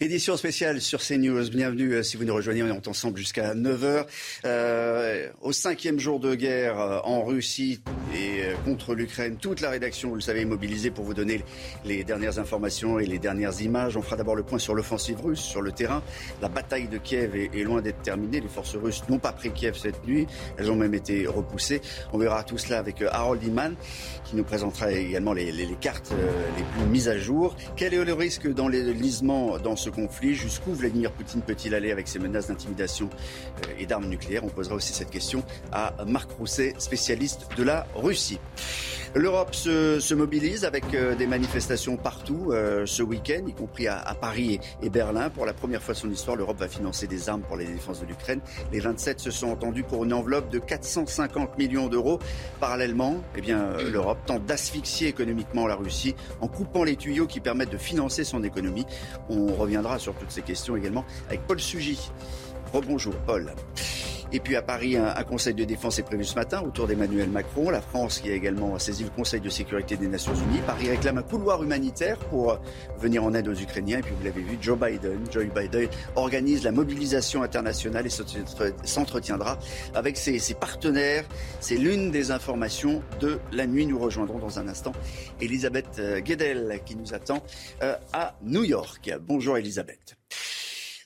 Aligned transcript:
Édition 0.00 0.36
spéciale 0.36 0.80
sur 0.80 1.00
CNews. 1.00 1.50
Bienvenue 1.50 1.94
euh, 1.94 2.04
si 2.04 2.16
vous 2.16 2.24
nous 2.24 2.32
rejoignez. 2.32 2.62
On 2.62 2.68
est 2.68 2.86
ensemble 2.86 3.18
jusqu'à 3.18 3.52
9h. 3.56 4.06
Euh, 4.44 5.28
au 5.42 5.50
cinquième 5.50 5.98
jour 5.98 6.20
de 6.20 6.36
guerre 6.36 6.78
euh, 6.78 7.00
en 7.02 7.24
Russie 7.24 7.80
et 8.14 8.44
euh, 8.44 8.54
contre 8.64 8.94
l'Ukraine, 8.94 9.38
toute 9.38 9.60
la 9.60 9.70
rédaction, 9.70 10.10
vous 10.10 10.14
le 10.14 10.20
savez, 10.20 10.42
est 10.42 10.44
mobilisée 10.44 10.92
pour 10.92 11.04
vous 11.04 11.14
donner 11.14 11.42
les 11.84 12.04
dernières 12.04 12.38
informations 12.38 13.00
et 13.00 13.06
les 13.06 13.18
dernières 13.18 13.60
images. 13.60 13.96
On 13.96 14.02
fera 14.02 14.14
d'abord 14.14 14.36
le 14.36 14.44
point 14.44 14.60
sur 14.60 14.72
l'offensive 14.72 15.20
russe 15.20 15.40
sur 15.40 15.62
le 15.62 15.72
terrain. 15.72 16.00
La 16.40 16.48
bataille 16.48 16.86
de 16.86 16.98
Kiev 16.98 17.34
est, 17.34 17.64
loin 17.64 17.82
d'être 17.82 18.00
terminée. 18.02 18.40
Les 18.40 18.46
forces 18.46 18.76
russes 18.76 19.02
n'ont 19.08 19.18
pas 19.18 19.32
pris 19.32 19.50
Kiev 19.50 19.76
cette 19.76 20.06
nuit. 20.06 20.28
Elles 20.58 20.70
ont 20.70 20.76
même 20.76 20.94
été 20.94 21.26
repoussées. 21.26 21.80
On 22.12 22.18
verra 22.18 22.44
tout 22.44 22.56
cela 22.56 22.78
avec 22.78 23.02
Harold 23.02 23.42
Iman 23.42 23.74
qui 24.24 24.36
nous 24.36 24.44
présentera 24.44 24.92
également 24.92 25.32
les, 25.32 25.50
les, 25.50 25.66
les 25.66 25.76
cartes 25.80 26.12
les 26.56 26.62
plus 26.62 26.88
mises 26.88 27.08
à 27.08 27.18
jour. 27.18 27.56
Quel 27.74 27.94
est 27.94 28.04
le 28.04 28.12
risque 28.12 28.46
dans 28.46 28.68
l'enlisement 28.68 29.58
dans 29.58 29.74
ce 29.74 29.87
conflit 29.90 30.34
Jusqu'où 30.34 30.72
Vladimir 30.72 31.12
Poutine 31.12 31.42
peut-il 31.42 31.74
aller 31.74 31.92
avec 31.92 32.08
ses 32.08 32.18
menaces 32.18 32.48
d'intimidation 32.48 33.10
et 33.78 33.86
d'armes 33.86 34.08
nucléaires 34.08 34.44
On 34.44 34.48
posera 34.48 34.74
aussi 34.74 34.92
cette 34.92 35.10
question 35.10 35.42
à 35.72 35.94
Marc 36.06 36.30
Rousset, 36.32 36.74
spécialiste 36.78 37.48
de 37.56 37.62
la 37.62 37.86
Russie. 37.94 38.38
L'Europe 39.14 39.54
se, 39.54 40.00
se, 40.00 40.14
mobilise 40.14 40.64
avec 40.64 40.92
euh, 40.94 41.14
des 41.14 41.26
manifestations 41.26 41.96
partout 41.96 42.50
euh, 42.50 42.84
ce 42.84 43.02
week-end, 43.02 43.40
y 43.46 43.54
compris 43.54 43.88
à, 43.88 44.14
Paris 44.20 44.60
et, 44.82 44.90
Berlin. 44.90 45.30
Pour 45.30 45.46
la 45.46 45.54
première 45.54 45.82
fois 45.82 45.94
de 45.94 45.98
son 45.98 46.10
histoire, 46.10 46.36
l'Europe 46.36 46.58
va 46.58 46.68
financer 46.68 47.06
des 47.06 47.28
armes 47.28 47.40
pour 47.40 47.56
la 47.56 47.64
défense 47.64 48.00
de 48.00 48.06
l'Ukraine. 48.06 48.40
Les 48.70 48.80
27 48.80 49.18
se 49.18 49.30
sont 49.30 49.48
entendus 49.48 49.82
pour 49.82 50.04
une 50.04 50.12
enveloppe 50.12 50.50
de 50.50 50.58
450 50.58 51.56
millions 51.56 51.88
d'euros. 51.88 52.18
Parallèlement, 52.60 53.22
eh 53.34 53.40
bien, 53.40 53.60
euh, 53.60 53.90
l'Europe 53.90 54.18
tente 54.26 54.44
d'asphyxier 54.44 55.08
économiquement 55.08 55.66
la 55.66 55.76
Russie 55.76 56.14
en 56.40 56.48
coupant 56.48 56.84
les 56.84 56.96
tuyaux 56.96 57.26
qui 57.26 57.40
permettent 57.40 57.72
de 57.72 57.78
financer 57.78 58.24
son 58.24 58.44
économie. 58.44 58.84
On 59.30 59.52
sur 59.98 60.14
toutes 60.14 60.30
ces 60.30 60.42
questions 60.42 60.76
également 60.76 61.04
avec 61.28 61.46
Paul 61.46 61.60
Sugy. 61.60 62.10
Rebonjour 62.72 63.14
Paul. 63.26 63.52
Et 64.30 64.40
puis 64.40 64.56
à 64.56 64.62
Paris, 64.62 64.94
un, 64.96 65.22
conseil 65.22 65.54
de 65.54 65.64
défense 65.64 65.98
est 65.98 66.02
prévu 66.02 66.22
ce 66.22 66.34
matin 66.34 66.60
autour 66.60 66.86
d'Emmanuel 66.86 67.30
Macron. 67.30 67.70
La 67.70 67.80
France 67.80 68.20
qui 68.20 68.30
a 68.30 68.34
également 68.34 68.78
saisi 68.78 69.04
le 69.04 69.10
Conseil 69.10 69.40
de 69.40 69.48
sécurité 69.48 69.96
des 69.96 70.06
Nations 70.06 70.34
Unies. 70.34 70.60
Paris 70.66 70.90
réclame 70.90 71.16
un 71.16 71.22
couloir 71.22 71.62
humanitaire 71.62 72.18
pour 72.18 72.58
venir 72.98 73.24
en 73.24 73.32
aide 73.32 73.48
aux 73.48 73.54
Ukrainiens. 73.54 74.00
Et 74.00 74.02
puis 74.02 74.12
vous 74.14 74.24
l'avez 74.24 74.42
vu, 74.42 74.58
Joe 74.60 74.78
Biden, 74.78 75.20
Joe 75.30 75.46
Biden 75.46 75.88
organise 76.14 76.62
la 76.62 76.72
mobilisation 76.72 77.42
internationale 77.42 78.06
et 78.06 78.10
s'entretiendra 78.84 79.58
avec 79.94 80.18
ses, 80.18 80.38
ses 80.38 80.54
partenaires. 80.54 81.24
C'est 81.60 81.76
l'une 81.76 82.10
des 82.10 82.30
informations 82.30 83.02
de 83.20 83.38
la 83.50 83.66
nuit. 83.66 83.86
Nous 83.86 83.98
rejoindrons 83.98 84.38
dans 84.38 84.58
un 84.58 84.68
instant 84.68 84.92
Elisabeth 85.40 86.02
Guedel 86.22 86.80
qui 86.84 86.96
nous 86.96 87.14
attend 87.14 87.42
à 88.12 88.34
New 88.42 88.64
York. 88.64 89.10
Bonjour 89.26 89.56
Elisabeth. 89.56 90.16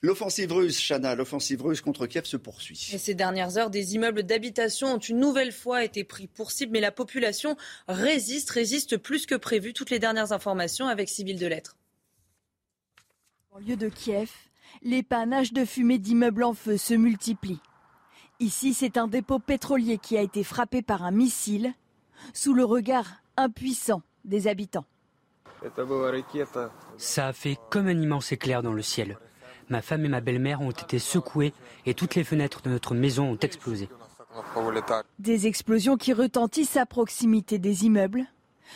L'offensive 0.04 0.52
russe, 0.52 0.80
Chana, 0.80 1.14
l'offensive 1.14 1.62
russe 1.62 1.80
contre 1.80 2.08
Kiev 2.08 2.24
se 2.24 2.36
poursuit. 2.36 2.90
Et 2.92 2.98
ces 2.98 3.14
dernières 3.14 3.56
heures, 3.56 3.70
des 3.70 3.94
immeubles 3.94 4.24
d'habitation 4.24 4.94
ont 4.94 4.98
une 4.98 5.20
nouvelle 5.20 5.52
fois 5.52 5.84
été 5.84 6.02
pris 6.02 6.26
pour 6.26 6.50
cible, 6.50 6.72
mais 6.72 6.80
la 6.80 6.90
population 6.90 7.56
résiste, 7.86 8.50
résiste 8.50 8.96
plus 8.96 9.26
que 9.26 9.36
prévu. 9.36 9.72
Toutes 9.72 9.90
les 9.90 10.00
dernières 10.00 10.32
informations 10.32 10.88
avec 10.88 11.08
Sybille 11.08 11.36
Delettre. 11.36 11.76
En 13.52 13.60
lieu 13.60 13.76
de 13.76 13.88
Kiev, 13.88 14.28
les 14.82 15.04
panaches 15.04 15.52
de 15.52 15.64
fumée 15.64 15.98
d'immeubles 15.98 16.42
en 16.42 16.54
feu 16.54 16.76
se 16.76 16.94
multiplient. 16.94 17.60
Ici, 18.40 18.74
c'est 18.74 18.96
un 18.96 19.06
dépôt 19.06 19.38
pétrolier 19.38 19.98
qui 19.98 20.18
a 20.18 20.22
été 20.22 20.42
frappé 20.42 20.82
par 20.82 21.04
un 21.04 21.12
missile 21.12 21.74
sous 22.34 22.54
le 22.54 22.64
regard 22.64 23.22
impuissant 23.36 24.02
des 24.24 24.48
habitants. 24.48 24.86
Ça 26.96 27.28
a 27.28 27.32
fait 27.32 27.56
comme 27.70 27.86
un 27.86 28.00
immense 28.00 28.32
éclair 28.32 28.64
dans 28.64 28.72
le 28.72 28.82
ciel. 28.82 29.16
Ma 29.68 29.82
femme 29.82 30.04
et 30.04 30.08
ma 30.08 30.20
belle-mère 30.20 30.60
ont 30.60 30.70
été 30.70 30.98
secouées 30.98 31.52
et 31.86 31.94
toutes 31.94 32.14
les 32.14 32.24
fenêtres 32.24 32.62
de 32.62 32.70
notre 32.70 32.94
maison 32.94 33.32
ont 33.32 33.38
explosé. 33.38 33.88
Des 35.18 35.46
explosions 35.46 35.96
qui 35.96 36.12
retentissent 36.12 36.76
à 36.76 36.86
proximité 36.86 37.58
des 37.58 37.84
immeubles. 37.84 38.24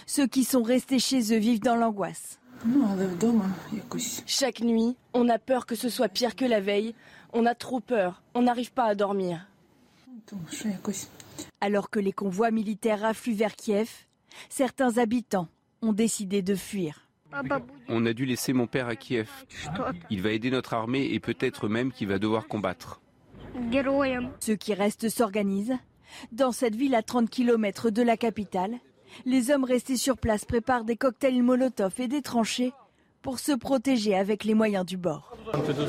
Ceux 0.07 0.27
qui 0.27 0.45
sont 0.45 0.63
restés 0.63 0.99
chez 0.99 1.33
eux 1.33 1.39
vivent 1.39 1.61
dans 1.61 1.77
l'angoisse. 1.77 2.39
Chaque 4.27 4.61
nuit, 4.61 4.97
on 5.15 5.29
a 5.29 5.39
peur 5.39 5.67
que 5.67 5.75
ce 5.75 5.89
soit 5.89 6.09
pire 6.09 6.37
que 6.37 6.45
la 6.45 6.61
veille. 6.61 6.95
On 7.33 7.47
a 7.47 7.55
trop 7.55 7.81
peur. 7.81 8.23
On 8.35 8.43
n'arrive 8.43 8.73
pas 8.73 8.85
à 8.85 8.95
dormir. 8.95 9.47
Alors 11.61 11.91
que 11.91 12.01
les 12.01 12.13
convois 12.13 12.51
militaires 12.51 13.05
affluent 13.05 13.35
vers 13.35 13.57
Kiev, 13.57 13.91
certains 14.49 14.99
habitants 14.99 15.49
ont 15.83 15.93
décidé 15.93 16.43
de 16.43 16.55
fuir. 16.55 17.06
On 17.89 18.07
a 18.07 18.13
dû 18.13 18.25
laisser 18.25 18.53
mon 18.53 18.67
père 18.67 18.89
à 18.89 18.97
Kiev. 18.97 19.29
Il 20.11 20.23
va 20.23 20.31
aider 20.31 20.51
notre 20.51 20.75
armée 20.75 21.07
et 21.13 21.21
peut-être 21.21 21.69
même 21.69 21.93
qu'il 21.93 22.09
va 22.09 22.19
devoir 22.19 22.47
combattre. 22.47 23.01
Ceux 24.41 24.57
qui 24.57 24.75
restent 24.75 25.09
s'organisent. 25.09 25.77
Dans 26.33 26.53
cette 26.53 26.77
ville 26.77 26.95
à 26.95 27.03
30 27.03 27.29
km 27.29 27.91
de 27.91 28.03
la 28.03 28.17
capitale, 28.17 28.77
les 29.25 29.51
hommes 29.51 29.65
restés 29.65 29.97
sur 29.97 30.19
place 30.19 30.45
préparent 30.45 30.85
des 30.85 30.97
cocktails 30.97 31.43
Molotov 31.43 31.95
et 31.99 32.09
des 32.09 32.23
tranchées 32.23 32.73
pour 33.23 33.39
se 33.39 33.53
protéger 33.53 34.15
avec 34.15 34.45
les 34.45 34.55
moyens 34.55 34.87
du 34.87 34.97
bord. 34.97 35.37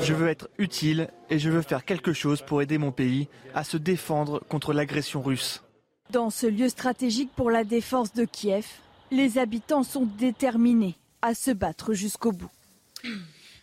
Je 0.02 0.12
veux 0.12 0.28
être 0.28 0.48
utile 0.58 1.08
et 1.30 1.38
je 1.38 1.50
veux 1.50 1.62
faire 1.62 1.84
quelque 1.84 2.12
chose 2.12 2.42
pour 2.42 2.62
aider 2.62 2.78
mon 2.78 2.90
pays 2.90 3.28
à 3.54 3.64
se 3.64 3.76
défendre 3.76 4.40
contre 4.48 4.72
l'agression 4.72 5.22
russe. 5.22 5.62
Dans 6.10 6.30
ce 6.30 6.46
lieu 6.46 6.68
stratégique 6.68 7.30
pour 7.36 7.50
la 7.50 7.64
défense 7.64 8.12
de 8.12 8.24
Kiev, 8.24 8.66
les 9.10 9.38
habitants 9.38 9.82
sont 9.82 10.08
déterminés 10.18 10.96
à 11.22 11.34
se 11.34 11.50
battre 11.50 11.94
jusqu'au 11.94 12.32
bout. 12.32 12.50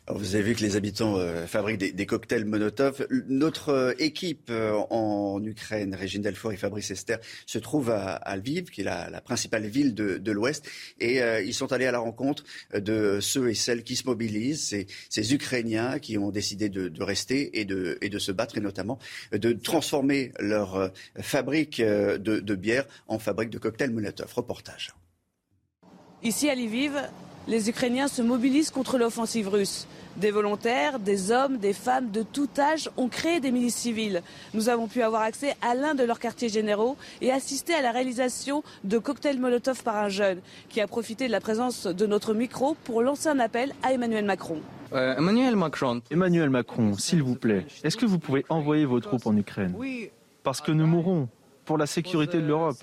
Alors 0.08 0.20
vous 0.20 0.36
avez 0.36 0.44
vu 0.44 0.54
que 0.56 0.62
les 0.62 0.76
habitants 0.76 1.18
euh, 1.18 1.48
fabriquent 1.48 1.80
des, 1.80 1.92
des, 1.92 2.06
cocktails 2.06 2.46
Molotov. 2.46 3.08
Notre 3.28 3.70
euh, 3.70 3.94
équipe 3.98 4.52
euh, 4.52 4.74
en 4.92 5.44
Ukraine, 5.44 5.96
Régine 5.96 6.22
Delfour 6.22 6.52
et 6.52 6.58
Fabrice 6.58 6.92
Esther, 6.92 7.18
se 7.48 7.58
trouve 7.58 7.90
à, 7.90 8.14
à 8.14 8.36
Lviv, 8.36 8.70
qui 8.70 8.82
est 8.82 8.84
la, 8.84 9.10
la 9.10 9.20
principale 9.20 9.66
ville 9.66 9.96
de, 9.96 10.20
de 10.20 10.32
l'Ouest. 10.32 10.70
Et 11.00 11.24
euh, 11.24 11.42
ils 11.42 11.56
sont 11.56 11.74
allés 11.74 11.88
à 11.88 11.92
la 11.92 11.98
rencontre 11.98 12.44
de 12.76 13.18
ceux 13.20 13.50
et 13.50 13.56
celles 13.56 13.84
qui 13.84 13.96
se 13.96 14.06
mobilisent, 14.06 14.68
ces, 14.68 14.86
ces 15.10 15.34
Ukrainiens 15.34 15.98
qui 15.98 16.20
ont 16.20 16.30
décidé 16.30 16.70
de, 16.70 16.88
de 16.88 17.04
rester 17.04 17.60
et 17.60 17.66
de, 17.66 17.98
et 18.02 18.10
de, 18.10 18.20
se 18.20 18.32
battre, 18.32 18.60
et 18.60 18.62
notamment 18.62 19.00
de 19.32 19.54
transformer 19.54 20.34
leur 20.40 20.92
fabrique 21.20 21.82
de, 21.82 22.18
de 22.18 22.56
bière 22.56 22.86
en 23.08 23.18
fabrique 23.18 23.50
de 23.50 23.58
cocktails 23.58 23.92
Molotov. 23.92 24.32
Reportage. 24.36 24.94
Ici 26.22 26.48
à 26.48 26.56
Lviv, 26.56 26.94
les 27.48 27.70
Ukrainiens 27.70 28.08
se 28.08 28.22
mobilisent 28.22 28.72
contre 28.72 28.98
l'offensive 28.98 29.50
russe. 29.50 29.88
Des 30.18 30.32
volontaires, 30.32 31.00
des 31.00 31.32
hommes, 31.32 31.58
des 31.58 31.74
femmes 31.74 32.10
de 32.10 32.24
tout 32.24 32.48
âge 32.58 32.90
ont 32.96 33.10
créé 33.10 33.42
des 33.42 33.52
milices 33.52 33.76
civiles. 33.76 34.22
Nous 34.54 34.70
avons 34.70 34.88
pu 34.88 35.02
avoir 35.02 35.24
accès 35.24 35.56
à 35.62 35.76
l'un 35.76 35.94
de 35.94 36.04
leurs 36.04 36.20
quartiers 36.20 36.48
généraux 36.48 36.96
et 37.22 37.32
assister 37.32 37.74
à 37.74 37.82
la 37.82 37.92
réalisation 37.92 38.64
de 38.86 38.98
cocktails 38.98 39.40
Molotov 39.40 39.84
par 39.84 39.98
un 39.98 40.10
jeune 40.10 40.40
qui 40.70 40.80
a 40.80 40.88
profité 40.88 41.28
de 41.28 41.32
la 41.32 41.42
présence 41.42 41.86
de 41.86 42.06
notre 42.06 42.34
micro 42.34 42.78
pour 42.86 43.02
lancer 43.02 43.28
un 43.28 43.40
appel 43.40 43.74
à 43.84 43.92
Emmanuel 43.92 44.24
Macron. 44.24 44.62
Euh, 44.94 45.18
Emmanuel 45.18 45.58
Macron. 45.58 46.02
Emmanuel 46.10 46.50
Macron, 46.50 46.94
s'il 46.98 47.22
vous 47.22 47.36
plaît, 47.36 47.66
est-ce 47.84 47.98
que 47.98 48.06
vous 48.06 48.20
pouvez 48.20 48.46
envoyer 48.48 48.86
vos 48.86 49.02
troupes 49.02 49.28
en 49.28 49.36
Ukraine? 49.36 49.76
Parce 50.44 50.62
que 50.62 50.72
nous 50.72 50.88
mourrons 50.88 51.28
pour 51.66 51.78
la 51.78 51.88
sécurité 51.88 52.38
de 52.38 52.48
l'Europe. 52.48 52.78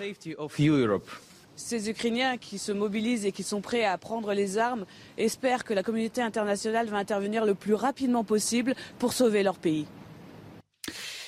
Ces 1.55 1.89
Ukrainiens 1.89 2.37
qui 2.37 2.57
se 2.57 2.71
mobilisent 2.71 3.25
et 3.25 3.31
qui 3.31 3.43
sont 3.43 3.61
prêts 3.61 3.85
à 3.85 3.97
prendre 3.97 4.33
les 4.33 4.57
armes 4.57 4.85
espèrent 5.17 5.63
que 5.63 5.73
la 5.73 5.83
communauté 5.83 6.21
internationale 6.21 6.87
va 6.87 6.97
intervenir 6.97 7.45
le 7.45 7.53
plus 7.53 7.75
rapidement 7.75 8.23
possible 8.23 8.73
pour 8.97 9.13
sauver 9.13 9.43
leur 9.43 9.57
pays. 9.57 9.85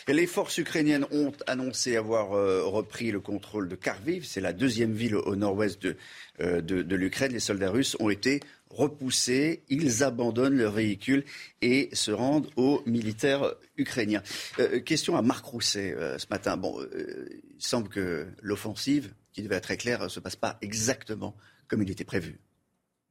Les 0.08 0.28
forces 0.28 0.60
ukrainiennes 0.60 1.06
ont 1.12 1.32
annoncé 1.48 1.96
avoir 1.96 2.34
euh, 2.34 2.64
repris 2.64 3.12
le 3.12 3.20
contrôle 3.20 3.68
de 3.68 3.76
Kharkiv. 3.76 4.24
C'est 4.24 4.42
la 4.42 4.54
deuxième 4.54 4.94
ville 4.94 5.16
au 5.16 5.36
nord-ouest 5.36 5.82
de, 5.82 5.98
euh, 6.42 6.62
de, 6.62 6.96
l'Ukraine. 6.96 7.32
Les 7.32 7.40
soldats 7.40 7.72
russes 7.72 7.98
ont 8.00 8.12
été 8.12 8.40
repoussés. 8.70 9.64
Ils 9.68 10.04
abandonnent 10.04 10.58
leur 10.58 10.74
véhicule 10.74 11.24
et 11.64 11.90
se 11.94 12.12
rendent 12.12 12.50
aux 12.56 12.84
militaires 12.86 13.52
ukrainiens. 13.78 14.22
Euh, 14.60 14.80
question 14.80 15.18
à 15.18 15.24
Marc 15.24 15.44
Rousset 15.46 15.96
ce 16.20 16.26
matin. 16.30 16.60
Il 16.96 17.40
semble 17.58 17.90
que 17.90 18.28
l'offensive 18.44 19.12
qui 19.36 19.44
devait 19.44 19.56
être 19.56 19.64
très 19.64 19.78
clair, 19.78 20.02
ne 20.02 20.08
se 20.08 20.22
passe 20.22 20.38
pas 20.38 20.58
exactement 20.62 21.36
comme 21.68 21.84
il 21.84 21.92
était 21.92 22.06
prévu. 22.06 22.40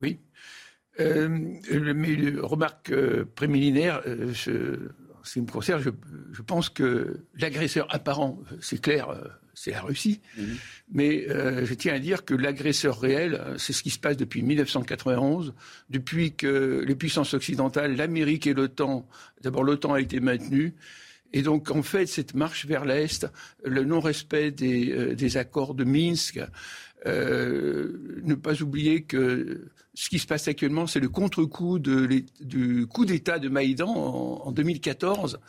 Oui. 0.01 0.19
Euh, 1.01 1.29
mais 1.29 2.17
remarque 2.41 2.91
euh, 2.91 3.27
préliminaire, 3.35 4.01
euh, 4.07 4.33
ce 4.33 5.33
qui 5.33 5.41
me 5.43 5.47
concerne, 5.47 5.83
je, 5.83 6.43
pense 6.43 6.71
que 6.71 7.21
l'agresseur 7.37 7.87
apparent, 7.95 8.39
c'est 8.61 8.81
clair, 8.81 9.09
c'est 9.53 9.73
la 9.73 9.83
Russie. 9.83 10.21
Mhm. 10.39 10.57
Mais 10.93 11.27
je 11.29 11.75
tiens 11.75 11.95
à 11.95 11.99
dire 11.99 12.25
que 12.25 12.35
l'agresseur 12.35 13.01
réel, 13.01 13.41
c'est 13.59 13.73
ce 13.73 13.83
qui 13.83 13.91
se 13.91 13.99
passe 13.99 14.17
depuis 14.17 14.43
1991, 14.43 15.55
depuis 15.91 16.33
que 16.33 16.85
les 16.87 16.95
puissances 16.95 17.35
occidentales, 17.35 17.97
l'Amérique 17.97 18.47
et 18.47 18.55
l'OTAN, 18.55 19.09
d'abord 19.43 19.65
l'OTAN 19.65 19.95
a 19.95 20.01
été 20.01 20.21
maintenue, 20.21 20.75
et 21.33 21.43
donc, 21.43 21.71
en 21.71 21.83
fait, 21.83 22.07
cette 22.07 22.35
marche 22.35 22.67
vers 22.67 22.85
l'Est, 22.85 23.27
le 23.65 23.85
non-respect 23.85 24.53
des, 24.53 25.37
accords 25.37 25.75
de 25.75 25.85
Minsk, 25.85 26.41
euh, 27.07 28.21
ne 28.23 28.35
pas 28.35 28.63
oublier 28.63 29.03
que 29.03 29.69
ce 29.95 30.09
qui 30.09 30.19
se 30.19 30.27
passe 30.27 30.49
actuellement, 30.49 30.87
c'est 30.87 31.01
le 31.01 31.09
contre-coup 31.09 31.79
du 31.79 32.87
coup 32.89 33.05
d'État 33.05 33.39
de 33.39 33.49
Maïdan 33.49 33.89
en, 33.89 34.53
2014. 34.53 35.41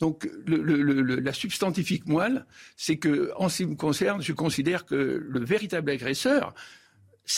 Donc 0.00 0.28
la 0.46 1.32
substantifique 1.32 2.06
moelle, 2.06 2.46
c'est 2.76 2.96
que, 2.96 3.30
en 3.36 3.48
ce 3.48 3.58
qui 3.58 3.66
me 3.66 3.76
concerne, 3.76 4.20
je 4.22 4.32
considère 4.32 4.84
que 4.84 5.24
le 5.28 5.44
véritable 5.44 5.90
agresseur, 5.90 6.54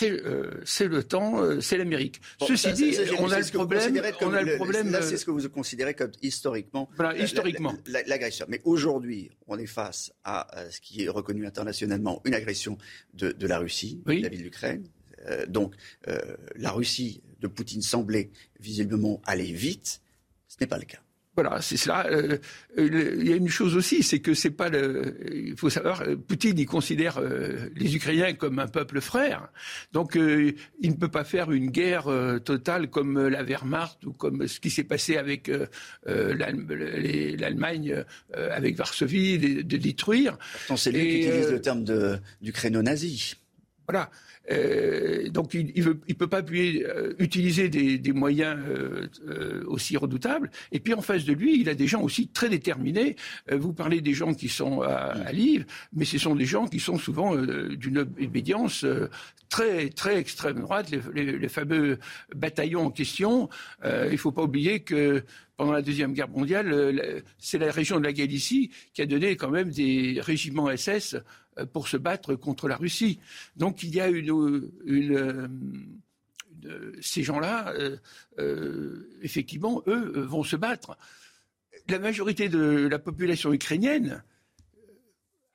euh, 0.03 0.51
c'est 0.65 0.89
le 0.89 1.05
temps, 1.05 1.41
euh, 1.43 1.61
c'est 1.61 1.77
l'Amérique. 1.77 2.21
Ceci 2.47 2.73
dit, 2.73 2.97
on 3.19 3.31
a, 3.31 3.39
le 3.39 3.45
problème, 3.51 4.03
on 4.21 4.33
a 4.33 4.43
le 4.43 4.57
problème. 4.57 4.91
Là, 4.91 5.03
c'est 5.03 5.17
ce 5.17 5.25
que 5.25 5.31
vous 5.31 5.49
considérez 5.49 5.95
comme 5.95 6.13
historiquement. 6.23 6.89
Voilà, 6.97 7.17
historiquement. 7.19 7.75
L'agression. 7.87 8.47
Mais 8.49 8.61
aujourd'hui, 8.65 9.31
on 9.47 9.59
est 9.59 9.67
face 9.67 10.13
à 10.25 10.47
ce 10.71 10.81
qui 10.81 11.05
est 11.05 11.09
reconnu 11.09 11.47
internationalement 11.47 12.21
une 12.25 12.35
agression 12.35 12.79
de, 13.15 13.47
la 13.47 13.59
Russie, 13.59 14.03
oui. 14.07 14.19
vis-à-vis 14.19 14.39
de 14.39 14.43
l'Ukraine. 14.43 14.89
Euh, 15.27 15.47
donc, 15.47 15.75
la 16.57 16.71
Russie 16.71 17.23
de 17.41 17.47
Poutine 17.47 17.83
semblait 17.83 18.31
visiblement 18.61 19.21
aller 19.25 19.53
vite. 19.53 20.01
Ce 20.49 20.57
n'est 20.61 20.67
pas 20.67 20.79
le 20.79 20.85
cas. 20.85 21.01
Voilà, 21.37 21.61
c'est 21.61 21.77
cela. 21.77 22.07
Euh, 22.07 22.39
euh, 22.79 23.17
il 23.19 23.29
y 23.29 23.33
a 23.33 23.37
une 23.37 23.49
chose 23.49 23.77
aussi, 23.77 24.05
c'est 24.05 24.21
que 24.21 24.35
c'est 24.35 24.51
pas 24.51 24.69
le. 24.69 25.17
Il 25.33 25.57
faut 25.57 25.69
savoir, 25.69 26.03
euh, 26.03 26.15
Poutine, 26.17 26.57
il 26.59 26.67
considère 26.67 27.21
les 27.21 27.97
Ukrainiens 27.97 28.35
comme 28.35 28.61
un 28.61 28.69
peuple 28.69 29.01
frère. 29.01 29.49
Donc, 29.93 30.15
il 30.15 30.55
ne 30.83 30.95
peut 30.95 31.09
pas 31.09 31.25
faire 31.25 31.51
une 31.51 31.71
guerre 31.71 32.07
totale 32.45 32.89
comme 32.89 33.29
la 33.29 33.43
Wehrmacht 33.43 34.05
ou 34.05 34.13
comme 34.13 34.47
ce 34.47 34.61
qui 34.61 34.71
s'est 34.71 34.85
passé 34.85 35.17
avec 35.17 35.51
l'Allemagne, 36.07 38.05
avec 38.33 38.77
Varsovie, 38.77 39.39
de, 39.39 39.63
de 39.63 39.77
détruire. 39.77 40.39
Pourtant, 40.53 40.77
c'est 40.77 40.93
lui 40.93 41.09
qui 41.09 41.27
utilise 41.27 41.51
le 41.51 41.61
terme 41.61 41.85
d'ukraino-nazi. 42.43 43.37
Voilà. 43.87 44.11
Euh, 44.51 45.29
donc 45.31 45.55
il 45.55 45.73
ne 45.85 45.95
il 46.07 46.15
peut 46.15 46.27
pas 46.27 46.43
euh, 46.43 47.15
utiliser 47.19 47.69
des, 47.69 47.99
des 47.99 48.13
moyens 48.13 48.59
euh, 48.69 49.65
aussi 49.67 49.97
redoutables. 49.97 50.51
Et 50.73 50.81
puis 50.81 50.95
en 50.95 51.03
face 51.03 51.25
de 51.25 51.33
lui, 51.33 51.61
il 51.61 51.69
a 51.69 51.75
des 51.75 51.87
gens 51.87 52.03
aussi 52.03 52.29
très 52.29 52.49
déterminés. 52.49 53.17
vous 53.51 53.73
parlez 53.73 54.01
des 54.01 54.15
gens 54.15 54.35
qui 54.35 54.49
sont 54.49 54.83
à, 54.83 54.95
à 54.95 55.33
Lille, 55.33 55.67
mais 55.95 56.05
ce 56.05 56.19
sont 56.19 56.35
des 56.35 56.45
gens 56.45 56.67
qui 56.67 56.81
sont 56.81 56.99
souvent 56.99 57.35
d'une 57.37 57.99
obédience 57.99 58.85
très 59.49 59.89
très 59.91 60.19
extrême 60.19 60.61
droite. 60.61 60.91
Les, 60.91 61.25
les, 61.25 61.39
les 61.39 61.49
fameux 61.49 61.99
bataillons 62.35 62.87
en 62.87 62.91
question. 62.91 63.49
il 63.85 64.13
ne 64.13 64.17
faut 64.17 64.33
pas 64.33 64.43
oublier 64.43 64.81
que 64.81 65.25
pendant 65.57 65.73
la 65.73 65.83
Deuxième 65.83 66.13
Guerre 66.13 66.29
mondiale, 66.29 67.23
c'est 67.39 67.59
la 67.59 67.71
région 67.71 67.99
de 67.99 68.05
la 68.05 68.13
Galicie 68.13 68.71
qui 68.93 69.03
a 69.03 69.07
donné 69.07 69.37
quand 69.37 69.51
même 69.51 69.71
des 69.71 70.19
régiments 70.21 70.75
SS 70.75 71.17
pour 71.73 71.89
se 71.89 71.97
battre 71.97 72.35
contre 72.35 72.69
la 72.69 72.77
Russie. 72.77 73.21
Donc 73.56 73.83
il 73.83 73.95
y 73.95 74.01
a 74.01 74.09
une, 74.09 74.71
euh, 76.67 76.93
ces 77.01 77.23
gens-là, 77.23 77.75
euh, 78.39 79.09
effectivement, 79.23 79.83
eux, 79.87 80.21
vont 80.21 80.45
se 80.45 80.56
battre. 80.56 80.97
La 81.89 81.99
majorité 81.99 82.49
de 82.49 82.89
la 82.89 82.99
population 82.99 83.53
ukrainienne 83.53 84.23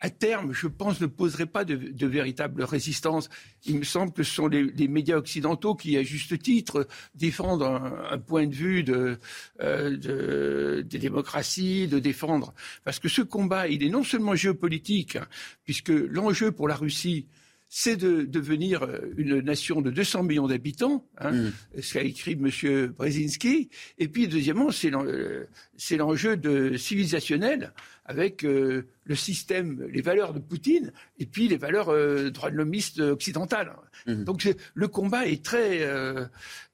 à 0.01 0.09
terme, 0.09 0.53
je 0.53 0.67
pense, 0.67 1.01
ne 1.01 1.07
poserait 1.07 1.45
pas 1.45 1.65
de, 1.65 1.75
de, 1.75 2.07
véritable 2.07 2.63
résistance. 2.63 3.29
Il 3.65 3.79
me 3.79 3.83
semble 3.83 4.13
que 4.13 4.23
ce 4.23 4.33
sont 4.33 4.47
les, 4.47 4.87
médias 4.87 5.17
occidentaux 5.17 5.75
qui, 5.75 5.97
à 5.97 6.03
juste 6.03 6.41
titre, 6.41 6.87
défendent 7.15 7.63
un, 7.63 8.17
point 8.17 8.47
de 8.47 8.55
vue 8.55 8.83
de, 8.83 9.19
euh, 9.61 9.97
de, 9.97 10.81
des 10.87 10.99
démocraties, 10.99 11.87
de 11.87 11.99
défendre. 11.99 12.53
Parce 12.85 12.99
que 12.99 13.09
ce 13.09 13.21
combat, 13.21 13.67
il 13.67 13.83
est 13.83 13.89
non 13.89 14.03
seulement 14.03 14.35
géopolitique, 14.35 15.17
hein, 15.17 15.27
puisque 15.65 15.89
l'enjeu 15.89 16.51
pour 16.51 16.67
la 16.67 16.75
Russie, 16.75 17.27
c'est 17.71 17.95
de 17.95 18.23
devenir 18.23 18.87
une 19.15 19.39
nation 19.41 19.81
de 19.81 19.91
200 19.91 20.23
millions 20.23 20.47
d'habitants, 20.47 21.05
hein, 21.19 21.31
mm. 21.31 21.51
ce 21.81 21.93
qu'a 21.93 22.01
écrit 22.01 22.31
M. 22.31 22.87
Brzezinski. 22.97 23.69
Et 23.99 24.07
puis, 24.07 24.27
deuxièmement, 24.27 24.69
c'est 24.71 25.97
l'enjeu 25.97 26.35
de 26.35 26.77
civilisationnel 26.77 27.71
avec 28.05 28.43
euh, 28.43 28.87
le 29.03 29.13
système, 29.13 29.87
les 29.93 30.01
valeurs 30.01 30.33
de 30.33 30.39
Poutine 30.39 30.91
et 31.19 31.27
puis 31.27 31.47
les 31.47 31.57
valeurs 31.57 31.89
euh, 31.89 32.31
droits 32.31 32.49
de 32.49 32.55
l'homiste 32.55 32.99
occidentales. 32.99 33.71
Mm. 34.07 34.23
Donc 34.23 34.49
le 34.73 34.87
combat 34.87 35.27
est 35.27 35.45
très... 35.45 35.83
Euh, 35.83 36.25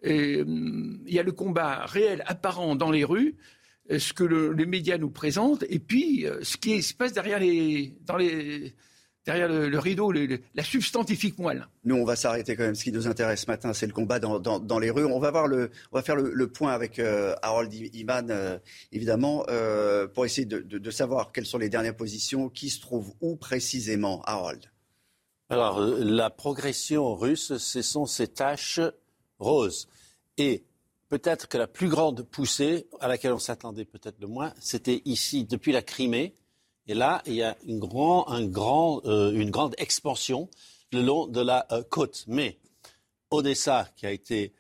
il 0.01 1.01
y 1.07 1.19
a 1.19 1.23
le 1.23 1.33
combat 1.33 1.85
réel, 1.85 2.23
apparent 2.25 2.77
dans 2.77 2.91
les 2.91 3.03
rues, 3.03 3.35
ce 3.89 4.13
que 4.13 4.23
les 4.23 4.65
médias 4.65 4.97
nous 4.97 5.09
présentent, 5.09 5.65
et 5.67 5.79
puis 5.79 6.25
ce 6.41 6.57
qui 6.57 6.81
se 6.81 6.93
passe 6.93 7.13
derrière 7.13 7.39
les, 7.39 7.93
dans 8.05 8.17
les, 8.17 8.75
derrière 9.25 9.47
le, 9.47 9.79
rideau, 9.79 10.11
la 10.11 10.63
substantifique 10.63 11.39
moelle. 11.39 11.67
Nous, 11.83 11.95
on 11.95 12.05
va 12.05 12.15
s'arrêter 12.15 12.55
quand 12.55 12.63
même. 12.63 12.75
Ce 12.75 12.83
qui 12.83 12.91
nous 12.91 13.07
intéresse 13.07 13.41
ce 13.41 13.47
matin, 13.47 13.73
c'est 13.73 13.87
le 13.87 13.93
combat 13.93 14.19
dans, 14.19 14.79
les 14.79 14.91
rues. 14.91 15.05
On 15.05 15.19
va, 15.19 15.31
voir 15.31 15.47
le, 15.47 15.71
on 15.91 15.97
va 15.97 16.03
faire 16.03 16.15
le, 16.15 16.47
point 16.47 16.71
avec 16.71 16.99
euh, 16.99 17.35
Harold 17.41 17.73
Iman, 17.73 18.29
euh, 18.29 18.59
évidemment, 18.91 19.45
euh, 19.49 20.07
pour 20.07 20.25
essayer 20.25 20.45
de, 20.45 20.91
savoir 20.91 21.31
quelles 21.31 21.45
sont 21.45 21.57
les 21.57 21.69
dernières 21.69 21.95
positions, 21.95 22.49
qui 22.49 22.69
se 22.69 22.79
trouve 22.79 23.13
où 23.19 23.35
précisément, 23.35 24.21
Harold. 24.23 24.71
Alors, 25.49 25.79
la 25.79 26.29
progression 26.29 27.15
russe, 27.15 27.57
ce 27.57 27.81
sont 27.81 28.05
ces 28.05 28.27
taches 28.27 28.79
roses. 29.39 29.87
Et 30.37 30.63
peut-être 31.09 31.47
que 31.47 31.57
la 31.57 31.67
plus 31.67 31.89
grande 31.89 32.23
poussée, 32.23 32.87
à 32.99 33.07
laquelle 33.07 33.33
on 33.33 33.39
s'attendait 33.39 33.85
peut-être 33.85 34.19
le 34.19 34.27
moins, 34.27 34.53
c'était 34.59 35.01
ici, 35.05 35.45
depuis 35.45 35.71
la 35.71 35.81
Crimée, 35.81 36.33
et 36.87 36.93
là, 36.93 37.21
il 37.25 37.33
y 37.33 37.43
a 37.43 37.57
une, 37.65 37.81
euh, 37.83 39.31
une 39.31 39.49
grande 39.49 39.75
expansion 39.77 40.49
le 40.91 41.01
long 41.01 41.27
de 41.27 41.41
la 41.41 41.65
euh, 41.71 41.83
côte. 41.83 42.25
Mais 42.27 42.59
Odessa, 43.31 43.89
qui 43.95 44.05
a 44.05 44.11
été 44.11 44.53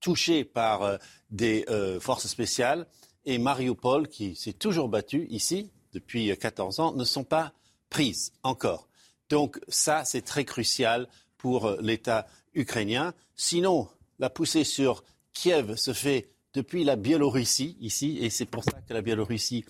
touché 0.00 0.44
par 0.44 0.82
euh, 0.82 0.96
des 1.30 1.64
forces 2.00 2.26
spéciales, 2.26 2.86
et 3.24 3.38
Mariupol, 3.38 4.08
qui 4.08 4.34
s'est 4.34 4.52
toujours 4.52 4.88
battu 4.88 5.26
ici 5.30 5.70
depuis 5.92 6.36
14 6.36 6.80
ans, 6.80 6.92
ne 6.92 7.04
sont 7.04 7.24
pas 7.24 7.52
prises 7.88 8.32
encore. 8.42 8.88
Donc 9.28 9.60
ça, 9.68 10.04
c'est 10.04 10.22
très 10.22 10.44
crucial 10.44 11.08
pour 11.38 11.70
l'État 11.80 12.26
ukrainien. 12.54 13.14
Sinon, 13.36 13.88
la 14.18 14.28
poussée 14.28 14.64
sur 14.64 15.04
Kiev 15.32 15.76
se 15.76 15.92
fait 15.92 16.30
depuis 16.52 16.84
la 16.84 16.96
Biélorussie 16.96 17.76
ici, 17.80 18.18
et 18.20 18.28
c'est 18.28 18.46
pour 18.46 18.64
ça 18.64 18.80
que 18.86 18.92
la 18.92 19.02
Biélorussie 19.02 19.64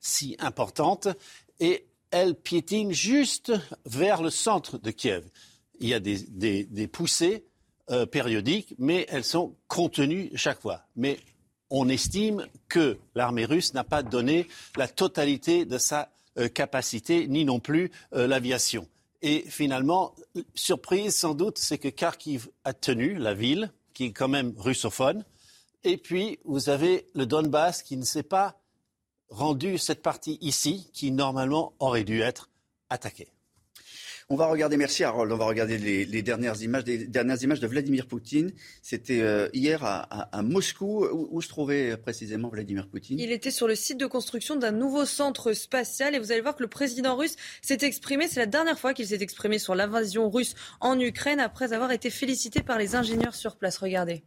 si 0.00 0.36
importante 0.38 1.08
et 1.60 1.86
elle 2.10 2.34
piétine 2.34 2.92
juste 2.92 3.52
vers 3.84 4.22
le 4.22 4.30
centre 4.30 4.78
de 4.78 4.90
Kiev. 4.90 5.24
Il 5.80 5.88
y 5.88 5.94
a 5.94 6.00
des, 6.00 6.88
poussées 6.88 7.44
euh, 7.90 8.06
périodiques, 8.06 8.74
mais 8.78 9.06
elles 9.08 9.24
sont 9.24 9.54
contenues 9.68 10.30
chaque 10.34 10.60
fois. 10.60 10.82
Mais 10.96 11.18
on 11.68 11.88
estime 11.88 12.46
que 12.68 12.98
l'armée 13.14 13.44
russe 13.44 13.74
n'a 13.74 13.84
pas 13.84 14.02
donné 14.02 14.46
la 14.76 14.88
totalité 14.88 15.64
de 15.64 15.78
sa 15.78 16.10
euh, 16.38 16.48
capacité, 16.48 17.26
ni 17.28 17.44
non 17.44 17.60
plus 17.60 17.90
euh, 18.14 18.26
l'aviation. 18.26 18.88
Et 19.22 19.44
finalement, 19.48 20.14
surprise 20.54 21.16
sans 21.16 21.34
doute, 21.34 21.58
c'est 21.58 21.78
que 21.78 21.88
Kharkiv 21.88 22.48
a 22.64 22.72
tenu 22.72 23.16
la 23.16 23.34
ville, 23.34 23.72
qui 23.94 24.04
est 24.04 24.12
quand 24.12 24.28
même 24.28 24.54
russophone. 24.56 25.24
Et 25.84 25.96
puis, 25.96 26.38
vous 26.44 26.68
avez 26.68 27.06
le 27.14 27.26
Donbass 27.26 27.82
qui 27.82 27.96
ne 27.96 28.04
s'est 28.04 28.22
pas 28.22 28.60
rendu 29.28 29.78
cette 29.78 30.02
partie 30.02 30.38
ici 30.40 30.90
qui 30.92 31.10
normalement 31.10 31.74
aurait 31.78 32.04
dû 32.04 32.20
être 32.20 32.50
attaquée. 32.90 33.28
On 34.28 34.34
va 34.34 34.46
regarder, 34.46 34.76
merci 34.76 35.04
Harold, 35.04 35.30
on 35.30 35.36
va 35.36 35.44
regarder 35.44 35.78
les, 35.78 36.22
dernières 36.22 36.60
images, 36.60 36.82
des 36.82 37.06
dernières 37.06 37.40
images 37.44 37.60
de 37.60 37.66
Vladimir 37.68 38.08
Poutine. 38.08 38.52
C'était 38.82 39.20
euh, 39.20 39.48
hier 39.52 39.84
à, 39.84 40.42
Moscou. 40.42 41.06
Où, 41.06 41.40
se 41.40 41.48
trouvait 41.48 41.96
précisément 41.96 42.48
Vladimir 42.48 42.88
Poutine? 42.88 43.20
Il 43.20 43.30
était 43.30 43.52
sur 43.52 43.68
le 43.68 43.76
site 43.76 43.98
de 43.98 44.06
construction 44.06 44.56
d'un 44.56 44.72
nouveau 44.72 45.04
centre 45.04 45.52
spatial 45.52 46.16
et 46.16 46.18
vous 46.18 46.32
allez 46.32 46.40
voir 46.40 46.56
que 46.56 46.64
le 46.64 46.68
président 46.68 47.14
russe 47.14 47.36
s'est 47.62 47.78
exprimé. 47.82 48.26
C'est 48.26 48.40
la 48.40 48.46
dernière 48.46 48.80
fois 48.80 48.94
qu'il 48.94 49.06
s'est 49.06 49.22
exprimé 49.22 49.60
sur 49.60 49.76
l'invasion 49.76 50.28
russe 50.28 50.56
en 50.80 50.98
Ukraine 50.98 51.38
après 51.38 51.72
avoir 51.72 51.92
été 51.92 52.10
félicité 52.10 52.64
par 52.64 52.78
les 52.78 52.96
ingénieurs 52.96 53.36
sur 53.36 53.54
place. 53.54 53.78
Regardez. 53.78 54.24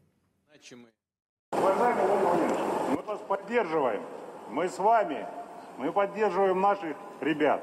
Мы 4.50 4.68
с 4.68 4.78
вами. 4.78 5.26
Мы 5.78 5.92
поддерживаем 5.92 6.60
наших 6.60 6.96
ребят. 7.20 7.62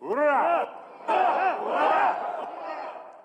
Ура! 0.00 0.68
Ура! 1.06 2.28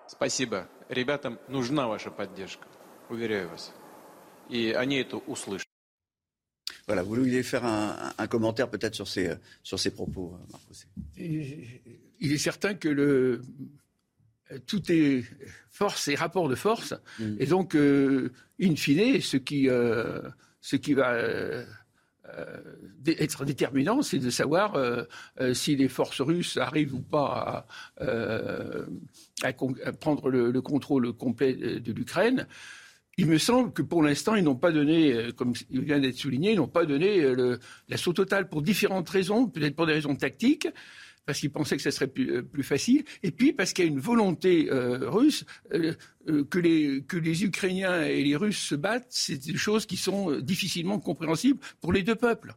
Спасибо. 0.06 0.68
Ребятам 0.88 1.38
нужна 1.48 1.88
ваша 1.88 2.10
поддержка, 2.10 2.66
уверяю 3.08 3.48
вас. 3.48 3.72
И 4.50 4.72
они 4.72 4.96
это 4.96 5.16
услышат. 5.16 5.66
Voilà, 6.86 7.02
vous 7.02 7.14
vouliez 7.14 7.42
faire 7.42 7.64
un, 7.64 8.12
un 8.18 8.26
commentaire 8.26 8.68
peut-être 8.68 8.94
sur 8.94 9.08
ces, 9.08 9.38
sur 9.62 9.80
ces 9.80 9.90
propos, 9.90 10.36
Marc 10.52 10.62
Il 11.16 12.32
est 12.32 12.38
certain 12.38 12.74
que 12.74 12.88
le, 12.88 13.40
tout 14.66 14.82
est 14.92 15.24
force 15.70 16.08
et 16.08 16.14
rapport 16.14 16.48
de 16.48 16.54
force. 16.54 16.94
Mm. 17.18 17.36
Et 17.38 17.46
donc, 17.46 17.74
euh, 17.74 18.32
in 18.60 18.76
fine, 18.76 19.20
ce 19.20 19.36
qui, 19.36 19.68
euh, 19.68 20.20
ce 20.60 20.76
qui 20.76 20.94
va 20.94 21.12
euh, 21.12 21.64
être 23.05 23.45
déterminant, 23.45 24.01
c'est 24.01 24.19
de 24.19 24.29
savoir 24.29 24.77
si 25.53 25.75
les 25.75 25.87
forces 25.87 26.21
russes 26.21 26.57
arrivent 26.57 26.93
ou 26.93 27.01
pas 27.01 27.65
à, 27.99 29.53
prendre 29.99 30.29
le, 30.29 30.51
le, 30.51 30.61
contrôle 30.61 31.13
complet 31.13 31.53
de 31.53 31.93
l'Ukraine. 31.93 32.47
Il 33.17 33.25
me 33.25 33.37
semble 33.37 33.73
que 33.73 33.81
pour 33.81 34.01
l'instant, 34.01 34.35
ils 34.35 34.43
n'ont 34.43 34.55
pas 34.55 34.71
donné, 34.71 35.31
comme 35.35 35.53
il 35.69 35.81
vient 35.81 35.99
d'être 35.99 36.17
souligné, 36.17 36.53
ils 36.53 36.57
n'ont 36.57 36.67
pas 36.67 36.85
donné 36.85 37.21
l'assaut 37.89 38.13
total 38.13 38.47
pour 38.47 38.61
différentes 38.61 39.09
raisons, 39.09 39.47
peut-être 39.47 39.75
pour 39.75 39.87
des 39.87 39.93
raisons 39.93 40.15
tactiques 40.15 40.69
parce 41.29 41.41
qu'ils 41.41 41.51
pensaient 41.51 41.77
que 41.77 41.83
ce 41.83 41.91
serait 41.91 42.07
plus, 42.07 42.37
euh, 42.37 42.63
facile, 42.63 43.03
et 43.21 43.29
puis 43.29 43.53
parce 43.53 43.71
qu'il 43.71 43.85
y 43.85 43.87
a 43.87 43.91
une 43.91 43.99
volonté 43.99 44.67
euh, 44.71 45.07
russe 45.11 45.45
euh, 45.75 45.93
que, 46.49 46.57
les, 46.57 47.43
Ukrainiens 47.43 48.01
et 48.01 48.23
les 48.23 48.35
Russes 48.35 48.57
se 48.57 48.73
battent, 48.73 49.05
c'est 49.09 49.37
des 49.37 49.55
choses 49.55 49.85
qui 49.85 49.95
sont 49.95 50.39
difficilement 50.39 50.97
compréhensibles 50.97 51.59
pour 51.81 51.93
les 51.93 52.01
deux 52.01 52.15
peuples. 52.15 52.55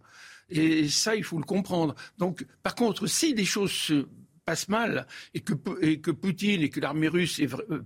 Et 0.49 0.89
ça, 0.89 1.15
il 1.15 1.23
faut 1.23 1.37
le 1.37 1.45
comprendre. 1.45 1.95
Donc, 2.17 2.47
par 2.63 2.75
contre, 2.75 3.07
si 3.07 3.35
des 3.35 3.45
choses 3.45 3.73
se 3.73 4.07
passe 4.47 4.71
mal 4.71 5.07
et 5.35 5.41
que, 5.41 5.53
et 5.83 6.01
que 6.01 6.11
Poutine 6.11 6.63
et 6.63 6.71
que 6.71 6.81
l'armée 6.81 7.09
russe 7.09 7.43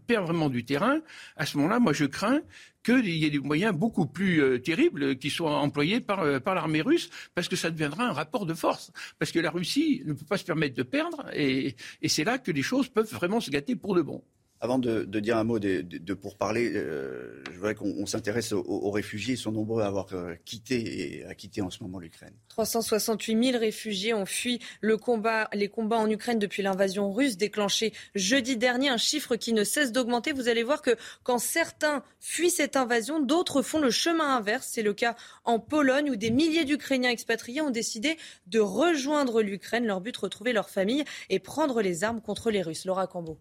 perd 0.07 0.25
vraiment 0.25 0.49
du 0.49 0.64
terrain, 0.64 1.00
à 1.35 1.47
ce 1.47 1.57
moment-là, 1.57 1.81
moi 1.81 1.95
je 1.95 2.05
crains 2.05 2.43
qu'il 2.87 3.09
y 3.09 3.25
ait 3.25 3.31
des 3.31 3.40
moyens 3.40 3.75
beaucoup 3.75 4.07
plus 4.07 4.40
euh, 4.40 4.59
terribles 4.59 5.16
qui 5.16 5.28
soient 5.28 5.57
employés 5.59 6.00
par, 6.00 6.21
euh, 6.21 6.38
par 6.38 6.55
l'armée 6.55 6.83
russe, 6.83 7.11
parce 7.35 7.49
que 7.49 7.57
ça 7.57 7.71
deviendra 7.71 8.05
un 8.05 8.12
rapport 8.12 8.47
de 8.47 8.55
force. 8.55 8.93
Parce 9.19 9.33
que 9.33 9.40
la 9.40 9.50
Russie 9.50 10.02
ne 10.07 10.12
peut 10.12 10.25
pas 10.25 10.38
se 10.38 10.45
permettre 10.45 10.76
de 10.76 10.85
perdre, 10.85 11.26
et, 11.35 11.75
et 12.00 12.09
c'est 12.09 12.25
là 12.25 12.38
que 12.38 12.52
les 12.52 12.62
choses 12.62 12.88
peuvent 12.88 13.12
vraiment 13.12 13.40
se 13.40 13.50
gâter 13.50 13.75
pour 13.75 13.97
de 13.97 14.02
bon. 14.02 14.23
Avant 14.60 14.78
de, 14.78 15.04
dire 15.20 15.36
un 15.36 15.44
mot 15.44 15.58
de, 15.58 15.82
de, 15.82 16.18
euh, 16.42 17.42
je 17.50 17.56
voudrais 17.56 17.75
qu'on 17.75 18.06
s'intéresse 18.06 18.52
aux, 18.52 18.90
réfugiés. 18.90 19.34
Ils 19.34 19.38
sont 19.38 19.52
nombreux 19.52 19.82
à 19.82 19.86
avoir 19.86 20.06
euh, 20.12 20.34
quitté 20.46 21.18
et 21.18 21.26
à 21.26 21.34
quitter 21.34 21.60
en 21.60 21.68
ce 21.68 21.82
moment 21.82 21.98
l'Ukraine. 21.98 22.32
368 22.48 23.50
000 23.50 23.58
réfugiés 23.58 24.14
ont 24.14 24.25
fui 24.25 24.60
les 24.82 24.96
combats 24.96 25.98
en 25.98 26.08
Ukraine 26.08 26.38
depuis 26.38 26.62
l'invasion 26.62 27.12
russe 27.12 27.36
déclenchée 27.36 27.92
jeudi 28.14 28.56
dernier. 28.56 28.88
Un 28.88 28.96
chiffre 28.96 29.36
qui 29.36 29.52
ne 29.52 29.62
cesse 29.62 29.92
d'augmenter. 29.92 30.32
Vous 30.32 30.48
allez 30.48 30.62
voir 30.62 30.80
que 30.80 30.96
quand 31.22 31.38
certains 31.38 32.02
fuient 32.18 32.50
cette 32.50 32.76
invasion, 32.76 33.20
d'autres 33.20 33.60
font 33.60 33.78
le 33.78 33.90
chemin 33.90 34.36
inverse. 34.36 34.70
C'est 34.72 34.82
le 34.82 34.94
cas 34.94 35.16
en 35.44 35.58
Pologne 35.58 36.10
où 36.10 36.16
des 36.16 36.30
milliers 36.30 36.64
d'Ukrainiens 36.64 37.10
expatriés 37.10 37.60
ont 37.60 37.70
décidé 37.70 38.16
de 38.46 38.60
rejoindre 38.60 39.42
l'Ukraine. 39.42 39.86
Leur 39.86 40.00
but, 40.00 40.16
retrouver 40.16 40.54
leur 40.54 40.70
famille 40.70 41.04
et 41.28 41.40
prendre 41.40 41.82
les 41.82 42.04
armes 42.04 42.22
contre 42.22 42.50
les 42.50 42.62
Russes. 42.62 42.86
Laura 42.86 43.06
Cambo. 43.06 43.38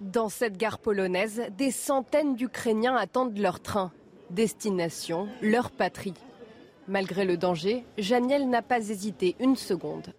Dans 0.00 0.28
cette 0.28 0.56
gare 0.56 0.78
polonaise, 0.78 1.42
des 1.56 1.72
centaines 1.72 2.36
d'Ukrainiens 2.36 2.94
attendent 2.94 3.36
leur 3.36 3.60
train. 3.60 3.90
Destination, 4.30 5.28
leur 5.42 5.72
patrie. 5.72 6.14
Malgré 6.86 7.24
le 7.24 7.36
danger, 7.36 7.84
Janiel 7.98 8.48
n'a 8.48 8.62
pas 8.62 8.78
hésité 8.78 9.34
une 9.40 9.56
seconde. 9.56 10.14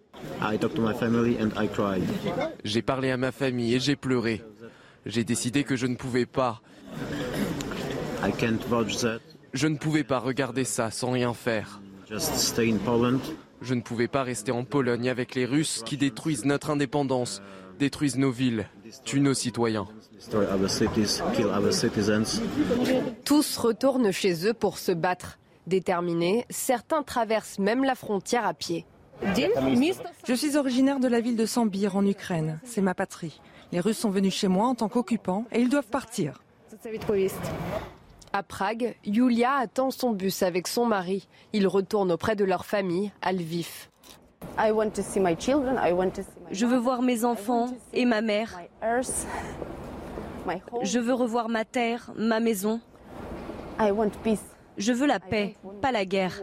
J'ai 2.62 2.82
parlé 2.82 3.10
à 3.10 3.16
ma 3.16 3.32
famille 3.32 3.74
et 3.74 3.80
j'ai 3.80 3.96
pleuré. 3.96 4.42
J'ai 5.06 5.24
décidé 5.24 5.64
que 5.64 5.76
je 5.76 5.86
ne 5.86 5.96
pouvais 5.96 6.26
pas. 6.26 6.60
Je 9.54 9.66
ne 9.66 9.76
pouvais 9.76 10.04
pas 10.04 10.18
regarder 10.18 10.64
ça 10.64 10.90
sans 10.90 11.12
rien 11.12 11.32
faire. 11.32 11.80
Je 13.62 13.74
ne 13.74 13.80
pouvais 13.80 14.08
pas 14.08 14.24
rester 14.24 14.52
en 14.52 14.64
Pologne 14.64 15.08
avec 15.08 15.34
les 15.34 15.46
Russes 15.46 15.82
qui 15.86 15.96
détruisent 15.96 16.44
notre 16.44 16.70
indépendance, 16.70 17.40
détruisent 17.78 18.18
nos 18.18 18.30
villes, 18.30 18.66
tuent 19.04 19.20
nos 19.20 19.34
citoyens. 19.34 19.86
Tous 23.24 23.56
retournent 23.56 24.12
chez 24.12 24.46
eux 24.46 24.54
pour 24.54 24.78
se 24.78 24.92
battre. 24.92 25.38
Déterminés, 25.66 26.46
certains 26.50 27.02
traversent 27.02 27.58
même 27.58 27.84
la 27.84 27.94
frontière 27.94 28.46
à 28.46 28.54
pied. 28.54 28.86
Je 30.26 30.34
suis 30.34 30.56
originaire 30.56 30.98
de 30.98 31.08
la 31.08 31.20
ville 31.20 31.36
de 31.36 31.46
Sambir 31.46 31.96
en 31.96 32.06
Ukraine. 32.06 32.58
C'est 32.64 32.80
ma 32.80 32.94
patrie. 32.94 33.40
Les 33.72 33.80
Russes 33.80 33.98
sont 33.98 34.10
venus 34.10 34.34
chez 34.34 34.48
moi 34.48 34.66
en 34.66 34.74
tant 34.74 34.88
qu'occupants 34.88 35.44
et 35.52 35.60
ils 35.60 35.68
doivent 35.68 35.86
partir. 35.86 36.42
À 38.32 38.42
Prague, 38.42 38.94
Yulia 39.04 39.54
attend 39.54 39.90
son 39.90 40.12
bus 40.12 40.42
avec 40.42 40.68
son 40.68 40.86
mari. 40.86 41.28
Ils 41.52 41.66
retournent 41.66 42.12
auprès 42.12 42.36
de 42.36 42.44
leur 42.44 42.64
famille 42.64 43.10
à 43.22 43.32
Lviv. 43.32 43.89
Je 46.50 46.66
veux 46.66 46.76
voir 46.76 47.02
mes 47.02 47.24
enfants 47.24 47.68
et 47.92 48.04
ma 48.04 48.20
mère. 48.20 48.60
Je 50.82 50.98
veux 50.98 51.14
revoir 51.14 51.48
ma 51.48 51.64
terre, 51.64 52.12
ma 52.16 52.40
maison. 52.40 52.80
Je 54.76 54.92
veux 54.92 55.06
la 55.06 55.20
paix, 55.20 55.56
pas 55.80 55.92
la 55.92 56.04
guerre. 56.04 56.40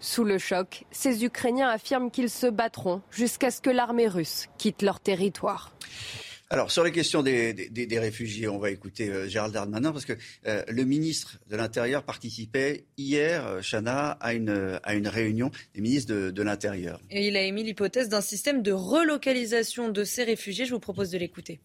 Sous 0.00 0.24
le 0.24 0.38
choc, 0.38 0.84
ces 0.90 1.24
Ukrainiens 1.24 1.68
affirment 1.68 2.10
qu'ils 2.10 2.30
se 2.30 2.46
battront 2.46 3.02
jusqu'à 3.10 3.50
ce 3.50 3.60
que 3.60 3.70
l'armée 3.70 4.06
russe 4.06 4.48
quitte 4.56 4.82
leur 4.82 5.00
territoire. 5.00 5.72
Alors, 6.50 6.70
sur 6.70 6.82
les 6.82 6.92
questions 6.92 7.22
des, 7.22 7.98
réfugiés, 8.00 8.48
on 8.48 8.58
va 8.58 8.70
écouter 8.70 9.10
euh, 9.10 9.28
Gérald 9.28 9.52
Darmanin, 9.52 9.92
parce 9.92 10.06
que 10.06 10.14
euh, 10.46 10.62
le 10.68 10.84
ministre 10.84 11.38
de 11.50 11.56
l'Intérieur 11.56 12.04
participait 12.04 12.84
hier, 12.96 13.46
euh, 13.46 13.60
Chana, 13.60 14.12
à 14.12 14.32
une, 14.32 14.80
à 14.82 14.94
une 14.94 15.08
réunion 15.08 15.50
des 15.74 15.82
ministres 15.82 16.14
de, 16.14 16.30
de 16.30 16.42
l'Intérieur. 16.42 17.02
Et 17.10 17.28
il 17.28 17.36
a 17.36 17.42
émis 17.42 17.64
l'hypothèse 17.64 18.08
d'un 18.08 18.22
système 18.22 18.62
de 18.62 18.72
relocalisation 18.72 19.90
de 19.90 20.04
ces 20.04 20.24
réfugiés. 20.24 20.64
Je 20.64 20.72
vous 20.72 20.80
propose 20.80 21.10
de 21.10 21.18
l'écouter. 21.18 21.60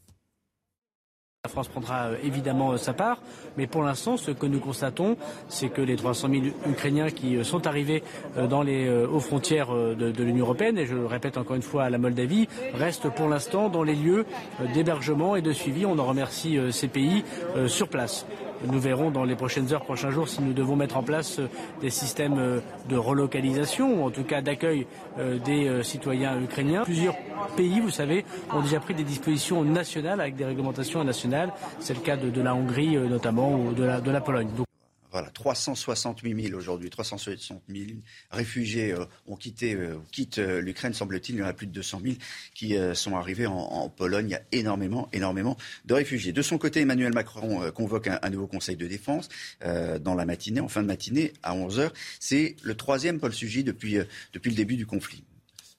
La 1.45 1.49
France 1.49 1.67
prendra 1.67 2.05
euh, 2.05 2.15
évidemment 2.23 2.71
euh, 2.71 2.77
sa 2.77 2.93
part, 2.93 3.17
mais 3.57 3.67
pour 3.67 3.83
l'instant, 3.83 4.15
ce 4.15 4.31
que 4.31 4.45
nous 4.45 4.61
constatons, 4.61 5.17
c'est 5.49 5.67
que 5.67 5.81
les 5.81 5.97
300 5.97 6.29
000 6.29 6.43
Ukrainiens 6.69 7.09
qui 7.09 7.35
euh, 7.35 7.43
sont 7.43 7.67
arrivés 7.67 8.01
dans 8.49 8.61
les, 8.61 8.89
aux 8.89 9.19
frontières 9.19 9.73
de, 9.73 10.23
l'Union 10.23 10.45
européenne, 10.45 10.77
et 10.77 10.85
je 10.85 10.95
le 10.95 11.05
répète 11.05 11.37
encore 11.37 11.57
une 11.57 11.61
fois 11.61 11.83
à 11.83 11.89
la 11.89 11.97
Moldavie, 11.97 12.47
restent 12.75 13.09
pour 13.09 13.27
l'instant 13.27 13.67
dans 13.67 13.83
les 13.83 13.93
lieux 13.93 14.25
d'hébergement 14.73 15.35
et 15.35 15.41
de 15.41 15.51
suivi. 15.51 15.85
On 15.85 15.99
en 15.99 16.05
remercie 16.05 16.57
ces 16.71 16.87
pays 16.87 17.25
sur 17.67 17.89
place. 17.89 18.25
Nous 18.71 18.79
verrons 18.79 19.11
dans 19.11 19.23
les 19.23 19.35
prochaines 19.35 19.73
heures, 19.73 19.83
prochains 19.83 20.09
jours, 20.09 20.29
si 20.29 20.41
nous 20.41 20.53
devons 20.53 20.75
mettre 20.75 20.97
en 20.97 21.03
place 21.03 21.39
euh, 21.39 21.47
des 21.81 21.89
systèmes 21.89 22.37
euh, 22.37 22.59
de 22.89 22.95
relocalisation, 22.95 24.01
ou 24.01 24.05
en 24.05 24.09
tout 24.09 24.23
cas 24.23 24.41
d'accueil 24.41 24.87
euh, 25.19 25.37
des 25.39 25.83
citoyens 25.83 26.39
ukrainiens. 26.41 26.83
Plusieurs 26.83 27.15
pays, 27.57 27.79
vous 27.79 27.89
savez, 27.89 28.25
ont 28.53 28.61
déjà 28.61 28.79
pris 28.79 28.93
des 28.93 29.03
dispositions 29.03 29.63
nationales 29.63 30.21
avec 30.21 30.35
des 30.35 30.45
réglementations 30.45 31.03
nationales. 31.03 31.51
C'est 31.79 31.93
le 31.93 32.01
cas 32.01 32.17
de, 32.17 32.41
la 32.41 32.55
Hongrie 32.55 32.97
notamment 32.97 33.55
ou 33.55 33.73
de 33.73 33.83
la, 33.83 34.01
de 34.01 34.11
la 34.11 34.21
Pologne. 34.21 34.47
Voilà, 35.13 35.29
368 35.29 36.47
000 36.47 36.57
aujourd'hui, 36.57 36.89
360 36.89 37.61
000 37.69 37.85
réfugiés 38.31 38.93
euh, 38.93 39.05
ont 39.27 39.35
quitté, 39.35 39.75
euh, 39.75 39.99
quittent 40.11 40.39
euh, 40.39 40.59
l'Ukraine, 40.59 40.95
semble-t-il. 40.95 41.35
Il 41.35 41.39
y 41.39 41.43
en 41.43 41.45
a 41.45 41.53
plus 41.53 41.67
de 41.67 41.71
200 41.71 42.01
000 42.03 42.15
qui 42.55 42.75
sont 42.95 43.15
arrivés 43.15 43.45
en, 43.45 43.89
Pologne. 43.89 44.29
Il 44.29 44.31
y 44.31 44.35
a 44.35 44.41
énormément, 44.51 45.09
énormément 45.13 45.55
de 45.85 45.93
réfugiés. 45.93 46.31
De 46.31 46.41
son 46.41 46.57
côté, 46.57 46.81
Emmanuel 46.81 47.13
Macron 47.13 47.71
convoque 47.71 48.07
un, 48.07 48.29
nouveau 48.31 48.47
Conseil 48.47 48.75
de 48.75 48.87
défense 48.87 49.29
dans 50.01 50.15
la 50.15 50.25
matinée, 50.25 50.61
en 50.61 50.67
fin 50.67 50.81
de 50.81 50.87
matinée, 50.87 51.33
à 51.43 51.53
11 51.53 51.79
h 51.79 51.91
C'est 52.19 52.55
le 52.63 52.75
troisième 52.75 53.19
Paul 53.19 53.33
Sugy 53.33 53.63
depuis, 53.63 53.97
depuis 54.33 54.49
le 54.49 54.55
début 54.55 54.77
du 54.77 54.87
conflit. 54.87 55.23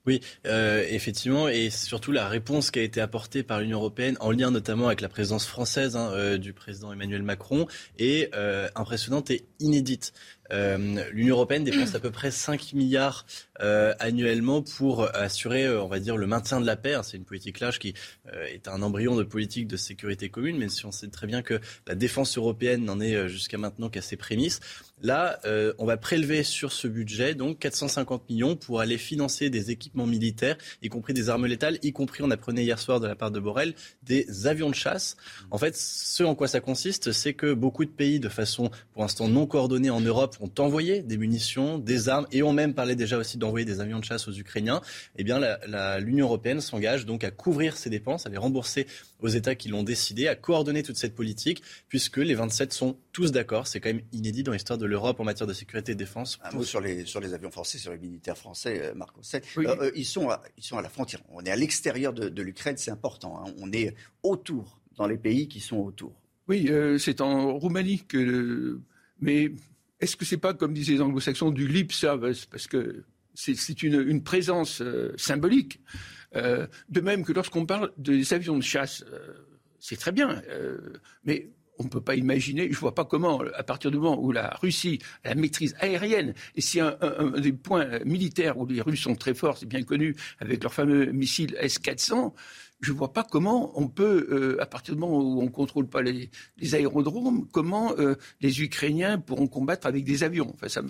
Oui, 0.07 0.21
euh, 0.47 0.85
effectivement, 0.91 1.49
et 1.49 1.71
surtout 1.71 2.13
la 2.13 2.29
réponse 2.29 2.71
qui 2.71 2.79
a 2.79 2.83
été 2.83 3.01
apportée 3.01 3.43
par 3.43 3.61
l'Union 3.61 3.79
européenne, 3.79 4.19
en 4.21 4.31
lien 4.31 4.51
notamment 4.51 4.89
avec 4.89 5.01
la 5.01 5.09
présence 5.09 5.47
française 5.47 5.97
hein, 5.97 6.11
euh, 6.13 6.37
du 6.37 6.53
président 6.53 6.93
Emmanuel 6.93 7.23
Macron, 7.23 7.67
est 7.99 8.35
euh, 8.35 8.69
impressionnante 8.75 9.31
et 9.31 9.47
inédite. 9.61 10.13
Euh, 10.53 11.03
L'Union 11.11 11.37
européenne 11.37 11.65
dépense 11.65 11.95
à 11.95 12.01
peu 12.01 12.11
près 12.11 12.31
5 12.31 12.75
milliards 12.75 13.25
euh, 13.61 13.95
annuellement 14.01 14.63
pour 14.63 15.09
assurer, 15.15 15.65
euh, 15.65 15.83
on 15.83 15.89
va 15.89 16.01
dire, 16.01 16.17
le 16.17 16.27
maintien 16.27 16.61
de 16.61 16.67
la 16.67 16.77
paix. 16.77 16.97
C'est 17.03 17.17
une 17.17 17.25
politique 17.25 17.61
large 17.61 17.79
qui 17.79 17.95
est 18.33 18.69
un 18.69 18.83
embryon 18.83 19.17
de 19.17 19.23
politique 19.23 19.67
de 19.67 19.77
sécurité 19.77 20.29
commune, 20.29 20.59
mais 20.59 20.69
si 20.69 20.87
on 20.87 20.93
sait 20.93 21.09
très 21.09 21.27
bien 21.27 21.43
que 21.43 21.61
la 21.87 21.95
défense 21.95 22.37
européenne 22.37 22.85
n'en 22.85 23.01
est 23.01 23.29
jusqu'à 23.29 23.59
maintenant 23.59 23.89
qu'à 23.89 24.03
ses 24.03 24.17
prémices. 24.17 24.61
Là, 25.03 25.41
on 25.79 25.85
va 25.85 25.97
prélever 25.97 26.43
sur 26.43 26.73
ce 26.73 26.89
budget 26.89 27.35
donc 27.35 27.59
450 27.59 28.29
millions 28.31 28.57
pour 28.57 28.81
aller 28.81 28.99
financer 28.99 29.51
des 29.51 29.71
équipements 29.71 30.07
militaires, 30.07 30.57
y 30.83 30.89
compris 30.89 31.13
des 31.13 31.29
armes 31.29 31.47
létales, 31.47 31.79
y 31.83 31.93
compris, 31.93 32.23
on 32.23 32.31
apprenait 32.31 32.65
hier 32.65 32.79
soir 32.79 33.01
de 33.01 33.07
la 33.07 33.15
part 33.15 33.31
de 33.31 33.41
Borrell, 33.41 33.75
des 34.03 34.47
avions 34.47 34.71
de 34.71 34.75
chasse. 34.75 35.17
En 35.51 35.59
fait, 35.59 35.77
ce 35.77 36.23
en 36.23 36.35
quoi 36.35 36.49
ça 36.49 36.61
consiste, 36.61 37.13
c'est 37.13 37.35
que 37.35 37.53
beaucoup 37.53 37.85
de 37.85 37.91
pays, 37.91 38.21
de 38.21 38.29
façon 38.29 38.71
pour 38.93 39.03
l'instant 39.03 39.29
non 39.29 39.47
coordonnée 39.47 39.91
en 39.91 40.01
Europe, 40.01 40.37
ont 40.41 40.51
envoyé 40.59 41.03
des 41.03 41.17
munitions, 41.17 41.79
des 41.79 42.09
armes 42.09 42.27
et 42.33 42.43
ont 42.43 42.53
même 42.53 42.75
parlé 42.75 42.97
déjà 42.97 43.19
aussi 43.19 43.39
d'envoyer 43.45 43.67
des 43.67 43.81
avions 43.81 43.99
de 43.99 44.05
chasse 44.05 44.29
aux 44.29 44.33
Ukrainiens, 44.33 44.81
eh 45.17 45.25
bien 45.25 45.41
l'Union 45.99 46.27
européenne 46.27 46.61
s'engage 46.61 47.07
donc 47.07 47.25
à 47.25 47.31
couvrir 47.31 47.77
ces 47.77 47.91
dépenses, 47.91 48.27
à 48.27 48.29
les 48.29 48.39
rembourser 48.39 48.87
aux 49.21 49.29
États 49.29 49.55
qui 49.55 49.69
l'ont 49.69 49.83
décidé, 49.83 50.29
à 50.29 50.35
coordonner 50.35 50.83
toute 50.83 50.97
cette 50.97 51.15
politique, 51.15 51.63
puisque 51.89 52.19
les 52.19 52.35
27 52.35 52.73
sont 52.73 52.99
tous 53.13 53.33
d'accord. 53.33 53.67
C'est 53.67 53.81
quand 53.81 53.89
même 53.89 54.03
inédit 54.13 54.43
dans 54.43 54.53
l'histoire 54.53 54.79
de 54.79 54.87
l'Europe 54.87 55.21
en 55.21 55.25
matière 55.25 55.47
de 55.47 55.53
sécurité 55.53 55.93
et 55.93 55.95
de 55.95 55.99
défense. 55.99 56.39
Un 56.43 56.53
mot 56.53 56.65
sur 56.65 56.81
les, 56.81 57.05
sur 57.05 57.21
les 57.21 57.33
avions 57.33 57.51
français, 57.51 57.79
sur 57.79 57.93
les 57.93 57.99
militaires 57.99 58.37
français, 58.37 58.81
euh, 58.83 58.95
Marc 58.95 59.15
euh, 59.59 59.91
ils, 59.95 60.05
sont 60.05 60.31
à, 60.31 60.43
ils 60.57 60.65
sont 60.65 60.79
à 60.79 60.83
la 60.83 60.89
frontière. 60.89 61.21
On 61.31 61.43
est 61.45 61.51
à 61.51 61.57
l'extérieur 61.57 62.13
de, 62.13 62.43
l'Ukraine, 62.43 62.77
c'est 62.77 62.91
important. 62.91 63.41
Hein. 63.41 63.53
On 63.59 63.73
est 63.73 63.95
autour, 64.23 64.81
dans 64.97 65.07
les 65.07 65.17
pays 65.17 65.49
qui 65.49 65.61
sont 65.61 65.79
autour. 65.79 66.13
Oui, 66.49 66.67
euh, 66.69 66.99
c'est 66.99 67.21
en 67.21 67.57
Roumanie 67.57 68.05
que. 68.07 68.79
Mais 69.21 69.53
est-ce 70.01 70.17
que 70.17 70.25
c'est 70.25 70.37
pas, 70.37 70.53
comme 70.53 70.75
disaient 70.75 70.95
les 70.95 71.01
anglo-saxons, 71.01 71.51
du 71.51 71.67
lip 71.67 71.93
service 71.93 72.45
Parce 72.47 72.67
que 72.67 73.05
c'est 73.35 73.83
une, 73.83 74.23
présence 74.23 74.83
symbolique. 75.17 75.81
Euh, 76.37 76.67
de 76.89 77.01
même 77.01 77.25
que 77.25 77.33
lorsqu'on 77.33 77.67
parle 77.67 77.93
des 77.97 78.33
avions 78.33 78.57
de 78.57 78.63
chasse, 78.63 79.05
euh, 79.13 79.35
c'est 79.79 79.97
très 79.97 80.13
bien, 80.13 80.43
euh, 80.49 80.79
mais 81.25 81.51
on 81.79 81.85
ne 81.85 81.89
peut 81.89 82.01
pas 82.01 82.15
imaginer, 82.15 82.65
je 82.65 82.77
ne 82.77 82.81
vois 82.81 82.95
pas 82.95 83.05
comment, 83.05 83.43
à 83.55 83.63
partir 83.65 83.91
du 83.91 83.99
moment 83.99 84.21
où 84.21 84.31
la 84.31 84.57
Russie 84.61 85.01
a 85.25 85.31
la 85.31 85.35
maîtrise 85.35 85.75
aérienne, 85.81 86.35
et 86.55 86.61
si 86.61 86.81
un, 86.81 86.97
des 87.39 87.53
points 87.53 87.99
militaires 88.05 88.59
où 88.59 88.67
les 88.67 88.81
Russes 88.81 89.03
sont 89.03 89.17
très 89.17 89.35
forts, 89.35 89.59
c'est 89.59 89.67
bien 89.67 89.83
connu, 89.83 90.15
avec 90.39 90.63
leurs 90.63 90.73
fameux 90.73 91.07
missiles 91.07 91.57
S-400, 91.59 92.33
je 92.81 92.93
ne 92.93 92.97
vois 92.97 93.13
pas 93.13 93.25
comment 93.25 93.77
on 93.79 93.89
peut, 93.89 94.57
à 94.61 94.67
partir 94.67 94.95
du 94.95 95.01
moment 95.01 95.19
où 95.19 95.41
on 95.41 95.45
ne 95.45 95.51
contrôle 95.51 95.89
pas 95.89 96.01
les, 96.01 96.31
aérodromes, 96.75 97.49
comment 97.51 97.93
les 98.41 98.63
Ukrainiens 98.63 99.19
pourront 99.19 99.49
combattre 99.49 99.89
avec 99.89 100.05
des 100.05 100.23
avions. 100.23 100.53
Enfin, 100.55 100.69
ça 100.69 100.83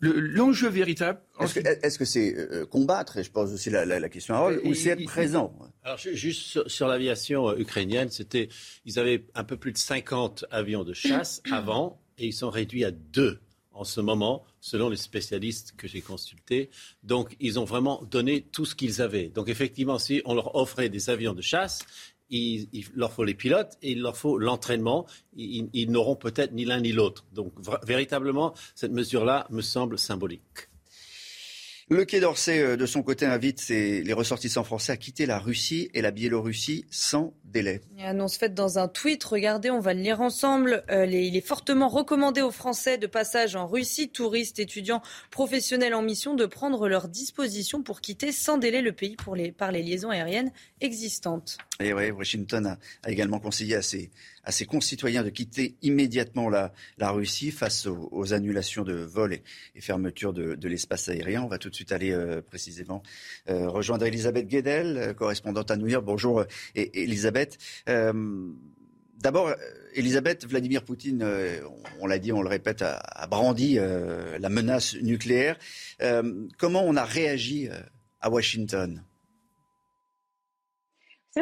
L'enjeu 0.00 0.68
véritable. 0.68 1.20
Est-ce 1.40 1.98
que 1.98 2.04
c'est 2.04 2.34
euh, 2.36 2.66
combattre, 2.66 3.16
et 3.16 3.24
je 3.24 3.30
pose 3.30 3.52
aussi 3.52 3.70
la, 3.70 4.08
question 4.08 4.34
à 4.34 4.38
Rol, 4.40 4.60
ou 4.64 4.74
c'est 4.74 4.90
être 4.90 5.04
présent? 5.04 5.56
Alors, 5.82 5.98
juste 5.98 6.68
sur, 6.68 6.88
l'aviation 6.88 7.48
euh, 7.48 7.58
ukrainienne, 7.58 8.10
c'était, 8.10 8.48
ils 8.84 8.98
avaient 8.98 9.24
un 9.34 9.44
peu 9.44 9.56
plus 9.56 9.72
de 9.72 9.78
50 9.78 10.46
avions 10.50 10.84
de 10.84 10.92
chasse 10.92 11.42
avant, 11.52 12.00
et 12.18 12.26
ils 12.26 12.32
sont 12.32 12.50
réduits 12.50 12.84
à 12.84 12.90
deux 12.90 13.40
en 13.74 13.84
ce 13.84 14.00
moment, 14.00 14.44
selon 14.60 14.88
les 14.88 14.96
spécialistes 14.96 15.74
que 15.76 15.88
j'ai 15.88 16.00
consultés. 16.00 16.70
Donc, 17.02 17.36
ils 17.40 17.58
ont 17.58 17.64
vraiment 17.64 18.02
donné 18.04 18.42
tout 18.42 18.64
ce 18.64 18.74
qu'ils 18.74 19.02
avaient. 19.02 19.28
Donc, 19.28 19.48
effectivement, 19.48 19.98
si 19.98 20.22
on 20.24 20.34
leur 20.34 20.54
offrait 20.54 20.88
des 20.88 21.10
avions 21.10 21.34
de 21.34 21.42
chasse, 21.42 21.80
il, 22.30 22.68
leur 22.94 23.12
faut 23.12 23.24
les 23.24 23.34
pilotes 23.34 23.76
et 23.82 23.92
il 23.92 24.00
leur 24.00 24.16
faut 24.16 24.38
l'entraînement. 24.38 25.06
Ils, 25.36 25.90
n'auront 25.90 26.16
peut-être 26.16 26.52
ni 26.52 26.64
l'un 26.64 26.80
ni 26.80 26.92
l'autre. 26.92 27.24
Donc 27.32 27.52
véritablement, 27.84 28.54
cette 28.74 28.92
mesure-là 28.92 29.46
me 29.50 29.62
semble 29.62 29.98
symbolique. 29.98 30.68
Le 31.90 32.06
Quai 32.06 32.20
d'Orsay, 32.20 32.62
euh, 32.62 32.76
de 32.78 32.86
son 32.86 33.02
côté, 33.02 33.26
invite 33.26 33.68
les 33.68 34.12
ressortissants 34.14 34.64
français 34.64 34.92
à 34.92 34.96
quitter 34.96 35.26
la 35.26 35.38
Russie 35.38 35.90
et 35.92 36.00
la 36.00 36.12
Biélorussie 36.12 36.86
sans 36.90 37.34
délai. 37.44 37.80
Annonce 38.00 38.36
faite 38.36 38.54
dans 38.54 38.78
un 38.78 38.88
tweet. 38.88 39.22
Regardez, 39.24 39.70
on 39.70 39.80
va 39.80 39.94
le 39.94 40.00
lire 40.00 40.20
ensemble. 40.20 40.84
Euh, 40.90 41.06
il 41.06 41.36
est 41.36 41.46
fortement 41.46 41.88
recommandé 41.88 42.42
aux 42.42 42.50
Français 42.50 42.98
de 42.98 43.06
passage 43.06 43.56
en 43.56 43.66
Russie, 43.66 44.08
touristes, 44.08 44.58
étudiants, 44.58 45.02
professionnels 45.30 45.94
en 45.94 46.02
mission, 46.02 46.34
de 46.34 46.46
prendre 46.46 46.88
leurs 46.88 47.08
dispositions 47.08 47.82
pour 47.82 48.00
quitter 48.00 48.32
sans 48.32 48.58
délai 48.58 48.82
le 48.82 48.92
pays 48.92 49.16
pour 49.16 49.36
les, 49.36 49.52
par 49.52 49.72
les 49.72 49.82
liaisons 49.82 50.10
aériennes 50.10 50.52
existantes. 50.80 51.58
Et 51.80 51.92
oui, 51.92 52.10
Washington 52.10 52.66
a, 53.04 53.10
également 53.10 53.40
conseillé 53.40 53.74
à 53.74 53.82
ses, 53.82 54.10
à 54.44 54.52
ses, 54.52 54.64
concitoyens 54.64 55.24
de 55.24 55.30
quitter 55.30 55.74
immédiatement 55.82 56.48
la, 56.48 56.72
la 56.98 57.10
Russie 57.10 57.50
face 57.50 57.86
aux, 57.86 58.32
annulations 58.32 58.84
de 58.84 58.94
vols 58.94 59.34
et, 59.34 59.42
et 59.74 59.80
fermetures 59.80 60.32
de, 60.32 60.54
de 60.54 60.68
l'espace 60.68 61.08
aérien. 61.08 61.42
On 61.42 61.48
va 61.48 61.58
tout 61.58 61.70
de 61.70 61.74
suite 61.74 61.92
aller 61.92 62.12
euh, 62.12 62.40
précisément 62.42 63.02
euh, 63.48 63.68
rejoindre 63.68 64.06
Elisabeth 64.06 64.46
Guedel, 64.46 64.96
euh, 64.96 65.14
correspondante 65.14 65.70
à 65.70 65.76
New 65.76 65.88
York. 65.88 66.04
Bonjour 66.04 66.44
et, 66.74 67.04
Elisabeth. 67.34 67.58
D'abord, 69.18 69.54
Elisabeth, 69.94 70.46
Vladimir 70.46 70.84
Poutine, 70.84 71.26
on 72.00 72.06
l'a 72.06 72.18
dit, 72.18 72.32
on 72.32 72.42
le 72.42 72.48
répète, 72.48 72.82
a 72.82 73.26
brandi 73.26 73.76
la 73.76 74.48
menace 74.48 74.96
nucléaire. 74.96 75.56
comment 76.58 76.84
on 76.84 76.96
a 76.96 77.04
réagi 77.04 77.68
à 78.20 78.30
Washington? 78.30 79.02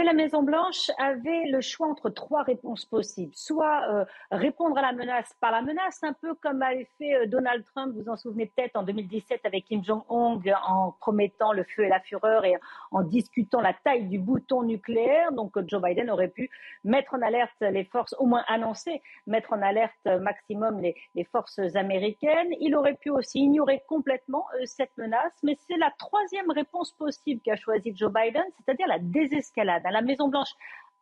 La 0.00 0.14
Maison-Blanche 0.14 0.90
avait 0.96 1.44
le 1.50 1.60
choix 1.60 1.86
entre 1.86 2.08
trois 2.08 2.42
réponses 2.42 2.86
possibles. 2.86 3.32
Soit 3.34 3.82
euh, 3.90 4.04
répondre 4.30 4.78
à 4.78 4.82
la 4.82 4.92
menace 4.92 5.34
par 5.38 5.50
la 5.50 5.60
menace, 5.60 6.02
un 6.02 6.14
peu 6.14 6.34
comme 6.34 6.62
avait 6.62 6.88
fait 6.98 7.14
euh, 7.14 7.26
Donald 7.26 7.62
Trump, 7.74 7.94
vous 7.94 8.08
en 8.08 8.16
souvenez 8.16 8.46
peut-être, 8.46 8.76
en 8.76 8.84
2017 8.84 9.40
avec 9.44 9.66
Kim 9.66 9.84
Jong-un, 9.84 10.54
en 10.66 10.92
promettant 10.92 11.52
le 11.52 11.64
feu 11.64 11.84
et 11.84 11.88
la 11.88 12.00
fureur 12.00 12.44
et 12.46 12.54
en 12.90 13.02
discutant 13.02 13.60
la 13.60 13.74
taille 13.74 14.06
du 14.06 14.18
bouton 14.18 14.62
nucléaire. 14.62 15.30
Donc 15.32 15.52
Joe 15.66 15.82
Biden 15.82 16.10
aurait 16.10 16.28
pu 16.28 16.48
mettre 16.84 17.14
en 17.14 17.20
alerte 17.20 17.60
les 17.60 17.84
forces, 17.84 18.14
au 18.18 18.24
moins 18.24 18.44
annoncer, 18.48 19.02
mettre 19.26 19.52
en 19.52 19.60
alerte 19.60 20.06
maximum 20.20 20.80
les, 20.80 20.94
forces 21.30 21.60
américaines. 21.74 22.48
Il 22.60 22.74
aurait 22.74 22.94
pu 22.94 23.10
aussi 23.10 23.40
ignorer 23.40 23.82
complètement 23.88 24.46
euh, 24.54 24.62
cette 24.64 24.96
menace, 24.96 25.32
mais 25.42 25.56
c'est 25.68 25.76
la 25.76 25.92
troisième 25.98 26.50
réponse 26.50 26.92
possible 26.92 27.40
qu'a 27.42 27.56
choisi 27.56 27.92
Joe 27.94 28.12
Biden, 28.12 28.44
c'est-à-dire 28.56 28.86
la 28.88 28.98
désescalade. 28.98 29.81
La 29.90 30.02
Maison-Blanche 30.02 30.52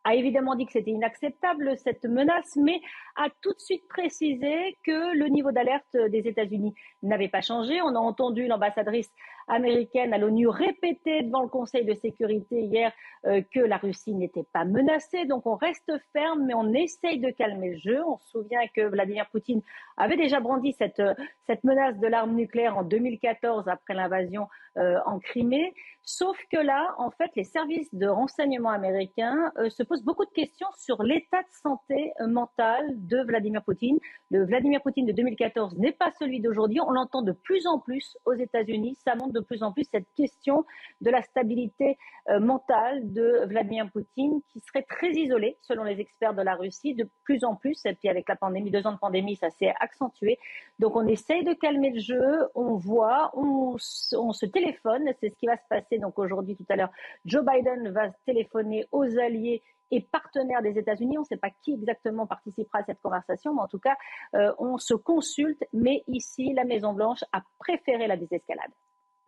a 0.04 0.14
évidemment 0.14 0.54
dit 0.54 0.66
que 0.66 0.72
c'était 0.72 0.90
inacceptable 0.90 1.76
cette 1.76 2.04
menace, 2.04 2.56
mais 2.56 2.80
a 3.16 3.28
tout 3.42 3.52
de 3.52 3.58
suite 3.60 3.86
précisé 3.88 4.78
que 4.82 5.14
le 5.16 5.26
niveau 5.26 5.52
d'alerte 5.52 5.94
des 6.08 6.26
États-Unis 6.26 6.74
n'avait 7.02 7.28
pas 7.28 7.42
changé. 7.42 7.82
On 7.82 7.94
a 7.94 7.98
entendu 7.98 8.46
l'ambassadrice 8.46 9.10
américaine 9.50 10.14
à 10.14 10.18
l'ONU 10.18 10.48
répéter 10.48 11.22
devant 11.22 11.42
le 11.42 11.48
Conseil 11.48 11.84
de 11.84 11.94
sécurité 11.94 12.62
hier 12.62 12.92
euh, 13.26 13.42
que 13.52 13.60
la 13.60 13.76
Russie 13.76 14.14
n'était 14.14 14.46
pas 14.52 14.64
menacée. 14.64 15.26
Donc 15.26 15.46
on 15.46 15.56
reste 15.56 15.92
ferme, 16.12 16.44
mais 16.46 16.54
on 16.54 16.72
essaye 16.72 17.18
de 17.18 17.30
calmer 17.30 17.72
le 17.72 17.78
jeu. 17.78 18.02
On 18.06 18.16
se 18.18 18.30
souvient 18.30 18.66
que 18.74 18.82
Vladimir 18.82 19.26
Poutine 19.30 19.60
avait 19.96 20.16
déjà 20.16 20.40
brandi 20.40 20.72
cette, 20.72 21.02
cette 21.46 21.64
menace 21.64 21.98
de 21.98 22.06
l'arme 22.06 22.34
nucléaire 22.34 22.78
en 22.78 22.82
2014 22.84 23.68
après 23.68 23.94
l'invasion 23.94 24.46
euh, 24.78 24.98
en 25.04 25.18
Crimée. 25.18 25.74
Sauf 26.02 26.38
que 26.50 26.56
là, 26.56 26.94
en 26.98 27.10
fait, 27.10 27.30
les 27.36 27.44
services 27.44 27.92
de 27.94 28.06
renseignement 28.06 28.70
américains 28.70 29.52
euh, 29.58 29.68
se 29.68 29.82
posent 29.82 30.02
beaucoup 30.02 30.24
de 30.24 30.30
questions 30.30 30.68
sur 30.78 31.02
l'état 31.02 31.42
de 31.42 31.52
santé 31.62 32.12
mentale 32.26 32.86
de 33.06 33.22
Vladimir 33.22 33.62
Poutine. 33.62 33.98
Le 34.30 34.44
Vladimir 34.44 34.80
Poutine 34.80 35.06
de 35.06 35.12
2014 35.12 35.76
n'est 35.76 35.92
pas 35.92 36.10
celui 36.18 36.40
d'aujourd'hui. 36.40 36.80
On 36.80 36.90
l'entend 36.90 37.22
de 37.22 37.32
plus 37.32 37.66
en 37.66 37.78
plus 37.78 38.16
aux 38.24 38.32
États-Unis. 38.32 38.96
Ça 39.04 39.14
montre 39.14 39.32
de 39.32 39.39
plus 39.42 39.62
en 39.62 39.72
plus 39.72 39.84
cette 39.90 40.12
question 40.16 40.64
de 41.00 41.10
la 41.10 41.22
stabilité 41.22 41.98
euh, 42.28 42.40
mentale 42.40 43.12
de 43.12 43.44
Vladimir 43.46 43.90
Poutine, 43.90 44.40
qui 44.48 44.60
serait 44.60 44.82
très 44.82 45.10
isolé, 45.10 45.58
selon 45.62 45.84
les 45.84 46.00
experts 46.00 46.34
de 46.34 46.42
la 46.42 46.54
Russie, 46.54 46.94
de 46.94 47.08
plus 47.24 47.44
en 47.44 47.56
plus. 47.56 47.84
Et 47.86 47.94
puis 47.94 48.08
avec 48.08 48.28
la 48.28 48.36
pandémie, 48.36 48.70
deux 48.70 48.86
ans 48.86 48.92
de 48.92 48.98
pandémie, 48.98 49.36
ça 49.36 49.50
s'est 49.50 49.72
accentué. 49.80 50.38
Donc 50.78 50.96
on 50.96 51.06
essaye 51.06 51.44
de 51.44 51.52
calmer 51.54 51.90
le 51.90 52.00
jeu, 52.00 52.48
on 52.54 52.76
voit, 52.76 53.30
on, 53.34 53.76
on 54.16 54.32
se 54.32 54.46
téléphone. 54.46 55.10
C'est 55.20 55.30
ce 55.30 55.36
qui 55.36 55.46
va 55.46 55.56
se 55.56 55.66
passer 55.68 55.98
donc 55.98 56.18
aujourd'hui, 56.18 56.56
tout 56.56 56.66
à 56.68 56.76
l'heure. 56.76 56.90
Joe 57.24 57.44
Biden 57.44 57.90
va 57.90 58.10
téléphoner 58.26 58.86
aux 58.92 59.18
alliés 59.18 59.62
et 59.90 60.00
partenaires 60.00 60.62
des 60.62 60.78
États-Unis. 60.78 61.18
On 61.18 61.22
ne 61.22 61.26
sait 61.26 61.36
pas 61.36 61.50
qui 61.62 61.74
exactement 61.74 62.26
participera 62.26 62.78
à 62.78 62.84
cette 62.84 63.00
conversation, 63.00 63.54
mais 63.54 63.62
en 63.62 63.68
tout 63.68 63.78
cas, 63.78 63.96
euh, 64.34 64.52
on 64.58 64.78
se 64.78 64.94
consulte. 64.94 65.64
Mais 65.72 66.04
ici, 66.06 66.52
la 66.54 66.64
Maison-Blanche 66.64 67.24
a 67.32 67.42
préféré 67.58 68.06
la 68.06 68.16
désescalade. 68.16 68.70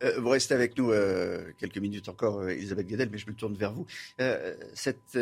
Euh, 0.02 0.20
vous 0.20 0.28
restez 0.28 0.54
avec 0.54 0.76
nous 0.76 0.90
euh, 0.90 1.44
quelques 1.58 1.78
minutes 1.78 2.08
encore, 2.08 2.48
Elisabeth 2.48 2.86
Guedel, 2.86 3.08
mais 3.10 3.18
je 3.18 3.26
me 3.26 3.34
tourne 3.34 3.54
vers 3.54 3.72
vous. 3.72 3.86
cette 4.74 5.18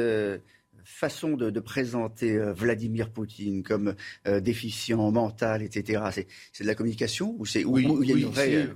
façon 0.84 1.36
de, 1.36 1.60
présenter 1.60 2.38
Vladimir 2.54 3.10
Poutine 3.10 3.62
comme 3.62 3.94
déficient 4.26 5.10
mental, 5.10 5.62
etc., 5.62 6.02
c'est 6.52 6.62
de 6.62 6.66
la 6.66 6.74
communication 6.74 7.36
ou 7.38 7.46
c'est 7.46 7.64
oui, 7.64 7.86
il 8.02 8.08
y 8.08 8.12
a 8.12 8.16
une 8.16 8.32
vraie 8.32 8.68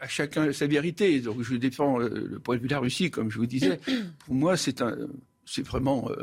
à 0.00 0.08
chacun 0.08 0.52
sa 0.52 0.66
vérité. 0.66 1.20
Donc 1.20 1.42
je 1.42 1.54
défends 1.54 1.98
le 1.98 2.38
point 2.40 2.56
de 2.56 2.62
vue 2.62 2.68
de 2.68 2.72
la 2.72 2.80
Russie, 2.80 3.10
comme 3.10 3.30
je 3.30 3.38
vous 3.38 3.46
disais. 3.46 3.78
Pour 4.26 4.34
moi, 4.34 4.56
c'est 4.56 4.82
un, 4.82 4.96
c'est 5.44 5.66
vraiment 5.66 6.10
euh, 6.10 6.14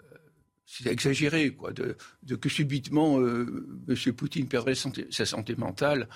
euh, 0.00 0.16
c'est 0.66 0.86
exagéré, 0.86 1.50
quoi, 1.50 1.72
de, 1.72 1.96
que 2.36 2.48
subitement 2.48 3.20
euh, 3.20 3.66
M. 3.88 4.12
Poutine 4.14 4.48
perdrait 4.48 4.74
sa 4.74 5.26
santé 5.26 5.56
mentale. 5.56 6.08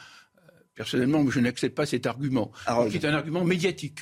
Personnellement, 0.75 1.29
je 1.31 1.41
n'accepte 1.41 1.75
pas 1.75 1.87
cet 1.87 2.07
argument, 2.07 2.53
qui 2.91 2.97
est 2.97 3.05
un 3.05 3.15
argument 3.15 3.45
médiatique. 3.45 4.01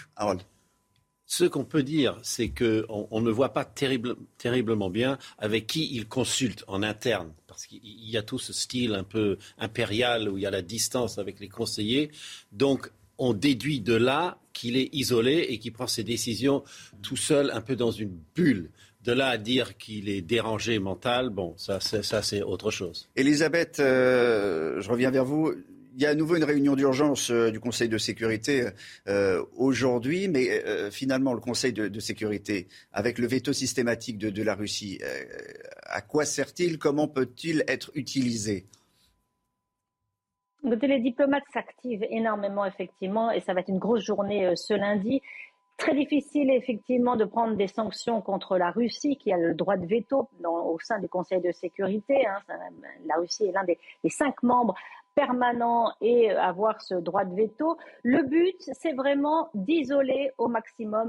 Ce 1.33 1.45
qu'on 1.45 1.65
peut 1.65 1.85
dire, 1.85 2.19
c'est 2.25 2.49
qu'on 2.49 3.07
on 3.11 3.21
ne 3.21 3.31
voit 3.31 3.53
pas 3.53 3.65
terriblement 3.65 4.91
bien 4.91 5.17
avec 5.39 5.69
qui 5.69 5.95
il 5.95 6.09
consulte 6.09 6.65
en 6.67 6.83
interne, 6.83 7.33
parce 7.47 7.67
qu'il 7.67 7.81
y 7.85 8.17
a 8.17 8.23
tout 8.23 8.41
ce 8.41 8.53
style 8.53 8.95
un 8.95 9.05
peu 9.05 9.39
impérial 9.57 10.29
où 10.29 10.39
il 10.39 10.43
y 10.43 10.47
a 10.47 10.51
la 10.51 10.63
distance 10.63 11.19
avec 11.19 11.39
les 11.39 11.49
conseillers. 11.49 12.11
Donc, 12.51 12.91
on 13.17 13.33
déduit 13.33 13.81
de 13.81 13.95
là 13.95 14.39
qu'il 14.53 14.77
est 14.77 14.93
isolé 14.93 15.47
et 15.51 15.59
qu'il 15.59 15.73
prend 15.73 15.87
ses 15.87 16.03
décisions 16.03 16.65
tout 17.01 17.17
seul, 17.17 17.53
un 17.53 17.61
peu 17.61 17.77
dans 17.77 17.93
une 17.93 18.19
bulle. 18.35 18.71
De 19.05 19.13
là 19.13 19.29
à 19.29 19.39
dire 19.39 19.79
qu'il 19.79 20.09
est 20.09 20.23
dérangé 20.23 20.79
mental, 20.79 21.31
bon, 21.31 21.55
ça, 21.57 21.79
c'est 21.81 22.43
autre 22.43 22.71
chose. 22.71 23.09
Elisabeth, 23.15 23.77
je 23.79 24.91
reviens 24.91 25.13
vers 25.13 25.25
vous. 25.25 25.55
Il 25.95 26.03
y 26.03 26.07
a 26.07 26.11
à 26.11 26.15
nouveau 26.15 26.37
une 26.37 26.45
réunion 26.45 26.77
d'urgence 26.77 27.31
du 27.31 27.59
Conseil 27.61 27.89
de 27.89 27.99
sécurité 27.99 28.69
aujourd'hui, 29.57 30.29
mais 30.29 30.91
finalement, 30.91 31.35
le 31.35 31.41
Conseil 31.41 31.73
de, 31.73 32.01
sécurité, 32.01 32.69
avec 32.93 33.19
le 33.19 33.27
veto 33.27 33.53
systématique 33.53 34.17
de 34.19 34.43
la 34.43 34.55
Russie, 34.55 35.01
à 35.83 36.01
quoi 36.01 36.25
sert-il? 36.25 36.79
Comment 36.79 37.09
peut-il 37.09 37.65
être 37.67 37.91
utilisé? 37.95 38.67
Les 40.63 41.01
diplomates 41.01 41.45
s'activent 41.53 42.07
énormément, 42.11 42.67
effectivement, 42.67 43.31
et 43.31 43.41
ça 43.41 43.55
va 43.55 43.61
être 43.61 43.69
une 43.69 43.79
grosse 43.79 44.05
journée 44.05 44.47
euh, 44.47 44.55
ce 44.57 44.75
lundi. 44.75 45.23
Très 45.79 45.95
difficile, 45.95 46.51
effectivement, 46.51 47.17
de 47.17 47.25
prendre 47.25 47.57
des 47.57 47.67
sanctions 47.67 48.21
contre 48.21 48.59
la 48.59 48.71
Russie, 48.71 49.17
qui 49.17 49.33
a 49.33 49.39
le 49.39 49.55
droit 49.55 49.79
de 49.79 49.87
veto 49.87 50.29
au 50.45 50.79
sein 50.81 50.99
du 50.99 51.09
Conseil 51.09 51.41
de 51.41 51.53
sécurité. 51.53 52.27
Hein. 52.27 52.39
La 53.07 53.17
Russie 53.17 53.47
est 53.47 53.53
l'un 53.53 53.65
des, 53.65 53.79
cinq 54.11 54.43
membres 54.43 54.75
permanent 55.21 55.93
et 56.01 56.31
avoir 56.31 56.81
ce 56.81 56.95
droit 56.95 57.25
de 57.27 57.35
veto. 57.35 57.77
Le 58.03 58.23
but, 58.23 58.57
c'est 58.81 58.93
vraiment 58.93 59.51
d'isoler 59.53 60.31
au 60.39 60.49
maximum 60.49 61.07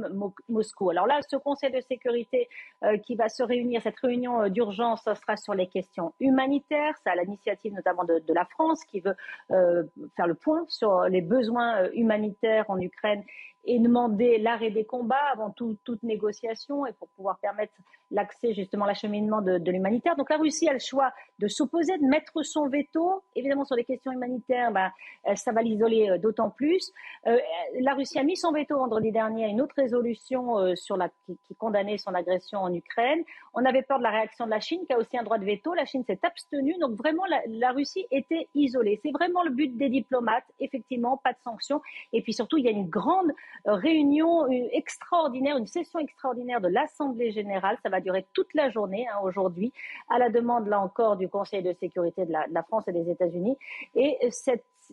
Moscou. 0.49 0.89
Alors 0.89 1.07
là, 1.07 1.21
ce 1.29 1.37
Conseil 1.37 1.71
de 1.71 1.79
sécurité 1.79 2.49
euh, 2.83 2.97
qui 2.97 3.15
va 3.15 3.29
se 3.29 3.41
réunir, 3.41 3.81
cette 3.81 3.99
réunion 3.99 4.41
euh, 4.41 4.49
d'urgence, 4.49 5.03
sera 5.03 5.37
sur 5.37 5.53
les 5.53 5.67
questions 5.67 6.13
humanitaires. 6.19 6.93
C'est 7.01 7.09
à 7.09 7.15
l'initiative 7.15 7.73
notamment 7.73 8.03
de, 8.03 8.33
la 8.33 8.45
France 8.45 8.83
qui 8.83 8.99
veut 8.99 9.15
euh, 9.51 9.83
faire 10.17 10.27
le 10.27 10.35
point 10.35 10.65
sur 10.67 11.03
les 11.03 11.21
besoins 11.21 11.89
humanitaires 11.93 12.65
en 12.67 12.79
Ukraine 12.79 13.23
et 13.63 13.79
demander 13.79 14.37
l'arrêt 14.37 14.71
des 14.71 14.85
combats 14.85 15.31
avant 15.33 15.51
toute 15.51 16.03
négociation 16.03 16.85
et 16.85 16.93
pour 16.93 17.09
pouvoir 17.09 17.37
permettre 17.39 17.73
l'accès 18.11 18.53
justement 18.53 18.85
l'acheminement 18.85 19.41
de, 19.41 19.71
l'humanitaire. 19.71 20.15
Donc 20.15 20.29
la 20.29 20.37
Russie 20.37 20.67
a 20.67 20.73
le 20.73 20.79
choix 20.79 21.11
de 21.39 21.47
s'opposer, 21.47 21.97
de 21.97 22.05
mettre 22.05 22.43
son 22.43 22.67
veto. 22.67 23.23
Évidemment, 23.35 23.65
sur 23.65 23.75
les 23.75 23.85
questions 23.85 24.11
humanitaires, 24.11 24.71
bah, 24.71 24.91
euh, 25.27 25.35
ça 25.35 25.51
va 25.51 25.61
l'isoler 25.61 26.09
euh, 26.09 26.17
d'autant 26.17 26.49
plus. 26.49 26.91
Euh, 27.27 27.37
la 27.79 27.93
Russie 27.93 28.19
a 28.19 28.23
mis 28.23 28.35
son 28.35 28.51
veto 28.51 28.77
vendredi 28.77 29.11
dernier 29.11 29.45
à 29.45 29.47
une 29.47 29.61
autre 29.61 29.75
résolution 29.77 30.75
sur 30.75 30.97
la, 30.97 31.09
qui, 31.25 31.55
condamnait 31.57 31.97
son 31.97 32.13
agression 32.13 32.59
en 32.59 32.73
Ukraine. 32.73 33.23
On 33.53 33.63
avait 33.65 33.83
peur 33.83 33.99
de 33.99 34.03
la 34.03 34.11
réaction 34.11 34.45
de 34.45 34.51
la 34.51 34.59
Chine, 34.59 34.81
qui 34.85 34.93
a 34.93 34.97
aussi 34.97 35.17
un 35.17 35.23
droit 35.23 35.37
de 35.37 35.45
veto. 35.45 35.73
La 35.73 35.85
Chine 35.85 36.03
s'est 36.05 36.19
abstenue. 36.23 36.75
Donc 36.79 36.95
vraiment, 36.97 37.23
la 37.47 37.71
Russie 37.71 38.05
était 38.11 38.49
isolée. 38.55 38.99
C'est 39.03 39.11
vraiment 39.11 39.43
le 39.43 39.51
but 39.51 39.77
des 39.77 39.89
diplomates. 39.89 40.45
Effectivement, 40.59 41.17
pas 41.23 41.33
de 41.33 41.39
sanctions. 41.43 41.81
Et 42.13 42.21
puis 42.21 42.33
surtout, 42.33 42.57
il 42.57 42.65
y 42.65 42.67
a 42.67 42.71
une 42.71 42.89
grande 42.89 43.31
réunion 43.65 44.47
extraordinaire, 44.49 45.57
une 45.57 45.67
session 45.67 45.99
extraordinaire 45.99 46.61
de 46.61 46.67
l'Assemblée 46.67 47.31
générale. 47.31 47.77
Ça 47.83 47.89
va 47.89 47.99
durer 47.99 48.25
toute 48.33 48.53
la 48.53 48.69
journée 48.69 49.07
hein, 49.07 49.19
aujourd'hui, 49.23 49.73
à 50.09 50.17
la 50.17 50.29
demande 50.29 50.67
là 50.67 50.79
encore 50.79 51.17
du 51.17 51.29
Conseil 51.29 51.63
de 51.63 51.73
sécurité 51.73 52.25
de 52.25 52.31
la, 52.31 52.63
France 52.63 52.87
et 52.87 52.91
des 52.91 53.09
États-Unis. 53.09 53.57
Et 53.95 54.17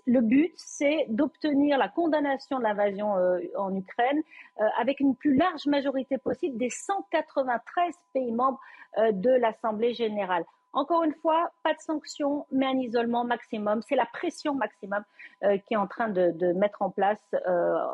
le 0.06 0.20
but, 0.20 0.52
c'est 0.56 1.06
d'obtenir 1.08 1.78
la 1.78 1.88
condamnation 1.88 2.58
de 2.58 2.62
l'invasion 2.62 3.16
euh, 3.16 3.40
en 3.56 3.74
Ukraine 3.74 4.22
euh, 4.60 4.64
avec 4.78 5.00
une 5.00 5.16
plus 5.16 5.36
large 5.36 5.66
majorité 5.66 6.18
possible 6.18 6.56
des 6.56 6.70
193 6.70 7.94
pays 8.12 8.32
membres 8.32 8.60
euh, 8.98 9.12
de 9.12 9.30
l'Assemblée 9.30 9.94
générale. 9.94 10.44
Encore 10.72 11.02
une 11.02 11.14
fois, 11.14 11.50
pas 11.62 11.72
de 11.72 11.80
sanctions, 11.80 12.46
mais 12.50 12.66
un 12.66 12.78
isolement 12.78 13.24
maximum. 13.24 13.80
C'est 13.88 13.96
la 13.96 14.06
pression 14.06 14.54
maximum 14.54 15.02
qui 15.66 15.74
est 15.74 15.76
en 15.76 15.86
train 15.86 16.08
de, 16.08 16.52
mettre 16.52 16.82
en 16.82 16.90
place 16.90 17.22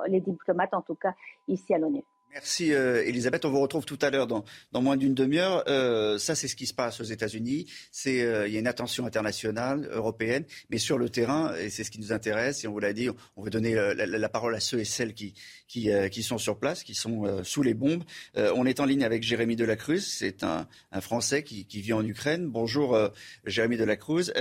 les 0.06 0.20
diplomates, 0.20 0.74
en 0.74 0.82
tout 0.82 0.96
cas 0.96 1.14
ici 1.46 1.72
à 1.72 1.78
l'ONU. 1.78 2.04
Merci 2.34 2.72
euh, 2.72 3.04
Elisabeth. 3.06 3.44
On 3.44 3.50
vous 3.50 3.60
retrouve 3.60 3.84
tout 3.84 3.98
à 4.02 4.10
l'heure 4.10 4.26
dans, 4.26 4.44
moins 4.72 4.96
d'une 4.96 5.14
demi-heure. 5.14 5.62
Euh, 5.68 6.18
ça, 6.18 6.34
c'est 6.34 6.48
ce 6.48 6.56
qui 6.56 6.66
se 6.66 6.74
passe 6.74 7.00
aux 7.00 7.04
États-Unis. 7.04 7.66
C'est 7.92 8.22
euh, 8.22 8.48
il 8.48 8.52
y 8.52 8.56
a 8.56 8.58
une 8.60 8.66
attention 8.66 9.06
internationale, 9.06 9.88
européenne, 9.92 10.44
mais 10.68 10.78
sur 10.78 10.98
le 10.98 11.08
terrain, 11.08 11.54
et 11.54 11.70
c'est 11.70 11.84
ce 11.84 11.92
qui 11.92 12.00
nous 12.00 12.12
intéresse. 12.12 12.64
Et 12.64 12.66
on 12.66 12.72
vous 12.72 12.80
l'a 12.80 12.92
dit, 12.92 13.08
on 13.36 13.42
veut 13.44 13.50
donner 13.50 13.74
la, 13.74 14.28
parole 14.28 14.56
à 14.56 14.58
ceux 14.58 14.80
et 14.80 14.84
celles 14.84 15.14
qui 15.14 15.34
qui, 15.68 15.90
qui 16.10 16.22
sont 16.24 16.38
sur 16.38 16.58
place, 16.58 16.82
qui 16.82 16.94
sont 16.94 17.44
sous 17.44 17.62
les 17.62 17.74
bombes. 17.74 18.02
on 18.34 18.66
est 18.66 18.80
en 18.80 18.84
ligne 18.84 19.04
avec 19.04 19.22
Jérémy 19.22 19.54
Delacruz. 19.54 20.00
C'est 20.00 20.42
un, 20.42 20.66
un 20.90 21.00
Français 21.00 21.44
qui, 21.44 21.66
qui, 21.66 21.80
vit 21.82 21.92
en 21.92 22.04
Ukraine. 22.04 22.48
Bonjour 22.48 22.98
Jérémy 23.46 23.76
Delacruz. 23.76 24.32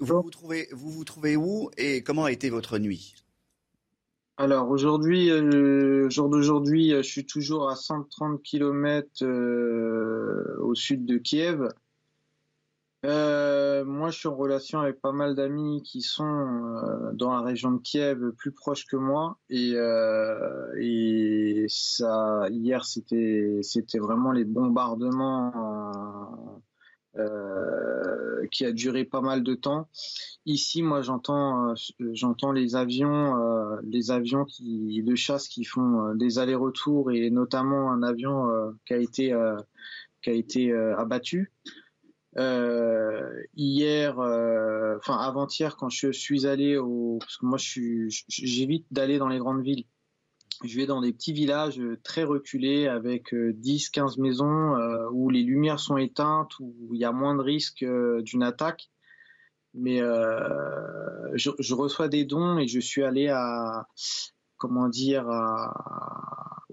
vous 0.00 0.22
vous 0.22 0.30
trouvez 0.30 0.68
vous 0.72 0.90
vous 0.90 1.04
trouvez 1.04 1.36
où 1.36 1.70
et 1.76 2.02
comment 2.02 2.24
a 2.24 2.32
été 2.32 2.48
votre 2.48 2.78
nuit? 2.78 3.14
Alors 4.40 4.70
aujourd'hui, 4.70 5.30
euh, 5.30 6.08
jour 6.08 6.30
d'aujourd'hui, 6.30 6.94
euh, 6.94 7.02
je 7.02 7.10
suis 7.10 7.26
toujours 7.26 7.68
à 7.68 7.76
130 7.76 8.42
km 8.42 9.06
euh, 9.20 10.56
au 10.60 10.74
sud 10.74 11.04
de 11.04 11.18
Kiev. 11.18 11.68
moi, 13.04 14.10
je 14.10 14.18
suis 14.18 14.28
en 14.28 14.34
relation 14.34 14.80
avec 14.80 14.98
pas 15.02 15.12
mal 15.12 15.34
d'amis 15.34 15.82
qui 15.82 16.00
sont 16.00 17.12
dans 17.12 17.34
la 17.34 17.42
région 17.42 17.72
de 17.72 17.82
Kiev, 17.82 18.32
plus 18.32 18.52
proches 18.52 18.86
que 18.86 18.96
moi, 18.96 19.36
et, 19.50 19.72
hier, 22.50 22.84
c'était 22.86 23.98
vraiment 23.98 24.32
les 24.32 24.44
bombardements 24.44 26.62
euh, 27.18 28.46
qui 28.52 28.64
a 28.64 28.70
duré 28.70 29.04
pas 29.04 29.20
mal 29.20 29.42
de 29.42 29.54
temps. 29.54 29.88
Ici, 30.46 30.80
moi, 30.80 31.02
j'entends, 31.02 31.70
euh, 31.70 31.74
j'entends 32.12 32.52
les 32.52 32.76
avions, 32.76 33.36
euh, 33.36 33.80
les 33.82 34.12
avions 34.12 34.44
qui, 34.44 35.02
de 35.02 35.16
chasse 35.16 35.48
qui 35.48 35.64
font 35.64 36.14
des 36.14 36.38
allers-retours 36.38 37.10
et 37.10 37.30
notamment 37.30 37.90
un 37.90 38.04
avion 38.04 38.48
qui 38.86 38.94
a 38.94 38.98
été, 38.98 39.34
qui 40.22 40.30
a 40.30 40.32
été 40.32 40.72
abattu. 40.72 41.52
hier, 43.56 44.18
enfin 44.18 45.18
avant-hier, 45.18 45.76
quand 45.76 45.90
je 45.90 46.12
suis 46.12 46.46
allé 46.46 46.76
au, 46.76 47.18
parce 47.20 47.38
que 47.38 47.46
moi, 47.46 47.58
j'évite 47.58 48.86
d'aller 48.92 49.18
dans 49.18 49.28
les 49.28 49.38
grandes 49.38 49.62
villes 49.62 49.84
je 50.62 50.76
vais 50.76 50.86
dans 50.86 51.00
des 51.00 51.12
petits 51.12 51.32
villages 51.32 51.80
euh, 51.80 51.98
très 52.02 52.24
reculés 52.24 52.86
avec 52.86 53.32
10-15 53.32 54.18
euh, 54.18 54.22
maisons 54.22 54.76
euh, 54.76 55.08
où 55.12 55.30
les 55.30 55.42
lumières 55.42 55.80
sont 55.80 55.96
éteintes, 55.96 56.52
où 56.60 56.90
il 56.92 57.00
y 57.00 57.04
a 57.04 57.12
moins 57.12 57.34
de 57.34 57.42
risques 57.42 57.84
d'une 57.84 58.42
attaque. 58.42 58.90
Mais 59.72 59.98
je, 60.00 61.74
reçois 61.74 62.08
des 62.08 62.24
dons 62.24 62.58
et 62.58 62.66
je 62.66 62.80
suis 62.80 63.04
allé 63.04 63.28
à 63.28 63.86
comment 64.56 64.88
dire 64.88 65.28
à, 65.30 66.66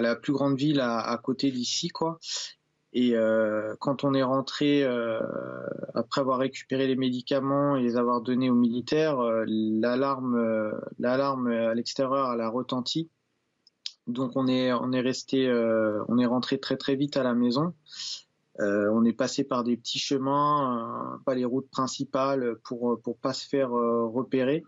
la 0.00 0.16
plus 0.16 0.32
grande 0.32 0.56
ville 0.56 0.80
à, 0.80 1.20
côté 1.22 1.50
d'ici 1.50 1.88
quoi. 1.88 2.18
Et 2.94 3.12
quand 3.80 4.02
on 4.04 4.14
est 4.14 4.22
rentré 4.22 4.82
après 5.92 6.22
avoir 6.22 6.38
récupéré 6.38 6.86
les 6.86 6.96
médicaments 6.96 7.76
et 7.76 7.82
les 7.82 7.98
avoir 7.98 8.22
donnés 8.22 8.48
aux 8.48 8.54
militaires, 8.54 9.18
l'alarme 9.46 10.72
l'alarme 10.98 11.48
à 11.48 11.74
l'extérieur 11.74 12.28
a 12.28 12.48
retenti 12.48 13.10
donc 14.08 14.32
on 14.36 14.48
est 14.48 14.72
on 14.72 14.90
est 14.92 15.00
resté 15.00 15.46
euh, 15.46 16.02
on 16.08 16.18
est 16.18 16.26
rentré 16.26 16.58
très 16.58 16.76
très 16.76 16.96
vite 16.96 17.16
à 17.16 17.22
la 17.22 17.34
maison. 17.34 17.74
Euh, 18.60 18.90
on 18.92 19.04
est 19.04 19.12
passé 19.12 19.44
par 19.44 19.62
des 19.62 19.76
petits 19.76 20.00
chemins, 20.00 21.14
euh, 21.14 21.18
pas 21.24 21.36
les 21.36 21.44
routes 21.44 21.70
principales 21.70 22.56
pour 22.64 23.00
pour 23.02 23.18
pas 23.18 23.32
se 23.32 23.46
faire 23.46 23.70
repérer. 23.70 24.64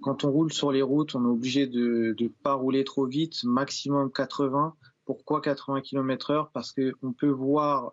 Quand 0.00 0.24
on 0.24 0.32
roule 0.32 0.52
sur 0.52 0.72
les 0.72 0.82
routes, 0.82 1.14
on 1.14 1.24
est 1.24 1.30
obligé 1.30 1.66
de 1.66 2.14
de 2.16 2.32
pas 2.42 2.54
rouler 2.54 2.82
trop 2.82 3.06
vite, 3.06 3.44
maximum 3.44 4.10
80. 4.10 4.74
Pourquoi 5.04 5.40
80 5.40 5.80
km/h 5.82 6.48
Parce 6.52 6.72
que 6.72 6.92
on 7.02 7.12
peut 7.12 7.30
voir 7.30 7.92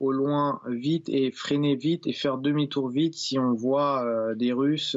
au 0.00 0.10
loin 0.10 0.60
vite 0.66 1.08
et 1.08 1.30
freiner 1.30 1.76
vite 1.76 2.06
et 2.06 2.12
faire 2.12 2.38
demi-tour 2.38 2.88
vite 2.88 3.14
si 3.14 3.38
on 3.38 3.52
voit 3.52 4.34
des 4.34 4.52
Russes 4.52 4.96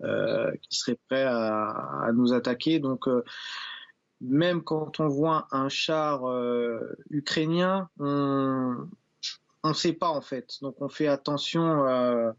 qui 0.00 0.78
seraient 0.78 0.98
prêts 1.08 1.24
à, 1.24 1.68
à 2.04 2.12
nous 2.12 2.32
attaquer. 2.32 2.78
Donc 2.78 3.06
même 4.22 4.62
quand 4.62 5.00
on 5.00 5.08
voit 5.08 5.48
un 5.50 5.68
char 5.68 6.28
euh, 6.28 6.96
ukrainien, 7.10 7.88
on 7.98 8.88
ne 9.64 9.72
sait 9.74 9.92
pas 9.92 10.08
en 10.08 10.20
fait. 10.20 10.58
Donc 10.62 10.80
on 10.80 10.88
fait 10.88 11.08
attention. 11.08 11.86
Euh, 11.86 12.30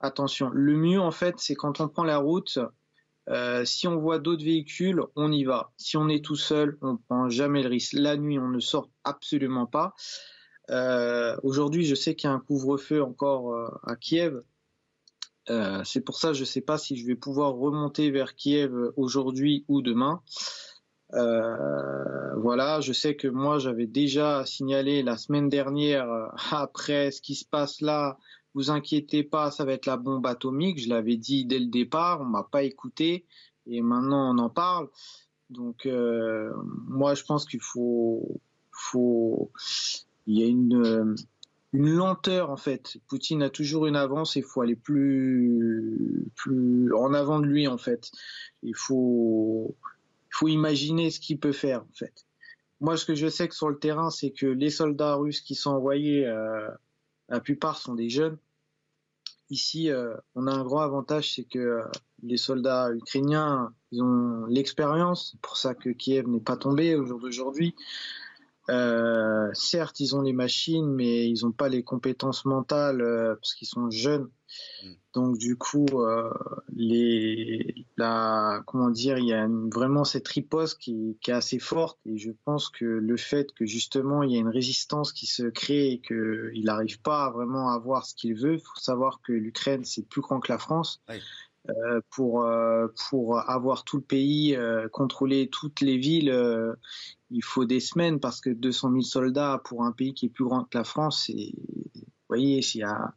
attention. 0.00 0.50
Le 0.50 0.74
mieux 0.74 1.00
en 1.00 1.10
fait, 1.10 1.36
c'est 1.38 1.54
quand 1.54 1.80
on 1.80 1.88
prend 1.88 2.04
la 2.04 2.18
route. 2.18 2.58
Euh, 3.30 3.64
si 3.64 3.86
on 3.88 3.96
voit 3.96 4.18
d'autres 4.18 4.44
véhicules, 4.44 5.02
on 5.16 5.32
y 5.32 5.44
va. 5.44 5.72
Si 5.78 5.96
on 5.96 6.08
est 6.08 6.22
tout 6.22 6.36
seul, 6.36 6.76
on 6.82 6.96
prend 6.96 7.28
jamais 7.28 7.62
le 7.62 7.68
risque. 7.68 7.94
La 7.94 8.16
nuit, 8.16 8.38
on 8.38 8.48
ne 8.48 8.60
sort 8.60 8.90
absolument 9.04 9.66
pas. 9.66 9.94
Aujourd'hui, 11.42 11.84
je 11.84 11.94
sais 11.94 12.14
qu'il 12.14 12.28
y 12.28 12.32
a 12.32 12.34
un 12.34 12.40
couvre-feu 12.40 13.02
encore 13.02 13.80
à 13.82 13.96
Kiev. 13.96 14.42
c'est 15.84 16.00
pour 16.02 16.18
ça, 16.18 16.32
je 16.32 16.40
ne 16.40 16.46
sais 16.46 16.62
pas 16.62 16.76
si 16.78 16.96
je 16.96 17.06
vais 17.06 17.14
pouvoir 17.14 17.54
remonter 17.54 18.10
vers 18.10 18.34
Kiev 18.34 18.72
aujourd'hui 18.96 19.64
ou 19.68 19.80
demain. 19.80 20.22
Euh, 21.14 22.34
voilà, 22.36 22.80
je 22.80 22.92
sais 22.92 23.14
que 23.14 23.28
moi 23.28 23.58
j'avais 23.58 23.86
déjà 23.86 24.44
signalé 24.46 25.02
la 25.02 25.16
semaine 25.16 25.48
dernière 25.48 26.10
euh, 26.10 26.26
après 26.50 27.10
ce 27.10 27.22
qui 27.22 27.34
se 27.34 27.44
passe 27.44 27.80
là, 27.80 28.18
vous 28.54 28.70
inquiétez 28.70 29.22
pas, 29.22 29.50
ça 29.50 29.64
va 29.64 29.72
être 29.72 29.86
la 29.86 29.96
bombe 29.96 30.26
atomique. 30.26 30.80
Je 30.80 30.88
l'avais 30.88 31.16
dit 31.16 31.44
dès 31.44 31.58
le 31.58 31.66
départ, 31.66 32.20
on 32.20 32.24
m'a 32.24 32.44
pas 32.44 32.62
écouté 32.62 33.26
et 33.66 33.80
maintenant 33.80 34.34
on 34.34 34.38
en 34.38 34.50
parle. 34.50 34.88
Donc 35.50 35.86
euh, 35.86 36.52
moi 36.88 37.14
je 37.14 37.22
pense 37.24 37.46
qu'il 37.46 37.60
faut 37.62 38.40
il 40.26 40.38
y 40.38 40.42
a 40.42 40.46
une, 40.46 41.16
lenteur 41.72 42.50
en 42.50 42.56
fait. 42.56 42.96
Poutine 43.08 43.42
a 43.42 43.50
toujours 43.50 43.86
une 43.86 43.96
avance 43.96 44.36
et 44.36 44.40
il 44.40 44.44
faut 44.44 44.60
aller 44.60 44.76
plus, 44.76 46.30
en 46.96 47.12
avant 47.14 47.40
de 47.40 47.46
lui 47.46 47.66
en 47.66 47.78
fait. 47.78 48.10
Il 48.62 48.76
faut, 48.76 49.76
faut 50.34 50.48
imaginer 50.48 51.10
ce 51.10 51.20
qu'il 51.20 51.38
peut 51.38 51.52
faire 51.52 51.82
en 51.82 51.94
fait. 51.94 52.26
Moi, 52.80 52.96
ce 52.96 53.04
que 53.06 53.14
je 53.14 53.28
sais 53.28 53.48
que 53.48 53.54
sur 53.54 53.70
le 53.70 53.78
terrain, 53.78 54.10
c'est 54.10 54.30
que 54.30 54.46
les 54.46 54.70
soldats 54.70 55.14
russes 55.14 55.40
qui 55.40 55.54
sont 55.54 55.70
envoyés, 55.70 56.26
euh, 56.26 56.68
la 57.28 57.40
plupart 57.40 57.78
sont 57.78 57.94
des 57.94 58.10
jeunes. 58.10 58.36
Ici, 59.48 59.90
euh, 59.90 60.14
on 60.34 60.46
a 60.46 60.52
un 60.52 60.64
grand 60.64 60.80
avantage, 60.80 61.34
c'est 61.34 61.44
que 61.44 61.58
euh, 61.58 61.82
les 62.22 62.36
soldats 62.36 62.90
ukrainiens, 62.92 63.72
ils 63.92 64.02
ont 64.02 64.46
l'expérience. 64.46 65.30
C'est 65.32 65.40
pour 65.40 65.56
ça 65.56 65.74
que 65.74 65.90
Kiev 65.90 66.28
n'est 66.28 66.40
pas 66.40 66.56
tombé 66.56 66.96
au 66.96 67.06
jour 67.06 67.20
d'aujourd'hui. 67.20 67.74
Euh, 68.70 69.50
certes, 69.52 70.00
ils 70.00 70.16
ont 70.16 70.22
les 70.22 70.32
machines, 70.32 70.90
mais 70.90 71.28
ils 71.28 71.44
n'ont 71.44 71.52
pas 71.52 71.68
les 71.68 71.82
compétences 71.82 72.44
mentales 72.44 73.02
euh, 73.02 73.34
parce 73.36 73.54
qu'ils 73.54 73.68
sont 73.68 73.90
jeunes. 73.90 74.28
Mm. 74.82 74.92
Donc 75.14 75.38
du 75.38 75.56
coup, 75.56 75.86
euh, 75.92 76.30
les, 76.74 77.86
la, 77.96 78.62
comment 78.66 78.90
dire, 78.90 79.18
il 79.18 79.26
y 79.26 79.32
a 79.32 79.46
vraiment 79.72 80.04
cette 80.04 80.26
riposte 80.28 80.78
qui, 80.78 81.18
qui, 81.20 81.30
est 81.30 81.34
assez 81.34 81.58
forte 81.58 81.98
et 82.04 82.18
je 82.18 82.30
pense 82.44 82.68
que 82.68 82.84
le 82.84 83.16
fait 83.16 83.52
que 83.52 83.64
justement 83.64 84.22
il 84.22 84.32
y 84.32 84.36
a 84.36 84.40
une 84.40 84.48
résistance 84.48 85.12
qui 85.12 85.26
se 85.26 85.44
crée 85.44 85.92
et 85.92 86.00
qu'il 86.00 86.64
n'arrive 86.64 87.00
pas 87.00 87.30
vraiment 87.30 87.70
à 87.70 87.74
avoir 87.74 88.06
ce 88.06 88.14
qu'il 88.14 88.34
veut, 88.34 88.54
il 88.54 88.60
faut 88.60 88.80
savoir 88.80 89.20
que 89.22 89.32
l'Ukraine 89.32 89.84
c'est 89.84 90.06
plus 90.08 90.20
grand 90.20 90.40
que 90.40 90.50
la 90.50 90.58
France. 90.58 91.00
Oui. 91.08 91.20
Euh, 91.70 92.00
pour 92.10 92.42
euh, 92.42 92.88
pour 93.08 93.38
avoir 93.38 93.84
tout 93.84 93.96
le 93.96 94.02
pays, 94.02 94.54
euh, 94.54 94.86
contrôler 94.90 95.48
toutes 95.48 95.80
les 95.80 95.96
villes, 95.96 96.32
il 97.30 97.42
faut 97.42 97.64
des 97.64 97.80
semaines 97.80 98.20
parce 98.20 98.40
que 98.40 98.50
200 98.50 98.90
000 98.90 99.00
soldats 99.02 99.60
pour 99.64 99.84
un 99.84 99.92
pays 99.92 100.12
qui 100.12 100.26
est 100.26 100.28
plus 100.28 100.44
grand 100.44 100.64
que 100.64 100.76
la 100.76 100.84
France, 100.84 101.24
c'est, 101.26 101.52
vous 101.94 102.02
voyez, 102.28 102.60
s'il 102.60 102.84
a 102.84 103.14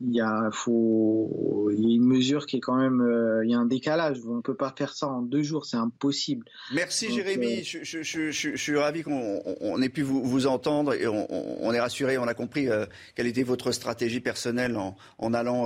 il 0.00 0.14
y 0.14 0.20
a 0.20 0.50
faut 0.52 1.70
il 1.72 1.80
y 1.80 1.92
a 1.92 1.96
une 1.96 2.04
mesure 2.06 2.44
qui 2.44 2.58
est 2.58 2.60
quand 2.60 2.76
même 2.76 3.00
euh, 3.00 3.44
il 3.44 3.50
y 3.50 3.54
a 3.54 3.58
un 3.58 3.64
décalage. 3.64 4.18
On 4.28 4.42
peut 4.42 4.54
pas 4.54 4.74
faire 4.76 4.92
ça 4.92 5.08
en 5.08 5.22
deux 5.22 5.42
jours 5.42 5.64
c'est 5.64 5.78
impossible. 5.78 6.44
Merci 6.74 7.10
Jérémy. 7.10 7.60
euh, 7.60 7.62
je, 7.64 7.78
je, 7.82 8.02
je, 8.02 8.30
je, 8.30 8.56
suis 8.56 8.76
ravi 8.76 9.02
qu'on 9.02 9.82
ait 9.82 9.88
pu 9.88 10.02
vous, 10.02 10.22
vous 10.22 10.46
entendre 10.46 10.92
et 10.92 11.06
on, 11.06 11.26
on, 11.30 11.72
est 11.72 11.80
rassuré 11.80 12.18
on 12.18 12.24
a 12.28 12.34
compris 12.34 12.68
euh, 12.68 12.84
quelle 13.14 13.26
était 13.26 13.42
votre 13.42 13.72
stratégie 13.72 14.20
personnelle 14.20 14.76
en, 14.76 14.96
en 15.18 15.32
allant 15.32 15.64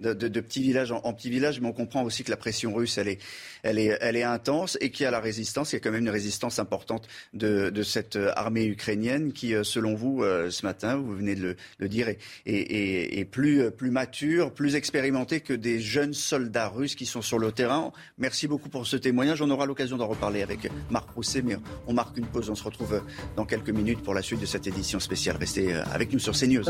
de, 0.00 0.12
de, 0.12 0.26
de, 0.28 0.40
petit 0.40 0.62
village 0.62 0.90
en, 0.90 1.00
en, 1.04 1.12
petit 1.12 1.30
village. 1.30 1.60
Mais 1.60 1.68
on 1.68 1.72
comprend 1.72 2.02
aussi 2.02 2.24
que 2.24 2.30
la 2.30 2.36
pression 2.36 2.74
russe 2.74 2.98
elle 2.98 3.08
est 3.08 3.20
elle 3.62 3.78
est 3.78 3.96
elle 4.00 4.16
est 4.16 4.24
intense 4.24 4.76
et 4.80 4.90
qu'il 4.90 5.04
y 5.04 5.06
a 5.06 5.12
la 5.12 5.20
résistance. 5.20 5.72
Il 5.72 5.76
y 5.76 5.78
a 5.78 5.80
quand 5.80 5.92
même 5.92 6.02
une 6.02 6.10
résistance 6.10 6.58
importante 6.58 7.06
de, 7.32 7.70
de 7.70 7.82
cette 7.84 8.18
armée 8.34 8.64
ukrainienne 8.66 9.32
qui 9.32 9.54
selon 9.62 9.94
vous 9.94 10.24
ce 10.24 10.66
matin 10.66 10.96
vous 10.96 11.14
venez 11.14 11.36
de 11.36 11.42
le, 11.42 11.56
le 11.78 11.88
dire 11.88 12.08
est, 12.08 12.18
est, 12.44 12.72
est, 12.72 13.18
est 13.20 13.24
plus 13.24 13.67
plus 13.70 13.90
mature, 13.90 14.52
plus 14.52 14.74
expérimenté 14.74 15.40
que 15.40 15.52
des 15.52 15.80
jeunes 15.80 16.14
soldats 16.14 16.68
russes 16.68 16.94
qui 16.94 17.06
sont 17.06 17.22
sur 17.22 17.38
le 17.38 17.52
terrain. 17.52 17.92
Merci 18.18 18.48
beaucoup 18.48 18.68
pour 18.68 18.86
ce 18.86 18.96
témoignage. 18.96 19.42
On 19.42 19.50
aura 19.50 19.66
l'occasion 19.66 19.96
d'en 19.96 20.06
reparler 20.06 20.42
avec 20.42 20.70
Marc 20.90 21.10
Rousset, 21.10 21.42
mais 21.42 21.56
on 21.86 21.92
marque 21.92 22.16
une 22.16 22.26
pause. 22.26 22.50
On 22.50 22.54
se 22.54 22.64
retrouve 22.64 23.02
dans 23.36 23.44
quelques 23.44 23.70
minutes 23.70 24.02
pour 24.02 24.14
la 24.14 24.22
suite 24.22 24.40
de 24.40 24.46
cette 24.46 24.66
édition 24.66 25.00
spéciale. 25.00 25.36
Restez 25.36 25.72
avec 25.74 26.12
nous 26.12 26.18
sur 26.18 26.34
CNews. 26.34 26.64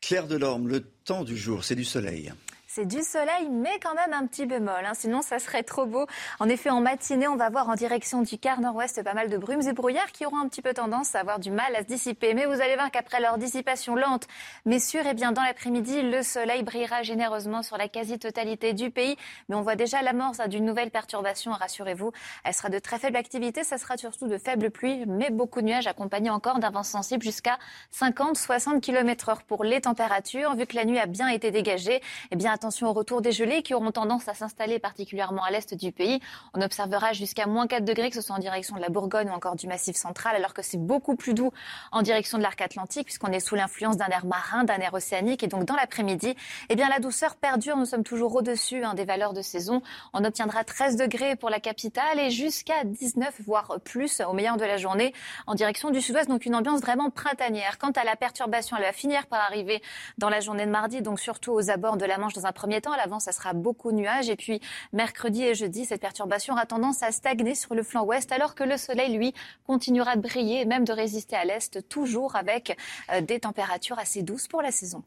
Claire 0.00 0.26
Delorme, 0.26 0.68
le 0.68 0.80
temps 0.80 1.24
du 1.24 1.36
jour, 1.36 1.64
c'est 1.64 1.76
du 1.76 1.84
soleil. 1.84 2.32
C'est 2.72 2.86
du 2.86 3.02
soleil, 3.02 3.48
mais 3.50 3.80
quand 3.82 3.96
même 3.96 4.12
un 4.12 4.28
petit 4.28 4.46
bémol. 4.46 4.84
Hein. 4.86 4.92
Sinon, 4.94 5.22
ça 5.22 5.40
serait 5.40 5.64
trop 5.64 5.86
beau. 5.86 6.06
En 6.38 6.48
effet, 6.48 6.70
en 6.70 6.80
matinée, 6.80 7.26
on 7.26 7.34
va 7.34 7.50
voir 7.50 7.68
en 7.68 7.74
direction 7.74 8.22
du 8.22 8.38
quart 8.38 8.60
nord-ouest 8.60 9.02
pas 9.02 9.12
mal 9.12 9.28
de 9.28 9.36
brumes 9.38 9.66
et 9.66 9.72
brouillards 9.72 10.12
qui 10.12 10.24
auront 10.24 10.38
un 10.38 10.46
petit 10.46 10.62
peu 10.62 10.72
tendance 10.72 11.16
à 11.16 11.18
avoir 11.18 11.40
du 11.40 11.50
mal 11.50 11.74
à 11.74 11.80
se 11.80 11.88
dissiper. 11.88 12.32
Mais 12.32 12.46
vous 12.46 12.60
allez 12.60 12.76
voir 12.76 12.92
qu'après 12.92 13.20
leur 13.20 13.38
dissipation 13.38 13.96
lente, 13.96 14.28
mais 14.66 14.78
sûre, 14.78 15.04
et 15.04 15.14
bien 15.14 15.32
dans 15.32 15.42
l'après-midi, 15.42 16.00
le 16.02 16.22
soleil 16.22 16.62
brillera 16.62 17.02
généreusement 17.02 17.64
sur 17.64 17.76
la 17.76 17.88
quasi-totalité 17.88 18.72
du 18.72 18.92
pays. 18.92 19.16
Mais 19.48 19.56
on 19.56 19.62
voit 19.62 19.74
déjà 19.74 20.00
l'amorce 20.02 20.38
d'une 20.48 20.64
nouvelle 20.64 20.92
perturbation. 20.92 21.50
Rassurez-vous, 21.50 22.12
elle 22.44 22.54
sera 22.54 22.68
de 22.68 22.78
très 22.78 23.00
faible 23.00 23.16
activité. 23.16 23.64
Ça 23.64 23.78
sera 23.78 23.96
surtout 23.96 24.28
de 24.28 24.38
faibles 24.38 24.70
pluies, 24.70 25.06
mais 25.08 25.30
beaucoup 25.30 25.60
de 25.60 25.66
nuages 25.66 25.88
accompagnés 25.88 26.30
encore 26.30 26.60
d'un 26.60 26.70
vent 26.70 26.84
sensible 26.84 27.24
jusqu'à 27.24 27.58
50-60 27.92 28.78
km 28.78 29.30
heure 29.30 29.42
pour 29.42 29.64
les 29.64 29.80
températures. 29.80 30.54
Vu 30.54 30.66
que 30.66 30.76
la 30.76 30.84
nuit 30.84 31.00
a 31.00 31.06
bien 31.06 31.26
été 31.26 31.50
dégagée, 31.50 32.00
eh 32.30 32.36
bien 32.36 32.52
attention 32.52 32.60
au 32.88 32.92
retour 32.92 33.20
des 33.20 33.32
gelées 33.32 33.62
qui 33.62 33.74
auront 33.74 33.90
tendance 33.90 34.28
à 34.28 34.34
s'installer 34.34 34.78
particulièrement 34.78 35.42
à 35.44 35.50
l'est 35.50 35.74
du 35.74 35.92
pays. 35.92 36.20
On 36.54 36.60
observera 36.60 37.12
jusqu'à 37.12 37.46
moins 37.46 37.66
4 37.66 37.84
degrés, 37.84 38.10
que 38.10 38.16
ce 38.16 38.22
soit 38.22 38.36
en 38.36 38.38
direction 38.38 38.76
de 38.76 38.80
la 38.80 38.88
Bourgogne 38.88 39.28
ou 39.28 39.32
encore 39.32 39.56
du 39.56 39.66
Massif 39.66 39.96
central, 39.96 40.36
alors 40.36 40.54
que 40.54 40.62
c'est 40.62 40.78
beaucoup 40.78 41.16
plus 41.16 41.34
doux 41.34 41.52
en 41.92 42.02
direction 42.02 42.38
de 42.38 42.42
l'arc 42.42 42.60
atlantique, 42.60 43.04
puisqu'on 43.06 43.32
est 43.32 43.40
sous 43.40 43.54
l'influence 43.54 43.96
d'un 43.96 44.08
air 44.08 44.24
marin, 44.24 44.64
d'un 44.64 44.78
air 44.78 44.94
océanique. 44.94 45.42
Et 45.42 45.48
donc 45.48 45.64
dans 45.64 45.76
l'après-midi, 45.76 46.34
eh 46.68 46.76
bien 46.76 46.88
la 46.88 46.98
douceur 46.98 47.36
perdure. 47.36 47.76
Nous 47.76 47.86
sommes 47.86 48.04
toujours 48.04 48.34
au-dessus 48.34 48.84
hein, 48.84 48.94
des 48.94 49.04
valeurs 49.04 49.32
de 49.32 49.42
saison. 49.42 49.82
On 50.12 50.24
obtiendra 50.24 50.64
13 50.64 50.96
degrés 50.96 51.36
pour 51.36 51.50
la 51.50 51.60
capitale 51.60 52.18
et 52.18 52.30
jusqu'à 52.30 52.84
19, 52.84 53.40
voire 53.46 53.78
plus, 53.84 54.20
au 54.20 54.32
meilleur 54.32 54.56
de 54.56 54.64
la 54.64 54.76
journée, 54.76 55.12
en 55.46 55.54
direction 55.54 55.90
du 55.90 56.00
sud-ouest. 56.00 56.28
Donc 56.28 56.46
une 56.46 56.54
ambiance 56.54 56.80
vraiment 56.80 57.10
printanière. 57.10 57.78
Quant 57.78 57.90
à 57.90 58.04
la 58.04 58.16
perturbation, 58.16 58.76
elle 58.76 58.84
va 58.84 58.92
finir 58.92 59.26
par 59.26 59.40
arriver 59.40 59.82
dans 60.18 60.28
la 60.28 60.40
journée 60.40 60.66
de 60.66 60.70
mardi, 60.70 61.02
donc 61.02 61.20
surtout 61.20 61.52
aux 61.52 61.70
abords 61.70 61.96
de 61.96 62.04
la 62.04 62.18
Manche 62.18 62.34
premier 62.52 62.80
temps. 62.80 62.92
À 62.92 62.96
l'avant, 62.96 63.20
ça 63.20 63.32
sera 63.32 63.52
beaucoup 63.52 63.92
nuages. 63.92 64.28
Et 64.28 64.36
puis, 64.36 64.60
mercredi 64.92 65.44
et 65.44 65.54
jeudi, 65.54 65.84
cette 65.84 66.00
perturbation 66.00 66.54
aura 66.54 66.66
tendance 66.66 67.02
à 67.02 67.12
stagner 67.12 67.54
sur 67.54 67.74
le 67.74 67.82
flanc 67.82 68.04
ouest, 68.04 68.32
alors 68.32 68.54
que 68.54 68.64
le 68.64 68.76
soleil, 68.76 69.16
lui, 69.16 69.34
continuera 69.66 70.16
de 70.16 70.20
briller 70.20 70.64
même 70.64 70.84
de 70.84 70.92
résister 70.92 71.36
à 71.36 71.44
l'est, 71.44 71.88
toujours 71.88 72.36
avec 72.36 72.76
euh, 73.12 73.20
des 73.20 73.40
températures 73.40 73.98
assez 73.98 74.22
douces 74.22 74.48
pour 74.48 74.62
la 74.62 74.70
saison. 74.70 75.02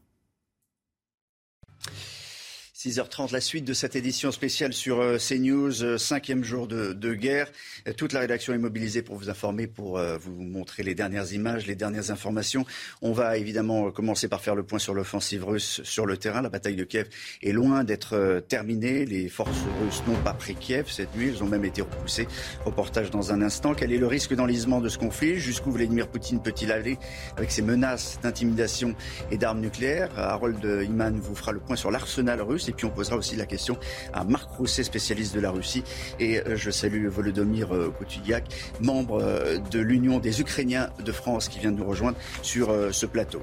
6h30, 2.84 3.32
la 3.32 3.40
suite 3.40 3.64
de 3.64 3.72
cette 3.72 3.96
édition 3.96 4.30
spéciale 4.30 4.74
sur 4.74 5.00
euh, 5.00 5.16
CNews, 5.16 5.82
euh, 5.82 5.96
cinquième 5.96 6.44
jour 6.44 6.66
de, 6.66 6.92
de, 6.92 7.14
guerre. 7.14 7.50
Euh, 7.88 7.94
toute 7.94 8.12
la 8.12 8.20
rédaction 8.20 8.52
est 8.52 8.58
mobilisée 8.58 9.00
pour 9.00 9.16
vous 9.16 9.30
informer, 9.30 9.66
pour 9.66 9.98
vous 10.20 10.42
montrer 10.42 10.82
les 10.82 10.94
dernières 10.94 11.32
images, 11.32 11.66
les 11.66 11.76
dernières 11.76 12.10
informations. 12.10 12.66
On 13.00 13.12
va 13.12 13.38
évidemment 13.38 13.90
commencer 13.90 14.28
par 14.28 14.42
faire 14.42 14.54
le 14.54 14.64
point 14.64 14.78
sur 14.78 14.92
l'offensive 14.92 15.46
russe 15.46 15.80
sur 15.82 16.04
le 16.04 16.18
terrain. 16.18 16.42
La 16.42 16.50
bataille 16.50 16.76
de 16.76 16.84
Kiev 16.84 17.08
est 17.42 17.52
loin 17.52 17.84
d'être 17.84 18.42
terminée. 18.48 19.06
Les 19.06 19.28
forces 19.28 19.64
russes 19.80 20.02
n'ont 20.06 20.22
pas 20.22 20.34
pris 20.34 20.54
Kiev 20.54 20.90
cette 20.90 21.14
nuit. 21.16 21.28
Elles 21.28 21.42
ont 21.42 21.48
même 21.48 21.64
été 21.64 21.80
repoussées. 21.80 22.28
Reportage 22.64 23.10
dans 23.10 23.32
un 23.32 23.40
instant. 23.40 23.74
Quel 23.74 23.92
est 23.92 23.98
le 23.98 24.06
risque 24.06 24.34
d'enlisement 24.34 24.80
de 24.80 24.88
ce 24.88 24.98
conflit? 24.98 25.36
Jusqu'où 25.36 25.70
Vladimir 25.70 26.08
Poutine 26.08 26.42
peut-il 26.42 26.72
aller 26.72 26.98
avec 27.36 27.50
ses 27.50 27.62
menaces 27.62 28.18
d'intimidation 28.22 28.94
et 29.30 29.38
d'armes 29.38 29.60
nucléaires? 29.60 30.10
Harold 30.18 30.62
Iman 30.84 31.18
vous 31.18 31.34
fera 31.34 31.52
le 31.52 31.60
point 31.60 31.76
sur 31.76 31.90
l'arsenal 31.90 32.42
russe 32.42 32.68
puis 32.76 32.86
on 32.86 32.90
posera 32.90 33.16
aussi 33.16 33.36
la 33.36 33.46
question 33.46 33.78
à 34.12 34.24
Marc 34.24 34.50
Rousset, 34.50 34.82
spécialiste 34.82 35.34
de 35.34 35.40
la 35.40 35.50
Russie. 35.50 35.84
Et 36.18 36.40
euh, 36.40 36.56
je 36.56 36.70
salue 36.70 37.06
Volodymyr 37.06 37.74
euh, 37.74 37.92
Koutoudiak, 37.96 38.44
membre 38.80 39.22
euh, 39.22 39.58
de 39.70 39.80
l'Union 39.80 40.18
des 40.18 40.40
Ukrainiens 40.40 40.90
de 41.04 41.12
France, 41.12 41.48
qui 41.48 41.58
vient 41.58 41.72
de 41.72 41.78
nous 41.78 41.86
rejoindre 41.86 42.16
sur 42.42 42.74
ce 42.92 43.06
plateau. 43.06 43.42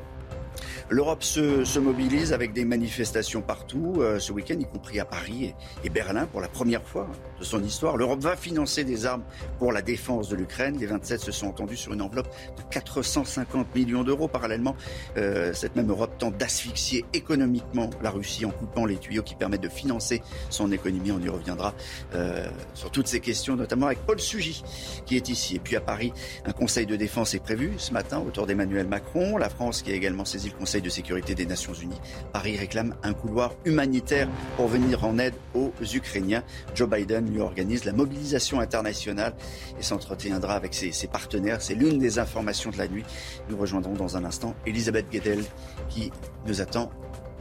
L'Europe 0.89 1.23
se, 1.23 1.63
se, 1.63 1.79
mobilise 1.79 2.33
avec 2.33 2.53
des 2.53 2.65
manifestations 2.65 3.41
partout 3.41 4.01
ce 4.19 4.31
week-end, 4.31 4.59
y 4.59 4.65
compris 4.65 4.99
à 4.99 5.05
Paris 5.05 5.45
et, 5.45 5.55
et, 5.85 5.89
Berlin 5.89 6.25
pour 6.25 6.41
la 6.41 6.47
première 6.47 6.83
fois 6.83 7.07
de 7.41 7.45
son 7.45 7.63
histoire. 7.63 7.97
L'Europe 7.97 8.21
va 8.21 8.35
financer 8.35 8.83
des 8.83 9.05
armes 9.05 9.23
pour 9.57 9.71
la 9.71 9.81
défense 9.81 10.29
de 10.29 10.35
l'Ukraine. 10.35 10.77
Les 10.79 10.85
27 10.85 11.19
se 11.19 11.31
sont 11.31 11.47
entendus 11.47 11.75
sur 11.75 11.91
une 11.91 12.01
enveloppe 12.01 12.29
de 12.55 12.61
450 12.69 13.75
millions 13.75 14.03
d'euros. 14.03 14.27
Parallèlement, 14.27 14.75
euh, 15.17 15.51
cette 15.53 15.75
même 15.75 15.89
Europe 15.89 16.17
tente 16.19 16.37
d'asphyxier 16.37 17.03
économiquement 17.13 17.89
la 18.01 18.11
Russie 18.11 18.45
en 18.45 18.51
coupant 18.51 18.85
les 18.85 18.97
tuyaux 18.97 19.23
qui 19.23 19.33
permettent 19.33 19.63
de 19.63 19.69
financer 19.69 20.21
son 20.49 20.71
économie. 20.71 21.11
On 21.11 21.19
y 21.19 21.29
reviendra 21.29 21.73
euh, 22.13 22.47
sur 22.75 22.91
toutes 22.91 23.07
ces 23.07 23.19
questions, 23.19 23.55
notamment 23.55 23.87
avec 23.87 23.99
Paul 24.05 24.19
Sugy 24.19 24.63
qui 25.07 25.15
est 25.15 25.27
ici. 25.29 25.55
Et 25.55 25.59
puis 25.59 25.75
à 25.75 25.81
Paris, 25.81 26.13
un 26.45 26.51
conseil 26.53 26.85
de 26.85 26.95
défense 26.95 27.33
est 27.33 27.39
prévu 27.39 27.73
ce 27.77 27.91
matin 27.91 28.19
autour 28.19 28.45
d'Emmanuel 28.45 28.87
Macron. 28.87 29.37
La 29.37 29.49
France 29.49 29.81
qui 29.81 29.91
a 29.91 29.95
également 29.95 30.25
saisi 30.25 30.49
le 30.49 30.55
conseil 30.55 30.83
de 30.83 30.89
sécurité 30.89 31.33
des 31.33 31.47
Nations 31.47 31.73
Unies. 31.73 31.99
Paris 32.33 32.55
réclame 32.55 32.95
un 33.01 33.13
couloir 33.13 33.55
humanitaire 33.65 34.27
pour 34.57 34.67
venir 34.67 35.03
en 35.05 35.17
aide 35.17 35.33
aux 35.55 35.71
Ukrainiens. 35.81 36.43
Joe 36.75 36.87
Biden 36.87 37.30
organise 37.39 37.85
la 37.85 37.93
mobilisation 37.93 38.59
internationale 38.59 39.33
et 39.79 39.83
s'entretiendra 39.83 40.55
avec 40.55 40.73
ses, 40.73 40.91
ses 40.91 41.07
partenaires. 41.07 41.61
C'est 41.61 41.75
l'une 41.75 41.99
des 41.99 42.19
informations 42.19 42.71
de 42.71 42.77
la 42.77 42.87
nuit. 42.87 43.05
Nous 43.49 43.57
rejoindrons 43.57 43.93
dans 43.93 44.17
un 44.17 44.25
instant 44.25 44.55
Elisabeth 44.65 45.09
Guedel 45.09 45.43
qui 45.89 46.11
nous 46.45 46.61
attend 46.61 46.91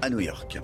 à 0.03 0.11
New 0.11 0.21
York. 0.21 0.61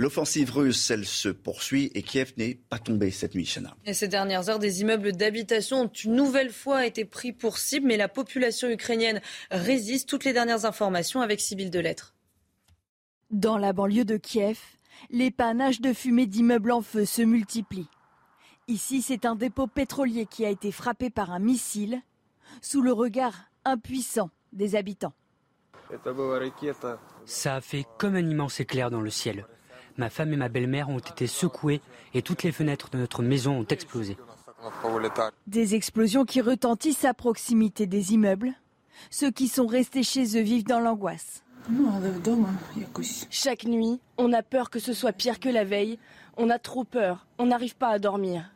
L'offensive 0.00 0.52
russe, 0.52 0.92
elle 0.92 1.04
se 1.04 1.28
poursuit 1.28 1.90
et 1.92 2.02
Kiev 2.02 2.32
n'est 2.36 2.54
pas 2.54 2.78
tombé 2.78 3.10
cette 3.10 3.34
nuit, 3.34 3.44
Chana. 3.44 3.76
Et 3.84 3.94
ces 3.94 4.06
dernières 4.06 4.48
heures, 4.48 4.60
des 4.60 4.80
immeubles 4.80 5.10
d'habitation 5.10 5.82
ont 5.82 5.88
une 5.88 6.14
nouvelle 6.14 6.50
fois 6.50 6.86
été 6.86 7.04
pris 7.04 7.32
pour 7.32 7.58
cible, 7.58 7.88
mais 7.88 7.96
la 7.96 8.06
population 8.06 8.70
ukrainienne 8.70 9.20
résiste. 9.50 10.08
Toutes 10.08 10.24
les 10.24 10.32
dernières 10.32 10.66
informations 10.66 11.20
avec 11.20 11.40
Sybille 11.40 11.70
Delettre. 11.70 12.14
Dans 13.30 13.58
la 13.58 13.72
banlieue 13.72 14.04
de 14.04 14.16
Kiev, 14.16 14.58
les 15.10 15.30
panaches 15.30 15.80
de 15.80 15.92
fumée 15.92 16.26
d'immeubles 16.26 16.72
en 16.72 16.82
feu 16.82 17.04
se 17.04 17.22
multiplient. 17.22 17.88
Ici, 18.68 19.00
c'est 19.02 19.24
un 19.24 19.34
dépôt 19.34 19.66
pétrolier 19.66 20.26
qui 20.26 20.44
a 20.44 20.50
été 20.50 20.72
frappé 20.72 21.10
par 21.10 21.30
un 21.30 21.38
missile 21.38 22.02
sous 22.60 22.82
le 22.82 22.92
regard 22.92 23.34
impuissant 23.64 24.30
des 24.52 24.76
habitants. 24.76 25.14
Ça 27.24 27.56
a 27.56 27.60
fait 27.60 27.86
comme 27.98 28.14
un 28.14 28.28
immense 28.28 28.60
éclair 28.60 28.90
dans 28.90 29.00
le 29.00 29.10
ciel. 29.10 29.46
Ma 29.96 30.10
femme 30.10 30.32
et 30.32 30.36
ma 30.36 30.48
belle-mère 30.48 30.90
ont 30.90 30.98
été 30.98 31.26
secouées 31.26 31.80
et 32.14 32.22
toutes 32.22 32.42
les 32.42 32.52
fenêtres 32.52 32.90
de 32.90 32.98
notre 32.98 33.22
maison 33.22 33.58
ont 33.58 33.66
explosé. 33.66 34.16
Des 35.46 35.74
explosions 35.74 36.24
qui 36.24 36.40
retentissent 36.40 37.04
à 37.04 37.14
proximité 37.14 37.86
des 37.86 38.12
immeubles. 38.12 38.52
Ceux 39.10 39.30
qui 39.30 39.48
sont 39.48 39.66
restés 39.66 40.02
chez 40.02 40.36
eux 40.38 40.42
vivent 40.42 40.64
dans 40.64 40.80
l'angoisse. 40.80 41.42
Chaque 43.30 43.64
nuit, 43.64 44.00
on 44.16 44.32
a 44.32 44.42
peur 44.42 44.70
que 44.70 44.78
ce 44.78 44.92
soit 44.92 45.12
pire 45.12 45.40
que 45.40 45.48
la 45.48 45.64
veille. 45.64 45.98
On 46.36 46.50
a 46.50 46.58
trop 46.58 46.84
peur. 46.84 47.26
On 47.38 47.46
n'arrive 47.46 47.76
pas 47.76 47.88
à 47.88 47.98
dormir. 47.98 48.50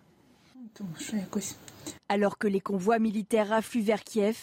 Alors 2.09 2.39
que 2.39 2.49
les 2.49 2.61
convois 2.61 2.99
militaires 2.99 3.53
affluent 3.53 3.83
vers 3.83 4.05
Kiev, 4.05 4.39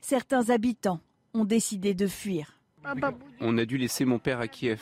certains 0.00 0.50
habitants 0.50 1.00
ont 1.34 1.44
décidé 1.44 1.94
de 1.94 2.06
fuir. 2.06 2.58
On 3.40 3.58
a 3.58 3.64
dû 3.64 3.76
laisser 3.78 4.04
mon 4.04 4.18
père 4.18 4.40
à 4.40 4.48
Kiev. 4.48 4.80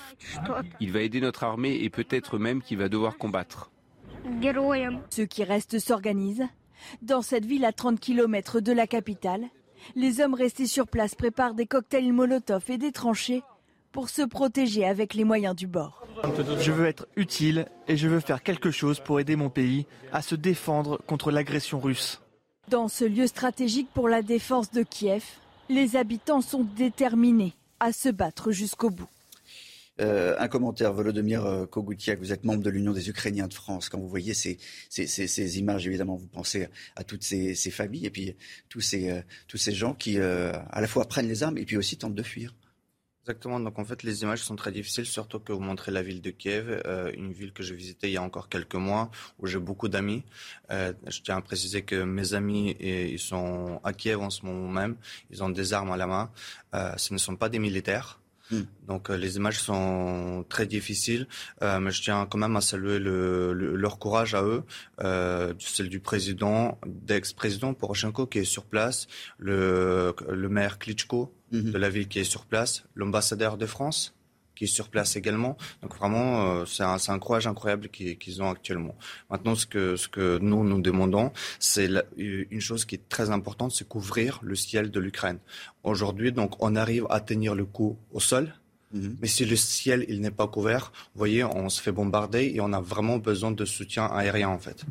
Il 0.81 0.93
va 0.93 1.01
aider 1.01 1.21
notre 1.21 1.45
armée 1.45 1.75
et 1.83 1.91
peut-être 1.91 2.39
même 2.39 2.63
qu'il 2.63 2.79
va 2.79 2.89
devoir 2.89 3.17
combattre. 3.17 3.71
Ceux 5.11 5.27
qui 5.27 5.45
restent 5.45 5.79
s'organisent. 5.79 6.47
Dans 7.03 7.23
cette 7.23 7.47
ville 7.47 7.65
à 7.65 7.73
30 7.73 7.99
km 7.99 8.61
de 8.61 8.73
la 8.73 8.87
capitale, 8.87 9.49
les 9.97 10.21
hommes 10.21 10.35
restés 10.35 10.67
sur 10.67 10.87
place 10.87 11.15
préparent 11.15 11.55
des 11.55 11.67
cocktails 11.67 12.13
Molotov 12.13 12.65
et 12.69 12.79
des 12.79 12.93
tranchées 12.93 13.43
pour 13.93 14.09
se 14.09 14.23
protéger 14.23 14.85
avec 14.85 15.15
les 15.15 15.25
moyens 15.25 15.55
du 15.55 15.67
bord. 15.67 16.05
Je 16.61 16.73
veux 16.73 16.87
être 16.87 17.07
utile 17.17 17.67
et 17.87 17.97
je 17.97 18.09
veux 18.09 18.21
faire 18.21 18.43
quelque 18.43 18.71
chose 18.71 19.01
pour 19.01 19.21
aider 19.21 19.37
mon 19.37 19.51
pays 19.51 19.87
à 20.13 20.23
se 20.23 20.35
défendre 20.35 21.01
contre 21.07 21.31
l'agression 21.31 21.79
russe. 21.79 22.21
Dans 22.69 22.89
ce 22.89 23.05
lieu 23.05 23.27
stratégique 23.27 23.89
pour 23.93 24.09
la 24.09 24.23
défense 24.23 24.71
de 24.71 24.83
Kiev, 24.83 25.25
les 25.69 25.97
habitants 25.97 26.41
sont 26.41 26.67
déterminés 26.77 27.55
à 27.79 27.93
se 27.93 28.09
battre 28.09 28.53
jusqu'au 28.53 28.91
bout. 28.91 29.09
Euh, 30.01 30.35
un 30.39 30.49
commentaire, 30.49 30.93
Volodymyr 30.93 31.45
euh, 31.47 31.67
Kogoutiak, 31.67 32.19
vous 32.19 32.33
êtes 32.33 32.45
membre 32.45 32.65
de 32.65 32.71
l'Union 32.71 32.93
des 32.93 33.09
Ukrainiens 33.09 33.47
de 33.47 33.55
France. 33.55 33.89
Quand 33.89 33.99
vous 33.99 34.09
voyez 34.09 34.35
ces, 34.35 34.59
images, 35.59 35.87
évidemment, 35.87 36.17
vous 36.17 36.27
pensez 36.27 36.69
à 36.97 37.05
toutes 37.05 37.23
ces, 37.23 37.55
familles 37.71 38.07
et 38.07 38.11
puis 38.11 38.35
tous 38.69 38.81
ces, 38.81 39.11
euh, 39.11 39.73
gens 39.73 39.95
qui, 39.95 40.19
à 40.19 40.81
la 40.81 40.87
fois, 40.89 41.07
prennent 41.07 41.29
les 41.29 41.43
armes 41.43 41.59
et 41.59 41.65
puis 41.65 41.77
aussi 41.77 41.97
tentent 41.97 42.15
de 42.15 42.23
fuir. 42.23 42.55
Exactement. 43.23 43.59
Donc 43.61 43.79
en 43.79 43.85
fait, 43.85 44.03
les 44.03 44.23
images 44.23 44.43
sont 44.43 44.57
très 44.57 44.71
difficiles, 44.71 45.07
surtout 45.07 45.39
que 45.39 45.53
vous 45.53 45.61
montrez 45.61 45.91
la 45.91 46.03
ville 46.03 46.21
de 46.21 46.31
Kiev, 46.31 46.83
une 47.17 47.33
ville 47.33 47.55
que 47.55 47.63
je 47.63 47.73
visitais 47.73 48.11
il 48.11 48.13
y 48.13 48.17
a 48.19 48.23
encore 48.23 48.51
quelques 48.51 48.75
mois, 48.75 49.11
où 49.39 49.47
j'ai 49.47 49.59
beaucoup 49.59 49.89
d'amis. 49.89 50.25
je 50.69 51.21
tiens 51.23 51.39
à 51.39 51.41
préciser 51.41 51.83
que 51.83 52.03
mes 52.03 52.35
amis, 52.35 52.77
ils 52.81 53.19
sont 53.19 53.81
à 53.83 53.95
Kiev 53.95 54.21
en 54.21 54.29
ce 54.29 54.45
moment 54.45 54.69
même. 54.69 54.97
Ils 55.31 55.43
ont 55.43 55.49
des 55.49 55.73
armes 55.73 55.93
à 55.93 55.97
la 55.97 56.07
main. 56.07 56.31
ce 56.99 57.15
ne 57.15 57.19
sont 57.19 57.37
pas 57.37 57.49
des 57.49 57.59
militaires. 57.59 58.21
Hmm. 58.55 58.65
Donc 58.89 59.11
euh, 59.11 59.17
les 59.17 59.37
images 59.37 59.61
sont 59.61 60.45
très 60.49 60.67
difficiles, 60.67 61.27
euh, 61.63 61.81
mais 61.81 61.91
je 61.91 62.03
tiens 62.03 62.27
quand 62.27 62.39
même 62.39 62.57
à 62.57 62.61
saluer 62.61 62.99
leur 62.99 63.99
courage 63.99 64.35
à 64.35 64.43
eux, 64.43 64.63
euh, 65.01 65.55
celle 65.59 65.89
du 65.89 66.01
président, 66.01 66.79
d'ex-président 66.87 67.75
Poroshenko 67.75 68.27
qui 68.27 68.39
est 68.39 68.45
sur 68.45 68.65
place, 68.65 69.07
le, 69.39 70.15
le 70.29 70.49
maire 70.49 70.79
Klitschko 70.79 71.33
hmm. 71.53 71.71
de 71.71 71.79
la 71.79 71.89
ville 71.89 72.09
qui 72.09 72.19
est 72.19 72.25
sur 72.25 72.47
place, 72.47 72.85
l'ambassadeur 72.95 73.57
de 73.57 73.67
France 73.67 74.15
qui 74.55 74.65
est 74.65 74.69
sur 74.69 74.89
place 74.89 75.17
également. 75.17 75.57
Donc 75.83 75.97
vraiment, 75.97 76.61
euh, 76.61 76.65
c'est 76.67 76.83
un, 76.83 76.97
un, 77.09 77.19
courage 77.19 77.47
incroyable 77.47 77.89
qu'ils 77.89 78.43
ont 78.43 78.51
actuellement. 78.51 78.97
Maintenant, 79.31 79.55
ce 79.55 79.67
que, 79.67 79.97
ce 79.97 80.09
que 80.09 80.39
nous 80.41 80.65
nous 80.65 80.81
demandons, 80.81 81.33
c'est 81.59 81.91
une 82.17 82.61
chose 82.61 82.85
qui 82.85 82.95
est 82.97 83.09
très 83.09 83.31
importante, 83.31 83.73
c'est 83.73 83.89
couvrir 83.89 84.41
le 84.43 84.55
ciel 84.55 84.91
de 84.91 85.01
l'Ukraine. 85.01 85.39
Aujourd'hui, 85.83 86.33
donc, 86.33 86.63
on 86.63 86.77
arrive 86.77 87.07
à 87.11 87.21
tenir 87.21 87.55
le 87.55 87.65
coup 87.65 87.99
au 88.13 88.21
sol. 88.21 88.55
Mhm. 88.93 89.17
Mais 89.21 89.29
si 89.29 89.45
le 89.45 89.57
ciel 89.57 90.05
il 90.09 90.21
n'est 90.21 90.31
pas 90.31 90.47
couvert, 90.47 90.93
vous 91.15 91.19
voyez, 91.19 91.45
on 91.45 91.69
se 91.69 91.83
fait 91.83 91.93
bombarder 91.93 92.53
et 92.55 92.61
on 92.61 92.73
a 92.73 92.81
vraiment 92.81 93.19
besoin 93.19 93.51
de 93.51 93.65
soutien 93.65 94.07
aérien 94.07 94.49
en 94.49 94.59
fait. 94.59 94.85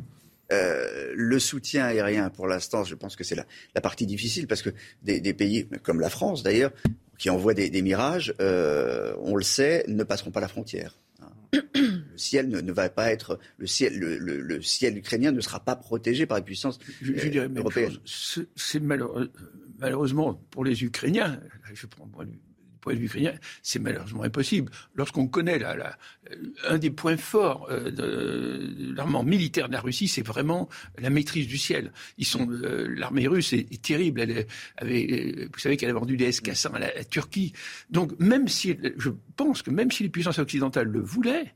Euh, 0.52 1.12
le 1.14 1.38
soutien 1.38 1.86
aérien, 1.86 2.28
pour 2.28 2.46
l'instant, 2.46 2.84
je 2.84 2.94
pense 2.94 3.16
que 3.16 3.24
c'est 3.24 3.34
la, 3.34 3.46
la, 3.74 3.80
partie 3.80 4.06
difficile 4.06 4.46
parce 4.46 4.60
que 4.60 4.70
des, 5.02 5.20
des 5.20 5.32
pays 5.32 5.66
comme 5.82 6.00
la 6.00 6.10
France, 6.10 6.42
d'ailleurs, 6.42 6.70
qui 7.18 7.30
envoient 7.30 7.54
des, 7.54 7.82
mirages, 7.82 8.34
euh, 8.40 9.14
on 9.20 9.36
le 9.36 9.42
sait, 9.42 9.84
ne 9.88 10.04
passeront 10.04 10.30
pas 10.30 10.40
la 10.40 10.48
frontière. 10.48 10.98
Le 11.74 12.18
ciel 12.18 12.48
ne, 12.48 12.72
va 12.72 12.88
pas 12.88 13.10
être 13.10 13.40
le 13.56 13.66
ciel, 13.66 13.98
le, 13.98 14.62
ciel 14.62 14.96
ukrainien 14.96 15.32
ne 15.32 15.40
sera 15.40 15.58
pas 15.58 15.74
protégé 15.74 16.26
par 16.26 16.38
les 16.38 16.44
puissances 16.44 16.78
je, 17.02 17.12
dirais 17.28 17.48
européennes. 17.56 17.96
C'est 18.04 18.80
malheureusement 18.80 20.34
pour 20.50 20.64
les 20.64 20.84
Ukrainiens. 20.84 21.40
Je 21.74 21.86
prends 21.86 22.08
point 22.84 22.94
de 22.94 22.98
vue 22.98 23.06
ukrainien, 23.06 23.32
c'est 23.62 23.78
malheureusement 23.78 24.24
impossible. 24.24 24.70
Lorsqu'on 24.94 25.26
connaît 25.26 25.58
un 26.68 26.78
des 26.78 26.90
points 26.90 27.16
forts 27.16 27.66
euh, 27.70 27.90
de 27.90 28.94
l'armement 28.94 29.24
militaire 29.24 29.68
de 29.68 29.72
la 29.72 29.80
Russie, 29.80 30.06
c'est 30.06 30.22
vraiment 30.22 30.68
la 30.98 31.08
maîtrise 31.08 31.46
du 31.46 31.56
ciel. 31.56 31.92
Euh, 32.36 32.94
l'armée 32.94 33.26
russe 33.26 33.54
est, 33.54 33.82
terrible. 33.82 34.20
Avait, 34.76 35.48
vous 35.50 35.58
savez 35.58 35.78
qu'elle 35.78 35.90
a 35.90 35.94
vendu 35.94 36.18
des 36.18 36.26
S-400 36.26 36.74
à 36.74 36.78
la, 36.78 37.04
Turquie. 37.04 37.54
Donc 37.90 38.12
même 38.20 38.48
si, 38.48 38.76
je 38.98 39.10
pense 39.36 39.62
que 39.62 39.70
même 39.70 39.90
si 39.90 40.02
les 40.02 40.10
puissances 40.10 40.38
occidentales 40.38 40.88
le 40.88 41.00
voulaient, 41.00 41.54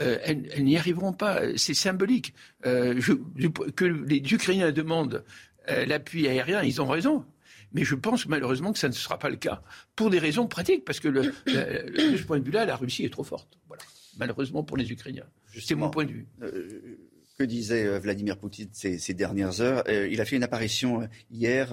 euh, 0.00 0.18
elles, 0.24 0.64
n'y 0.64 0.76
arriveront 0.76 1.12
pas. 1.12 1.56
C'est 1.56 1.74
symbolique. 1.74 2.34
Que 2.62 3.84
les 3.84 4.22
Ukrainiens 4.32 4.72
demandent 4.72 5.24
l'appui 5.68 6.26
aérien, 6.26 6.62
ils 6.62 6.82
ont 6.82 6.86
raison. 6.86 7.24
Mais 7.76 7.84
je 7.84 7.94
pense 7.94 8.26
malheureusement 8.26 8.72
que 8.72 8.78
ça 8.78 8.88
ne 8.88 8.94
sera 8.94 9.18
pas 9.18 9.28
le 9.28 9.36
cas, 9.36 9.60
pour 9.96 10.08
des 10.08 10.18
raisons 10.18 10.46
pratiques, 10.46 10.86
parce 10.86 10.98
que 10.98 11.08
le, 11.08 11.24
de 11.24 12.16
ce 12.16 12.22
point 12.22 12.38
de 12.38 12.44
vue-là, 12.44 12.64
la 12.64 12.74
Russie 12.74 13.04
est 13.04 13.12
trop 13.12 13.22
forte. 13.22 13.58
Voilà. 13.68 13.82
Malheureusement 14.16 14.62
pour 14.62 14.78
les 14.78 14.90
Ukrainiens. 14.90 15.26
C'est 15.60 15.74
mon 15.74 15.90
point 15.90 16.06
de 16.06 16.12
vue. 16.12 16.26
Euh, 16.42 16.96
que 17.38 17.44
disait 17.44 17.84
euh, 17.84 17.98
Vladimir 17.98 18.38
Poutine 18.38 18.70
ces, 18.72 18.96
ces 18.96 19.12
dernières 19.12 19.60
heures 19.60 19.84
euh, 19.88 20.08
Il 20.10 20.22
a 20.22 20.24
fait 20.24 20.36
une 20.36 20.42
apparition 20.42 21.06
hier 21.30 21.68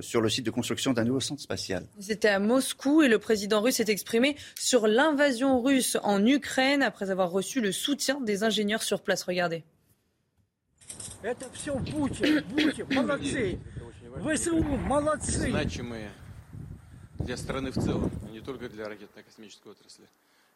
sur 0.00 0.20
le 0.20 0.28
site 0.28 0.44
de 0.44 0.50
construction 0.50 0.92
d'un 0.92 1.04
nouveau 1.04 1.20
centre 1.20 1.40
spatial. 1.40 1.86
C'était 1.98 2.28
à 2.28 2.38
Moscou 2.38 3.00
et 3.00 3.08
le 3.08 3.18
président 3.18 3.62
russe 3.62 3.76
s'est 3.76 3.90
exprimé 3.90 4.36
sur 4.54 4.86
l'invasion 4.86 5.62
russe 5.62 5.96
en 6.02 6.26
Ukraine 6.26 6.82
après 6.82 7.10
avoir 7.10 7.30
reçu 7.30 7.62
le 7.62 7.72
soutien 7.72 8.20
des 8.20 8.42
ingénieurs 8.42 8.82
sur 8.82 9.00
place. 9.00 9.22
Regardez. 9.22 9.64
ВСУ 14.20 14.62
молодцы! 14.62 15.50
Значимые 15.50 16.12
для 17.18 17.36
страны 17.36 17.70
в 17.70 17.74
целом, 17.74 18.10
а 18.26 18.30
не 18.30 18.40
только 18.40 18.68
для 18.68 18.88
ракетно-космической 18.88 19.68
отрасли. 19.72 20.06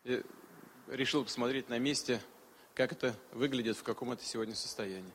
И 0.04 0.22
решил 0.88 1.24
посмотреть 1.24 1.68
на 1.68 1.78
месте, 1.78 2.20
как 2.74 2.92
это 2.92 3.14
выглядит, 3.32 3.76
в 3.76 3.82
каком 3.82 4.12
это 4.12 4.24
сегодня 4.24 4.54
состоянии. 4.54 5.12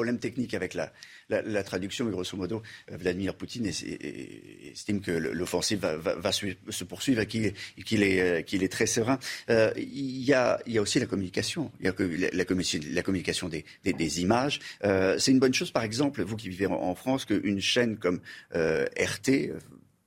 Problème 0.00 0.18
technique 0.18 0.54
avec 0.54 0.72
la, 0.72 0.92
la, 1.28 1.62
traduction, 1.62 2.06
mais 2.06 2.10
grosso 2.10 2.34
modo, 2.34 2.62
euh, 2.90 2.96
Vladimir 2.96 3.34
Poutine 3.34 3.66
estime 3.66 5.02
que 5.02 5.10
l'offensive 5.10 5.80
va, 5.80 6.32
se 6.32 6.84
poursuivre 6.84 7.20
et 7.20 7.26
qu'il 7.26 7.44
est, 7.44 8.20
euh, 8.20 8.40
qu'il 8.40 8.62
est, 8.62 8.72
très 8.72 8.86
serein. 8.86 9.18
Euh, 9.50 9.70
il, 9.76 10.24
y 10.24 10.32
a, 10.32 10.58
aussi 10.78 11.00
la 11.00 11.04
communication, 11.04 11.70
il 11.80 11.84
y 11.84 11.88
a 11.90 11.94
la, 11.98 12.30
la 12.32 13.02
communication 13.02 13.50
des, 13.50 13.66
des, 13.84 14.22
images. 14.22 14.60
C'est 14.82 15.32
une 15.32 15.38
bonne 15.38 15.52
chose, 15.52 15.70
par 15.70 15.82
exemple, 15.82 16.22
vous 16.22 16.36
qui 16.36 16.48
vivez 16.48 16.64
en, 16.66 16.94
France, 16.94 17.26
qu'une 17.26 17.60
chaîne 17.60 17.98
comme 17.98 18.20
RT, 18.54 19.52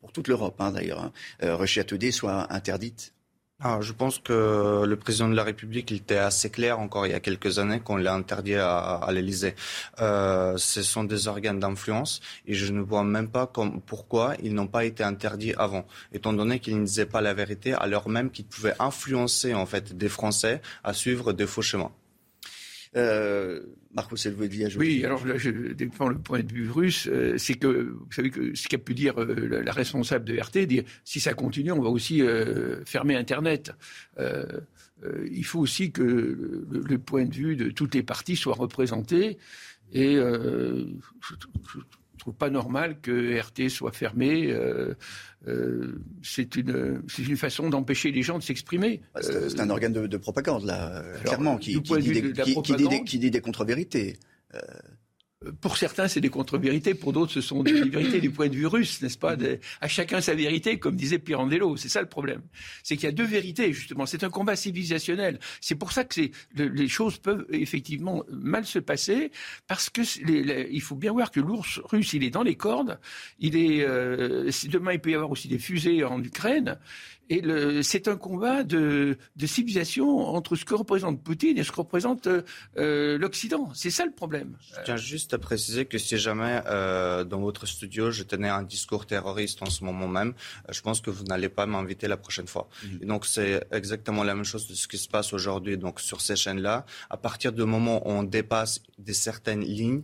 pour 0.01 0.11
toute 0.11 0.27
l'Europe 0.27 0.55
hein, 0.59 0.71
d'ailleurs, 0.71 1.03
hein, 1.03 1.13
Russia 1.55 1.83
Today, 1.83 2.09
soit 2.09 2.51
interdite 2.51 3.13
ah, 3.59 3.79
je 3.81 3.93
pense 3.93 4.19
que 4.19 4.83
le 4.85 4.95
président 4.97 5.29
de 5.29 5.35
la 5.35 5.43
République 5.43 5.89
il 5.91 5.97
était 5.97 6.17
assez 6.17 6.49
clair 6.49 6.79
encore 6.79 7.05
il 7.07 7.11
y 7.11 7.15
a 7.15 7.19
quelques 7.19 7.59
années 7.59 7.79
qu'on 7.79 7.95
l'a 7.95 8.13
interdit 8.13 8.55
à, 8.55 8.95
à 8.95 9.11
l'Élysée. 9.11 9.55
Euh, 10.01 10.57
ce 10.57 10.81
sont 10.83 11.03
des 11.05 11.27
organes 11.27 11.59
d'influence 11.59 12.19
et 12.45 12.55
je 12.55 12.71
ne 12.73 12.81
vois 12.81 13.03
même 13.03 13.29
pas 13.29 13.47
pourquoi 13.47 14.35
ils 14.43 14.53
n'ont 14.53 14.67
pas 14.67 14.83
été 14.85 15.03
interdits 15.03 15.53
avant, 15.57 15.85
étant 16.11 16.33
donné 16.33 16.59
qu'ils 16.59 16.79
ne 16.79 16.85
disaient 16.85 17.05
pas 17.05 17.21
la 17.21 17.33
vérité, 17.33 17.73
alors 17.73 18.09
même 18.09 18.31
qu'ils 18.31 18.45
pouvaient 18.45 18.75
influencer 18.79 19.53
en 19.53 19.65
fait 19.65 19.95
des 19.95 20.09
Français 20.09 20.61
à 20.83 20.93
suivre 20.93 21.31
des 21.31 21.47
faux 21.47 21.61
chemins. 21.61 21.91
Euh, 22.95 23.61
Marco 23.93 24.15
Selvoedi 24.15 24.65
Oui, 24.77 25.05
alors 25.05 25.25
là, 25.25 25.37
je 25.37 25.49
défends 25.49 26.07
le 26.07 26.17
point 26.17 26.41
de 26.41 26.51
vue 26.51 26.69
russe. 26.69 27.07
Euh, 27.11 27.37
c'est 27.37 27.55
que, 27.55 27.67
vous 27.67 28.11
savez, 28.11 28.31
que 28.31 28.55
ce 28.55 28.67
qu'a 28.67 28.77
pu 28.77 28.93
dire 28.93 29.19
euh, 29.21 29.61
la, 29.63 29.71
responsable 29.71 30.25
de 30.25 30.39
RT, 30.39 30.65
dire 30.65 30.83
si 31.03 31.19
ça 31.19 31.33
continue, 31.33 31.71
on 31.71 31.81
va 31.81 31.89
aussi 31.89 32.21
euh, 32.21 32.83
fermer 32.85 33.15
Internet. 33.15 33.71
il 35.29 35.45
faut 35.45 35.59
aussi 35.59 35.91
que 35.91 36.01
le, 36.01 36.97
point 36.97 37.25
de 37.25 37.33
vue 37.33 37.55
de 37.55 37.69
toutes 37.69 37.93
les 37.93 38.03
parties 38.03 38.35
soit 38.35 38.55
représenté. 38.55 39.37
Et 39.91 40.15
je, 40.15 40.85
trouve 42.23 42.35
pas 42.35 42.49
normal 42.49 42.99
que 43.01 43.37
RT 43.39 43.69
soit 43.69 43.91
fermé. 43.91 44.49
Euh, 44.49 44.95
euh, 45.47 46.01
c'est 46.21 46.55
une, 46.55 47.03
une 47.19 47.37
façon 47.37 47.69
d'empêcher 47.69 48.11
les 48.11 48.23
gens 48.23 48.37
de 48.37 48.43
s'exprimer. 48.43 49.01
Bah, 49.13 49.21
c'est 49.21 49.59
un 49.59 49.69
organe 49.69 49.91
de, 49.91 50.17
propagande, 50.17 50.63
là, 50.63 51.03
clairement, 51.25 51.57
qui, 51.57 51.81
qui, 51.81 51.97
dit 51.97 52.11
des, 52.11 53.03
qui, 53.03 53.19
dit 53.19 53.29
des, 53.29 53.41
contre-vérités 53.41 54.17
pour 55.61 55.77
certains, 55.77 56.07
c'est 56.07 56.21
des 56.21 56.29
contre-vérités, 56.29 56.93
pour 56.93 57.13
d'autres, 57.13 57.31
ce 57.31 57.41
sont 57.41 57.63
des 57.63 57.73
vérités 57.89 58.19
du 58.19 58.31
point 58.31 58.47
de 58.47 58.55
vue 58.55 58.67
russe, 58.67 59.01
n'est-ce 59.01 59.17
pas 59.17 59.35
À 59.81 59.87
chacun 59.87 60.21
sa 60.21 60.35
vérité, 60.35 60.79
comme 60.79 60.95
disait 60.95 61.19
Pirandello. 61.19 61.77
C'est 61.77 61.89
ça 61.89 62.01
le 62.01 62.07
problème. 62.07 62.41
C'est 62.83 62.95
qu'il 62.95 63.05
y 63.05 63.09
a 63.09 63.11
deux 63.11 63.25
vérités, 63.25 63.73
justement. 63.73 64.05
C'est 64.05 64.23
un 64.23 64.29
combat 64.29 64.55
civilisationnel. 64.55 65.39
C'est 65.61 65.75
pour 65.75 65.91
ça 65.91 66.03
que 66.03 66.21
les 66.55 66.87
choses 66.87 67.17
peuvent 67.17 67.45
effectivement 67.51 68.23
mal 68.31 68.65
se 68.65 68.79
passer, 68.79 69.31
parce 69.67 69.89
que 69.89 70.01
il 70.71 70.81
faut 70.81 70.95
bien 70.95 71.11
voir 71.11 71.31
que 71.31 71.39
l'ours 71.39 71.79
russe, 71.85 72.13
il 72.13 72.23
est 72.23 72.29
dans 72.29 72.43
les 72.43 72.55
cordes. 72.55 72.99
Il 73.39 73.55
est 73.55 73.83
euh, 73.83 74.49
demain, 74.65 74.93
il 74.93 74.99
peut 74.99 75.11
y 75.11 75.15
avoir 75.15 75.31
aussi 75.31 75.47
des 75.47 75.59
fusées 75.59 76.03
en 76.03 76.21
Ukraine. 76.21 76.77
Et 77.29 77.41
c'est 77.83 78.07
un 78.07 78.17
combat 78.17 78.63
de, 78.63 79.17
civilisation 79.45 80.19
entre 80.19 80.55
ce 80.55 80.65
que 80.65 80.73
représente 80.73 81.23
Poutine 81.23 81.57
et 81.57 81.63
ce 81.63 81.71
que 81.71 81.77
représente 81.77 82.27
euh, 82.77 83.17
l'Occident. 83.17 83.69
C'est 83.73 83.91
ça 83.91 84.05
le 84.05 84.11
problème. 84.11 84.57
Je 84.61 84.83
tiens 84.83 84.97
juste 84.97 85.33
à 85.33 85.37
préciser 85.37 85.85
que 85.85 85.97
si 85.97 86.17
jamais 86.17 86.61
euh, 86.65 87.23
dans 87.23 87.39
votre 87.39 87.65
studio 87.65 88.11
je 88.11 88.23
tenais 88.23 88.49
un 88.49 88.63
discours 88.63 89.05
terroriste 89.05 89.61
en 89.61 89.69
ce 89.69 89.83
moment 89.83 90.07
même, 90.07 90.33
euh, 90.67 90.73
je 90.73 90.81
pense 90.81 90.99
que 91.01 91.09
vous 91.09 91.23
n'allez 91.23 91.49
pas 91.49 91.65
m'inviter 91.65 92.07
la 92.07 92.17
prochaine 92.17 92.47
fois. 92.47 92.67
Mhm. 92.83 92.99
Et 93.01 93.05
donc 93.05 93.25
c'est 93.25 93.65
exactement 93.71 94.23
la 94.23 94.35
même 94.35 94.45
chose 94.45 94.67
de 94.67 94.73
ce 94.73 94.87
qui 94.87 94.97
se 94.97 95.07
passe 95.07 95.33
aujourd'hui. 95.33 95.77
Donc 95.77 96.01
sur 96.01 96.19
ces 96.19 96.35
chaînes-là, 96.35 96.85
à 97.09 97.17
partir 97.17 97.53
du 97.53 97.63
moment 97.63 98.05
où 98.05 98.11
on 98.11 98.23
dépasse 98.23 98.81
des 98.97 99.13
certaines 99.13 99.63
lignes, 99.63 100.03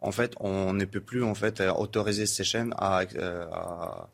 en 0.00 0.12
fait, 0.12 0.34
on 0.38 0.74
ne 0.74 0.84
peut 0.84 1.00
plus 1.00 1.24
en 1.24 1.34
fait 1.34 1.60
autoriser 1.60 2.26
ces 2.26 2.44
chaînes 2.44 2.72
à, 2.76 3.00
à 3.52 4.08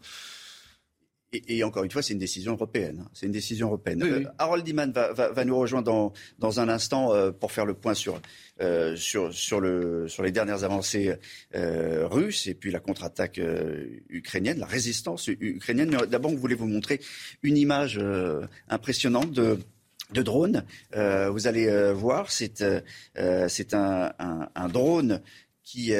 et, 1.48 1.64
encore 1.64 1.84
une 1.84 1.90
fois, 1.90 2.02
c'est 2.02 2.12
une 2.12 2.18
décision 2.18 2.52
européenne. 2.52 3.02
Hein. 3.02 3.10
C'est 3.12 3.26
une 3.26 3.32
décision 3.32 3.68
européenne. 3.68 4.02
Euh, 4.02 4.24
Harold 4.38 4.64
Diman 4.64 4.92
va, 4.92 5.44
nous 5.44 5.56
rejoindre 5.56 5.86
dans, 5.86 6.12
dans 6.38 6.60
un 6.60 6.68
instant 6.68 7.12
euh, 7.12 7.30
pour 7.30 7.52
faire 7.52 7.66
le 7.66 7.74
point 7.74 7.94
sur, 7.94 8.20
euh, 8.60 8.96
sur, 8.96 9.32
sur, 9.32 9.60
le, 9.60 10.08
sur 10.08 10.22
les 10.22 10.32
dernières 10.32 10.64
avancées 10.64 11.14
russes 11.52 12.46
et 12.46 12.54
puis 12.54 12.70
la 12.70 12.80
contre-attaque 12.80 13.40
ukrainienne, 14.08 14.58
la 14.58 14.66
résistance 14.66 15.28
ukrainienne. 15.28 15.90
D'abord, 16.08 16.32
on 16.32 16.36
voulait 16.36 16.54
vous 16.54 16.66
montrer 16.66 17.00
une 17.42 17.56
image 17.56 18.00
impressionnante 18.68 19.32
de 19.32 19.58
de 20.12 20.22
drone. 20.22 20.64
vous 20.92 21.46
allez 21.46 21.92
voir, 21.92 22.30
c'est 22.30 22.62
c'est 23.48 23.74
un, 23.74 24.12
un, 24.18 24.68
drone 24.68 25.20
qui, 25.62 25.92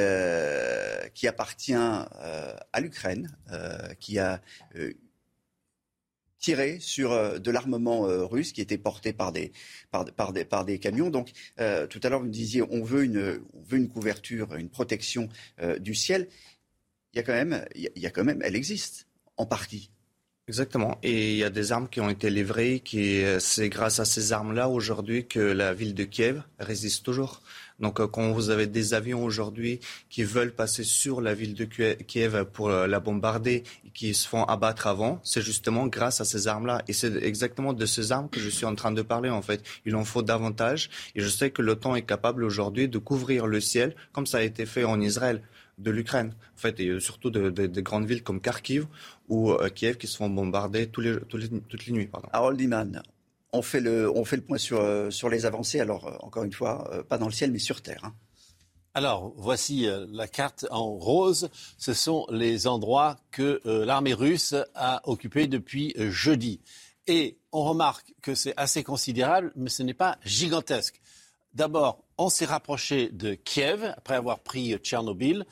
qui 1.15 1.29
appartient 1.29 1.75
à 1.75 2.81
l'Ukraine, 2.81 3.35
qui 3.99 4.19
a 4.19 4.41
tiré 6.45 6.79
sur 6.79 7.13
euh, 7.13 7.39
de 7.39 7.51
l'armement 7.51 8.07
euh, 8.07 8.27
russe 8.27 8.53
qui 8.53 8.61
était 8.61 8.77
porté 8.77 9.15
par 9.15 9.33
des, 9.33 9.51
par, 9.91 10.33
des, 10.33 10.45
par 10.45 10.65
des 10.67 10.79
camions. 10.79 11.09
Donc, 11.09 11.31
euh, 11.59 11.87
tout 11.87 12.01
à 12.03 12.11
l'heure, 12.11 12.21
vous 12.21 12.27
me 12.27 12.31
disiez, 12.31 12.61
on 12.63 12.85
veut 12.85 13.05
une, 13.05 13.41
veut 13.67 13.79
une 13.79 13.89
couverture, 13.89 14.55
une 14.55 14.69
protection 14.69 15.29
du 15.81 15.95
ciel. 15.95 16.29
Il 17.13 17.17
y 17.17 17.21
a 17.21 17.23
quand 17.23 17.33
même, 17.33 17.65
il 17.75 17.91
y 17.97 18.07
a 18.07 18.11
quand 18.11 18.25
même, 18.25 18.43
elle 18.45 18.57
existe 18.57 19.07
en 19.37 19.47
partie. 19.47 19.91
Exactement. 20.49 20.99
Et 21.03 21.33
il 21.33 21.39
y 21.39 21.45
a 21.45 21.51
des 21.51 21.73
armes 21.73 21.89
qui 21.89 22.01
ont 22.01 22.11
été 22.11 22.29
livrées, 22.29 22.81
qui 22.81 23.23
c'est 23.39 23.71
grâce 23.71 23.99
à 24.01 24.05
ces 24.05 24.33
armes-là 24.33 24.69
aujourd'hui 24.69 25.27
que 25.27 25.41
la 25.41 25.73
ville 25.73 25.95
de 25.95 26.05
Kiev 26.05 26.43
résiste 26.59 27.05
toujours. 27.05 27.41
Donc 27.81 28.01
euh, 28.01 28.07
quand 28.07 28.33
vous 28.33 28.51
avez 28.51 28.67
des 28.67 28.95
avions 28.95 29.25
aujourd'hui 29.25 29.81
qui 30.09 30.25
veulent 30.25 30.53
passer 30.53 30.85
sur 30.85 31.21
la 31.21 31.35
ville 31.35 31.55
de 31.55 31.65
Kiev 31.65 32.45
pour 32.53 32.69
euh, 32.69 32.87
la 32.87 33.01
bombarder, 33.01 33.65
qui 33.95 34.15
se 34.15 34.29
font 34.29 34.45
abattre 34.45 34.87
avant, 34.87 35.21
c'est 35.23 35.43
justement 35.43 35.87
grâce 35.87 36.21
à 36.21 36.25
ces 36.25 36.49
armes-là. 36.49 36.83
Et 36.89 36.93
c'est 36.93 37.17
exactement 37.23 37.73
de 37.73 37.87
ces 37.87 38.13
armes 38.13 38.29
que 38.29 38.41
je 38.41 38.49
suis 38.49 38.67
en 38.67 38.75
train 38.75 38.93
de 38.93 39.03
parler 39.03 39.31
en 39.31 39.43
fait. 39.43 39.63
Il 39.87 39.97
en 39.97 40.05
faut 40.05 40.23
davantage. 40.23 40.91
Et 41.15 41.21
je 41.21 41.29
sais 41.29 41.51
que 41.51 41.63
l'OTAN 41.63 41.95
est 41.95 42.03
capable 42.03 42.45
aujourd'hui 42.45 42.89
de 42.89 42.99
couvrir 42.99 43.47
le 43.47 43.61
ciel, 43.61 43.95
comme 44.13 44.27
ça 44.27 44.39
a 44.39 44.43
été 44.43 44.67
fait 44.67 44.85
en 44.85 45.01
Israël 45.01 45.43
de 45.79 45.91
l'Ukraine, 45.91 46.35
en 46.55 46.59
fait, 46.59 46.79
et 46.79 47.01
surtout 47.01 47.31
de, 47.31 47.81
grandes 47.81 48.07
villes 48.07 48.23
comme 48.23 48.41
Kharkiv 48.41 48.87
ou 49.29 49.53
euh, 49.53 49.69
Kiev 49.69 49.97
qui 49.97 50.07
se 50.07 50.17
font 50.17 50.31
bombarder 50.31 50.87
tous 50.87 51.01
les, 51.01 51.19
toutes 51.19 51.87
les 51.87 51.93
nuits. 51.93 52.07
Pardon. 52.07 52.29
Harold 52.33 52.61
on 53.55 53.63
fait 53.63 53.81
le, 53.81 54.11
on 54.11 54.25
fait 54.25 54.37
le 54.37 54.43
point 54.43 54.59
sur, 54.59 54.81
euh, 54.81 55.11
sur 55.11 55.29
les 55.29 55.47
avancées. 55.47 55.81
Alors, 55.81 56.07
euh, 56.07 56.17
encore 56.21 56.43
une 56.43 56.53
fois, 56.53 56.91
euh, 56.93 57.03
pas 57.03 57.19
dans 57.19 57.27
le 57.27 57.33
ciel, 57.33 57.53
mais 57.53 57.59
sur 57.59 57.83
Terre. 57.83 58.05
Hein. 58.05 58.15
Alors, 58.95 59.33
voici 59.37 59.89
la 60.13 60.29
carte 60.29 60.67
en 60.71 60.93
rose. 60.93 61.51
Ce 61.79 61.93
sont 61.93 62.27
les 62.31 62.69
endroits 62.69 63.17
que 63.33 63.61
l'armée 63.65 64.15
russe 64.15 64.55
a 64.77 65.01
occupés 65.09 65.49
depuis 65.49 65.93
jeudi. 65.97 66.61
Et 67.09 67.37
on 67.51 67.65
remarque 67.65 68.15
que 68.23 68.37
c'est 68.37 68.55
assez 68.57 68.85
considérable, 68.85 69.53
mais 69.57 69.69
ce 69.69 69.83
n'est 69.83 69.95
pas 69.95 70.17
gigantesque. 70.25 71.01
D'abord, 71.55 72.05
on 72.19 72.29
s'est 72.29 72.45
rapproché 72.45 73.09
de 73.09 73.35
Kiev 73.35 73.85
après 73.97 74.15
avoir 74.15 74.39
pris 74.39 74.77
Tchernobyl. 74.77 75.45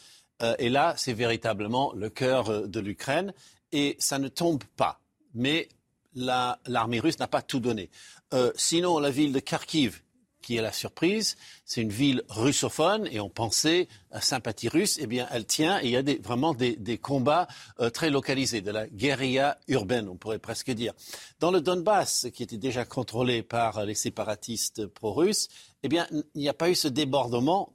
et 0.61 0.68
là, 0.68 0.94
c'est 0.96 1.12
véritablement 1.12 1.92
le 1.94 2.11
cœur 2.11 2.68
de 2.68 2.78
l'Ukraine. 2.78 3.34
Et 3.72 3.96
ça 3.98 4.20
ne 4.20 4.28
tombe 4.28 4.62
pas. 4.76 5.00
Mais 5.34 5.68
l'armée 6.14 7.00
russe 7.00 7.18
n'a 7.18 7.28
pas 7.28 7.42
tout 7.42 7.60
donné. 7.60 7.90
Euh, 8.34 8.52
sinon, 8.56 8.98
la 8.98 9.10
ville 9.10 9.32
de 9.32 9.40
Kharkiv, 9.40 10.02
qui 10.42 10.56
est 10.56 10.62
la 10.62 10.72
surprise, 10.72 11.36
c'est 11.64 11.80
une 11.80 11.92
ville 11.92 12.22
russophone 12.28 13.08
et 13.10 13.20
on 13.20 13.30
pensait 13.30 13.88
à 14.10 14.20
sympathie 14.20 14.68
russe, 14.68 14.98
eh 15.00 15.06
bien 15.06 15.26
elle 15.30 15.46
tient 15.46 15.80
et 15.80 15.86
il 15.86 15.90
y 15.90 15.96
a 15.96 16.02
vraiment 16.20 16.52
des, 16.52 16.98
combats 16.98 17.46
euh, 17.80 17.88
très 17.88 18.10
localisés, 18.10 18.60
de 18.60 18.70
la 18.70 18.86
guérilla 18.88 19.58
urbaine, 19.68 20.08
on 20.08 20.16
pourrait 20.16 20.40
presque 20.40 20.70
dire. 20.72 20.92
Dans 21.40 21.50
le 21.50 21.60
Donbass, 21.60 22.26
qui 22.34 22.42
était 22.42 22.58
déjà 22.58 22.84
contrôlé 22.84 23.42
par 23.42 23.84
les 23.86 23.94
séparatistes 23.94 24.86
pro-russes, 24.86 25.48
eh 25.82 25.88
bien 25.88 26.06
il 26.10 26.42
n'y 26.42 26.48
a 26.48 26.54
pas 26.54 26.68
eu 26.68 26.74
ce 26.74 26.88
débordement 26.88 27.72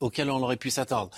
auquel 0.00 0.30
on 0.30 0.42
aurait 0.42 0.56
pu 0.56 0.70
s'attendre. 0.70 1.10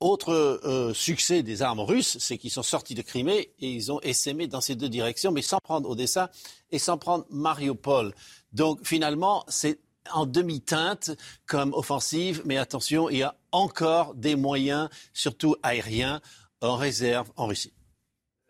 Autre 0.00 0.32
euh, 0.32 0.94
succès 0.94 1.42
des 1.42 1.60
armes 1.60 1.80
russes, 1.80 2.16
c'est 2.18 2.38
qu'ils 2.38 2.50
sont 2.50 2.62
sortis 2.62 2.94
de 2.94 3.02
Crimée 3.02 3.52
et 3.58 3.70
ils 3.70 3.92
ont 3.92 4.00
essaimé 4.00 4.46
dans 4.46 4.62
ces 4.62 4.74
deux 4.74 4.88
directions, 4.88 5.30
mais 5.30 5.42
sans 5.42 5.58
prendre 5.58 5.88
Odessa 5.90 6.30
et 6.70 6.78
sans 6.78 6.96
prendre 6.96 7.26
Mariupol. 7.30 8.14
Donc 8.52 8.80
finalement, 8.86 9.44
c'est 9.48 9.78
en 10.10 10.24
demi-teinte 10.24 11.10
comme 11.46 11.74
offensive, 11.74 12.42
mais 12.46 12.56
attention, 12.56 13.10
il 13.10 13.18
y 13.18 13.22
a 13.22 13.36
encore 13.52 14.14
des 14.14 14.36
moyens, 14.36 14.88
surtout 15.12 15.56
aériens, 15.62 16.22
en 16.62 16.76
réserve 16.76 17.30
en 17.36 17.46
Russie. 17.46 17.72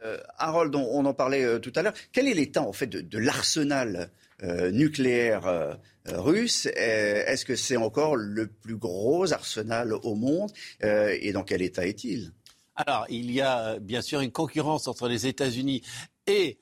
Euh, 0.05 0.19
Harold, 0.39 0.75
on, 0.75 1.05
en 1.05 1.15
parlait 1.15 1.45
euh, 1.45 1.59
tout 1.59 1.73
à 1.75 1.83
l'heure. 1.83 1.93
Quel 2.13 2.29
est 2.29 2.35
l'état 2.35 2.63
en 2.63 2.73
fait 2.73 2.87
de, 2.87 3.19
l'arsenal 3.19 4.11
nucléaire 4.43 5.77
euh, 6.09 6.21
russe. 6.23 6.67
Euh, 6.67 7.25
est-ce 7.27 7.45
que 7.45 7.57
c'est 7.57 7.77
encore 7.77 8.17
le 8.17 8.47
plus 8.47 8.77
gros 8.77 9.31
arsenal 9.35 9.93
au 9.93 10.15
monde 10.15 10.51
euh, 10.83 11.15
Et 11.21 11.33
dans 11.33 11.45
quel 11.45 11.61
état 11.61 11.87
est-il? 11.87 12.33
Alors, 12.75 13.05
il 13.11 13.31
y 13.31 13.43
a 13.43 13.79
bien 13.79 14.01
sûr 14.01 14.21
une 14.21 14.33
concurrence 14.33 14.89
entre 14.89 15.09
les 15.09 15.27
États-Unis 15.27 15.83
et 16.27 16.59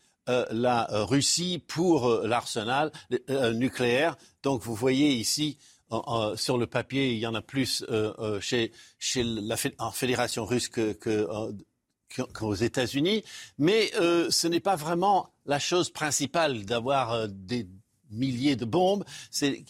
la 0.51 0.87
Russie 0.91 1.63
pour 1.67 2.21
l'arsenal 2.25 2.93
nucléaire. 3.55 4.19
Donc, 4.43 4.61
vous 4.63 4.75
voyez 4.75 5.13
ici 5.15 5.57
sur 6.37 6.59
le 6.59 6.67
papier, 6.67 7.13
il 7.13 7.19
y 7.19 7.27
en 7.27 7.35
a 7.35 7.41
plus 7.41 7.83
chez, 8.41 8.73
la 9.15 9.57
Fédération 9.57 10.45
russe 10.45 10.69
qu'aux 10.69 12.55
États-Unis, 12.55 13.25
mais 13.57 13.91
ce 13.93 14.49
n'est 14.49 14.61
pas 14.61 14.77
vraiment 14.77 15.31
la 15.49 15.59
chose 15.59 15.91
principale 15.91 16.65
d'avoir 16.65 17.29
des 17.29 17.67
milliers 18.11 18.57
de 18.57 18.65
bombes, 18.65 19.05
c'est 19.31 19.65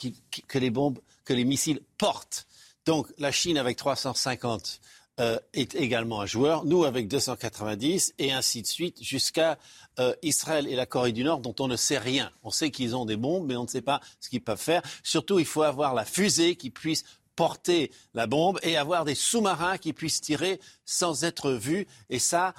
que 0.46 0.58
les 0.58 0.70
bombes, 0.70 0.98
que 1.24 1.32
les 1.32 1.44
missiles 1.44 1.80
portent. 1.96 2.46
Donc 2.84 3.08
la 3.18 3.32
Chine 3.32 3.58
avec 3.58 3.76
350 3.76 4.80
euh, 5.20 5.38
est 5.52 5.74
également 5.74 6.20
un 6.20 6.26
joueur, 6.26 6.64
nous 6.64 6.84
avec 6.84 7.08
290 7.08 8.14
et 8.18 8.32
ainsi 8.32 8.62
de 8.62 8.66
suite 8.66 9.02
jusqu'à 9.02 9.58
euh, 9.98 10.14
Israël 10.22 10.68
et 10.68 10.76
la 10.76 10.86
Corée 10.86 11.12
du 11.12 11.24
Nord 11.24 11.40
dont 11.40 11.54
on 11.58 11.66
ne 11.66 11.76
sait 11.76 11.98
rien. 11.98 12.30
On 12.44 12.50
sait 12.50 12.70
qu'ils 12.70 12.94
ont 12.94 13.04
des 13.04 13.16
bombes, 13.16 13.46
mais 13.46 13.56
on 13.56 13.64
ne 13.64 13.68
sait 13.68 13.82
pas 13.82 14.00
ce 14.20 14.28
qu'ils 14.28 14.42
peuvent 14.42 14.60
faire. 14.60 14.80
Surtout, 15.02 15.40
il 15.40 15.44
faut 15.44 15.62
avoir 15.62 15.94
la 15.94 16.04
fusée 16.04 16.54
qui 16.54 16.70
puisse 16.70 17.04
porter 17.34 17.90
la 18.14 18.26
bombe 18.26 18.58
et 18.62 18.76
avoir 18.76 19.04
des 19.04 19.14
sous-marins 19.14 19.76
qui 19.76 19.92
puissent 19.92 20.20
tirer 20.20 20.60
sans 20.84 21.24
être 21.24 21.50
vus. 21.50 21.86
Et 22.10 22.18
ça, 22.18 22.54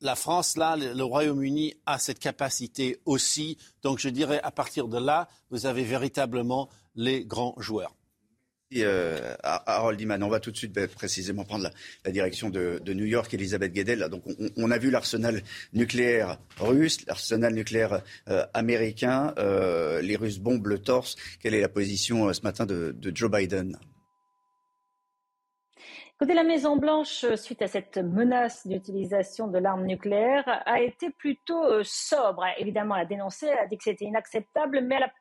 la 0.00 0.14
France, 0.14 0.56
là, 0.56 0.76
le 0.76 1.02
Royaume-Uni 1.02 1.74
a 1.86 1.98
cette 1.98 2.18
capacité 2.18 3.00
aussi. 3.04 3.58
Donc 3.82 3.98
je 3.98 4.08
dirais, 4.08 4.40
à 4.42 4.50
partir 4.50 4.88
de 4.88 4.98
là, 4.98 5.28
vous 5.50 5.66
avez 5.66 5.84
véritablement 5.84 6.68
les 6.94 7.24
grands 7.24 7.54
joueurs. 7.58 7.94
Euh, 8.76 9.34
Harold 9.42 10.00
Iman, 10.00 10.22
on 10.22 10.28
va 10.28 10.38
tout 10.38 10.52
de 10.52 10.56
suite 10.56 10.72
ben, 10.72 10.86
précisément 10.86 11.44
prendre 11.44 11.68
la, 12.04 12.12
direction 12.12 12.50
de, 12.50 12.80
New 12.86 13.04
York, 13.04 13.34
Elisabeth 13.34 13.72
Guedel. 13.72 14.08
Donc, 14.08 14.22
on, 14.56 14.70
a 14.70 14.78
vu 14.78 14.90
l'arsenal 14.90 15.42
nucléaire 15.72 16.38
russe, 16.58 17.04
l'arsenal 17.06 17.52
nucléaire 17.52 18.02
euh, 18.28 18.46
américain. 18.54 19.34
Euh, 19.38 20.00
les 20.02 20.14
Russes 20.14 20.38
bombent 20.38 20.68
le 20.68 20.78
torse. 20.78 21.16
Quelle 21.40 21.54
est 21.54 21.60
la 21.60 21.68
position 21.68 22.32
ce 22.32 22.42
matin 22.42 22.64
de 22.64 22.94
Joe 23.12 23.30
Biden? 23.30 23.76
Côté 26.20 26.34
la 26.34 26.44
Maison-Blanche, 26.44 27.34
suite 27.36 27.62
à 27.62 27.66
cette 27.66 27.96
menace 27.96 28.66
d'utilisation 28.66 29.48
de 29.48 29.56
l'arme 29.56 29.86
nucléaire, 29.86 30.44
a 30.66 30.82
été 30.82 31.08
plutôt 31.08 31.82
sobre. 31.82 32.44
Évidemment, 32.58 32.94
elle 32.94 33.04
a 33.04 33.06
dénoncé, 33.06 33.46
elle 33.46 33.60
a 33.60 33.66
dit 33.66 33.78
que 33.78 33.84
c'était 33.84 34.04
inacceptable, 34.04 34.82
mais 34.82 34.96
elle 34.96 35.04
a 35.04 35.12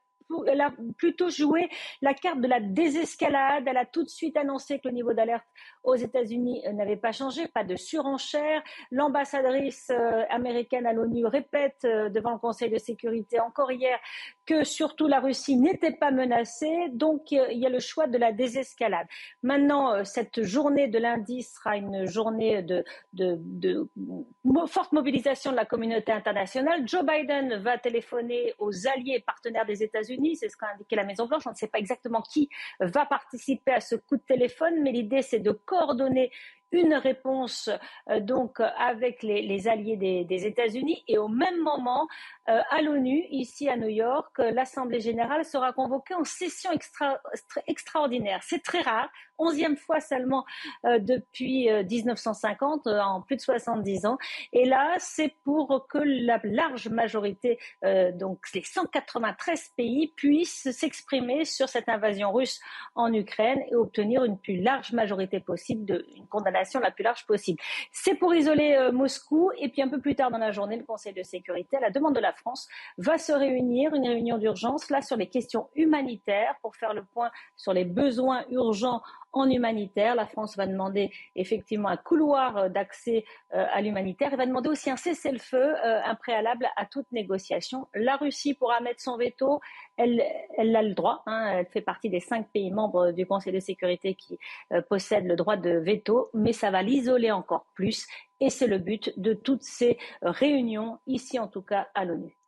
elle 0.47 0.61
a 0.61 0.71
plutôt 0.97 1.29
joué 1.29 1.69
la 2.01 2.13
carte 2.13 2.41
de 2.41 2.47
la 2.47 2.59
désescalade. 2.59 3.63
Elle 3.65 3.77
a 3.77 3.85
tout 3.85 4.03
de 4.03 4.09
suite 4.09 4.37
annoncé 4.37 4.79
que 4.79 4.87
le 4.87 4.93
niveau 4.93 5.13
d'alerte 5.13 5.45
aux 5.89 5.95
États-Unis 5.95 6.63
euh, 6.65 6.73
n'avait 6.73 6.95
pas 6.95 7.11
changé, 7.11 7.47
pas 7.47 7.63
de 7.63 7.75
surenchère. 7.75 8.63
L'ambassadrice 8.91 9.91
euh, 9.91 10.23
américaine 10.29 10.85
à 10.85 10.93
l'ONU 10.93 11.25
répète 11.25 11.85
euh, 11.85 12.09
devant 12.09 12.31
le 12.31 12.39
Conseil 12.39 12.69
de 12.69 12.77
sécurité 12.77 13.39
encore 13.39 13.71
hier 13.71 13.99
que 14.45 14.63
surtout 14.63 15.07
la 15.07 15.19
Russie 15.19 15.57
n'était 15.57 15.91
pas 15.91 16.11
menacée. 16.11 16.89
Donc 16.91 17.31
il 17.31 17.57
y 17.57 17.65
a 17.65 17.69
le 17.69 17.79
choix 17.79 18.07
de 18.07 18.17
la 18.17 18.31
désescalade. 18.31 19.05
Maintenant, 19.43 20.03
cette 20.05 20.43
journée 20.43 20.87
de 20.87 20.97
lundi 20.97 21.43
sera 21.43 21.77
une 21.77 22.05
journée 22.05 22.63
de, 22.63 22.83
forte 24.67 24.91
mobilisation 24.91 25.51
de 25.51 25.55
la 25.55 25.65
communauté 25.65 26.11
internationale. 26.11 26.87
Joe 26.87 27.03
Biden 27.05 27.57
va 27.57 27.77
téléphoner 27.77 28.53
aux 28.57 28.87
alliés 28.87 29.15
et 29.17 29.19
partenaires 29.19 29.65
des 29.65 29.83
États-Unis 29.83 30.35
c'est 30.35 30.49
ce 30.49 30.57
qu'a 30.57 30.71
indiqué 30.73 30.95
la 30.95 31.03
Maison-Blanche. 31.03 31.43
On 31.45 31.51
ne 31.51 31.55
sait 31.55 31.67
pas 31.67 31.79
exactement 31.79 32.21
qui 32.21 32.49
va 32.79 33.05
participer 33.05 33.73
à 33.73 33.81
ce 33.81 33.95
coup 33.95 34.17
de 34.17 34.23
téléphone, 34.27 34.81
mais 34.81 34.91
l'idée, 34.91 35.21
c'est 35.21 35.39
de 35.39 35.51
coordonner 35.51 35.78
coordonner 35.79 36.29
une 36.71 36.93
réponse 36.93 37.69
euh, 38.09 38.19
donc 38.19 38.59
avec 38.77 39.23
les, 39.23 39.67
alliés 39.67 39.97
des, 39.97 40.45
États-Unis. 40.45 41.03
Et 41.07 41.17
au 41.17 41.27
même 41.27 41.59
moment 41.59 42.07
euh, 42.49 42.61
à 42.69 42.81
l'ONU 42.81 43.25
ici 43.29 43.67
à 43.69 43.77
New 43.77 43.89
York 43.89 44.37
l'Assemblée 44.37 44.99
générale 44.99 45.45
sera 45.45 45.73
convoquée 45.73 46.13
en 46.13 46.23
session 46.23 46.69
extraordinaire. 47.67 48.39
C'est 48.43 48.63
très 48.63 48.81
rare 48.81 49.09
onzième 49.37 49.77
fois 49.77 49.99
seulement 50.01 50.45
euh, 50.85 50.99
depuis 50.99 51.69
1950 51.69 52.87
en 52.87 53.21
plus 53.21 53.37
de 53.37 53.41
70 53.41 54.05
ans. 54.05 54.17
Et 54.53 54.65
là 54.65 54.95
c'est 54.97 55.35
pour 55.43 55.87
que 55.87 55.97
la 55.97 56.39
large 56.43 56.89
majorité 56.89 57.59
donc 58.13 58.39
les 58.53 58.63
193 58.63 59.69
pays 59.75 60.13
puissent 60.15 60.71
s'exprimer 60.71 61.45
sur 61.45 61.69
cette 61.69 61.89
invasion 61.89 62.31
russe 62.31 62.59
en 62.95 63.13
Ukraine 63.13 63.61
et 63.69 63.75
obtenir 63.75 64.23
une 64.23 64.37
plus 64.37 64.61
large 64.61 64.93
majorité 64.93 65.39
possible 65.39 65.85
de 65.85 66.05
une 66.15 66.27
la 66.79 66.91
plus 66.91 67.03
large 67.03 67.25
possible. 67.25 67.59
C'est 67.91 68.15
pour 68.15 68.33
isoler 68.33 68.73
euh, 68.73 68.91
Moscou. 68.91 69.51
Et 69.57 69.69
puis 69.69 69.81
un 69.81 69.87
peu 69.87 69.99
plus 69.99 70.15
tard 70.15 70.31
dans 70.31 70.37
la 70.37 70.51
journée, 70.51 70.77
le 70.77 70.83
Conseil 70.83 71.13
de 71.13 71.23
sécurité, 71.23 71.77
à 71.77 71.79
la 71.79 71.89
demande 71.89 72.15
de 72.15 72.19
la 72.19 72.33
France, 72.33 72.67
va 72.97 73.17
se 73.17 73.31
réunir, 73.31 73.93
une 73.93 74.07
réunion 74.07 74.37
d'urgence, 74.37 74.89
là 74.89 75.01
sur 75.01 75.17
les 75.17 75.29
questions 75.29 75.69
humanitaires, 75.75 76.55
pour 76.61 76.75
faire 76.75 76.93
le 76.93 77.03
point 77.03 77.31
sur 77.55 77.73
les 77.73 77.85
besoins 77.85 78.45
urgents 78.49 79.01
en 79.31 79.49
humanitaire. 79.49 80.15
La 80.15 80.25
France 80.25 80.57
va 80.57 80.67
demander 80.67 81.11
effectivement 81.35 81.89
un 81.89 81.97
couloir 81.97 82.57
euh, 82.57 82.69
d'accès 82.69 83.25
euh, 83.53 83.65
à 83.71 83.81
l'humanitaire 83.81 84.33
et 84.33 84.35
va 84.35 84.45
demander 84.45 84.69
aussi 84.69 84.89
un 84.89 84.97
cessez-le-feu, 84.97 85.57
euh, 85.57 86.01
un 86.03 86.15
préalable 86.15 86.67
à 86.75 86.85
toute 86.85 87.11
négociation. 87.11 87.87
La 87.93 88.15
Russie 88.17 88.53
pourra 88.53 88.79
mettre 88.81 89.01
son 89.01 89.17
veto. 89.17 89.59
Elle, 89.97 90.23
elle 90.57 90.75
a 90.75 90.81
le 90.81 90.93
droit. 90.93 91.23
Hein, 91.25 91.59
elle 91.59 91.67
fait 91.67 91.81
partie 91.81 92.09
des 92.09 92.19
cinq 92.19 92.49
pays 92.51 92.71
membres 92.71 93.11
du 93.11 93.25
Conseil 93.25 93.53
de 93.53 93.59
sécurité 93.59 94.15
qui 94.15 94.39
possèdent 94.89 95.27
le 95.27 95.35
droit 95.35 95.57
de 95.57 95.71
veto, 95.71 96.29
mais 96.33 96.53
ça 96.53 96.71
va 96.71 96.81
l'isoler 96.81 97.31
encore 97.31 97.65
plus. 97.73 98.07
Et 98.39 98.49
c'est 98.49 98.67
le 98.67 98.77
but 98.77 99.13
de 99.17 99.33
toutes 99.33 99.63
ces 99.63 99.97
réunions, 100.21 100.99
ici 101.07 101.39
en 101.39 101.47
tout 101.47 101.61
cas 101.61 101.87
à 101.93 102.05
l'ONU. 102.05 102.38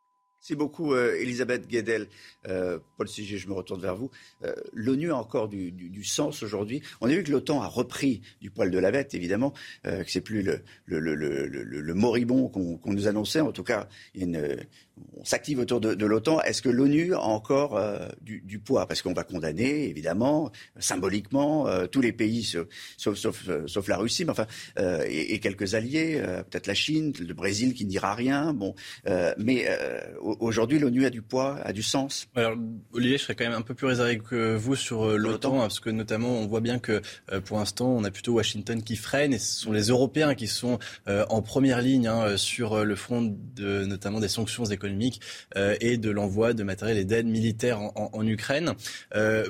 Merci 0.41 0.55
beaucoup, 0.55 0.95
euh, 0.95 1.21
Elisabeth 1.21 1.67
Guedel. 1.67 2.07
Euh, 2.47 2.79
Paul 2.97 3.07
Siger, 3.07 3.37
je 3.37 3.47
me 3.47 3.53
retourne 3.53 3.79
vers 3.79 3.95
vous. 3.95 4.09
Euh, 4.43 4.55
L'ONU 4.73 5.11
a 5.11 5.15
encore 5.15 5.47
du, 5.47 6.03
sens 6.03 6.41
aujourd'hui. 6.41 6.81
On 6.99 7.07
a 7.07 7.13
vu 7.13 7.21
que 7.21 7.31
l'OTAN 7.31 7.61
a 7.61 7.67
repris 7.67 8.23
du 8.41 8.49
poil 8.49 8.71
de 8.71 8.79
la 8.79 8.89
bête, 8.89 9.13
évidemment, 9.13 9.53
que 9.83 10.09
c'est 10.09 10.21
plus 10.21 10.41
le, 10.41 11.93
moribond 11.93 12.49
qu'on 12.49 12.79
nous 12.91 13.07
annonçait. 13.07 13.39
En 13.39 13.51
tout 13.51 13.63
cas, 13.63 13.87
on 14.17 15.23
s'active 15.23 15.59
autour 15.59 15.79
de, 15.79 16.05
l'OTAN. 16.05 16.41
Est-ce 16.41 16.63
que 16.63 16.69
l'ONU 16.69 17.13
a 17.13 17.21
encore 17.21 17.79
du, 18.21 18.59
poids? 18.59 18.87
Parce 18.87 19.03
qu'on 19.03 19.13
va 19.13 19.23
condamner, 19.23 19.87
évidemment, 19.87 20.51
symboliquement, 20.79 21.67
tous 21.87 22.01
les 22.01 22.13
pays, 22.13 22.51
sauf, 22.97 23.87
la 23.87 23.97
Russie, 23.97 24.25
mais 24.25 24.33
et, 25.07 25.35
et, 25.35 25.39
quelques 25.39 25.75
alliés, 25.75 26.19
peut-être 26.49 26.65
la 26.65 26.73
Chine, 26.73 27.13
le 27.19 27.33
Brésil 27.35 27.75
qui 27.75 27.85
ne 27.85 27.91
dira 27.91 28.15
rien. 28.15 28.53
Bon, 28.53 28.73
mais 29.37 29.67
aujourd'hui, 30.39 30.79
l'ONU 30.79 31.05
a 31.05 31.09
du 31.09 31.21
poids, 31.21 31.59
a 31.63 31.73
du 31.73 31.83
sens 31.83 32.27
Alors, 32.35 32.55
Olivier, 32.93 33.17
je 33.17 33.23
serais 33.23 33.35
quand 33.35 33.43
même 33.43 33.57
un 33.57 33.61
peu 33.61 33.73
plus 33.73 33.87
réservé 33.87 34.19
que 34.19 34.55
vous 34.55 34.75
sur 34.75 35.03
euh, 35.03 35.17
l'OTAN, 35.17 35.57
hein, 35.57 35.61
parce 35.61 35.79
que 35.79 35.89
notamment, 35.89 36.39
on 36.39 36.47
voit 36.47 36.61
bien 36.61 36.79
que 36.79 37.01
euh, 37.31 37.41
pour 37.41 37.57
l'instant, 37.57 37.87
on 37.87 38.03
a 38.03 38.11
plutôt 38.11 38.33
Washington 38.33 38.81
qui 38.81 38.95
freine, 38.95 39.33
et 39.33 39.39
ce 39.39 39.59
sont 39.59 39.71
les 39.71 39.87
Européens 39.87 40.35
qui 40.35 40.47
sont 40.47 40.79
euh, 41.07 41.25
en 41.29 41.41
première 41.41 41.81
ligne 41.81 42.07
hein, 42.07 42.37
sur 42.37 42.85
le 42.85 42.95
front 42.95 43.35
de 43.55 43.85
notamment 43.85 44.19
des 44.19 44.27
sanctions 44.27 44.65
économiques 44.65 45.21
et 45.55 45.97
de 45.97 46.09
l'envoi 46.09 46.53
de 46.53 46.63
matériel 46.63 46.97
et 46.97 47.05
d'aide 47.05 47.25
militaire 47.25 47.79
en, 47.95 48.25
Ukraine. 48.25 48.73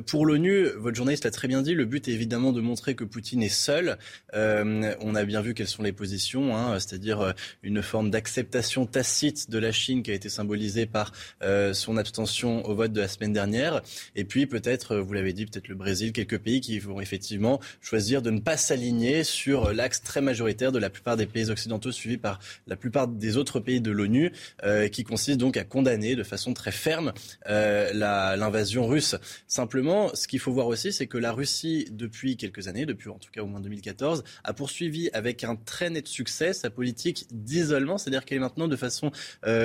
pour 0.07 0.25
l'ONU, 0.25 0.67
votre 0.77 0.95
journaliste 0.95 1.25
l'a 1.25 1.31
très 1.31 1.47
bien 1.47 1.61
dit, 1.61 1.73
le 1.73 1.85
but 1.85 2.07
est 2.07 2.11
évidemment 2.11 2.51
de 2.51 2.61
montrer 2.61 2.95
que 2.95 3.03
Poutine 3.03 3.43
est 3.43 3.49
seul. 3.49 3.97
on 4.33 5.15
a 5.15 5.25
bien 5.25 5.41
vu 5.41 5.53
quelles 5.53 5.67
sont 5.67 5.83
les 5.83 5.91
positions, 5.91 6.55
hein, 6.55 6.79
c'est-à-dire 6.79 7.33
une 7.63 7.81
forme 7.81 8.09
d'acceptation 8.09 8.85
tacite 8.85 9.49
de 9.49 9.59
la 9.59 9.71
Chine 9.71 10.03
qui 10.03 10.11
a 10.11 10.13
été 10.13 10.29
symbolisée 10.29 10.70
par 10.85 11.11
euh, 11.43 11.73
son 11.73 11.97
abstention 11.97 12.65
au 12.65 12.75
vote 12.75 12.93
de 12.93 13.01
la 13.01 13.07
semaine 13.07 13.33
dernière. 13.33 13.81
Et 14.15 14.23
puis 14.23 14.45
peut-être, 14.45 14.95
euh, 14.95 15.01
vous 15.01 15.13
l'avez 15.13 15.33
dit, 15.33 15.45
peut-être 15.45 15.67
le 15.67 15.75
Brésil, 15.75 16.13
quelques 16.13 16.39
pays 16.39 16.61
qui 16.61 16.79
vont 16.79 17.01
effectivement 17.01 17.59
choisir 17.81 18.21
de 18.21 18.31
ne 18.31 18.39
pas 18.39 18.57
s'aligner 18.57 19.23
sur 19.23 19.73
l'axe 19.73 20.01
très 20.01 20.21
majoritaire 20.21 20.71
de 20.71 20.79
la 20.79 20.89
plupart 20.89 21.17
des 21.17 21.25
pays 21.25 21.49
occidentaux 21.49 21.91
suivis 21.91 22.17
par 22.17 22.39
la 22.67 22.75
plupart 22.75 23.07
des 23.07 23.37
autres 23.37 23.59
pays 23.59 23.81
de 23.81 23.91
l'ONU, 23.91 24.31
euh, 24.63 24.87
qui 24.87 25.03
consiste 25.03 25.37
donc 25.37 25.57
à 25.57 25.63
condamner 25.63 26.15
de 26.15 26.23
façon 26.23 26.53
très 26.53 26.71
ferme 26.71 27.13
l'invasion 27.45 28.87
russe. 28.87 29.15
Simplement, 29.47 30.13
ce 30.15 30.27
qu'il 30.27 30.39
faut 30.39 30.51
voir 30.51 30.67
aussi, 30.67 30.93
c'est 30.93 31.07
que 31.07 31.17
la 31.17 31.31
Russie, 31.31 31.87
depuis 31.91 32.37
quelques 32.37 32.67
années, 32.67 32.85
depuis 32.85 33.09
en 33.09 33.17
tout 33.17 33.31
cas 33.31 33.41
au 33.41 33.47
moins 33.47 33.59
2014, 33.59 34.23
a 34.43 34.53
poursuivi 34.53 35.09
avec 35.13 35.43
un 35.43 35.55
très 35.55 35.89
net 35.89 36.07
succès 36.07 36.53
sa 36.53 36.69
politique 36.69 37.27
d'isolement, 37.31 37.97
c'est-à-dire 37.97 38.25
qu'elle 38.25 38.37
est 38.37 38.41
maintenant 38.41 38.67
de 38.67 38.75
façon 38.75 39.11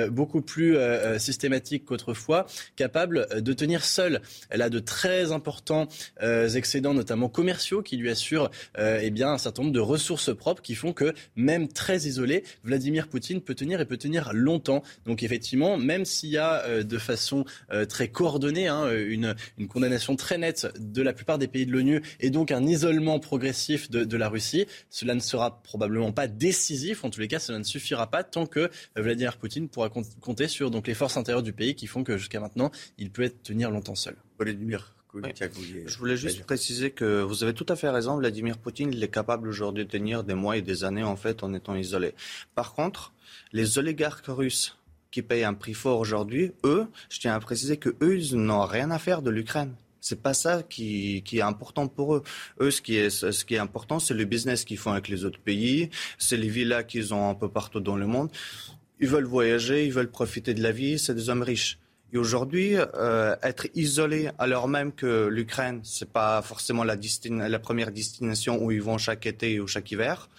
beaucoup 0.09 0.41
plus 0.41 0.77
euh, 0.97 1.07
euh, 1.07 1.19
systématique 1.19 1.85
qu'autrefois, 1.85 2.45
capable 2.75 3.27
de 3.41 3.53
tenir 3.53 3.83
seule. 3.83 4.21
Elle 4.49 4.61
a 4.61 4.69
de 4.69 4.79
très 4.79 5.31
importants 5.31 5.87
euh, 6.21 6.49
excédents, 6.49 6.93
notamment 6.93 7.29
commerciaux, 7.29 7.81
qui 7.81 7.97
lui 7.97 8.09
assurent 8.09 8.49
eh 8.77 9.09
bien, 9.09 9.29
un 9.29 9.37
certain 9.37 9.63
nombre 9.63 9.73
de 9.73 9.79
ressources 9.79 10.35
propres 10.35 10.61
qui 10.61 10.75
font 10.75 10.93
que, 10.93 11.13
même 11.35 11.67
très 11.67 12.01
isolé, 12.01 12.43
Vladimir 12.63 13.07
Poutine 13.07 13.41
peut 13.41 13.55
tenir 13.55 13.81
et 13.81 13.85
peut 13.85 13.97
tenir 13.97 14.31
longtemps. 14.33 14.83
Donc 15.05 15.23
effectivement, 15.23 15.77
même 15.77 16.05
s'il 16.05 16.29
y 16.29 16.37
a 16.37 16.83
de 16.83 16.97
façon 16.97 17.45
très 17.89 18.09
coordonnée 18.09 18.67
hein, 18.67 18.91
une, 18.91 19.35
une, 19.57 19.67
condamnation 19.67 20.15
très 20.15 20.37
nette 20.37 20.67
de 20.79 21.01
la 21.01 21.13
plupart 21.13 21.37
des 21.37 21.47
pays 21.47 21.65
de 21.65 21.71
l'ONU 21.71 22.01
et 22.19 22.29
donc 22.29 22.51
un 22.51 22.65
isolement 22.65 23.19
progressif 23.19 23.89
de, 23.89 24.03
de, 24.03 24.17
la 24.17 24.29
Russie, 24.29 24.67
cela 24.89 25.15
ne 25.15 25.19
sera 25.19 25.61
probablement 25.61 26.11
pas 26.11 26.27
décisif. 26.27 27.03
En 27.03 27.09
tous 27.09 27.19
les 27.19 27.27
cas, 27.27 27.39
cela 27.39 27.59
ne 27.59 27.63
suffira 27.63 28.09
pas 28.09 28.23
tant 28.23 28.45
que 28.45 28.69
Vladimir 28.95 29.37
Poutine 29.37 29.69
pourra 29.69 29.89
compter 29.89 30.47
sur 30.47 30.71
donc 30.71 30.86
les 30.87 30.93
forces 30.93 31.17
intérieures 31.17 31.43
du 31.43 31.53
pays 31.53 31.75
qui 31.75 31.87
font 31.87 32.03
que 32.03 32.17
jusqu'à 32.17 32.39
maintenant, 32.39 32.71
il 32.97 33.11
peut 33.11 33.23
être 33.23 33.43
tenir 33.43 33.69
longtemps 33.69 33.95
seul. 33.95 34.15
Je 35.87 35.97
voulais 35.97 36.17
juste 36.17 36.43
préciser 36.43 36.91
que 36.91 37.21
vous 37.21 37.43
avez 37.43 37.53
tout 37.53 37.65
à 37.69 37.75
fait 37.75 37.89
raison. 37.89 38.17
Vladimir 38.17 38.57
Poutine, 38.57 38.91
il 38.91 39.03
est 39.03 39.09
capable 39.09 39.47
aujourd'hui 39.47 39.85
de 39.85 39.89
tenir 39.89 40.23
des 40.23 40.33
mois 40.33 40.57
et 40.57 40.61
des 40.61 40.83
années 40.83 41.03
en 41.03 41.15
fait 41.15 41.43
en 41.43 41.53
étant 41.53 41.75
isolé. 41.75 42.13
Par 42.55 42.73
contre, 42.73 43.13
les 43.53 43.77
oligarques 43.77 44.27
russes 44.27 44.77
qui 45.11 45.21
payent 45.21 45.45
un 45.45 45.53
prix 45.53 45.73
fort 45.73 45.99
aujourd'hui, 45.99 46.51
eux, 46.63 46.87
je 47.09 47.19
tiens 47.19 47.33
à 47.33 47.39
préciser 47.39 47.77
que 47.77 47.95
eux, 48.01 48.17
ils 48.17 48.35
n'ont 48.35 48.65
rien 48.65 48.91
à 48.91 48.99
faire 48.99 49.21
de 49.21 49.29
l'Ukraine. 49.29 49.73
C'est 49.99 50.21
pas 50.21 50.33
ça 50.33 50.63
qui, 50.63 51.23
qui, 51.25 51.39
est 51.39 51.41
important 51.41 51.87
pour 51.87 52.15
eux. 52.15 52.23
Eux, 52.61 52.71
ce 52.71 52.81
qui 52.81 52.95
est, 52.95 53.09
ce 53.09 53.43
qui 53.43 53.55
est 53.55 53.59
important, 53.59 53.99
c'est 53.99 54.13
le 54.13 54.25
business 54.25 54.63
qu'ils 54.63 54.77
font 54.77 54.91
avec 54.91 55.07
les 55.07 55.25
autres 55.25 55.39
pays, 55.39 55.89
c'est 56.17 56.37
les 56.37 56.47
villas 56.47 56.83
qu'ils 56.83 57.13
ont 57.13 57.29
un 57.29 57.33
peu 57.33 57.49
partout 57.49 57.79
dans 57.79 57.95
le 57.95 58.07
monde. 58.07 58.29
Ils 58.99 59.07
veulent 59.07 59.25
voyager, 59.25 59.85
ils 59.85 59.93
veulent 59.93 60.09
profiter 60.09 60.53
de 60.53 60.63
la 60.63 60.71
vie, 60.71 60.97
c'est 60.97 61.15
des 61.15 61.29
hommes 61.29 61.43
riches. 61.43 61.79
Et 62.13 62.17
aujourd'hui, 62.17 62.75
euh, 62.77 63.35
être 63.43 63.67
isolé 63.75 64.29
alors 64.37 64.69
même 64.69 64.93
que 64.93 65.27
l'Ukraine, 65.27 65.81
c'est 65.83 66.09
pas 66.09 66.41
forcément 66.41 66.85
la, 66.85 66.95
la, 67.29 67.59
première 67.59 67.91
destination 67.91 68.63
où 68.63 68.71
ils 68.71 68.81
vont 68.81 68.97
chaque 68.97 69.25
été 69.25 69.59
ou 69.59 69.67
chaque 69.67 69.91
hiver, 69.91 70.29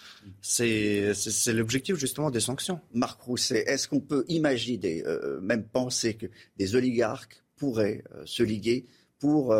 c'est 0.41 1.13
l'objectif 1.47 1.95
justement 1.95 2.31
des 2.31 2.39
sanctions. 2.39 2.79
Marc 2.95 3.21
Rousset, 3.21 3.65
est-ce 3.67 3.87
qu'on 3.87 3.99
peut 3.99 4.25
imaginer, 4.29 5.03
euh, 5.05 5.39
même 5.41 5.63
penser 5.63 6.15
que 6.15 6.25
des 6.57 6.75
oligarques 6.75 7.43
pourraient 7.55 8.03
euh, 8.15 8.23
se 8.25 8.41
liguer 8.41 8.87
pour 9.19 9.53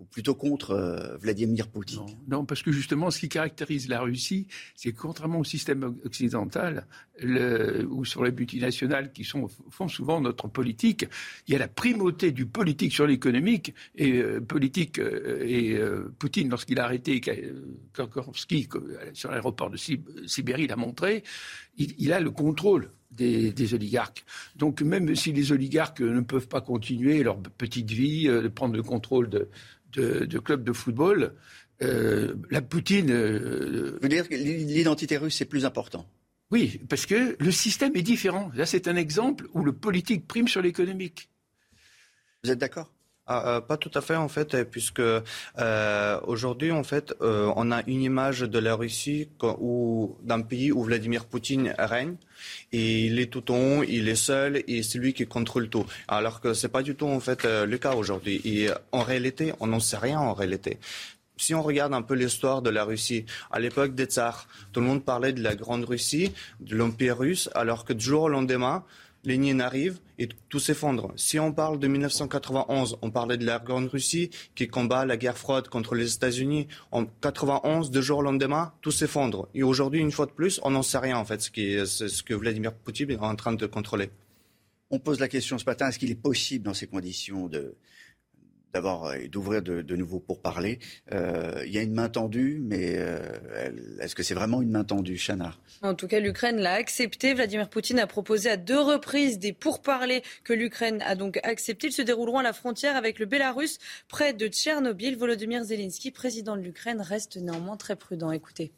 ou 0.00 0.04
plutôt 0.04 0.34
contre 0.34 0.70
euh, 0.70 1.16
Vladimir 1.18 1.68
Poutine 1.68 2.00
non, 2.28 2.44
parce 2.44 2.62
que 2.62 2.72
justement, 2.72 3.10
ce 3.10 3.20
qui 3.20 3.28
caractérise 3.28 3.88
la 3.88 4.00
Russie, 4.00 4.46
c'est 4.74 4.92
que 4.92 4.98
contrairement 4.98 5.40
au 5.40 5.44
système 5.44 5.96
occidental, 6.04 6.86
le, 7.20 7.86
ou 7.90 8.04
sur 8.04 8.24
les 8.24 8.32
multinationales 8.32 9.12
qui 9.12 9.24
sont, 9.24 9.48
font 9.70 9.88
souvent 9.88 10.20
notre 10.20 10.48
politique, 10.48 11.06
il 11.46 11.52
y 11.52 11.56
a 11.56 11.58
la 11.58 11.68
primauté 11.68 12.32
du 12.32 12.46
politique 12.46 12.92
sur 12.92 13.06
l'économique 13.06 13.74
et 13.94 14.18
euh, 14.18 14.40
politique 14.40 14.98
euh, 14.98 15.44
et 15.46 15.78
Poutine, 16.18 16.48
lorsqu'il 16.48 16.80
a 16.80 16.84
arrêté 16.84 17.20
Korkovski 17.92 18.68
sur 19.12 19.30
l'aéroport 19.30 19.70
de 19.70 19.76
Sibérie, 19.76 20.66
l'a 20.66 20.76
montré, 20.76 21.24
il, 21.76 22.12
a 22.12 22.20
le 22.20 22.30
contrôle 22.30 22.90
des, 23.10 23.74
oligarques. 23.74 24.24
Donc 24.56 24.82
même 24.82 25.14
si 25.14 25.32
les 25.32 25.52
oligarques 25.52 26.00
ne 26.00 26.20
peuvent 26.20 26.48
pas 26.48 26.60
continuer 26.60 27.22
leur 27.22 27.40
petite 27.40 27.90
vie, 27.90 28.26
de 28.26 28.48
prendre 28.48 28.76
le 28.76 28.82
contrôle 28.82 29.28
de, 29.28 29.48
de, 29.92 30.38
clubs 30.38 30.64
de 30.64 30.72
football, 30.72 31.34
euh, 31.82 32.34
la 32.50 32.62
Poutine. 32.62 33.10
Euh, 33.10 33.98
Vous 34.00 34.08
dire 34.08 34.28
que 34.28 34.34
l'identité 34.34 35.16
russe 35.16 35.40
est 35.40 35.46
plus 35.46 35.64
important? 35.64 36.06
Oui, 36.50 36.80
parce 36.88 37.06
que 37.06 37.36
le 37.38 37.50
système 37.52 37.94
est 37.94 38.02
différent. 38.02 38.50
Là, 38.54 38.66
c'est 38.66 38.88
un 38.88 38.96
exemple 38.96 39.46
où 39.54 39.62
le 39.62 39.72
politique 39.72 40.26
prime 40.26 40.48
sur 40.48 40.62
l'économique. 40.62 41.28
Vous 42.42 42.50
êtes 42.50 42.58
d'accord? 42.58 42.92
Ah, 43.32 43.46
euh, 43.46 43.60
pas 43.60 43.76
tout 43.76 43.92
à 43.94 44.00
fait 44.00 44.16
en 44.16 44.26
fait, 44.26 44.64
puisque 44.64 44.98
euh, 44.98 46.20
aujourd'hui 46.24 46.72
en 46.72 46.82
fait, 46.82 47.14
euh, 47.22 47.52
on 47.54 47.70
a 47.70 47.84
une 47.86 48.02
image 48.02 48.40
de 48.40 48.58
la 48.58 48.74
Russie 48.74 49.28
ou 49.60 50.16
d'un 50.24 50.40
pays 50.40 50.72
où 50.72 50.82
Vladimir 50.82 51.26
Poutine 51.26 51.72
règne 51.78 52.16
et 52.72 53.06
il 53.06 53.20
est 53.20 53.30
tout 53.30 53.52
en 53.52 53.54
haut, 53.54 53.84
il 53.84 54.08
est 54.08 54.16
seul 54.16 54.64
et 54.66 54.82
c'est 54.82 54.98
lui 54.98 55.12
qui 55.14 55.28
contrôle 55.28 55.68
tout. 55.68 55.86
Alors 56.08 56.40
que 56.40 56.54
c'est 56.54 56.70
pas 56.70 56.82
du 56.82 56.96
tout 56.96 57.06
en 57.06 57.20
fait 57.20 57.44
le 57.44 57.78
cas 57.78 57.94
aujourd'hui. 57.94 58.40
Et 58.44 58.68
en 58.90 59.02
réalité, 59.02 59.52
on 59.60 59.68
n'en 59.68 59.78
sait 59.78 59.98
rien 59.98 60.18
en 60.18 60.34
réalité 60.34 60.80
si 61.36 61.54
on 61.54 61.62
regarde 61.62 61.94
un 61.94 62.02
peu 62.02 62.12
l'histoire 62.12 62.60
de 62.60 62.68
la 62.68 62.84
Russie, 62.84 63.24
à 63.50 63.60
l'époque 63.60 63.94
des 63.94 64.04
tsars, 64.04 64.46
tout 64.72 64.80
le 64.80 64.86
monde 64.86 65.02
parlait 65.02 65.32
de 65.32 65.42
la 65.42 65.54
Grande 65.54 65.86
Russie, 65.86 66.34
de 66.60 66.76
l'Empire 66.76 67.16
russe, 67.16 67.48
alors 67.54 67.86
que 67.86 67.94
du 67.94 68.04
jour 68.04 68.24
au 68.24 68.28
lendemain, 68.28 68.84
Lénine 69.24 69.60
arrive 69.60 70.00
et 70.18 70.28
tout 70.48 70.58
s'effondre. 70.58 71.12
Si 71.16 71.38
on 71.38 71.52
parle 71.52 71.78
de 71.78 71.86
1991, 71.88 72.96
on 73.02 73.10
parlait 73.10 73.36
de 73.36 73.44
la 73.44 73.58
Grande 73.58 73.88
Russie 73.88 74.30
qui 74.54 74.68
combat 74.68 75.04
la 75.04 75.16
guerre 75.16 75.36
froide 75.36 75.68
contre 75.68 75.94
les 75.94 76.14
États-Unis. 76.14 76.68
En 76.90 77.04
91, 77.04 77.90
deux 77.90 78.00
jours 78.00 78.18
au 78.18 78.22
lendemain, 78.22 78.72
tout 78.80 78.90
s'effondre. 78.90 79.48
Et 79.54 79.62
aujourd'hui, 79.62 80.00
une 80.00 80.12
fois 80.12 80.26
de 80.26 80.32
plus, 80.32 80.60
on 80.62 80.70
n'en 80.70 80.82
sait 80.82 80.98
rien 80.98 81.18
en 81.18 81.24
fait, 81.24 81.40
ce 81.42 82.22
que 82.22 82.34
Vladimir 82.34 82.72
Poutine 82.72 83.10
est 83.10 83.18
en 83.18 83.36
train 83.36 83.52
de 83.52 83.66
contrôler. 83.66 84.10
On 84.90 84.98
pose 84.98 85.20
la 85.20 85.28
question 85.28 85.56
ce 85.58 85.64
matin, 85.64 85.88
est-ce 85.88 85.98
qu'il 85.98 86.10
est 86.10 86.20
possible 86.20 86.64
dans 86.64 86.74
ces 86.74 86.88
conditions 86.88 87.46
de, 87.46 87.76
d'avoir 88.72 89.04
euh, 89.04 89.18
d'ouvrir 89.28 89.62
de, 89.62 89.82
de 89.82 89.96
nouveau 89.96 90.20
pour 90.20 90.40
parler. 90.40 90.78
Euh, 91.12 91.62
il 91.66 91.72
y 91.72 91.78
a 91.78 91.82
une 91.82 91.94
main 91.94 92.08
tendue, 92.08 92.60
mais 92.62 92.94
euh, 92.96 93.18
est-ce 94.00 94.14
que 94.14 94.22
c'est 94.22 94.34
vraiment 94.34 94.62
une 94.62 94.70
main 94.70 94.84
tendue, 94.84 95.18
Chana? 95.18 95.54
En 95.82 95.94
tout 95.94 96.08
cas, 96.08 96.20
l'Ukraine 96.20 96.58
l'a 96.58 96.74
accepté. 96.74 97.34
Vladimir 97.34 97.68
Poutine 97.68 97.98
a 97.98 98.06
proposé 98.06 98.50
à 98.50 98.56
deux 98.56 98.80
reprises 98.80 99.38
des 99.38 99.52
pourparlers 99.52 100.22
que 100.44 100.52
l'Ukraine 100.52 101.02
a 101.06 101.14
donc 101.14 101.38
acceptés. 101.42 101.88
Ils 101.88 101.92
se 101.92 102.02
dérouleront 102.02 102.38
à 102.38 102.42
la 102.42 102.52
frontière 102.52 102.96
avec 102.96 103.18
le 103.18 103.26
Bélarus, 103.26 103.78
près 104.08 104.32
de 104.32 104.48
Tchernobyl. 104.48 105.16
Volodymyr 105.16 105.64
Zelensky, 105.64 106.10
président 106.10 106.56
de 106.56 106.62
l'Ukraine, 106.62 107.00
reste 107.00 107.36
néanmoins 107.36 107.76
très 107.76 107.96
prudent. 107.96 108.30
Écoutez. 108.30 108.72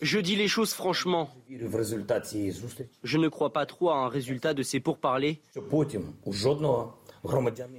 Je 0.00 0.18
dis 0.18 0.36
les 0.36 0.48
choses 0.48 0.72
franchement. 0.72 1.30
Je 3.02 3.18
ne 3.18 3.28
crois 3.28 3.52
pas 3.52 3.66
trop 3.66 3.90
à 3.90 3.96
un 3.96 4.08
résultat 4.08 4.54
de 4.54 4.62
ces 4.62 4.80
pourparlers. 4.80 5.40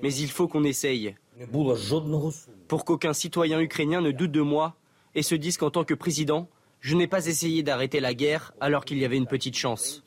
Mais 0.02 0.14
il 0.14 0.30
faut 0.30 0.48
qu'on 0.48 0.64
essaye. 0.64 1.16
Pour 2.68 2.86
qu'aucun 2.86 3.14
citoyen 3.14 3.60
ukrainien 3.60 4.02
ne 4.02 4.12
doute 4.12 4.32
de 4.32 4.42
moi 4.42 4.76
et 5.16 5.24
se 5.24 5.36
dise 5.36 5.58
qu'en 5.58 5.70
tant 5.70 5.84
que 5.84 5.94
président, 5.94 6.50
je 6.80 6.96
n'ai 6.96 7.08
pas 7.08 7.26
essayé 7.28 7.64
d'arrêter 7.64 8.00
la 8.00 8.14
guerre 8.14 8.54
alors 8.60 8.86
qu'il 8.86 8.98
y 8.98 9.06
avait 9.06 9.18
une 9.18 9.28
petite 9.28 9.56
chance. 9.56 10.04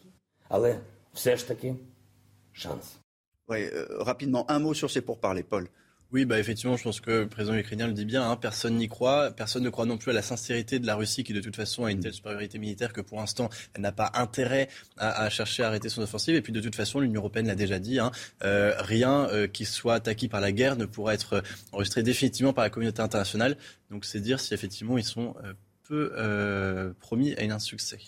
Euh, 3.51 3.87
rapidement, 4.01 4.51
un 4.51 4.59
mot 4.59 4.75
sur 4.75 4.91
ces 4.91 5.01
pourparlers, 5.01 5.43
Paul. 5.43 5.69
Oui, 6.13 6.25
bah 6.25 6.39
effectivement, 6.39 6.77
je 6.77 6.85
pense 6.85 7.01
que 7.01 7.11
le 7.11 7.29
président 7.29 7.57
ukrainien 7.57 7.89
le 7.89 7.93
dit 7.93 8.05
bien. 8.05 8.31
Hein, 8.31 8.37
personne 8.37 8.77
n'y 8.77 8.87
croit. 8.87 9.33
Personne 9.33 9.65
ne 9.65 9.71
croit 9.71 9.87
non 9.87 9.99
plus 9.99 10.13
à 10.13 10.15
la 10.15 10.23
sincérité 10.23 10.79
de 10.79 10.87
la 10.87 10.95
Russie, 10.95 11.25
qui 11.25 11.33
de 11.33 11.41
toute 11.41 11.57
façon 11.57 11.85
a 11.85 11.91
une 11.91 11.99
telle 11.99 12.13
supériorité 12.13 12.59
militaire 12.59 12.93
que 12.93 13.01
pour 13.01 13.19
l'instant, 13.19 13.51
elle 13.75 13.83
n'a 13.83 13.91
pas 13.91 14.13
intérêt 14.15 14.69
à, 14.97 15.29
chercher 15.31 15.65
à 15.65 15.67
arrêter 15.67 15.89
son 15.89 16.03
offensive. 16.03 16.37
Et 16.37 16.43
puis 16.43 16.53
de 16.53 16.61
toute 16.61 16.77
façon, 16.77 17.01
l'Union 17.01 17.21
européenne 17.21 17.49
l'a 17.49 17.57
déjà 17.57 17.81
dit. 17.81 17.99
Hein, 17.99 18.13
euh, 18.45 18.75
rien 18.79 19.29
euh, 19.31 19.49
qui 19.49 19.65
soit 19.65 19.95
attaqué 19.95 20.29
par 20.29 20.41
la 20.41 20.53
guerre 20.53 20.77
ne 20.77 20.85
pourra 20.87 21.15
être 21.15 21.43
enregistré 21.73 22.05
définitivement 22.05 22.53
par 22.53 22.63
la 22.63 22.71
communauté 22.71 23.03
internationale. 23.03 23.57
Donc 23.91 24.05
c'est 24.05 24.21
dire 24.21 24.39
si 24.39 24.55
effectivement 24.55 24.99
ils 24.99 25.05
sont 25.05 25.35
euh, 25.45 25.55
peu 25.89 26.95
promis 27.01 27.35
à 27.35 27.43
un 27.43 27.51
insuccès. 27.51 27.99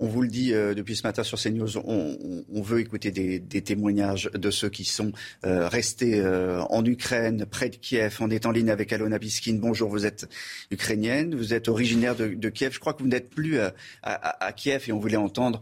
On 0.00 0.06
vous 0.06 0.22
le 0.22 0.28
dit 0.28 0.54
euh, 0.54 0.74
depuis 0.74 0.94
ce 0.94 1.04
matin 1.04 1.24
sur 1.24 1.38
CNews, 1.38 1.76
on, 1.78 2.44
on 2.52 2.62
veut 2.62 2.78
écouter 2.78 3.10
des, 3.10 3.62
témoignages 3.62 4.30
de 4.32 4.50
ceux 4.50 4.68
qui 4.68 4.84
sont 4.84 5.10
euh, 5.44 5.66
restés 5.66 6.20
euh, 6.20 6.62
en 6.70 6.84
Ukraine, 6.84 7.44
près 7.44 7.68
de 7.68 7.74
Kiev. 7.76 8.18
On 8.20 8.30
est 8.30 8.46
en 8.46 8.52
ligne 8.52 8.70
avec 8.70 8.92
Alona 8.92 9.18
Biskin. 9.18 9.56
Bonjour, 9.60 9.88
vous 9.88 10.06
êtes 10.06 10.28
ukrainienne, 10.70 11.34
vous 11.34 11.52
êtes 11.52 11.66
originaire 11.66 12.14
de, 12.14 12.48
Kiev. 12.48 12.72
Je 12.72 12.78
crois 12.78 12.94
que 12.94 13.02
vous 13.02 13.08
n'êtes 13.08 13.28
plus 13.28 13.58
à, 14.02 14.52
Kiev 14.52 14.84
et 14.86 14.92
on 14.92 15.00
voulait 15.00 15.16
entendre 15.16 15.60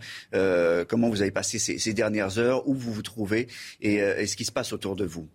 comment 0.88 1.08
vous 1.08 1.22
avez 1.22 1.30
passé 1.30 1.58
ces, 1.58 1.94
dernières 1.94 2.38
heures, 2.38 2.68
où 2.68 2.74
vous 2.74 2.92
vous 2.92 3.02
trouvez 3.02 3.48
et, 3.80 3.94
et, 3.94 4.26
ce 4.26 4.36
qui 4.36 4.44
se 4.44 4.52
passe 4.52 4.72
autour 4.72 4.96
de 4.96 5.04
vous. 5.04 5.26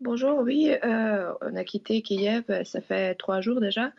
Bonjour, 0.00 0.40
oui, 0.40 0.72
on 0.82 1.56
a 1.56 1.64
quitté 1.64 2.02
Kiev, 2.02 2.44
ça 2.64 2.80
fait 2.82 3.14
trois 3.14 3.40
jours 3.40 3.60
déjà. 3.60 3.92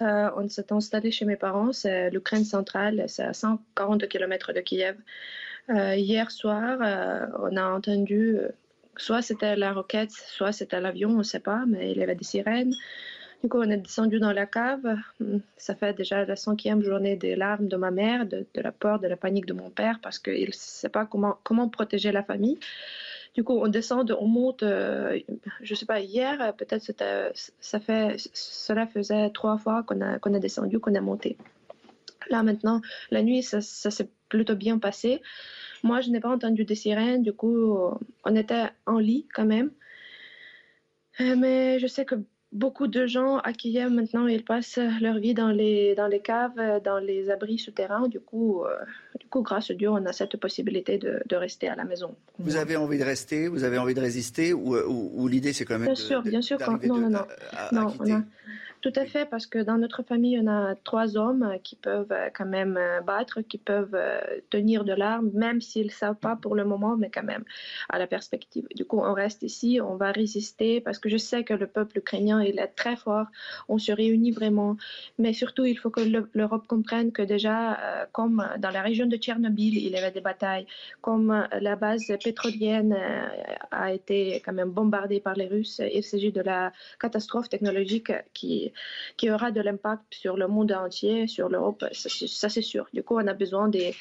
Euh, 0.00 0.30
on 0.36 0.48
s'est 0.48 0.72
installé 0.72 1.10
chez 1.10 1.24
mes 1.24 1.36
parents, 1.36 1.72
c'est 1.72 2.10
l'Ukraine 2.10 2.44
centrale, 2.44 3.04
c'est 3.08 3.22
à 3.22 3.32
140 3.32 4.08
km 4.08 4.52
de 4.52 4.60
Kiev. 4.60 4.96
Euh, 5.70 5.94
hier 5.94 6.30
soir, 6.30 6.78
euh, 6.80 7.26
on 7.38 7.56
a 7.56 7.70
entendu, 7.70 8.38
soit 8.96 9.22
c'était 9.22 9.54
la 9.54 9.72
roquette, 9.72 10.10
soit 10.10 10.52
c'était 10.52 10.80
l'avion, 10.80 11.10
on 11.10 11.18
ne 11.18 11.22
sait 11.22 11.40
pas, 11.40 11.64
mais 11.66 11.92
il 11.92 11.98
y 11.98 12.02
avait 12.02 12.16
des 12.16 12.24
sirènes. 12.24 12.74
Du 13.42 13.48
coup, 13.48 13.58
on 13.58 13.70
est 13.70 13.76
descendu 13.76 14.20
dans 14.20 14.32
la 14.32 14.46
cave. 14.46 14.96
Ça 15.56 15.74
fait 15.74 15.94
déjà 15.94 16.24
la 16.24 16.36
cinquième 16.36 16.82
journée 16.82 17.16
des 17.16 17.34
larmes 17.34 17.66
de 17.66 17.76
ma 17.76 17.90
mère, 17.90 18.24
de, 18.24 18.46
la 18.54 18.70
peur, 18.70 19.00
de 19.00 19.08
la 19.08 19.16
panique 19.16 19.46
de 19.46 19.52
mon 19.52 19.68
père, 19.68 19.98
parce 20.00 20.20
qu'il 20.20 20.46
ne 20.46 20.52
sait 20.52 20.88
pas 20.88 21.06
comment 21.06 21.68
protéger 21.68 22.12
la 22.12 22.22
famille. 22.22 22.58
Du 23.34 23.44
coup, 23.44 23.54
on 23.54 23.68
descend, 23.68 24.14
on 24.18 24.26
monte, 24.26 24.62
euh, 24.62 25.18
je 25.62 25.74
sais 25.74 25.86
pas, 25.86 26.00
hier, 26.00 26.54
peut-être 26.56 26.84
ça 27.60 27.80
fait, 27.80 28.16
cela 28.34 28.86
faisait 28.86 29.30
trois 29.30 29.56
fois 29.56 29.82
qu'on 29.84 30.00
a, 30.02 30.18
qu'on 30.18 30.34
a 30.34 30.38
descendu, 30.38 30.78
qu'on 30.78 30.94
a 30.94 31.00
monté. 31.00 31.38
Là, 32.28 32.42
maintenant, 32.42 32.82
la 33.10 33.22
nuit, 33.22 33.42
ça, 33.42 33.60
ça 33.60 33.90
s'est 33.90 34.10
plutôt 34.28 34.54
bien 34.54 34.78
passé. 34.78 35.22
Moi, 35.82 36.00
je 36.02 36.10
n'ai 36.10 36.20
pas 36.20 36.28
entendu 36.28 36.64
des 36.64 36.74
sirènes, 36.74 37.22
du 37.22 37.32
coup, 37.32 37.78
on 38.24 38.36
était 38.36 38.66
en 38.86 38.98
lit 38.98 39.26
quand 39.34 39.46
même. 39.46 39.70
Euh, 41.20 41.36
mais 41.36 41.78
je 41.78 41.86
sais 41.86 42.04
que 42.04 42.14
beaucoup 42.52 42.86
de 42.86 43.06
gens 43.06 43.38
à 43.38 43.52
Kiev 43.52 43.90
maintenant, 43.90 44.26
ils 44.26 44.44
passent 44.44 44.78
leur 45.00 45.18
vie 45.18 45.34
dans 45.34 45.50
les, 45.50 45.94
dans 45.94 46.06
les 46.06 46.20
caves, 46.20 46.80
dans 46.84 46.98
les 46.98 47.30
abris 47.30 47.58
souterrains. 47.58 48.08
Du 48.08 48.20
coup, 48.20 48.62
euh, 48.64 48.76
du 49.18 49.26
coup, 49.26 49.42
grâce 49.42 49.70
à 49.70 49.74
Dieu, 49.74 49.88
on 49.88 50.04
a 50.06 50.12
cette 50.12 50.36
possibilité 50.36 50.98
de, 50.98 51.22
de, 51.26 51.36
rester 51.36 51.68
à 51.68 51.74
la 51.74 51.84
maison. 51.84 52.14
Vous 52.38 52.56
avez 52.56 52.76
envie 52.76 52.98
de 52.98 53.04
rester 53.04 53.48
Vous 53.48 53.64
avez 53.64 53.78
envie 53.78 53.94
de 53.94 54.00
résister 54.00 54.52
Ou, 54.52 54.76
ou, 54.76 55.28
l'idée, 55.28 55.52
c'est 55.52 55.64
quand 55.64 55.78
même. 55.78 55.86
Bien 55.86 55.94
sûr, 55.94 56.22
bien 56.22 56.42
sûr. 56.42 56.58
non, 56.84 56.98
non, 56.98 57.10
non. 57.10 57.94
non 58.02 58.24
tout 58.82 58.92
à 58.96 59.06
fait, 59.06 59.26
parce 59.26 59.46
que 59.46 59.60
dans 59.60 59.78
notre 59.78 60.02
famille, 60.02 60.38
on 60.40 60.48
a 60.48 60.74
trois 60.74 61.16
hommes 61.16 61.56
qui 61.62 61.76
peuvent 61.76 62.10
euh, 62.10 62.30
quand 62.34 62.46
même 62.46 62.76
euh, 62.76 63.00
battre, 63.00 63.40
qui 63.40 63.56
peuvent 63.56 63.94
euh, 63.94 64.20
tenir 64.50 64.84
de 64.84 64.92
l'arme, 64.92 65.30
même 65.34 65.60
s'ils 65.60 65.86
ne 65.86 65.92
savent 65.92 66.16
pas 66.16 66.34
pour 66.34 66.56
le 66.56 66.64
moment, 66.64 66.96
mais 66.96 67.08
quand 67.08 67.22
même 67.22 67.44
à 67.88 68.00
la 68.00 68.08
perspective. 68.08 68.66
Du 68.74 68.84
coup, 68.84 68.98
on 68.98 69.12
reste 69.14 69.44
ici, 69.44 69.78
on 69.80 69.94
va 69.94 70.10
résister, 70.10 70.80
parce 70.80 70.98
que 70.98 71.08
je 71.08 71.16
sais 71.16 71.44
que 71.44 71.54
le 71.54 71.68
peuple 71.68 71.98
ukrainien, 71.98 72.42
il 72.42 72.58
est 72.58 72.66
très 72.66 72.96
fort, 72.96 73.26
on 73.68 73.78
se 73.78 73.92
réunit 73.92 74.32
vraiment, 74.32 74.76
mais 75.16 75.32
surtout, 75.32 75.64
il 75.64 75.78
faut 75.78 75.90
que 75.90 76.00
l'Europe 76.34 76.66
comprenne 76.66 77.12
que 77.12 77.22
déjà, 77.22 78.08
comme 78.10 78.44
dans 78.58 78.70
la 78.70 78.82
région 78.82 79.06
de 79.06 79.16
Tchernobyl, 79.16 79.76
il 79.76 79.92
y 79.92 79.96
avait 79.96 80.10
des 80.10 80.20
batailles, 80.20 80.66
comme 81.00 81.46
la 81.60 81.76
base 81.76 82.12
pétrolienne 82.22 82.96
a 83.70 83.92
été 83.92 84.42
quand 84.44 84.52
même 84.52 84.70
bombardée 84.70 85.20
par 85.20 85.34
les 85.34 85.46
Russes, 85.46 85.80
il 85.92 86.02
s'agit 86.02 86.32
de 86.32 86.40
la 86.40 86.72
catastrophe 86.98 87.48
technologique 87.48 88.12
qui 88.34 88.71
qui 89.16 89.30
aura 89.30 89.50
de 89.50 89.60
l'impact 89.60 90.02
sur 90.10 90.36
le 90.36 90.48
monde 90.48 90.72
entier, 90.72 91.26
sur 91.26 91.48
l'Europe, 91.48 91.84
ça, 91.92 92.48
c'est 92.48 92.62
sûr. 92.62 92.86
Du 92.92 93.02
coup, 93.02 93.16
on 93.16 93.26
a 93.26 93.34
besoin 93.34 93.68
des, 93.68 93.94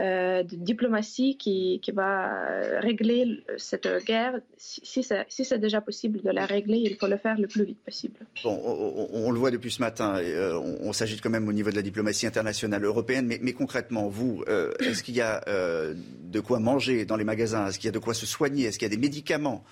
euh, 0.00 0.44
de 0.44 0.54
diplomatie 0.54 1.36
qui, 1.36 1.80
va 1.92 2.78
régler 2.80 3.42
cette 3.56 3.88
guerre. 4.04 4.34
Si, 4.56 5.02
c'est 5.02 5.58
déjà 5.58 5.80
possible 5.80 6.20
de 6.22 6.30
la 6.30 6.46
régler, 6.46 6.78
il 6.78 6.94
faut 6.96 7.08
le 7.08 7.16
faire 7.16 7.38
le 7.38 7.48
plus 7.48 7.64
vite 7.64 7.82
possible. 7.84 8.14
On, 8.44 9.30
le 9.32 9.38
voit 9.38 9.50
depuis 9.50 9.72
ce 9.72 9.80
matin, 9.80 10.16
euh, 10.18 10.56
on, 10.80 10.92
s'agite 10.92 11.20
quand 11.20 11.30
même 11.30 11.48
au 11.48 11.52
niveau 11.52 11.70
de 11.70 11.76
la 11.76 11.82
diplomatie 11.82 12.26
internationale 12.26 12.84
européenne, 12.84 13.26
mais, 13.26 13.52
concrètement, 13.52 14.08
vous, 14.08 14.44
euh, 14.48 14.72
est-ce 14.80 15.02
qu'il 15.02 15.16
y 15.16 15.20
a 15.20 15.42
de 15.46 16.40
quoi 16.40 16.60
manger 16.60 17.04
dans 17.04 17.16
les 17.16 17.24
magasins? 17.24 17.66
Est-ce 17.66 17.78
qu'il 17.78 17.88
y 17.88 17.90
a 17.90 17.92
de 17.92 17.98
quoi 17.98 18.14
se 18.14 18.26
soigner? 18.26 18.64
Est-ce 18.64 18.78
qu'il 18.78 18.86
y 18.86 18.92
a 18.92 18.94
des 18.94 19.00
médicaments 19.00 19.64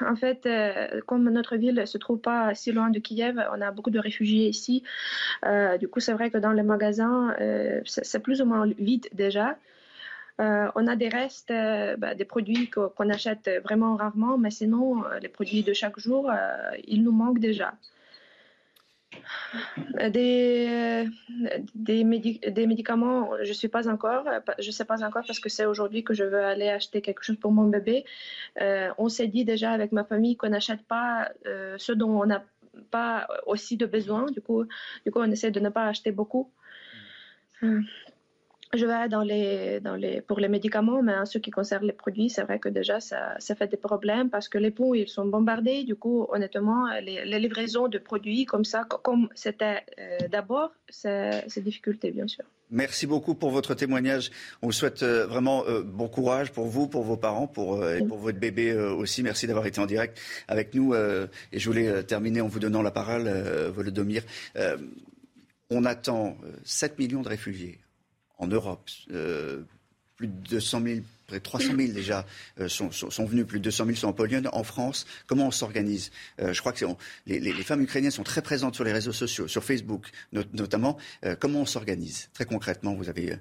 En 0.00 0.16
fait, 0.16 0.46
euh, 0.46 1.00
comme 1.06 1.28
notre 1.30 1.56
ville 1.56 1.76
ne 1.76 1.84
se 1.84 1.98
trouve 1.98 2.18
pas 2.18 2.54
si 2.54 2.72
loin 2.72 2.90
de 2.90 2.98
Kiev, 2.98 3.40
on 3.52 3.60
a 3.60 3.70
beaucoup 3.70 3.90
de 3.90 3.98
réfugiés 3.98 4.48
ici. 4.48 4.82
Euh, 5.44 5.78
du 5.78 5.88
coup, 5.88 6.00
c'est 6.00 6.12
vrai 6.12 6.30
que 6.30 6.38
dans 6.38 6.52
les 6.52 6.62
magasins, 6.62 7.34
euh, 7.40 7.80
c'est 7.84 8.20
plus 8.20 8.40
ou 8.40 8.46
moins 8.46 8.66
vide 8.78 9.08
déjà. 9.12 9.56
on 10.38 10.86
a 10.86 10.96
des 10.96 11.08
restes, 11.08 11.52
bah, 11.98 12.14
des 12.14 12.24
produits 12.24 12.68
qu'on 12.70 13.10
achète 13.10 13.50
vraiment 13.64 13.96
rarement, 13.96 14.36
mais 14.38 14.50
sinon, 14.50 15.04
les 15.22 15.28
produits 15.28 15.62
de 15.62 15.72
chaque 15.72 15.98
jour, 15.98 16.30
ils 16.86 17.02
nous 17.02 17.12
manquent 17.12 17.40
déjà. 17.40 17.74
Des, 20.10 21.08
des, 21.74 22.04
des, 22.04 22.66
médicaments, 22.66 23.30
je 23.42 23.52
suis 23.52 23.68
pas 23.68 23.88
encore, 23.88 24.24
je 24.58 24.70
sais 24.70 24.84
pas 24.84 25.04
encore 25.04 25.24
parce 25.26 25.40
que 25.40 25.48
c'est 25.48 25.64
aujourd'hui 25.64 26.04
que 26.04 26.12
je 26.12 26.24
veux 26.24 26.44
aller 26.44 26.68
acheter 26.68 27.00
quelque 27.00 27.22
chose 27.22 27.36
pour 27.36 27.52
mon 27.52 27.64
bébé. 27.64 28.04
Euh, 28.60 28.90
on 28.98 29.08
s'est 29.08 29.28
dit 29.28 29.44
déjà 29.44 29.72
avec 29.72 29.92
ma 29.92 30.04
famille 30.04 30.36
qu'on 30.36 30.50
n'achète 30.50 30.82
pas 30.82 31.30
euh, 31.46 31.76
ce 31.78 31.92
dont 31.92 32.20
on 32.20 32.26
n'a 32.26 32.44
pas 32.90 33.26
aussi 33.46 33.76
de 33.76 33.86
besoin. 33.86 34.26
Du 34.26 34.40
coup, 34.40 34.64
du 35.04 35.12
coup, 35.12 35.20
on 35.20 35.30
essaie 35.30 35.50
de 35.50 35.60
ne 35.60 35.70
pas 35.70 35.86
acheter 35.86 36.12
beaucoup. 36.12 36.50
Euh, 37.62 37.80
je 38.76 38.86
vais 38.86 40.20
pour 40.26 40.40
les 40.40 40.48
médicaments, 40.48 41.02
mais 41.02 41.14
en 41.14 41.26
ce 41.26 41.38
qui 41.38 41.50
concerne 41.50 41.84
les 41.86 41.92
produits, 41.92 42.30
c'est 42.30 42.42
vrai 42.42 42.58
que 42.58 42.68
déjà, 42.68 43.00
ça, 43.00 43.36
fait 43.40 43.68
des 43.68 43.76
problèmes 43.76 44.30
parce 44.30 44.48
que 44.48 44.58
les 44.58 44.70
ponts, 44.70 44.94
ils 44.94 45.08
sont 45.08 45.26
bombardés. 45.26 45.84
Du 45.84 45.96
coup, 45.96 46.26
honnêtement, 46.30 46.86
les, 47.00 47.38
livraisons 47.38 47.88
de 47.88 47.98
produits 47.98 48.44
comme 48.44 48.64
ça, 48.64 48.84
comme 48.84 49.28
c'était 49.34 49.80
euh, 49.98 50.28
d'abord, 50.28 50.70
c'est 50.88 51.58
difficulté, 51.58 52.10
bien 52.10 52.26
sûr. 52.26 52.44
Merci 52.70 53.06
beaucoup 53.06 53.34
pour 53.34 53.50
votre 53.50 53.74
témoignage. 53.74 54.30
On 54.60 54.66
vous 54.66 54.72
souhaite 54.72 55.04
euh, 55.04 55.26
vraiment 55.26 55.64
euh, 55.68 55.82
bon 55.82 56.08
courage 56.08 56.50
pour 56.50 56.66
vous, 56.66 56.88
pour 56.88 57.04
vos 57.04 57.16
parents, 57.16 57.46
pour, 57.46 57.86
et 57.88 58.02
pour 58.02 58.18
votre 58.18 58.38
bébé 58.38 58.74
aussi. 58.74 59.22
Merci 59.22 59.46
d'avoir 59.46 59.66
été 59.66 59.80
en 59.80 59.86
direct 59.86 60.18
avec 60.48 60.74
nous. 60.74 60.94
et 60.94 61.58
je 61.58 61.68
voulais 61.68 62.02
terminer 62.02 62.40
en 62.40 62.48
vous 62.48 62.58
donnant 62.58 62.82
la 62.82 62.90
parole, 62.90 63.28
Volodomir. 63.74 64.22
on 65.70 65.84
attend 65.84 66.36
7 66.64 66.98
millions 66.98 67.22
de 67.22 67.28
réfugiés 67.28 67.78
en 68.38 68.46
Europe. 68.46 68.88
Euh, 69.10 69.62
plus 70.16 70.28
de 70.28 70.48
200 70.48 70.80
000, 70.82 71.00
près 71.26 71.38
de 71.38 71.42
300 71.42 71.76
000 71.76 71.92
déjà 71.92 72.24
euh, 72.58 72.68
sont, 72.68 72.88
venus, 73.26 73.46
plus 73.46 73.58
de 73.58 73.64
200 73.64 73.84
000 73.84 73.96
sont 73.96 74.08
en 74.08 74.12
Pologne, 74.14 74.48
en 74.50 74.64
France. 74.64 75.06
Comment 75.26 75.48
on 75.48 75.50
s'organise? 75.50 76.10
Euh, 76.40 76.54
Je 76.54 76.60
crois 76.60 76.72
que 76.72 76.84
les, 77.26 77.38
les, 77.38 77.52
femmes 77.52 77.82
ukrainiennes 77.82 78.10
sont 78.10 78.22
très 78.22 78.40
présentes 78.40 78.74
sur 78.74 78.84
les 78.84 78.92
réseaux 78.92 79.12
sociaux, 79.12 79.46
sur 79.46 79.62
Facebook 79.62 80.10
notamment. 80.32 80.96
comment 81.38 81.60
on 81.60 81.66
s'organise? 81.66 82.30
Très 82.32 82.46
concrètement, 82.46 82.94
vous 82.94 83.10
avez 83.10 83.36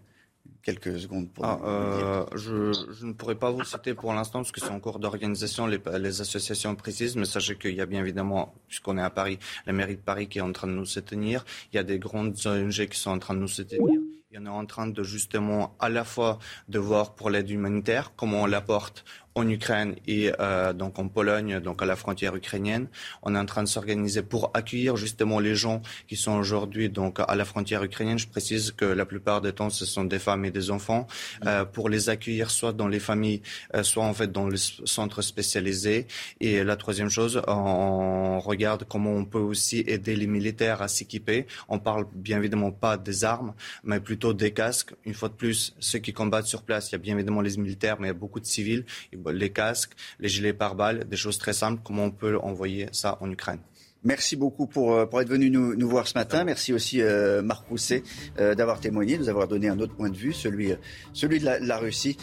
quelques 0.63 0.99
secondes 0.99 1.29
pour 1.29 1.45
ah, 1.45 2.25
je, 2.35 2.73
je, 2.91 3.05
ne 3.05 3.13
pourrais 3.13 3.35
pas 3.35 3.51
vous 3.51 3.63
citer 3.63 3.93
pour 3.93 4.13
l'instant 4.13 4.39
parce 4.39 4.51
que 4.51 4.59
c'est 4.59 4.71
en 4.71 4.79
cours 4.79 4.99
d'organisation, 4.99 5.67
les, 5.67 5.79
les, 5.99 6.21
associations 6.21 6.75
précises, 6.75 7.15
mais 7.15 7.25
sachez 7.25 7.55
qu'il 7.55 7.75
y 7.75 7.81
a 7.81 7.85
bien 7.85 8.01
évidemment, 8.01 8.53
puisqu'on 8.67 8.97
est 8.97 9.01
à 9.01 9.11
Paris, 9.11 9.37
la 9.67 9.73
mairie 9.73 9.95
de 9.95 10.01
Paris 10.01 10.27
qui 10.27 10.39
est 10.39 10.41
en 10.41 10.51
train 10.51 10.67
de 10.67 10.73
nous 10.73 10.85
soutenir, 10.85 11.45
il 11.71 11.75
y 11.75 11.79
a 11.79 11.83
des 11.83 11.99
grandes 11.99 12.35
ONG 12.45 12.87
qui 12.87 12.99
sont 12.99 13.11
en 13.11 13.19
train 13.19 13.35
de 13.35 13.39
nous 13.39 13.47
soutenir. 13.47 14.01
En 14.37 14.45
a 14.45 14.49
en 14.49 14.65
train 14.65 14.87
de 14.87 15.03
justement 15.03 15.75
à 15.79 15.87
la 15.87 16.03
fois 16.03 16.39
de 16.67 16.77
voir 16.77 17.15
pour 17.15 17.29
l'aide 17.29 17.49
humanitaire, 17.49 18.13
comment 18.17 18.41
on 18.41 18.45
l'apporte 18.45 19.05
en 19.35 19.49
Ukraine 19.49 19.95
et 20.07 20.31
euh, 20.39 20.71
donc 20.71 20.97
en 20.97 21.09
Pologne, 21.09 21.59
donc 21.59 21.81
à 21.81 21.85
la 21.85 21.97
frontière 21.97 22.35
ukrainienne. 22.35 22.87
On 23.21 23.35
est 23.35 23.37
en 23.37 23.45
train 23.45 23.63
de 23.63 23.67
s'organiser 23.67 24.21
pour 24.21 24.49
accueillir 24.53 24.95
justement 24.95 25.39
les 25.39 25.55
gens 25.55 25.81
qui 26.07 26.15
sont 26.15 26.31
aujourd'hui 26.31 26.89
donc 26.89 27.19
à 27.19 27.35
la 27.35 27.43
frontière 27.43 27.83
ukrainienne. 27.83 28.17
Je 28.17 28.29
précise 28.29 28.71
que 28.71 28.85
la 28.85 29.05
plupart 29.05 29.41
des 29.41 29.51
temps, 29.51 29.69
ce 29.69 29.85
sont 29.85 30.05
des 30.05 30.19
femmes 30.19 30.45
et 30.45 30.51
des 30.51 30.71
enfants, 30.71 31.05
euh, 31.45 31.65
pour 31.65 31.89
les 31.89 32.09
accueillir 32.09 32.49
soit 32.49 32.71
dans 32.71 32.87
les 32.87 33.01
familles, 33.01 33.41
euh, 33.75 33.83
soit 33.83 34.05
en 34.05 34.13
fait 34.13 34.31
dans 34.31 34.47
les 34.47 34.57
centres 34.85 35.21
spécialisés. 35.21 36.07
Et 36.39 36.63
la 36.63 36.77
troisième 36.77 37.09
chose, 37.09 37.41
on 37.47 38.39
regarde 38.39 38.85
comment 38.87 39.11
on 39.11 39.25
peut 39.25 39.39
aussi 39.39 39.83
aider 39.85 40.15
les 40.15 40.27
militaires 40.27 40.81
à 40.81 40.87
s'équiper. 40.87 41.45
On 41.67 41.79
parle 41.79 42.05
bien 42.13 42.37
évidemment 42.37 42.71
pas 42.71 42.95
des 42.95 43.25
armes, 43.25 43.53
mais 43.83 43.99
plutôt 43.99 44.33
des 44.33 44.51
casques. 44.51 44.93
Une 45.03 45.13
fois 45.13 45.27
de 45.27 45.33
plus, 45.33 45.75
ceux 45.79 45.99
qui 45.99 46.13
combattent 46.13 46.45
sur 46.45 46.63
place, 46.63 46.89
il 46.89 46.93
y 46.93 46.95
a 46.95 46.99
bien 46.99 47.15
évidemment 47.15 47.41
les 47.41 47.57
militaires, 47.57 47.97
mais 47.99 48.07
il 48.07 48.11
y 48.11 48.15
a 48.15 48.17
beaucoup 48.17 48.39
de 48.39 48.45
civils 48.45 48.85
les 49.31 49.51
casques, 49.51 49.93
les 50.19 50.29
gilets 50.29 50.53
pare-balles, 50.53 51.05
des 51.07 51.17
choses 51.17 51.37
très 51.37 51.53
simples, 51.53 51.81
comment 51.83 52.05
on 52.05 52.11
peut 52.11 52.37
envoyer 52.39 52.87
ça 52.91 53.17
en 53.21 53.29
Ukraine. 53.31 53.59
Merci 54.05 54.35
beaucoup 54.35 54.67
pour, 54.67 54.93
euh, 54.93 55.07
pour 55.07 55.19
être 55.19 55.27
venu 55.27 55.49
nous, 55.49 55.75
nous 55.75 55.89
voir 55.89 56.07
ce 56.07 56.13
matin. 56.13 56.43
Merci 56.43 56.73
aussi 56.73 57.01
euh, 57.01 57.41
Marc 57.41 57.67
Rousset 57.67 58.03
euh, 58.39 58.53
d'avoir 58.53 58.79
témoigné, 58.79 59.17
de 59.17 59.23
nous 59.23 59.29
avoir 59.29 59.47
donné 59.47 59.67
un 59.67 59.79
autre 59.79 59.95
point 59.95 60.09
de 60.09 60.15
vue, 60.15 60.31
celui, 60.31 60.73
celui 61.11 61.39
de 61.39 61.45
la, 61.45 61.77
Russie. 61.77 62.15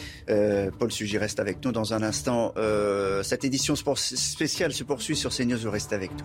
Paul 0.79 0.93
Sugy 0.93 1.19
reste 1.19 1.41
avec 1.41 1.63
nous 1.65 1.73
dans 1.73 1.93
un 1.93 2.03
instant. 2.03 2.55
cette 3.23 3.45
édition 3.45 3.75
spéciale 3.77 4.73
se 4.73 4.85
poursuit 4.85 5.17
sur 5.17 5.35
CNews. 5.35 5.59
Vous 5.59 5.71
restez 5.71 5.97
avec 5.97 6.13
nous. 6.13 6.25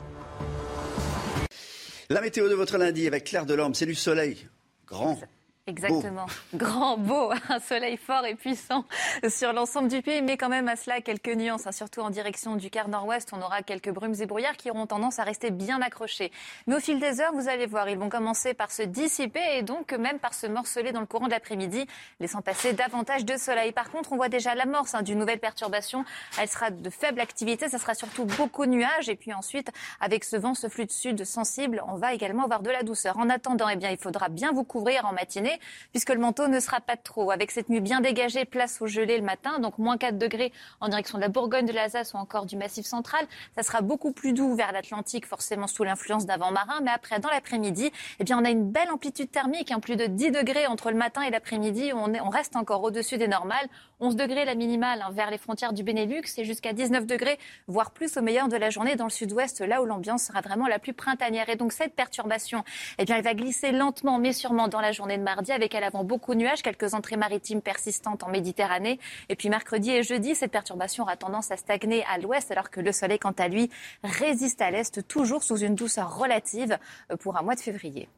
La 2.09 2.21
météo 2.21 2.47
de 2.47 2.53
votre 2.53 2.77
lundi 2.77 3.07
avec 3.07 3.23
Claire 3.25 3.45
Delorme, 3.45 3.73
c'est 3.73 3.87
du 3.87 3.95
soleil. 3.95 4.47
Grand, 4.85 5.19
Exactement. 5.67 6.27
Grand, 6.53 6.97
beau, 6.97 7.29
un 7.49 7.59
soleil 7.59 7.97
fort 7.97 8.25
et 8.25 8.35
puissant 8.35 8.85
sur 9.27 9.51
l'ensemble 9.51 9.89
du 9.89 10.01
pays, 10.01 10.21
mais 10.21 10.37
quand 10.37 10.47
même 10.47 10.69
à 10.69 10.77
cela 10.77 11.01
quelques 11.01 11.27
nuances, 11.27 11.67
hein. 11.67 11.73
surtout 11.73 11.99
en 11.99 12.09
direction 12.09 12.55
du 12.55 12.69
quart 12.69 12.87
nord-ouest. 12.87 13.31
On 13.33 13.41
aura 13.41 13.63
quelques 13.63 13.91
brumes 13.91 14.15
et 14.17 14.25
brouillards 14.25 14.55
qui 14.55 14.71
auront 14.71 14.87
tendance 14.87 15.19
à 15.19 15.23
rester 15.23 15.51
bien 15.51 15.81
accrochés. 15.81 16.31
Mais 16.67 16.75
au 16.75 16.79
fil 16.79 17.01
des 17.01 17.19
heures, 17.19 17.33
vous 17.33 17.49
allez 17.49 17.65
voir, 17.65 17.89
ils 17.89 17.97
vont 17.97 18.07
commencer 18.07 18.53
par 18.53 18.71
se 18.71 18.81
dissiper 18.81 19.41
et 19.57 19.61
donc 19.61 19.91
même 19.91 20.19
par 20.19 20.33
se 20.33 20.47
morceler 20.47 20.93
dans 20.93 21.01
le 21.01 21.05
courant 21.05 21.25
de 21.25 21.31
l'après-midi, 21.31 21.85
laissant 22.21 22.41
passer 22.41 22.71
davantage 22.71 23.25
de 23.25 23.35
soleil. 23.35 23.73
Par 23.73 23.91
contre, 23.91 24.13
on 24.13 24.15
voit 24.15 24.29
déjà 24.29 24.55
l'amorce 24.55 24.95
hein, 24.95 25.01
d'une 25.01 25.19
nouvelle 25.19 25.39
perturbation. 25.39 26.05
Elle 26.39 26.47
sera 26.47 26.71
de 26.71 26.89
faible 26.89 27.19
activité, 27.19 27.67
ça 27.67 27.77
sera 27.77 27.93
surtout 27.93 28.23
beaucoup 28.23 28.65
de 28.65 28.71
nuages 28.71 29.09
et 29.09 29.17
puis 29.17 29.33
ensuite, 29.33 29.69
avec 29.99 30.23
ce 30.23 30.37
vent, 30.37 30.53
ce 30.53 30.69
flux 30.69 30.85
de 30.85 30.91
sud 30.91 31.25
sensible, 31.25 31.83
on 31.89 31.95
va 31.95 32.13
également 32.13 32.45
avoir 32.45 32.61
de 32.61 32.69
la 32.69 32.83
douceur. 32.83 33.17
En 33.17 33.29
attendant, 33.29 33.67
eh 33.67 33.75
bien, 33.75 33.89
il 33.89 33.97
faudra 33.97 34.29
bien 34.29 34.53
vous 34.53 34.63
couvrir 34.63 35.05
en 35.05 35.11
matinée 35.11 35.56
puisque 35.91 36.09
le 36.09 36.19
manteau 36.19 36.47
ne 36.47 36.59
sera 36.59 36.81
pas 36.81 36.97
trop. 36.97 37.31
Avec 37.31 37.51
cette 37.51 37.69
nuit 37.69 37.81
bien 37.81 38.01
dégagée, 38.01 38.45
place 38.45 38.81
au 38.81 38.87
gelé 38.87 39.17
le 39.17 39.23
matin, 39.23 39.59
donc 39.59 39.77
moins 39.77 39.97
4 39.97 40.17
degrés 40.17 40.51
en 40.81 40.89
direction 40.89 41.17
de 41.17 41.23
la 41.23 41.29
Bourgogne, 41.29 41.65
de 41.65 41.73
l'Alsace 41.73 42.13
ou 42.13 42.17
encore 42.17 42.45
du 42.45 42.55
Massif 42.55 42.85
central. 42.85 43.25
Ça 43.55 43.63
sera 43.63 43.81
beaucoup 43.81 44.11
plus 44.11 44.33
doux 44.33 44.55
vers 44.55 44.71
l'Atlantique, 44.71 45.25
forcément 45.25 45.67
sous 45.67 45.83
l'influence 45.83 46.25
d'un 46.25 46.37
vent 46.37 46.51
marin. 46.51 46.81
Mais 46.81 46.91
après, 46.91 47.19
dans 47.19 47.29
l'après-midi, 47.29 47.91
eh 48.19 48.23
bien, 48.23 48.39
on 48.39 48.45
a 48.45 48.49
une 48.49 48.69
belle 48.69 48.91
amplitude 48.91 49.31
thermique, 49.31 49.71
hein, 49.71 49.79
plus 49.79 49.95
de 49.95 50.05
10 50.05 50.31
degrés 50.31 50.67
entre 50.67 50.91
le 50.91 50.97
matin 50.97 51.21
et 51.21 51.29
l'après-midi. 51.29 51.91
On, 51.93 52.13
on 52.13 52.29
reste 52.29 52.55
encore 52.55 52.83
au-dessus 52.83 53.17
des 53.17 53.27
normales. 53.27 53.67
11 53.99 54.15
degrés 54.15 54.45
la 54.45 54.55
minimale 54.55 55.01
hein, 55.01 55.09
vers 55.11 55.31
les 55.31 55.37
frontières 55.37 55.73
du 55.73 55.83
Benelux 55.83 56.21
et 56.37 56.45
jusqu'à 56.45 56.73
19 56.73 57.05
degrés, 57.07 57.39
voire 57.67 57.91
plus 57.91 58.15
au 58.17 58.21
meilleur 58.21 58.47
de 58.47 58.55
la 58.55 58.69
journée 58.69 58.95
dans 58.95 59.05
le 59.05 59.09
sud-ouest, 59.09 59.61
là 59.61 59.81
où 59.81 59.85
l'ambiance 59.85 60.23
sera 60.23 60.41
vraiment 60.41 60.67
la 60.67 60.79
plus 60.79 60.93
printanière. 60.93 61.49
Et 61.49 61.55
donc 61.55 61.73
cette 61.73 61.95
perturbation, 61.95 62.63
eh 62.99 63.05
bien, 63.05 63.17
elle 63.17 63.23
va 63.23 63.33
glisser 63.33 63.71
lentement 63.71 64.19
mais 64.19 64.33
sûrement 64.33 64.67
dans 64.67 64.81
la 64.81 64.91
journée 64.91 65.17
de 65.17 65.23
mardi 65.23 65.46
avec 65.51 65.75
à 65.75 65.79
l'avant 65.79 66.03
beaucoup 66.03 66.33
de 66.33 66.39
nuages, 66.39 66.61
quelques 66.61 66.93
entrées 66.93 67.17
maritimes 67.17 67.61
persistantes 67.61 68.23
en 68.23 68.29
Méditerranée. 68.29 68.99
Et 69.29 69.35
puis 69.35 69.49
mercredi 69.49 69.91
et 69.91 70.03
jeudi, 70.03 70.35
cette 70.35 70.51
perturbation 70.51 71.03
aura 71.03 71.17
tendance 71.17 71.51
à 71.51 71.57
stagner 71.57 72.03
à 72.05 72.17
l'ouest 72.17 72.51
alors 72.51 72.69
que 72.69 72.81
le 72.81 72.91
soleil, 72.91 73.19
quant 73.19 73.31
à 73.37 73.47
lui, 73.47 73.69
résiste 74.03 74.61
à 74.61 74.71
l'est, 74.71 75.07
toujours 75.07 75.43
sous 75.43 75.57
une 75.57 75.75
douceur 75.75 76.17
relative 76.17 76.77
euh, 77.11 77.17
pour 77.17 77.37
un 77.37 77.41
mois 77.41 77.55
de 77.55 77.61
février. 77.61 78.09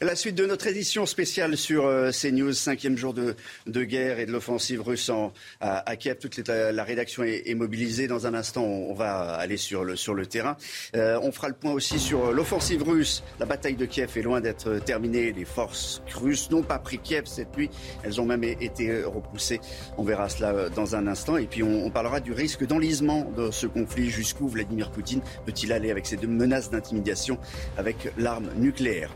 La 0.00 0.16
suite 0.16 0.34
de 0.34 0.44
notre 0.44 0.66
édition 0.66 1.06
spéciale 1.06 1.56
sur 1.56 1.86
euh, 1.86 2.10
CNews, 2.10 2.52
cinquième 2.52 2.96
jour 2.96 3.14
de, 3.14 3.36
guerre 3.84 4.18
et 4.18 4.26
de 4.26 4.32
l'offensive 4.32 4.82
russe 4.82 5.08
à, 5.60 5.96
Kiev. 5.96 6.16
Toute 6.18 6.48
la, 6.48 6.82
rédaction 6.82 7.22
est, 7.22 7.54
mobilisée. 7.54 8.08
Dans 8.08 8.26
un 8.26 8.34
instant, 8.34 8.64
on, 8.64 8.92
va 8.92 9.34
aller 9.34 9.56
sur 9.56 9.84
le, 9.84 10.26
terrain. 10.26 10.56
Euh, 10.96 11.20
on 11.22 11.30
fera 11.30 11.48
le 11.48 11.54
point 11.54 11.70
aussi 11.70 12.00
sur 12.00 12.32
l'offensive 12.32 12.82
russe. 12.82 13.22
La 13.38 13.46
bataille 13.46 13.76
de 13.76 13.86
Kiev 13.86 14.10
est 14.16 14.22
loin 14.22 14.40
d'être 14.40 14.80
terminée. 14.80 15.32
Les 15.32 15.44
forces 15.44 16.02
russes 16.12 16.50
n'ont 16.50 16.64
pas 16.64 16.80
pris 16.80 16.98
Kiev 16.98 17.26
cette 17.26 17.56
nuit. 17.56 17.70
Elles 18.02 18.20
ont 18.20 18.26
même 18.26 18.42
été 18.42 19.04
repoussées. 19.04 19.60
On 19.96 20.02
verra 20.02 20.28
cela 20.28 20.50
euh, 20.50 20.68
dans 20.70 20.96
un 20.96 21.06
instant. 21.06 21.36
Et 21.36 21.46
puis 21.46 21.62
on, 21.62 21.86
on 21.86 21.90
parlera 21.90 22.18
du 22.18 22.32
risque 22.32 22.66
d'enlisement 22.66 23.30
de 23.36 23.52
ce 23.52 23.68
conflit. 23.68 24.10
Jusqu'où 24.10 24.48
Vladimir 24.48 24.90
Poutine 24.90 25.20
peut-il 25.46 25.72
aller 25.72 25.92
avec 25.92 26.06
ces 26.06 26.16
deux 26.16 26.26
menaces 26.26 26.70
d'intimidation 26.70 27.38
avec 27.76 28.12
l'arme 28.18 28.48
nucléaire? 28.56 29.14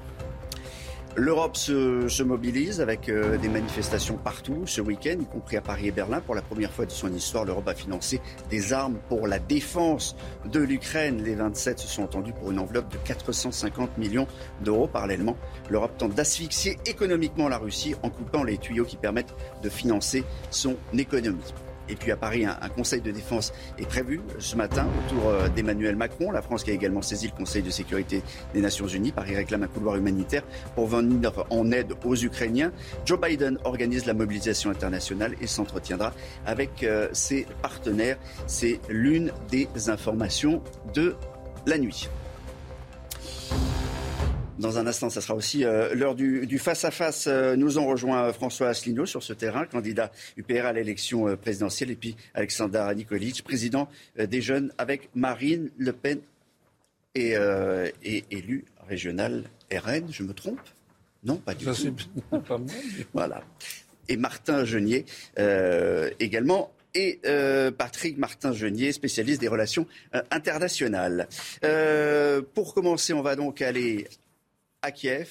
L'Europe 1.18 1.56
se, 1.56 2.22
mobilise 2.22 2.80
avec 2.80 3.08
euh, 3.08 3.38
des 3.38 3.48
manifestations 3.48 4.16
partout 4.16 4.62
ce 4.66 4.80
week-end, 4.80 5.16
y 5.20 5.26
compris 5.26 5.56
à 5.56 5.60
Paris 5.60 5.88
et 5.88 5.90
Berlin. 5.90 6.20
Pour 6.20 6.36
la 6.36 6.42
première 6.42 6.70
fois 6.70 6.86
de 6.86 6.92
son 6.92 7.12
histoire, 7.12 7.44
l'Europe 7.44 7.66
a 7.66 7.74
financé 7.74 8.20
des 8.50 8.72
armes 8.72 8.98
pour 9.08 9.26
la 9.26 9.40
défense 9.40 10.14
de 10.44 10.60
l'Ukraine. 10.60 11.24
Les 11.24 11.34
27 11.34 11.80
se 11.80 11.88
sont 11.88 12.04
entendus 12.04 12.32
pour 12.32 12.52
une 12.52 12.60
enveloppe 12.60 12.92
de 12.92 12.98
450 12.98 13.98
millions 13.98 14.28
d'euros. 14.62 14.86
Parallèlement, 14.86 15.36
l'Europe 15.68 15.98
tente 15.98 16.14
d'asphyxier 16.14 16.78
économiquement 16.86 17.48
la 17.48 17.58
Russie 17.58 17.96
en 18.04 18.10
coupant 18.10 18.44
les 18.44 18.56
tuyaux 18.56 18.84
qui 18.84 18.96
permettent 18.96 19.34
de 19.60 19.68
financer 19.68 20.22
son 20.52 20.76
économie. 20.96 21.42
Et 21.88 21.96
puis 21.96 22.12
à 22.12 22.16
Paris, 22.16 22.44
un, 22.44 22.68
conseil 22.68 23.00
de 23.00 23.10
défense 23.10 23.52
est 23.78 23.86
prévu 23.86 24.20
ce 24.38 24.56
matin 24.56 24.86
autour 25.06 25.28
euh, 25.28 25.48
d'Emmanuel 25.48 25.96
Macron. 25.96 26.30
La 26.30 26.42
France 26.42 26.64
qui 26.64 26.70
a 26.70 26.74
également 26.74 27.02
saisi 27.02 27.26
le 27.26 27.36
Conseil 27.36 27.62
de 27.62 27.70
sécurité 27.70 28.22
des 28.54 28.60
Nations 28.60 28.86
Unies. 28.86 29.12
Paris 29.12 29.34
réclame 29.34 29.62
un 29.62 29.68
couloir 29.68 29.96
humanitaire 29.96 30.42
pour 30.74 30.86
venir 30.86 31.32
en 31.50 31.70
aide 31.72 31.94
aux 32.04 32.16
Ukrainiens. 32.16 32.72
Joe 33.04 33.20
Biden 33.20 33.58
organise 33.64 34.06
la 34.06 34.14
mobilisation 34.14 34.70
internationale 34.70 35.34
et 35.40 35.46
s'entretiendra 35.46 36.12
avec 36.46 36.82
euh, 36.82 37.08
ses 37.12 37.46
partenaires. 37.62 38.18
C'est 38.46 38.80
l'une 38.88 39.32
des 39.50 39.68
informations 39.88 40.62
de 40.94 41.16
la 41.66 41.78
nuit. 41.78 42.08
Dans 44.58 44.76
un 44.76 44.88
instant, 44.88 45.08
ça 45.08 45.20
sera 45.20 45.34
aussi 45.34 45.64
euh, 45.64 45.94
l'heure 45.94 46.16
du 46.16 46.58
face-à-face. 46.58 47.28
Euh, 47.28 47.54
nous 47.54 47.78
ont 47.78 47.86
rejoint 47.86 48.32
François 48.32 48.68
Asselineau 48.68 49.06
sur 49.06 49.22
ce 49.22 49.32
terrain, 49.32 49.66
candidat 49.66 50.10
UPR 50.36 50.66
à 50.66 50.72
l'élection 50.72 51.28
euh, 51.28 51.36
présidentielle, 51.36 51.92
et 51.92 51.94
puis 51.94 52.16
Alexandra 52.34 52.92
Nikolic, 52.92 53.44
président 53.44 53.88
des 54.18 54.40
Jeunes 54.40 54.72
avec 54.76 55.10
Marine 55.14 55.70
Le 55.78 55.92
Pen 55.92 56.20
et, 57.14 57.34
et 58.04 58.24
élu 58.30 58.64
régional 58.88 59.44
RN. 59.72 60.06
Je 60.10 60.22
me 60.22 60.32
trompe? 60.32 60.60
Non, 61.24 61.36
pas 61.36 61.54
du 61.54 61.64
tout. 61.64 61.94
Pas 62.30 62.60
voilà. 63.12 63.42
Et 64.08 64.16
Martin 64.16 64.64
Genier 64.64 65.04
également 66.20 66.72
et 66.94 67.20
Patrick 67.76 68.18
Martin-Genier, 68.18 68.92
spécialiste 68.92 69.40
des 69.40 69.48
relations 69.48 69.86
internationales. 70.30 71.28
pour 72.54 72.74
commencer, 72.74 73.12
on 73.12 73.22
va 73.22 73.36
donc 73.36 73.62
aller 73.62 74.06
à 74.82 74.92
Kiev, 74.92 75.28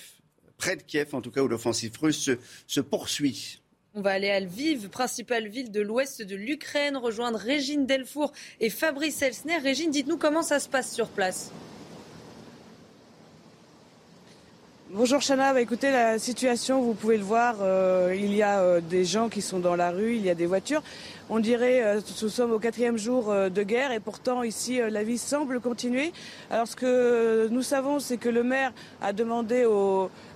près 0.58 0.76
de 0.76 0.84
Kiev 0.84 1.14
en 1.14 1.22
tout 1.22 1.32
cas, 1.32 1.42
où 1.42 1.48
l'offensive 1.48 1.94
russe 2.02 2.30
se, 2.68 2.80
poursuit. 2.82 3.62
On 3.94 4.02
va 4.02 4.12
aller 4.12 4.30
à 4.30 4.40
Lviv, 4.40 4.90
principale 4.90 5.48
ville 5.48 5.72
de 5.72 5.82
l'ouest 5.82 6.22
de 6.22 6.36
l'Ukraine, 6.36 6.98
rejoindre 6.98 7.40
Régine 7.40 7.86
Delfour 7.86 8.32
et 8.60 8.70
Fabrice 8.70 9.22
Elsner. 9.22 9.58
Régine, 9.58 9.90
dites-nous 9.90 10.18
comment 10.18 10.44
ça 10.44 10.60
se 10.60 10.70
passe 10.70 10.94
sur 10.94 11.08
place. 11.08 11.52
Bonjour 14.90 15.20
Chana, 15.20 15.54
bah, 15.54 15.60
écoutez 15.60 15.92
la 15.92 16.18
situation, 16.18 16.82
vous 16.82 16.94
pouvez 16.94 17.18
le 17.18 17.24
voir, 17.24 17.58
euh, 17.62 18.16
il 18.18 18.34
y 18.34 18.42
a 18.42 18.62
euh, 18.62 18.80
des 18.80 19.04
gens 19.04 19.28
qui 19.28 19.42
sont 19.42 19.60
dans 19.60 19.76
la 19.76 19.92
rue, 19.92 20.16
il 20.16 20.24
y 20.24 20.30
a 20.30 20.36
des 20.36 20.46
voitures. 20.46 20.82
On 21.30 21.40
dirait 21.40 21.84
euh, 21.84 22.00
nous 22.22 22.30
sommes 22.30 22.54
au 22.54 22.60
quatrième 22.60 22.98
jour 22.98 23.30
euh, 23.30 23.50
de 23.50 23.62
guerre 23.62 23.92
et 23.92 24.00
pourtant 24.00 24.44
ici 24.44 24.80
euh, 24.80 24.90
la 24.90 25.04
vie 25.04 25.18
semble 25.18 25.60
continuer. 25.60 26.14
Alors 26.50 26.70
ce 26.70 26.78
que 26.78 27.50
nous 27.50 27.64
savons, 27.64 28.00
c'est 28.00 28.16
que 28.16 28.30
le 28.30 28.44
maire 28.44 28.72
a 29.02 29.12
demandé 29.12 29.66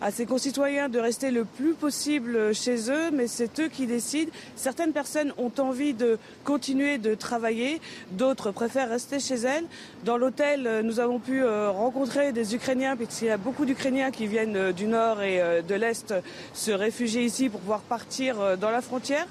à 0.01 0.11
ses 0.11 0.25
concitoyens 0.25 0.89
de 0.89 0.99
rester 0.99 1.31
le 1.31 1.45
plus 1.45 1.73
possible 1.73 2.53
chez 2.53 2.89
eux, 2.89 3.11
mais 3.11 3.27
c'est 3.27 3.59
eux 3.59 3.67
qui 3.67 3.85
décident. 3.85 4.31
Certaines 4.55 4.93
personnes 4.93 5.33
ont 5.37 5.51
envie 5.59 5.93
de 5.93 6.17
continuer 6.43 6.97
de 6.97 7.15
travailler, 7.15 7.79
d'autres 8.11 8.51
préfèrent 8.51 8.89
rester 8.89 9.19
chez 9.19 9.35
elles. 9.35 9.65
Dans 10.03 10.17
l'hôtel, 10.17 10.81
nous 10.83 10.99
avons 10.99 11.19
pu 11.19 11.43
rencontrer 11.43 12.31
des 12.31 12.55
Ukrainiens, 12.55 12.95
puisqu'il 12.95 13.27
y 13.27 13.29
a 13.29 13.37
beaucoup 13.37 13.65
d'Ukrainiens 13.65 14.11
qui 14.11 14.27
viennent 14.27 14.71
du 14.71 14.87
nord 14.87 15.21
et 15.21 15.61
de 15.67 15.75
l'est 15.75 16.13
se 16.53 16.71
réfugier 16.71 17.23
ici 17.23 17.49
pour 17.49 17.59
pouvoir 17.59 17.81
partir 17.81 18.57
dans 18.57 18.71
la 18.71 18.81
frontière. 18.81 19.27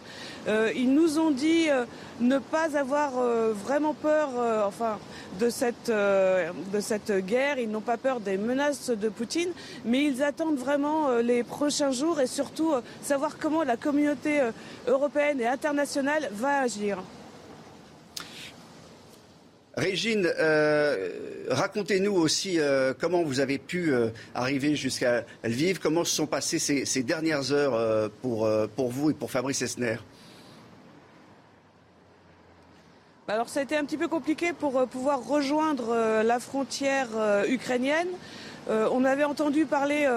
Ils 0.46 0.92
nous 0.92 1.18
ont 1.18 1.30
dit 1.30 1.68
euh, 1.70 1.84
ne 2.20 2.38
pas 2.38 2.76
avoir 2.76 3.18
euh, 3.18 3.52
vraiment 3.52 3.94
peur 3.94 4.28
euh, 4.36 4.64
enfin, 4.66 4.98
de, 5.38 5.48
cette, 5.48 5.90
de 5.90 6.80
cette 6.80 7.12
guerre. 7.24 7.58
Ils 7.58 7.70
n'ont 7.70 7.80
pas 7.80 7.96
peur 7.96 8.20
des 8.20 8.36
menaces 8.36 8.90
de 8.90 9.08
Poutine, 9.08 9.50
mais 9.84 10.04
ils 10.04 10.22
attendent 10.22 10.58
vraiment 10.60 11.16
les 11.16 11.42
prochains 11.42 11.90
jours 11.90 12.20
et 12.20 12.26
surtout 12.26 12.72
savoir 13.02 13.38
comment 13.38 13.64
la 13.64 13.76
communauté 13.76 14.40
européenne 14.86 15.40
et 15.40 15.46
internationale 15.46 16.28
va 16.32 16.60
agir. 16.60 16.98
Régine, 19.76 20.30
racontez-nous 21.48 22.12
aussi 22.12 22.58
comment 23.00 23.22
vous 23.22 23.40
avez 23.40 23.58
pu 23.58 23.92
arriver 24.34 24.76
jusqu'à 24.76 25.24
Lviv, 25.42 25.78
comment 25.80 26.04
se 26.04 26.14
sont 26.14 26.26
passées 26.26 26.58
ces, 26.58 26.84
ces 26.84 27.02
dernières 27.02 27.52
heures 27.52 28.10
pour, 28.20 28.48
pour 28.76 28.90
vous 28.90 29.10
et 29.10 29.14
pour 29.14 29.30
Fabrice 29.30 29.62
Esner? 29.62 29.96
Alors 33.30 33.48
ça 33.48 33.60
a 33.60 33.62
été 33.62 33.76
un 33.76 33.84
petit 33.84 33.96
peu 33.96 34.08
compliqué 34.08 34.52
pour 34.52 34.76
euh, 34.76 34.86
pouvoir 34.86 35.24
rejoindre 35.24 35.90
euh, 35.90 36.24
la 36.24 36.40
frontière 36.40 37.06
euh, 37.14 37.46
ukrainienne. 37.46 38.08
on 38.68 39.04
avait 39.04 39.22
entendu 39.22 39.66
parler 39.66 40.08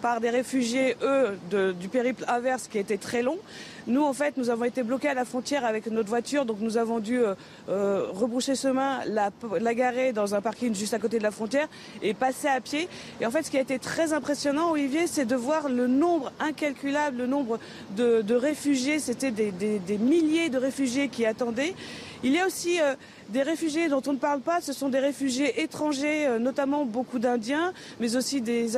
par 0.00 0.20
des 0.20 0.30
réfugiés, 0.30 0.96
eux, 1.02 1.38
du 1.78 1.88
périple 1.88 2.24
inverse 2.28 2.68
qui 2.68 2.78
était 2.78 2.96
très 2.96 3.22
long. 3.22 3.38
Nous, 3.86 4.02
en 4.02 4.12
fait, 4.12 4.36
nous 4.36 4.50
avons 4.50 4.64
été 4.64 4.82
bloqués 4.82 5.08
à 5.08 5.14
la 5.14 5.24
frontière 5.24 5.64
avec 5.64 5.86
notre 5.86 6.08
voiture, 6.08 6.44
donc 6.44 6.58
nous 6.60 6.76
avons 6.76 6.98
dû 6.98 7.20
rebrousser 7.68 8.56
chemin, 8.56 9.00
la, 9.06 9.30
la, 9.60 9.74
garer 9.74 10.12
dans 10.12 10.34
un 10.34 10.40
parking 10.40 10.74
juste 10.74 10.92
à 10.92 10.98
côté 10.98 11.18
de 11.18 11.22
la 11.22 11.30
frontière 11.30 11.68
et 12.02 12.12
passer 12.12 12.48
à 12.48 12.60
pied. 12.60 12.88
Et 13.20 13.26
en 13.26 13.30
fait, 13.30 13.44
ce 13.44 13.50
qui 13.50 13.58
a 13.58 13.60
été 13.60 13.78
très 13.78 14.12
impressionnant, 14.12 14.72
Olivier, 14.72 15.06
c'est 15.06 15.24
de 15.24 15.36
voir 15.36 15.68
le 15.68 15.86
nombre 15.86 16.32
incalculable, 16.40 17.18
le 17.18 17.26
nombre 17.28 17.60
de, 17.96 18.34
réfugiés. 18.34 18.98
C'était 18.98 19.30
des, 19.30 19.52
des 19.52 19.98
milliers 19.98 20.48
de 20.48 20.58
réfugiés 20.58 21.08
qui 21.08 21.24
attendaient. 21.24 21.74
Il 22.22 22.32
y 22.32 22.40
a 22.40 22.46
aussi 22.46 22.80
euh, 22.80 22.94
des 23.28 23.42
réfugiés 23.42 23.88
dont 23.88 24.02
on 24.06 24.12
ne 24.12 24.18
parle 24.18 24.40
pas, 24.40 24.60
ce 24.60 24.72
sont 24.72 24.88
des 24.88 24.98
réfugiés 24.98 25.62
étrangers, 25.62 26.26
euh, 26.26 26.38
notamment 26.38 26.84
beaucoup 26.84 27.18
d'Indiens, 27.18 27.72
mais 28.00 28.16
aussi 28.16 28.40
des, 28.40 28.76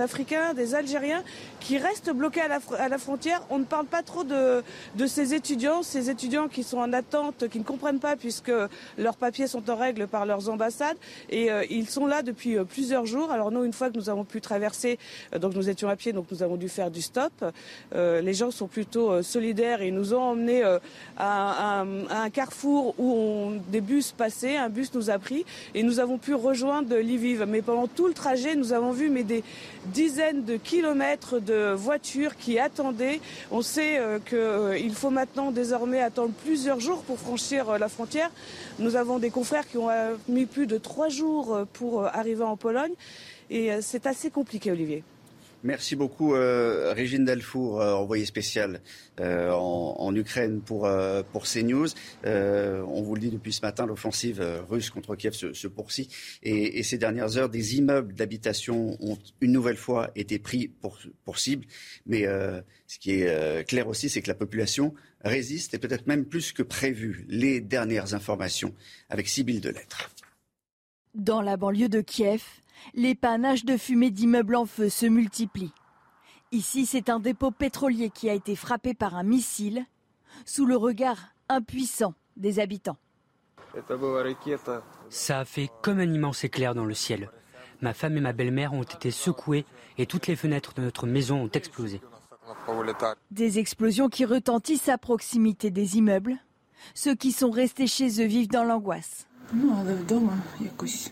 Africains, 0.00 0.54
des 0.54 0.74
Algériens, 0.74 1.22
qui 1.60 1.78
restent 1.78 2.10
bloqués 2.10 2.42
à 2.42 2.88
la, 2.88 2.98
frontière. 2.98 3.42
On 3.50 3.58
ne 3.58 3.64
parle 3.64 3.86
pas 3.86 4.02
trop 4.02 4.24
de, 4.24 4.62
ces 5.06 5.34
étudiants, 5.34 5.82
ces 5.82 6.10
étudiants 6.10 6.48
qui 6.48 6.62
sont 6.62 6.78
en 6.78 6.92
attente, 6.92 7.48
qui 7.48 7.58
ne 7.58 7.64
comprennent 7.64 7.98
pas 7.98 8.16
puisque 8.16 8.52
leurs 8.96 9.16
papiers 9.16 9.46
sont 9.46 9.68
en 9.68 9.76
règle 9.76 10.06
par 10.06 10.26
leurs 10.26 10.48
ambassades, 10.48 10.96
et 11.30 11.50
euh, 11.50 11.64
ils 11.70 11.88
sont 11.88 12.06
là 12.06 12.22
depuis 12.22 12.56
plusieurs 12.64 13.06
jours. 13.06 13.30
Alors 13.30 13.50
nous, 13.50 13.64
une 13.64 13.72
fois 13.72 13.90
que 13.90 13.96
nous 13.96 14.08
avons 14.10 14.24
pu 14.24 14.40
traverser, 14.40 14.98
donc 15.38 15.54
nous 15.54 15.68
étions 15.68 15.88
à 15.88 15.96
pied, 15.96 16.12
donc 16.12 16.26
nous 16.30 16.42
avons 16.42 16.56
dû 16.56 16.68
faire 16.68 16.90
du 16.90 17.02
stop. 17.02 17.32
les 17.94 18.34
gens 18.34 18.50
sont 18.50 18.68
plutôt 18.68 19.22
solidaires 19.22 19.82
et 19.82 19.90
nous 19.90 20.14
ont 20.14 20.22
emmenés 20.22 20.62
à, 21.16 21.84
un 22.10 22.30
carrefour 22.30 22.94
où 22.98 23.12
on, 23.12 23.60
des 23.70 23.80
bus 23.88 24.12
passaient, 24.12 24.56
un 24.56 24.68
bus 24.68 24.92
nous 24.94 25.08
a 25.08 25.18
pris 25.18 25.44
et 25.74 25.82
nous 25.82 25.98
avons 25.98 26.18
pu 26.18 26.34
rejoindre 26.34 26.94
Lviv. 26.94 27.46
Mais 27.48 27.62
pendant 27.62 27.86
tout 27.86 28.06
le 28.06 28.12
trajet, 28.12 28.54
nous 28.54 28.72
avons 28.72 28.92
vu 28.92 29.08
mais 29.08 29.22
des 29.22 29.42
dizaines 29.86 30.44
de 30.44 30.56
kilomètres 30.56 31.40
de 31.40 31.72
voitures 31.72 32.36
qui 32.36 32.58
attendaient. 32.58 33.20
On 33.50 33.62
sait 33.62 33.98
euh, 33.98 34.18
qu'il 34.18 34.38
euh, 34.38 34.92
faut 34.92 35.10
maintenant 35.10 35.50
désormais 35.50 36.02
attendre 36.02 36.32
plusieurs 36.44 36.80
jours 36.80 37.02
pour 37.02 37.18
franchir 37.18 37.70
euh, 37.70 37.78
la 37.78 37.88
frontière. 37.88 38.30
Nous 38.78 38.96
avons 38.96 39.18
des 39.18 39.30
confrères 39.30 39.66
qui 39.66 39.78
ont 39.78 39.88
mis 40.28 40.46
plus 40.46 40.66
de 40.66 40.76
trois 40.78 41.08
jours 41.08 41.66
pour 41.72 42.04
arriver 42.04 42.44
en 42.44 42.56
Pologne 42.56 42.92
et 43.50 43.70
c'est 43.80 44.06
assez 44.06 44.30
compliqué, 44.30 44.70
Olivier. 44.70 45.02
Merci 45.64 45.96
beaucoup, 45.96 46.34
euh, 46.34 46.92
Régine 46.94 47.24
Delfour, 47.24 47.80
euh, 47.80 47.92
envoyée 47.94 48.26
spéciale 48.26 48.80
euh, 49.18 49.50
en, 49.50 50.14
Ukraine 50.14 50.60
pour, 50.60 50.88
pour 51.32 51.44
CNews. 51.44 51.88
on 52.24 53.02
vous 53.02 53.14
le 53.14 53.20
dit 53.20 53.30
depuis 53.30 53.52
ce 53.52 53.62
matin, 53.62 53.84
l'offensive 53.84 54.42
russe 54.68 54.90
contre 54.90 55.16
Kiev 55.16 55.32
se, 55.34 55.66
poursuit. 55.66 56.08
Et, 56.42 56.82
ces 56.82 56.96
dernières 56.96 57.36
heures, 57.36 57.48
des 57.48 57.76
immeubles 57.76 58.14
d'habitation 58.14 58.96
ont 59.00 59.18
une 59.40 59.52
nouvelle 59.52 59.76
fois 59.76 60.10
été 60.14 60.38
pris 60.38 60.68
pour, 60.68 60.98
pour 61.24 61.38
cible. 61.38 61.66
Mais 62.06 62.24
ce 62.86 62.98
qui 62.98 63.12
est 63.12 63.68
clair 63.68 63.88
aussi, 63.88 64.08
c'est 64.08 64.22
que 64.22 64.28
la 64.28 64.34
population 64.34 64.94
résiste, 65.24 65.74
et 65.74 65.78
peut-être 65.78 66.06
même 66.06 66.24
plus 66.24 66.52
que 66.52 66.62
prévu. 66.62 67.26
Les 67.28 67.60
dernières 67.60 68.14
informations 68.14 68.74
avec 69.10 69.28
Sibylle 69.28 69.60
Delettre. 69.60 70.10
Dans 71.14 71.42
la 71.42 71.56
banlieue 71.56 71.88
de 71.88 72.00
Kiev, 72.00 72.42
les 72.94 73.14
panaches 73.14 73.64
de 73.64 73.76
fumée 73.76 74.10
d'immeubles 74.10 74.56
en 74.56 74.66
feu 74.66 74.88
se 74.88 75.06
multiplient. 75.06 75.72
Ici, 76.50 76.86
c'est 76.86 77.10
un 77.10 77.20
dépôt 77.20 77.50
pétrolier 77.50 78.10
qui 78.10 78.30
a 78.30 78.34
été 78.34 78.56
frappé 78.56 78.94
par 78.94 79.14
un 79.16 79.22
missile 79.22 79.84
sous 80.44 80.66
le 80.66 80.76
regard 80.76 81.18
impuissant 81.48 82.14
des 82.36 82.58
habitants. 82.58 82.96
Ça 85.10 85.40
a 85.40 85.44
fait 85.44 85.70
comme 85.82 86.00
un 86.00 86.12
immense 86.12 86.44
éclair 86.44 86.74
dans 86.74 86.84
le 86.84 86.94
ciel. 86.94 87.30
Ma 87.80 87.94
femme 87.94 88.16
et 88.16 88.20
ma 88.20 88.32
belle-mère 88.32 88.72
ont 88.72 88.82
été 88.82 89.10
secouées 89.10 89.64
et 89.98 90.06
toutes 90.06 90.26
les 90.26 90.36
fenêtres 90.36 90.74
de 90.74 90.82
notre 90.82 91.06
maison 91.06 91.42
ont 91.42 91.50
explosé. 91.50 92.00
Des 93.30 93.58
explosions 93.58 94.08
qui 94.08 94.24
retentissent 94.24 94.88
à 94.88 94.98
proximité 94.98 95.70
des 95.70 95.98
immeubles. 95.98 96.38
Ceux 96.94 97.14
qui 97.14 97.32
sont 97.32 97.50
restés 97.50 97.86
chez 97.86 98.22
eux 98.22 98.26
vivent 98.26 98.48
dans 98.48 98.64
l'angoisse. 98.64 99.27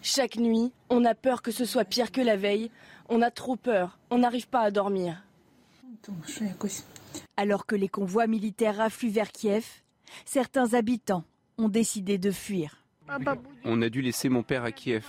Chaque 0.02 0.36
nuit, 0.36 0.72
on 0.90 1.04
a 1.04 1.14
peur 1.14 1.42
que 1.42 1.50
ce 1.50 1.64
soit 1.64 1.84
pire 1.84 2.12
que 2.12 2.20
la 2.20 2.36
veille. 2.36 2.70
On 3.08 3.22
a 3.22 3.30
trop 3.30 3.56
peur. 3.56 3.98
On 4.10 4.18
n'arrive 4.18 4.48
pas 4.48 4.60
à 4.60 4.70
dormir. 4.70 5.22
Alors 7.36 7.66
que 7.66 7.76
les 7.76 7.88
convois 7.88 8.26
militaires 8.26 8.80
affluent 8.80 9.10
vers 9.10 9.32
Kiev, 9.32 9.64
certains 10.24 10.74
habitants 10.74 11.24
ont 11.58 11.68
décidé 11.68 12.18
de 12.18 12.30
fuir. 12.30 12.84
On 13.64 13.82
a 13.82 13.88
dû 13.88 14.02
laisser 14.02 14.28
mon 14.28 14.42
père 14.42 14.64
à 14.64 14.72
Kiev. 14.72 15.06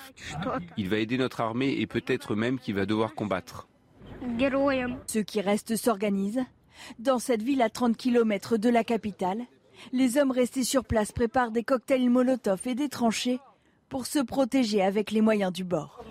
Il 0.78 0.88
va 0.88 0.98
aider 0.98 1.18
notre 1.18 1.42
armée 1.42 1.80
et 1.80 1.88
peut-être 1.88 2.36
même 2.36 2.60
qu'il 2.60 2.76
va 2.76 2.86
devoir 2.86 3.16
combattre. 3.16 3.68
Ceux 5.08 5.24
qui 5.24 5.42
restent 5.42 5.76
s'organisent. 5.76 6.44
Dans 7.00 7.20
cette 7.20 7.42
ville 7.42 7.62
à 7.64 7.70
30 7.70 7.98
km 7.98 8.58
de 8.58 8.70
la 8.70 8.84
capitale, 8.84 9.42
Les 9.92 10.18
hommes 10.18 10.32
restés 10.32 10.64
sur 10.64 10.84
place 10.84 11.12
préparent 11.12 11.52
des 11.52 11.64
cocktails 11.64 12.10
Molotov 12.10 12.62
et 12.66 12.76
des 12.76 12.90
tranchées 12.90 13.40
pour 13.90 14.06
se 14.06 14.20
protéger 14.20 14.82
avec 14.82 15.12
les 15.12 15.22
moyens 15.22 15.52
du 15.52 15.64
bord. 15.64 16.04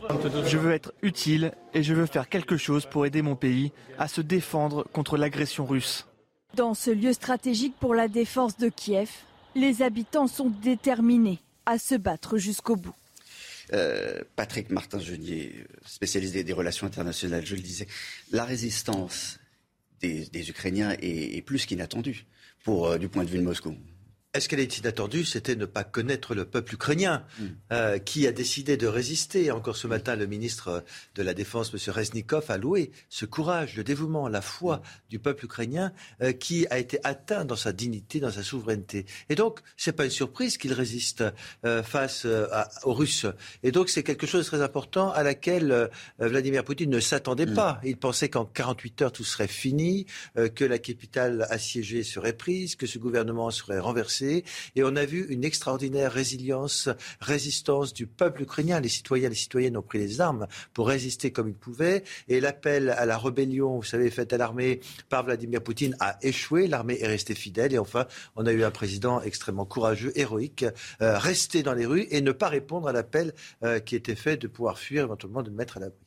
Je 0.46 0.56
veux 0.56 0.72
être 0.72 0.92
utile 1.02 1.52
et 1.74 1.82
je 1.82 1.94
veux 1.94 2.06
faire 2.06 2.28
quelque 2.28 2.56
chose 2.56 2.86
pour 2.86 3.06
aider 3.06 3.22
mon 3.22 3.36
pays 3.36 3.72
à 3.98 4.08
se 4.08 4.20
défendre 4.20 4.84
contre 4.92 5.16
l'agression 5.16 5.66
russe. 5.66 6.06
Dans 6.54 6.74
ce 6.74 6.90
lieu 6.90 7.12
stratégique 7.12 7.74
pour 7.78 7.94
la 7.94 8.08
défense 8.08 8.56
de 8.56 8.68
Kiev, 8.68 9.10
les 9.54 9.82
habitants 9.82 10.26
sont 10.26 10.50
déterminés 10.50 11.38
à 11.66 11.78
se 11.78 11.94
battre 11.94 12.38
jusqu'au 12.38 12.76
bout. 12.76 12.94
Euh, 13.72 14.22
Patrick 14.36 14.70
Martin-Genier, 14.70 15.66
spécialisé 15.84 16.44
des 16.44 16.52
relations 16.52 16.86
internationales, 16.86 17.44
je 17.44 17.56
le 17.56 17.62
disais, 17.62 17.88
la 18.30 18.44
résistance 18.44 19.38
des, 20.00 20.50
Ukrainiens 20.50 20.96
est, 21.00 21.44
plus 21.44 21.66
qu'inattendue 21.66 22.26
pour, 22.66 22.88
euh, 22.88 22.98
du 22.98 23.08
point 23.08 23.22
de 23.22 23.30
vue 23.30 23.38
de 23.38 23.44
Moscou. 23.44 23.76
Est-ce 24.36 24.50
qu'elle 24.50 24.60
est 24.60 24.76
inattendue 24.76 25.24
C'était 25.24 25.56
ne 25.56 25.64
pas 25.64 25.82
connaître 25.82 26.34
le 26.34 26.44
peuple 26.44 26.74
ukrainien 26.74 27.24
hmm. 27.38 27.44
euh, 27.72 27.98
qui 27.98 28.26
a 28.26 28.32
décidé 28.32 28.76
de 28.76 28.86
résister. 28.86 29.50
Encore 29.50 29.76
ce 29.76 29.86
matin, 29.86 30.14
le 30.14 30.26
ministre 30.26 30.84
de 31.14 31.22
la 31.22 31.32
Défense, 31.32 31.72
M. 31.72 31.80
Reznikov, 31.90 32.44
a 32.50 32.58
loué 32.58 32.90
ce 33.08 33.24
courage, 33.24 33.76
le 33.76 33.82
dévouement, 33.84 34.28
la 34.28 34.42
foi 34.42 34.76
hmm. 34.76 34.80
du 35.08 35.18
peuple 35.20 35.46
ukrainien 35.46 35.90
euh, 36.20 36.32
qui 36.32 36.66
a 36.68 36.78
été 36.78 36.98
atteint 37.02 37.46
dans 37.46 37.56
sa 37.56 37.72
dignité, 37.72 38.20
dans 38.20 38.30
sa 38.30 38.42
souveraineté. 38.42 39.06
Et 39.30 39.36
donc, 39.36 39.60
ce 39.78 39.88
n'est 39.88 39.96
pas 39.96 40.04
une 40.04 40.10
surprise 40.10 40.58
qu'il 40.58 40.74
résiste 40.74 41.24
euh, 41.64 41.82
face 41.82 42.26
aux 42.82 42.92
Russes. 42.92 43.26
Et 43.62 43.72
donc, 43.72 43.88
c'est 43.88 44.02
quelque 44.02 44.26
chose 44.26 44.44
de 44.44 44.50
très 44.50 44.60
important 44.60 45.12
à 45.12 45.22
laquelle 45.22 45.88
Vladimir 46.18 46.62
Poutine 46.62 46.90
ne 46.90 47.00
s'attendait 47.00 47.46
hmm. 47.46 47.54
pas. 47.54 47.80
Il 47.84 47.96
pensait 47.96 48.28
qu'en 48.28 48.44
48 48.44 49.02
heures, 49.02 49.12
tout 49.12 49.24
serait 49.24 49.48
fini, 49.48 50.04
que 50.54 50.64
la 50.64 50.78
capitale 50.78 51.46
assiégée 51.48 52.02
serait 52.02 52.34
prise, 52.34 52.76
que 52.76 52.86
ce 52.86 52.98
gouvernement 52.98 53.50
serait 53.50 53.78
renversé 53.78 54.25
et 54.74 54.82
on 54.82 54.96
a 54.96 55.04
vu 55.04 55.26
une 55.28 55.44
extraordinaire 55.44 56.12
résilience, 56.12 56.88
résistance 57.20 57.92
du 57.92 58.06
peuple 58.06 58.42
ukrainien. 58.42 58.80
Les 58.80 58.88
citoyens, 58.88 59.28
les 59.28 59.34
citoyennes 59.34 59.76
ont 59.76 59.82
pris 59.82 59.98
les 59.98 60.20
armes 60.20 60.46
pour 60.72 60.88
résister 60.88 61.30
comme 61.30 61.48
ils 61.48 61.54
pouvaient. 61.54 62.04
Et 62.28 62.40
l'appel 62.40 62.90
à 62.90 63.06
la 63.06 63.18
rébellion, 63.18 63.76
vous 63.76 63.82
savez, 63.82 64.10
faite 64.10 64.32
à 64.32 64.38
l'armée 64.38 64.80
par 65.08 65.24
Vladimir 65.24 65.62
Poutine 65.62 65.96
a 66.00 66.18
échoué. 66.22 66.66
L'armée 66.66 66.98
est 67.00 67.06
restée 67.06 67.34
fidèle. 67.34 67.72
Et 67.74 67.78
enfin, 67.78 68.06
on 68.34 68.46
a 68.46 68.52
eu 68.52 68.64
un 68.64 68.70
président 68.70 69.20
extrêmement 69.22 69.64
courageux, 69.66 70.12
héroïque, 70.14 70.64
euh, 71.02 71.18
rester 71.18 71.62
dans 71.62 71.74
les 71.74 71.86
rues 71.86 72.06
et 72.10 72.20
ne 72.20 72.32
pas 72.32 72.48
répondre 72.48 72.88
à 72.88 72.92
l'appel 72.92 73.32
euh, 73.62 73.78
qui 73.78 73.96
était 73.96 74.14
fait 74.14 74.36
de 74.36 74.46
pouvoir 74.48 74.78
fuir, 74.78 75.04
éventuellement 75.04 75.42
de 75.42 75.50
mettre 75.50 75.76
à 75.76 75.80
l'abri. 75.80 75.98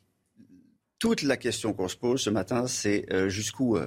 Toute 0.99 1.22
la 1.22 1.38
question 1.38 1.74
qu'on 1.74 1.88
se 1.88 1.95
pose 1.95 2.22
ce 2.22 2.30
matin, 2.30 2.67
c'est 2.67 3.05
euh, 3.13 3.30
jusqu'où 3.30 3.78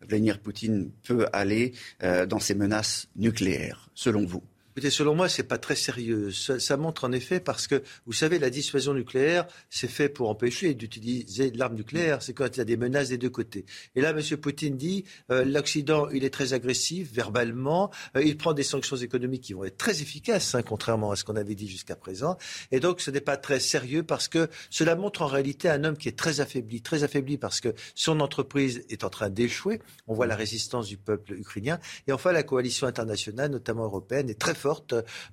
Vladimir 0.00 0.40
Poutine 0.40 0.90
peut 1.02 1.26
aller 1.32 1.72
euh, 2.02 2.26
dans 2.26 2.38
ses 2.38 2.54
menaces 2.54 3.08
nucléaires, 3.16 3.90
selon 3.94 4.24
vous? 4.24 4.42
Selon 4.90 5.14
moi, 5.14 5.28
c'est 5.28 5.42
pas 5.42 5.58
très 5.58 5.74
sérieux. 5.74 6.30
Ça, 6.30 6.76
montre 6.76 7.04
en 7.04 7.12
effet 7.12 7.40
parce 7.40 7.66
que, 7.66 7.82
vous 8.06 8.12
savez, 8.12 8.38
la 8.38 8.50
dissuasion 8.50 8.94
nucléaire, 8.94 9.46
c'est 9.70 9.88
fait 9.88 10.08
pour 10.08 10.28
empêcher 10.28 10.74
d'utiliser 10.74 11.50
l'arme 11.50 11.74
nucléaire. 11.74 12.22
C'est 12.22 12.32
quand 12.32 12.56
il 12.56 12.58
y 12.58 12.60
a 12.60 12.64
des 12.64 12.76
menaces 12.76 13.08
des 13.08 13.18
deux 13.18 13.30
côtés. 13.30 13.64
Et 13.96 14.00
là, 14.00 14.10
M. 14.10 14.20
Poutine 14.36 14.76
dit, 14.76 15.04
euh, 15.30 15.44
l'Occident, 15.44 16.08
il 16.10 16.24
est 16.24 16.30
très 16.30 16.52
agressif 16.52 17.12
verbalement. 17.12 17.90
Euh, 18.16 18.22
il 18.22 18.36
prend 18.36 18.52
des 18.52 18.62
sanctions 18.62 18.96
économiques 18.96 19.42
qui 19.42 19.52
vont 19.52 19.64
être 19.64 19.78
très 19.78 20.02
efficaces, 20.02 20.54
hein, 20.54 20.62
contrairement 20.62 21.10
à 21.10 21.16
ce 21.16 21.24
qu'on 21.24 21.36
avait 21.36 21.54
dit 21.54 21.68
jusqu'à 21.68 21.96
présent. 21.96 22.36
Et 22.70 22.80
donc, 22.80 23.00
ce 23.00 23.10
n'est 23.10 23.20
pas 23.20 23.36
très 23.36 23.60
sérieux 23.60 24.02
parce 24.02 24.28
que 24.28 24.48
cela 24.70 24.94
montre 24.96 25.22
en 25.22 25.26
réalité 25.26 25.68
un 25.68 25.84
homme 25.84 25.96
qui 25.96 26.08
est 26.08 26.18
très 26.18 26.40
affaibli, 26.40 26.82
très 26.82 27.02
affaibli 27.02 27.38
parce 27.38 27.60
que 27.60 27.74
son 27.94 28.20
entreprise 28.20 28.84
est 28.90 29.04
en 29.04 29.10
train 29.10 29.30
d'échouer. 29.30 29.80
On 30.06 30.14
voit 30.14 30.26
la 30.26 30.36
résistance 30.36 30.86
du 30.86 30.96
peuple 30.96 31.32
ukrainien. 31.32 31.78
Et 32.06 32.12
enfin, 32.12 32.32
la 32.32 32.42
coalition 32.42 32.86
internationale, 32.86 33.50
notamment 33.50 33.84
européenne, 33.84 34.30
est 34.30 34.38
très 34.38 34.54
forte 34.54 34.67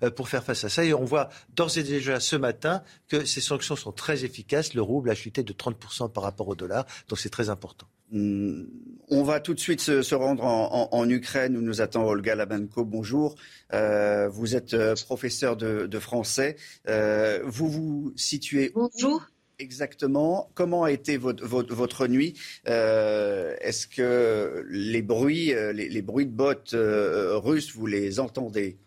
euh, 0.04 0.10
pour 0.12 0.30
faire 0.30 0.44
face 0.44 0.64
à 0.64 0.70
ça. 0.70 0.84
Et 0.84 0.94
on 0.94 1.04
voit 1.04 1.30
d'ores 1.56 1.78
et 1.78 1.84
déjà 1.84 2.20
ce 2.20 2.36
matin 2.36 2.82
que 3.08 3.26
ces 3.26 3.42
sanctions 3.42 3.76
sont 3.76 3.92
très 3.92 4.26
efficaces. 4.26 4.74
Le 4.74 4.82
rouble 4.82 5.10
a 5.10 5.16
chuté 5.16 5.44
de 5.44 5.54
30% 5.54 6.12
par 6.12 6.24
rapport 6.24 6.48
au 6.48 6.56
dollar, 6.56 6.86
donc 7.10 7.20
c'est 7.20 7.30
très 7.30 7.50
important. 7.50 7.88
Hmm, 8.12 8.66
on 9.10 9.24
va 9.24 9.40
tout 9.40 9.54
de 9.54 9.60
suite 9.60 9.82
se, 9.82 10.16
rendre 10.16 10.44
en, 10.44 11.10
Ukraine 11.10 11.58
où 11.58 11.62
nous 11.62 11.82
attend 11.82 12.06
Olga 12.06 12.36
Labanko. 12.36 12.86
Bonjour. 12.86 13.36
Euh, 13.74 14.30
vous 14.30 14.56
êtes 14.56 14.74
euh, 14.74 14.96
professeur 15.06 15.58
de, 15.58 16.00
français. 16.00 16.56
vous 16.88 17.70
vous 17.70 18.14
situez 18.16 18.72
Bonjour. 18.76 19.26
Exactement? 19.58 20.52
Comment 20.54 20.84
a 20.84 20.92
été 20.92 21.18
votre, 21.18 22.08
nuit? 22.08 22.38
Est-ce 22.66 23.88
que 23.88 24.66
les 24.70 25.02
bruits, 25.02 25.54
les, 25.74 26.02
bruits 26.02 26.26
de 26.26 26.32
bottes 26.32 26.76
russes, 26.76 27.74
vous 27.74 27.88
les 27.88 28.20
entendez? 28.20 28.78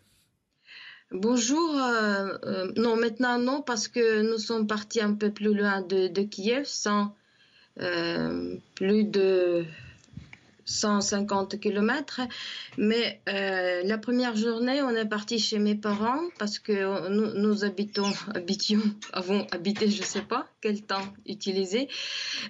Bonjour. 1.11 1.75
Euh, 1.75 2.37
euh, 2.45 2.73
non, 2.77 2.97
maintenant 2.97 3.39
non, 3.39 3.63
parce 3.63 3.89
que 3.89 4.21
nous 4.31 4.37
sommes 4.39 4.67
partis 4.67 5.01
un 5.01 5.15
peu 5.15 5.31
plus 5.31 5.55
loin 5.55 5.81
de, 5.81 6.23
Kiev, 6.23 6.67
sans 6.67 7.15
euh, 7.81 8.57
plus 8.75 9.05
de 9.05 9.65
150 10.69 11.59
km. 11.59 12.21
Mais 12.77 13.21
euh, 13.29 13.83
la 13.85 13.99
première 13.99 14.37
journée, 14.37 14.83
on 14.83 14.91
est 14.91 15.09
parti 15.09 15.39
chez 15.39 15.59
mes 15.59 15.75
parents 15.75 16.21
parce 16.39 16.59
que 16.59 17.09
nous, 17.09 17.35
nous 17.35 17.65
habitons, 17.65 18.13
habitions, 18.35 18.83
avons 19.13 19.47
habité, 19.51 19.91
je 19.91 20.01
ne 20.01 20.07
sais 20.07 20.23
pas 20.23 20.47
quel 20.61 20.83
temps 20.83 21.07
utiliser, 21.27 21.89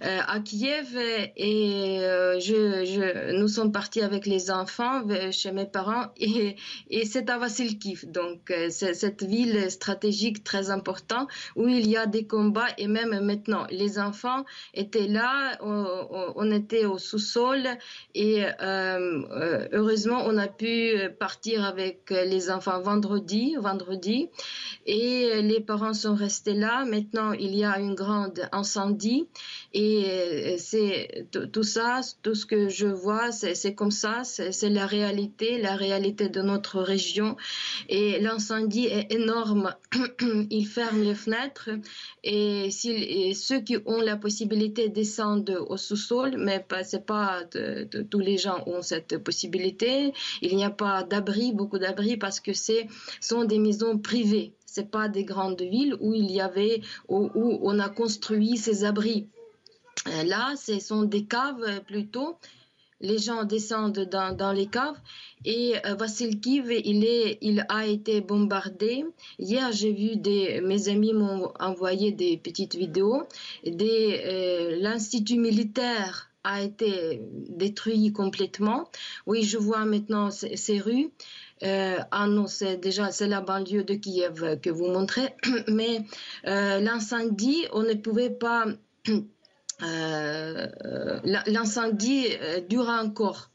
euh, 0.02 0.18
à 0.26 0.40
Kiev. 0.40 0.96
Et 1.36 2.00
euh, 2.00 2.40
je, 2.40 3.38
nous 3.38 3.48
sommes 3.48 3.72
partis 3.72 4.02
avec 4.02 4.26
les 4.26 4.50
enfants 4.50 5.02
chez 5.30 5.52
mes 5.52 5.66
parents 5.66 6.06
et, 6.16 6.56
et 6.90 7.04
c'est 7.04 7.30
à 7.30 7.38
Vassilkiv. 7.38 8.10
Donc, 8.10 8.52
cette 8.70 9.22
ville 9.22 9.70
stratégique 9.70 10.42
très 10.42 10.70
importante 10.70 11.28
où 11.54 11.68
il 11.68 11.88
y 11.88 11.96
a 11.96 12.06
des 12.06 12.26
combats 12.26 12.68
et 12.78 12.88
même 12.88 13.20
maintenant, 13.20 13.66
les 13.70 13.98
enfants 13.98 14.44
étaient 14.74 15.06
là, 15.06 15.56
on 15.60 16.50
était 16.50 16.84
au 16.84 16.98
sous-sol 16.98 17.68
et 18.14 18.44
euh, 18.44 18.50
euh, 18.62 19.68
heureusement, 19.72 20.22
on 20.24 20.38
a 20.38 20.48
pu 20.48 20.98
partir 21.18 21.64
avec 21.64 22.10
les 22.10 22.50
enfants 22.50 22.80
vendredi, 22.80 23.56
vendredi. 23.60 24.30
Et 24.86 25.42
les 25.42 25.60
parents 25.60 25.92
sont 25.92 26.14
restés 26.14 26.54
là. 26.54 26.84
Maintenant, 26.86 27.32
il 27.32 27.54
y 27.54 27.64
a 27.64 27.78
une 27.78 27.94
grande 27.94 28.48
incendie. 28.52 29.28
Et 29.74 30.04
euh, 30.06 30.54
c'est 30.58 31.26
tout 31.30 31.62
ça, 31.62 32.00
tout 32.22 32.34
ce 32.34 32.46
que 32.46 32.68
je 32.68 32.86
vois, 32.86 33.32
c'est 33.32 33.74
comme 33.74 33.90
ça. 33.90 34.24
C'est 34.24 34.70
la 34.70 34.86
réalité, 34.86 35.58
la 35.58 35.76
réalité 35.76 36.28
de 36.28 36.40
notre 36.40 36.80
région. 36.80 37.36
Et 37.88 38.18
l'incendie 38.20 38.86
est 38.86 39.12
énorme. 39.12 39.74
il 40.50 40.66
ferme 40.66 41.02
les 41.02 41.14
fenêtres. 41.14 41.70
Et, 42.24 42.70
ceux 42.70 43.60
qui 43.60 43.76
ont 43.86 44.00
la 44.00 44.16
possibilité 44.16 44.88
descendent 44.88 45.58
au 45.68 45.76
sous-sol, 45.76 46.36
mais 46.38 46.64
ce 46.84 46.96
n'est 46.96 47.02
pas 47.02 47.42
tous 48.10 48.18
les 48.20 48.38
gens 48.38 48.62
ont 48.66 48.82
cette 48.82 49.18
possibilité. 49.18 50.12
Il 50.42 50.56
n'y 50.56 50.64
a 50.64 50.70
pas 50.70 51.02
d'abri, 51.02 51.52
beaucoup 51.52 51.78
d'abris, 51.78 52.16
parce 52.16 52.40
que 52.40 52.52
ce 52.52 52.84
sont 53.20 53.44
des 53.44 53.58
maisons 53.58 53.98
privées. 53.98 54.54
Ce 54.66 54.80
pas 54.82 55.08
des 55.08 55.24
grandes 55.24 55.62
villes 55.62 55.96
où 56.00 56.14
il 56.14 56.30
y 56.30 56.40
avait, 56.40 56.82
où, 57.08 57.30
on 57.34 57.78
a 57.78 57.88
construit 57.88 58.56
ces 58.56 58.84
abris. 58.84 59.28
Euh, 60.06 60.22
là, 60.24 60.54
ce 60.56 60.78
sont 60.80 61.02
des 61.02 61.24
caves 61.24 61.82
plutôt 61.84 62.38
les 63.00 63.18
gens 63.18 63.44
descendent 63.44 64.08
dans, 64.10 64.52
les 64.52 64.66
caves 64.66 64.98
et 65.44 65.74
euh, 65.86 65.94
Vassilkiv, 65.94 66.70
il, 66.72 67.04
il 67.40 67.64
a 67.68 67.86
été 67.86 68.20
bombardé. 68.20 69.04
Hier, 69.38 69.70
j'ai 69.72 69.92
vu 69.92 70.16
des, 70.16 70.60
mes 70.62 70.88
amis 70.88 71.12
m'ont 71.12 71.52
envoyé 71.60 72.12
des 72.12 72.36
petites 72.36 72.74
vidéos. 72.74 73.22
Euh, 73.66 74.76
L'institut 74.80 75.38
militaire 75.38 76.30
a 76.44 76.62
été 76.62 77.20
détruit 77.48 78.12
complètement. 78.12 78.88
Oui, 79.26 79.42
je 79.42 79.58
vois 79.58 79.84
maintenant 79.84 80.30
ces, 80.30 80.80
rues. 80.80 81.10
Euh, 81.62 81.98
ah 82.10 82.26
non, 82.26 82.46
c'est 82.46 82.76
déjà 82.76 83.10
c'est 83.10 83.26
la 83.26 83.40
banlieue 83.40 83.84
de 83.84 83.94
Kiev 83.94 84.60
que 84.60 84.70
vous 84.70 84.86
montrez, 84.86 85.34
mais 85.68 86.02
euh, 86.46 86.80
l'incendie, 86.80 87.66
on 87.72 87.82
ne 87.82 87.94
pouvait 87.94 88.30
pas. 88.30 88.66
Euh, 89.82 90.66
l'incendie 91.46 92.26
dure 92.68 92.88
encore. 92.88 93.50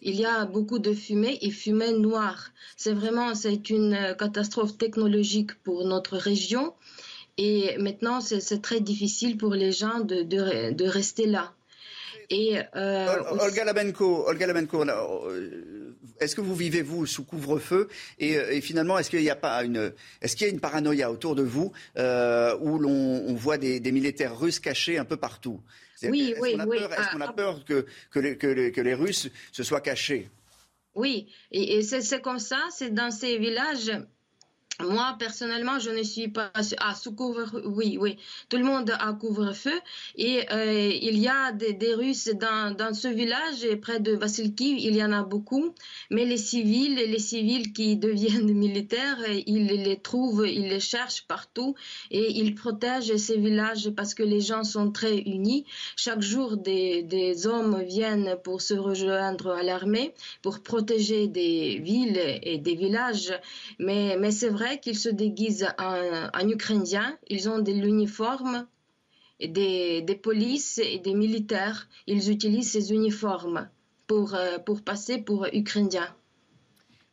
Il 0.00 0.16
y 0.16 0.24
a 0.24 0.46
beaucoup 0.46 0.78
de 0.78 0.92
fumée 0.92 1.38
et 1.42 1.50
fumée 1.50 1.92
noire. 1.92 2.50
C'est 2.76 2.92
vraiment 2.92 3.34
c'est 3.34 3.70
une 3.70 4.16
catastrophe 4.18 4.76
technologique 4.76 5.54
pour 5.62 5.84
notre 5.84 6.16
région. 6.16 6.74
Et 7.38 7.76
maintenant, 7.78 8.20
c'est 8.20 8.60
très 8.60 8.80
difficile 8.80 9.36
pour 9.36 9.54
les 9.54 9.72
gens 9.72 10.00
de, 10.00 10.22
de 10.22 10.84
rester 10.84 11.26
là. 11.26 11.54
Et, 12.32 12.58
euh, 12.76 13.22
Olga 13.40 13.62
Labenko, 13.62 14.26
Olga 14.26 14.46
Labenko 14.46 14.82
euh, 14.88 15.94
est-ce 16.18 16.34
que 16.34 16.40
vous 16.40 16.54
vivez 16.54 16.80
vous 16.80 17.04
sous 17.04 17.24
couvre-feu? 17.24 17.88
Et, 18.18 18.38
euh, 18.38 18.58
finalement 18.62 18.98
est-ce 18.98 19.10
qu'il 19.10 19.20
n'y 19.20 19.28
a 19.28 19.36
pas 19.36 19.62
une, 19.62 19.92
est-ce 20.22 20.34
qu'il 20.34 20.46
y 20.46 20.50
a 20.50 20.52
une 20.52 20.60
paranoïa 20.60 21.10
autour 21.10 21.34
de 21.34 21.42
vous 21.42 21.72
où 21.94 22.78
l'on 22.78 23.34
voit 23.34 23.58
des, 23.58 23.92
militaires 23.92 24.38
russes 24.38 24.60
cachés 24.60 24.96
un 24.96 25.04
peu 25.04 25.18
partout? 25.18 25.60
Oui, 26.04 26.34
oui, 26.40 26.56
oui. 26.66 26.78
Est-ce 26.78 27.12
qu'on 27.12 27.20
a 27.20 27.32
peur 27.32 27.64
que, 27.66 27.86
que, 28.10 28.18
les, 28.18 28.36
que, 28.38 28.80
les, 28.80 28.94
Russes 28.94 29.28
se 29.52 29.62
soient 29.62 29.82
cachés? 29.82 30.30
Oui, 30.94 31.28
et, 31.52 31.76
et 31.76 31.82
c'est 31.82 32.20
comme 32.20 32.40
ça, 32.40 32.58
c'est 32.70 32.92
dans 32.92 33.10
ces 33.10 33.38
villages 33.38 33.92
moi, 34.82 35.16
personnellement, 35.18 35.78
je 35.78 35.90
ne 35.90 36.02
suis 36.02 36.28
pas 36.28 36.50
à 36.78 36.94
sous 36.94 37.14
couvre 37.14 37.62
Oui, 37.64 37.98
oui. 38.00 38.16
Tout 38.48 38.56
le 38.56 38.64
monde 38.64 38.90
a 38.98 39.12
couvre-feu. 39.12 39.78
Et 40.16 40.40
euh, 40.52 40.90
il 41.00 41.18
y 41.18 41.28
a 41.28 41.52
des, 41.52 41.94
Russes 41.94 42.30
dans, 42.34 42.74
dans, 42.74 42.94
ce 42.94 43.08
village, 43.08 43.66
près 43.80 44.00
de 44.00 44.12
Vassilkiv, 44.12 44.78
il 44.78 44.96
y 44.96 45.04
en 45.04 45.12
a 45.12 45.22
beaucoup. 45.22 45.74
Mais 46.10 46.24
les 46.24 46.36
civils, 46.36 46.94
les 46.94 47.18
civils 47.18 47.72
qui 47.72 47.96
deviennent 48.08 48.52
militaires, 48.52 49.18
ils 49.46 49.66
les 49.66 50.00
trouvent, 50.00 50.46
ils 50.46 50.68
les 50.68 50.80
cherchent 50.80 51.26
partout. 51.26 51.74
Et 52.10 52.32
ils 52.38 52.54
protègent 52.54 53.16
ces 53.16 53.38
villages 53.38 53.90
parce 53.90 54.14
que 54.14 54.22
les 54.22 54.40
gens 54.40 54.64
sont 54.64 54.90
très 54.90 55.18
unis. 55.18 55.64
Chaque 55.96 56.22
jour, 56.22 56.56
des, 56.56 57.02
des 57.02 57.46
hommes 57.46 57.82
viennent 57.82 58.36
pour 58.44 58.60
se 58.60 58.74
rejoindre 58.74 59.50
à 59.50 59.62
l'armée, 59.62 60.14
pour 60.42 60.60
protéger 60.60 61.28
des 61.28 61.78
villes 61.78 62.20
et 62.42 62.58
des 62.58 62.74
villages. 62.74 63.32
Mais, 63.78 64.16
mais 64.18 64.30
c'est 64.30 64.48
vrai 64.48 64.71
qu'ils 64.78 64.98
se 64.98 65.08
déguisent 65.08 65.68
en, 65.78 66.48
Ukrainiens. 66.48 67.16
Ils 67.28 67.48
ont 67.48 67.58
de 67.58 67.72
l'uniforme, 67.72 68.66
des, 69.40 70.20
polices 70.22 70.78
et 70.78 70.98
des 70.98 71.14
militaires. 71.14 71.88
Ils 72.06 72.30
utilisent 72.30 72.72
ces 72.72 72.92
uniformes 72.92 73.68
pour, 74.06 74.34
euh, 74.34 74.58
pour 74.58 74.82
passer 74.82 75.18
pour 75.18 75.46
Ukrainiens. 75.52 76.14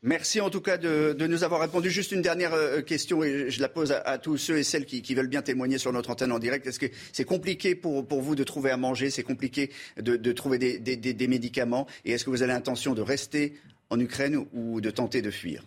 Merci 0.01 0.39
en 0.39 0.49
tout 0.49 0.61
cas 0.61 0.77
de, 0.77 1.13
nous 1.27 1.43
avoir 1.43 1.59
répondu. 1.59 1.91
Juste 1.91 2.13
une 2.13 2.21
dernière 2.21 2.53
euh, 2.53 2.81
question 2.81 3.21
et 3.21 3.49
je 3.49 3.59
la 3.59 3.67
pose 3.67 3.91
à, 3.91 4.17
tous 4.17 4.37
ceux 4.37 4.57
et 4.57 4.63
celles 4.63 4.85
qui, 4.85 5.13
veulent 5.13 5.27
bien 5.27 5.41
témoigner 5.41 5.77
sur 5.77 5.91
notre 5.91 6.09
antenne 6.09 6.31
en 6.31 6.39
direct. 6.39 6.65
Est-ce 6.67 6.79
que 6.79 6.85
c'est 7.11 7.25
compliqué 7.25 7.75
pour, 7.75 8.03
vous 8.03 8.35
de 8.35 8.45
trouver 8.45 8.71
à 8.71 8.77
manger? 8.77 9.09
C'est 9.09 9.23
compliqué 9.23 9.71
de, 9.97 10.31
trouver 10.31 10.57
des 10.57 11.27
médicaments? 11.27 11.85
Et 12.05 12.11
est-ce 12.11 12.23
que 12.23 12.29
vous 12.29 12.43
avez 12.43 12.53
l'intention 12.53 12.93
de 12.93 13.01
rester 13.01 13.55
en 13.89 13.99
Ukraine 13.99 14.45
ou 14.53 14.79
de 14.79 14.89
tenter 14.89 15.21
de 15.21 15.31
fuir? 15.31 15.63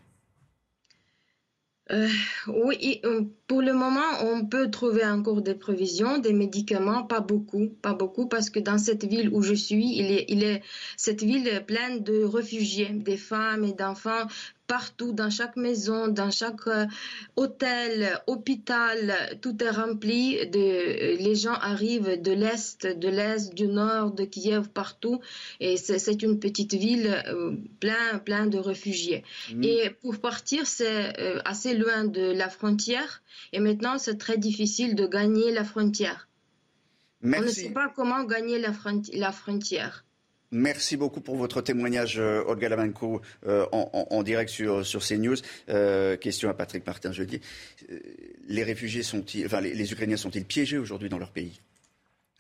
Euh, 1.93 2.09
oui, 2.47 3.01
euh, 3.05 3.25
pour 3.47 3.61
le 3.61 3.75
moment, 3.75 4.01
on 4.23 4.47
peut 4.47 4.71
trouver 4.71 5.05
encore 5.05 5.43
des 5.43 5.55
provisions, 5.55 6.19
des 6.19 6.33
médicaments, 6.33 7.05
pas 7.05 7.21
beaucoup, 7.21 7.69
pas 7.83 7.93
beaucoup, 7.93 8.27
parce 8.29 8.49
que 8.49 8.61
dans 8.61 8.79
cette 8.79 9.05
ville 9.05 9.29
où 9.31 9.43
je 9.43 9.53
suis, 9.53 9.99
il 9.99 10.11
est, 10.11 10.25
il 10.29 10.43
est 10.43 10.63
cette 10.97 11.23
ville 11.23 11.63
pleine 11.67 12.03
de 12.03 12.25
réfugiés, 12.25 12.89
des 12.91 13.19
femmes 13.19 13.65
et 13.65 13.75
d'enfants 13.75 14.27
partout, 14.79 15.13
dans 15.13 15.29
chaque 15.29 15.57
maison, 15.57 16.09
dans 16.09 16.31
chaque 16.31 16.67
euh, 16.67 16.87
hôtel, 17.37 18.19
hôpital, 18.27 18.99
tout 19.43 19.57
est 19.63 19.75
rempli. 19.83 20.23
De, 20.57 20.67
les 21.27 21.35
gens 21.35 21.59
arrivent 21.73 22.15
de 22.29 22.33
l'est, 22.33 22.87
de 22.87 23.11
l'est, 23.17 23.53
du 23.55 23.67
nord, 23.67 24.13
de 24.13 24.25
Kiev, 24.25 24.71
partout. 24.71 25.21
Et 25.61 25.77
c'est 25.77 26.23
une 26.23 26.39
petite 26.41 26.73
ville 26.73 27.11
euh, 27.27 27.55
plein, 27.81 28.19
plein 28.29 28.47
de 28.47 28.57
réfugiés. 28.57 29.25
Mm. 29.53 29.63
Et 29.63 29.91
pour 30.01 30.17
partir, 30.29 30.67
c'est 30.67 31.21
euh, 31.21 31.41
assez 31.45 31.75
loin 31.75 32.05
de 32.05 32.33
la 32.43 32.49
frontière. 32.49 33.21
Et 33.53 33.61
maintenant, 33.61 33.99
c'est 33.99 34.17
très 34.17 34.39
difficile 34.39 34.95
de 34.95 35.07
gagner 35.07 35.53
la 35.53 35.65
frontière. 35.65 36.29
On 37.23 37.29
ne 37.29 37.49
sait 37.49 37.75
pas 37.81 37.89
comment 37.95 38.25
gagner 38.25 38.59
la, 38.59 38.73
la 39.13 39.33
frontière. 39.33 40.05
Merci 40.53 40.99
beaucoup 40.99 41.23
pour 41.23 41.37
votre 41.37 41.63
témoignage, 41.63 42.19
euh, 42.19 42.45
Olga 42.47 42.69
Lamanko, 42.69 43.23
euh, 43.47 43.65
en, 43.73 44.23
direct 44.23 44.51
sur, 44.51 44.85
sur 44.85 45.03
CNews. 45.03 45.37
Euh, 45.71 46.19
question 46.19 46.51
à 46.51 46.55
Patrick 46.55 46.87
Martin 46.87 47.11
jeudi. 47.11 47.41
Les 48.49 48.63
réfugiés 48.63 49.03
sont-ils, 49.03 49.47
enfin, 49.47 49.63
les 49.63 49.93
Ukrainiens 49.93 50.19
sont-ils 50.19 50.45
piégés 50.45 50.77
aujourd'hui 50.77 51.09
dans 51.09 51.19
leur 51.19 51.31
pays? 51.31 51.61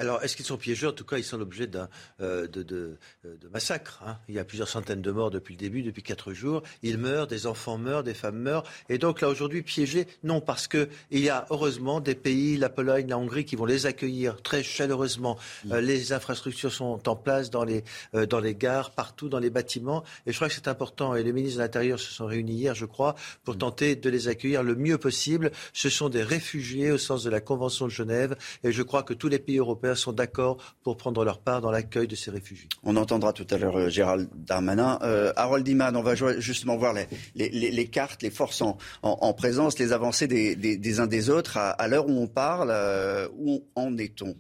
Alors, 0.03 0.21
est-ce 0.25 0.35
qu'ils 0.35 0.45
sont 0.45 0.57
piégés? 0.57 0.89
En 0.89 0.93
tout 0.93 1.05
cas, 1.05 1.17
ils 1.17 1.23
sont 1.23 1.39
l'objet 1.39 1.69
d'un 1.69 1.89
euh, 2.21 2.49
de, 2.49 2.65
de, 2.65 2.99
de, 3.23 3.49
massacre. 3.53 4.03
Hein. 4.05 4.19
Il 4.29 4.35
y 4.35 4.41
a 4.41 4.45
plusieurs 4.45 4.67
centaines 4.67 5.01
de 5.01 5.11
morts 5.13 5.31
depuis 5.31 5.55
le 5.55 5.61
début, 5.61 5.85
depuis 5.85 6.03
quatre 6.03 6.33
jours. 6.33 6.65
Ils 6.83 6.99
meurent, 6.99 7.29
des 7.29 7.47
enfants 7.47 7.79
meurent, 7.79 8.03
des 8.03 8.13
femmes 8.13 8.41
meurent. 8.41 8.65
Et 8.89 8.99
donc 8.99 9.21
là, 9.21 9.29
aujourd'hui, 9.29 9.63
piégés, 9.63 10.09
non, 10.25 10.41
parce 10.41 10.67
qu'il 10.67 10.89
y 11.13 11.29
a 11.29 11.47
heureusement 11.51 12.01
des 12.01 12.17
pays, 12.17 12.57
la 12.57 12.69
Pologne, 12.69 13.07
la 13.07 13.17
Hongrie, 13.17 13.45
qui 13.45 13.55
vont 13.55 13.65
les 13.65 13.87
accueillir 13.87 14.43
très 14.43 14.65
chaleureusement. 14.65 15.39
Euh, 15.71 15.81
les 15.81 16.13
infrastructures 16.13 16.73
sont 16.73 17.09
en 17.09 17.15
place 17.15 17.51
dans 17.51 17.63
les, 17.63 17.85
euh, 18.17 18.27
dans 18.27 18.41
les 18.41 18.57
gares, 18.57 18.91
partout, 18.91 19.29
dans 19.29 19.39
les 19.39 19.51
bâtiments. 19.51 20.03
Et 20.27 20.33
je 20.33 20.37
crois 20.37 20.49
que 20.49 20.55
c'est 20.55 20.67
important. 20.67 21.15
Et 21.15 21.23
les 21.23 21.33
ministres 21.33 21.59
de 21.59 21.63
l'Intérieur 21.63 22.01
se 22.01 22.11
sont 22.11 22.27
réunis 22.27 22.55
hier, 22.55 22.75
je 22.75 22.87
crois, 22.87 23.15
pour 23.45 23.57
tenter 23.57 23.95
de 23.95 24.11
les 24.11 24.27
accueillir 24.27 24.65
le 24.65 24.75
mieux 24.75 24.99
possible. 24.99 25.53
Ce 25.73 25.89
sont 25.89 26.09
des 26.09 26.25
réfugiés 26.25 26.91
au 26.91 26.99
sens 26.99 27.23
de 27.23 27.31
la 27.31 27.41
Convention 27.41 27.87
de 27.87 27.93
Genève. 27.93 28.35
Et 28.65 28.73
je 28.73 28.83
crois 28.83 29.05
que 29.05 29.15
tous 29.15 29.29
les 29.29 29.39
pays 29.39 29.59
européens 29.59 29.91
sont 29.97 30.12
d'accord 30.12 30.59
pour 30.82 30.97
prendre 30.97 31.24
leur 31.24 31.40
part 31.40 31.61
dans 31.61 31.70
l'accueil 31.70 32.07
de 32.07 32.14
ces 32.14 32.30
réfugiés. 32.30 32.68
On 32.82 32.97
entendra 32.97 33.32
tout 33.32 33.47
à 33.51 33.59
l'heure 33.59 33.76
euh, 33.76 33.88
Gérald 33.88 34.28
Darmanin. 34.34 34.99
Euh, 35.03 35.32
Harold 35.36 35.66
Iman, 35.66 35.97
on 35.97 36.03
va 36.03 36.14
justement 36.38 36.76
voir 36.76 36.95
les, 37.34 37.86
cartes, 37.88 38.22
les 38.22 38.30
forces 38.30 38.62
en, 39.03 39.32
présence, 39.34 39.78
les 39.78 39.93
avancées 39.93 40.26
des, 40.26 41.01
uns 41.01 41.07
des 41.07 41.30
autres. 41.30 41.57
À, 41.57 41.88
l'heure 41.88 42.09
où 42.09 42.12
on 42.12 42.26
parle, 42.26 42.70
euh, 42.70 43.28
où 43.36 43.64
en 43.74 43.97
est-on? 43.97 44.36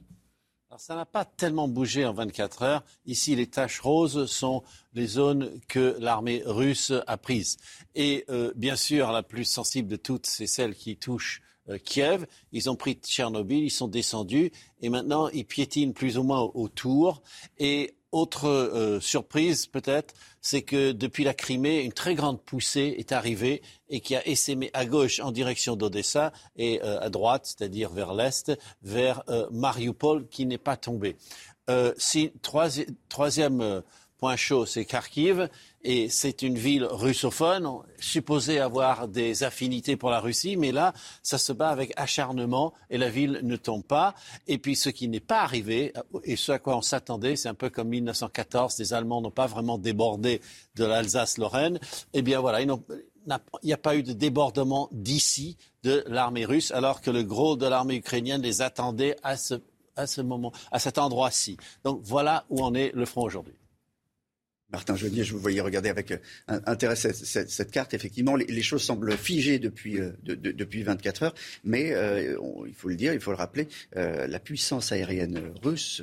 Alors, 0.70 0.80
ça 0.80 0.96
n'a 0.96 1.04
pas 1.04 1.26
tellement 1.26 1.68
bougé 1.68 2.06
en 2.06 2.14
24 2.14 2.62
heures. 2.62 2.84
Ici, 3.04 3.36
les 3.36 3.46
taches 3.46 3.80
roses 3.80 4.24
sont 4.24 4.62
les 4.94 5.06
zones 5.06 5.50
que 5.68 5.96
l'armée 6.00 6.42
russe 6.46 6.92
a 7.06 7.18
prises. 7.18 7.58
Et 7.94 8.24
bien 8.56 8.76
sûr, 8.76 9.12
la 9.12 9.22
plus 9.22 9.44
sensible 9.44 9.88
de 9.88 9.96
toutes, 9.96 10.26
c'est 10.26 10.46
celle 10.46 10.74
qui 10.74 10.96
touche 10.96 11.42
euh, 11.42 11.51
Kiev. 11.84 12.26
Ils 12.52 12.70
ont 12.70 12.76
pris 12.76 12.94
Tchernobyl, 12.94 13.64
ils 13.64 13.70
sont 13.70 13.88
descendus 13.88 14.52
et 14.80 14.88
maintenant 14.88 15.28
ils 15.28 15.44
piétinent 15.44 15.92
plus 15.92 16.18
ou 16.18 16.22
moins 16.22 16.50
autour. 16.54 17.22
Et 17.58 17.94
autre 18.10 18.46
euh, 18.46 19.00
surprise 19.00 19.66
peut-être, 19.66 20.14
c'est 20.40 20.62
que 20.62 20.92
depuis 20.92 21.24
la 21.24 21.32
Crimée, 21.32 21.82
une 21.82 21.92
très 21.92 22.14
grande 22.14 22.42
poussée 22.42 22.94
est 22.98 23.12
arrivée 23.12 23.62
et 23.88 24.00
qui 24.00 24.14
a 24.14 24.26
essaimé 24.26 24.70
à 24.74 24.84
gauche 24.84 25.20
en 25.20 25.32
direction 25.32 25.76
d'Odessa 25.76 26.32
et 26.56 26.82
euh, 26.82 27.00
à 27.00 27.08
droite, 27.08 27.46
c'est-à-dire 27.46 27.90
vers 27.90 28.12
l'est, 28.12 28.52
vers 28.82 29.22
Mariupol 29.50 30.28
qui 30.28 30.44
n'est 30.46 30.58
pas 30.58 30.76
tombé. 30.76 31.16
si, 31.96 32.32
troisième 33.08 33.82
point 34.22 34.36
chaud, 34.36 34.66
c'est 34.66 34.84
Kharkiv 34.84 35.48
et 35.82 36.08
c'est 36.08 36.42
une 36.42 36.56
ville 36.56 36.84
russophone, 36.84 37.68
supposée 37.98 38.60
avoir 38.60 39.08
des 39.08 39.42
affinités 39.42 39.96
pour 39.96 40.10
la 40.10 40.20
Russie, 40.20 40.56
mais 40.56 40.70
là, 40.70 40.92
ça 41.24 41.38
se 41.38 41.52
bat 41.52 41.70
avec 41.70 41.92
acharnement 41.96 42.72
et 42.88 42.98
la 42.98 43.08
ville 43.08 43.40
ne 43.42 43.56
tombe 43.56 43.82
pas. 43.82 44.14
Et 44.46 44.58
puis 44.58 44.76
ce 44.76 44.90
qui 44.90 45.08
n'est 45.08 45.18
pas 45.18 45.40
arrivé, 45.40 45.92
et 46.22 46.36
ce 46.36 46.52
à 46.52 46.60
quoi 46.60 46.76
on 46.76 46.82
s'attendait, 46.82 47.34
c'est 47.34 47.48
un 47.48 47.54
peu 47.54 47.68
comme 47.68 47.88
1914, 47.88 48.78
les 48.78 48.94
Allemands 48.94 49.22
n'ont 49.22 49.32
pas 49.32 49.48
vraiment 49.48 49.76
débordé 49.76 50.40
de 50.76 50.84
l'Alsace-Lorraine. 50.84 51.80
Eh 52.12 52.22
bien 52.22 52.38
voilà, 52.38 52.60
il 52.60 52.72
n'y 53.64 53.72
a 53.72 53.76
pas 53.76 53.96
eu 53.96 54.04
de 54.04 54.12
débordement 54.12 54.88
d'ici 54.92 55.56
de 55.82 56.04
l'armée 56.06 56.44
russe, 56.44 56.70
alors 56.70 57.00
que 57.00 57.10
le 57.10 57.24
gros 57.24 57.56
de 57.56 57.66
l'armée 57.66 57.96
ukrainienne 57.96 58.42
les 58.42 58.62
attendait 58.62 59.16
à 59.24 59.36
ce, 59.36 60.20
moment, 60.20 60.52
à 60.70 60.78
cet 60.78 60.98
endroit-ci. 60.98 61.56
Donc 61.82 62.02
voilà 62.04 62.44
où 62.50 62.62
en 62.62 62.72
est 62.72 62.92
le 62.94 63.04
front 63.04 63.22
aujourd'hui. 63.22 63.54
Martin 64.72 64.96
Jeunier, 64.96 65.22
je 65.22 65.34
vous 65.34 65.38
voyais 65.38 65.60
regarder 65.60 65.90
avec 65.90 66.12
euh, 66.12 66.16
intérêt 66.66 66.96
cette, 66.96 67.70
carte. 67.70 67.92
Effectivement, 67.92 68.36
les, 68.36 68.62
choses 68.62 68.82
semblent 68.82 69.16
figées 69.16 69.58
depuis, 69.58 70.00
euh, 70.00 70.12
depuis 70.24 70.82
24 70.82 71.22
heures, 71.24 71.34
mais 71.62 71.92
euh, 71.92 72.36
il 72.66 72.74
faut 72.74 72.88
le 72.88 72.96
dire, 72.96 73.12
il 73.12 73.20
faut 73.20 73.32
le 73.32 73.36
rappeler, 73.36 73.68
la 73.94 74.38
puissance 74.38 74.92
aérienne 74.92 75.52
russe 75.62 76.02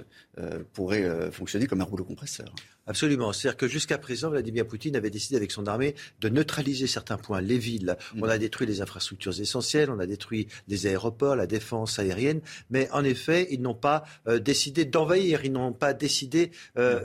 pourrait 0.73 1.31
fonctionner 1.31 1.67
comme 1.67 1.81
un 1.81 1.85
rouleau 1.85 2.03
compresseur. 2.03 2.53
Absolument. 2.87 3.33
C'est-à-dire 3.33 3.57
que 3.57 3.67
jusqu'à 3.67 3.99
présent, 3.99 4.29
Vladimir 4.31 4.65
Poutine 4.65 4.95
avait 4.95 5.11
décidé 5.11 5.35
avec 5.35 5.51
son 5.51 5.67
armée 5.67 5.93
de 6.21 6.29
neutraliser 6.29 6.87
certains 6.87 7.17
points, 7.17 7.39
les 7.39 7.59
villes. 7.59 7.97
On 8.17 8.23
a 8.23 8.37
détruit 8.39 8.65
les 8.65 8.81
infrastructures 8.81 9.39
essentielles, 9.39 9.91
on 9.91 9.99
a 9.99 10.07
détruit 10.07 10.47
des 10.67 10.87
aéroports, 10.87 11.35
la 11.35 11.45
défense 11.45 11.99
aérienne, 11.99 12.41
mais 12.71 12.89
en 12.91 13.03
effet, 13.03 13.47
ils 13.51 13.61
n'ont 13.61 13.75
pas 13.75 14.05
décidé 14.41 14.85
d'envahir, 14.85 15.45
ils 15.45 15.51
n'ont 15.51 15.73
pas 15.73 15.93
décidé 15.93 16.51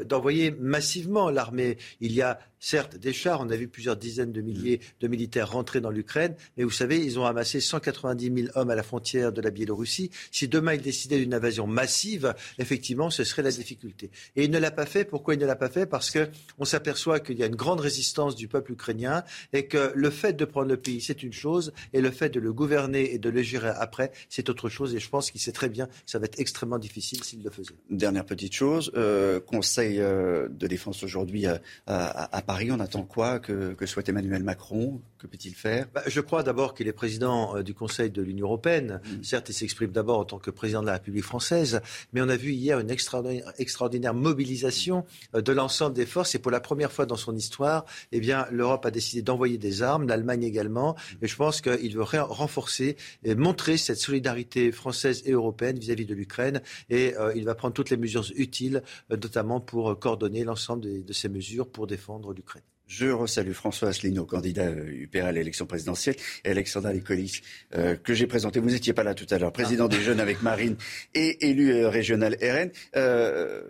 d'envoyer 0.06 0.52
massivement 0.52 1.28
l'armée. 1.28 1.76
Il 2.00 2.12
y 2.12 2.22
a 2.22 2.38
certes 2.64 2.96
des 2.96 3.12
chars, 3.12 3.40
on 3.40 3.50
a 3.50 3.56
vu 3.56 3.68
plusieurs 3.68 3.96
dizaines 3.96 4.32
de 4.32 4.40
milliers 4.40 4.80
de 5.00 5.06
militaires 5.06 5.50
rentrer 5.50 5.82
dans 5.82 5.90
l'Ukraine, 5.90 6.34
mais 6.56 6.64
vous 6.64 6.70
savez, 6.70 6.98
ils 6.98 7.18
ont 7.18 7.26
amassé 7.26 7.60
190 7.60 8.32
000 8.34 8.48
hommes 8.54 8.70
à 8.70 8.74
la 8.74 8.82
frontière 8.82 9.32
de 9.32 9.42
la 9.42 9.50
Biélorussie. 9.50 10.10
Si 10.30 10.48
demain 10.48 10.72
ils 10.72 10.80
décidaient 10.80 11.18
d'une 11.18 11.34
invasion 11.34 11.66
massive, 11.66 12.34
effectivement, 12.58 13.10
ce 13.10 13.22
serait 13.22 13.42
la 13.42 13.50
difficulté. 13.50 14.10
Et 14.36 14.44
il 14.44 14.50
ne 14.50 14.58
l'a 14.58 14.70
pas 14.70 14.86
fait. 14.86 15.04
Pourquoi 15.04 15.34
il 15.34 15.40
ne 15.40 15.46
l'a 15.46 15.56
pas 15.56 15.68
fait? 15.68 15.84
Parce 15.84 16.10
qu'on 16.10 16.64
s'aperçoit 16.64 17.20
qu'il 17.20 17.38
y 17.38 17.42
a 17.42 17.46
une 17.46 17.54
grande 17.54 17.80
résistance 17.80 18.34
du 18.34 18.48
peuple 18.48 18.72
ukrainien 18.72 19.24
et 19.52 19.66
que 19.66 19.92
le 19.94 20.08
fait 20.08 20.32
de 20.32 20.46
prendre 20.46 20.68
le 20.68 20.78
pays, 20.78 21.02
c'est 21.02 21.22
une 21.22 21.34
chose, 21.34 21.72
et 21.92 22.00
le 22.00 22.10
fait 22.10 22.30
de 22.30 22.40
le 22.40 22.54
gouverner 22.54 23.12
et 23.12 23.18
de 23.18 23.28
le 23.28 23.42
gérer 23.42 23.72
après, 23.76 24.10
c'est 24.30 24.48
autre 24.48 24.70
chose. 24.70 24.94
Et 24.94 25.00
je 25.00 25.10
pense 25.10 25.30
qu'il 25.30 25.40
sait 25.40 25.52
très 25.52 25.68
bien 25.68 25.86
que 25.86 25.92
ça 26.06 26.18
va 26.18 26.24
être 26.24 26.40
extrêmement 26.40 26.78
difficile 26.78 27.22
s'il 27.24 27.42
le 27.42 27.50
faisait. 27.50 27.74
Dernière 27.90 28.24
petite 28.24 28.54
chose, 28.54 28.90
euh, 28.96 29.38
Conseil 29.38 30.00
euh, 30.00 30.48
de 30.48 30.66
défense 30.66 31.02
aujourd'hui 31.02 31.44
à, 31.46 31.60
à, 31.86 32.36
à 32.36 32.40
Paris, 32.40 32.53
on 32.72 32.80
attend 32.80 33.04
quoi 33.04 33.40
que, 33.40 33.76
souhaite 33.86 34.08
Emmanuel 34.08 34.42
Macron? 34.42 35.00
Que 35.24 35.28
peut-il 35.28 35.54
faire? 35.54 35.86
Bah, 35.94 36.02
Je 36.06 36.20
crois 36.20 36.42
d'abord 36.42 36.74
qu'il 36.74 36.86
est 36.86 36.92
président 36.92 37.56
euh, 37.56 37.62
du 37.62 37.72
Conseil 37.72 38.10
de 38.10 38.20
l'Union 38.20 38.44
européenne. 38.44 39.00
Mm. 39.02 39.22
Certes, 39.22 39.48
il 39.48 39.54
s'exprime 39.54 39.90
d'abord 39.90 40.18
en 40.18 40.26
tant 40.26 40.38
que 40.38 40.50
président 40.50 40.82
de 40.82 40.86
la 40.86 40.92
République 40.92 41.24
française, 41.24 41.80
mais 42.12 42.20
on 42.20 42.28
a 42.28 42.36
vu 42.36 42.52
hier 42.52 42.78
une 42.78 42.90
extraordinaire, 42.90 43.50
extraordinaire 43.56 44.12
mobilisation 44.12 45.06
euh, 45.34 45.40
de 45.40 45.50
l'ensemble 45.52 45.96
des 45.96 46.04
forces. 46.04 46.34
Et 46.34 46.38
pour 46.38 46.50
la 46.50 46.60
première 46.60 46.92
fois 46.92 47.06
dans 47.06 47.16
son 47.16 47.34
histoire, 47.34 47.86
eh 48.12 48.20
bien, 48.20 48.46
l'Europe 48.50 48.84
a 48.84 48.90
décidé 48.90 49.22
d'envoyer 49.22 49.56
des 49.56 49.80
armes, 49.80 50.06
l'Allemagne 50.06 50.42
également. 50.42 50.94
Et 51.22 51.26
je 51.26 51.36
pense 51.36 51.62
qu'il 51.62 51.96
veut 51.96 52.02
renforcer 52.02 52.98
et 53.24 53.34
montrer 53.34 53.78
cette 53.78 54.00
solidarité 54.00 54.72
française 54.72 55.22
et 55.24 55.32
européenne 55.32 55.78
vis-à-vis 55.78 56.04
de 56.04 56.14
l'Ukraine. 56.14 56.60
Et 56.90 57.16
euh, 57.16 57.32
il 57.34 57.46
va 57.46 57.54
prendre 57.54 57.72
toutes 57.72 57.88
les 57.88 57.96
mesures 57.96 58.26
utiles, 58.36 58.82
notamment 59.08 59.58
pour 59.58 59.98
coordonner 59.98 60.44
l'ensemble 60.44 60.82
de, 60.82 61.00
de 61.00 61.12
ces 61.14 61.30
mesures 61.30 61.66
pour 61.66 61.86
défendre 61.86 62.34
l'Ukraine. 62.34 62.62
Je 62.86 63.06
resalue 63.06 63.52
François 63.52 63.88
Asselineau, 63.88 64.26
candidat 64.26 64.70
UPR 64.70 65.24
à 65.24 65.32
l'élection 65.32 65.66
présidentielle, 65.66 66.16
et 66.44 66.50
Alexandra 66.50 66.92
Likolich, 66.92 67.42
euh, 67.74 67.96
que 67.96 68.12
j'ai 68.12 68.26
présenté. 68.26 68.60
Vous 68.60 68.70
n'étiez 68.70 68.92
pas 68.92 69.04
là 69.04 69.14
tout 69.14 69.26
à 69.30 69.38
l'heure, 69.38 69.52
président 69.52 69.88
des 69.88 70.00
Jeunes 70.02 70.20
avec 70.20 70.42
Marine 70.42 70.76
et 71.14 71.48
élu 71.48 71.72
euh, 71.72 71.88
régional 71.88 72.36
RN. 72.42 72.70
Euh, 72.96 73.62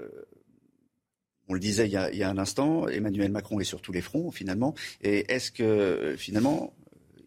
on 1.47 1.55
le 1.55 1.61
disait 1.61 1.87
il 1.87 1.93
y, 1.93 2.23
a, 2.23 2.31
un 2.31 2.39
instant, 2.39 2.89
Emmanuel 2.89 3.31
Macron 3.31 3.61
est 3.61 3.65
sur 3.65 3.83
tous 3.83 3.93
les 3.93 4.01
fronts, 4.01 4.31
finalement. 4.31 4.75
Et 5.03 5.31
est-ce 5.33 5.53
que, 5.53 6.17
finalement, 6.17 6.75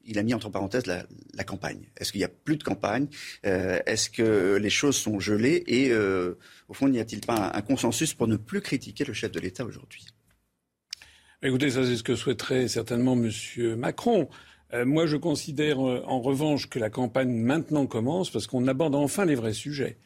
il 0.06 0.18
a 0.18 0.24
mis 0.24 0.34
entre 0.34 0.50
parenthèses 0.50 0.88
la, 0.88 1.44
campagne? 1.44 1.88
Est-ce 1.98 2.12
qu'il 2.12 2.20
n'y 2.20 2.26
a 2.26 2.30
plus 2.30 2.58
de 2.58 2.64
campagne? 2.64 3.08
Est-ce 3.44 4.10
que 4.10 4.56
les 4.56 4.72
choses 4.72 4.98
sont 4.98 5.20
gelées? 5.20 5.64
Et, 5.68 5.94
au 5.96 6.74
fond, 6.74 6.90
n'y 6.90 7.00
a-t-il 7.00 7.22
pas 7.22 7.52
un 7.54 7.62
consensus 7.62 8.16
pour 8.16 8.28
ne 8.28 8.38
plus 8.38 8.62
critiquer 8.62 9.06
le 9.06 9.14
chef 9.14 9.32
de 9.32 9.40
l'État 9.40 9.64
aujourd'hui? 9.64 10.08
Écoutez, 11.44 11.70
ça 11.70 11.86
c'est 11.86 11.98
ce 11.98 12.02
que 12.02 12.16
souhaiterait 12.16 12.68
certainement 12.68 13.14
M. 13.14 13.30
Macron. 13.76 14.28
Euh, 14.74 14.86
moi, 14.86 15.06
je 15.06 15.18
considère 15.18 15.88
euh, 15.88 16.02
en 16.08 16.20
revanche 16.20 16.68
que 16.68 16.80
la 16.80 16.90
campagne 16.90 17.30
maintenant 17.30 17.86
commence 17.86 18.32
parce 18.32 18.48
qu'on 18.48 18.66
aborde 18.68 18.96
enfin 18.96 19.24
les 19.24 19.36
vrais 19.36 19.54
sujets. 19.54 19.98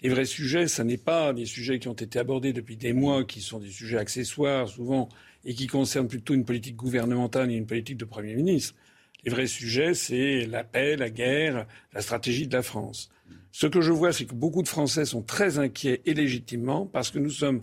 Les 0.00 0.10
vrais 0.10 0.26
sujets, 0.26 0.68
ce 0.68 0.82
n'est 0.82 0.96
pas 0.96 1.32
des 1.32 1.44
sujets 1.44 1.80
qui 1.80 1.88
ont 1.88 1.94
été 1.94 2.20
abordés 2.20 2.52
depuis 2.52 2.76
des 2.76 2.92
mois, 2.92 3.24
qui 3.24 3.40
sont 3.40 3.58
des 3.58 3.68
sujets 3.68 3.98
accessoires 3.98 4.68
souvent 4.68 5.08
et 5.44 5.54
qui 5.54 5.66
concernent 5.66 6.06
plutôt 6.06 6.34
une 6.34 6.44
politique 6.44 6.76
gouvernementale 6.76 7.50
et 7.50 7.56
une 7.56 7.66
politique 7.66 7.96
de 7.96 8.04
Premier 8.04 8.36
ministre. 8.36 8.76
Les 9.24 9.32
vrais 9.32 9.48
sujets, 9.48 9.92
c'est 9.92 10.46
la 10.46 10.62
paix, 10.62 10.94
la 10.94 11.10
guerre, 11.10 11.66
la 11.94 12.00
stratégie 12.00 12.46
de 12.46 12.52
la 12.52 12.62
France. 12.62 13.10
Ce 13.50 13.66
que 13.66 13.80
je 13.80 13.90
vois, 13.90 14.12
c'est 14.12 14.26
que 14.26 14.36
beaucoup 14.36 14.62
de 14.62 14.68
Français 14.68 15.04
sont 15.04 15.22
très 15.22 15.58
inquiets 15.58 16.02
et 16.06 16.14
légitimement 16.14 16.86
parce 16.86 17.10
que 17.10 17.18
nous 17.18 17.30
sommes 17.30 17.62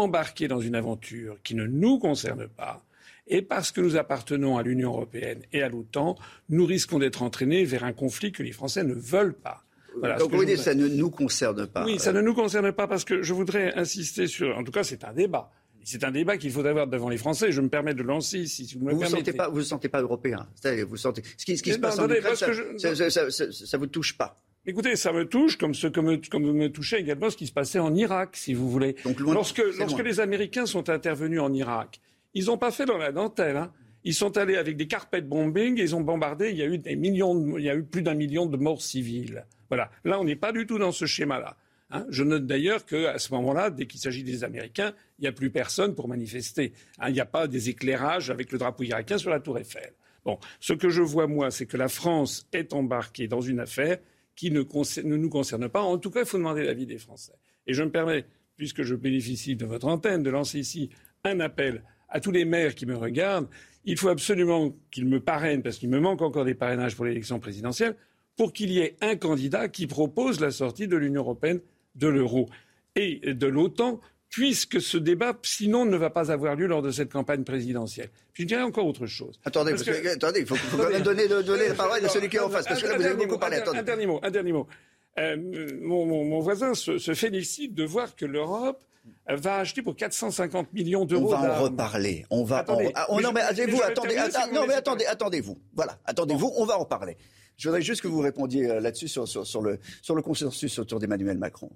embarqués 0.00 0.48
dans 0.48 0.60
une 0.60 0.74
aventure 0.74 1.38
qui 1.42 1.54
ne 1.54 1.66
nous 1.66 1.98
concerne 1.98 2.48
pas, 2.48 2.82
et 3.26 3.42
parce 3.42 3.72
que 3.72 3.80
nous 3.80 3.96
appartenons 3.96 4.58
à 4.58 4.62
l'Union 4.62 4.92
européenne 4.92 5.42
et 5.52 5.62
à 5.62 5.68
l'OTAN, 5.68 6.16
nous 6.50 6.66
risquons 6.66 6.98
d'être 6.98 7.22
entraînés 7.22 7.64
vers 7.64 7.84
un 7.84 7.92
conflit 7.92 8.32
que 8.32 8.42
les 8.42 8.52
Français 8.52 8.84
ne 8.84 8.94
veulent 8.94 9.34
pas. 9.34 9.64
Voilà, 9.98 10.16
Donc 10.16 10.32
vous 10.32 10.44
dites 10.44 10.58
ça 10.58 10.74
ne 10.74 10.88
nous 10.88 11.10
concerne 11.10 11.66
pas. 11.66 11.84
Oui, 11.84 11.98
ça 11.98 12.12
ne 12.12 12.20
nous 12.20 12.34
concerne 12.34 12.72
pas 12.72 12.86
parce 12.86 13.04
que 13.04 13.22
je 13.22 13.32
voudrais 13.32 13.74
insister 13.74 14.26
sur. 14.26 14.56
En 14.56 14.64
tout 14.64 14.72
cas, 14.72 14.82
c'est 14.82 15.04
un 15.04 15.12
débat. 15.12 15.50
C'est 15.84 16.02
un 16.02 16.10
débat 16.10 16.38
qu'il 16.38 16.50
faut 16.50 16.64
avoir 16.64 16.86
devant 16.86 17.10
les 17.10 17.18
Français. 17.18 17.52
Je 17.52 17.60
me 17.60 17.68
permets 17.68 17.94
de 17.94 18.02
lancer 18.02 18.38
ici. 18.38 18.66
Si 18.66 18.76
vous 18.76 18.86
me 18.86 18.92
vous. 18.92 19.04
Sentez 19.04 19.32
pas, 19.32 19.48
vous 19.48 19.58
ne 19.58 19.62
sentez 19.62 19.88
pas 19.88 20.00
européen. 20.00 20.48
Vous 20.88 20.96
sentez. 20.96 21.22
Ce 21.36 21.44
qui, 21.44 21.56
ce 21.56 21.62
qui 21.62 21.72
se 21.72 21.78
passe 21.78 21.98
en 21.98 22.08
Ukraine, 22.08 22.34
ça, 22.34 22.48
ne 22.48 23.76
vous 23.76 23.86
touche 23.86 24.16
pas. 24.16 24.36
Écoutez, 24.66 24.96
ça 24.96 25.12
me 25.12 25.26
touche 25.26 25.58
comme 25.58 25.74
ce 25.74 25.86
que 25.86 26.00
me, 26.00 26.16
comme 26.30 26.50
me 26.50 26.72
touchait 26.72 26.98
également 26.98 27.28
ce 27.28 27.36
qui 27.36 27.46
se 27.46 27.52
passait 27.52 27.78
en 27.78 27.94
Irak, 27.94 28.30
si 28.32 28.54
vous 28.54 28.70
voulez. 28.70 28.96
Donc, 29.04 29.20
lorsque 29.20 29.62
lorsque 29.78 30.02
les 30.02 30.20
Américains 30.20 30.64
sont 30.64 30.88
intervenus 30.88 31.40
en 31.40 31.52
Irak, 31.52 32.00
ils 32.32 32.46
n'ont 32.46 32.56
pas 32.56 32.70
fait 32.70 32.86
dans 32.86 32.96
la 32.96 33.12
dentelle. 33.12 33.58
Hein. 33.58 33.72
Ils 34.04 34.14
sont 34.14 34.38
allés 34.38 34.56
avec 34.56 34.76
des 34.76 34.86
carpet 34.86 35.20
bombing, 35.20 35.78
ils 35.78 35.94
ont 35.94 36.00
bombardé. 36.00 36.50
Il 36.50 36.56
y 36.56 36.62
a 36.62 36.66
eu 36.66 36.78
des 36.78 36.96
millions, 36.96 37.58
il 37.58 37.64
y 37.64 37.68
a 37.68 37.74
eu 37.74 37.84
plus 37.84 38.02
d'un 38.02 38.14
million 38.14 38.46
de 38.46 38.56
morts 38.56 38.80
civiles. 38.80 39.44
Voilà. 39.68 39.90
Là, 40.04 40.18
on 40.18 40.24
n'est 40.24 40.36
pas 40.36 40.52
du 40.52 40.66
tout 40.66 40.78
dans 40.78 40.92
ce 40.92 41.04
schéma-là. 41.04 41.58
Hein. 41.90 42.06
Je 42.08 42.24
note 42.24 42.46
d'ailleurs 42.46 42.86
qu'à 42.86 43.18
ce 43.18 43.32
moment-là, 43.34 43.68
dès 43.68 43.86
qu'il 43.86 44.00
s'agit 44.00 44.24
des 44.24 44.44
Américains, 44.44 44.94
il 45.18 45.22
n'y 45.22 45.28
a 45.28 45.32
plus 45.32 45.50
personne 45.50 45.94
pour 45.94 46.08
manifester. 46.08 46.72
Hein. 46.98 47.08
Il 47.08 47.14
n'y 47.14 47.20
a 47.20 47.26
pas 47.26 47.48
des 47.48 47.68
éclairages 47.68 48.30
avec 48.30 48.50
le 48.50 48.58
drapeau 48.58 48.82
irakien 48.82 49.18
sur 49.18 49.30
la 49.30 49.40
Tour 49.40 49.58
Eiffel. 49.58 49.92
Bon, 50.24 50.38
ce 50.58 50.72
que 50.72 50.88
je 50.88 51.02
vois 51.02 51.26
moi, 51.26 51.50
c'est 51.50 51.66
que 51.66 51.76
la 51.76 51.88
France 51.88 52.48
est 52.54 52.72
embarquée 52.72 53.28
dans 53.28 53.42
une 53.42 53.60
affaire 53.60 53.98
qui 54.36 54.50
ne, 54.50 54.62
nous 55.16 55.28
concerne 55.28 55.68
pas. 55.68 55.82
En 55.82 55.98
tout 55.98 56.10
cas, 56.10 56.20
il 56.20 56.26
faut 56.26 56.38
demander 56.38 56.64
l'avis 56.64 56.86
des 56.86 56.98
Français. 56.98 57.34
Et 57.66 57.74
je 57.74 57.82
me 57.82 57.90
permets, 57.90 58.24
puisque 58.56 58.82
je 58.82 58.94
bénéficie 58.94 59.56
de 59.56 59.66
votre 59.66 59.86
antenne, 59.86 60.22
de 60.22 60.30
lancer 60.30 60.58
ici 60.58 60.90
un 61.24 61.40
appel 61.40 61.82
à 62.08 62.20
tous 62.20 62.30
les 62.30 62.44
maires 62.44 62.74
qui 62.74 62.86
me 62.86 62.96
regardent. 62.96 63.48
Il 63.84 63.98
faut 63.98 64.08
absolument 64.08 64.74
qu'ils 64.90 65.06
me 65.06 65.20
parrainent, 65.20 65.62
parce 65.62 65.78
qu'il 65.78 65.88
me 65.88 66.00
manque 66.00 66.22
encore 66.22 66.44
des 66.44 66.54
parrainages 66.54 66.96
pour 66.96 67.04
l'élection 67.04 67.38
présidentielle, 67.38 67.96
pour 68.36 68.52
qu'il 68.52 68.70
y 68.70 68.80
ait 68.80 68.96
un 69.00 69.16
candidat 69.16 69.68
qui 69.68 69.86
propose 69.86 70.40
la 70.40 70.50
sortie 70.50 70.88
de 70.88 70.96
l'Union 70.96 71.22
européenne 71.22 71.60
de 71.94 72.08
l'euro 72.08 72.48
et 72.96 73.34
de 73.34 73.46
l'OTAN 73.46 74.00
puisque 74.30 74.80
ce 74.80 74.96
débat, 74.96 75.38
sinon, 75.42 75.84
ne 75.84 75.96
va 75.96 76.10
pas 76.10 76.32
avoir 76.32 76.56
lieu 76.56 76.66
lors 76.66 76.82
de 76.82 76.90
cette 76.90 77.12
campagne 77.12 77.44
présidentielle. 77.44 78.10
je 78.32 78.44
dirais 78.44 78.62
encore 78.62 78.86
autre 78.86 79.06
chose. 79.06 79.38
Attendez, 79.44 79.72
attendez 80.08 80.40
il 80.40 80.46
faut, 80.46 80.56
quand 80.70 80.90
même 80.90 81.02
donner, 81.02 81.28
la 81.28 81.74
parole 81.74 82.04
à 82.04 82.08
celui 82.08 82.28
qui 82.28 82.36
est 82.36 82.40
en 82.40 82.50
face, 82.50 82.66
parce 82.66 82.82
que 82.82 82.88
là, 82.88 82.96
vous 82.96 83.04
avez 83.04 83.14
beaucoup 83.14 83.38
parlé. 83.38 83.58
Un, 83.58 83.82
dernier 83.82 84.06
mot, 84.06 84.20
un 84.22 84.30
dernier 84.30 84.52
mot. 84.52 84.66
Euh, 85.18 85.36
mon, 85.80 86.40
voisin 86.40 86.74
se, 86.74 86.98
félicite 87.14 87.74
de 87.74 87.84
voir 87.84 88.16
que 88.16 88.26
l'Europe 88.26 88.82
va 89.28 89.58
acheter 89.58 89.82
pour 89.82 89.94
450 89.94 90.72
millions 90.72 91.04
d'euros. 91.04 91.32
On 91.34 91.38
va 91.38 91.60
en 91.60 91.62
reparler. 91.62 92.26
On 92.30 92.44
va. 92.44 92.58
Attendez, 92.58 92.90
ah, 92.94 93.06
non 93.22 93.32
mais 93.32 93.42
attendez-vous, 93.42 93.82
attendez, 93.82 94.16
non 94.52 94.66
mais 94.66 94.74
attendez, 94.74 95.06
attendez-vous. 95.06 95.58
Voilà, 95.74 95.98
attendez-vous. 96.06 96.52
On 96.56 96.64
va 96.64 96.78
en 96.78 96.84
parler. 96.84 97.16
Je 97.56 97.68
voudrais 97.68 97.82
juste 97.82 98.00
que 98.00 98.08
vous 98.08 98.20
répondiez 98.20 98.68
euh, 98.68 98.80
là-dessus 98.80 99.08
sur, 99.08 99.28
sur, 99.28 99.62
le, 99.62 99.78
sur 100.02 100.14
le 100.14 100.22
consensus 100.22 100.78
autour 100.78 100.98
d'Emmanuel 100.98 101.38
Macron. 101.38 101.70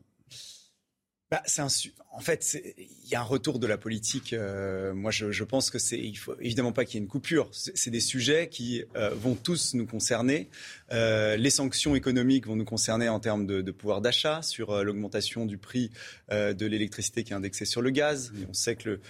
Bah, 1.30 1.42
un, 1.58 1.66
en 2.10 2.20
fait, 2.20 2.58
il 2.78 3.08
y 3.10 3.14
a 3.14 3.20
un 3.20 3.24
retour 3.24 3.58
de 3.58 3.66
la 3.66 3.76
politique. 3.76 4.32
Euh, 4.32 4.94
moi, 4.94 5.10
je, 5.10 5.30
je, 5.30 5.44
pense 5.44 5.70
que 5.70 5.78
c'est, 5.78 5.98
il 5.98 6.16
faut 6.16 6.34
évidemment 6.40 6.72
pas 6.72 6.86
qu'il 6.86 6.94
y 6.94 6.98
ait 6.98 7.04
une 7.04 7.08
coupure. 7.08 7.50
C'est 7.52 7.90
des 7.90 8.00
sujets 8.00 8.48
qui 8.48 8.84
euh, 8.96 9.10
vont 9.10 9.34
tous 9.34 9.74
nous 9.74 9.86
concerner. 9.86 10.48
Euh, 10.92 11.36
les 11.36 11.50
sanctions 11.50 11.94
économiques 11.94 12.46
vont 12.46 12.56
nous 12.56 12.64
concerner 12.64 13.08
en 13.08 13.20
termes 13.20 13.46
de, 13.46 13.70
pouvoir 13.70 14.00
d'achat 14.00 14.42
sur 14.42 14.70
euh, 14.70 14.82
l'augmentation 14.82 15.44
du 15.44 15.58
prix 15.58 15.90
euh, 16.32 16.54
de 16.54 16.66
l'électricité 16.66 17.22
qui 17.22 17.32
est 17.32 17.36
indexée 17.36 17.64
sur 17.64 17.82
le 17.82 17.90
gaz. 17.90 18.32
on 18.48 18.54
sait 18.54 18.76
que 18.76 19.00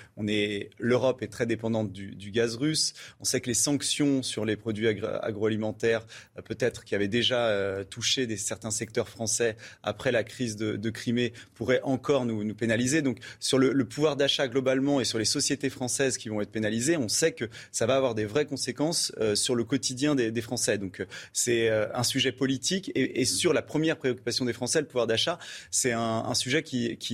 l'Europe 0.78 1.22
est 1.22 1.28
très 1.28 1.46
dépendante 1.46 1.92
du, 1.92 2.30
gaz 2.30 2.56
russe. 2.56 2.94
On 3.20 3.24
sait 3.24 3.40
que 3.40 3.46
les 3.46 3.54
sanctions 3.54 4.22
sur 4.22 4.44
les 4.44 4.56
produits 4.56 4.88
agroalimentaires, 4.88 6.06
peut-être 6.44 6.84
qui 6.84 6.94
avaient 6.94 7.08
déjà 7.08 7.84
touché 7.88 8.36
certains 8.36 8.70
secteurs 8.70 9.08
français 9.08 9.56
après 9.82 10.12
la 10.12 10.24
crise 10.24 10.56
de, 10.56 10.90
Crimée, 10.90 11.32
pourraient 11.54 11.80
encore 11.82 12.26
nous, 12.26 12.54
pénaliser. 12.54 13.02
Donc 13.02 13.18
sur 13.40 13.58
le, 13.58 13.72
le 13.72 13.84
pouvoir 13.84 14.16
d'achat 14.16 14.48
globalement 14.48 15.00
et 15.00 15.04
sur 15.04 15.18
les 15.18 15.24
sociétés 15.24 15.70
françaises 15.70 16.18
qui 16.18 16.28
vont 16.28 16.40
être 16.40 16.50
pénalisées, 16.50 16.96
on 16.96 17.08
sait 17.08 17.32
que 17.32 17.48
ça 17.72 17.86
va 17.86 17.96
avoir 17.96 18.14
des 18.14 18.24
vraies 18.24 18.46
conséquences 18.46 19.12
sur 19.34 19.54
le 19.54 19.64
quotidien 19.64 20.14
des, 20.14 20.30
des 20.30 20.42
Français. 20.42 20.78
Donc 20.78 21.04
c'est 21.32 21.67
euh, 21.68 21.88
un 21.94 22.02
sujet 22.02 22.32
politique 22.32 22.90
et, 22.94 23.24
sur 23.24 23.52
la 23.52 23.62
première 23.62 23.96
préoccupation 23.96 24.44
des 24.44 24.52
Français, 24.52 24.80
le 24.80 24.86
pouvoir 24.86 25.06
d'achat, 25.06 25.38
c'est 25.70 25.92
un, 25.92 26.34
sujet 26.34 26.64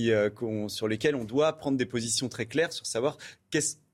euh, 0.09 0.67
sur 0.67 0.87
lequel 0.87 1.15
on 1.15 1.23
doit 1.23 1.57
prendre 1.57 1.77
des 1.77 1.85
positions 1.85 2.29
très 2.29 2.45
claires 2.45 2.73
sur 2.73 2.85
savoir 2.85 3.17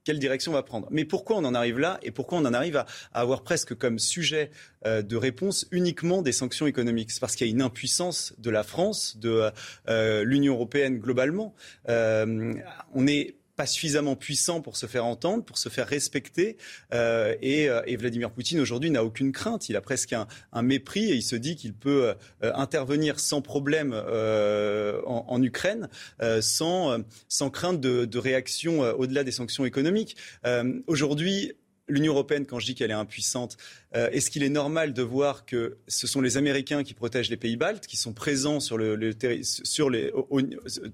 quelle 0.03 0.19
direction 0.19 0.51
on 0.51 0.55
va 0.55 0.63
prendre. 0.63 0.87
Mais 0.89 1.05
pourquoi 1.05 1.37
on 1.37 1.45
en 1.45 1.53
arrive 1.53 1.77
là 1.77 1.99
et 2.01 2.11
pourquoi 2.11 2.39
on 2.39 2.45
en 2.45 2.53
arrive 2.53 2.77
à, 2.77 2.85
avoir 3.13 3.43
presque 3.43 3.75
comme 3.75 3.99
sujet 3.99 4.49
euh, 4.85 5.01
de 5.01 5.15
réponse 5.15 5.67
uniquement 5.71 6.21
des 6.21 6.31
sanctions 6.31 6.67
économiques? 6.67 7.11
C'est 7.11 7.19
parce 7.19 7.35
qu'il 7.35 7.47
y 7.47 7.49
a 7.49 7.53
une 7.53 7.61
impuissance 7.61 8.33
de 8.37 8.49
la 8.49 8.63
France, 8.63 9.17
de 9.17 9.51
l'Union 10.23 10.55
européenne 10.55 10.99
globalement. 10.99 11.53
on 11.87 13.07
est 13.07 13.35
pas 13.55 13.65
suffisamment 13.65 14.15
puissant 14.15 14.61
pour 14.61 14.77
se 14.77 14.85
faire 14.85 15.05
entendre, 15.05 15.43
pour 15.43 15.57
se 15.57 15.69
faire 15.69 15.87
respecter. 15.87 16.57
Euh, 16.93 17.35
et, 17.41 17.69
euh, 17.69 17.81
Vladimir 17.97 18.31
Poutine 18.31 18.59
aujourd'hui 18.59 18.89
n'a 18.89 19.03
aucune 19.03 19.31
crainte. 19.31 19.69
Il 19.69 19.75
a 19.75 19.81
presque 19.81 20.13
un, 20.13 20.61
mépris 20.61 21.11
et 21.11 21.15
il 21.15 21.21
se 21.21 21.35
dit 21.35 21.55
qu'il 21.55 21.73
peut 21.73 22.15
euh, 22.43 22.51
intervenir 22.55 23.19
sans 23.19 23.41
problème 23.41 23.93
euh, 23.93 25.01
en, 25.05 25.25
en, 25.27 25.43
Ukraine, 25.43 25.89
euh, 26.21 26.41
sans, 26.41 26.97
sans 27.27 27.49
crainte 27.49 27.79
de, 27.79 28.05
de 28.05 28.17
réaction 28.17 28.81
au-delà 28.81 29.23
des 29.23 29.31
sanctions 29.31 29.65
économiques. 29.65 30.15
aujourd'hui, 30.87 31.53
l'Union 31.91 32.13
européenne, 32.13 32.45
quand 32.45 32.59
je 32.59 32.65
dis 32.65 32.75
qu'elle 32.75 32.91
est 32.91 32.95
impuissante, 32.95 33.57
euh, 33.95 34.09
est-ce 34.11 34.31
qu'il 34.31 34.43
est 34.43 34.49
normal 34.49 34.93
de 34.93 35.01
voir 35.01 35.45
que 35.45 35.77
ce 35.87 36.07
sont 36.07 36.21
les 36.21 36.37
Américains 36.37 36.83
qui 36.83 36.93
protègent 36.93 37.29
les 37.29 37.37
pays 37.37 37.57
baltes, 37.57 37.87
qui 37.87 37.97
sont 37.97 38.13
présents 38.13 38.59
sur 38.59 38.77
le, 38.77 38.95
le 38.95 39.13
sur 39.43 39.89
les, 39.89 40.11
au, 40.11 40.41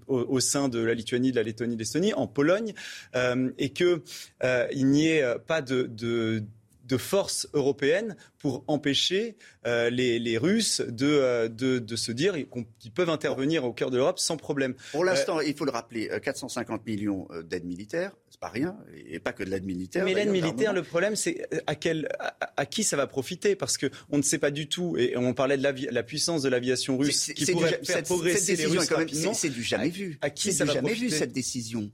au, 0.07 0.40
sein 0.40 0.69
de 0.69 0.80
la 0.80 0.94
Lituanie, 0.94 1.32
de 1.32 1.36
la 1.36 1.44
Lettonie, 1.44 1.76
de 1.76 1.80
l'Estonie, 1.80 2.14
en 2.14 2.28
Pologne, 2.28 2.74
euh, 3.15 3.52
et 3.57 3.69
qu'il 3.69 4.02
euh, 4.44 4.68
n'y 4.74 5.07
ait 5.07 5.36
pas 5.45 5.61
de, 5.61 5.84
de 5.84 6.44
de 6.88 6.95
force 6.95 7.49
européenne 7.53 8.15
pour 8.38 8.64
empêcher 8.68 9.36
euh, 9.65 9.90
les, 9.90 10.38
Russes 10.38 10.82
de, 10.88 11.48
de, 11.48 11.95
se 11.98 12.14
dire 12.14 12.36
qu'ils 12.80 12.91
peuvent 12.94 13.10
intervenir 13.10 13.65
au 13.65 13.74
cœur 13.74 13.91
de 13.91 13.98
l'Europe 13.98 14.19
sans 14.19 14.38
problème. 14.38 14.74
Pour 14.94 15.03
l'instant, 15.03 15.41
il 15.41 15.53
faut 15.53 15.65
le 15.65 15.72
rappeler, 15.72 16.10
450 16.24 16.86
millions 16.86 17.28
d'aides 17.44 17.65
militaires, 17.65 18.14
c'est 18.38 18.41
pas 18.41 18.49
rien, 18.49 18.77
et 19.07 19.19
pas 19.19 19.34
que 19.34 19.43
de 19.43 19.49
l'aide 19.49 19.65
militaire. 19.65 20.05
Mais 20.05 20.14
l'aide 20.14 20.30
militaire, 20.30 20.72
le 20.73 20.84
problème, 20.84 21.15
c'est 21.15 21.47
à, 21.65 21.73
quel, 21.73 22.07
à, 22.55 22.65
qui 22.68 22.84
ça 22.84 22.95
va 22.95 23.07
profiter? 23.07 23.55
Parce 23.55 23.77
qu'on 23.77 24.18
ne 24.18 24.22
sait 24.22 24.38
pas 24.38 24.51
du 24.51 24.68
tout, 24.68 24.95
et 24.97 25.18
on 25.18 25.34
parlait 25.34 25.57
de 25.57 25.64
la, 25.64 26.03
puissance 26.03 26.43
de 26.43 26.49
l'aviation 26.49 26.97
russe 26.97 27.31
qui 27.35 27.51
pourrait 27.51 27.80
faire 27.84 28.03
progresser 28.03 28.55
les 28.55 28.68
Russes 28.68 28.89
rapidement. 28.89 29.34
C'est 29.34 29.49
du 29.49 29.64
jamais 29.64 29.89
vu. 29.89 30.19
À, 30.22 30.30
qui 30.30 30.53
ça 30.53 30.65
va 30.65 30.73
jamais 30.73 30.93
vu 30.93 31.09
cette 31.09 31.34
décision 31.34 31.89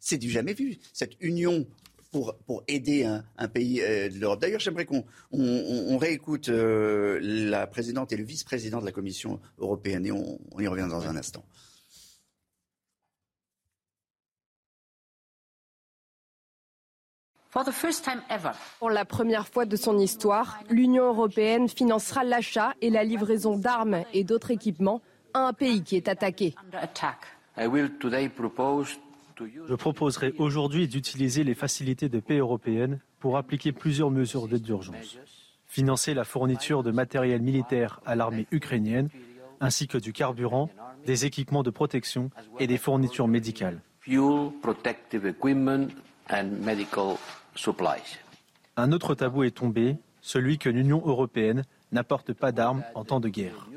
C'est 0.00 0.18
du 0.18 0.30
jamais 0.30 0.54
vu. 0.54 0.78
Cette 0.92 1.12
union 1.20 1.66
pour, 2.10 2.34
pour, 2.46 2.62
aider 2.68 3.04
un, 3.04 3.48
pays 3.48 3.80
euh, 3.80 4.08
de 4.08 4.18
l'Europe. 4.18 4.40
D'ailleurs, 4.40 4.60
j'aimerais 4.60 4.84
qu'on 4.84 5.04
on, 5.32 5.98
réécoute 5.98 6.48
euh, 6.48 7.18
la 7.20 7.66
présidente 7.66 8.12
et 8.12 8.16
le 8.16 8.22
vice-président 8.22 8.80
de 8.80 8.84
la 8.84 8.92
Commission 8.92 9.40
européenne 9.58 10.06
et 10.06 10.12
on, 10.12 10.38
on 10.52 10.60
y 10.60 10.68
revient 10.68 10.86
dans 10.88 11.08
un 11.08 11.16
instant. 11.16 11.44
Pour 18.80 18.90
la 18.90 19.04
première 19.04 19.46
fois 19.46 19.64
de 19.64 19.76
son 19.76 19.98
histoire, 19.98 20.58
l'Union 20.70 21.06
européenne 21.06 21.68
financera 21.68 22.24
l'achat 22.24 22.74
et 22.80 22.90
la 22.90 23.04
livraison 23.04 23.56
d'armes 23.56 24.02
et 24.12 24.24
d'autres 24.24 24.50
équipements 24.50 25.02
à 25.34 25.46
un 25.46 25.52
pays 25.52 25.82
qui 25.82 25.94
est 25.94 26.08
attaqué. 26.08 26.54
Je 29.68 29.74
proposerai 29.74 30.34
aujourd'hui 30.38 30.88
d'utiliser 30.88 31.44
les 31.44 31.54
facilités 31.54 32.08
de 32.08 32.18
paix 32.18 32.38
européennes 32.38 32.98
pour 33.20 33.36
appliquer 33.36 33.70
plusieurs 33.70 34.10
mesures 34.10 34.48
d'aide 34.48 34.62
d'urgence. 34.62 35.18
Financer 35.66 36.14
la 36.14 36.24
fourniture 36.24 36.82
de 36.82 36.90
matériel 36.90 37.40
militaire 37.40 38.00
à 38.04 38.16
l'armée 38.16 38.46
ukrainienne, 38.50 39.10
ainsi 39.60 39.86
que 39.86 39.98
du 39.98 40.12
carburant, 40.12 40.70
des 41.06 41.24
équipements 41.24 41.62
de 41.62 41.70
protection 41.70 42.30
et 42.58 42.66
des 42.66 42.78
fournitures 42.78 43.28
médicales. 43.28 43.80
Un 48.76 48.92
autre 48.92 49.14
tabou 49.14 49.44
est 49.44 49.52
tombé, 49.52 49.96
celui 50.20 50.58
que 50.58 50.68
l'Union 50.68 51.02
européenne 51.04 51.64
n'apporte 51.92 52.32
pas 52.32 52.52
d'armes 52.52 52.82
en 52.94 53.04
temps 53.04 53.20
de 53.20 53.28
guerre. 53.28 53.68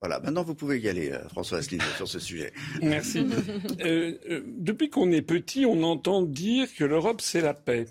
Voilà, 0.00 0.18
maintenant 0.20 0.42
vous 0.42 0.54
pouvez 0.54 0.80
y 0.80 0.88
aller, 0.88 1.10
euh, 1.12 1.28
François 1.28 1.58
Asselineau, 1.58 1.84
sur 1.96 2.08
ce 2.08 2.18
sujet. 2.18 2.52
Merci. 2.82 3.26
Euh, 3.80 4.14
euh, 4.30 4.42
depuis 4.58 4.88
qu'on 4.88 5.12
est 5.12 5.22
petit, 5.22 5.66
on 5.66 5.82
entend 5.82 6.22
dire 6.22 6.74
que 6.74 6.84
l'Europe, 6.84 7.20
c'est 7.20 7.42
la 7.42 7.54
paix. 7.54 7.86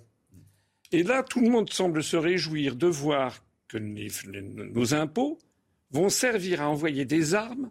Et 0.91 1.03
là, 1.03 1.23
tout 1.23 1.39
le 1.39 1.49
monde 1.49 1.71
semble 1.71 2.03
se 2.03 2.17
réjouir 2.17 2.75
de 2.75 2.87
voir 2.87 3.43
que 3.67 3.77
nos 3.77 4.93
impôts 4.95 5.37
vont 5.91 6.09
servir 6.09 6.61
à 6.61 6.69
envoyer 6.69 7.05
des 7.05 7.35
armes 7.35 7.69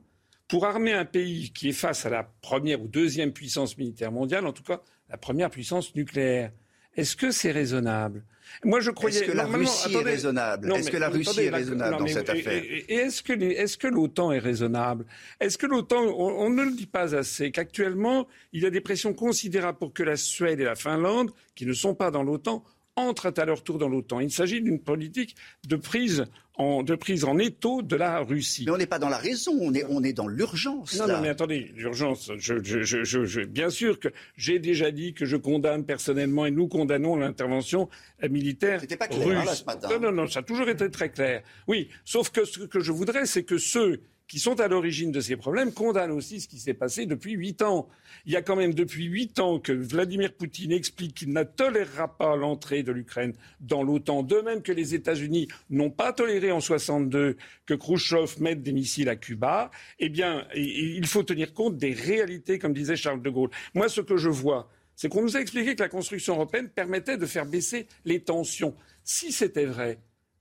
pour 0.49 0.65
armer 0.65 0.93
un 0.93 1.05
pays 1.05 1.53
qui 1.53 1.69
est 1.69 1.73
face 1.73 2.07
à 2.07 2.11
la 2.11 2.25
première 2.25 2.83
ou 2.83 2.89
deuxième 2.89 3.33
puissance 3.33 3.77
militaire 3.77 4.11
mondiale, 4.11 4.47
en 4.47 4.53
tout 4.53 4.63
cas 4.63 4.81
la 5.09 5.17
première 5.17 5.51
puissance 5.51 5.95
nucléaire. 5.95 6.53
Est-ce 6.97 7.15
que 7.15 7.31
c'est 7.31 7.53
raisonnable? 7.53 8.25
Moi, 8.65 8.81
je 8.81 8.91
croyais. 8.91 9.21
Est-ce 9.21 9.31
que 9.31 9.37
la 9.37 9.45
Russie 9.45 9.95
est 9.95 10.03
raisonnable? 10.03 10.73
Est-ce 10.73 10.91
que 10.91 10.97
la 10.97 11.09
Russie 11.11 11.43
est 11.43 11.51
raisonnable 11.51 11.99
dans 11.99 12.07
cette 12.07 12.29
affaire? 12.29 12.63
Et, 12.65 12.93
est-ce 12.93 13.23
que 13.23 13.33
est-ce 13.33 13.77
que 13.77 13.87
l'OTAN 13.87 14.33
est 14.33 14.39
raisonnable? 14.39 15.05
Est-ce 15.39 15.59
que 15.59 15.67
l'OTAN, 15.67 16.03
on, 16.03 16.51
ne 16.51 16.65
le 16.65 16.73
dit 16.73 16.87
pas 16.87 17.15
assez, 17.15 17.53
qu'actuellement 17.53 18.27
il 18.53 18.63
y 18.63 18.67
a 18.67 18.71
des 18.71 18.81
pressions 18.81 19.15
considérables 19.15 19.79
pour 19.79 19.93
que 19.93 20.03
la 20.03 20.17
Suède 20.17 20.61
et 20.61 20.65
la 20.65 20.75
Finlande, 20.75 21.31
qui 21.55 21.67
ne 21.67 21.73
sont 21.73 21.95
pas 21.95 22.11
dans 22.11 22.23
l'OTAN, 22.23 22.65
entrent 22.99 23.33
à 23.37 23.45
leur 23.45 23.63
tour 23.63 23.79
dans 23.79 23.89
l'OTAN. 23.89 24.21
Il 24.21 24.31
s'agit 24.31 24.61
d'une 24.61 24.81
politique 24.81 25.37
de 25.67 25.77
prise 25.77 26.27
en, 26.59 26.83
de 26.83 26.95
prise 26.97 27.25
en 27.25 27.39
étau 27.39 27.83
de 27.83 27.95
la 27.95 28.19
Russie. 28.19 28.65
Mais 28.67 28.73
on 28.73 28.77
n'est 28.77 28.87
pas 28.87 28.99
dans 28.99 29.09
la 29.09 29.17
raison, 29.17 29.57
on 29.61 29.73
est, 29.75 29.85
on 29.89 30.03
est 30.03 30.13
dans 30.13 30.27
l'urgence. 30.27 30.99
Non, 30.99 31.07
non, 31.07 31.21
mais 31.23 31.29
attendez, 31.29 31.73
l'urgence, 31.77 32.33
je, 32.37 32.63
je, 32.63 33.05
je, 33.05 33.41
bien 33.43 33.71
sûr 33.71 34.01
que 34.01 34.09
j'ai 34.37 34.59
déjà 34.59 34.91
dit 34.91 35.15
que 35.15 35.25
je 35.25 35.37
condamne 35.37 35.85
personnellement 35.85 36.47
et 36.47 36.51
nous 36.51 36.67
condamnons 36.67 37.17
l'intervention 37.17 37.89
militaire 38.29 38.81
C'était 38.81 38.97
pas 38.97 39.07
clair, 39.07 39.39
hein, 39.39 39.45
Là, 39.45 39.55
ce 39.55 39.65
matin. 39.65 39.89
Non, 39.89 40.01
non, 40.01 40.13
non, 40.13 40.27
ça 40.27 40.41
a 40.41 40.43
toujours 40.43 40.69
été 40.69 40.91
très 40.91 41.11
clair. 41.11 41.43
Oui, 41.69 41.89
sauf 42.05 42.31
que 42.31 42.45
ce 42.45 42.61
que 42.61 42.81
je 42.81 42.91
voudrais, 42.91 43.25
c'est 43.27 43.45
que 43.45 43.59
ceux 43.59 44.01
qui 44.29 44.39
sont 44.39 44.61
à 44.61 44.69
l'origine 44.69 45.11
de 45.11 45.21
ces 45.21 45.37
problèmes 45.37 45.73
condamnent 45.73 46.13
aussi 46.13 46.41
ce 46.41 46.49
qui 46.49 46.59
s'est 46.59 46.75
passé 46.75 47.07
depuis 47.07 47.33
huit 47.33 47.63
ans. 47.63 47.89
Il 48.27 48.33
y 48.33 48.37
a 48.37 48.43
quand 48.43 48.57
même 48.57 48.75
depuis 48.75 49.07
huit 49.07 49.41
ans 49.41 49.59
que 49.59 49.73
Vladimir 49.73 50.35
Poutine 50.35 50.71
explique 50.71 51.15
qu'il 51.15 51.33
ne 51.33 51.43
tolérera 51.43 52.17
pas 52.17 52.37
l'entrée 52.37 52.83
de 52.83 52.93
l'Ukraine 52.93 53.33
dans 53.61 53.83
l'OTAN, 53.83 54.23
de 54.23 54.37
même 54.41 54.63
que 54.63 54.73
les 54.73 54.95
États-Unis 54.95 55.49
n'ont 55.71 55.91
pas 55.91 56.13
toléré 56.13 56.53
en 56.53 56.61
62 56.61 57.37
que 57.65 57.75
Khrouchtchev 57.75 58.41
mette 58.41 58.63
des 58.63 58.73
missiles 58.73 59.09
à 59.09 59.17
Cuba. 59.17 59.71
Eh 59.99 60.11
bien, 60.11 60.47
il 60.55 61.07
faut 61.07 61.23
tenir 61.23 61.55
compte 61.55 61.79
des 61.79 61.93
réalités, 61.93 62.59
comme 62.59 62.75
disait 62.75 62.97
Charles 62.97 63.23
de 63.23 63.31
Gaulle. 63.31 63.51
Moi, 63.75 63.89
ce 63.89 64.03
que 64.03 64.19
je 64.19 64.29
vois, 64.29 64.71
c'est 64.95 65.09
qu'on 65.09 65.23
nous 65.23 65.37
a 65.37 65.41
expliqué 65.41 65.75
que 65.75 65.83
la 65.83 65.89
construction 65.89 66.35
européenne 66.35 66.69
permettait 66.69 67.17
de 67.17 67.25
faire 67.25 67.47
baisser 67.47 67.87
les 68.05 68.21
tensions. 68.21 68.75
Si 69.05 69.33
c'était 69.33 69.65
vrai, 69.65 70.01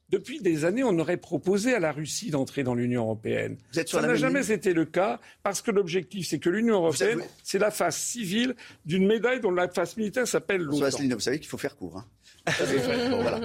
depuis 0.10 0.40
des 0.40 0.64
années, 0.64 0.84
on 0.84 0.98
aurait 1.00 1.18
proposé 1.18 1.74
à 1.74 1.80
la 1.80 1.92
Russie 1.92 2.30
d'entrer 2.32 2.64
dans 2.64 2.76
l'Union 2.76 3.04
européenne. 3.04 3.58
Ça 3.72 4.02
n'a 4.02 4.16
jamais 4.16 4.52
été 4.52 4.74
le 4.74 4.86
cas 4.86 5.20
parce 5.44 5.62
que 5.62 5.72
l'objectif, 5.72 6.28
c'est 6.28 6.40
que 6.40 6.50
l'Union 6.50 6.76
européenne, 6.76 7.22
c'est 7.44 7.60
la 7.60 7.72
face 7.72 7.98
civile 7.98 8.56
d'une 8.86 9.06
médaille 9.06 9.42
dont 9.42 9.52
la 9.52 9.68
face 9.68 9.98
militaire 9.98 10.28
s'appelle 10.28 10.62
l'OTAN. 10.62 10.90
Vous 11.10 11.20
savez 11.20 11.40
qu'il 11.40 11.50
faut 11.50 11.58
faire 11.58 11.76
court. 11.76 11.98
Hein. 11.98 12.06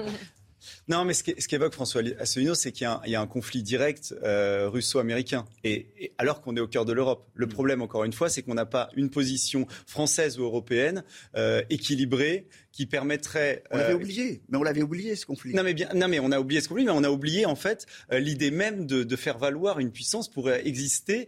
Non, 0.87 1.05
mais 1.05 1.13
ce 1.13 1.23
qu'évoque 1.23 1.73
François 1.73 2.01
Asselineau, 2.19 2.55
c'est 2.55 2.71
qu'il 2.71 2.87
y, 3.05 3.15
a 3.15 3.21
un 3.21 3.27
conflit 3.27 3.63
direct 3.63 4.13
euh, 4.23 4.69
russo-américain, 4.69 5.45
et, 5.63 6.11
alors 6.17 6.41
qu'on 6.41 6.55
est 6.55 6.59
au 6.59 6.67
cœur 6.67 6.85
de 6.85 6.93
l'Europe. 6.93 7.27
Le 7.35 7.47
problème, 7.47 7.81
encore 7.81 8.03
une 8.03 8.13
fois, 8.13 8.29
c'est 8.29 8.41
qu'on 8.41 8.53
n'a 8.53 8.65
pas 8.65 8.89
une 8.95 9.09
position 9.09 9.67
française 9.87 10.39
ou 10.39 10.43
européenne 10.43 11.03
euh, 11.35 11.61
équilibrée 11.69 12.47
qui 12.71 12.85
permettrait. 12.85 13.63
On 13.71 13.77
l'avait 13.77 13.93
euh, 13.93 13.95
oublié, 13.95 14.41
mais 14.49 14.57
on 14.57 14.63
l'avait 14.63 14.81
oublié 14.81 15.15
ce 15.15 15.25
conflit. 15.25 15.53
Non 15.53 15.63
mais 15.63 15.73
bien, 15.73 15.89
non 15.93 16.07
mais 16.07 16.19
on 16.19 16.31
a 16.31 16.39
oublié 16.39 16.59
ce 16.59 16.67
conflit, 16.67 16.85
mais 16.85 16.91
on 16.91 17.03
a 17.03 17.09
oublié 17.09 17.45
en 17.45 17.55
fait 17.55 17.85
l'idée 18.11 18.51
même 18.51 18.87
de, 18.87 19.15
faire 19.15 19.37
valoir 19.37 19.79
une 19.79 19.91
puissance 19.91 20.27
pour 20.27 20.49
exister 20.51 21.27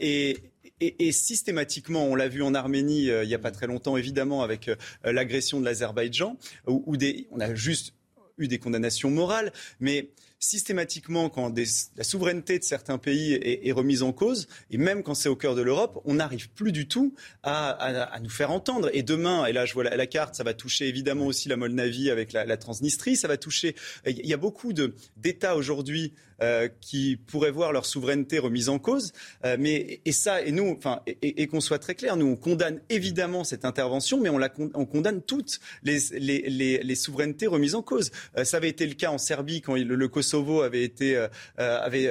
et, 0.00 0.36
et, 0.80 1.12
systématiquement, 1.12 2.04
on 2.06 2.16
l'a 2.16 2.26
vu 2.26 2.42
en 2.42 2.54
Arménie 2.54 3.04
il 3.04 3.28
n'y 3.28 3.34
a 3.34 3.38
pas 3.38 3.52
très 3.52 3.68
longtemps, 3.68 3.96
évidemment, 3.96 4.42
avec 4.42 4.68
l'agression 5.04 5.60
de 5.60 5.64
l'Azerbaïdjan, 5.64 6.36
où, 6.66 6.96
des, 6.96 7.28
on 7.30 7.38
a 7.38 7.54
juste 7.54 7.94
eu 8.40 8.48
des 8.48 8.58
condamnations 8.58 9.10
morales, 9.10 9.52
mais 9.78 10.10
systématiquement, 10.40 11.28
quand 11.28 11.54
la 11.96 12.04
souveraineté 12.04 12.58
de 12.58 12.64
certains 12.64 12.96
pays 12.96 13.34
est, 13.34 13.72
remise 13.72 14.02
en 14.02 14.12
cause, 14.12 14.48
et 14.70 14.78
même 14.78 15.02
quand 15.02 15.14
c'est 15.14 15.28
au 15.28 15.36
cœur 15.36 15.54
de 15.54 15.60
l'Europe, 15.60 16.00
on 16.06 16.14
n'arrive 16.14 16.48
plus 16.50 16.72
du 16.72 16.88
tout 16.88 17.14
à, 17.42 18.18
nous 18.22 18.30
faire 18.30 18.50
entendre. 18.50 18.90
Et 18.94 19.02
demain, 19.02 19.44
et 19.44 19.52
là 19.52 19.66
je 19.66 19.74
vois 19.74 19.84
la, 19.84 20.06
carte, 20.06 20.34
ça 20.34 20.42
va 20.42 20.54
toucher 20.54 20.88
évidemment 20.88 21.26
aussi 21.26 21.48
la 21.48 21.56
Moldavie 21.56 22.10
avec 22.10 22.32
la, 22.32 22.56
Transnistrie, 22.56 23.16
ça 23.16 23.28
va 23.28 23.36
toucher. 23.36 23.76
Il 24.06 24.26
y 24.26 24.32
a 24.32 24.38
beaucoup 24.38 24.72
d'États 24.72 25.56
aujourd'hui 25.56 26.14
euh, 26.42 26.68
qui 26.80 27.16
pourraient 27.16 27.50
voir 27.50 27.70
leur 27.70 27.84
souveraineté 27.84 28.38
remise 28.38 28.70
en 28.70 28.78
cause. 28.78 29.12
Euh, 29.44 29.56
mais 29.58 30.00
et 30.06 30.12
ça, 30.12 30.40
et 30.40 30.52
nous, 30.52 30.70
enfin, 30.70 31.02
et, 31.06 31.46
qu'on 31.48 31.60
soit 31.60 31.78
très 31.78 31.94
clair, 31.94 32.16
nous 32.16 32.26
on 32.26 32.36
condamne 32.36 32.80
évidemment 32.88 33.44
cette 33.44 33.66
intervention, 33.66 34.18
mais 34.18 34.30
on, 34.30 34.38
la, 34.38 34.48
on 34.72 34.86
condamne 34.86 35.20
toutes 35.20 35.60
les, 35.82 35.98
les, 36.12 36.82
les, 36.82 36.94
souverainetés 36.94 37.46
remises 37.46 37.74
en 37.74 37.82
cause. 37.82 38.10
Euh, 38.38 38.44
ça 38.44 38.56
avait 38.56 38.70
été 38.70 38.86
le 38.86 38.94
cas 38.94 39.10
en 39.10 39.18
Serbie 39.18 39.60
quand 39.60 39.74
le, 39.74 40.08
Kosovo 40.08 40.62
avait 40.62 40.82
été 40.82 41.26
avait 41.58 42.10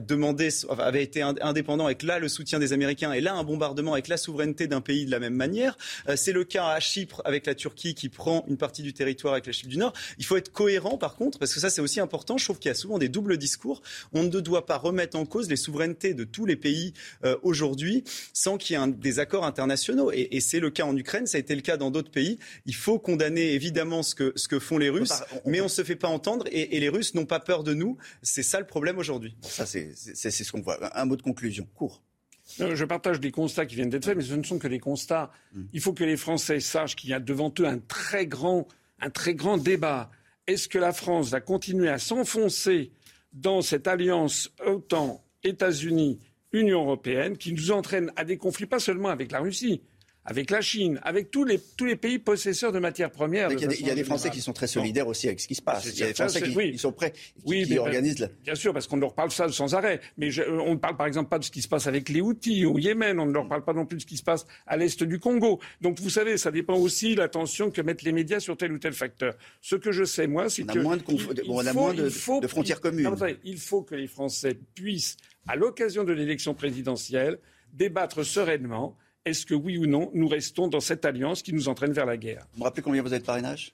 demandé, 0.00 0.48
avait 0.78 1.04
été 1.04 1.22
indépendant 1.22 1.86
avec 1.86 2.02
là 2.02 2.18
le 2.18 2.28
soutien 2.28 2.58
des 2.58 2.72
Américains 2.72 3.12
et 3.12 3.20
là 3.20 3.34
un 3.34 3.44
bombardement 3.44 3.92
avec 3.92 4.08
la 4.08 4.16
souveraineté 4.16 4.66
d'un 4.66 4.80
pays 4.80 5.06
de 5.06 5.10
la 5.10 5.20
même 5.20 5.34
manière. 5.34 5.78
C'est 6.16 6.32
le 6.32 6.44
cas 6.44 6.66
à 6.66 6.80
Chypre 6.80 7.22
avec 7.24 7.46
la 7.46 7.54
Turquie 7.54 7.94
qui 7.94 8.08
prend 8.08 8.44
une 8.48 8.56
partie 8.56 8.82
du 8.82 8.92
territoire 8.92 9.34
avec 9.34 9.46
la 9.46 9.52
Chypre 9.52 9.70
du 9.70 9.78
Nord. 9.78 9.92
Il 10.18 10.24
faut 10.24 10.36
être 10.36 10.52
cohérent 10.52 10.98
par 10.98 11.14
contre, 11.14 11.38
parce 11.38 11.54
que 11.54 11.60
ça 11.60 11.70
c'est 11.70 11.80
aussi 11.80 12.00
important. 12.00 12.38
Je 12.38 12.44
trouve 12.44 12.58
qu'il 12.58 12.68
y 12.68 12.72
a 12.72 12.74
souvent 12.74 12.98
des 12.98 13.08
doubles 13.08 13.38
discours 13.38 13.67
on 14.12 14.22
ne 14.22 14.40
doit 14.40 14.66
pas 14.66 14.76
remettre 14.76 15.16
en 15.18 15.26
cause 15.26 15.48
les 15.48 15.56
souverainetés 15.56 16.14
de 16.14 16.24
tous 16.24 16.46
les 16.46 16.56
pays 16.56 16.92
euh, 17.24 17.36
aujourd'hui 17.42 18.04
sans 18.32 18.58
qu'il 18.58 18.78
y 18.78 18.82
ait 18.82 18.86
des 18.92 19.18
accords 19.18 19.44
internationaux. 19.44 20.10
Et, 20.12 20.40
c'est 20.40 20.60
le 20.60 20.70
cas 20.70 20.84
en 20.84 20.96
Ukraine, 20.96 21.26
ça 21.26 21.36
a 21.36 21.40
été 21.40 21.54
le 21.54 21.60
cas 21.60 21.76
dans 21.76 21.90
d'autres 21.90 22.10
pays. 22.10 22.38
Il 22.64 22.74
faut 22.74 22.98
condamner 22.98 23.52
évidemment 23.52 24.02
ce 24.02 24.14
que, 24.14 24.32
ce 24.36 24.48
que 24.48 24.58
font 24.58 24.78
les 24.78 24.88
Russes, 24.88 25.22
mais 25.44 25.60
on 25.60 25.64
ne 25.64 25.68
se 25.68 25.84
fait 25.84 25.96
pas 25.96 26.08
entendre 26.08 26.46
et, 26.50 26.78
les 26.78 26.88
Russes 26.88 27.14
n'ont 27.14 27.26
pas 27.26 27.40
peur 27.40 27.64
de 27.64 27.74
nous. 27.74 27.96
C'est 28.22 28.42
ça 28.42 28.60
le 28.60 28.66
problème 28.66 28.98
aujourd'hui. 28.98 29.36
ça, 29.42 29.66
c'est 29.66 29.94
ce 29.94 30.52
qu'on 30.52 30.60
voit. 30.60 30.96
Un 30.96 31.04
mot 31.04 31.16
de 31.16 31.22
conclusion, 31.22 31.66
court. 31.74 32.02
Je 32.58 32.84
partage 32.84 33.20
des 33.20 33.30
constats 33.30 33.66
qui 33.66 33.74
viennent 33.74 33.90
d'être 33.90 34.04
faits, 34.04 34.16
mais 34.16 34.22
ce 34.22 34.34
ne 34.34 34.42
sont 34.42 34.58
que 34.58 34.68
des 34.68 34.78
constats. 34.78 35.30
Hmm. 35.52 35.64
Il 35.72 35.80
faut 35.80 35.92
que 35.92 36.04
les 36.04 36.16
Français 36.16 36.60
sachent 36.60 36.96
qu'il 36.96 37.10
y 37.10 37.12
a 37.12 37.20
devant 37.20 37.52
eux 37.60 37.66
un 37.66 37.78
très 37.78 38.26
grand, 38.26 38.66
un 39.00 39.10
très 39.10 39.34
grand 39.34 39.58
débat. 39.58 40.10
Est-ce 40.46 40.68
que 40.68 40.78
la 40.78 40.92
France 40.92 41.30
va 41.30 41.40
continuer 41.40 41.90
à 41.90 41.98
s'enfoncer 41.98 42.90
dans 43.32 43.62
cette 43.62 43.86
alliance 43.86 44.50
OTAN, 44.64 45.24
États-Unis, 45.44 46.18
Union 46.52 46.82
européenne, 46.82 47.36
qui 47.36 47.52
nous 47.52 47.70
entraîne 47.70 48.12
à 48.16 48.24
des 48.24 48.38
conflits 48.38 48.66
pas 48.66 48.80
seulement 48.80 49.08
avec 49.08 49.32
la 49.32 49.40
Russie, 49.40 49.82
avec 50.30 50.50
la 50.50 50.60
Chine, 50.60 51.00
avec 51.04 51.30
tous 51.30 51.44
les, 51.44 51.58
tous 51.58 51.86
les 51.86 51.96
pays 51.96 52.18
possesseurs 52.18 52.70
de 52.70 52.78
matières 52.78 53.10
premières. 53.10 53.50
Il 53.50 53.86
y, 53.86 53.90
a 53.90 53.94
des 53.94 54.04
Français 54.04 54.28
qui 54.28 54.42
sont 54.42 54.52
très 54.52 54.66
solidaires 54.66 55.08
aussi 55.08 55.26
avec 55.26 55.40
ce 55.40 55.48
qui 55.48 55.54
se 55.54 55.62
passe. 55.62 55.86
Il 55.86 55.98
y 55.98 56.02
a 56.02 56.08
des 56.08 56.14
Français 56.14 56.42
qui, 56.42 56.78
sont 56.78 56.92
prêts, 56.92 57.12
qui, 57.12 57.42
oui, 57.46 57.64
qui 57.64 57.78
organisent. 57.78 58.28
Bien 58.44 58.54
sûr, 58.54 58.74
parce 58.74 58.86
qu'on 58.86 58.98
leur 58.98 59.14
parle 59.14 59.30
ça 59.30 59.48
sans 59.48 59.74
arrêt. 59.74 60.00
Mais 60.18 60.28
on 60.46 60.72
ne 60.72 60.78
parle 60.78 60.98
par 60.98 61.06
exemple 61.06 61.30
pas 61.30 61.38
de 61.38 61.44
ce 61.44 61.50
qui 61.50 61.62
se 61.62 61.68
passe 61.68 61.86
avec 61.86 62.10
les 62.10 62.20
Houthis 62.20 62.66
au 62.66 62.78
Yémen. 62.78 63.18
On 63.18 63.24
ne 63.24 63.32
leur 63.32 63.48
parle 63.48 63.64
pas 63.64 63.72
non 63.72 63.86
plus 63.86 63.96
de 63.96 64.02
ce 64.02 64.06
qui 64.06 64.18
se 64.18 64.22
passe 64.22 64.44
à 64.66 64.76
l'est 64.76 65.02
du 65.02 65.18
Congo. 65.18 65.60
Donc 65.80 65.98
vous 65.98 66.10
savez, 66.10 66.36
ça 66.36 66.50
dépend 66.50 66.76
aussi 66.76 67.14
de 67.14 67.20
l'attention 67.20 67.70
que 67.70 67.80
mettent 67.80 68.02
les 68.02 68.12
médias 68.12 68.40
sur 68.40 68.58
tel 68.58 68.72
ou 68.72 68.78
tel 68.78 68.92
facteur. 68.92 69.34
Ce 69.62 69.76
que 69.76 69.92
je 69.92 70.04
sais, 70.04 70.26
moi, 70.26 70.50
c'est 70.50 70.64
que. 70.64 70.78
Moins 70.78 70.98
de 70.98 71.04
on 71.48 71.66
a 71.66 71.72
moins 71.72 71.94
de, 71.94 72.10
frontières 72.10 72.82
communes. 72.82 73.16
il 73.44 73.56
faut 73.56 73.80
que 73.82 73.94
les 73.94 74.06
Français 74.06 74.58
puissent, 74.74 75.16
à 75.46 75.56
l'occasion 75.56 76.04
de 76.04 76.12
l'élection 76.12 76.52
présidentielle, 76.52 77.38
débattre 77.72 78.26
sereinement. 78.26 78.94
Est-ce 79.24 79.44
que 79.44 79.54
oui 79.54 79.78
ou 79.78 79.86
non, 79.86 80.10
nous 80.14 80.28
restons 80.28 80.68
dans 80.68 80.80
cette 80.80 81.04
alliance 81.04 81.42
qui 81.42 81.52
nous 81.52 81.68
entraîne 81.68 81.92
vers 81.92 82.06
la 82.06 82.16
guerre? 82.16 82.46
Vous 82.54 82.60
me 82.60 82.64
rappelez 82.64 82.82
combien 82.82 83.02
vous 83.02 83.12
êtes 83.12 83.22
de 83.22 83.26
parrainage? 83.26 83.72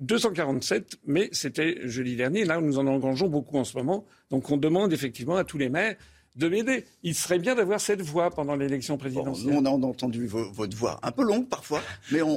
247, 0.00 0.98
mais 1.06 1.28
c'était 1.32 1.86
jeudi 1.88 2.16
dernier. 2.16 2.44
Là, 2.44 2.60
nous 2.60 2.78
en 2.78 2.86
engageons 2.86 3.28
beaucoup 3.28 3.58
en 3.58 3.64
ce 3.64 3.76
moment. 3.76 4.04
Donc, 4.30 4.50
on 4.50 4.56
demande 4.56 4.92
effectivement 4.92 5.36
à 5.36 5.44
tous 5.44 5.58
les 5.58 5.68
maires 5.68 5.96
de 6.36 6.48
m'aider. 6.48 6.84
Il 7.02 7.14
serait 7.14 7.38
bien 7.38 7.54
d'avoir 7.54 7.80
cette 7.80 8.00
voix 8.00 8.30
pendant 8.30 8.56
l'élection 8.56 8.96
présidentielle. 8.96 9.54
on 9.54 9.64
a 9.64 9.70
entendu 9.70 10.26
votre 10.26 10.76
voix, 10.76 10.98
un 11.02 11.12
peu 11.12 11.22
longue 11.22 11.48
parfois, 11.48 11.82
mais 12.10 12.22
on, 12.22 12.36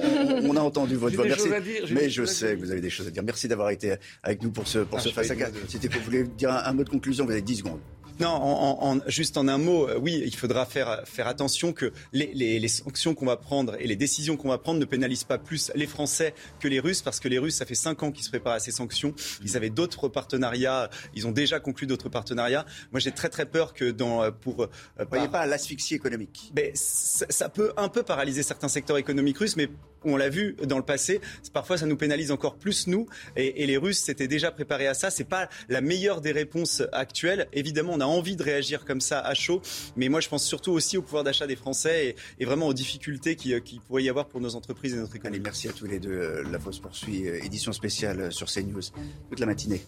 a 0.55 0.59
entendu 0.59 0.95
votre 0.95 1.15
voix. 1.15 1.25
Merci. 1.25 1.49
mais 1.91 2.09
je 2.09 2.25
sais 2.25 2.55
que 2.55 2.59
vous 2.59 2.71
avez 2.71 2.81
des 2.81 2.89
choses 2.89 3.07
à 3.07 3.11
dire. 3.11 3.23
Merci 3.23 3.47
d'avoir 3.47 3.69
été 3.69 3.95
avec 4.23 4.43
nous 4.43 4.51
pour 4.51 4.67
ce, 4.67 4.79
pour 4.79 4.99
ah, 4.99 5.01
ce 5.01 5.09
face 5.09 5.31
à 5.31 5.35
C'était 5.69 5.89
pour 5.89 5.99
vous 5.99 6.05
voulez 6.05 6.23
dire 6.23 6.51
un, 6.51 6.73
mot 6.73 6.83
de 6.83 6.89
conclusion, 6.89 7.25
vous 7.25 7.31
avez 7.31 7.41
10 7.41 7.57
secondes. 7.57 7.79
Non, 8.19 8.29
en, 8.29 8.99
juste 9.07 9.37
en 9.37 9.47
un 9.47 9.57
mot, 9.57 9.89
euh, 9.89 9.99
oui, 10.01 10.21
il 10.25 10.35
faudra 10.35 10.65
faire, 10.65 11.03
faire 11.05 11.27
attention 11.27 11.73
que 11.73 11.91
les, 12.13 12.33
les, 12.33 12.67
sanctions 12.67 13.13
qu'on 13.13 13.25
va 13.25 13.35
prendre 13.35 13.75
et 13.79 13.87
les 13.87 13.95
décisions 13.95 14.37
qu'on 14.37 14.49
va 14.49 14.57
prendre 14.57 14.79
ne 14.79 14.85
pénalisent 14.85 15.25
pas 15.25 15.37
plus 15.37 15.71
les 15.75 15.87
Français 15.87 16.33
que 16.59 16.67
les 16.67 16.79
Russes, 16.79 17.01
parce 17.01 17.19
que 17.19 17.27
les 17.27 17.39
Russes, 17.39 17.55
ça 17.55 17.65
fait 17.65 17.75
cinq 17.75 18.03
ans 18.03 18.11
qu'ils 18.11 18.23
se 18.23 18.29
préparent 18.29 18.53
à 18.53 18.59
ces 18.59 18.71
sanctions. 18.71 19.13
Ils 19.43 19.57
avaient 19.57 19.69
d'autres 19.69 20.07
partenariats, 20.07 20.89
ils 21.13 21.27
ont 21.27 21.31
déjà 21.31 21.59
conclu 21.59 21.87
d'autres 21.87 22.09
partenariats. 22.09 22.65
Moi, 22.91 22.99
j'ai 22.99 23.11
très 23.11 23.29
très 23.29 23.45
peur 23.45 23.73
que 23.73 23.91
dans 23.91 24.23
euh, 24.23 24.31
pour. 24.31 24.63
Euh, 24.63 24.67
Vous 24.99 25.05
voyez 25.09 25.27
pas 25.27 25.45
l'asphyxie 25.45 25.95
économique. 25.95 26.51
Mais 26.55 26.71
ça, 26.73 27.25
ça 27.29 27.49
peut 27.49 27.73
un 27.75 27.89
peu 27.89 28.03
paralyser 28.03 28.43
certains 28.43 28.69
secteurs 28.69 28.97
économiques 28.97 29.37
russes, 29.37 29.57
mais 29.57 29.69
on 30.05 30.17
l'a 30.17 30.29
vu 30.29 30.55
dans 30.63 30.77
le 30.77 30.83
passé, 30.83 31.21
parfois 31.53 31.77
ça 31.77 31.85
nous 31.85 31.97
pénalise 31.97 32.31
encore 32.31 32.55
plus 32.55 32.87
nous. 32.87 33.07
Et, 33.35 33.65
les 33.65 33.77
Russes 33.77 33.99
s'étaient 33.99 34.27
déjà 34.27 34.51
préparés 34.51 34.87
à 34.87 34.93
ça. 34.93 35.09
C'est 35.09 35.23
pas 35.23 35.49
la 35.69 35.81
meilleure 35.81 36.21
des 36.21 36.31
réponses 36.31 36.83
actuelles. 36.91 37.47
Évidemment, 37.53 37.93
on 37.93 37.99
a 37.99 38.05
envie 38.05 38.35
de 38.35 38.43
réagir 38.43 38.85
comme 38.85 39.01
ça 39.01 39.19
à 39.19 39.33
chaud, 39.33 39.61
mais 39.95 40.09
moi 40.09 40.19
je 40.19 40.29
pense 40.29 40.45
surtout 40.45 40.71
aussi 40.71 40.97
au 40.97 41.01
pouvoir 41.01 41.23
d'achat 41.23 41.47
des 41.47 41.55
Français 41.55 42.15
et, 42.39 42.45
vraiment 42.45 42.67
aux 42.67 42.73
difficultés 42.73 43.35
qui, 43.35 43.59
qui 43.61 43.79
pourrait 43.79 44.03
y 44.03 44.09
avoir 44.09 44.27
pour 44.27 44.39
nos 44.39 44.55
entreprises 44.55 44.93
et 44.93 44.97
notre 44.97 45.15
économie. 45.15 45.41
merci 45.43 45.67
à 45.67 45.73
tous 45.73 45.87
les 45.87 45.99
deux. 45.99 46.43
La 46.51 46.59
Fosse 46.59 46.79
poursuit, 46.79 47.27
euh, 47.27 47.43
édition 47.43 47.71
spéciale 47.71 48.31
sur 48.31 48.47
CNews 48.47 48.81
toute 49.29 49.39
la 49.39 49.45
matinée. 49.45 49.81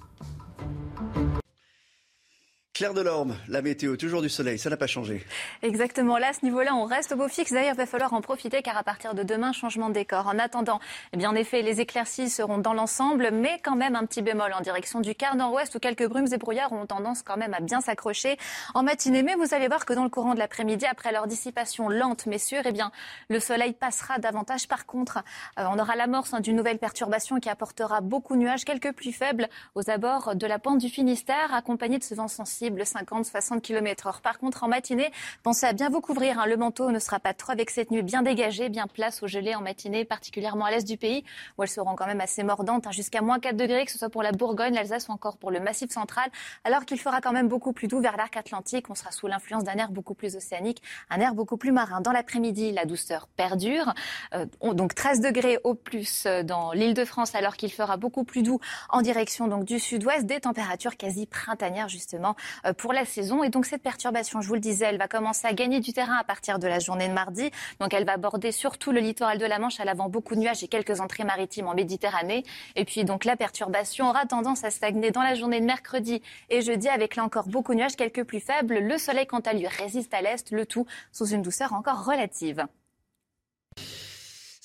Claire 2.78 2.94
Delorme, 2.94 3.36
la 3.48 3.64
météo, 3.64 3.98
toujours 3.98 4.22
du 4.22 4.30
soleil, 4.30 4.60
ça 4.60 4.70
n'a 4.70 4.78
pas 4.78 4.86
changé. 4.86 5.26
Exactement, 5.64 6.20
là, 6.20 6.28
à 6.28 6.34
ce 6.34 6.46
niveau-là, 6.46 6.76
on 6.76 6.86
reste 6.86 7.12
au 7.12 7.16
beau 7.16 7.28
fixe. 7.28 7.52
D'ailleurs, 7.52 7.74
il 7.74 7.78
va 7.78 7.88
falloir 7.88 8.14
en 8.14 8.22
profiter 8.22 8.62
car 8.62 8.78
à 8.78 8.84
partir 8.84 9.16
de 9.16 9.24
demain, 9.24 9.52
changement 9.52 9.90
de 9.90 9.96
décor. 9.96 10.28
En 10.28 10.38
attendant, 10.38 10.80
eh 11.12 11.18
bien, 11.18 11.32
en 11.32 11.34
effet, 11.34 11.64
les 11.64 11.82
éclaircies 11.82 12.30
seront 12.30 12.60
dans 12.60 12.76
l'ensemble, 12.76 13.32
mais 13.34 13.60
quand 13.64 13.76
même 13.76 13.96
un 13.96 14.06
petit 14.06 14.22
bémol 14.22 14.54
en 14.54 14.62
direction 14.62 15.00
du 15.00 15.16
quart 15.16 15.36
nord-ouest 15.36 15.74
où 15.74 15.80
quelques 15.80 16.08
brumes 16.08 16.28
et 16.32 16.38
brouillards 16.38 16.72
ont 16.72 16.86
tendance 16.86 17.24
quand 17.24 17.36
même 17.36 17.56
à 17.56 17.62
bien 17.62 17.82
s'accrocher 17.82 18.38
en 18.76 18.84
matinée. 18.84 19.24
Mais 19.24 19.34
vous 19.34 19.56
allez 19.56 19.70
voir 19.70 19.84
que 19.84 19.94
dans 19.94 20.04
le 20.04 20.12
courant 20.12 20.36
de 20.36 20.40
l'après-midi, 20.40 20.86
après 20.86 21.12
leur 21.12 21.26
dissipation 21.26 21.90
lente 21.90 22.28
mais 22.28 22.38
sûre, 22.38 22.62
eh 22.64 22.72
bien, 22.72 22.92
le 23.32 23.40
soleil 23.40 23.74
passera 23.74 24.20
davantage. 24.20 24.68
Par 24.68 24.86
contre, 24.86 25.24
euh, 25.58 25.64
on 25.74 25.80
aura 25.80 25.96
l'amorce 25.96 26.32
hein, 26.36 26.42
d'une 26.42 26.56
nouvelle 26.56 26.78
perturbation 26.78 27.40
qui 27.40 27.50
apportera 27.50 28.02
beaucoup 28.02 28.36
de 28.36 28.42
nuages, 28.42 28.66
quelques 28.66 28.92
plus 28.92 29.14
faibles 29.14 29.50
aux 29.74 29.90
abords 29.90 30.36
de 30.36 30.46
la 30.46 30.60
pente 30.60 30.78
du 30.78 30.90
Finistère, 30.90 31.56
accompagnés 31.56 31.98
de 31.98 32.04
ce 32.04 32.14
vent 32.14 32.28
sensible 32.28 32.67
50-60 32.76 33.62
km 33.62 34.08
heure. 34.08 34.22
Par 34.22 34.40
contre, 34.40 34.64
en 34.64 34.68
matinée, 34.68 35.12
pensez 35.44 35.66
à 35.66 35.74
bien 35.74 35.90
vous 35.90 36.02
couvrir. 36.02 36.40
Hein. 36.40 36.46
Le 36.46 36.58
manteau 36.58 36.92
ne 36.92 37.00
sera 37.00 37.20
pas 37.20 37.34
trop 37.34 37.52
avec 37.52 37.70
cette 37.70 37.92
nuit 37.92 38.04
bien 38.04 38.22
dégagée, 38.22 38.70
bien 38.70 38.88
place 38.88 39.24
au 39.24 39.28
gelées 39.28 39.56
en 39.56 39.62
matinée, 39.62 40.06
particulièrement 40.06 40.66
à 40.66 40.72
l'est 40.72 40.88
du 40.88 40.98
pays, 40.98 41.24
où 41.58 41.64
elles 41.64 41.70
seront 41.70 41.96
quand 41.96 42.08
même 42.08 42.22
assez 42.22 42.44
mordantes, 42.44 42.88
hein, 42.88 42.92
jusqu'à 42.92 43.22
moins 43.22 43.40
4 43.40 43.56
degrés, 43.56 43.86
que 43.86 43.92
ce 43.92 43.98
soit 43.98 44.10
pour 44.10 44.24
la 44.24 44.32
Bourgogne, 44.32 44.74
l'Alsace 44.74 45.08
ou 45.08 45.12
encore 45.12 45.38
pour 45.38 45.52
le 45.52 45.60
Massif 45.60 45.92
central, 45.92 46.30
alors 46.64 46.86
qu'il 46.86 47.00
fera 47.00 47.22
quand 47.22 47.34
même 47.34 47.48
beaucoup 47.48 47.74
plus 47.74 47.88
doux 47.88 48.00
vers 48.00 48.18
l'arc 48.18 48.36
atlantique. 48.38 48.90
On 48.90 48.96
sera 48.96 49.12
sous 49.12 49.28
l'influence 49.28 49.64
d'un 49.64 49.76
air 49.76 49.92
beaucoup 49.92 50.14
plus 50.14 50.36
océanique, 50.36 50.82
un 51.10 51.20
air 51.20 51.34
beaucoup 51.34 51.58
plus 51.58 51.72
marin. 51.72 52.02
Dans 52.02 52.12
l'après-midi, 52.12 52.72
la 52.72 52.86
douceur 52.86 53.28
perdure. 53.28 53.94
Euh, 54.34 54.46
donc 54.74 54.96
13 54.96 55.22
degrés 55.22 55.60
au 55.64 55.74
plus 55.74 56.26
euh, 56.26 56.44
dans 56.44 56.72
l'île 56.72 56.94
de 56.94 57.06
France, 57.06 57.36
alors 57.36 57.56
qu'il 57.56 57.72
fera 57.72 57.98
beaucoup 57.98 58.24
plus 58.24 58.44
doux 58.44 58.60
en 58.90 59.02
direction 59.02 59.48
donc 59.48 59.66
du 59.66 59.80
sud-ouest, 59.80 60.26
des 60.26 60.40
températures 60.40 60.98
quasi 60.98 61.26
printanières 61.26 61.90
justement 61.90 62.36
pour 62.78 62.94
la 62.94 63.06
saison. 63.06 63.44
Et 63.44 63.50
donc 63.50 63.66
cette 63.66 63.82
perturbation, 63.82 64.42
je 64.42 64.48
vous 64.48 64.54
le 64.56 64.60
disais, 64.60 64.86
elle 64.86 64.98
va 64.98 65.08
commencer 65.08 65.48
à 65.48 65.54
gagner 65.54 65.80
du 65.80 65.94
terrain 65.94 66.18
à 66.18 66.24
partir 66.24 66.60
de 66.60 66.68
la 66.68 66.80
journée 66.80 67.08
de 67.08 67.14
mardi. 67.14 67.52
Donc 67.80 67.94
elle 67.94 68.06
va 68.06 68.14
aborder 68.14 68.52
surtout 68.52 68.92
le 68.92 69.00
littoral 69.00 69.38
de 69.38 69.46
la 69.46 69.60
Manche, 69.60 69.80
à 69.80 69.86
l'avant 69.86 70.10
beaucoup 70.10 70.36
de 70.36 70.40
nuages 70.40 70.64
et 70.64 70.68
quelques 70.68 71.00
entrées 71.00 71.24
maritimes 71.24 71.68
en 71.68 71.74
Méditerranée. 71.74 72.44
Et 72.76 72.86
puis 72.86 73.04
donc 73.06 73.26
la 73.26 73.36
perturbation 73.36 74.10
aura 74.10 74.26
tendance 74.26 74.64
à 74.64 74.72
stagner 74.72 75.12
dans 75.12 75.22
la 75.22 75.36
journée 75.36 75.60
de 75.60 75.66
mercredi 75.66 76.22
et 76.50 76.62
jeudi 76.62 76.90
avec 76.90 77.16
là 77.16 77.24
encore 77.24 77.48
beaucoup 77.48 77.74
de 77.74 77.80
nuages, 77.80 77.96
quelques 77.96 78.24
plus 78.24 78.40
faibles. 78.40 78.80
Le 78.80 78.98
soleil 78.98 79.28
quant 79.28 79.40
à 79.40 79.54
lui 79.54 79.68
résiste 79.68 80.14
à 80.14 80.22
l'est, 80.22 80.52
le 80.52 80.66
tout 80.66 80.86
sous 81.12 81.28
une 81.28 81.42
douceur 81.42 81.74
encore 81.74 82.06
relative. 82.06 82.66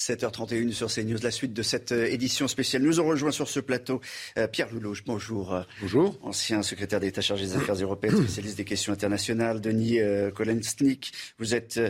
7h31 0.02 0.72
sur 0.72 0.88
CNews, 0.88 1.18
la 1.22 1.30
suite 1.30 1.52
de 1.52 1.62
cette 1.62 1.92
euh, 1.92 2.06
édition 2.06 2.48
spéciale. 2.48 2.82
Nous 2.82 2.98
ont 2.98 3.06
rejoint 3.06 3.30
sur 3.30 3.48
ce 3.48 3.60
plateau 3.60 4.00
euh, 4.36 4.48
Pierre 4.48 4.68
Louloge, 4.72 5.04
bonjour. 5.06 5.64
Bonjour. 5.80 6.18
Ancien 6.22 6.62
secrétaire 6.62 6.98
d'État 6.98 7.20
chargé 7.20 7.46
des 7.46 7.54
affaires 7.54 7.76
européennes, 7.76 8.16
spécialiste 8.16 8.56
des 8.56 8.64
questions 8.64 8.92
internationales. 8.92 9.60
Denis 9.60 10.00
euh, 10.00 10.32
Kolensnik, 10.32 11.12
vous 11.38 11.54
êtes 11.54 11.80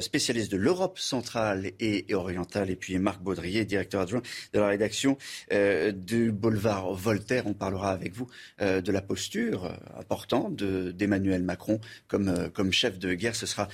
spécialiste 0.00 0.52
de 0.52 0.58
l'Europe 0.58 0.98
centrale 0.98 1.72
et, 1.80 2.12
orientale. 2.12 2.68
Et 2.68 2.76
puis 2.76 2.98
Marc 2.98 3.22
Baudrier, 3.22 3.64
directeur 3.64 4.02
adjoint 4.02 4.22
de 4.52 4.60
la 4.60 4.68
rédaction 4.68 5.16
du 5.50 6.32
boulevard 6.32 6.92
Voltaire. 6.94 7.46
On 7.46 7.54
parlera 7.54 7.92
avec 7.92 8.14
vous 8.14 8.26
de 8.60 8.92
la 8.92 9.00
posture 9.00 9.76
importante 9.98 10.56
d'Emmanuel 10.56 11.42
Macron 11.42 11.80
comme, 12.08 12.50
comme 12.50 12.72
chef 12.72 12.98
de 12.98 13.14
guerre. 13.14 13.36
Ce 13.36 13.46
sera 13.46 13.68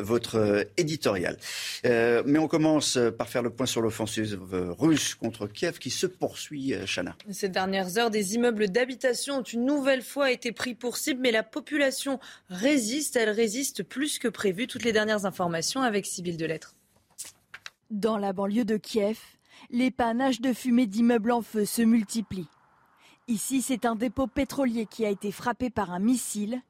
votre 0.00 0.66
éditorial. 0.76 1.36
mais 1.84 2.38
on 2.38 2.48
commence 2.48 2.91
euh, 2.96 3.10
par 3.10 3.28
faire 3.28 3.42
le 3.42 3.50
point 3.50 3.66
sur 3.66 3.80
l'offensive 3.80 4.38
euh, 4.52 4.72
russe 4.72 5.14
contre 5.14 5.46
Kiev 5.46 5.78
qui 5.78 5.90
se 5.90 6.06
poursuit, 6.06 6.74
euh, 6.74 6.84
Chana. 6.86 7.16
Ces 7.30 7.48
dernières 7.48 7.98
heures, 7.98 8.10
des 8.10 8.34
immeubles 8.34 8.68
d'habitation 8.68 9.38
ont 9.38 9.42
une 9.42 9.64
nouvelle 9.64 10.02
fois 10.02 10.30
été 10.30 10.52
pris 10.52 10.74
pour 10.74 10.96
cible, 10.96 11.20
mais 11.20 11.30
la 11.30 11.42
population 11.42 12.20
résiste. 12.48 13.16
Elle 13.16 13.30
résiste 13.30 13.82
plus 13.82 14.18
que 14.18 14.28
prévu. 14.28 14.66
Toutes 14.66 14.84
les 14.84 14.92
dernières 14.92 15.26
informations 15.26 15.82
avec 15.82 16.06
Sybille 16.06 16.36
Delettre. 16.36 16.74
Dans 17.90 18.16
la 18.16 18.32
banlieue 18.32 18.64
de 18.64 18.76
Kiev, 18.76 19.18
les 19.70 19.90
panaches 19.90 20.40
de 20.40 20.52
fumée 20.52 20.86
d'immeubles 20.86 21.32
en 21.32 21.42
feu 21.42 21.64
se 21.64 21.82
multiplient. 21.82 22.48
Ici, 23.28 23.62
c'est 23.62 23.84
un 23.84 23.94
dépôt 23.94 24.26
pétrolier 24.26 24.86
qui 24.86 25.04
a 25.04 25.10
été 25.10 25.30
frappé 25.30 25.70
par 25.70 25.90
un 25.90 26.00
missile 26.00 26.60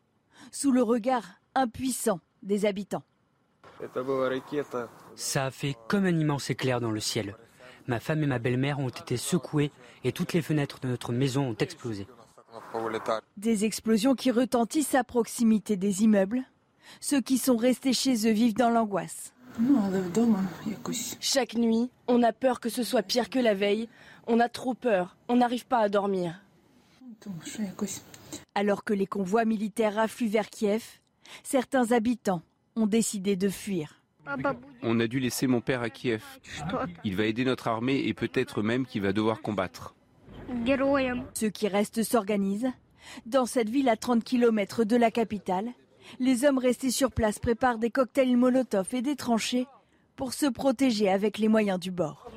sous 0.51 0.73
le 0.73 0.83
regard 0.83 1.25
impuissant 1.55 2.21
des 2.43 2.67
habitants. 2.67 3.05
Ça 5.15 5.47
a 5.47 5.51
fait 5.51 5.77
comme 5.89 6.07
un 6.07 6.19
immense 6.19 6.51
éclair 6.51 6.81
dans 6.81 6.91
le 6.91 7.01
ciel. 7.01 7.37
Ma 7.87 8.01
femme 8.01 8.23
et 8.23 8.27
ma 8.27 8.39
belle-mère 8.39 8.79
ont 8.79 8.89
été 8.89 9.17
secouées 9.17 9.71
et 10.05 10.13
toutes 10.13 10.33
les 10.33 10.43
fenêtres 10.43 10.81
de 10.81 10.89
notre 10.89 11.13
maison 11.13 11.51
ont 11.51 11.57
explosé. 11.57 12.07
Des 13.37 13.65
explosions 13.65 14.15
qui 14.15 14.31
retentissent 14.31 14.95
à 14.95 15.05
proximité 15.05 15.77
des 15.77 16.03
immeubles. 16.03 16.43
Ceux 17.01 17.21
qui 17.21 17.39
sont 17.39 17.57
restés 17.57 17.93
chez 17.93 18.29
eux 18.29 18.33
vivent 18.33 18.55
dans 18.55 18.71
l'angoisse. 18.71 19.33
Chaque 21.21 21.55
nuit, 21.55 21.91
on 22.09 22.23
a 22.23 22.33
peur 22.33 22.61
que 22.61 22.69
ce 22.69 22.83
soit 22.83 23.03
pire 23.03 23.31
que 23.31 23.39
la 23.39 23.55
veille. 23.55 23.89
On 24.27 24.41
a 24.41 24.49
trop 24.49 24.75
peur. 24.75 25.17
On 25.29 25.37
n'arrive 25.37 25.67
pas 25.67 25.79
à 25.79 25.89
dormir. 25.89 26.41
Alors 28.55 28.85
que 28.85 28.95
les 28.95 29.07
convois 29.07 29.45
militaires 29.45 29.99
affluent 29.99 30.29
vers 30.29 30.49
Kiev, 30.49 30.83
certains 31.43 31.93
habitants 31.93 32.43
ont 32.77 32.87
décidé 32.87 33.37
de 33.37 33.49
fuir. 33.49 34.02
On 34.83 35.01
a 35.01 35.07
dû 35.07 35.19
laisser 35.19 35.47
mon 35.47 35.61
père 35.61 35.83
à 35.83 35.91
Kiev. 35.91 36.23
Il 37.05 37.17
va 37.17 37.25
aider 37.25 37.45
notre 37.45 37.69
armée 37.69 38.03
et 38.07 38.15
peut-être 38.15 38.63
même 38.63 38.87
qu'il 38.87 39.03
va 39.03 39.13
devoir 39.13 39.41
combattre. 39.43 39.95
Ceux 41.35 41.51
qui 41.51 41.69
restent 41.69 42.03
s'organisent. 42.03 42.71
Dans 43.27 43.47
cette 43.47 43.69
ville 43.69 43.89
à 43.89 43.97
30 43.97 44.23
km 44.23 44.85
de 44.85 44.97
la 44.97 45.11
capitale, 45.11 45.69
les 46.21 46.45
hommes 46.45 46.59
restés 46.59 46.91
sur 46.91 47.11
place 47.11 47.39
préparent 47.39 47.79
des 47.79 47.91
cocktails 47.91 48.37
Molotov 48.37 48.89
et 48.93 49.03
des 49.03 49.17
tranchées 49.17 49.67
pour 50.17 50.33
se 50.33 50.47
protéger 50.47 51.09
avec 51.09 51.39
les 51.39 51.49
moyens 51.49 51.81
du 51.81 51.91
bord. 51.91 52.31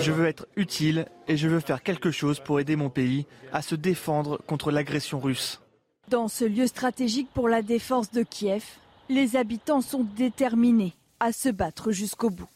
Je 0.00 0.12
veux 0.12 0.26
être 0.26 0.46
utile 0.56 1.06
et 1.26 1.36
je 1.36 1.48
veux 1.48 1.60
faire 1.60 1.82
quelque 1.82 2.10
chose 2.10 2.40
pour 2.40 2.58
aider 2.58 2.76
mon 2.76 2.90
pays 2.90 3.26
à 3.52 3.62
se 3.62 3.74
défendre 3.74 4.40
contre 4.46 4.70
l'agression 4.70 5.20
russe. 5.20 5.60
Dans 6.08 6.28
ce 6.28 6.44
lieu 6.44 6.66
stratégique 6.66 7.28
pour 7.34 7.48
la 7.48 7.62
défense 7.62 8.10
de 8.10 8.22
Kiev, 8.22 8.64
les 9.08 9.36
habitants 9.36 9.82
sont 9.82 10.06
déterminés 10.16 10.94
à 11.20 11.32
se 11.32 11.48
battre 11.48 11.92
jusqu'au 11.92 12.30
bout. 12.30 12.48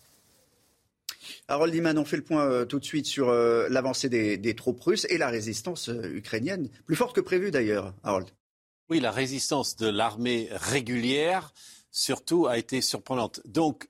Harold 1.49 1.75
Iman, 1.75 1.99
on 1.99 2.05
fait 2.05 2.17
le 2.17 2.25
point 2.25 2.45
euh, 2.45 2.65
tout 2.65 2.79
de 2.79 2.85
suite 2.85 3.07
sur 3.07 3.29
euh, 3.29 3.69
l'avancée 3.69 4.09
des, 4.09 4.55
troupes 4.55 4.81
russes 4.81 5.07
et 5.09 5.19
la 5.19 5.29
résistance 5.29 5.89
euh, 5.89 6.15
ukrainienne, 6.15 6.69
plus 6.87 6.97
forte 6.97 7.15
que 7.15 7.21
prévu 7.21 7.51
d'ailleurs, 7.51 7.95
Harold. 8.03 8.29
Oui, 8.91 9.01
la 9.01 9.11
résistance 9.11 9.77
de 9.77 9.87
l'armée 9.87 10.49
régulière, 10.51 11.53
surtout, 11.91 12.47
a 12.47 12.59
été 12.59 12.81
surprenante. 12.81 13.41
Donc, 13.47 13.89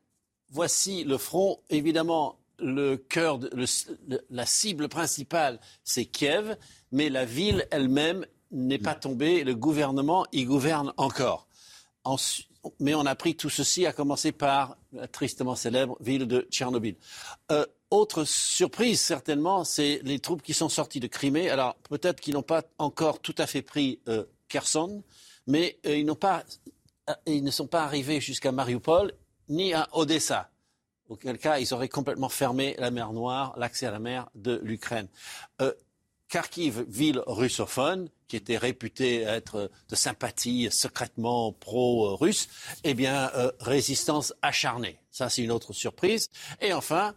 voici 0.50 1.04
le 1.04 1.18
front. 1.18 1.60
Évidemment, 1.70 2.38
le 2.58 2.96
cœur, 2.96 3.40
la 4.30 4.46
cible 4.46 4.88
principale, 4.88 5.58
c'est 5.82 6.04
Kiev, 6.04 6.56
mais 6.92 7.08
la 7.08 7.24
ville 7.24 7.66
elle-même 7.70 8.26
n'est 8.52 8.78
pas 8.78 8.94
tombée. 8.94 9.42
Le 9.42 9.54
gouvernement 9.54 10.26
y 10.30 10.44
gouverne 10.44 10.92
encore. 10.98 11.48
Mais 12.80 12.94
on 12.94 13.06
a 13.06 13.14
pris 13.14 13.34
tout 13.34 13.50
ceci, 13.50 13.86
à 13.86 13.92
commencer 13.92 14.32
par 14.32 14.76
la 14.92 15.08
tristement 15.08 15.56
célèbre 15.56 15.96
ville 16.00 16.26
de 16.26 16.46
Tchernobyl. 16.50 16.96
Euh, 17.50 17.66
autre 17.90 18.24
surprise, 18.24 19.00
certainement, 19.00 19.64
c'est 19.64 20.00
les 20.02 20.18
troupes 20.18 20.42
qui 20.42 20.54
sont 20.54 20.68
sorties 20.68 21.00
de 21.00 21.06
Crimée. 21.06 21.50
Alors, 21.50 21.74
peut-être 21.88 22.20
qu'ils 22.20 22.34
n'ont 22.34 22.42
pas 22.42 22.62
encore 22.78 23.20
tout 23.20 23.34
à 23.38 23.46
fait 23.46 23.62
pris 23.62 24.00
euh, 24.08 24.24
Kherson, 24.48 25.02
mais 25.46 25.78
euh, 25.86 25.96
ils, 25.96 26.14
pas, 26.14 26.44
ils 27.26 27.44
ne 27.44 27.50
sont 27.50 27.66
pas 27.66 27.82
arrivés 27.82 28.20
jusqu'à 28.20 28.52
Mariupol 28.52 29.12
ni 29.48 29.74
à 29.74 29.88
Odessa 29.92 30.48
auquel 31.12 31.38
cas 31.38 31.58
ils 31.58 31.72
auraient 31.74 31.88
complètement 31.88 32.28
fermé 32.28 32.74
la 32.78 32.90
mer 32.90 33.12
Noire, 33.12 33.54
l'accès 33.56 33.86
à 33.86 33.90
la 33.90 33.98
mer 33.98 34.28
de 34.34 34.60
l'Ukraine. 34.64 35.08
Euh, 35.60 35.72
Kharkiv, 36.28 36.84
ville 36.88 37.22
russophone, 37.26 38.08
qui 38.32 38.36
était 38.36 38.56
réputée 38.56 39.20
être 39.20 39.70
de 39.90 39.94
sympathie 39.94 40.70
secrètement 40.70 41.52
pro-russe, 41.52 42.48
eh 42.82 42.94
bien, 42.94 43.30
euh, 43.34 43.52
résistance 43.60 44.32
acharnée. 44.40 44.98
Ça, 45.10 45.28
c'est 45.28 45.42
une 45.42 45.50
autre 45.50 45.74
surprise. 45.74 46.30
Et 46.62 46.72
enfin, 46.72 47.14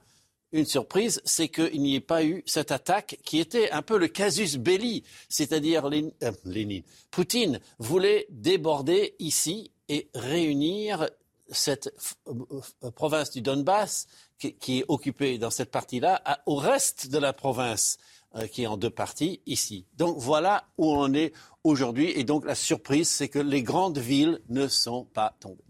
une 0.51 0.65
surprise, 0.65 1.21
c'est 1.23 1.47
qu'il 1.47 1.81
n'y 1.81 1.95
ait 1.95 2.01
pas 2.01 2.25
eu 2.25 2.43
cette 2.45 2.73
attaque 2.73 3.17
qui 3.23 3.39
était 3.39 3.71
un 3.71 3.81
peu 3.81 3.97
le 3.97 4.09
casus 4.09 4.57
belli, 4.57 5.05
c'est-à-dire 5.29 5.85
euh, 5.85 6.31
Lénine. 6.43 6.83
Poutine 7.11 7.61
voulait 7.79 8.27
déborder 8.29 9.15
ici 9.19 9.71
et 9.87 10.09
réunir 10.15 11.07
cette 11.49 11.93
euh, 12.27 12.91
province 12.91 13.31
du 13.31 13.41
Donbass, 13.41 14.07
qui, 14.37 14.79
est 14.79 14.85
occupée 14.89 15.37
dans 15.37 15.49
cette 15.49 15.71
partie-là, 15.71 16.21
au 16.45 16.55
reste 16.55 17.09
de 17.09 17.17
la 17.17 17.31
province, 17.31 17.97
euh, 18.35 18.47
qui 18.47 18.63
est 18.63 18.67
en 18.67 18.77
deux 18.77 18.89
parties, 18.89 19.41
ici. 19.45 19.85
Donc 19.97 20.17
voilà 20.17 20.67
où 20.77 20.91
on 20.91 21.13
est 21.13 21.33
aujourd'hui. 21.63 22.11
Et 22.11 22.23
donc 22.23 22.45
la 22.45 22.55
surprise, 22.55 23.09
c'est 23.09 23.29
que 23.29 23.39
les 23.39 23.63
grandes 23.63 23.97
villes 23.97 24.39
ne 24.49 24.67
sont 24.67 25.05
pas 25.05 25.35
tombées. 25.39 25.63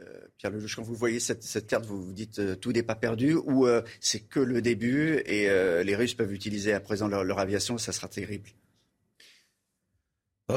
Euh, 0.00 0.04
Pierre 0.36 0.52
Lelouch, 0.52 0.76
quand 0.76 0.82
vous 0.82 0.94
voyez 0.94 1.20
cette, 1.20 1.66
carte, 1.66 1.86
vous 1.86 2.02
vous 2.02 2.12
dites 2.12 2.60
tout 2.60 2.72
n'est 2.72 2.82
pas 2.82 2.96
perdu 2.96 3.34
ou 3.34 3.66
c'est 4.00 4.20
que 4.20 4.40
le 4.40 4.60
début 4.60 5.22
et 5.24 5.48
les 5.84 5.96
Russes 5.96 6.14
peuvent 6.14 6.34
utiliser 6.34 6.74
à 6.74 6.80
présent 6.80 7.08
leur, 7.08 7.24
leur 7.24 7.38
aviation, 7.38 7.78
ça 7.78 7.92
sera 7.92 8.08
terrible 8.08 8.50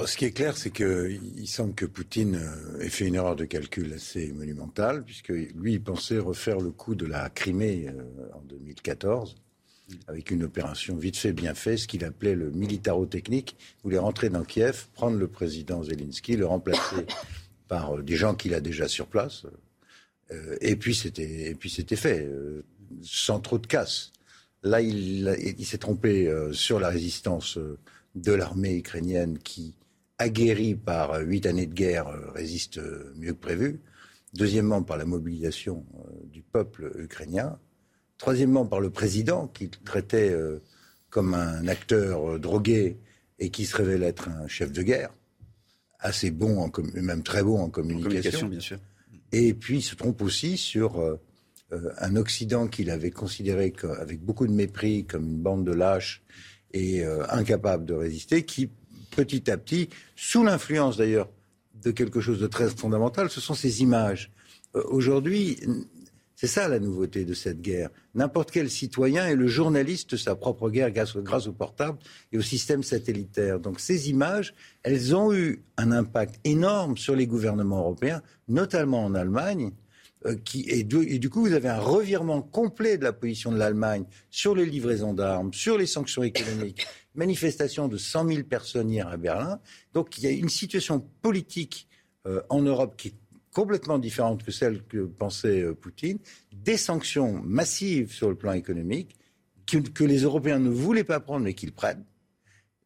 ce 0.05 0.17
qui 0.17 0.25
est 0.25 0.31
clair, 0.31 0.55
c'est 0.55 0.71
qu'il 0.71 1.47
semble 1.47 1.73
que 1.73 1.85
Poutine 1.85 2.35
euh, 2.35 2.79
ait 2.81 2.89
fait 2.89 3.07
une 3.07 3.15
erreur 3.15 3.35
de 3.35 3.45
calcul 3.45 3.91
assez 3.93 4.31
monumentale, 4.31 5.03
puisque 5.03 5.29
lui, 5.29 5.73
il 5.73 5.83
pensait 5.83 6.19
refaire 6.19 6.59
le 6.59 6.71
coup 6.71 6.95
de 6.95 7.05
la 7.05 7.29
Crimée 7.29 7.87
euh, 7.89 8.29
en 8.33 8.41
2014, 8.41 9.35
avec 10.07 10.31
une 10.31 10.43
opération 10.43 10.95
vite 10.95 11.17
fait, 11.17 11.33
bien 11.33 11.53
fait, 11.53 11.77
ce 11.77 11.87
qu'il 11.87 12.03
appelait 12.05 12.35
le 12.35 12.51
militaro-technique. 12.51 13.55
Il 13.59 13.83
voulait 13.83 13.97
rentrer 13.97 14.29
dans 14.29 14.43
Kiev, 14.43 14.87
prendre 14.93 15.17
le 15.17 15.27
président 15.27 15.83
Zelensky, 15.83 16.35
le 16.35 16.45
remplacer 16.45 17.05
par 17.67 17.97
euh, 17.97 18.03
des 18.03 18.15
gens 18.15 18.35
qu'il 18.35 18.53
a 18.53 18.61
déjà 18.61 18.87
sur 18.87 19.07
place. 19.07 19.45
et 20.61 20.75
puis 20.75 20.93
c'était, 20.93 21.49
et 21.49 21.55
puis 21.55 21.69
c'était 21.69 21.95
fait, 21.95 22.29
sans 23.01 23.39
trop 23.39 23.57
de 23.57 23.65
casse. 23.65 24.11
Là, 24.61 24.81
il, 24.81 25.65
s'est 25.65 25.79
trompé 25.79 26.31
sur 26.51 26.79
la 26.79 26.89
résistance 26.89 27.57
de 28.13 28.31
l'armée 28.31 28.75
ukrainienne 28.75 29.39
qui 29.39 29.73
aguerri 30.19 30.75
par 30.75 31.21
huit 31.21 31.45
années 31.45 31.65
de 31.65 31.73
guerre, 31.73 32.09
euh, 32.09 32.29
résiste 32.31 32.77
euh, 32.77 33.13
mieux 33.15 33.33
que 33.33 33.39
prévu. 33.39 33.79
Deuxièmement, 34.33 34.83
par 34.83 34.97
la 34.97 35.05
mobilisation 35.05 35.85
euh, 35.95 36.25
du 36.25 36.43
peuple 36.43 36.91
ukrainien. 36.99 37.57
Troisièmement, 38.19 38.65
par 38.65 38.79
le 38.79 38.91
président, 38.91 39.47
qui 39.47 39.69
traitait 39.69 40.35
comme 41.09 41.33
un 41.33 41.67
acteur 41.67 42.39
drogué 42.39 42.97
et 43.39 43.49
qui 43.49 43.65
se 43.65 43.75
révèle 43.75 44.03
être 44.03 44.29
un 44.29 44.47
chef 44.47 44.71
de 44.71 44.83
guerre, 44.83 45.11
assez 45.99 46.29
bon, 46.29 46.59
en 46.59 46.71
même 46.93 47.23
très 47.23 47.41
bon 47.41 47.59
en 47.59 47.69
communication. 47.69 48.47
bien 48.47 48.59
sûr. 48.59 48.77
Et 49.31 49.53
puis, 49.53 49.77
il 49.77 49.81
se 49.81 49.95
trompe 49.95 50.21
aussi 50.21 50.57
sur 50.57 51.01
un 51.71 52.15
Occident 52.17 52.67
qu'il 52.67 52.89
avait 52.91 53.11
considéré 53.11 53.73
avec 53.99 54.21
beaucoup 54.21 54.45
de 54.45 54.53
mépris 54.53 55.05
comme 55.05 55.25
une 55.25 55.41
bande 55.41 55.65
de 55.65 55.71
lâches 55.71 56.21
et 56.73 57.05
incapable 57.29 57.85
de 57.85 57.93
résister, 57.93 58.43
qui 58.43 58.69
petit 59.09 59.49
à 59.49 59.57
petit, 59.57 59.89
sous 60.15 60.43
l'influence 60.43 60.97
d'ailleurs 60.97 61.29
de 61.83 61.91
quelque 61.91 62.21
chose 62.21 62.39
de 62.39 62.47
très 62.47 62.69
fondamental, 62.69 63.29
ce 63.29 63.41
sont 63.41 63.53
ces 63.53 63.81
images. 63.81 64.31
Euh, 64.75 64.83
aujourd'hui, 64.89 65.59
c'est 66.39 66.47
ça 66.47 66.69
la 66.69 66.79
nouveauté 66.79 67.25
de 67.25 67.33
cette 67.33 67.59
guerre. 67.59 67.89
N'importe 68.15 68.51
quel 68.51 68.69
citoyen 68.69 69.27
est 69.27 69.35
le 69.35 69.47
journaliste 69.47 70.11
de 70.11 70.15
sa 70.15 70.35
propre 70.35 70.69
guerre 70.69 70.89
grâce, 70.89 71.17
grâce, 71.17 71.47
au 71.47 71.51
portable 71.51 71.97
et 72.31 72.37
au 72.37 72.41
système 72.41 72.81
satellitaire. 72.81 73.59
Donc 73.59 73.81
ces 73.81 74.09
images, 74.09 74.53
elles 74.83 75.13
ont 75.13 75.33
eu 75.33 75.61
un 75.75 75.91
impact 75.91 76.39
énorme 76.45 76.95
sur 76.95 77.13
les 77.13 77.27
gouvernements 77.27 77.79
européens, 77.79 78.21
notamment 78.47 79.03
en 79.03 79.15
Allemagne. 79.15 79.71
Euh, 80.25 80.35
qui, 80.35 80.61
et, 80.61 80.79
et, 80.79 81.19
du 81.19 81.29
coup, 81.29 81.41
vous 81.41 81.53
avez 81.53 81.69
un 81.69 81.79
revirement 81.79 82.41
complet 82.41 82.97
de 82.97 83.03
la 83.03 83.13
position 83.13 83.51
de 83.53 83.57
l'Allemagne 83.57 84.05
sur 84.29 84.53
les 84.53 84.65
livraisons 84.65 85.13
d'armes, 85.13 85.53
sur 85.53 85.77
les 85.77 85.87
sanctions 85.87 86.23
économiques, 86.23 86.87
manifestation 87.15 87.89
de 87.89 87.97
100 87.97 88.27
000 88.27 88.43
personnes 88.43 88.89
hier 88.89 89.07
à 89.09 89.17
Berlin. 89.17 89.59
Donc 89.93 90.17
il 90.17 90.23
y 90.23 90.27
a 90.27 90.31
une 90.31 90.49
situation 90.49 91.05
politique 91.21 91.87
euh, 92.27 92.41
en 92.49 92.61
Europe 92.61 92.95
qui 92.97 93.09
est 93.09 93.15
complètement 93.59 93.99
différente 93.99 94.41
que 94.41 94.51
celle 94.51 94.85
que 94.85 94.99
pensait 95.05 95.63
euh, 95.63 95.73
Poutine, 95.73 96.17
des 96.53 96.77
sanctions 96.77 97.41
massives 97.43 98.13
sur 98.13 98.29
le 98.29 98.35
plan 98.35 98.53
économique 98.53 99.17
que, 99.67 100.05
les 100.05 100.19
Européens 100.19 100.59
ne 100.59 100.69
voulaient 100.69 101.03
pas 101.03 101.19
prendre 101.19 101.43
mais 101.43 101.53
qu'ils 101.53 101.73
prennent. 101.73 102.05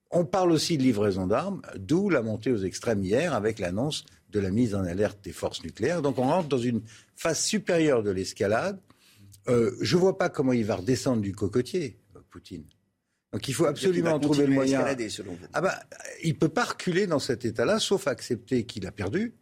On 0.09 0.25
parle 0.25 0.51
aussi 0.51 0.79
de 0.79 0.81
livraison 0.81 1.27
d'armes, 1.27 1.61
d'où 1.77 2.09
la 2.09 2.23
montée 2.23 2.51
aux 2.51 2.63
extrêmes 2.63 3.03
hier 3.03 3.35
avec 3.35 3.59
l'annonce 3.59 4.03
de 4.31 4.39
la 4.39 4.49
mise 4.49 4.73
en 4.73 4.83
alerte 4.83 5.23
des 5.23 5.31
forces 5.31 5.63
nucléaires. 5.63 6.01
Donc 6.01 6.17
on 6.17 6.23
rentre 6.23 6.49
dans 6.49 6.57
une 6.57 6.81
phase 7.15 7.39
supérieure 7.39 8.01
de 8.01 8.09
l'escalade. 8.09 8.79
Euh, 9.49 9.75
je 9.79 9.95
ne 9.95 10.01
vois 10.01 10.17
pas 10.17 10.29
comment 10.29 10.53
il 10.53 10.65
va 10.65 10.77
redescendre 10.77 11.21
du 11.21 11.33
cocotier, 11.33 11.99
Poutine. 12.31 12.65
Donc 13.31 13.47
il 13.47 13.53
faut 13.53 13.67
absolument 13.67 14.19
trouver 14.19 14.47
le 14.47 14.53
moyen. 14.53 14.83
Ah 15.53 15.61
bah, 15.61 15.79
il 16.23 16.33
ne 16.33 16.37
peut 16.37 16.49
pas 16.49 16.63
reculer 16.63 17.05
dans 17.05 17.19
cet 17.19 17.45
état-là, 17.45 17.79
sauf 17.79 18.07
accepter 18.07 18.65
qu'il 18.65 18.87
a 18.87 18.91
perdu 18.91 19.35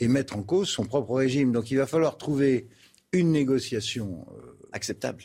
et 0.00 0.08
mettre 0.08 0.36
en 0.36 0.42
cause 0.42 0.68
son 0.68 0.84
propre 0.84 1.14
régime. 1.14 1.52
Donc 1.52 1.70
il 1.70 1.76
va 1.76 1.86
falloir 1.86 2.16
trouver 2.16 2.68
une 3.12 3.32
négociation 3.32 4.26
euh, 4.30 4.68
acceptable. 4.72 5.24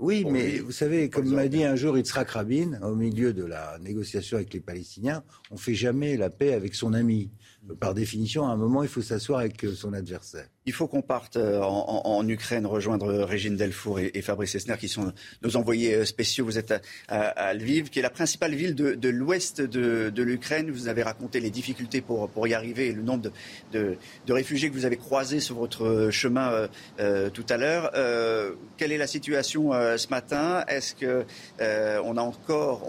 Oui, 0.00 0.24
mais 0.24 0.60
vous 0.60 0.70
savez, 0.70 1.10
comme 1.10 1.28
m'a 1.28 1.48
dit 1.48 1.64
un 1.64 1.74
jour 1.74 1.98
Yitzhak 1.98 2.30
Rabin, 2.30 2.80
au 2.82 2.94
milieu 2.94 3.32
de 3.32 3.44
la 3.44 3.78
négociation 3.80 4.36
avec 4.36 4.54
les 4.54 4.60
Palestiniens, 4.60 5.24
on 5.50 5.54
ne 5.54 5.58
fait 5.58 5.74
jamais 5.74 6.16
la 6.16 6.30
paix 6.30 6.52
avec 6.52 6.76
son 6.76 6.92
ami 6.92 7.32
par 7.80 7.94
définition, 7.94 8.46
à 8.46 8.50
un 8.50 8.56
moment, 8.56 8.82
il 8.82 8.88
faut 8.88 9.02
s'asseoir 9.02 9.40
avec 9.40 9.64
euh, 9.64 9.74
son 9.74 9.92
adversaire. 9.92 10.48
Il 10.68 10.74
faut 10.74 10.86
qu'on 10.86 11.00
parte 11.00 11.38
euh, 11.38 11.62
en, 11.62 12.28
Ukraine 12.28 12.66
rejoindre 12.66 13.10
Régine 13.22 13.56
Delfour 13.56 14.00
et, 14.00 14.20
Fabrice 14.20 14.54
Esner, 14.54 14.76
qui 14.78 14.86
sont 14.86 15.14
nos 15.42 15.56
envoyés 15.56 15.94
euh, 15.94 16.04
spéciaux. 16.04 16.44
Vous 16.44 16.58
êtes 16.58 16.74
à, 17.08 17.54
Lviv, 17.54 17.88
qui 17.88 18.00
est 18.00 18.02
la 18.02 18.10
principale 18.10 18.54
ville 18.54 18.74
de, 18.74 19.08
l'ouest 19.08 19.62
de, 19.62 20.22
l'Ukraine. 20.22 20.70
Vous 20.70 20.88
avez 20.88 21.02
raconté 21.02 21.40
les 21.40 21.48
difficultés 21.48 22.02
pour, 22.02 22.46
y 22.46 22.52
arriver 22.52 22.88
et 22.88 22.92
le 22.92 23.00
nombre 23.00 23.32
de, 23.72 23.96
réfugiés 24.28 24.68
que 24.68 24.74
vous 24.74 24.84
avez 24.84 24.98
croisés 24.98 25.40
sur 25.40 25.56
votre 25.56 26.10
chemin 26.10 26.68
tout 27.32 27.46
à 27.48 27.56
l'heure. 27.56 27.90
quelle 28.76 28.92
est 28.92 28.98
la 28.98 29.06
situation 29.06 29.72
ce 29.72 30.08
matin? 30.08 30.64
Est-ce 30.68 30.94
que 30.94 31.24
on 31.60 32.16
a 32.18 32.22
encore, 32.22 32.86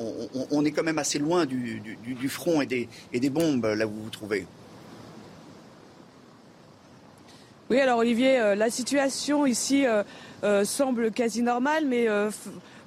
on, 0.51 0.65
est 0.65 0.71
quand 0.71 0.83
même 0.83 0.99
assez 0.99 1.17
loin 1.17 1.45
du, 1.45 2.29
front 2.29 2.61
et 2.61 2.65
des, 2.65 2.89
et 3.13 3.21
des 3.21 3.29
bombes 3.29 3.65
là 3.65 3.87
où 3.87 3.91
vous 3.91 4.03
vous 4.03 4.09
trouvez? 4.09 4.45
Oui, 7.69 7.79
alors 7.79 7.99
Olivier, 7.99 8.39
euh, 8.39 8.55
la 8.55 8.71
situation 8.71 9.45
ici 9.45 9.85
euh, 9.85 10.01
euh, 10.43 10.65
semble 10.65 11.11
quasi 11.11 11.43
normale, 11.43 11.85
mais 11.85 12.07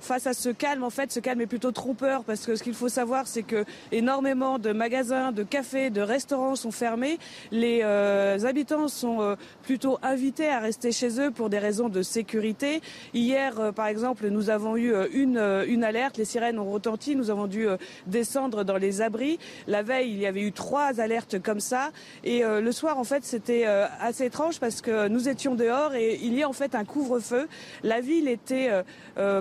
face 0.02 0.26
à 0.26 0.34
ce 0.34 0.48
calme, 0.48 0.84
en 0.84 0.90
fait, 0.90 1.12
ce 1.12 1.20
calme 1.20 1.40
est 1.40 1.46
plutôt 1.46 1.72
trompeur 1.72 2.24
parce 2.24 2.44
que 2.44 2.56
ce 2.56 2.62
qu'il 2.62 2.74
faut 2.74 2.88
savoir, 2.88 3.26
c'est 3.26 3.42
que 3.42 3.64
énormément 3.92 4.58
de 4.58 4.72
magasins, 4.72 5.32
de 5.32 5.42
cafés, 5.42 5.90
de 5.90 6.00
restaurants 6.00 6.56
sont 6.56 6.70
fermés. 6.70 7.18
Les 7.50 7.80
euh, 7.82 8.44
habitants 8.44 8.88
sont 8.88 9.20
euh, 9.20 9.36
plutôt 9.62 9.98
invités 10.02 10.48
à 10.48 10.58
rester 10.58 10.92
chez 10.92 11.20
eux 11.20 11.30
pour 11.30 11.50
des 11.50 11.58
raisons 11.58 11.88
de 11.88 12.02
sécurité. 12.02 12.80
Hier, 13.14 13.58
euh, 13.60 13.72
par 13.72 13.86
exemple, 13.86 14.28
nous 14.28 14.50
avons 14.50 14.76
eu 14.76 14.92
une, 15.12 15.38
une 15.66 15.84
alerte. 15.84 16.16
Les 16.16 16.24
sirènes 16.24 16.58
ont 16.58 16.70
retenti. 16.70 17.16
Nous 17.16 17.30
avons 17.30 17.46
dû 17.46 17.66
descendre 18.06 18.64
dans 18.64 18.76
les 18.76 19.02
abris. 19.02 19.38
La 19.66 19.82
veille, 19.82 20.10
il 20.10 20.18
y 20.18 20.26
avait 20.26 20.42
eu 20.42 20.52
trois 20.52 21.00
alertes 21.00 21.40
comme 21.40 21.60
ça. 21.60 21.90
Et 22.24 22.42
le 22.42 22.72
soir, 22.72 22.98
en 22.98 23.04
fait, 23.04 23.24
c'était 23.24 23.64
assez 23.64 24.26
étrange 24.26 24.58
parce 24.58 24.80
que 24.80 25.08
nous 25.08 25.28
étions 25.28 25.54
dehors 25.54 25.94
et 25.94 26.18
il 26.22 26.34
y 26.34 26.42
a 26.42 26.48
en 26.48 26.52
fait 26.52 26.74
un 26.74 26.84
couvre-feu. 26.84 27.48
La 27.82 28.00
ville 28.00 28.28
était 28.28 28.70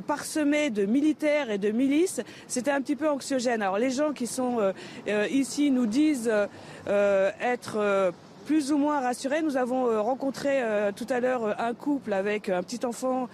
parsemée 0.07 0.50
de 0.69 0.85
militaires 0.85 1.49
et 1.49 1.57
de 1.57 1.71
milices. 1.71 2.21
C'était 2.47 2.71
un 2.71 2.81
petit 2.81 2.95
peu 2.95 3.09
anxiogène. 3.09 3.61
Alors 3.61 3.77
les 3.77 3.91
gens 3.91 4.13
qui 4.13 4.27
sont 4.27 4.59
ici 5.29 5.71
nous 5.71 5.85
disent 5.85 6.31
être 6.87 8.13
plus 8.51 8.71
ou 8.71 8.77
moins 8.77 8.99
rassurés. 8.99 9.41
Nous 9.41 9.57
avons 9.57 9.87
euh, 9.87 10.01
rencontré 10.01 10.61
euh, 10.61 10.91
tout 10.91 11.07
à 11.09 11.19
l'heure 11.19 11.45
euh, 11.45 11.53
un 11.57 11.73
couple 11.73 12.13
avec 12.13 12.49
un 12.49 12.61
petit 12.63 12.85
enfant 12.85 13.29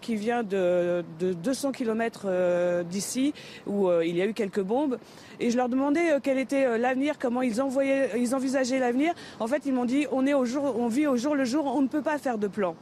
qui 0.00 0.16
vient 0.16 0.42
de, 0.42 1.04
200 1.20 1.72
km 1.72 2.82
d'ici, 2.84 3.34
où 3.66 3.90
il 4.02 4.16
y 4.16 4.22
a 4.22 4.26
eu 4.26 4.34
quelques 4.34 4.62
bombes. 4.62 4.98
Et 5.40 5.50
je 5.50 5.56
leur 5.56 5.68
demandais 5.68 6.18
quel 6.22 6.38
était 6.38 6.78
l'avenir, 6.78 7.18
comment 7.18 7.42
ils 7.42 7.60
envisageaient 7.60 8.78
l'avenir. 8.78 9.14
En 9.40 9.46
fait, 9.46 9.62
ils 9.66 9.72
m'ont 9.72 9.84
dit 9.84 10.06
on, 10.12 10.26
est 10.26 10.34
au 10.34 10.44
jour, 10.44 10.76
on 10.78 10.88
vit 10.88 11.06
au 11.06 11.16
jour 11.16 11.34
le 11.34 11.44
jour, 11.44 11.66
on 11.74 11.82
ne 11.82 11.88
peut 11.88 12.02
pas 12.02 12.18
faire 12.18 12.38
de 12.38 12.48
plan. 12.48 12.76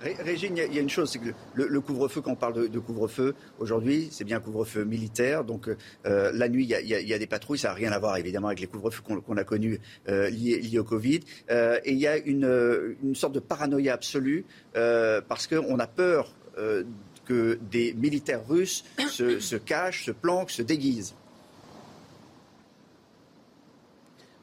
Régine, 0.00 0.56
il 0.56 0.74
y, 0.74 0.78
a 0.78 0.80
une 0.80 0.88
chose, 0.88 1.10
c'est 1.10 1.18
que 1.18 1.30
le, 1.54 1.80
couvre-feu, 1.80 2.20
quand 2.20 2.32
on 2.32 2.36
parle 2.36 2.68
de, 2.68 2.78
couvre-feu, 2.78 3.34
aujourd'hui, 3.58 4.08
c'est 4.10 4.24
bien 4.24 4.40
couvre-feu 4.40 4.84
militaire. 4.84 5.44
Donc 5.44 5.68
euh, 6.06 6.30
la 6.32 6.48
nuit, 6.48 6.64
il 6.64 6.86
y, 6.86 7.14
a, 7.14 7.18
des 7.18 7.26
patrouilles. 7.26 7.58
Ça 7.58 7.68
n'a 7.68 7.74
rien 7.74 7.92
à 7.92 7.98
voir, 7.98 8.16
évidemment, 8.16 8.48
avec 8.48 8.60
les 8.60 8.66
couvre-feux 8.66 9.02
qu'on 9.02 9.36
a 9.36 9.44
connus 9.44 9.80
euh, 10.08 10.30
liés, 10.30 10.78
au 10.78 10.84
Covid. 10.84 11.20
Euh, 11.50 11.80
et 11.84 11.92
il 11.92 11.98
y 11.98 12.06
a 12.06 12.16
une, 12.16 13.14
sorte 13.14 13.34
de 13.34 13.40
paranoïa 13.40 13.94
absolue 13.94 14.44
parce 14.72 15.46
qu'on 15.46 15.78
a 15.78 15.86
peur 15.86 16.34
que 17.24 17.58
des 17.70 17.92
militaires 17.94 18.46
russes 18.46 18.84
se 19.08 19.56
cachent, 19.56 20.06
se 20.06 20.10
planquent, 20.12 20.50
se 20.50 20.62
déguisent. 20.62 21.14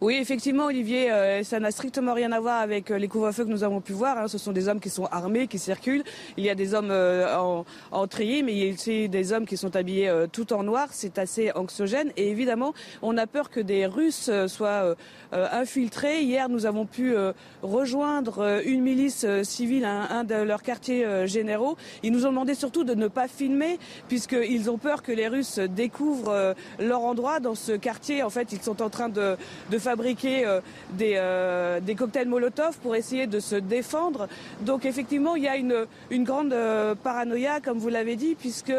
Oui, 0.01 0.15
effectivement, 0.15 0.65
Olivier, 0.65 1.09
euh, 1.09 1.41
ça 1.43 1.57
n'a 1.61 1.71
strictement 1.71 2.13
rien 2.13 2.33
à 2.33 2.41
voir 2.41 2.59
avec 2.59 2.91
euh, 2.91 2.97
les 2.97 3.07
couvre-feux 3.07 3.45
que 3.45 3.49
nous 3.49 3.63
avons 3.63 3.79
pu 3.79 3.93
voir. 3.93 4.17
Hein. 4.17 4.27
Ce 4.27 4.37
sont 4.37 4.51
des 4.51 4.67
hommes 4.67 4.81
qui 4.81 4.89
sont 4.89 5.05
armés, 5.05 5.47
qui 5.47 5.57
circulent. 5.57 6.03
Il 6.35 6.43
y 6.43 6.49
a 6.49 6.55
des 6.55 6.73
hommes 6.73 6.91
euh, 6.91 7.33
en, 7.37 7.63
en 7.93 8.05
treillis, 8.05 8.43
mais 8.43 8.51
il 8.51 8.57
y 8.57 8.69
a 8.69 8.73
aussi 8.73 9.07
des 9.07 9.31
hommes 9.31 9.45
qui 9.45 9.55
sont 9.55 9.73
habillés 9.73 10.13
tout 10.33 10.51
en 10.51 10.63
noir. 10.63 10.89
C'est 10.91 11.17
assez 11.17 11.53
anxiogène. 11.55 12.11
Et 12.17 12.29
évidemment, 12.29 12.73
on 13.01 13.17
a 13.17 13.25
peur 13.25 13.49
que 13.49 13.61
des 13.61 13.85
Russes 13.85 14.29
soient 14.47 14.95
infiltrés. 15.31 16.21
Hier, 16.23 16.49
nous 16.49 16.65
avons 16.65 16.85
pu 16.85 17.15
rejoindre 17.61 18.61
une 18.65 18.81
milice 18.81 19.25
civile, 19.43 19.85
un, 19.85 20.07
un, 20.09 20.23
de 20.23 20.35
leurs 20.35 20.61
quartiers 20.61 21.25
généraux. 21.25 21.77
Ils 22.03 22.11
nous 22.11 22.25
ont 22.25 22.29
demandé 22.29 22.53
surtout 22.53 22.83
de 22.83 22.95
ne 22.95 23.07
pas 23.07 23.27
filmer, 23.27 23.79
puisqu'ils 24.09 24.69
ont 24.69 24.77
peur 24.77 25.03
que 25.03 25.11
les 25.11 25.27
Russes 25.27 25.59
découvrent 25.59 26.53
leur 26.79 27.01
endroit 27.01 27.39
dans 27.39 27.55
ce 27.55 27.71
quartier. 27.71 28.23
En 28.23 28.29
fait, 28.29 28.51
ils 28.51 28.61
sont 28.61 28.81
en 28.81 28.89
train 28.89 29.09
de, 29.09 29.37
de 29.71 29.77
fabriquer 29.85 30.45
euh, 30.45 30.61
des, 30.93 31.13
euh, 31.15 31.79
des, 31.79 31.93
cocktails 31.93 32.27
Molotov 32.27 32.79
pour 32.79 32.95
essayer 32.95 33.27
de 33.27 33.39
se 33.39 33.55
défendre. 33.55 34.27
Donc 34.61 34.83
effectivement, 34.85 35.35
il 35.35 35.43
y 35.43 35.47
a 35.47 35.57
une, 35.57 35.85
grande 36.23 36.53
euh, 36.53 36.95
paranoïa, 36.95 37.61
comme 37.61 37.77
vous 37.77 37.89
l'avez 37.89 38.15
dit, 38.15 38.35
puisque 38.35 38.73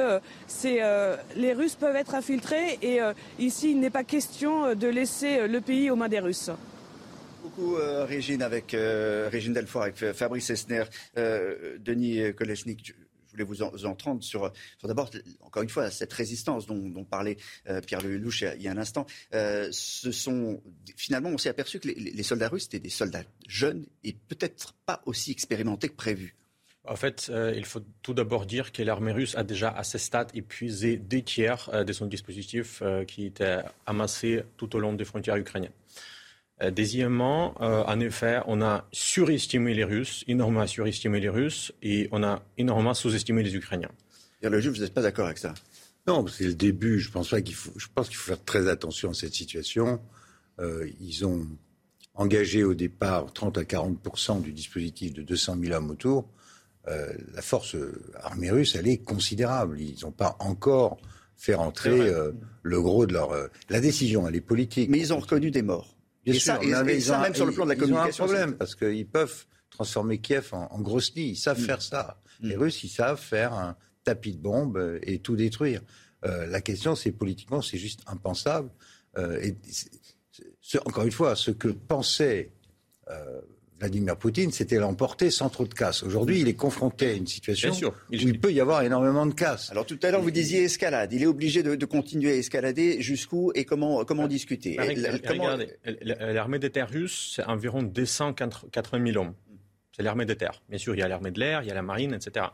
les 0.64 1.52
Russes 1.52 1.76
peuvent 1.76 1.96
être 1.96 2.14
infiltrés 2.14 2.78
et 2.82 2.98
ici, 3.38 3.70
il 3.70 3.80
n'est 3.80 3.90
pas 3.90 4.04
question 4.04 4.74
de 4.74 4.88
laisser 4.88 5.46
le 5.46 5.60
pays 5.60 5.90
aux 5.90 5.96
mains 5.96 6.08
des 6.08 6.20
Russes 6.20 6.50
beaucoup, 7.42 7.76
Régine, 8.08 8.42
avec 8.42 8.76
Régine 9.30 9.52
Delfour, 9.52 9.82
avec 9.82 10.12
Fabrice 10.12 10.50
Esner, 10.50 10.84
Denis 11.78 12.34
Kolesnik 12.34 12.94
voulais 13.44 13.62
vous 13.72 13.86
entendre 13.86 14.22
sur, 14.22 14.52
d'abord, 14.82 15.10
encore 15.40 15.62
une 15.62 15.68
fois, 15.68 15.90
cette 15.90 16.12
résistance 16.12 16.66
dont, 16.66 17.04
parlait 17.04 17.36
euh, 17.68 17.80
Pierre 17.80 18.02
Lelouch 18.02 18.42
il 18.42 18.62
y 18.62 18.68
a 18.68 18.70
un 18.72 18.78
instant. 18.78 19.06
Euh, 19.34 19.68
sont, 19.70 20.62
finalement, 20.96 21.28
on 21.30 21.38
s'est 21.38 21.48
aperçu 21.48 21.78
que 21.80 21.88
les, 21.88 22.22
soldats 22.22 22.48
russes 22.48 22.66
étaient 22.66 22.78
des 22.78 22.90
soldats 22.90 23.22
jeunes 23.46 23.86
et 24.04 24.12
peut-être 24.12 24.74
pas 24.86 25.02
aussi 25.06 25.30
expérimentés 25.30 25.88
que 25.88 25.94
prévu. 25.94 26.36
En 26.88 26.96
fait, 26.96 27.28
euh, 27.30 27.52
il 27.56 27.64
faut 27.64 27.80
tout 28.02 28.14
d'abord 28.14 28.46
dire 28.46 28.70
que 28.70 28.82
l'armée 28.82 29.12
russe 29.12 29.34
a 29.36 29.42
déjà 29.42 29.70
à 29.70 29.82
ce 29.82 29.98
stade 29.98 30.30
épuisé 30.34 30.96
deux 30.96 31.22
tiers 31.22 31.84
de 31.84 31.92
son 31.92 32.06
dispositif 32.06 32.82
qui 33.08 33.26
était 33.26 33.58
amassé 33.86 34.44
tout 34.56 34.74
au 34.76 34.78
long 34.78 34.92
des 34.92 35.04
frontières 35.04 35.36
ukrainiennes. 35.36 35.72
Euh, 36.62 36.70
deuxièmement, 36.70 37.54
euh, 37.60 37.84
en 37.84 38.00
effet, 38.00 38.40
on 38.46 38.62
a 38.62 38.86
surestimé 38.92 39.74
les 39.74 39.84
Russes, 39.84 40.24
énormément 40.26 40.66
surestimé 40.66 41.20
les 41.20 41.28
Russes, 41.28 41.72
et 41.82 42.08
on 42.12 42.22
a 42.22 42.42
énormément 42.56 42.94
sous-estimé 42.94 43.42
les 43.42 43.54
Ukrainiens. 43.54 43.90
le 44.42 44.60
juif, 44.60 44.74
vous 44.74 44.80
n'êtes 44.80 44.94
pas 44.94 45.02
d'accord 45.02 45.26
avec 45.26 45.38
ça? 45.38 45.52
Non, 46.06 46.26
c'est 46.28 46.44
le 46.44 46.54
début. 46.54 46.98
Je 46.98 47.10
pense 47.10 47.30
qu'il 47.30 47.54
faut, 47.54 47.72
je 47.76 47.88
pense 47.94 48.08
qu'il 48.08 48.16
faut 48.16 48.28
faire 48.28 48.44
très 48.44 48.68
attention 48.68 49.10
à 49.10 49.14
cette 49.14 49.34
situation. 49.34 50.00
Euh, 50.60 50.88
ils 51.00 51.26
ont 51.26 51.46
engagé 52.14 52.64
au 52.64 52.72
départ 52.72 53.32
30 53.32 53.58
à 53.58 53.64
40 53.64 54.42
du 54.42 54.52
dispositif 54.52 55.12
de 55.12 55.22
200 55.22 55.56
000 55.60 55.74
hommes 55.74 55.90
autour. 55.90 56.28
la 56.86 57.42
force 57.42 57.76
armée 58.22 58.50
russe, 58.50 58.76
elle 58.76 58.88
est 58.88 58.98
considérable. 58.98 59.80
Ils 59.80 59.98
n'ont 60.02 60.12
pas 60.12 60.36
encore 60.38 60.96
fait 61.36 61.54
rentrer 61.54 62.10
le 62.62 62.80
gros 62.80 63.04
de 63.04 63.12
leur. 63.12 63.32
la 63.68 63.80
décision, 63.80 64.26
elle 64.26 64.36
est 64.36 64.40
politique. 64.40 64.88
Mais 64.88 64.98
ils 64.98 65.12
ont 65.12 65.18
reconnu 65.18 65.50
des 65.50 65.62
morts. 65.62 65.95
Bien 66.26 66.40
sûr, 66.40 66.60
mais 66.84 67.00
ça, 67.00 67.20
même 67.20 67.34
sur 67.34 67.46
le 67.46 67.52
plan 67.52 67.64
de 67.64 67.70
la 67.70 67.76
communication. 67.76 68.26
Ils 68.26 68.28
ont 68.28 68.32
un 68.32 68.36
problème 68.36 68.56
parce 68.56 68.74
qu'ils 68.74 69.06
peuvent 69.06 69.46
transformer 69.70 70.18
Kiev 70.18 70.48
en, 70.52 70.66
en 70.70 70.80
grosse 70.80 71.14
nid. 71.14 71.30
Ils 71.30 71.36
savent 71.36 71.60
mm. 71.60 71.64
faire 71.64 71.82
ça. 71.82 72.20
Mm. 72.40 72.48
Les 72.48 72.56
Russes, 72.56 72.84
ils 72.84 72.88
savent 72.88 73.20
faire 73.20 73.52
un 73.52 73.76
tapis 74.04 74.32
de 74.32 74.38
bombes 74.38 74.98
et 75.02 75.18
tout 75.20 75.36
détruire. 75.36 75.82
Euh, 76.24 76.46
la 76.46 76.60
question, 76.60 76.94
c'est 76.94 77.12
politiquement, 77.12 77.62
c'est 77.62 77.78
juste 77.78 78.00
impensable. 78.06 78.70
Euh, 79.18 79.40
et 79.42 79.56
encore 80.84 81.04
une 81.04 81.12
fois, 81.12 81.36
ce 81.36 81.50
que 81.50 81.68
pensait 81.68 82.52
euh, 83.10 83.40
Vladimir 83.78 84.16
Poutine, 84.16 84.52
c'était 84.52 84.78
l'emporter 84.78 85.30
sans 85.30 85.50
trop 85.50 85.66
de 85.66 85.74
casse. 85.74 86.02
Aujourd'hui, 86.02 86.40
il 86.40 86.48
est 86.48 86.54
confronté 86.54 87.10
à 87.10 87.12
une 87.12 87.26
situation 87.26 87.72
où 87.72 87.92
il 88.10 88.40
peut 88.40 88.52
y 88.52 88.60
avoir 88.60 88.82
énormément 88.82 89.26
de 89.26 89.34
casse. 89.34 89.70
Alors 89.70 89.84
tout 89.84 89.98
à 90.02 90.10
l'heure, 90.10 90.22
vous 90.22 90.30
disiez 90.30 90.64
escalade. 90.64 91.12
Il 91.12 91.22
est 91.22 91.26
obligé 91.26 91.62
de, 91.62 91.84
continuer 91.84 92.32
à 92.32 92.34
escalader 92.36 93.02
jusqu'où 93.02 93.52
et 93.54 93.64
comment, 93.64 94.04
comment 94.04 94.28
discuter 94.28 94.76
L'armée 96.00 96.58
des 96.58 96.70
terres 96.70 96.88
russe, 96.88 97.32
c'est 97.36 97.44
environ 97.44 97.82
280 97.82 99.12
000 99.12 99.18
hommes. 99.18 99.34
C'est 99.92 100.02
l'armée 100.02 100.26
des 100.26 100.36
terres. 100.36 100.62
Bien 100.68 100.78
sûr, 100.78 100.94
il 100.94 100.98
y 100.98 101.02
a 101.02 101.08
l'armée 101.08 101.30
de 101.30 101.40
l'air, 101.40 101.62
il 101.62 101.68
y 101.68 101.70
a 101.70 101.74
la 101.74 101.82
marine, 101.82 102.14
etc. 102.14 102.46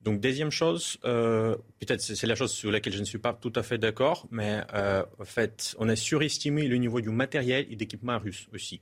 Donc, 0.00 0.20
deuxième 0.20 0.50
chose, 0.50 0.98
euh, 1.04 1.56
peut-être 1.80 2.00
c'est 2.00 2.26
la 2.26 2.34
chose 2.34 2.52
sur 2.52 2.70
laquelle 2.70 2.92
je 2.92 3.00
ne 3.00 3.04
suis 3.04 3.18
pas 3.18 3.32
tout 3.32 3.52
à 3.56 3.62
fait 3.62 3.78
d'accord, 3.78 4.28
mais 4.30 4.60
euh, 4.74 5.02
en 5.18 5.24
fait, 5.24 5.74
on 5.78 5.88
a 5.88 5.96
surestimé 5.96 6.68
le 6.68 6.76
niveau 6.76 7.00
du 7.00 7.10
matériel 7.10 7.66
et 7.70 7.76
d'équipement 7.76 8.18
russe 8.18 8.48
aussi 8.52 8.80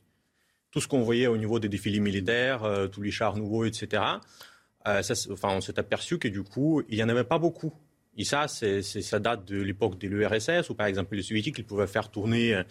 tout 0.76 0.82
ce 0.82 0.88
qu'on 0.88 1.00
voyait 1.00 1.26
au 1.26 1.38
niveau 1.38 1.58
des 1.58 1.70
défilés 1.70 2.00
militaires, 2.00 2.64
euh, 2.64 2.86
tous 2.86 3.00
les 3.00 3.10
chars 3.10 3.34
nouveaux, 3.34 3.64
etc. 3.64 4.02
Euh, 4.86 5.00
enfin, 5.30 5.48
on 5.56 5.62
s'est 5.62 5.78
aperçu 5.78 6.18
que 6.18 6.28
du 6.28 6.42
coup, 6.42 6.82
il 6.90 6.98
n'y 6.98 7.02
en 7.02 7.08
avait 7.08 7.24
pas 7.24 7.38
beaucoup. 7.38 7.72
Et 8.18 8.24
ça, 8.24 8.46
ça 8.46 9.18
date 9.18 9.46
de 9.46 9.62
l'époque 9.62 9.98
de 9.98 10.06
l'URSS, 10.06 10.68
où 10.68 10.74
par 10.74 10.86
exemple 10.86 11.16
les 11.16 11.22
soviétiques, 11.22 11.56
ils 11.56 11.64
pouvaient 11.64 11.86
faire 11.86 12.10
tourner 12.10 12.62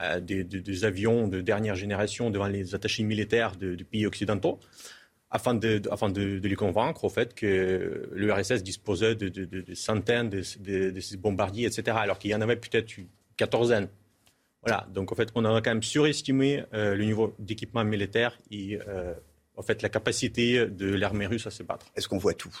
euh, 0.00 0.20
des, 0.20 0.84
avions 0.86 1.28
de 1.28 1.42
dernière 1.42 1.74
génération 1.74 2.30
devant 2.30 2.46
les 2.46 2.74
attachés 2.74 3.02
militaires 3.02 3.56
de, 3.56 3.76
pays 3.84 4.06
occidentaux, 4.06 4.58
afin, 5.30 5.52
de, 5.52 5.76
de, 5.76 6.48
les 6.48 6.56
convaincre 6.56 7.04
au 7.04 7.10
fait 7.10 7.34
que 7.34 8.08
l'URSS 8.14 8.62
disposait 8.62 9.16
de, 9.16 9.74
centaines 9.74 10.30
de, 10.30 10.40
ces 10.40 11.16
bombardiers, 11.18 11.66
etc., 11.66 11.94
alors 12.00 12.18
qu'il 12.18 12.30
y 12.30 12.34
en 12.34 12.40
avait 12.40 12.56
peut-être 12.56 12.96
une 12.96 13.08
quatorzaine. 13.36 13.88
Voilà, 14.62 14.86
donc 14.92 15.10
en 15.10 15.14
fait, 15.14 15.30
on 15.34 15.44
a 15.44 15.60
quand 15.62 15.70
même 15.70 15.82
surestimé 15.82 16.64
euh, 16.74 16.94
le 16.94 17.04
niveau 17.04 17.34
d'équipement 17.38 17.84
militaire 17.84 18.38
et 18.50 18.78
euh, 18.86 19.14
en 19.56 19.62
fait 19.62 19.80
la 19.80 19.88
capacité 19.88 20.66
de 20.66 20.94
l'armée 20.94 21.26
russe 21.26 21.46
à 21.46 21.50
se 21.50 21.62
battre. 21.62 21.86
Est-ce 21.96 22.08
qu'on 22.08 22.18
voit 22.18 22.34
tout? 22.34 22.54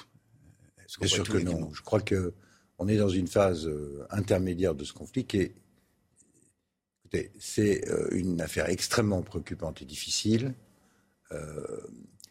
Bien 0.98 1.08
sûr 1.08 1.24
que 1.24 1.38
non. 1.38 1.72
Je 1.74 1.82
crois 1.82 2.00
que 2.00 2.34
on 2.78 2.88
est 2.88 2.96
dans 2.96 3.10
une 3.10 3.26
phase 3.26 3.66
euh, 3.66 4.06
intermédiaire 4.10 4.74
de 4.74 4.84
ce 4.84 4.94
conflit 4.94 5.26
qui 5.26 5.36
est, 5.38 5.54
écoutez, 7.04 7.30
c'est 7.38 7.84
une 8.12 8.40
affaire 8.40 8.70
extrêmement 8.70 9.20
préoccupante 9.20 9.82
et 9.82 9.84
difficile. 9.84 10.54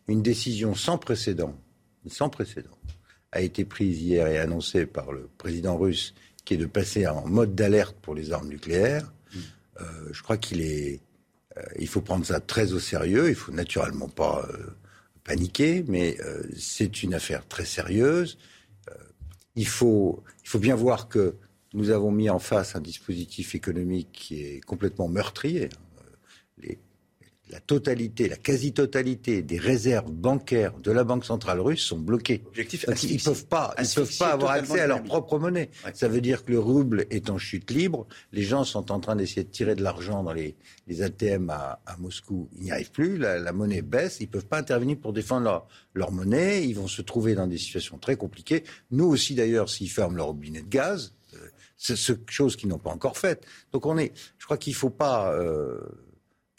une 0.08 0.24
décision 0.24 0.74
sans 0.74 0.98
précédent, 0.98 1.56
sans 2.08 2.30
précédent, 2.30 2.78
a 3.32 3.41
été 3.41 3.66
prise 3.66 4.02
hier 4.02 4.26
et 4.26 4.40
annoncée 4.40 4.88
par 4.88 5.12
le 5.12 5.30
président 5.38 5.78
russe, 5.78 6.16
qui 6.44 6.56
est 6.56 6.58
de 6.58 6.66
passer 6.66 7.06
en 7.06 7.28
mode 7.28 7.54
d'alerte 7.54 7.96
pour 8.02 8.16
les 8.16 8.32
armes 8.32 8.50
nucléaires. 8.50 9.14
Euh, 9.82 10.10
je 10.12 10.22
crois 10.24 10.38
qu'il 10.38 10.62
est, 10.62 11.02
euh, 11.58 11.64
il 11.78 11.88
faut 11.88 12.02
prendre 12.02 12.26
ça 12.26 12.40
très 12.40 12.74
au 12.74 12.80
sérieux. 12.80 13.30
Il 13.30 13.36
faut 13.36 13.52
naturellement 13.52 14.10
pas 14.10 14.48
euh, 14.50 14.68
paniquer, 15.24 15.84
mais 15.88 16.18
c'est 16.58 17.04
une 17.04 17.14
affaire 17.14 17.48
très 17.48 17.66
sérieuse. 17.66 18.38
il 19.56 19.68
faut, 19.68 20.24
il 20.44 20.50
faut 20.50 20.60
bien 20.60 20.76
voir 20.76 21.08
que 21.10 21.36
nous 21.74 21.92
avons 21.92 22.12
mis 22.12 22.30
en 22.30 22.40
face 22.40 22.76
un 22.76 22.82
dispositif 22.82 23.54
économique 23.54 24.10
qui 24.12 24.42
est 24.42 24.62
complètement 24.62 25.08
meurtrier. 25.08 25.70
La 27.50 27.60
totalité, 27.60 28.30
la 28.30 28.36
quasi-totalité 28.36 29.42
des 29.42 29.58
réserves 29.58 30.12
bancaires 30.12 30.78
de 30.80 30.92
la 30.92 31.04
Banque 31.04 31.26
centrale 31.26 31.60
russe 31.60 31.82
sont 31.82 31.98
bloquées. 31.98 32.44
Objectif 32.48 32.86
ils 33.04 33.16
ne 33.16 33.20
peuvent 33.20 33.48
pas, 33.48 33.74
ils 33.80 33.88
peuvent 33.88 34.18
pas 34.18 34.34
avoir 34.34 34.52
accès 34.52 34.80
à 34.80 34.88
leur 34.88 35.04
propre 35.04 35.40
monnaie. 35.40 35.72
Ça 35.94 36.08
veut 36.08 36.22
dire 36.22 36.46
que 36.46 36.52
le 36.52 36.60
rouble 36.60 37.06
est 37.10 37.30
en 37.30 37.38
chute 37.38 37.72
libre. 37.72 38.08
Les 38.32 38.44
gens 38.44 38.64
sont 38.64 38.92
en 38.92 39.00
train 39.00 39.16
d'essayer 39.16 39.44
de 39.44 39.50
tirer 39.50 39.76
de 39.76 39.82
l'argent 39.82 40.24
dans 40.24 40.34
les, 40.34 40.56
les 40.88 41.02
ATM 41.02 41.50
à, 41.50 41.82
à, 41.86 41.98
Moscou. 41.98 42.50
Ils 42.58 42.66
n'y 42.66 42.72
arrivent 42.72 42.92
plus. 42.92 43.18
La, 43.18 43.40
la, 43.40 43.52
monnaie 43.52 43.82
baisse. 43.82 44.18
Ils 44.20 44.28
ne 44.28 44.32
peuvent 44.32 44.48
pas 44.48 44.60
intervenir 44.60 44.98
pour 45.00 45.14
défendre 45.14 45.46
leur, 45.46 45.68
leur, 45.94 46.12
monnaie. 46.12 46.66
Ils 46.68 46.74
vont 46.76 46.88
se 46.88 47.02
trouver 47.02 47.34
dans 47.34 47.48
des 47.48 47.58
situations 47.58 47.98
très 47.98 48.16
compliquées. 48.16 48.64
Nous 48.92 49.06
aussi, 49.06 49.34
d'ailleurs, 49.34 49.70
s'ils 49.70 49.90
ferment 49.90 50.18
leur 50.18 50.28
robinet 50.28 50.62
de 50.62 50.70
gaz, 50.70 51.14
euh, 51.34 51.38
c'est 51.78 51.96
ce 51.96 52.14
chose 52.28 52.56
qu'ils 52.56 52.70
n'ont 52.70 52.78
pas 52.78 52.92
encore 52.92 53.18
faite. 53.18 53.46
Donc 53.72 53.86
on 53.88 53.98
est, 53.98 54.14
je 54.38 54.46
crois 54.46 54.58
qu'il 54.58 54.74
ne 54.74 54.78
faut 54.78 54.92
pas. 54.92 55.34
Euh, 55.34 55.80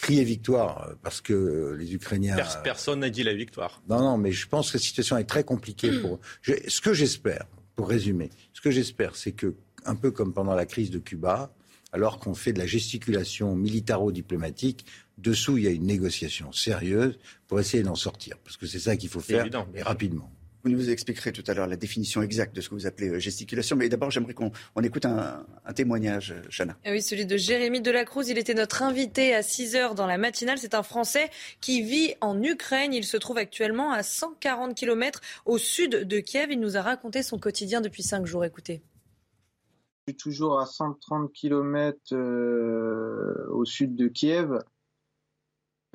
crier 0.00 0.24
victoire 0.24 0.88
euh, 0.88 0.94
parce 1.02 1.20
que 1.20 1.76
les 1.78 1.94
Ukrainiens. 1.94 2.36
Personne 2.64 3.00
n'a 3.00 3.10
dit 3.10 3.22
la 3.22 3.34
victoire. 3.34 3.82
Non, 3.88 4.00
non, 4.00 4.18
mais 4.18 4.32
je 4.32 4.48
pense 4.48 4.72
que 4.72 4.78
la 4.78 4.82
situation 4.82 5.16
est 5.16 5.24
très 5.24 5.44
compliquée 5.44 5.92
pour. 6.00 6.20
Je, 6.42 6.54
ce 6.68 6.80
que 6.80 6.92
j'espère, 6.92 7.46
pour 7.76 7.88
résumer, 7.88 8.30
ce 8.52 8.60
que 8.60 8.70
j'espère, 8.70 9.16
c'est 9.16 9.32
que, 9.32 9.54
un 9.84 9.94
peu 9.94 10.10
comme 10.10 10.32
pendant 10.32 10.54
la 10.54 10.66
crise 10.66 10.90
de 10.90 10.98
Cuba, 10.98 11.52
alors 11.92 12.18
qu'on 12.18 12.34
fait 12.34 12.52
de 12.52 12.58
la 12.58 12.66
gesticulation 12.66 13.56
militaro-diplomatique, 13.56 14.86
dessous 15.18 15.58
il 15.58 15.64
y 15.64 15.66
a 15.66 15.70
une 15.70 15.86
négociation 15.86 16.52
sérieuse 16.52 17.18
pour 17.46 17.60
essayer 17.60 17.82
d'en 17.82 17.94
sortir, 17.94 18.36
parce 18.44 18.56
que 18.56 18.66
c'est 18.66 18.78
ça 18.78 18.96
qu'il 18.96 19.08
faut 19.08 19.20
faire, 19.20 19.46
et 19.74 19.82
rapidement. 19.82 20.30
Vous 20.62 20.70
nous 20.70 20.90
expliquerez 20.90 21.32
tout 21.32 21.44
à 21.46 21.54
l'heure 21.54 21.66
la 21.66 21.76
définition 21.76 22.20
exacte 22.22 22.54
de 22.54 22.60
ce 22.60 22.68
que 22.68 22.74
vous 22.74 22.86
appelez 22.86 23.08
euh, 23.08 23.18
gesticulation. 23.18 23.76
Mais 23.76 23.88
d'abord, 23.88 24.10
j'aimerais 24.10 24.34
qu'on 24.34 24.52
on 24.76 24.82
écoute 24.82 25.06
un, 25.06 25.46
un 25.64 25.72
témoignage, 25.72 26.32
euh, 26.32 26.42
Chana. 26.50 26.76
Ah 26.84 26.90
oui, 26.90 27.00
celui 27.00 27.24
de 27.24 27.36
Jérémy 27.36 27.80
Delacruz. 27.80 28.28
Il 28.28 28.36
était 28.36 28.54
notre 28.54 28.82
invité 28.82 29.34
à 29.34 29.42
6 29.42 29.74
heures 29.76 29.94
dans 29.94 30.06
la 30.06 30.18
matinale. 30.18 30.58
C'est 30.58 30.74
un 30.74 30.82
Français 30.82 31.30
qui 31.60 31.82
vit 31.82 32.14
en 32.20 32.42
Ukraine. 32.42 32.92
Il 32.92 33.04
se 33.04 33.16
trouve 33.16 33.38
actuellement 33.38 33.92
à 33.92 34.02
140 34.02 34.74
km 34.74 35.20
au 35.46 35.56
sud 35.56 36.06
de 36.06 36.20
Kiev. 36.20 36.50
Il 36.50 36.60
nous 36.60 36.76
a 36.76 36.82
raconté 36.82 37.22
son 37.22 37.38
quotidien 37.38 37.80
depuis 37.80 38.02
5 38.02 38.26
jours. 38.26 38.44
Écoutez. 38.44 38.82
Je 40.06 40.12
suis 40.12 40.16
toujours 40.16 40.60
à 40.60 40.66
130 40.66 41.32
km 41.32 41.98
euh, 42.12 43.46
au 43.50 43.64
sud 43.64 43.94
de 43.96 44.08
Kiev. 44.08 44.58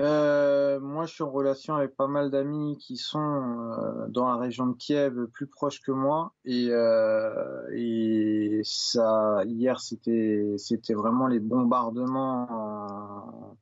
Euh, 0.01 0.79
moi, 0.81 1.05
je 1.05 1.13
suis 1.13 1.23
en 1.23 1.31
relation 1.31 1.75
avec 1.75 1.95
pas 1.95 2.07
mal 2.07 2.29
d'amis 2.29 2.77
qui 2.77 2.97
sont 2.97 3.19
euh, 3.19 4.07
dans 4.09 4.27
la 4.27 4.35
région 4.35 4.67
de 4.67 4.75
Kiev, 4.75 5.27
plus 5.27 5.47
proches 5.47 5.81
que 5.81 5.93
moi, 5.93 6.33
et, 6.43 6.67
euh, 6.71 7.65
et 7.73 8.59
ça, 8.63 9.41
hier, 9.45 9.79
c'était, 9.79 10.57
vraiment 10.89 11.27
les 11.27 11.39
bombardements 11.39 13.57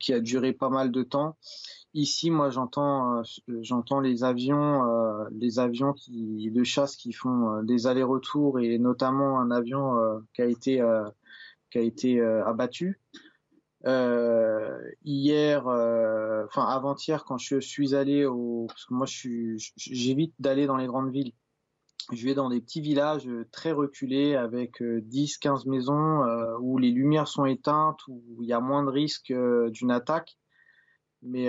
qui 0.00 0.12
a 0.12 0.20
duré 0.20 0.52
pas 0.52 0.68
mal 0.68 0.92
de 0.92 1.02
temps. 1.02 1.36
Ici, 1.94 2.30
moi, 2.30 2.50
j'entends, 2.50 3.22
j'entends 3.60 4.00
les 4.00 4.24
avions, 4.24 4.82
les 5.32 5.58
avions 5.58 5.94
de 6.08 6.64
chasse 6.64 6.96
qui 6.96 7.12
font 7.12 7.62
des 7.62 7.86
allers-retours, 7.86 8.60
et 8.60 8.78
notamment 8.78 9.40
un 9.40 9.50
avion 9.50 10.22
qui 10.34 10.42
a 10.42 11.80
été 11.80 12.20
abattu. 12.20 13.00
Euh, 13.88 14.78
hier, 15.04 15.66
euh, 15.66 16.44
enfin 16.46 16.66
avant-hier, 16.66 17.24
quand 17.24 17.38
je 17.38 17.58
suis 17.58 17.94
allé 17.94 18.26
au, 18.26 18.66
parce 18.68 18.84
que 18.84 18.94
moi 18.94 19.06
j'évite 19.76 20.34
d'aller 20.38 20.66
dans 20.66 20.76
les 20.76 20.86
grandes 20.86 21.10
villes. 21.10 21.32
Je 22.12 22.24
vais 22.24 22.34
dans 22.34 22.48
des 22.48 22.60
petits 22.60 22.80
villages 22.80 23.28
très 23.52 23.72
reculés 23.72 24.34
avec 24.34 24.80
10-15 24.80 25.66
euh, 25.66 25.70
maisons 25.70 26.24
euh, 26.24 26.56
où 26.58 26.78
les 26.78 26.90
lumières 26.90 27.28
sont 27.28 27.44
éteintes, 27.44 28.00
où 28.08 28.22
il 28.40 28.48
y 28.48 28.54
a 28.54 28.60
moins 28.60 28.82
de 28.82 28.90
risques 28.90 29.30
euh, 29.30 29.68
d'une 29.70 29.90
attaque. 29.90 30.38
Mais 31.20 31.46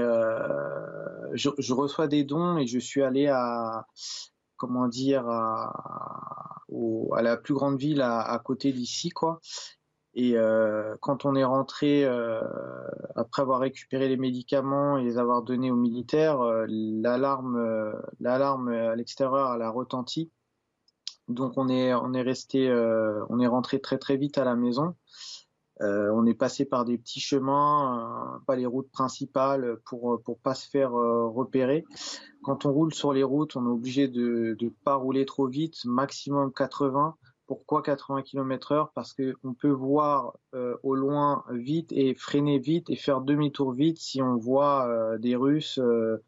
je, 1.33 1.73
reçois 1.73 2.07
des 2.07 2.23
dons 2.23 2.57
et 2.57 2.65
je 2.65 2.79
suis 2.79 3.03
allé 3.03 3.27
à, 3.27 3.85
comment 4.57 4.87
dire, 4.87 5.29
à 5.29 6.63
la 7.21 7.37
plus 7.37 7.53
grande 7.53 7.77
ville 7.77 8.01
à, 8.01 8.19
à 8.19 8.39
côté 8.39 8.73
d'ici, 8.73 9.09
quoi. 9.09 9.39
Et 10.21 10.33
euh, 10.35 10.97
quand 10.99 11.23
on 11.23 11.33
est 11.33 11.45
rentré, 11.45 12.03
euh, 12.03 12.41
après 13.15 13.41
avoir 13.41 13.61
récupéré 13.61 14.09
les 14.09 14.17
médicaments 14.17 14.97
et 14.97 15.03
les 15.05 15.17
avoir 15.17 15.43
donnés 15.43 15.71
aux 15.71 15.77
militaires, 15.77 16.41
euh, 16.41 16.65
l'alarme, 16.67 17.55
à 18.67 18.95
l'extérieur, 18.97 19.53
elle 19.55 19.61
a 19.61 19.69
retenti. 19.69 20.29
Donc 21.29 21.53
on 21.55 21.69
est, 21.69 21.93
resté, 22.21 22.69
on 23.29 23.39
est 23.39 23.47
rentré 23.47 23.79
très 23.79 23.97
très 23.97 24.17
vite 24.17 24.37
à 24.37 24.43
la 24.43 24.57
maison. 24.57 24.93
on 25.79 26.25
est 26.25 26.33
passé 26.33 26.65
par 26.65 26.83
des 26.83 26.97
petits 26.97 27.21
chemins, 27.21 28.41
pas 28.45 28.57
les 28.57 28.65
routes 28.65 28.91
principales, 28.91 29.77
pour 29.85 30.21
pour 30.23 30.39
pas 30.39 30.55
se 30.55 30.67
faire 30.67 30.91
repérer. 30.91 31.85
Quand 32.41 32.65
on 32.65 32.73
roule 32.73 32.93
sur 32.93 33.13
les 33.13 33.23
routes, 33.23 33.55
on 33.55 33.65
est 33.67 33.71
obligé 33.71 34.09
de 34.09 34.57
de 34.59 34.73
pas 34.83 34.95
rouler 34.95 35.25
trop 35.25 35.47
vite, 35.47 35.85
maximum 35.85 36.51
80 36.51 37.15
pourquoi 37.49 37.81
80 37.81 38.21
km 38.21 38.73
heure 38.73 38.91
Parce 38.93 39.11
qu'on 39.11 39.55
peut 39.55 39.71
voir 39.71 40.37
euh, 40.53 40.77
au 40.83 40.93
loin 40.93 41.43
vite 41.49 41.91
et 41.91 42.13
freiner 42.13 42.59
vite 42.59 42.91
et 42.91 42.95
faire 42.95 43.21
demi-tour 43.21 43.71
vite 43.71 43.97
si 43.97 44.21
on 44.21 44.37
voit 44.37 44.87
euh, 44.87 45.17
des 45.17 45.35
Russes 45.35 45.79
euh, 45.79 46.19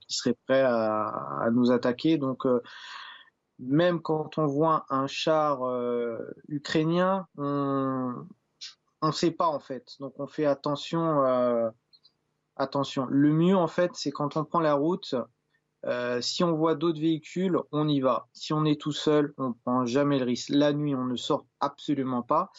qui 0.00 0.12
seraient 0.12 0.36
prêts 0.48 0.62
à, 0.62 1.06
à 1.42 1.50
nous 1.52 1.70
attaquer. 1.70 2.18
Donc, 2.18 2.44
même 3.60 4.02
quand 4.02 4.36
on 4.36 4.46
voit 4.46 4.84
un 4.90 5.06
char 5.06 5.60
ukrainien, 6.48 7.28
on 7.36 8.26
ne 9.00 9.12
sait 9.12 9.30
pas 9.30 9.46
en 9.46 9.60
fait. 9.60 9.94
Donc, 10.00 10.14
on 10.18 10.26
fait 10.26 10.44
attention. 10.44 11.22
attention. 12.56 13.06
Le 13.08 13.30
mieux 13.30 13.56
en 13.56 13.68
fait, 13.68 13.92
c'est 13.94 14.10
quand 14.10 14.36
on 14.36 14.44
prend 14.44 14.60
la 14.60 14.74
route, 14.74 15.14
euh, 15.86 16.20
si 16.20 16.44
on 16.44 16.52
voit 16.52 16.74
d'autres 16.74 17.00
véhicules, 17.00 17.56
on 17.72 17.88
y 17.88 18.00
va. 18.00 18.28
Si 18.32 18.52
on 18.52 18.64
est 18.64 18.80
tout 18.80 18.92
seul, 18.92 19.32
on 19.38 19.52
prend 19.52 19.86
jamais 19.86 20.18
le 20.18 20.24
risque. 20.24 20.50
La 20.50 20.72
nuit, 20.72 20.94
on 20.94 21.04
ne 21.06 21.16
sort 21.16 21.46
absolument 21.60 22.22
pas. 22.22 22.52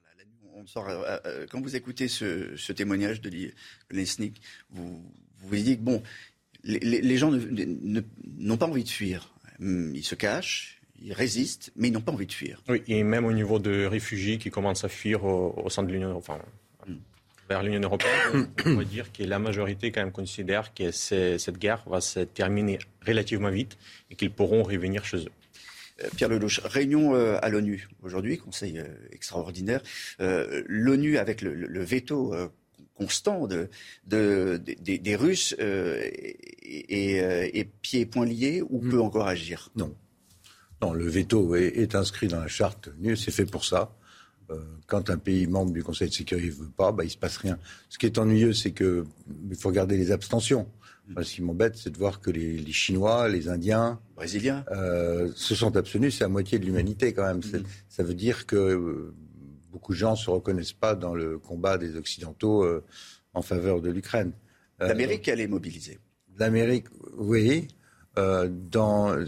Voilà, 0.00 0.16
la 0.18 0.24
nuit, 0.24 0.48
on 0.54 0.66
sort, 0.66 0.88
euh, 0.88 1.16
euh, 1.26 1.46
quand 1.50 1.60
vous 1.60 1.74
écoutez 1.74 2.08
ce, 2.08 2.56
ce 2.56 2.72
témoignage 2.72 3.20
de 3.20 3.30
Lesnik, 3.90 4.40
vous 4.70 5.04
vous 5.38 5.56
dites 5.56 5.80
que 5.80 5.84
bon, 5.84 6.02
les, 6.62 6.78
les 6.78 7.16
gens 7.16 7.32
n'ont 7.32 8.56
pas 8.56 8.66
envie 8.66 8.84
de 8.84 8.88
fuir. 8.88 9.34
Hum, 9.60 9.94
ils 9.94 10.04
se 10.04 10.14
cachent, 10.14 10.80
ils 11.00 11.12
résistent, 11.12 11.72
mais 11.74 11.88
ils 11.88 11.92
n'ont 11.92 12.00
pas 12.00 12.12
envie 12.12 12.26
de 12.26 12.32
fuir. 12.32 12.62
Oui, 12.68 12.82
et 12.86 13.02
même 13.02 13.24
au 13.24 13.32
niveau 13.32 13.58
de 13.58 13.86
réfugiés 13.86 14.38
qui 14.38 14.50
commencent 14.50 14.84
à 14.84 14.88
fuir 14.88 15.24
au, 15.24 15.52
au 15.56 15.68
sein 15.68 15.82
de 15.82 15.90
l'Union, 15.90 16.16
enfin, 16.16 16.38
vers 17.52 17.62
l'Union 17.62 17.80
européenne, 17.80 18.12
on 18.32 18.44
pourrait 18.62 18.84
dire 18.86 19.12
que 19.12 19.22
la 19.22 19.38
majorité 19.38 19.92
quand 19.92 20.00
même 20.00 20.12
considère 20.12 20.72
que 20.72 20.90
cette 20.90 21.58
guerre 21.58 21.82
va 21.86 22.00
se 22.00 22.20
terminer 22.20 22.78
relativement 23.06 23.50
vite 23.50 23.76
et 24.10 24.14
qu'ils 24.16 24.30
pourront 24.30 24.62
revenir 24.62 25.04
chez 25.04 25.18
eux. 25.18 25.34
Euh, 26.02 26.08
Pierre 26.16 26.30
Lelouch, 26.30 26.60
réunion 26.64 27.14
euh, 27.14 27.36
à 27.42 27.50
l'ONU 27.50 27.88
aujourd'hui, 28.02 28.38
conseil 28.38 28.78
euh, 28.78 28.86
extraordinaire. 29.10 29.82
L'ONU 30.18 31.18
avec 31.18 31.42
le, 31.42 31.52
le 31.54 31.84
veto 31.84 32.34
constant 32.94 33.46
de, 33.46 33.68
de, 34.06 34.58
des, 34.64 34.98
des 34.98 35.16
Russes 35.16 35.54
et, 35.58 36.38
et, 37.58 37.64
pieds 37.82 38.00
et 38.00 38.06
poings 38.06 38.24
liés 38.24 38.62
ou 38.70 38.78
peut 38.78 39.00
encore 39.00 39.28
agir? 39.28 39.70
Non. 39.76 39.94
Non, 40.80 40.92
le 40.94 41.06
veto 41.06 41.54
est, 41.54 41.72
est 41.76 41.94
inscrit 41.94 42.28
dans 42.28 42.40
la 42.40 42.48
charte. 42.48 42.88
C'est 43.16 43.30
fait 43.30 43.46
pour 43.46 43.64
ça. 43.64 43.94
Euh, 44.52 44.58
quand 44.86 45.10
un 45.10 45.18
pays 45.18 45.46
membre 45.46 45.72
du 45.72 45.82
Conseil 45.82 46.08
de 46.08 46.14
sécurité 46.14 46.48
ne 46.48 46.52
veut 46.52 46.70
pas, 46.76 46.92
bah, 46.92 47.02
il 47.04 47.06
ne 47.06 47.12
se 47.12 47.18
passe 47.18 47.38
rien. 47.38 47.58
Ce 47.88 47.98
qui 47.98 48.06
est 48.06 48.18
ennuyeux, 48.18 48.52
c'est 48.52 48.72
qu'il 48.72 49.04
faut 49.58 49.68
regarder 49.68 49.96
les 49.96 50.12
abstentions. 50.12 50.68
Moi, 51.08 51.24
ce 51.24 51.34
qui 51.34 51.42
m'embête, 51.42 51.76
c'est 51.76 51.90
de 51.90 51.98
voir 51.98 52.20
que 52.20 52.30
les, 52.30 52.58
les, 52.58 52.72
Chinois, 52.72 53.28
les 53.28 53.48
Indiens, 53.48 54.00
Brésiliens, 54.14 54.64
euh, 54.70 55.30
se 55.34 55.54
sont 55.54 55.76
abstenus. 55.76 56.18
C'est 56.18 56.24
la 56.24 56.28
moitié 56.28 56.58
de 56.58 56.64
l'humanité 56.64 57.12
quand 57.12 57.26
même. 57.26 57.38
Mmh. 57.38 57.64
Ça 57.88 58.02
veut 58.02 58.14
dire 58.14 58.46
que 58.46 58.56
euh, 58.56 59.14
beaucoup 59.70 59.92
de 59.92 59.98
gens 59.98 60.12
ne 60.12 60.16
se 60.16 60.30
reconnaissent 60.30 60.72
pas 60.72 60.94
dans 60.94 61.14
le 61.14 61.38
combat 61.38 61.76
des 61.76 61.96
Occidentaux 61.96 62.62
euh, 62.62 62.84
en 63.34 63.42
faveur 63.42 63.80
de 63.80 63.90
l'Ukraine. 63.90 64.32
L'Amérique, 64.78 65.28
elle 65.28 65.40
est 65.40 65.48
mobilisée. 65.48 65.98
L'Amérique, 66.38 66.86
oui. 67.16 67.68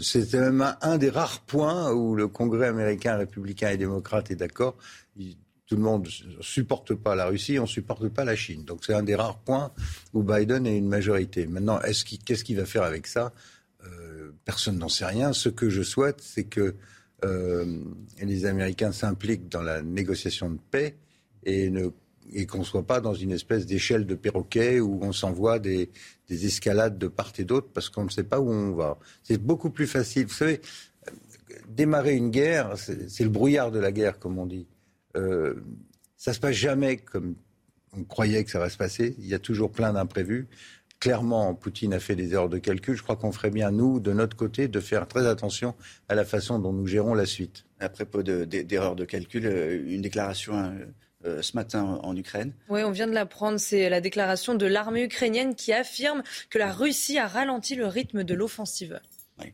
C'était 0.01 0.39
même 0.39 0.61
un, 0.61 0.77
un, 0.81 0.97
des 0.97 1.09
rares 1.09 1.41
points 1.41 1.91
où 1.91 2.15
le 2.15 2.27
Congrès 2.27 2.67
américain 2.67 3.17
républicain 3.17 3.71
et 3.71 3.77
démocrate 3.77 4.29
est 4.31 4.35
d'accord 4.35 4.77
tout 5.67 5.75
le 5.75 5.81
monde 5.81 6.07
ne 6.37 6.41
supporte 6.41 6.93
pas 6.93 7.15
la 7.15 7.25
Russie, 7.25 7.57
on 7.57 7.63
ne 7.63 7.67
supporte 7.67 8.07
pas 8.09 8.23
la 8.23 8.35
Chine. 8.35 8.63
Donc 8.65 8.85
c'est 8.85 8.93
un 8.93 9.03
des 9.03 9.15
rares 9.15 9.39
points 9.39 9.71
où 10.13 10.21
Biden 10.21 10.67
est 10.67 10.77
une 10.77 10.87
majorité. 10.87 11.47
Maintenant, 11.47 11.79
qu'est-ce 12.25 12.43
qu'il 12.43 12.57
va 12.57 12.65
faire 12.65 12.83
avec 12.83 13.07
ça? 13.07 13.33
Euh, 13.83 14.31
Personne 14.45 14.77
n'en 14.77 14.89
sait 14.89 15.05
rien. 15.05 15.33
Ce 15.33 15.49
que 15.49 15.69
je 15.69 15.81
souhaite, 15.81 16.21
c'est 16.21 16.43
que 16.43 16.75
euh, 17.23 17.79
les 18.21 18.45
Américains 18.45 18.91
s'impliquent 18.91 19.49
dans 19.49 19.63
la 19.63 19.81
négociation 19.81 20.49
de 20.51 20.59
paix 20.69 20.95
et 21.43 21.71
qu'on 22.47 22.59
ne 22.59 22.63
soit 22.63 22.85
pas 22.85 23.01
dans 23.01 23.13
une 23.13 23.31
espèce 23.31 23.65
d'échelle 23.65 24.05
de 24.05 24.15
perroquet 24.15 24.79
où 24.79 24.99
on 25.01 25.11
s'envoie 25.11 25.59
des, 25.59 25.89
escalades 26.29 26.97
de 26.97 27.07
part 27.07 27.31
et 27.37 27.43
d'autre 27.43 27.67
parce 27.73 27.89
qu'on 27.89 28.03
ne 28.03 28.09
sait 28.09 28.23
pas 28.23 28.39
où 28.39 28.51
on 28.51 28.73
va. 28.73 28.99
C'est 29.23 29.37
beaucoup 29.37 29.71
plus 29.71 29.87
facile. 29.87 30.27
Vous 30.27 30.33
savez, 30.33 30.61
démarrer 31.67 32.15
une 32.15 32.29
guerre, 32.29 32.77
c'est 32.77 33.23
le 33.23 33.29
brouillard 33.29 33.71
de 33.71 33.79
la 33.79 33.91
guerre, 33.91 34.19
comme 34.19 34.37
on 34.37 34.45
dit. 34.45 34.67
Euh, 35.15 35.55
ça 36.17 36.33
se 36.33 36.39
passe 36.39 36.55
jamais 36.55 36.97
comme 36.97 37.35
on 37.97 38.03
croyait 38.03 38.43
que 38.43 38.51
ça 38.51 38.59
va 38.59 38.69
se 38.69 38.77
passer. 38.77 39.15
Il 39.19 39.27
y 39.27 39.33
a 39.33 39.39
toujours 39.39 39.71
plein 39.71 39.93
d'imprévus. 39.93 40.47
Clairement, 40.99 41.53
Poutine 41.53 41.93
a 41.93 41.99
fait 41.99 42.15
des 42.15 42.33
erreurs 42.33 42.49
de 42.49 42.57
calcul. 42.57 42.95
Je 42.95 43.03
crois 43.03 43.15
qu'on 43.15 43.31
ferait 43.31 43.51
bien, 43.51 43.71
nous, 43.71 43.99
de 43.99 44.13
notre 44.13 44.35
côté, 44.35 44.67
de 44.67 44.79
faire 44.79 45.07
très 45.07 45.27
attention 45.27 45.75
à 46.09 46.15
la 46.15 46.25
façon 46.25 46.57
dont 46.57 46.73
nous 46.73 46.87
gérons 46.87 47.13
la 47.13 47.25
suite. 47.25 47.65
À 47.79 47.89
propos 47.89 48.23
d'erreurs 48.23 48.95
de, 48.95 49.05
calcul, 49.05 49.45
euh, 49.45 49.83
une 49.87 50.01
déclaration 50.01 50.55
euh, 50.55 50.71
euh, 51.25 51.41
ce 51.41 51.55
matin 51.55 51.99
en 52.01 52.15
Ukraine. 52.15 52.53
Oui, 52.69 52.83
on 52.83 52.91
vient 52.91 53.07
de 53.07 53.13
l'apprendre. 53.13 53.59
C'est 53.59 53.89
la 53.89 54.01
déclaration 54.01 54.55
de 54.55 54.65
l'armée 54.65 55.03
ukrainienne 55.03 55.55
qui 55.55 55.73
affirme 55.73 56.23
que 56.49 56.57
la 56.57 56.71
Russie 56.71 57.19
a 57.19 57.27
ralenti 57.27 57.75
le 57.75 57.87
rythme 57.87 58.23
de 58.23 58.33
l'offensive. 58.33 58.99
si, 59.39 59.47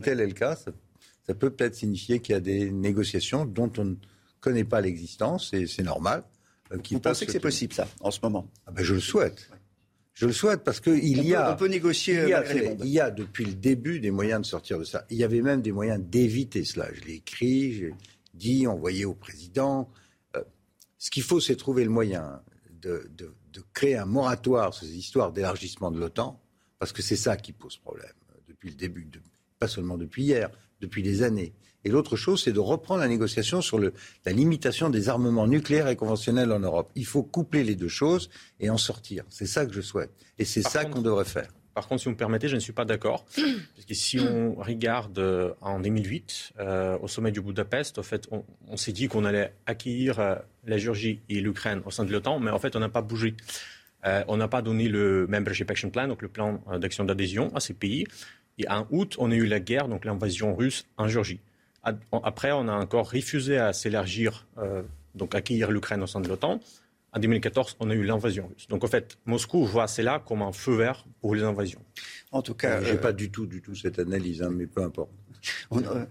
tel, 0.00 0.20
est 0.20 0.26
le 0.26 0.32
cas, 0.32 0.54
ça 0.54 0.70
peut 1.34 1.50
peut-être 1.50 1.74
signifier 1.74 2.20
qu'il 2.20 2.32
y 2.32 2.36
a 2.36 2.40
des 2.40 2.70
négociations 2.70 3.44
dont 3.44 3.70
on 3.78 3.84
ne 3.84 3.94
connaît 4.40 4.64
pas 4.64 4.80
l'existence, 4.80 5.52
et 5.52 5.66
c'est 5.66 5.82
normal. 5.82 6.24
Euh, 6.72 6.78
Vous 6.90 7.00
pensez 7.00 7.26
que 7.26 7.32
c'est 7.32 7.40
possible, 7.40 7.72
ça, 7.72 7.88
en 8.00 8.10
ce 8.10 8.20
moment? 8.22 8.50
Ah 8.66 8.72
ben, 8.72 8.82
Je 8.82 8.94
le 8.94 9.00
souhaite. 9.00 9.50
Je 10.14 10.26
le 10.26 10.32
souhaite 10.32 10.64
parce 10.64 10.80
qu'il 10.80 11.24
y 11.24 11.34
a. 11.34 11.52
On 11.52 11.56
peut 11.56 11.68
négocier. 11.68 12.22
Il 12.24 12.28
y, 12.30 12.34
a, 12.34 12.52
il 12.52 12.88
y, 12.88 12.98
a, 12.98 13.10
depuis 13.10 13.44
le 13.44 13.54
début 13.54 14.00
des 14.00 14.10
moyens 14.10 14.40
de 14.40 14.46
sortir 14.46 14.76
de 14.76 14.82
ça. 14.82 15.06
Il 15.10 15.16
y 15.16 15.22
avait 15.22 15.42
même 15.42 15.62
des 15.62 15.70
moyens 15.70 16.02
d'éviter 16.02 16.64
cela. 16.64 16.88
Je 16.92 17.02
l'ai 17.02 17.14
écrit, 17.14 17.72
j'ai 17.72 17.94
dit, 18.34 18.66
envoyé 18.66 19.04
au 19.04 19.14
président. 19.14 19.88
Euh, 20.36 20.42
ce 20.98 21.10
qu'il 21.10 21.22
faut, 21.22 21.38
c'est 21.38 21.54
trouver 21.54 21.84
le 21.84 21.90
moyen 21.90 22.42
de, 22.80 23.08
de, 23.16 23.32
de, 23.52 23.62
créer 23.72 23.96
un 23.96 24.06
moratoire 24.06 24.74
sur 24.74 24.86
ces 24.86 24.96
histoires 24.96 25.32
d'élargissement 25.32 25.92
de 25.92 26.00
l'OTAN, 26.00 26.40
parce 26.80 26.92
que 26.92 27.02
c'est 27.02 27.16
ça 27.16 27.36
qui 27.36 27.52
pose 27.52 27.76
problème 27.76 28.10
euh, 28.30 28.38
depuis 28.48 28.70
le 28.70 28.76
début, 28.76 29.04
de, 29.04 29.20
pas 29.60 29.68
seulement 29.68 29.96
depuis 29.96 30.24
hier, 30.24 30.50
depuis 30.80 31.02
des 31.02 31.22
années. 31.22 31.52
Et 31.84 31.90
l'autre 31.90 32.16
chose, 32.16 32.42
c'est 32.42 32.52
de 32.52 32.58
reprendre 32.58 33.00
la 33.00 33.08
négociation 33.08 33.60
sur 33.60 33.78
le, 33.78 33.92
la 34.26 34.32
limitation 34.32 34.90
des 34.90 35.08
armements 35.08 35.46
nucléaires 35.46 35.88
et 35.88 35.96
conventionnels 35.96 36.52
en 36.52 36.58
Europe. 36.58 36.90
Il 36.96 37.06
faut 37.06 37.22
coupler 37.22 37.64
les 37.64 37.76
deux 37.76 37.88
choses 37.88 38.30
et 38.58 38.68
en 38.68 38.78
sortir. 38.78 39.24
C'est 39.28 39.46
ça 39.46 39.64
que 39.64 39.72
je 39.72 39.80
souhaite. 39.80 40.10
Et 40.38 40.44
c'est 40.44 40.62
ça 40.62 40.84
qu'on 40.84 41.02
devrait 41.02 41.24
faire. 41.24 41.48
Par 41.78 41.86
contre, 41.86 42.00
si 42.00 42.06
vous 42.06 42.10
me 42.10 42.16
permettez, 42.16 42.48
je 42.48 42.56
ne 42.56 42.60
suis 42.60 42.72
pas 42.72 42.84
d'accord. 42.84 43.24
Parce 43.36 43.86
que 43.86 43.94
si 43.94 44.18
on 44.18 44.54
regarde 44.54 45.16
euh, 45.20 45.52
en 45.60 45.78
2008, 45.78 46.54
euh, 46.58 46.98
au 47.00 47.06
sommet 47.06 47.30
du 47.30 47.40
Budapest, 47.40 48.02
fait, 48.02 48.28
on, 48.32 48.76
s'est 48.76 48.90
dit 48.90 49.06
qu'on 49.06 49.24
allait 49.24 49.54
accueillir 49.64 50.18
euh, 50.18 50.34
la 50.66 50.76
Géorgie 50.76 51.20
et 51.28 51.40
l'Ukraine 51.40 51.80
au 51.86 51.92
sein 51.92 52.04
de 52.04 52.10
l'OTAN, 52.10 52.40
mais 52.40 52.50
en 52.50 52.58
fait, 52.58 52.74
on 52.74 52.80
n'a 52.80 52.88
pas 52.88 53.00
bougé. 53.00 53.36
on 54.04 54.36
n'a 54.36 54.48
pas 54.48 54.60
donné 54.60 54.88
le 54.88 55.28
Membership 55.28 55.70
Action 55.70 55.90
Plan, 55.90 56.08
donc 56.08 56.20
le 56.20 56.28
plan 56.28 56.60
d'action 56.80 57.04
d'adhésion 57.04 57.54
à 57.54 57.60
ces 57.60 57.74
pays. 57.74 58.06
Et 58.58 58.68
en 58.68 58.86
août, 58.90 59.16
on 59.18 59.30
a 59.30 59.34
eu 59.34 59.46
la 59.46 59.60
guerre, 59.60 59.88
donc 59.88 60.04
l'invasion 60.04 60.54
russe 60.54 60.86
en 60.96 61.08
Géorgie. 61.08 61.40
Après, 62.22 62.52
on 62.52 62.68
a 62.68 62.72
encore 62.72 63.10
refusé 63.10 63.56
à 63.56 63.72
s'élargir, 63.72 64.46
euh, 64.58 64.82
donc 65.14 65.34
accueillir 65.34 65.70
l'Ukraine 65.70 66.02
au 66.02 66.06
sein 66.06 66.20
de 66.20 66.28
l'OTAN. 66.28 66.60
En 67.12 67.20
2014, 67.20 67.76
on 67.80 67.88
a 67.88 67.94
eu 67.94 68.04
l'invasion 68.04 68.48
russe. 68.48 68.66
Donc 68.68 68.84
en 68.84 68.88
fait, 68.88 69.16
Moscou 69.24 69.64
voit 69.64 69.86
cela 69.86 70.22
comme 70.26 70.42
un 70.42 70.52
feu 70.52 70.76
vert 70.76 71.06
pour 71.20 71.34
les 71.34 71.42
invasions. 71.42 71.80
En 72.32 72.42
tout 72.42 72.54
cas, 72.54 72.82
je 72.82 72.86
n'ai 72.86 72.98
euh, 72.98 73.00
pas 73.00 73.12
du 73.12 73.30
tout, 73.30 73.46
du 73.46 73.62
tout 73.62 73.74
cette 73.74 73.98
analyse, 73.98 74.42
hein, 74.42 74.50
mais 74.52 74.66
peu 74.66 74.82
importe. 74.82 75.10
On, 75.70 75.78
euh, 75.78 76.04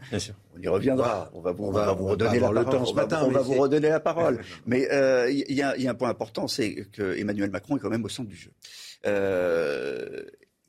on 0.56 0.62
y 0.62 0.68
reviendra. 0.70 1.30
On 1.34 1.42
va, 1.42 1.52
vous 1.52 1.68
redonner 1.68 2.40
la 2.40 2.48
parole. 2.64 2.96
matin, 2.96 3.24
on 3.26 3.30
va 3.30 3.42
vous 3.42 3.56
redonner 3.56 3.90
la 3.90 4.00
parole. 4.00 4.40
Mais 4.66 4.88
il 5.30 5.54
y, 5.54 5.62
a 5.62 5.76
un 5.92 5.94
point 5.96 6.10
important, 6.10 6.48
c'est 6.48 6.88
que 6.94 7.18
Emmanuel 7.18 7.52
Macron 7.52 7.76
est 7.76 7.80
quand 7.82 7.90
même 7.90 8.06
au 8.06 8.10
centre 8.10 8.30
du 8.30 8.38
jeu. 8.38 8.52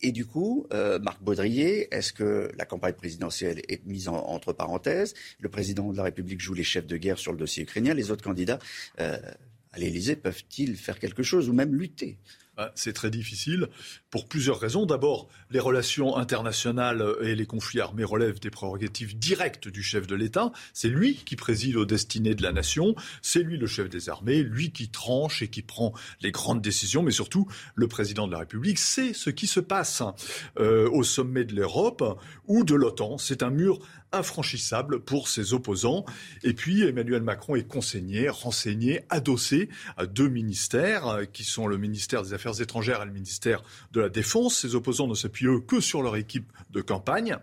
Et 0.01 0.13
du 0.13 0.27
coup, 0.27 0.67
euh, 0.73 0.99
Marc 1.01 1.23
Baudrier, 1.23 1.93
est-ce 1.95 2.13
que 2.13 2.51
la 2.57 2.65
campagne 2.65 2.95
présidentielle 2.95 3.63
est 3.69 3.85
mise 3.85 4.09
entre 4.09 4.53
parenthèses? 4.53 5.15
Le 5.41 5.49
président 5.49 5.91
de 5.93 5.97
la 5.97 6.05
République 6.05 6.41
joue 6.41 6.55
les 6.55 6.63
chefs 6.63 6.87
de 6.87 6.97
guerre 6.97 7.19
sur 7.19 7.33
le 7.33 7.39
dossier 7.39 7.65
ukrainien. 7.65 7.95
Les 7.95 8.11
autres 8.11 8.23
candidats 8.23 8.61
euh, 9.01 9.19
à 9.73 9.79
l'Élysée 9.79 10.15
peuvent-ils 10.15 10.77
faire 10.77 10.99
quelque 10.99 11.23
chose 11.23 11.49
ou 11.49 11.53
même 11.53 11.75
lutter? 11.75 12.17
C'est 12.75 12.93
très 12.93 13.11
difficile 13.11 13.69
pour 14.11 14.29
plusieurs 14.29 14.59
raisons. 14.59 14.87
D'abord, 14.87 15.29
les 15.51 15.61
relations 15.61 16.17
internationales 16.17 17.05
et 17.23 17.35
les 17.35 17.47
conflits 17.47 17.81
armés 17.81 18.05
relèvent 18.05 18.41
des 18.41 18.51
prérogatives 18.51 19.19
directes 19.19 19.69
du 19.69 19.83
chef 19.83 20.07
de 20.07 20.15
l'État. 20.15 20.53
C'est 20.73 20.89
lui 20.89 21.15
qui 21.15 21.37
préside 21.37 21.77
aux 21.77 21.85
destinées 21.85 22.35
de 22.35 22.43
la 22.43 22.53
nation, 22.53 22.95
c'est 23.23 23.43
lui 23.43 23.59
le 23.59 23.67
chef 23.67 23.89
des 23.89 24.09
armées, 24.09 24.43
lui 24.43 24.73
qui 24.73 24.89
tranche 24.89 25.43
et 25.43 25.49
qui 25.49 25.63
prend 25.63 25.93
les 26.21 26.33
grandes 26.33 26.63
décisions, 26.63 27.03
mais 27.03 27.11
surtout 27.11 27.49
le 27.75 27.89
président 27.89 28.27
de 28.27 28.33
la 28.33 28.39
République 28.39 28.79
sait 28.79 29.13
ce 29.13 29.31
qui 29.31 29.47
se 29.47 29.61
passe 29.61 30.03
euh, 30.59 30.89
au 30.91 31.03
sommet 31.03 31.45
de 31.45 31.55
l'Europe 31.55 32.21
ou 32.47 32.65
de 32.65 32.75
l'OTAN. 32.75 33.19
C'est 33.19 33.43
un 33.43 33.51
mur 33.51 33.79
infranchissable 34.13 35.01
pour 35.01 35.29
ses 35.29 35.55
opposants. 35.55 36.05
Et 36.43 36.55
puis 36.55 36.83
Emmanuel 36.83 37.23
Macron 37.23 37.57
est 37.57 37.67
conseigné, 37.67 38.29
renseigné, 38.29 39.03
adossé 39.11 39.69
à 39.97 40.07
deux 40.07 40.29
ministères 40.29 41.07
euh, 41.09 41.25
qui 41.25 41.45
sont 41.45 41.67
le 41.67 41.79
ministère 41.79 42.23
des 42.23 42.33
Affaires 42.33 42.61
étrangères 42.61 43.03
et 43.03 43.07
le 43.07 43.13
ministère 43.13 43.63
de 43.93 44.01
la 44.01 44.09
Défense. 44.09 44.59
Ses 44.59 44.75
opposants 44.75 45.07
ne 45.07 45.15
s'appuient 45.15 45.65
que 45.67 45.81
sur 45.81 46.03
leur 46.03 46.17
équipe 46.17 46.53
de 46.71 46.81
campagne. 46.81 47.39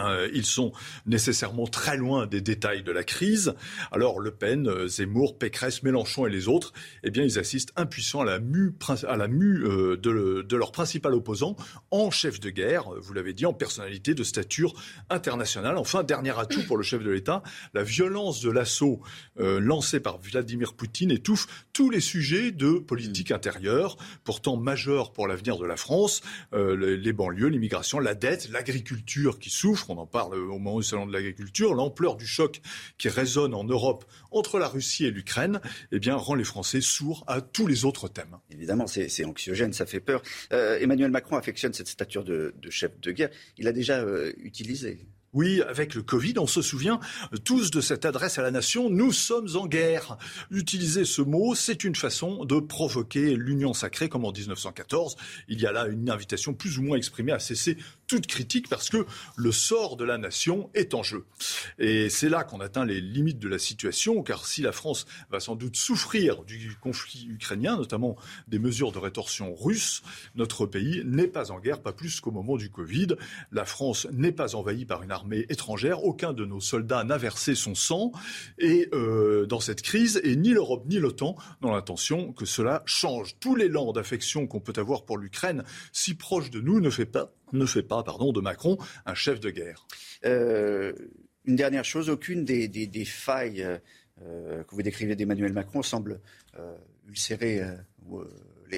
Euh, 0.00 0.28
ils 0.34 0.44
sont 0.44 0.72
nécessairement 1.06 1.68
très 1.68 1.96
loin 1.96 2.26
des 2.26 2.40
détails 2.40 2.82
de 2.82 2.90
la 2.90 3.04
crise. 3.04 3.54
Alors 3.92 4.18
Le 4.18 4.32
Pen, 4.32 4.66
euh, 4.66 4.88
Zemmour, 4.88 5.38
Pécresse, 5.38 5.84
Mélenchon 5.84 6.26
et 6.26 6.30
les 6.30 6.48
autres, 6.48 6.72
eh 7.04 7.12
bien, 7.12 7.22
ils 7.22 7.38
assistent 7.38 7.72
impuissants 7.76 8.22
à 8.22 8.24
la 8.24 8.40
mue, 8.40 8.74
à 9.06 9.16
la 9.16 9.28
mue 9.28 9.64
euh, 9.64 9.96
de, 9.96 10.42
de, 10.42 10.56
leur 10.56 10.72
principal 10.72 11.14
opposant 11.14 11.54
en 11.92 12.10
chef 12.10 12.40
de 12.40 12.50
guerre, 12.50 12.90
vous 13.00 13.12
l'avez 13.12 13.34
dit, 13.34 13.46
en 13.46 13.52
personnalité 13.52 14.14
de 14.14 14.24
stature 14.24 14.74
internationale. 15.10 15.76
Enfin, 15.76 16.02
dernier 16.02 16.36
atout 16.36 16.64
pour 16.66 16.76
le 16.76 16.82
chef 16.82 17.04
de 17.04 17.10
l'État, 17.10 17.44
la 17.72 17.84
violence 17.84 18.40
de 18.40 18.50
l'assaut 18.50 19.00
lancé 19.36 20.00
par 20.00 20.18
Vladimir 20.18 20.74
Poutine 20.74 21.10
étouffe 21.10 21.46
tous 21.72 21.90
les 21.90 22.00
sujets 22.00 22.50
de 22.50 22.72
politique 22.72 23.30
intérieure, 23.30 23.96
pourtant 24.24 24.56
majeurs 24.56 25.12
pour 25.12 25.28
l'avenir 25.28 25.58
de 25.58 25.66
la 25.66 25.76
France, 25.76 26.22
les 26.52 27.12
banlieues, 27.12 27.48
l'immigration, 27.48 27.98
la 27.98 28.14
dette, 28.14 28.48
l'agriculture 28.50 29.38
qui 29.38 29.50
souffre 29.50 29.83
on 29.90 29.98
en 29.98 30.06
parle 30.06 30.34
au 30.34 30.58
moment 30.58 30.78
du 30.78 30.84
salon 30.84 31.06
de 31.06 31.12
l'agriculture, 31.12 31.74
l'ampleur 31.74 32.16
du 32.16 32.26
choc 32.26 32.60
qui 32.98 33.08
résonne 33.08 33.54
en 33.54 33.64
Europe 33.64 34.04
entre 34.30 34.58
la 34.58 34.68
Russie 34.68 35.04
et 35.06 35.10
l'Ukraine, 35.10 35.60
eh 35.92 35.98
bien, 35.98 36.16
rend 36.16 36.34
les 36.34 36.44
Français 36.44 36.80
sourds 36.80 37.24
à 37.26 37.40
tous 37.40 37.66
les 37.66 37.84
autres 37.84 38.08
thèmes. 38.08 38.36
Évidemment, 38.50 38.86
c'est 38.86 39.24
anxiogène, 39.24 39.72
ça 39.72 39.86
fait 39.86 40.00
peur. 40.00 40.22
Euh, 40.52 40.78
Emmanuel 40.80 41.10
Macron 41.10 41.36
affectionne 41.36 41.72
cette 41.72 41.88
stature 41.88 42.24
de, 42.24 42.54
chef 42.70 42.98
de 43.00 43.12
guerre. 43.12 43.30
Il 43.58 43.68
a 43.68 43.72
déjà 43.72 44.00
euh, 44.00 44.32
utilisé 44.38 44.98
oui, 45.34 45.62
avec 45.62 45.96
le 45.96 46.02
Covid, 46.02 46.34
on 46.38 46.46
se 46.46 46.62
souvient 46.62 47.00
tous 47.44 47.72
de 47.72 47.80
cette 47.80 48.04
adresse 48.04 48.38
à 48.38 48.42
la 48.42 48.52
nation, 48.52 48.88
nous 48.88 49.10
sommes 49.10 49.48
en 49.56 49.66
guerre. 49.66 50.16
Utiliser 50.52 51.04
ce 51.04 51.22
mot, 51.22 51.56
c'est 51.56 51.82
une 51.82 51.96
façon 51.96 52.44
de 52.44 52.60
provoquer 52.60 53.34
l'union 53.34 53.74
sacrée 53.74 54.08
comme 54.08 54.24
en 54.24 54.30
1914. 54.30 55.16
Il 55.48 55.60
y 55.60 55.66
a 55.66 55.72
là 55.72 55.88
une 55.88 56.08
invitation 56.08 56.54
plus 56.54 56.78
ou 56.78 56.82
moins 56.82 56.96
exprimée 56.96 57.32
à 57.32 57.40
cesser 57.40 57.76
toute 58.06 58.26
critique 58.26 58.68
parce 58.68 58.90
que 58.90 59.06
le 59.36 59.52
sort 59.52 59.96
de 59.96 60.04
la 60.04 60.18
nation 60.18 60.70
est 60.74 60.94
en 60.94 61.02
jeu. 61.02 61.24
Et 61.78 62.08
c'est 62.08 62.28
là 62.28 62.44
qu'on 62.44 62.60
atteint 62.60 62.84
les 62.84 63.00
limites 63.00 63.38
de 63.38 63.48
la 63.48 63.58
situation, 63.58 64.22
car 64.22 64.46
si 64.46 64.62
la 64.62 64.72
France 64.72 65.06
va 65.30 65.40
sans 65.40 65.56
doute 65.56 65.76
souffrir 65.76 66.44
du 66.44 66.76
conflit 66.80 67.26
ukrainien, 67.28 67.76
notamment 67.76 68.16
des 68.48 68.58
mesures 68.58 68.92
de 68.92 68.98
rétorsion 68.98 69.54
russes, 69.54 70.02
notre 70.34 70.66
pays 70.66 71.02
n'est 71.04 71.26
pas 71.26 71.50
en 71.50 71.60
guerre, 71.60 71.80
pas 71.80 71.92
plus 71.92 72.20
qu'au 72.20 72.30
moment 72.30 72.56
du 72.56 72.70
Covid. 72.70 73.08
La 73.52 73.64
France 73.64 74.06
n'est 74.12 74.32
pas 74.32 74.54
envahie 74.54 74.84
par 74.84 75.02
une 75.02 75.10
armée 75.10 75.46
étrangère, 75.48 76.04
aucun 76.04 76.32
de 76.32 76.44
nos 76.44 76.60
soldats 76.60 77.04
n'a 77.04 77.18
versé 77.18 77.54
son 77.54 77.74
sang 77.74 78.12
et 78.58 78.88
euh, 78.92 79.46
dans 79.46 79.60
cette 79.60 79.82
crise, 79.82 80.20
et 80.24 80.36
ni 80.36 80.50
l'Europe 80.50 80.84
ni 80.86 80.98
l'OTAN 80.98 81.36
n'ont 81.62 81.72
l'intention 81.72 82.32
que 82.32 82.44
cela 82.44 82.82
change. 82.86 83.36
Tout 83.40 83.56
l'élan 83.56 83.92
d'affection 83.92 84.46
qu'on 84.46 84.60
peut 84.60 84.74
avoir 84.76 85.04
pour 85.04 85.18
l'Ukraine, 85.18 85.64
si 85.92 86.14
proche 86.14 86.50
de 86.50 86.60
nous, 86.60 86.80
ne 86.80 86.90
fait 86.90 87.06
pas 87.06 87.32
ne 87.58 87.66
fait 87.66 87.82
pas 87.82 88.02
pardon, 88.02 88.32
de 88.32 88.40
Macron 88.40 88.78
un 89.06 89.14
chef 89.14 89.40
de 89.40 89.50
guerre. 89.50 89.86
Euh, 90.24 90.92
une 91.44 91.56
dernière 91.56 91.84
chose, 91.84 92.08
aucune 92.08 92.44
des, 92.44 93.04
failles 93.04 93.62
euh, 94.22 94.62
que 94.64 94.74
vous 94.74 94.82
décrivez 94.82 95.16
d'Emmanuel 95.16 95.52
Macron 95.52 95.82
semble 95.82 96.20
ulcérer 97.08 97.60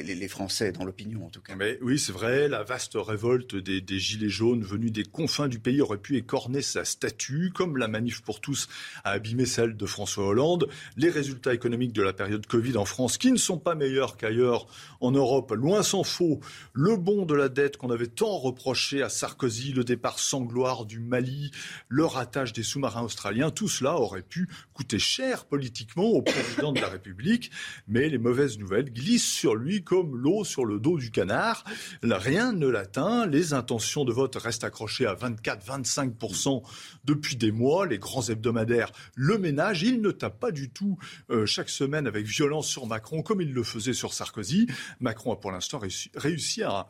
les, 0.02 0.28
Français 0.28 0.72
dans 0.72 0.84
l'opinion 0.84 1.26
en 1.26 1.30
tout 1.30 1.40
cas. 1.40 1.54
Mais 1.54 1.78
oui, 1.82 1.98
c'est 1.98 2.12
vrai, 2.12 2.48
la 2.48 2.62
vaste 2.64 2.94
révolte 2.96 3.54
des, 3.54 3.98
Gilets 3.98 4.28
jaunes 4.28 4.62
venus 4.62 4.92
des 4.92 5.04
confins 5.04 5.48
du 5.48 5.58
pays 5.58 5.80
aurait 5.80 5.98
pu 5.98 6.16
écorner 6.16 6.62
sa 6.62 6.84
statue, 6.84 7.52
comme 7.54 7.76
la 7.76 7.88
manif 7.88 8.22
pour 8.22 8.40
tous 8.40 8.68
a 9.04 9.12
abîmé 9.12 9.46
celle 9.46 9.76
de 9.76 9.86
François 9.86 10.26
Hollande. 10.26 10.68
Les 10.96 11.10
résultats 11.10 11.54
économiques 11.54 11.92
de 11.92 12.02
la 12.02 12.12
période 12.12 12.46
Covid 12.46 12.76
en 12.76 12.84
France, 12.84 13.18
qui 13.18 13.30
ne 13.30 13.36
sont 13.36 13.58
pas 13.58 13.74
meilleurs 13.74 14.16
qu'ailleurs 14.16 14.66
en 15.00 15.12
Europe, 15.12 15.52
loin 15.52 15.82
s'en 15.82 16.02
faut. 16.02 16.40
Le 16.72 16.96
bond 16.96 17.24
de 17.24 17.34
la 17.34 17.48
dette 17.48 17.76
qu'on 17.76 17.90
avait 17.90 18.06
tant 18.06 18.38
reproché 18.38 19.02
à 19.02 19.08
Sarkozy, 19.08 19.72
le 19.72 19.84
départ 19.84 20.18
sans 20.18 20.42
gloire 20.42 20.84
du 20.84 21.00
Mali, 21.00 21.50
le 21.88 22.04
ratage 22.04 22.52
des 22.52 22.62
sous-marins 22.62 23.02
australiens, 23.02 23.50
tout 23.50 23.68
cela 23.68 23.96
aurait 23.96 24.22
pu 24.22 24.48
coûter 24.74 24.98
cher 24.98 25.44
politiquement 25.44 26.04
au 26.04 26.22
président 26.22 26.72
de 26.72 26.80
la 26.80 26.88
République. 26.88 27.50
Mais 27.88 28.08
les 28.08 28.18
mauvaises 28.18 28.58
nouvelles 28.58 28.92
glissent 28.92 29.30
sur 29.30 29.54
lui 29.54 29.82
comme 29.86 30.16
l'eau 30.16 30.44
sur 30.44 30.66
le 30.66 30.78
dos 30.78 30.98
du 30.98 31.10
canard. 31.10 31.64
Rien 32.02 32.52
ne 32.52 32.66
l'atteint. 32.66 33.26
Les 33.26 33.54
intentions 33.54 34.04
de 34.04 34.12
vote 34.12 34.36
restent 34.36 34.64
accrochées 34.64 35.06
à 35.06 35.14
24-25% 35.14 36.62
depuis 37.04 37.36
des 37.36 37.52
mois. 37.52 37.86
Les 37.86 37.98
grands 37.98 38.28
hebdomadaires 38.28 38.92
le 39.14 39.38
ménage. 39.38 39.82
Il 39.82 40.02
ne 40.02 40.10
tape 40.10 40.38
pas 40.38 40.50
du 40.50 40.70
tout 40.70 40.98
euh, 41.30 41.46
chaque 41.46 41.70
semaine 41.70 42.06
avec 42.06 42.26
violence 42.26 42.66
sur 42.66 42.86
Macron 42.86 43.22
comme 43.22 43.40
il 43.40 43.52
le 43.52 43.62
faisait 43.62 43.94
sur 43.94 44.12
Sarkozy. 44.12 44.66
Macron 45.00 45.32
a 45.32 45.36
pour 45.36 45.52
l'instant 45.52 45.80
réussi 46.14 46.62
à 46.62 46.88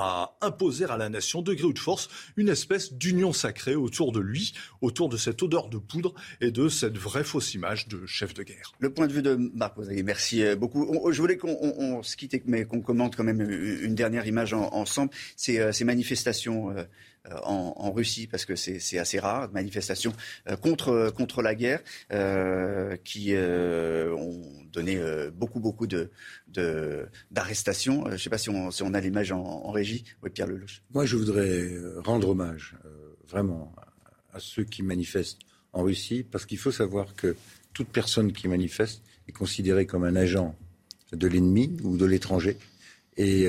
à 0.00 0.36
imposer 0.40 0.84
à 0.84 0.96
la 0.96 1.08
nation, 1.08 1.42
de 1.42 1.54
gré 1.54 1.64
ou 1.64 1.72
de 1.72 1.78
force, 1.78 2.08
une 2.36 2.48
espèce 2.48 2.92
d'union 2.92 3.32
sacrée 3.32 3.74
autour 3.74 4.12
de 4.12 4.20
lui, 4.20 4.54
autour 4.80 5.08
de 5.08 5.16
cette 5.16 5.42
odeur 5.42 5.68
de 5.68 5.78
poudre 5.78 6.14
et 6.40 6.50
de 6.50 6.68
cette 6.68 6.96
vraie 6.96 7.24
fausse 7.24 7.54
image 7.54 7.88
de 7.88 8.06
chef 8.06 8.34
de 8.34 8.42
guerre. 8.42 8.72
Le 8.78 8.92
point 8.92 9.06
de 9.06 9.12
vue 9.12 9.22
de 9.22 9.34
Marc 9.54 9.76
merci 10.04 10.44
euh, 10.44 10.56
beaucoup. 10.56 11.10
Je 11.12 11.20
voulais 11.20 11.36
qu'on 11.36 12.02
se 12.02 12.16
quitte, 12.16 12.42
mais 12.46 12.64
qu'on 12.64 12.80
commente 12.80 13.16
quand 13.16 13.24
même 13.24 13.40
une 13.40 13.94
dernière 13.94 14.26
image 14.26 14.54
ensemble. 14.54 15.10
Ces, 15.36 15.58
euh, 15.58 15.72
ces 15.72 15.84
manifestations 15.84 16.70
euh, 16.70 16.84
euh, 17.30 17.36
en, 17.44 17.92
Russie, 17.92 18.26
parce 18.26 18.44
que 18.44 18.56
c'est 18.56 18.98
assez 18.98 19.20
rare, 19.20 19.48
manifestations 19.52 20.12
euh, 20.48 20.56
contre, 20.56 21.12
contre 21.14 21.40
la 21.40 21.54
guerre, 21.54 21.80
euh, 22.10 22.96
qui 23.04 23.32
ont 23.36 24.42
donné 24.72 25.00
beaucoup, 25.32 25.60
beaucoup 25.60 25.86
d'arrestations. 25.86 28.02
De, 28.02 28.08
je 28.08 28.14
ne 28.14 28.18
sais 28.18 28.30
pas 28.30 28.38
si 28.38 28.50
on, 28.50 28.94
a 28.94 29.00
l'image 29.00 29.30
en, 29.30 29.70
régie. 29.70 30.02
Oui, 30.22 30.30
Pierre 30.30 30.48
Lelouch. 30.48 30.82
Moi, 30.92 31.06
je 31.06 31.16
voudrais 31.16 31.70
rendre 31.98 32.30
hommage, 32.30 32.74
vraiment, 33.28 33.72
à 34.32 34.40
ceux 34.40 34.64
qui 34.64 34.82
manifestent 34.82 35.38
en 35.72 35.84
Russie, 35.84 36.26
parce 36.28 36.44
qu'il 36.44 36.58
faut 36.58 36.72
savoir 36.72 37.14
que 37.14 37.36
toute 37.72 37.88
personne 37.88 38.32
qui 38.32 38.48
manifeste 38.48 39.00
est 39.28 39.32
considérée 39.32 39.86
comme 39.86 40.02
un 40.02 40.16
agent 40.16 40.56
de 41.12 41.28
l'ennemi 41.28 41.76
ou 41.84 41.96
de 41.96 42.04
l'étranger 42.04 42.56
et, 43.16 43.46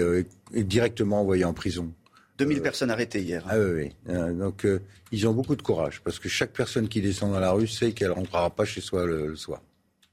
directement 0.54 1.22
envoyé 1.22 1.44
en 1.44 1.54
prison. 1.54 1.92
2000 2.38 2.58
euh, 2.58 2.62
personnes 2.62 2.92
arrêtées 2.92 3.22
hier. 3.22 3.44
Ah 3.48 3.58
oui, 3.58 3.72
oui. 3.76 3.92
Euh, 4.10 4.34
donc 4.34 4.66
euh, 4.66 4.82
ils 5.12 5.28
ont 5.28 5.34
beaucoup 5.34 5.56
de 5.56 5.62
courage 5.62 6.02
parce 6.04 6.20
que 6.20 6.30
chaque 6.30 6.52
personne 6.52 6.88
qui 6.88 7.02
descend 7.02 7.32
dans 7.32 7.40
la 7.40 7.52
rue 7.52 7.68
sait 7.68 7.92
qu'elle 7.92 8.10
ne 8.10 8.14
rentrera 8.14 8.50
pas 8.50 8.66
chez 8.66 8.82
soi 8.82 9.06
le, 9.06 9.36
soir. 9.36 9.62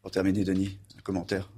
Pour 0.02 0.10
terminer, 0.10 0.44
Denis, 0.44 0.78
un 0.98 1.02
commentaire? 1.02 1.50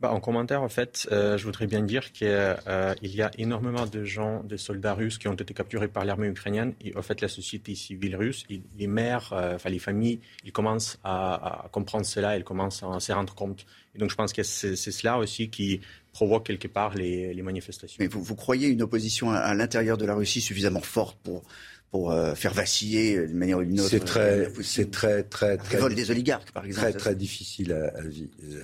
Bah, 0.00 0.12
en 0.12 0.20
commentaire, 0.20 0.62
en 0.62 0.68
fait, 0.68 1.08
je 1.10 1.42
voudrais 1.42 1.66
bien 1.66 1.82
dire 1.82 2.12
qu'il 2.12 2.28
y 2.28 3.22
a 3.22 3.30
énormément 3.36 3.84
de 3.84 4.04
gens, 4.04 4.44
de 4.44 4.56
soldats 4.56 4.94
russes 4.94 5.18
qui 5.18 5.26
ont 5.26 5.34
été 5.34 5.52
capturés 5.54 5.88
par 5.88 6.04
l'armée 6.04 6.28
ukrainienne. 6.28 6.74
Et 6.84 6.96
en 6.96 7.02
fait, 7.02 7.20
la 7.20 7.26
société 7.26 7.74
civile 7.74 8.14
russe, 8.14 8.44
les 8.48 8.86
mères, 8.86 9.32
enfin 9.32 9.70
les 9.70 9.80
familles, 9.80 10.20
ils 10.44 10.52
commencent 10.52 11.00
à, 11.02 11.64
à 11.64 11.68
comprendre 11.70 12.06
cela, 12.06 12.36
ils 12.36 12.44
commencent 12.44 12.84
à 12.84 13.00
s'en 13.00 13.14
rendre 13.14 13.34
compte. 13.34 13.66
Et 13.96 13.98
donc, 13.98 14.10
je 14.10 14.14
pense 14.14 14.32
que 14.32 14.44
c'est 14.44 14.76
cela 14.76 15.18
aussi 15.18 15.50
qui 15.50 15.80
provoque 16.18 16.46
quelque 16.46 16.66
part 16.66 16.94
les, 16.94 17.42
manifestations. 17.42 17.96
Mais 18.00 18.08
vous, 18.08 18.20
vous, 18.20 18.34
croyez 18.34 18.66
une 18.66 18.82
opposition 18.82 19.30
à, 19.30 19.54
l'intérieur 19.54 19.96
de 19.96 20.04
la 20.04 20.14
Russie 20.14 20.40
suffisamment 20.40 20.80
forte 20.80 21.16
pour 21.22 21.44
pour 21.92 22.10
euh, 22.10 22.34
faire 22.34 22.52
vaciller 22.52 23.16
de 23.16 23.32
manière 23.32 23.58
ou 23.58 23.64
d'une 23.64 23.80
autre. 23.80 23.88
C'est 23.88 24.04
très, 24.04 24.52
c'est 24.62 24.90
très, 24.90 25.22
très, 25.22 25.56
très, 25.56 25.94
des 25.94 26.10
oligarques, 26.10 26.50
par 26.50 26.66
exemple. 26.66 26.90
Très, 26.90 26.98
très 26.98 27.14
difficile 27.14 27.72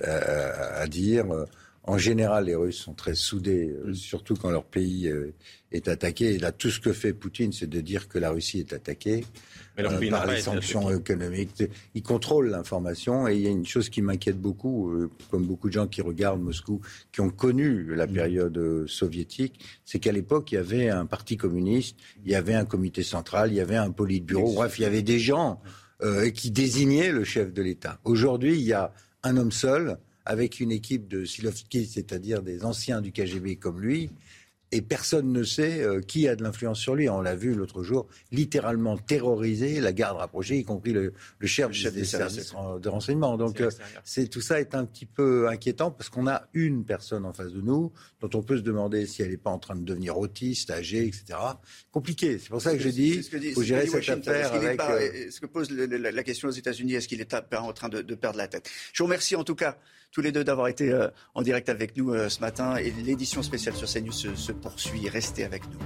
à, 0.03 0.81
à, 0.81 0.87
dire. 0.87 1.25
En 1.87 1.99
général, 1.99 2.45
les 2.45 2.55
Russes 2.55 2.79
sont 2.79 2.93
très 2.93 3.13
soudés, 3.13 3.69
euh, 3.69 3.89
mm. 3.89 3.93
surtout 3.93 4.35
quand 4.35 4.49
leur 4.49 4.65
pays 4.65 5.07
euh, 5.07 5.33
est 5.71 5.87
attaqué. 5.87 6.33
Et 6.33 6.39
là, 6.39 6.51
tout 6.51 6.71
ce 6.71 6.79
que 6.79 6.93
fait 6.93 7.13
Poutine, 7.13 7.53
c'est 7.53 7.69
de 7.69 7.79
dire 7.79 8.07
que 8.07 8.17
la 8.17 8.31
Russie 8.31 8.59
est 8.59 8.73
attaquée. 8.73 9.23
Euh, 9.77 10.09
par 10.09 10.25
les 10.25 10.39
sanctions 10.39 10.89
économiques. 10.89 11.63
Ils 11.95 12.01
contrôlent 12.01 12.49
l'information 12.49 13.27
et 13.27 13.35
il 13.35 13.41
y 13.41 13.47
a 13.47 13.49
une 13.49 13.65
chose 13.65 13.89
qui 13.89 14.01
m'inquiète 14.01 14.39
beaucoup, 14.39 15.09
comme 15.29 15.45
beaucoup 15.45 15.67
de 15.67 15.73
gens 15.73 15.85
qui 15.85 16.01
regardent 16.01 16.41
Moscou, 16.41 16.79
qui 17.11 17.19
ont 17.19 17.29
connu 17.29 17.93
la 17.93 18.07
mm. 18.07 18.13
période 18.13 18.87
soviétique, 18.87 19.59
c'est 19.83 19.99
qu'à 19.99 20.13
l'époque, 20.13 20.53
il 20.53 20.55
y 20.55 20.57
avait 20.59 20.89
un 20.89 21.05
parti 21.05 21.35
communiste, 21.35 21.97
il 22.25 22.31
y 22.31 22.35
avait 22.35 22.53
un 22.53 22.63
comité 22.63 23.03
central, 23.03 23.51
il 23.51 23.55
y 23.55 23.59
avait 23.59 23.75
un 23.75 23.91
politburo, 23.91 24.53
bref, 24.53 24.79
il 24.79 24.83
y 24.83 24.85
avait 24.85 25.01
des 25.01 25.19
gens 25.19 25.61
qui 26.33 26.51
désignaient 26.51 27.11
le 27.11 27.25
chef 27.25 27.51
de 27.51 27.61
l'État. 27.61 27.99
Aujourd'hui, 28.05 28.55
il 28.57 28.63
y 28.63 28.73
a 28.73 28.93
un 29.23 29.35
homme 29.35 29.51
seul 29.51 29.97
avec 30.25 30.59
une 30.59 30.71
équipe 30.71 31.07
de 31.07 31.25
Silovski, 31.25 31.85
c'est-à-dire 31.85 32.41
des 32.41 32.65
anciens 32.65 33.01
du 33.01 33.11
KGB 33.11 33.57
comme 33.57 33.79
lui, 33.79 34.09
et 34.71 34.81
personne 34.81 35.31
ne 35.31 35.43
sait 35.43 35.81
euh, 35.83 36.01
qui 36.01 36.27
a 36.27 36.35
de 36.35 36.43
l'influence 36.43 36.79
sur 36.79 36.95
lui. 36.95 37.07
On 37.07 37.21
l'a 37.21 37.35
vu 37.35 37.53
l'autre 37.53 37.83
jour, 37.83 38.07
littéralement 38.31 38.97
terroriser 38.97 39.79
la 39.79 39.93
garde 39.93 40.17
rapprochée, 40.17 40.57
y 40.57 40.63
compris 40.63 40.91
le, 40.91 41.13
chef, 41.43 41.71
des, 41.93 42.03
services 42.03 42.53
de 42.81 42.89
renseignement. 42.89 43.37
Donc 43.37 43.61
euh, 43.61 43.69
c'est 44.03 44.27
tout 44.27 44.41
ça 44.41 44.59
est 44.59 44.75
un 44.75 44.85
petit 44.85 45.05
peu 45.05 45.47
inquiétant 45.47 45.91
parce 45.91 46.09
qu'on 46.09 46.27
a 46.27 46.47
une 46.53 46.83
personne 46.83 47.25
en 47.25 47.31
face 47.31 47.53
de 47.53 47.61
nous 47.61 47.93
dont 48.19 48.29
on 48.33 48.41
peut 48.41 48.57
se 48.57 48.63
demander 48.63 49.05
si 49.05 49.21
elle 49.21 49.29
n'est 49.29 49.37
pas 49.37 49.51
en 49.51 49.59
train 49.59 49.75
de 49.75 49.83
devenir 49.85 50.17
autiste, 50.17 50.71
âgée, 50.71 51.05
etc. 51.05 51.39
Compliqué. 51.91 52.39
C'est 52.39 52.49
pour 52.49 52.61
ça 52.61 52.73
que 52.73 52.81
je 52.81 52.89
dis, 52.89 53.21
il 53.33 53.53
faut 53.53 53.63
gérer 53.63 53.87
cette 53.87 54.09
affaire 54.09 54.53
avec. 54.53 54.81
Euh, 54.81 55.29
ce 55.29 55.39
que 55.39 55.45
pose 55.45 55.69
la, 55.71 56.23
question 56.23 56.49
aux 56.49 56.51
États-Unis, 56.51 56.95
est-ce 56.95 57.07
qu'il 57.07 57.21
est 57.21 57.33
en 57.33 57.73
train 57.73 57.89
de, 57.89 58.01
de 58.01 58.15
perdre 58.15 58.37
la 58.37 58.47
tête? 58.47 58.69
Je 58.93 59.03
vous 59.03 59.07
remercie 59.07 59.35
en 59.35 59.43
tout 59.43 59.55
cas 59.55 59.77
tous 60.15 60.21
les 60.21 60.31
deux 60.31 60.45
d'avoir 60.45 60.69
été 60.69 60.91
euh, 60.91 61.09
en 61.33 61.41
direct 61.41 61.67
avec 61.67 61.97
nous 61.97 62.13
euh, 62.13 62.29
ce 62.29 62.39
matin. 62.39 62.77
Et 62.77 62.89
l'édition 62.89 63.43
spéciale 63.43 63.75
sur 63.75 63.85
CNews 63.85 64.13
se, 64.13 64.33
se 64.33 64.53
poursuit. 64.53 65.09
Restez 65.09 65.43
avec 65.43 65.63
nous. 65.65 65.77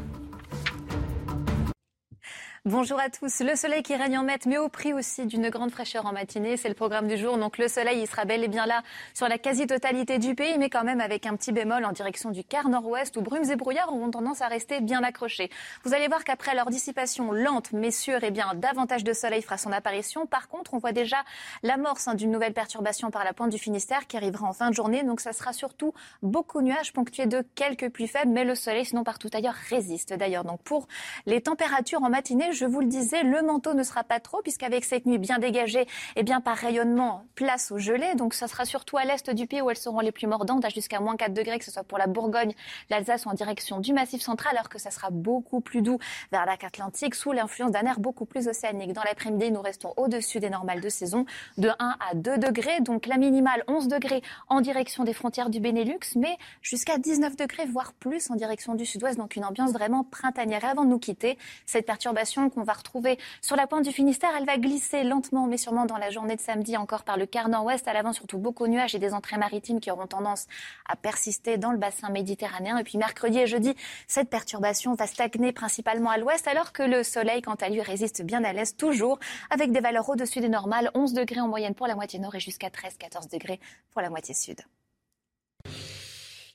Bonjour 2.71 2.99
à 2.99 3.09
tous. 3.09 3.39
Le 3.39 3.55
soleil 3.55 3.81
qui 3.81 3.95
règne 3.95 4.19
en 4.19 4.23
maître, 4.23 4.47
mais 4.47 4.59
au 4.59 4.69
prix 4.69 4.93
aussi 4.93 5.25
d'une 5.25 5.49
grande 5.49 5.71
fraîcheur 5.71 6.05
en 6.05 6.13
matinée. 6.13 6.55
C'est 6.55 6.69
le 6.69 6.75
programme 6.75 7.07
du 7.07 7.17
jour. 7.17 7.35
Donc 7.35 7.57
le 7.57 7.67
soleil, 7.67 8.01
il 8.01 8.05
sera 8.05 8.25
bel 8.25 8.43
et 8.43 8.47
bien 8.47 8.67
là 8.67 8.83
sur 9.15 9.27
la 9.27 9.39
quasi-totalité 9.39 10.19
du 10.19 10.35
pays, 10.35 10.55
mais 10.59 10.69
quand 10.69 10.83
même 10.83 11.01
avec 11.01 11.25
un 11.25 11.35
petit 11.35 11.51
bémol 11.51 11.83
en 11.83 11.93
direction 11.93 12.29
du 12.29 12.43
quart 12.43 12.69
nord-ouest 12.69 13.17
où 13.17 13.21
brumes 13.21 13.49
et 13.49 13.55
brouillards 13.55 13.91
auront 13.91 14.11
tendance 14.11 14.43
à 14.43 14.47
rester 14.47 14.81
bien 14.81 15.01
accrochés. 15.01 15.49
Vous 15.83 15.95
allez 15.95 16.07
voir 16.07 16.23
qu'après 16.23 16.53
leur 16.53 16.67
dissipation 16.67 17.31
lente 17.31 17.71
mais 17.73 17.89
sûre, 17.89 18.19
eh 18.21 18.29
bien, 18.29 18.51
davantage 18.53 19.03
de 19.03 19.13
soleil 19.13 19.41
fera 19.41 19.57
son 19.57 19.71
apparition. 19.71 20.27
Par 20.27 20.47
contre, 20.47 20.75
on 20.75 20.77
voit 20.77 20.91
déjà 20.91 21.17
l'amorce 21.63 22.07
hein, 22.07 22.13
d'une 22.13 22.29
nouvelle 22.29 22.53
perturbation 22.53 23.09
par 23.09 23.23
la 23.23 23.33
pointe 23.33 23.49
du 23.49 23.57
Finistère 23.57 24.05
qui 24.05 24.15
arrivera 24.15 24.47
en 24.47 24.53
fin 24.53 24.69
de 24.69 24.75
journée. 24.75 25.01
Donc 25.01 25.21
ça 25.21 25.33
sera 25.33 25.53
surtout 25.53 25.95
beaucoup 26.21 26.61
de 26.61 26.67
nuages 26.67 26.93
ponctués 26.93 27.25
de 27.25 27.43
quelques 27.55 27.89
pluies 27.89 28.07
faibles, 28.07 28.31
mais 28.31 28.43
le 28.43 28.53
soleil, 28.53 28.85
sinon 28.85 29.03
partout 29.03 29.29
ailleurs, 29.33 29.55
résiste 29.71 30.13
d'ailleurs. 30.13 30.43
Donc 30.43 30.61
pour 30.61 30.87
les 31.25 31.41
températures 31.41 32.03
en 32.03 32.11
matinée, 32.11 32.53
je 32.59 32.65
vous 32.65 32.81
le 32.81 32.87
disais, 32.87 33.23
le 33.23 33.41
manteau 33.41 33.73
ne 33.73 33.83
sera 33.83 34.03
pas 34.03 34.19
trop, 34.19 34.41
puisqu'avec 34.41 34.83
cette 34.83 35.05
nuit 35.05 35.17
bien 35.17 35.39
dégagée, 35.39 35.87
et 36.15 36.23
bien 36.23 36.41
par 36.41 36.57
rayonnement, 36.57 37.23
place 37.35 37.71
au 37.71 37.77
gelé. 37.77 38.15
Donc 38.15 38.33
ça 38.33 38.47
sera 38.49 38.65
surtout 38.65 38.97
à 38.97 39.05
l'est 39.05 39.29
du 39.29 39.47
pays 39.47 39.61
où 39.61 39.69
elles 39.69 39.77
seront 39.77 40.01
les 40.01 40.11
plus 40.11 40.27
mordantes, 40.27 40.65
à 40.65 40.69
jusqu'à 40.69 40.99
moins 40.99 41.15
4 41.15 41.33
degrés, 41.33 41.57
que 41.57 41.65
ce 41.65 41.71
soit 41.71 41.83
pour 41.83 41.97
la 41.97 42.07
Bourgogne, 42.07 42.53
l'Alsace 42.89 43.25
ou 43.25 43.29
en 43.29 43.33
direction 43.33 43.79
du 43.79 43.93
Massif 43.93 44.21
central, 44.21 44.55
alors 44.55 44.69
que 44.69 44.77
ça 44.77 44.91
sera 44.91 45.09
beaucoup 45.09 45.61
plus 45.61 45.81
doux 45.81 45.99
vers 46.31 46.45
l'arc 46.45 46.63
atlantique, 46.63 47.15
sous 47.15 47.31
l'influence 47.31 47.71
d'un 47.71 47.83
air 47.83 47.99
beaucoup 47.99 48.25
plus 48.25 48.47
océanique. 48.47 48.93
Dans 48.93 49.03
l'après-midi, 49.03 49.51
nous 49.51 49.61
restons 49.61 49.93
au-dessus 49.95 50.39
des 50.39 50.49
normales 50.49 50.81
de 50.81 50.89
saison, 50.89 51.25
de 51.57 51.69
1 51.79 51.95
à 52.11 52.15
2 52.15 52.37
degrés, 52.37 52.81
donc 52.81 53.07
la 53.07 53.17
minimale 53.17 53.63
11 53.67 53.87
degrés 53.87 54.21
en 54.49 54.61
direction 54.61 55.05
des 55.05 55.13
frontières 55.13 55.49
du 55.49 55.59
Benelux, 55.59 55.99
mais 56.15 56.37
jusqu'à 56.61 56.97
19 56.97 57.37
degrés, 57.37 57.65
voire 57.65 57.93
plus 57.93 58.29
en 58.29 58.35
direction 58.35 58.75
du 58.75 58.85
sud-ouest, 58.85 59.17
donc 59.17 59.35
une 59.37 59.45
ambiance 59.45 59.71
vraiment 59.71 60.03
printanière. 60.03 60.65
avant 60.65 60.83
de 60.83 60.89
nous 60.89 60.99
quitter, 60.99 61.37
cette 61.65 61.85
perturbation 61.85 62.38
qu'on 62.47 62.63
va 62.63 62.73
retrouver 62.73 63.19
sur 63.41 63.57
la 63.57 63.67
pointe 63.67 63.83
du 63.83 63.91
Finistère. 63.91 64.29
Elle 64.37 64.45
va 64.45 64.57
glisser 64.57 65.03
lentement 65.03 65.47
mais 65.47 65.57
sûrement 65.57 65.85
dans 65.85 65.97
la 65.97 66.09
journée 66.11 66.37
de 66.37 66.41
samedi 66.41 66.77
encore 66.77 67.03
par 67.03 67.17
le 67.17 67.25
quart 67.25 67.49
nord-ouest. 67.49 67.87
À 67.87 67.93
l'avant, 67.93 68.13
surtout 68.13 68.37
beaucoup 68.37 68.67
de 68.67 68.71
nuages 68.71 68.95
et 68.95 68.99
des 68.99 69.13
entrées 69.13 69.37
maritimes 69.37 69.81
qui 69.81 69.91
auront 69.91 70.07
tendance 70.07 70.47
à 70.87 70.95
persister 70.95 71.57
dans 71.57 71.71
le 71.71 71.77
bassin 71.77 72.09
méditerranéen. 72.09 72.77
Et 72.77 72.83
puis 72.83 72.97
mercredi 72.97 73.39
et 73.39 73.47
jeudi, 73.47 73.75
cette 74.07 74.29
perturbation 74.29 74.93
va 74.93 75.07
stagner 75.07 75.51
principalement 75.51 76.11
à 76.11 76.17
l'ouest 76.17 76.47
alors 76.47 76.71
que 76.71 76.83
le 76.83 77.03
soleil, 77.03 77.41
quant 77.41 77.55
à 77.55 77.69
lui, 77.69 77.81
résiste 77.81 78.21
bien 78.21 78.43
à 78.43 78.53
l'est 78.53 78.77
toujours 78.77 79.19
avec 79.49 79.71
des 79.71 79.79
valeurs 79.81 80.07
au-dessus 80.07 80.39
des 80.39 80.49
normales. 80.49 80.91
11 80.93 81.13
degrés 81.13 81.41
en 81.41 81.47
moyenne 81.47 81.75
pour 81.75 81.87
la 81.87 81.95
moitié 81.95 82.19
nord 82.19 82.35
et 82.35 82.39
jusqu'à 82.39 82.69
13-14 82.69 83.31
degrés 83.31 83.59
pour 83.91 84.01
la 84.01 84.09
moitié 84.09 84.33
sud. 84.35 84.61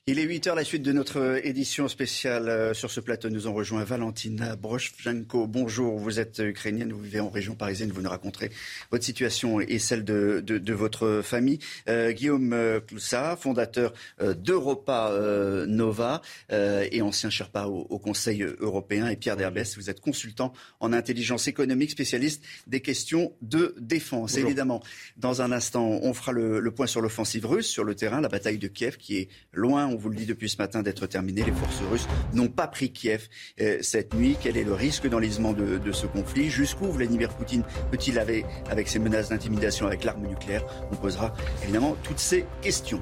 Il 0.07 0.19
est 0.19 0.23
8 0.23 0.45
heures, 0.45 0.55
la 0.55 0.63
suite 0.63 0.83
de 0.83 0.91
notre 0.91 1.43
édition 1.43 1.87
spéciale. 1.87 2.47
Euh, 2.47 2.75
sur 2.75 2.91
ce 2.91 2.99
plateau, 2.99 3.31
nous 3.31 3.47
en 3.47 3.53
rejoint 3.55 3.83
Valentina 3.83 4.55
Broshchenko. 4.55 5.47
Bonjour, 5.47 5.97
vous 5.97 6.19
êtes 6.19 6.37
ukrainienne, 6.37 6.93
vous 6.93 7.01
vivez 7.01 7.19
en 7.19 7.31
région 7.31 7.55
parisienne, 7.55 7.91
vous 7.91 8.03
nous 8.03 8.09
raconterez 8.11 8.51
votre 8.91 9.03
situation 9.03 9.59
et 9.59 9.79
celle 9.79 10.05
de, 10.05 10.43
de, 10.45 10.59
de 10.59 10.73
votre 10.73 11.21
famille. 11.23 11.57
Euh, 11.89 12.11
Guillaume 12.11 12.55
Cloussa, 12.85 13.35
fondateur 13.35 13.95
euh, 14.21 14.35
d'Europa 14.35 15.09
euh, 15.09 15.65
Nova 15.65 16.21
euh, 16.51 16.87
et 16.91 17.01
ancien 17.01 17.31
Sherpa 17.31 17.65
au, 17.65 17.87
au, 17.89 17.97
Conseil 17.97 18.43
européen. 18.59 19.09
Et 19.09 19.15
Pierre 19.15 19.37
Derbès, 19.37 19.75
vous 19.75 19.89
êtes 19.89 20.01
consultant 20.01 20.53
en 20.81 20.93
intelligence 20.93 21.47
économique, 21.47 21.89
spécialiste 21.89 22.43
des 22.67 22.81
questions 22.81 23.33
de 23.41 23.73
défense. 23.79 24.33
Bonjour. 24.33 24.49
Évidemment, 24.49 24.83
dans 25.17 25.41
un 25.41 25.51
instant, 25.51 25.99
on 26.03 26.13
fera 26.13 26.31
le, 26.31 26.59
le 26.59 26.71
point 26.71 26.85
sur 26.85 27.01
l'offensive 27.01 27.47
russe, 27.47 27.65
sur 27.65 27.83
le 27.83 27.95
terrain, 27.95 28.21
la 28.21 28.29
bataille 28.29 28.59
de 28.59 28.67
Kiev 28.67 28.97
qui 28.97 29.17
est 29.17 29.29
loin 29.51 29.94
on 29.95 29.97
vous 29.97 30.09
le 30.09 30.15
dit 30.15 30.25
depuis 30.25 30.49
ce 30.49 30.57
matin, 30.57 30.83
d'être 30.83 31.07
terminé. 31.07 31.43
Les 31.43 31.53
forces 31.53 31.81
russes 31.89 32.07
n'ont 32.33 32.49
pas 32.49 32.67
pris 32.67 32.91
Kiev 32.91 33.29
euh, 33.61 33.77
cette 33.81 34.13
nuit. 34.13 34.35
Quel 34.41 34.57
est 34.57 34.63
le 34.63 34.73
risque 34.73 35.07
d'enlisement 35.07 35.53
de, 35.53 35.77
de, 35.77 35.91
ce 35.93 36.05
conflit? 36.05 36.49
Jusqu'où 36.49 36.91
Vladimir 36.91 37.29
Poutine 37.29 37.63
peut-il 37.91 38.19
aller 38.19 38.45
avec 38.69 38.89
ses 38.89 38.99
menaces 38.99 39.29
d'intimidation 39.29 39.87
avec 39.87 40.03
l'arme 40.03 40.27
nucléaire? 40.27 40.65
On 40.91 40.95
posera 40.95 41.33
évidemment 41.63 41.95
toutes 42.03 42.19
ces 42.19 42.45
questions. 42.61 43.01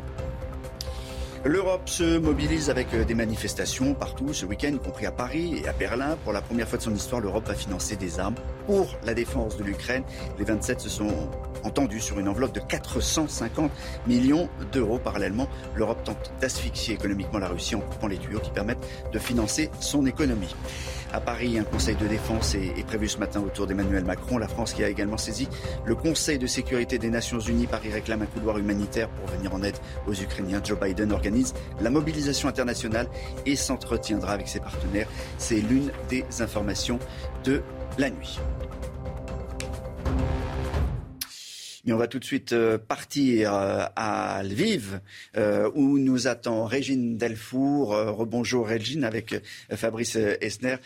L'Europe 1.45 1.89
se 1.89 2.19
mobilise 2.19 2.69
avec 2.69 2.95
des 2.95 3.15
manifestations 3.15 3.93
partout 3.95 4.33
ce 4.33 4.45
week-end, 4.45 4.69
y 4.69 4.79
compris 4.79 5.05
à 5.05 5.11
Paris 5.11 5.61
et 5.61 5.67
à 5.67 5.73
Berlin. 5.73 6.17
Pour 6.23 6.31
la 6.31 6.41
première 6.41 6.69
fois 6.69 6.77
de 6.77 6.83
son 6.83 6.95
histoire, 6.95 7.19
l'Europe 7.19 7.45
va 7.45 7.53
financer 7.53 7.97
des 7.97 8.17
armes 8.17 8.35
pour 8.65 8.87
la 9.03 9.13
défense 9.13 9.57
de 9.57 9.63
l'Ukraine. 9.65 10.03
Les 10.39 10.45
27 10.45 10.79
se 10.79 10.87
sont 10.87 11.13
entendus 11.65 11.99
sur 11.99 12.17
une 12.17 12.29
enveloppe 12.29 12.53
de 12.53 12.61
450 12.61 13.69
millions 14.07 14.47
d'euros. 14.71 14.99
Parallèlement, 14.99 15.49
l'Europe 15.75 16.01
tente 16.05 16.31
d'asphyxier 16.39 16.95
économiquement 16.95 17.39
la 17.39 17.49
Russie 17.49 17.75
en 17.75 17.81
coupant 17.81 18.07
les 18.07 18.17
tuyaux 18.17 18.39
qui 18.39 18.51
permettent 18.51 18.87
de 19.11 19.19
financer 19.19 19.69
son 19.81 20.05
économie. 20.05 20.55
À 21.13 21.21
Paris, 21.21 21.59
un 21.59 21.63
conseil 21.63 21.95
de 21.95 22.07
défense 22.07 22.55
est, 22.55 22.73
est 22.75 22.85
prévu 22.87 23.07
ce 23.07 23.19
matin 23.19 23.39
autour 23.39 23.67
d'Emmanuel 23.67 24.03
Macron. 24.03 24.39
La 24.39 24.47
France 24.47 24.73
qui 24.73 24.83
a 24.83 24.89
également 24.89 25.17
saisi 25.17 25.47
le 25.85 25.93
Conseil 25.93 26.39
de 26.39 26.47
sécurité 26.47 26.97
des 26.97 27.11
Nations 27.11 27.39
Unies. 27.39 27.67
Paris 27.67 27.91
réclame 27.91 28.23
un 28.23 28.25
couloir 28.25 28.57
humanitaire 28.57 29.09
pour 29.09 29.27
venir 29.27 29.53
en 29.53 29.61
aide 29.61 29.77
aux 30.07 30.13
Ukrainiens. 30.13 30.59
Joe 30.63 30.79
Biden 30.79 31.11
organise 31.11 31.53
la 31.81 31.91
mobilisation 31.91 32.49
internationale 32.49 33.07
et 33.45 33.55
s'entretiendra 33.55 34.31
avec 34.31 34.47
ses 34.47 34.59
partenaires. 34.59 35.07
C'est 35.37 35.61
l'une 35.61 35.91
des 36.09 36.25
informations 36.39 36.97
de 37.43 37.61
la 37.99 38.09
nuit. 38.09 38.39
Mais 41.85 41.91
on 41.91 41.97
va 41.97 42.07
tout 42.07 42.19
de 42.19 42.23
suite 42.23 42.53
euh, 42.53 42.77
partir 42.77 43.53
euh, 43.53 43.83
à 43.97 44.41
Lviv, 44.43 45.01
euh, 45.35 45.69
où 45.75 45.99
nous 45.99 46.27
attend 46.27 46.65
Régine 46.65 47.17
Delfour. 47.17 47.89
Rebonjour 47.89 48.67
Régine 48.67 49.03
avec 49.03 49.35
Fabrice 49.71 50.15
Esner. 50.15 50.77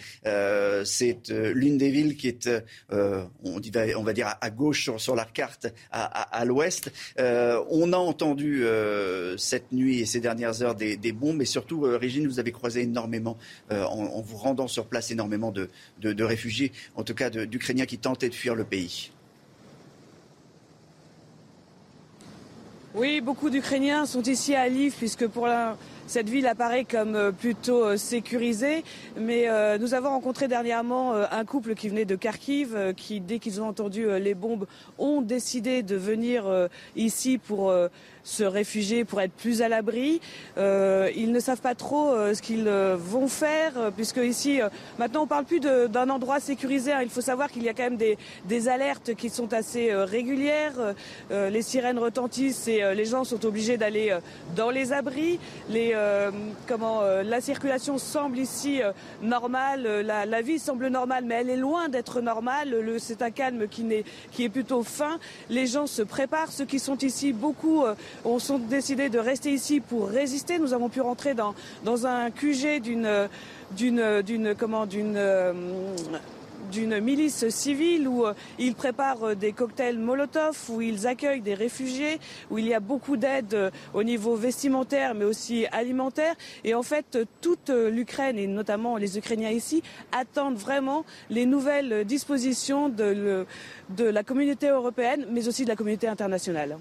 C'est 0.83 1.29
l'une 1.29 1.77
des 1.77 1.91
villes 1.91 2.15
qui 2.15 2.27
est, 2.29 2.49
on, 2.89 4.03
va 4.03 4.13
dire, 4.13 4.35
à 4.41 4.49
gauche 4.49 4.89
sur, 4.97 5.15
la 5.15 5.25
carte, 5.25 5.67
à, 5.91 6.45
l'ouest. 6.45 6.91
on 7.17 7.93
a 7.93 7.97
entendu 7.97 8.65
cette 9.37 9.71
nuit 9.71 9.99
et 9.99 10.05
ces 10.05 10.19
dernières 10.19 10.61
heures 10.61 10.75
des, 10.75 11.11
bombes, 11.11 11.37
mais 11.37 11.45
surtout, 11.45 11.81
Régine, 11.81 12.27
vous 12.27 12.39
avez 12.39 12.51
croisé 12.51 12.81
énormément, 12.81 13.37
en, 13.69 14.21
vous 14.21 14.37
rendant 14.37 14.67
sur 14.67 14.87
place, 14.87 15.11
énormément 15.11 15.51
de 15.51 16.23
réfugiés, 16.23 16.71
en 16.95 17.03
tout 17.03 17.15
cas 17.15 17.29
d'Ukrainiens 17.29 17.85
qui 17.85 17.97
tentaient 17.97 18.29
de 18.29 18.35
fuir 18.35 18.55
le 18.55 18.63
pays. 18.63 19.11
Oui, 22.99 23.21
beaucoup 23.21 23.51
d'Ukrainiens 23.51 24.07
sont 24.07 24.23
ici 24.23 24.55
à 24.55 24.67
Lviv 24.67 24.95
puisque 24.97 25.27
pour 25.27 25.45
la, 25.45 25.77
cette 26.07 26.29
ville 26.29 26.47
apparaît 26.47 26.83
comme 26.83 27.31
plutôt 27.31 27.95
sécurisée. 27.95 28.83
Mais 29.19 29.47
euh, 29.47 29.77
nous 29.77 29.93
avons 29.93 30.09
rencontré 30.09 30.47
dernièrement 30.47 31.13
euh, 31.13 31.25
un 31.29 31.45
couple 31.45 31.75
qui 31.75 31.89
venait 31.89 32.05
de 32.05 32.15
Kharkiv, 32.15 32.75
euh, 32.75 32.93
qui 32.93 33.19
dès 33.19 33.37
qu'ils 33.37 33.61
ont 33.61 33.67
entendu 33.67 34.07
les 34.19 34.33
bombes 34.33 34.65
ont 34.97 35.21
décidé 35.21 35.83
de 35.83 35.95
venir 35.95 36.69
ici 36.95 37.37
pour 37.37 37.71
se 38.27 38.43
réfugier 38.43 39.05
pour 39.05 39.21
être 39.21 39.31
plus 39.31 39.61
à 39.61 39.69
l'abri. 39.69 40.19
Euh, 40.57 41.09
ils 41.15 41.31
ne 41.31 41.39
savent 41.39 41.61
pas 41.61 41.75
trop 41.75 42.11
euh, 42.11 42.33
ce 42.33 42.41
qu'ils 42.41 42.67
euh, 42.67 42.97
vont 42.99 43.27
faire, 43.27 43.91
puisque 43.95 44.17
ici, 44.17 44.59
maintenant, 44.99 45.23
on 45.23 45.27
parle 45.27 45.45
plus 45.45 45.61
d'un 45.61 46.09
endroit 46.09 46.39
sécurisé. 46.39 46.91
Hein. 46.91 46.99
Il 47.03 47.09
faut 47.09 47.21
savoir 47.21 47.49
qu'il 47.49 47.63
y 47.63 47.69
a 47.69 47.73
quand 47.73 47.83
même 47.83 47.97
des, 47.97 48.67
alertes 48.67 49.15
qui 49.15 49.29
sont 49.29 49.53
assez 49.53 49.93
régulières. 49.93 50.93
les 51.29 51.61
sirènes 51.61 51.99
retentissent 51.99 52.67
et 52.67 52.81
les 52.95 53.05
gens 53.05 53.23
sont 53.23 53.45
obligés 53.45 53.77
d'aller 53.77 54.17
dans 54.55 54.71
les 54.71 54.91
abris. 54.91 55.39
La 55.69 57.41
circulation 57.41 57.97
semble 57.97 58.39
ici 58.39 58.81
normale, 59.21 60.01
la, 60.01 60.41
vie 60.41 60.59
semble 60.59 60.87
normale, 60.87 61.23
mais 61.25 61.35
elle 61.35 61.49
est 61.49 61.57
loin 61.57 61.87
d'être 61.87 62.19
normale. 62.19 62.75
C'est 62.97 63.21
un 63.21 63.31
calme 63.31 63.67
qui 63.69 64.43
est 64.43 64.49
plutôt 64.49 64.83
fin. 64.83 65.19
Les 65.49 65.67
gens 65.67 65.87
se 65.87 66.01
préparent. 66.01 66.51
Ceux 66.51 66.65
qui 66.65 66.79
sont 66.79 66.97
ici, 66.97 67.31
beaucoup 67.31 67.85
ont 68.25 68.39
sont 68.39 68.59
décidé 68.59 69.09
de 69.09 69.19
rester 69.19 69.51
ici 69.51 69.79
pour 69.79 70.07
résister. 70.07 70.59
Nous 70.59 70.73
avons 70.73 70.89
pu 70.89 71.01
rentrer 71.01 71.33
dans, 71.33 71.53
un 72.05 72.31
QG 72.31 72.81
d'une 72.81 73.27
d'une 76.71 76.99
milice 76.99 77.47
civile 77.49 78.07
où 78.07 78.25
euh, 78.25 78.33
ils 78.59 78.75
préparent 78.75 79.35
des 79.35 79.51
cocktails 79.53 79.97
Molotov, 79.97 80.57
où 80.69 80.81
ils 80.81 81.07
accueillent 81.07 81.41
des 81.41 81.53
réfugiés, 81.53 82.19
où 82.51 82.57
il 82.57 82.67
y 82.67 82.73
a 82.73 82.79
beaucoup 82.79 83.17
d'aide 83.17 83.53
euh, 83.53 83.71
au 83.93 84.03
niveau 84.03 84.35
vestimentaire 84.35 85.15
mais 85.15 85.25
aussi 85.25 85.65
alimentaire. 85.67 86.35
Et 86.63 86.73
en 86.73 86.83
fait, 86.83 87.17
toute 87.41 87.69
l'Ukraine 87.69 88.37
et 88.37 88.47
notamment 88.47 88.97
les 88.97 89.17
Ukrainiens 89.17 89.51
ici 89.51 89.81
attendent 90.11 90.57
vraiment 90.57 91.05
les 91.29 91.45
nouvelles 91.45 92.05
dispositions 92.05 92.89
de 92.89 93.45
la 93.97 94.23
communauté 94.23 94.67
européenne 94.67 95.25
mais 95.31 95.47
aussi 95.47 95.63
de 95.63 95.69
la 95.69 95.75
communauté 95.75 96.07
internationale. 96.07 96.77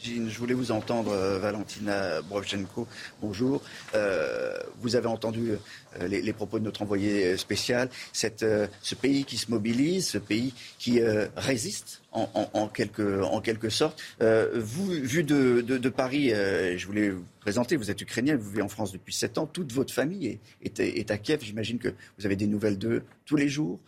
Je 0.00 0.38
voulais 0.38 0.54
vous 0.54 0.70
entendre, 0.70 1.10
euh, 1.10 1.38
Valentina 1.38 2.22
Brovchenko. 2.22 2.86
Bonjour. 3.20 3.62
Euh, 3.94 4.56
vous 4.78 4.94
avez 4.94 5.08
entendu 5.08 5.52
euh, 6.00 6.06
les, 6.06 6.32
propos 6.32 6.60
de 6.60 6.64
notre 6.64 6.82
envoyé 6.82 7.36
spécial. 7.36 7.90
Ce 8.12 8.94
pays 8.94 9.24
qui 9.24 9.36
se 9.36 9.50
mobilise, 9.50 10.08
ce 10.08 10.18
pays 10.18 10.54
qui 10.78 11.00
résiste 11.36 12.02
en, 12.12 12.68
quelque, 12.68 13.68
sorte. 13.70 14.00
vous, 14.20 14.86
vu 14.86 15.24
de, 15.24 15.88
Paris, 15.88 16.30
je 16.30 16.86
voulais 16.86 17.10
vous 17.10 17.24
présenter. 17.40 17.76
Vous 17.76 17.90
êtes 17.90 18.00
ukrainien, 18.00 18.36
vous 18.36 18.50
vivez 18.50 18.62
en 18.62 18.68
France 18.68 18.92
depuis 18.92 19.12
sept 19.12 19.36
ans. 19.38 19.46
Toute 19.46 19.72
votre 19.72 19.92
famille 19.92 20.38
est 20.62 21.10
à 21.10 21.18
Kiev. 21.18 21.40
J'imagine 21.42 21.78
que 21.78 21.88
vous 22.18 22.26
avez 22.26 22.36
des 22.36 22.46
nouvelles 22.46 22.78
d'eux 22.78 23.02
tous 23.26 23.36
les 23.36 23.48
jours. 23.48 23.80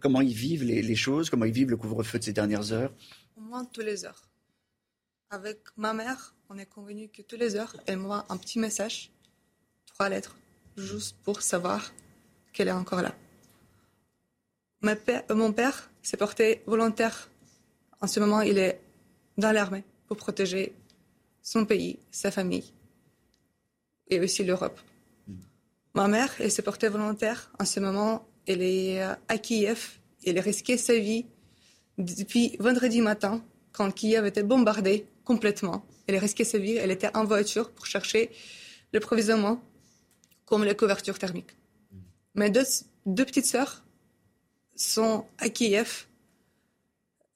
comment 0.00 0.20
ils 0.20 0.34
vivent 0.34 0.64
les, 0.64 0.82
les 0.82 0.96
choses 0.96 1.30
Comment 1.30 1.46
ils 1.46 1.52
vivent 1.52 1.70
le 1.70 1.76
couvre-feu 1.76 2.18
de 2.18 2.24
ces 2.24 2.32
dernières 2.32 2.72
heures? 2.72 2.92
Au 3.36 3.40
moins 3.40 3.64
tous 3.64 3.80
les 3.82 4.04
heures 4.04 4.22
avec 5.32 5.60
ma 5.78 5.94
mère, 5.94 6.34
on 6.50 6.58
est 6.58 6.66
convenu 6.66 7.08
que 7.08 7.22
tous 7.22 7.36
les 7.36 7.56
heures, 7.56 7.74
elle 7.86 7.96
m'envoie 7.96 8.26
un 8.28 8.36
petit 8.36 8.58
message, 8.58 9.10
trois 9.86 10.10
lettres, 10.10 10.36
juste 10.76 11.16
pour 11.24 11.40
savoir 11.40 11.90
qu'elle 12.52 12.68
est 12.68 12.72
encore 12.72 13.00
là. 13.00 13.14
Père, 14.94 15.22
mon 15.30 15.52
père 15.54 15.90
s'est 16.02 16.18
porté 16.18 16.62
volontaire. 16.66 17.30
En 18.02 18.06
ce 18.06 18.20
moment, 18.20 18.42
il 18.42 18.58
est 18.58 18.78
dans 19.38 19.52
l'armée 19.52 19.84
pour 20.06 20.18
protéger 20.18 20.74
son 21.40 21.64
pays, 21.64 21.98
sa 22.10 22.30
famille 22.30 22.74
et 24.08 24.20
aussi 24.20 24.44
l'Europe. 24.44 24.78
Mmh. 25.26 25.34
Ma 25.94 26.08
mère, 26.08 26.34
elle 26.40 26.50
s'est 26.50 26.62
portée 26.62 26.88
volontaire. 26.88 27.50
En 27.58 27.64
ce 27.64 27.80
moment, 27.80 28.28
elle 28.46 28.60
est 28.60 29.00
à 29.00 29.38
Kiev. 29.38 29.98
Elle 30.26 30.38
a 30.38 30.42
risqué 30.42 30.76
sa 30.76 30.98
vie 30.98 31.24
depuis 31.96 32.56
vendredi 32.58 33.00
matin 33.00 33.42
quand 33.72 33.90
Kiev 33.92 34.26
était 34.26 34.42
bombardé 34.42 35.06
complètement. 35.24 35.84
Elle 36.06 36.16
risqué 36.16 36.44
sa 36.44 36.58
vie. 36.58 36.76
Elle 36.76 36.90
était 36.90 37.14
en 37.16 37.24
voiture 37.24 37.70
pour 37.70 37.86
chercher 37.86 38.30
le 38.92 39.00
provisionnement, 39.00 39.62
comme 40.44 40.64
les 40.64 40.76
couvertures 40.76 41.18
thermiques. 41.18 41.56
Mes 42.34 42.50
deux, 42.50 42.64
petites 43.24 43.46
sœurs 43.46 43.84
sont 44.74 45.26
à 45.38 45.48
Kiev 45.48 46.06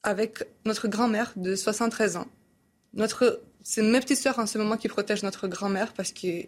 avec 0.03 0.45
notre 0.65 0.89
grand-mère 0.89 1.33
de 1.37 1.55
73 1.55 2.17
ans. 2.17 2.29
Notre, 2.95 3.43
c'est 3.63 3.83
mes 3.83 4.01
petites 4.01 4.19
sœurs 4.19 4.39
en 4.39 4.47
ce 4.47 4.59
moment 4.59 4.77
qui 4.77 4.89
protègent 4.89 5.23
notre 5.23 5.49
grand-mère 5.49 5.93
parce 5.93 6.13
que 6.13 6.47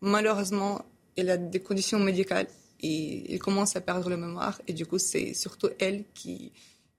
malheureusement, 0.00 0.84
elle 1.16 1.30
a 1.30 1.36
des 1.36 1.60
conditions 1.60 1.98
médicales 1.98 2.48
et 2.80 3.32
elle 3.34 3.38
commence 3.38 3.76
à 3.76 3.80
perdre 3.80 4.10
la 4.10 4.16
mémoire. 4.16 4.60
Et 4.66 4.72
du 4.72 4.86
coup, 4.86 4.98
c'est 4.98 5.34
surtout 5.34 5.68
elles 5.78 6.04
qui 6.14 6.52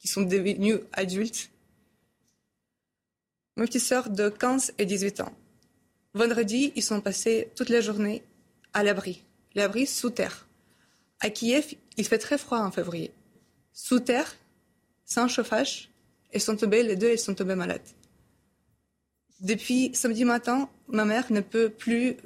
sont 0.03 0.21
devenues 0.21 0.79
adultes 0.93 1.49
mes 3.57 3.65
petites 3.65 3.81
sœurs 3.81 4.09
de 4.09 4.29
15 4.29 4.73
et 4.77 4.85
18 4.85 5.21
ans. 5.21 5.33
Vendredi, 6.13 6.71
ils 6.75 6.83
sont 6.83 7.01
passés 7.01 7.49
toute 7.55 7.69
la 7.69 7.81
journée 7.81 8.23
à 8.73 8.83
l'abri, 8.83 9.23
l'abri 9.55 9.87
sous 9.87 10.11
terre. 10.11 10.47
À 11.19 11.29
Kiev, 11.31 11.73
il 11.97 12.05
fait 12.05 12.19
très 12.19 12.37
froid 12.37 12.59
en 12.59 12.71
février. 12.71 13.11
Sous 13.73 13.99
terre, 13.99 14.35
sans 15.05 15.27
chauffage, 15.27 15.89
elles 16.31 16.41
sont 16.41 16.55
tombées, 16.55 16.83
les 16.83 16.95
deux, 16.95 17.09
elles 17.09 17.19
sont 17.19 17.35
tombées 17.35 17.55
malades. 17.55 17.81
depuis 19.39 19.91
samedi 19.93 20.25
matin, 20.25 20.69
ma 20.87 21.05
mère 21.05 21.31
ne 21.31 21.41
peut 21.41 21.69
plus 21.69 22.17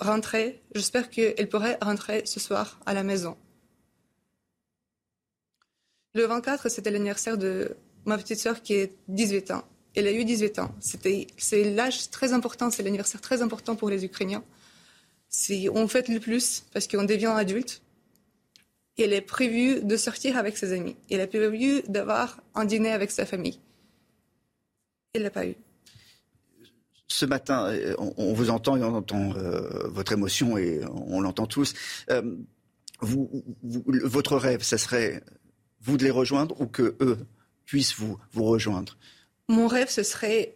rentrer. 0.00 0.60
J'espère 0.74 1.08
qu'elle 1.10 1.48
pourrait 1.48 1.78
rentrer 1.80 2.22
ce 2.26 2.40
soir 2.40 2.78
à 2.84 2.94
la 2.94 3.02
maison. 3.02 3.36
Le 6.14 6.24
24, 6.26 6.68
c'était 6.68 6.90
l'anniversaire 6.90 7.38
de 7.38 7.76
ma 8.04 8.18
petite 8.18 8.38
sœur 8.38 8.62
qui 8.62 8.74
est 8.74 8.94
18 9.08 9.50
ans. 9.50 9.64
Elle 9.94 10.06
a 10.06 10.12
eu 10.12 10.24
18 10.24 10.58
ans. 10.58 10.74
c'est 10.80 11.64
l'âge 11.64 12.10
très 12.10 12.32
important, 12.32 12.70
c'est 12.70 12.82
l'anniversaire 12.82 13.20
très 13.20 13.42
important 13.42 13.76
pour 13.76 13.90
les 13.90 14.04
Ukrainiens. 14.04 14.44
on 15.72 15.88
fête 15.88 16.08
le 16.08 16.20
plus 16.20 16.64
parce 16.72 16.86
qu'on 16.86 17.04
devient 17.04 17.32
adulte. 17.34 17.82
Et 18.96 19.02
elle 19.02 19.12
est 19.12 19.20
prévue 19.20 19.82
de 19.82 19.96
sortir 19.96 20.36
avec 20.36 20.56
ses 20.56 20.72
amis. 20.72 20.96
Elle 21.10 21.20
a 21.20 21.26
prévu 21.26 21.82
d'avoir 21.88 22.40
un 22.54 22.64
dîner 22.64 22.92
avec 22.92 23.10
sa 23.10 23.26
famille. 23.26 23.58
Elle 25.14 25.22
l'a 25.22 25.30
pas 25.30 25.46
eu 25.46 25.56
ce 27.14 27.26
matin, 27.26 27.66
euh, 27.66 27.94
on, 27.98 28.32
vous 28.32 28.50
entend 28.50 28.76
et 28.76 28.82
on 28.82 28.94
entend 28.94 29.34
euh, 29.36 29.88
votre 29.88 30.12
émotion 30.12 30.58
et 30.58 30.80
on 30.90 31.20
l'entend 31.20 31.46
tous. 31.46 31.74
Euh, 32.10 32.22
votre 33.00 34.36
rêve, 34.36 34.62
ça 34.62 34.78
serait 34.78 35.22
vous 35.80 35.96
de 35.96 36.04
les 36.04 36.10
rejoindre 36.10 36.60
ou 36.60 36.66
que 36.66 36.96
eux 37.00 37.18
puissent 37.66 37.94
vous, 37.96 38.18
vous 38.32 38.44
rejoindre? 38.44 38.96
Mon 39.48 39.66
rêve, 39.66 39.90
ce 39.90 40.02
serait 40.02 40.54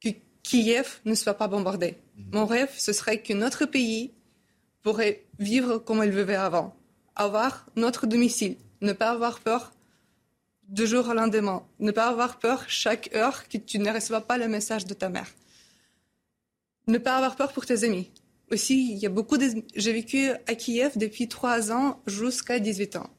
que 0.00 0.08
Kiev 0.42 1.00
ne 1.04 1.14
soit 1.14 1.34
pas 1.34 1.48
bombardé. 1.48 1.96
Mhm. 2.16 2.24
Mon 2.32 2.46
rêve, 2.46 2.72
ce 2.76 2.92
serait 2.92 3.22
que 3.22 3.32
notre 3.32 3.66
pays 3.66 4.12
pourrait 4.82 5.26
vivre 5.38 5.78
comme 5.78 6.02
il 6.02 6.10
vivait 6.10 6.34
avant, 6.34 6.74
avoir 7.14 7.66
notre 7.76 8.06
domicile, 8.06 8.56
ne 8.80 8.92
pas 8.92 9.10
avoir 9.10 9.40
peur 9.40 9.72
de 10.68 10.86
jour 10.86 11.08
au 11.08 11.12
lendemain, 11.12 11.66
ne 11.80 11.90
pas 11.90 12.08
avoir 12.08 12.38
peur 12.38 12.64
chaque 12.68 13.14
heure 13.14 13.48
que 13.48 13.58
tu 13.58 13.78
ne 13.78 13.92
reçois 13.92 14.20
pas 14.20 14.38
le 14.38 14.48
message 14.48 14.86
de 14.86 14.94
ta 14.94 15.08
mère. 15.08 15.28
Ne 16.86 16.98
pas 16.98 17.16
avoir 17.16 17.36
peur 17.36 17.52
pour 17.52 17.66
tes 17.66 17.84
amis. 17.84 18.10
Aussi, 18.50 18.92
il 18.92 18.98
y 18.98 19.06
a 19.06 19.10
beaucoup 19.10 19.36
de... 19.36 19.62
J'ai 19.76 19.92
vécu 19.92 20.30
à 20.30 20.54
Kiev 20.54 20.96
depuis 20.96 21.28
trois 21.28 21.70
ans 21.70 22.00
jusqu'à 22.06 22.58
18 22.58 22.96
ans. 22.96 23.10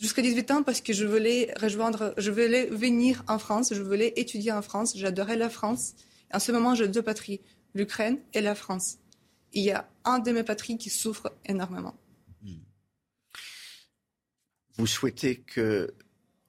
Jusqu'à 0.00 0.22
18 0.22 0.50
ans 0.50 0.62
parce 0.62 0.80
que 0.80 0.92
je 0.92 1.04
voulais 1.04 1.54
rejoindre, 1.60 2.14
je 2.18 2.30
voulais 2.30 2.66
venir 2.66 3.22
en 3.28 3.38
France, 3.38 3.72
je 3.72 3.82
voulais 3.82 4.12
étudier 4.16 4.52
en 4.52 4.62
France, 4.62 4.94
j'adorais 4.96 5.36
la 5.36 5.48
France. 5.48 5.94
En 6.32 6.40
ce 6.40 6.50
moment, 6.50 6.74
j'ai 6.74 6.88
deux 6.88 7.02
patries, 7.02 7.40
l'Ukraine 7.74 8.18
et 8.32 8.40
la 8.40 8.54
France. 8.54 8.98
Il 9.52 9.62
y 9.62 9.70
a 9.70 9.88
un 10.04 10.18
de 10.18 10.32
mes 10.32 10.42
patries 10.42 10.78
qui 10.78 10.90
souffre 10.90 11.32
énormément. 11.46 11.94
Vous 14.76 14.88
souhaitez 14.88 15.36
que 15.36 15.94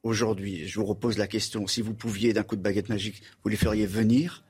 aujourd'hui, 0.01 0.67
je 0.67 0.79
vous 0.79 0.85
repose 0.85 1.19
la 1.19 1.27
question, 1.27 1.67
si 1.67 1.81
vous 1.81 1.93
pouviez 1.93 2.33
d'un 2.33 2.41
coup 2.41 2.55
de 2.55 2.61
baguette 2.61 2.89
magique, 2.89 3.21
vous 3.43 3.49
les 3.49 3.57
feriez 3.57 3.85
venir 3.85 4.43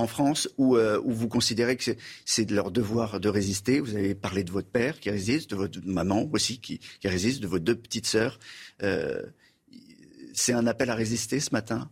en 0.00 0.06
France 0.06 0.48
euh, 0.58 1.00
où, 1.04 1.12
vous 1.12 1.28
considérez 1.28 1.76
que 1.76 1.94
c'est 2.24 2.44
de 2.44 2.54
leur 2.54 2.70
devoir 2.70 3.20
de 3.20 3.28
résister 3.28 3.80
Vous 3.80 3.94
avez 3.94 4.14
parlé 4.14 4.44
de 4.44 4.50
votre 4.50 4.68
père 4.68 4.98
qui 5.00 5.10
résiste, 5.10 5.50
de 5.50 5.56
votre 5.56 5.78
maman 5.84 6.28
aussi 6.32 6.60
qui, 6.60 6.80
résiste, 7.04 7.40
de 7.40 7.46
vos 7.46 7.58
deux 7.58 7.76
petites 7.76 8.06
sœurs. 8.06 8.38
Euh, 8.82 9.22
c'est 10.32 10.52
un 10.52 10.66
appel 10.66 10.90
à 10.90 10.94
résister 10.94 11.40
ce 11.40 11.50
matin? 11.52 11.90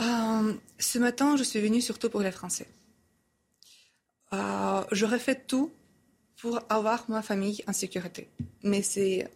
Euh, 0.00 0.54
Ce 0.78 0.98
matin, 0.98 1.36
je 1.36 1.42
suis 1.42 1.60
venue 1.60 1.80
surtout 1.80 2.10
pour 2.10 2.20
les 2.20 2.32
Français. 2.32 2.68
J'aurais 4.92 5.18
fait 5.18 5.46
tout 5.46 5.72
pour 6.36 6.60
avoir 6.68 7.08
ma 7.08 7.22
famille 7.22 7.62
en 7.66 7.72
sécurité. 7.72 8.28
Mais 8.62 8.82
c'est... 8.82 9.28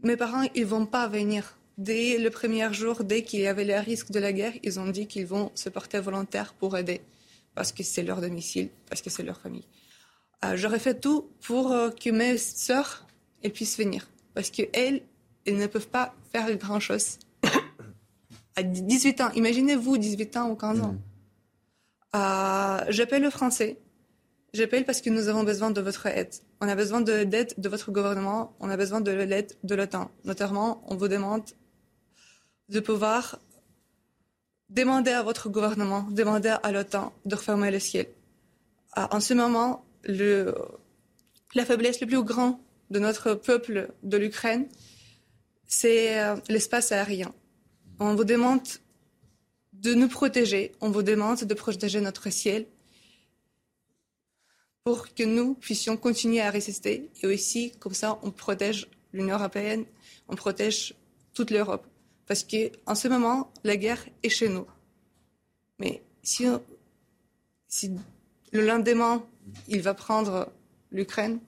Mes 0.00 0.16
parents, 0.16 0.46
ils 0.54 0.66
vont 0.66 0.86
pas 0.86 1.08
venir 1.08 1.55
dès 1.78 2.18
le 2.18 2.30
premier 2.30 2.72
jour, 2.72 3.04
dès 3.04 3.22
qu'il 3.22 3.40
y 3.40 3.46
avait 3.46 3.64
le 3.64 3.78
risque 3.78 4.10
de 4.10 4.18
la 4.18 4.32
guerre, 4.32 4.52
ils 4.62 4.80
ont 4.80 4.88
dit 4.88 5.06
qu'ils 5.06 5.26
vont 5.26 5.50
se 5.54 5.68
porter 5.68 6.00
volontaires 6.00 6.54
pour 6.54 6.76
aider, 6.76 7.00
parce 7.54 7.72
que 7.72 7.82
c'est 7.82 8.02
leur 8.02 8.20
domicile, 8.20 8.68
parce 8.88 9.02
que 9.02 9.10
c'est 9.10 9.22
leur 9.22 9.40
famille. 9.40 9.66
Euh, 10.44 10.56
j'aurais 10.56 10.78
fait 10.78 11.00
tout 11.00 11.30
pour 11.42 11.72
euh, 11.72 11.90
que 11.90 12.10
mes 12.10 12.36
sœurs 12.38 13.06
elles 13.42 13.52
puissent 13.52 13.78
venir, 13.78 14.08
parce 14.34 14.50
qu'elles, 14.50 15.02
elles 15.46 15.56
ne 15.56 15.66
peuvent 15.66 15.88
pas 15.88 16.14
faire 16.32 16.54
grand-chose. 16.56 17.18
à 18.56 18.62
18 18.62 19.20
ans, 19.20 19.30
imaginez-vous 19.34 19.98
18 19.98 20.36
ans 20.36 20.50
ou 20.50 20.56
15 20.56 20.80
ans. 20.80 20.92
Mm. 20.92 21.00
Euh, 22.16 22.84
j'appelle 22.88 23.22
le 23.22 23.30
français. 23.30 23.78
J'appelle 24.54 24.86
parce 24.86 25.02
que 25.02 25.10
nous 25.10 25.28
avons 25.28 25.42
besoin 25.42 25.70
de 25.70 25.80
votre 25.82 26.06
aide. 26.06 26.32
On 26.62 26.68
a 26.68 26.74
besoin 26.74 27.02
de 27.02 27.12
l'aide 27.12 27.52
de 27.58 27.68
votre 27.68 27.92
gouvernement. 27.92 28.56
On 28.58 28.70
a 28.70 28.76
besoin 28.78 29.02
de 29.02 29.10
l'aide 29.10 29.52
de 29.64 29.74
l'OTAN. 29.74 30.10
Notamment, 30.24 30.82
on 30.86 30.96
vous 30.96 31.08
demande 31.08 31.42
de 32.68 32.80
pouvoir 32.80 33.38
demander 34.68 35.12
à 35.12 35.22
votre 35.22 35.48
gouvernement, 35.48 36.06
demander 36.10 36.56
à 36.62 36.72
l'OTAN 36.72 37.12
de 37.24 37.34
refermer 37.34 37.70
le 37.70 37.78
ciel. 37.78 38.08
Ah, 38.92 39.08
en 39.14 39.20
ce 39.20 39.34
moment, 39.34 39.84
la 40.04 41.64
faiblesse 41.64 42.00
la 42.00 42.06
plus 42.06 42.22
grande 42.22 42.56
de 42.90 42.98
notre 42.98 43.34
peuple 43.34 43.92
de 44.02 44.16
l'Ukraine, 44.16 44.66
c'est 45.66 46.20
euh, 46.20 46.36
l'espace 46.48 46.92
aérien. 46.92 47.32
On 47.98 48.14
vous 48.14 48.24
demande 48.24 48.62
de 49.72 49.94
nous 49.94 50.08
protéger, 50.08 50.72
on 50.80 50.90
vous 50.90 51.02
demande 51.02 51.44
de 51.44 51.54
protéger 51.54 52.00
notre 52.00 52.30
ciel 52.30 52.66
pour 54.84 55.12
que 55.14 55.24
nous 55.24 55.54
puissions 55.54 55.96
continuer 55.96 56.40
à 56.40 56.50
résister 56.50 57.10
et 57.22 57.26
aussi, 57.26 57.72
comme 57.78 57.94
ça, 57.94 58.18
on 58.22 58.30
protège 58.30 58.88
l'Union 59.12 59.36
européenne, 59.36 59.84
on 60.28 60.36
protège 60.36 60.94
toute 61.34 61.50
l'Europe. 61.50 61.86
Parce 62.26 62.44
qu'en 62.44 62.94
ce 62.94 63.08
moment, 63.08 63.52
la 63.64 63.76
guerre 63.76 64.04
est 64.22 64.28
chez 64.28 64.48
nous. 64.48 64.66
Mais 65.78 66.02
si, 66.22 66.46
si 67.68 67.92
le 68.52 68.66
lendemain, 68.66 69.24
il 69.68 69.82
va 69.82 69.94
prendre 69.94 70.52
l'Ukraine, 70.90 71.38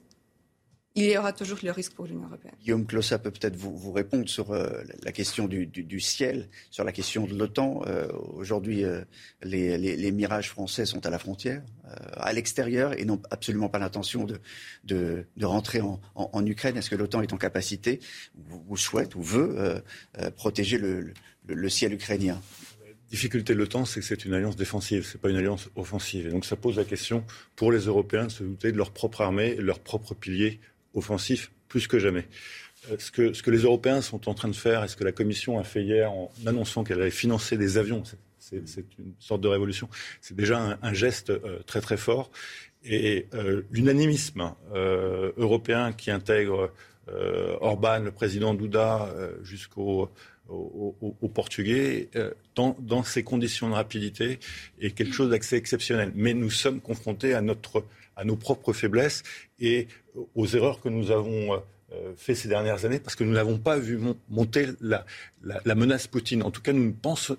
il 0.99 1.11
y 1.11 1.17
aura 1.17 1.33
toujours 1.33 1.59
le 1.63 1.71
risque 1.71 1.93
pour 1.93 2.07
l'Union 2.07 2.27
européenne. 2.27 2.55
Guillaume 2.61 2.85
Clossa 2.85 3.19
peut 3.19 3.31
peut-être 3.31 3.55
vous, 3.57 3.93
répondre 3.93 4.29
sur 4.29 4.51
euh, 4.51 4.83
la 5.05 5.13
question 5.13 5.47
du, 5.47 6.01
ciel, 6.01 6.49
sur 6.71 6.83
la 6.83 6.93
question 6.93 7.27
de 7.27 7.35
l'OTAN. 7.35 7.83
Euh, 7.87 8.09
aujourd'hui, 8.35 8.85
euh, 8.85 9.03
les, 9.43 10.11
mirages 10.11 10.49
français 10.51 10.87
sont 10.87 11.07
à 11.07 11.11
la 11.11 11.19
frontière, 11.19 11.63
à 12.15 12.33
l'extérieur, 12.33 12.99
et 12.99 13.05
n'ont 13.05 13.21
absolument 13.31 13.69
pas 13.69 13.79
l'intention 13.79 14.25
de, 14.25 14.41
de, 14.85 15.27
rentrer 15.45 15.81
en, 15.81 16.47
Ukraine. 16.47 16.77
Est-ce 16.77 16.91
que 16.91 16.97
l'OTAN 16.97 17.23
est 17.23 17.33
en 17.33 17.37
capacité, 17.37 18.01
ou, 18.69 18.77
souhaite, 18.77 19.15
ou 19.15 19.23
veut 19.23 19.83
protéger 20.37 20.79
le, 20.79 21.13
le, 21.47 21.69
ciel 21.69 21.93
ukrainien? 21.93 22.41
La 22.81 23.11
difficulté 23.11 23.55
de 23.55 23.59
l'OTAN, 23.59 23.85
c'est 23.85 24.01
que 24.01 24.07
c'est 24.07 24.25
une 24.25 24.35
alliance 24.35 24.57
défensive, 24.57 25.07
ce 25.07 25.17
n'est 25.17 25.21
pas 25.21 25.31
une 25.31 25.37
alliance 25.37 25.69
offensive. 25.77 26.27
Et 26.27 26.31
donc 26.31 26.45
ça 26.45 26.57
pose 26.57 26.77
la 26.77 26.85
question 26.85 27.25
pour 27.57 27.71
les 27.71 27.81
Européens 27.81 28.27
de 28.27 28.33
se 28.33 28.43
douter 28.43 28.73
de 28.73 28.77
leur 28.77 28.91
propre 28.91 29.21
armée 29.21 29.55
de 29.55 29.63
leur 29.63 29.79
propre 29.79 30.15
pilier 30.15 30.61
offensif 30.95 31.51
plus 31.69 31.87
que 31.87 31.99
jamais. 31.99 32.27
Euh, 32.91 32.97
ce 32.99 33.11
que, 33.11 33.51
les 33.51 33.59
Européens 33.59 34.01
sont 34.01 34.29
en 34.29 34.35
train 34.35 34.49
de 34.49 34.57
faire 34.57 34.85
et 34.85 34.89
ce 34.89 34.97
que 34.97 35.05
la 35.05 35.13
Commission 35.13 35.59
a 35.59 35.65
fait 35.65 35.83
hier 35.83 36.11
en 36.13 36.31
annonçant 36.47 36.85
qu'elle 36.85 37.01
allait 37.01 37.11
financer 37.11 37.57
des 37.57 37.79
avions, 37.79 38.03
c'est 38.39 38.85
une 38.99 39.13
sorte 39.19 39.43
de 39.43 39.49
révolution, 39.49 39.91
c'est 40.23 40.35
déjà 40.37 40.79
un, 40.81 40.93
geste 40.95 41.31
euh, 41.31 41.59
très 41.67 41.81
très 41.81 41.97
fort. 41.97 42.31
Et 42.85 43.27
euh, 43.35 43.63
l'unanimisme 43.71 44.55
européen 44.73 45.93
qui 45.93 46.11
intègre 46.11 46.73
Orban, 47.61 48.01
le 48.01 48.13
président 48.13 48.55
Duda, 48.55 49.13
jusqu'au 49.43 50.11
au, 50.49 51.31
Portugais, 51.35 52.09
dans, 52.55 53.03
ces 53.03 53.25
conditions 53.25 53.69
de 53.69 53.75
rapidité, 53.75 54.39
est 54.81 54.93
quelque 54.93 55.13
chose 55.13 55.31
d'assez 55.31 55.57
exceptionnel. 55.57 56.13
Mais 56.15 56.35
nous 56.35 56.51
sommes 56.51 56.81
confrontés 56.81 57.35
à 57.35 57.43
à 58.19 58.25
nos 58.25 58.37
propres 58.37 58.73
faiblesses 58.73 59.23
et 59.61 59.87
aux 60.35 60.47
erreurs 60.47 60.81
que 60.81 60.89
nous 60.89 61.11
avons 61.11 61.61
euh, 61.93 62.13
fait 62.17 62.35
ces 62.35 62.49
dernières 62.49 62.85
années, 62.85 63.01
parce 63.01 63.15
que 63.15 63.25
nous 63.25 63.33
n'avons 63.33 63.59
pas 63.59 63.79
vu 63.79 63.99
monter 64.29 64.69
la, 64.81 65.05
menace 65.75 66.07
Poutine. 66.07 66.43
En 66.43 66.51
tout 66.51 66.61
cas, 66.61 66.75
nous 66.75 66.85
ne 66.85 66.93
pensions 66.93 67.37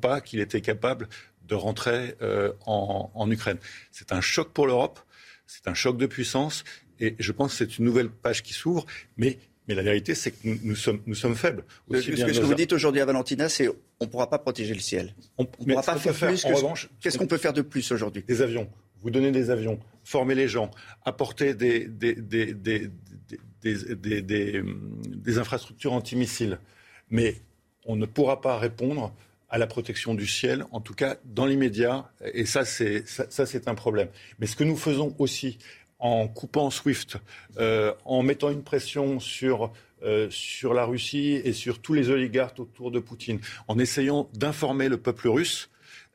pas 0.00 0.20
qu'il 0.20 0.38
était 0.38 0.60
capable 0.60 1.08
de 1.48 1.56
rentrer 1.56 2.14
euh, 2.22 2.52
en, 2.66 3.28
Ukraine. 3.30 3.58
C'est 3.90 4.12
un 4.12 4.20
choc 4.20 4.50
pour 4.50 4.68
l'Europe, 4.68 5.00
c'est 5.46 5.66
un 5.66 5.74
choc 5.74 5.96
de 5.96 6.06
puissance, 6.06 6.62
et 7.00 7.16
je 7.18 7.32
pense 7.32 7.52
que 7.52 7.58
c'est 7.58 7.78
une 7.78 7.86
nouvelle 7.86 8.08
page 8.08 8.42
qui 8.44 8.52
s'ouvre, 8.52 8.86
mais 9.16 9.38
mais 9.66 9.74
la 9.74 9.82
vérité, 9.82 10.14
c'est 10.14 10.30
que 10.30 10.48
nous, 10.62 10.74
sommes, 10.74 11.02
nous 11.04 11.14
sommes 11.14 11.34
faibles. 11.34 11.62
ce 11.92 12.10
que, 12.10 12.40
vous 12.40 12.54
dites 12.54 12.72
aujourd'hui 12.72 13.02
à 13.02 13.04
Valentina, 13.04 13.50
c'est 13.50 13.68
on 13.68 14.04
ne 14.04 14.06
pourra 14.06 14.30
pas 14.30 14.38
protéger 14.38 14.72
le 14.72 14.80
ciel. 14.80 15.14
On 15.36 15.42
ne 15.42 15.48
pourra 15.48 15.82
pas 15.82 15.98
faire, 15.98 16.14
plus. 16.14 16.46
En 16.46 16.54
revanche, 16.54 16.88
qu'est-ce 17.00 17.18
qu'on 17.18 17.26
peut 17.26 17.36
faire 17.36 17.52
de 17.52 17.60
plus 17.60 17.92
aujourd'hui 17.92 18.24
Des 18.26 18.40
avions 18.40 18.66
vous 19.02 19.10
donnez 19.10 19.30
des 19.30 19.50
avions, 19.50 19.78
formez 20.04 20.34
les 20.34 20.48
gens, 20.48 20.70
apportez 21.04 21.54
des, 21.54 21.86
des, 21.86 22.14
des, 22.14 22.88
des 23.62 25.38
infrastructures 25.38 25.92
antimissiles. 25.92 26.58
Mais 27.10 27.36
on 27.86 27.96
ne 27.96 28.06
pourra 28.06 28.40
pas 28.40 28.58
répondre 28.58 29.12
à 29.50 29.58
la 29.58 29.66
protection 29.66 30.14
du 30.14 30.26
ciel, 30.26 30.64
en 30.72 30.80
tout 30.80 30.94
cas 30.94 31.16
dans 31.24 31.46
l'immédiat, 31.46 32.10
et 32.34 32.44
ça 32.44 32.64
c'est, 32.64 33.04
un 33.66 33.74
problème. 33.74 34.08
Mais 34.38 34.46
ce 34.46 34.56
que 34.56 34.64
nous 34.64 34.76
faisons 34.76 35.14
aussi 35.18 35.58
en 35.98 36.28
coupant 36.28 36.70
SWIFT, 36.70 37.16
euh, 37.58 37.92
en 38.04 38.22
mettant 38.22 38.50
une 38.50 38.62
pression 38.62 39.18
euh, 40.02 40.28
sur 40.30 40.74
la 40.74 40.84
Russie 40.84 41.40
et 41.44 41.52
sur 41.52 41.80
tous 41.80 41.94
les 41.94 42.10
oligarques 42.10 42.60
autour 42.60 42.90
de 42.90 43.00
Poutine, 43.00 43.40
en 43.68 43.78
essayant 43.78 44.28
d'informer 44.34 44.88
le 44.88 44.98
peuple 44.98 45.28
russe, 45.28 45.70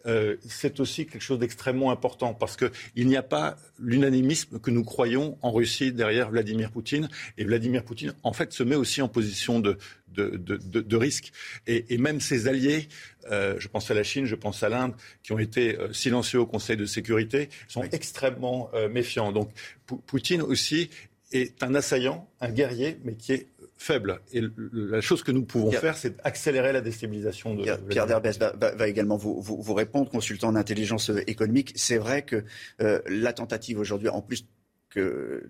euh, 0.06 0.36
c'est 0.48 0.80
aussi 0.80 1.06
quelque 1.06 1.22
chose 1.22 1.40
d'extrêmement 1.40 1.92
important 1.92 2.34
parce 2.34 2.58
qu'il 2.58 3.08
n'y 3.08 3.16
a 3.16 3.24
pas 3.24 3.58
l'unanimisme 3.80 4.60
que 4.60 4.72
nous 4.72 4.84
croyons 4.84 5.38
en 5.42 5.52
Russie 5.52 5.92
derrière 5.92 6.30
Vladimir 6.30 6.72
Poutine. 6.72 7.10
Et 7.38 7.46
Vladimir 7.46 7.84
Poutine, 7.84 8.14
en 8.24 8.34
fait, 8.34 8.54
se 8.54 8.64
met 8.64 8.76
aussi 8.76 9.02
en 9.02 9.08
position 9.08 9.60
de, 9.60 9.78
de, 10.10 10.38
de, 10.38 10.58
de 10.58 10.96
risque. 10.98 11.32
Et, 11.68 11.94
et, 11.94 11.98
même 11.98 12.20
ses 12.20 12.48
alliés, 12.48 12.90
euh, 13.32 13.56
je 13.58 13.68
pense 13.68 13.90
à 13.90 13.94
la 13.94 14.04
Chine, 14.04 14.26
je 14.26 14.36
pense 14.36 14.62
à 14.64 14.70
l'Inde, 14.70 14.94
qui 15.24 15.32
ont 15.32 15.40
été 15.40 15.78
euh, 15.78 15.94
silencieux 15.94 16.40
au 16.40 16.46
Conseil 16.46 16.78
de 16.78 16.86
sécurité, 16.86 17.50
sont 17.68 17.84
extrêmement 17.84 18.70
méfiants. 18.92 19.32
Donc 19.32 19.52
Poutine 19.86 20.42
aussi 20.42 20.90
est 21.32 21.64
un 21.64 21.76
assaillant, 21.76 22.28
un 22.42 22.50
guerrier, 22.50 22.98
mais 23.04 23.16
qui 23.16 23.34
est 23.34 23.48
faible. 23.84 24.22
Et 24.32 24.42
la 24.72 25.02
chose 25.02 25.24
que 25.24 25.32
nous 25.32 25.44
pouvons 25.44 25.72
faire, 25.72 25.98
c'est 25.98 26.16
accélérer 26.24 26.72
la 26.72 26.82
déstabilisation 26.82 27.56
de. 27.56 27.64
Pierre 27.90 28.08
Derbès 28.08 28.40
va, 28.40 28.88
également 28.88 29.18
vous, 29.18 29.42
vous, 29.42 29.74
répondre, 29.74 30.10
consultant 30.10 30.48
en 30.50 30.56
intelligence 30.56 31.10
euh, 31.10 31.22
économique. 31.28 31.74
C'est 31.76 31.98
vrai 31.98 32.24
que 32.24 32.44
euh, 32.82 33.02
la 33.08 33.34
tentative 33.34 33.80
aujourd'hui, 33.80 34.10
en 34.10 34.22
plus 34.22 34.46
que 34.90 35.50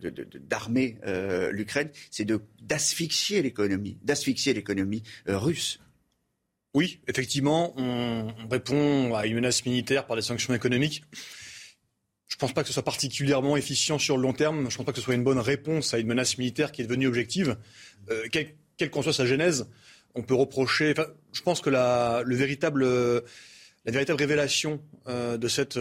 d'armer 0.49 0.97
euh, 1.05 1.51
l'Ukraine, 1.51 1.89
c'est 2.09 2.27
d'asphyxier 2.61 3.41
l'économie, 3.41 3.97
d'asphyxier 4.03 4.53
l'économie 4.53 5.03
russe. 5.27 5.79
Oui, 6.73 7.01
effectivement, 7.07 7.73
on, 7.77 8.33
répond 8.49 9.13
à 9.13 9.27
une 9.27 9.35
menace 9.35 9.65
militaire 9.65 10.07
par 10.07 10.15
des 10.15 10.23
sanctions 10.23 10.53
économiques. 10.53 11.03
Je 12.33 12.37
ne 12.37 12.39
pense 12.39 12.53
pas 12.53 12.63
que 12.63 12.67
ce 12.67 12.73
soit 12.73 12.83
particulièrement 12.83 13.55
efficient 13.57 13.99
sur 13.99 14.17
le 14.17 14.23
long 14.23 14.33
terme. 14.33 14.61
Je 14.71 14.73
ne 14.73 14.77
pense 14.77 14.85
pas 14.87 14.91
que 14.91 14.97
ce 14.97 15.03
soit 15.03 15.13
une 15.13 15.23
bonne 15.23 15.37
réponse 15.37 15.93
à 15.93 15.99
une 15.99 16.07
menace 16.07 16.39
militaire 16.39 16.71
qui 16.71 16.81
est 16.81 16.85
devenue 16.85 17.05
objective. 17.05 17.57
Euh, 18.09 18.23
quelle 18.31 18.89
qu'en 18.89 19.03
soit 19.03 19.13
sa 19.13 19.27
genèse, 19.27 19.67
on 20.15 20.23
peut 20.23 20.33
reprocher. 20.33 20.95
je 21.31 21.41
pense 21.43 21.61
que 21.61 21.69
la, 21.69 22.23
le 22.25 22.35
véritable, 22.35 22.83
la 22.83 23.91
véritable 23.91 24.17
révélation 24.17 24.81
de 25.05 25.47
cette, 25.47 25.77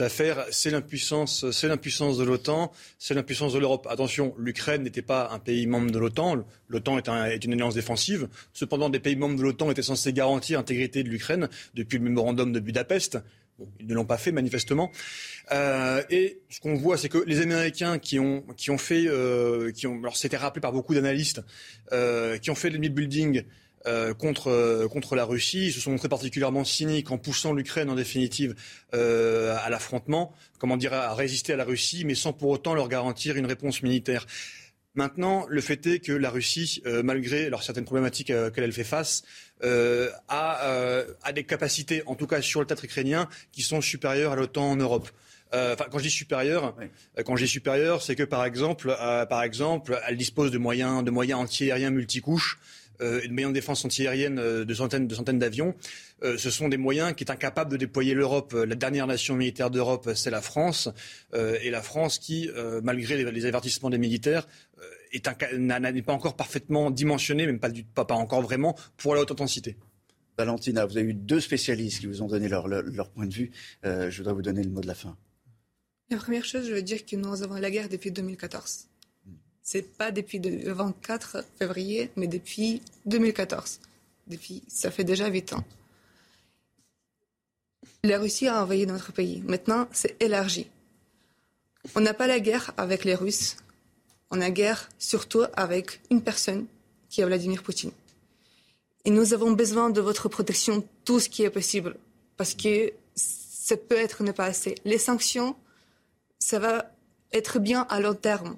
affaire, 0.00 0.46
c'est 0.50 0.70
l'impuissance, 0.70 1.50
c'est 1.50 1.68
l'impuissance 1.68 2.16
de 2.16 2.24
l'OTAN, 2.24 2.72
c'est 2.98 3.12
l'impuissance 3.12 3.52
de 3.52 3.58
l'Europe. 3.58 3.86
Attention, 3.90 4.34
l'Ukraine 4.38 4.82
n'était 4.82 5.02
pas 5.02 5.28
un 5.30 5.40
pays 5.40 5.66
membre 5.66 5.90
de 5.90 5.98
l'OTAN. 5.98 6.42
L'OTAN 6.68 6.96
est, 6.96 7.08
est, 7.34 7.44
une 7.44 7.52
alliance 7.52 7.74
défensive. 7.74 8.28
Cependant, 8.54 8.88
des 8.88 8.98
pays 8.98 9.14
membres 9.14 9.36
de 9.36 9.42
l'OTAN 9.42 9.70
étaient 9.70 9.82
censés 9.82 10.14
garantir 10.14 10.58
l'intégrité 10.58 11.02
de 11.02 11.10
l'Ukraine 11.10 11.50
depuis 11.74 11.98
le 11.98 12.04
mémorandum 12.04 12.50
de 12.50 12.60
Budapest 12.60 13.18
ils 13.80 13.86
ne 13.86 13.94
l'ont 13.94 14.04
pas 14.04 14.18
fait 14.18 14.32
manifestement. 14.32 14.90
Euh, 15.50 16.02
et 16.10 16.40
ce 16.48 16.60
qu'on 16.60 16.74
voit, 16.74 16.96
c'est 16.96 17.08
que 17.08 17.18
les 17.26 17.40
Américains 17.40 17.98
qui 17.98 18.18
ont 18.18 18.42
qui 18.56 18.70
ont 18.70 18.78
fait, 18.78 19.06
euh, 19.06 19.70
qui 19.72 19.86
ont, 19.86 19.98
alors 19.98 20.16
c'était 20.16 20.36
rappelé 20.36 20.60
par 20.60 20.72
beaucoup 20.72 20.94
d'analystes, 20.94 21.42
euh, 21.92 22.38
qui 22.38 22.50
ont 22.50 22.54
fait 22.54 22.70
le 22.70 22.78
building 22.78 23.44
contre 24.18 24.86
contre 24.92 25.16
la 25.16 25.24
Russie, 25.24 25.72
se 25.72 25.80
sont 25.80 25.90
montrés 25.90 26.08
particulièrement 26.08 26.64
cyniques 26.64 27.10
en 27.10 27.18
poussant 27.18 27.52
l'Ukraine 27.52 27.90
en 27.90 27.96
définitive 27.96 28.54
à 28.92 29.70
l'affrontement, 29.70 30.32
comment 30.60 30.76
dire, 30.76 30.92
à 30.92 31.14
résister 31.14 31.52
à 31.52 31.56
la 31.56 31.64
Russie, 31.64 32.04
mais 32.04 32.14
sans 32.14 32.32
pour 32.32 32.50
autant 32.50 32.74
leur 32.74 32.88
garantir 32.88 33.36
une 33.36 33.46
réponse 33.46 33.82
militaire. 33.82 34.24
Maintenant, 34.94 35.46
le 35.48 35.60
fait 35.60 35.84
est 35.86 35.98
que 35.98 36.12
la 36.12 36.30
Russie, 36.30 36.80
malgré 37.02 37.46
alors, 37.46 37.64
certaines 37.64 37.84
problématiques 37.84 38.30
auxquelles 38.30 38.64
elle 38.64 38.72
fait 38.72 38.84
face, 38.84 39.24
euh, 39.62 40.10
a, 40.28 41.04
a, 41.22 41.32
des 41.32 41.44
capacités, 41.44 42.02
en 42.06 42.14
tout 42.14 42.26
cas 42.26 42.42
sur 42.42 42.60
le 42.60 42.66
théâtre 42.66 42.84
ukrainien, 42.84 43.28
qui 43.52 43.62
sont 43.62 43.80
supérieures 43.80 44.32
à 44.32 44.36
l'OTAN 44.36 44.70
en 44.70 44.76
Europe. 44.76 45.08
Enfin, 45.54 45.84
quand 45.90 45.98
je 45.98 46.04
dis 46.04 46.10
supérieur, 46.10 46.74
quand 47.26 47.36
je 47.36 47.44
dis 47.44 47.50
supérieur, 47.50 48.00
c'est 48.00 48.16
que 48.16 48.22
par 48.22 48.46
exemple, 48.46 48.96
par 49.28 49.42
exemple, 49.42 50.00
elle 50.08 50.16
dispose 50.16 50.50
de 50.50 50.56
moyens, 50.56 51.04
de 51.04 51.10
moyens 51.10 51.40
antiaériens 51.40 51.90
multicouches 51.90 52.58
euh, 53.02 53.20
et 53.22 53.28
de 53.28 53.32
moyens 53.32 53.52
de 53.52 53.58
défense 53.58 53.84
antiaérienne 53.84 54.38
euh, 54.38 54.64
de 54.64 54.74
centaines, 54.74 55.06
de 55.06 55.14
centaines 55.14 55.38
d'avions. 55.38 55.74
Euh, 56.22 56.38
ce 56.38 56.50
sont 56.50 56.68
des 56.68 56.76
moyens 56.76 57.14
qui 57.14 57.24
est 57.24 57.30
incapable 57.30 57.72
de 57.72 57.76
déployer 57.76 58.14
l'Europe. 58.14 58.52
La 58.52 58.74
dernière 58.74 59.06
nation 59.06 59.34
militaire 59.34 59.70
d'Europe, 59.70 60.10
c'est 60.14 60.30
la 60.30 60.40
France. 60.40 60.88
et 61.34 61.70
la 61.70 61.82
France 61.82 62.18
qui, 62.18 62.48
malgré 62.82 63.22
les, 63.30 63.46
avertissements 63.46 63.90
des 63.90 63.98
militaires, 63.98 64.46
n'est 65.12 66.02
pas 66.02 66.12
encore 66.12 66.36
parfaitement 66.36 66.90
dimensionnée, 66.90 67.46
même 67.46 67.58
pas, 67.58 67.70
pas, 67.94 68.04
pas 68.04 68.14
encore 68.14 68.42
vraiment, 68.42 68.76
pour 68.96 69.14
la 69.14 69.22
haute 69.22 69.32
intensité. 69.32 69.76
Valentina, 70.38 70.86
vous 70.86 70.96
avez 70.96 71.08
eu 71.08 71.14
deux 71.14 71.40
spécialistes 71.40 72.00
qui 72.00 72.06
vous 72.06 72.22
ont 72.22 72.28
donné 72.28 72.48
leur, 72.48 73.10
point 73.10 73.26
de 73.26 73.34
vue. 73.34 73.50
je 73.82 74.16
voudrais 74.16 74.34
vous 74.34 74.42
donner 74.42 74.62
le 74.62 74.70
mot 74.70 74.80
de 74.80 74.86
la 74.86 74.94
fin. 74.94 75.16
La 76.10 76.18
première 76.18 76.44
chose, 76.44 76.68
je 76.68 76.74
veux 76.74 76.82
dire 76.82 77.04
que 77.04 77.16
nous 77.16 77.42
avons 77.42 77.56
la 77.56 77.70
guerre 77.70 77.88
depuis 77.88 78.12
2014. 78.12 78.91
C'est 79.62 79.96
pas 79.96 80.10
depuis 80.10 80.38
le 80.38 80.72
24 80.72 81.44
février, 81.58 82.10
mais 82.16 82.26
depuis 82.26 82.82
2014. 83.06 83.80
Depuis, 84.26 84.62
ça 84.66 84.90
fait 84.90 85.04
déjà 85.04 85.28
8 85.28 85.52
ans. 85.52 85.64
La 88.04 88.18
Russie 88.18 88.48
a 88.48 88.62
envahi 88.62 88.86
notre 88.86 89.12
pays. 89.12 89.42
Maintenant, 89.46 89.88
c'est 89.92 90.20
élargi. 90.20 90.68
On 91.94 92.00
n'a 92.00 92.14
pas 92.14 92.26
la 92.26 92.40
guerre 92.40 92.72
avec 92.76 93.04
les 93.04 93.14
Russes. 93.14 93.56
On 94.30 94.40
a 94.40 94.50
guerre 94.50 94.88
surtout 94.98 95.44
avec 95.54 96.00
une 96.10 96.22
personne 96.22 96.66
qui 97.08 97.20
est 97.20 97.24
Vladimir 97.24 97.62
Poutine. 97.62 97.92
Et 99.04 99.10
nous 99.10 99.34
avons 99.34 99.52
besoin 99.52 99.90
de 99.90 100.00
votre 100.00 100.28
protection, 100.28 100.84
tout 101.04 101.20
ce 101.20 101.28
qui 101.28 101.42
est 101.42 101.50
possible. 101.50 101.96
Parce 102.36 102.54
que 102.54 102.92
ça 103.14 103.76
peut 103.76 103.96
être 103.96 104.22
ne 104.22 104.32
pas 104.32 104.46
assez. 104.46 104.74
Les 104.84 104.98
sanctions, 104.98 105.54
ça 106.38 106.58
va 106.58 106.90
être 107.32 107.58
bien 107.58 107.82
à 107.88 108.00
long 108.00 108.14
terme. 108.14 108.56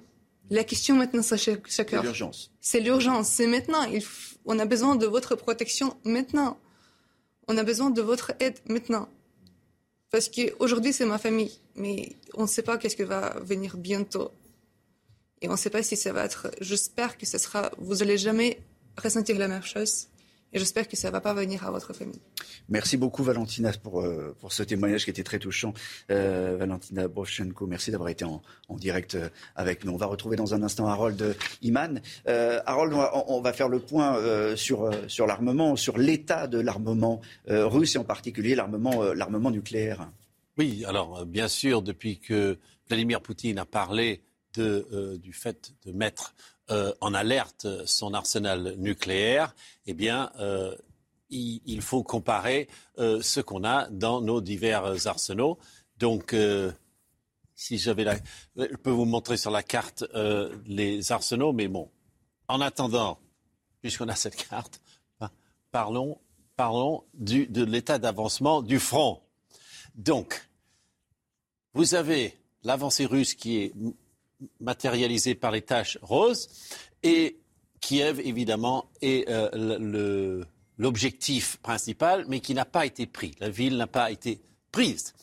La 0.49 0.63
question 0.63 0.95
maintenant, 0.95 1.21
c'est 1.23 1.91
l'urgence. 1.91 2.51
C'est 2.61 2.79
l'urgence. 2.79 3.29
C'est 3.29 3.47
maintenant. 3.47 3.85
on 4.45 4.59
a 4.59 4.65
besoin 4.65 4.95
de 4.95 5.05
votre 5.05 5.35
protection 5.35 5.97
maintenant. 6.03 6.59
On 7.47 7.57
a 7.57 7.63
besoin 7.63 7.89
de 7.89 8.01
votre 8.01 8.33
aide 8.39 8.59
maintenant. 8.67 9.09
Parce 10.11 10.29
qu'aujourd'hui, 10.29 10.93
c'est 10.93 11.05
ma 11.05 11.17
famille. 11.17 11.59
Mais 11.75 12.15
on 12.35 12.43
ne 12.43 12.47
sait 12.47 12.61
pas 12.61 12.77
qu'est-ce 12.77 12.95
qui 12.95 13.03
va 13.03 13.39
venir 13.41 13.77
bientôt. 13.77 14.31
Et 15.41 15.47
on 15.47 15.53
ne 15.53 15.57
sait 15.57 15.69
pas 15.69 15.83
si 15.83 15.97
ça 15.97 16.13
va 16.13 16.25
être. 16.25 16.51
J'espère 16.61 17.17
que 17.17 17.25
ce 17.25 17.37
sera. 17.37 17.71
Vous 17.77 17.95
n'allez 17.95 18.17
jamais 18.17 18.59
ressentir 18.97 19.37
la 19.37 19.47
même 19.47 19.63
chose. 19.63 20.07
Et 20.55 20.59
j'espère 20.59 20.87
que 20.87 20.95
ça 20.95 21.09
ne 21.09 21.11
va 21.11 21.19
pas 21.19 21.33
venir 21.33 21.67
à 21.67 21.71
votre 21.71 21.91
famille. 21.91 22.21
Merci 22.69 22.95
beaucoup 22.95 23.23
Valentina 23.23 23.73
pour, 23.73 23.99
euh, 23.99 24.33
pour 24.39 24.53
ce 24.53 24.63
témoignage 24.63 25.03
qui 25.03 25.09
était 25.09 25.21
très 25.21 25.37
touchant. 25.37 25.73
Euh, 26.11 26.55
Valentina 26.57 27.09
Brovchenko, 27.09 27.67
merci 27.67 27.91
d'avoir 27.91 28.07
été 28.07 28.23
en, 28.23 28.41
direct 28.69 29.15
euh, 29.15 29.27
avec 29.57 29.83
nous. 29.83 29.91
On 29.91 29.97
va 29.97 30.05
retrouver 30.05 30.37
dans 30.37 30.53
un 30.53 30.63
instant 30.63 30.87
Harold 30.87 31.35
Iman. 31.61 31.99
Harold, 32.25 32.93
on 33.27 33.41
va, 33.41 33.51
faire 33.51 33.67
le 33.67 33.79
point 33.79 34.55
sur, 34.55 34.89
sur 35.09 35.27
l'armement, 35.27 35.75
sur 35.75 35.97
l'état 35.97 36.47
de 36.47 36.59
l'armement 36.59 37.19
russe 37.47 37.95
et 37.95 37.97
en 37.97 38.05
particulier 38.05 38.55
l'armement, 38.55 39.03
l'armement 39.13 39.51
nucléaire. 39.51 40.09
Oui, 40.57 40.85
alors 40.85 41.25
bien 41.25 41.49
sûr, 41.49 41.81
depuis 41.81 42.19
que 42.19 42.57
Vladimir 42.87 43.21
Poutine 43.21 43.59
a 43.59 43.65
parlé 43.65 44.21
de, 44.55 45.17
du 45.21 45.33
fait 45.33 45.73
de 45.85 45.91
mettre 45.91 46.33
euh, 46.71 46.93
en 46.99 47.13
alerte 47.13 47.67
son 47.85 48.15
arsenal 48.15 48.73
nucléaire, 48.77 49.53
eh 49.85 49.93
bien, 49.93 50.31
euh, 50.39 50.75
il, 51.29 51.81
faut 51.81 52.01
comparer 52.01 52.67
euh, 52.97 53.21
ce 53.21 53.39
qu'on 53.39 53.63
a 53.63 53.87
dans 53.89 54.19
nos 54.19 54.41
divers 54.41 55.07
arsenaux. 55.07 55.59
Donc, 55.97 56.35
si 57.53 57.77
j'avais 57.77 58.03
la, 58.03 58.15
je 58.57 58.75
peux 58.77 58.89
vous 58.89 59.05
montrer 59.05 59.37
sur 59.37 59.51
la 59.51 59.61
carte 59.61 60.03
les 60.65 61.11
arsenaux, 61.11 61.53
mais 61.53 61.67
bon, 61.67 61.89
en 62.47 62.61
attendant, 62.61 63.19
puisqu'on 63.81 64.07
a 64.07 64.15
cette 64.15 64.35
carte, 64.35 64.81
parlons, 65.71 66.19
parlons 66.55 67.03
de 67.13 67.63
l'état 67.63 67.99
d'avancement 67.99 68.61
du 68.61 68.79
front. 68.79 69.21
Donc, 69.93 70.49
vous 71.73 71.93
avez 71.93 72.37
l'avancée 72.63 73.05
russe 73.05 73.35
qui 73.35 73.57
est 73.57 73.73
matérialisé 74.59 75.35
par 75.35 75.51
les 75.51 75.61
taches 75.61 75.97
roses. 76.01 76.47
Et 77.03 77.37
Kiev, 77.81 78.19
évidemment, 78.19 78.89
est 79.01 79.29
euh, 79.29 80.43
l'objectif 80.77 81.57
principal, 81.57 82.25
mais 82.27 82.39
qui 82.39 82.53
n'a 82.53 82.65
pas 82.65 82.85
été 82.85 83.05
pris. 83.05 83.31
La 83.39 83.49
ville 83.49 83.77
n'a 83.77 83.87
pas 83.87 84.11
été 84.11 84.41
prise. 84.71 85.13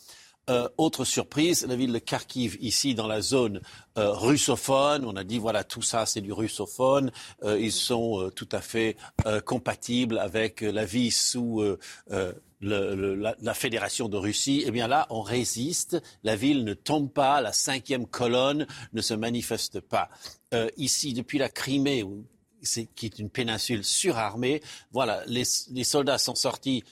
Euh, 0.51 0.69
autre 0.77 1.05
surprise, 1.05 1.67
la 1.67 1.77
ville 1.77 1.93
de 1.93 1.99
Kharkiv, 1.99 2.57
ici 2.61 2.95
dans 2.95 3.07
la 3.07 3.21
zone 3.21 3.61
euh, 3.97 4.11
russophone, 4.11 5.05
on 5.07 5.15
a 5.15 5.23
dit 5.23 5.39
voilà 5.39 5.63
tout 5.63 5.83
ça 5.83 6.05
c'est 6.05 6.21
du 6.21 6.33
russophone, 6.33 7.13
ils 7.45 7.73
sont 7.73 8.31
tout 8.35 8.49
à 8.51 8.61
fait 8.61 8.97
compatibles 9.45 10.19
avec 10.19 10.61
la 10.63 10.85
vie 10.85 11.11
sous 11.11 11.63
la, 12.63 13.55
Fédération 13.55 14.09
de 14.09 14.17
Russie, 14.17 14.63
eh 14.67 14.71
bien 14.71 14.89
là, 14.89 15.07
on 15.11 15.21
résiste. 15.21 16.01
La 16.23 16.37
ville 16.37 16.65
ne 16.65 16.75
tombe 16.75 17.11
pas, 17.11 17.41
la 17.41 17.53
cinquième 17.53 18.07
colonne 18.07 18.67
ne 18.93 19.03
se 19.03 19.15
manifeste 19.15 19.81
pas. 19.81 20.09
Euh, 20.55 20.71
ici, 20.77 21.13
depuis 21.13 21.39
la 21.39 21.49
Crimée, 21.49 22.05
qui 22.95 23.07
est 23.07 23.19
une 23.19 23.31
péninsule 23.31 23.85
surarmée, 23.85 24.63
voilà, 24.93 25.23
les, 25.27 25.45
soldats 25.85 26.19
sont 26.19 26.37
sortis 26.37 26.85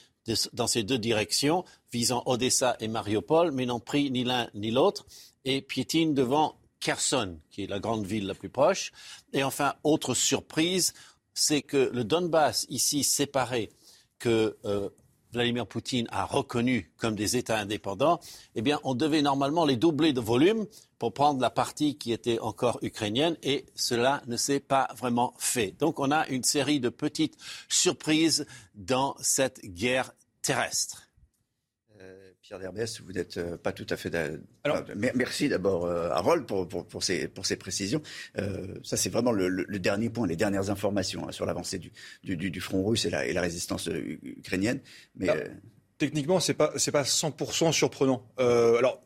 dans 0.53 0.67
ces 0.67 0.83
deux 0.83 0.97
directions, 0.97 1.65
visant 1.91 2.23
Odessa 2.25 2.77
et 2.79 2.87
Mariupol, 2.87 3.51
mais 3.51 3.65
n'ont 3.65 3.79
pris 3.79 4.11
ni 4.11 4.23
l'un 4.23 4.49
ni 4.53 4.71
l'autre 4.71 5.05
et 5.45 5.61
piétinent 5.61 6.13
devant 6.13 6.55
Kherson, 6.79 7.39
qui 7.49 7.63
est 7.63 7.67
la 7.67 7.79
grande 7.79 8.05
ville 8.05 8.27
la 8.27 8.35
plus 8.35 8.49
proche. 8.49 8.91
Et 9.33 9.43
enfin, 9.43 9.75
autre 9.83 10.13
surprise, 10.13 10.93
c'est 11.33 11.61
que 11.61 11.89
le 11.93 12.03
Donbass, 12.03 12.65
ici 12.69 13.03
séparé, 13.03 13.71
que 14.19 14.57
euh, 14.65 14.89
Vladimir 15.31 15.65
Poutine 15.65 16.07
a 16.11 16.25
reconnu 16.25 16.91
comme 16.97 17.15
des 17.15 17.37
États 17.37 17.57
indépendants, 17.57 18.19
eh 18.55 18.61
bien, 18.61 18.79
on 18.83 18.95
devait 18.95 19.21
normalement 19.21 19.65
les 19.65 19.77
doubler 19.77 20.13
de 20.13 20.19
volume 20.19 20.65
pour 20.99 21.13
prendre 21.13 21.41
la 21.41 21.49
partie 21.49 21.97
qui 21.97 22.11
était 22.11 22.39
encore 22.39 22.79
ukrainienne, 22.81 23.37
et 23.43 23.65
cela 23.75 24.21
ne 24.27 24.37
s'est 24.37 24.59
pas 24.59 24.89
vraiment 24.97 25.33
fait. 25.37 25.73
Donc, 25.79 25.99
on 25.99 26.11
a 26.11 26.27
une 26.27 26.43
série 26.43 26.79
de 26.79 26.89
petites 26.89 27.37
surprises 27.69 28.45
dans 28.75 29.15
cette 29.19 29.61
guerre 29.65 30.11
terrestre. 30.41 31.10
Pierre 32.51 32.59
Derbès, 32.59 32.99
vous 32.99 33.13
n'êtes 33.13 33.37
euh, 33.37 33.55
pas 33.55 33.71
tout 33.71 33.87
à 33.89 33.95
fait. 33.95 34.13
Alors, 34.65 34.83
merci 35.15 35.47
d'abord, 35.47 35.85
euh, 35.85 36.09
Harold, 36.09 36.45
pour, 36.45 36.67
pour, 36.67 37.01
ces, 37.01 37.29
pour 37.29 37.45
ces 37.45 37.55
précisions. 37.55 38.01
Euh, 38.37 38.75
ça, 38.83 38.97
c'est 38.97 39.07
vraiment 39.07 39.31
le, 39.31 39.79
dernier 39.79 40.09
point, 40.09 40.27
les 40.27 40.35
dernières 40.35 40.69
informations 40.69 41.25
hein, 41.25 41.31
sur 41.31 41.45
l'avancée 41.45 41.79
du, 41.79 41.91
du, 42.35 42.59
front 42.59 42.83
russe 42.83 43.05
et 43.05 43.09
la, 43.09 43.25
et 43.25 43.31
la 43.31 43.39
résistance 43.39 43.87
ukrainienne. 43.87 44.81
Mais, 45.15 45.29
Techniquement, 45.97 46.41
ce 46.41 46.51
n'est 46.51 46.57
pas, 46.57 46.73
pas 46.91 47.03
100% 47.03 47.71
surprenant. 47.71 48.27
alors, 48.37 49.01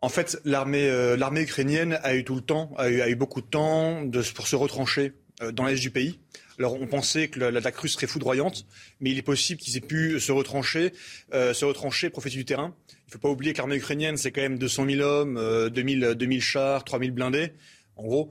en 0.00 0.08
fait, 0.08 0.40
l'armée, 0.44 0.88
l'armée 1.16 1.40
ukrainienne 1.40 1.98
a 2.04 2.14
eu 2.14 2.22
tout 2.22 2.36
le 2.36 2.42
temps, 2.42 2.72
a 2.76 2.88
eu, 2.90 3.00
a 3.00 3.08
eu 3.08 3.16
beaucoup 3.16 3.40
de 3.40 3.46
temps 3.46 4.04
de, 4.04 4.22
pour 4.36 4.46
se 4.46 4.54
retrancher 4.54 5.14
dans 5.52 5.64
l'est 5.64 5.80
du 5.80 5.90
pays. 5.90 6.20
Alors 6.62 6.80
on 6.80 6.86
pensait 6.86 7.26
que 7.26 7.40
l'attaque 7.40 7.76
russe 7.76 7.94
serait 7.94 8.06
foudroyante, 8.06 8.66
mais 9.00 9.10
il 9.10 9.18
est 9.18 9.22
possible 9.22 9.60
qu'ils 9.60 9.76
aient 9.76 9.80
pu 9.80 10.20
se 10.20 10.30
retrancher, 10.30 10.92
euh, 11.34 11.52
se 11.52 11.64
retrancher, 11.64 12.08
profiter 12.08 12.36
du 12.36 12.44
terrain. 12.44 12.72
Il 12.88 13.08
ne 13.08 13.12
faut 13.14 13.18
pas 13.18 13.28
oublier 13.28 13.52
que 13.52 13.58
l'armée 13.58 13.74
ukrainienne, 13.74 14.16
c'est 14.16 14.30
quand 14.30 14.42
même 14.42 14.58
200 14.58 14.86
000 14.88 15.00
hommes, 15.00 15.38
euh, 15.38 15.70
2000, 15.70 16.14
2000 16.14 16.40
chars, 16.40 16.84
3000 16.84 17.10
blindés, 17.10 17.52
en 17.96 18.04
gros. 18.04 18.30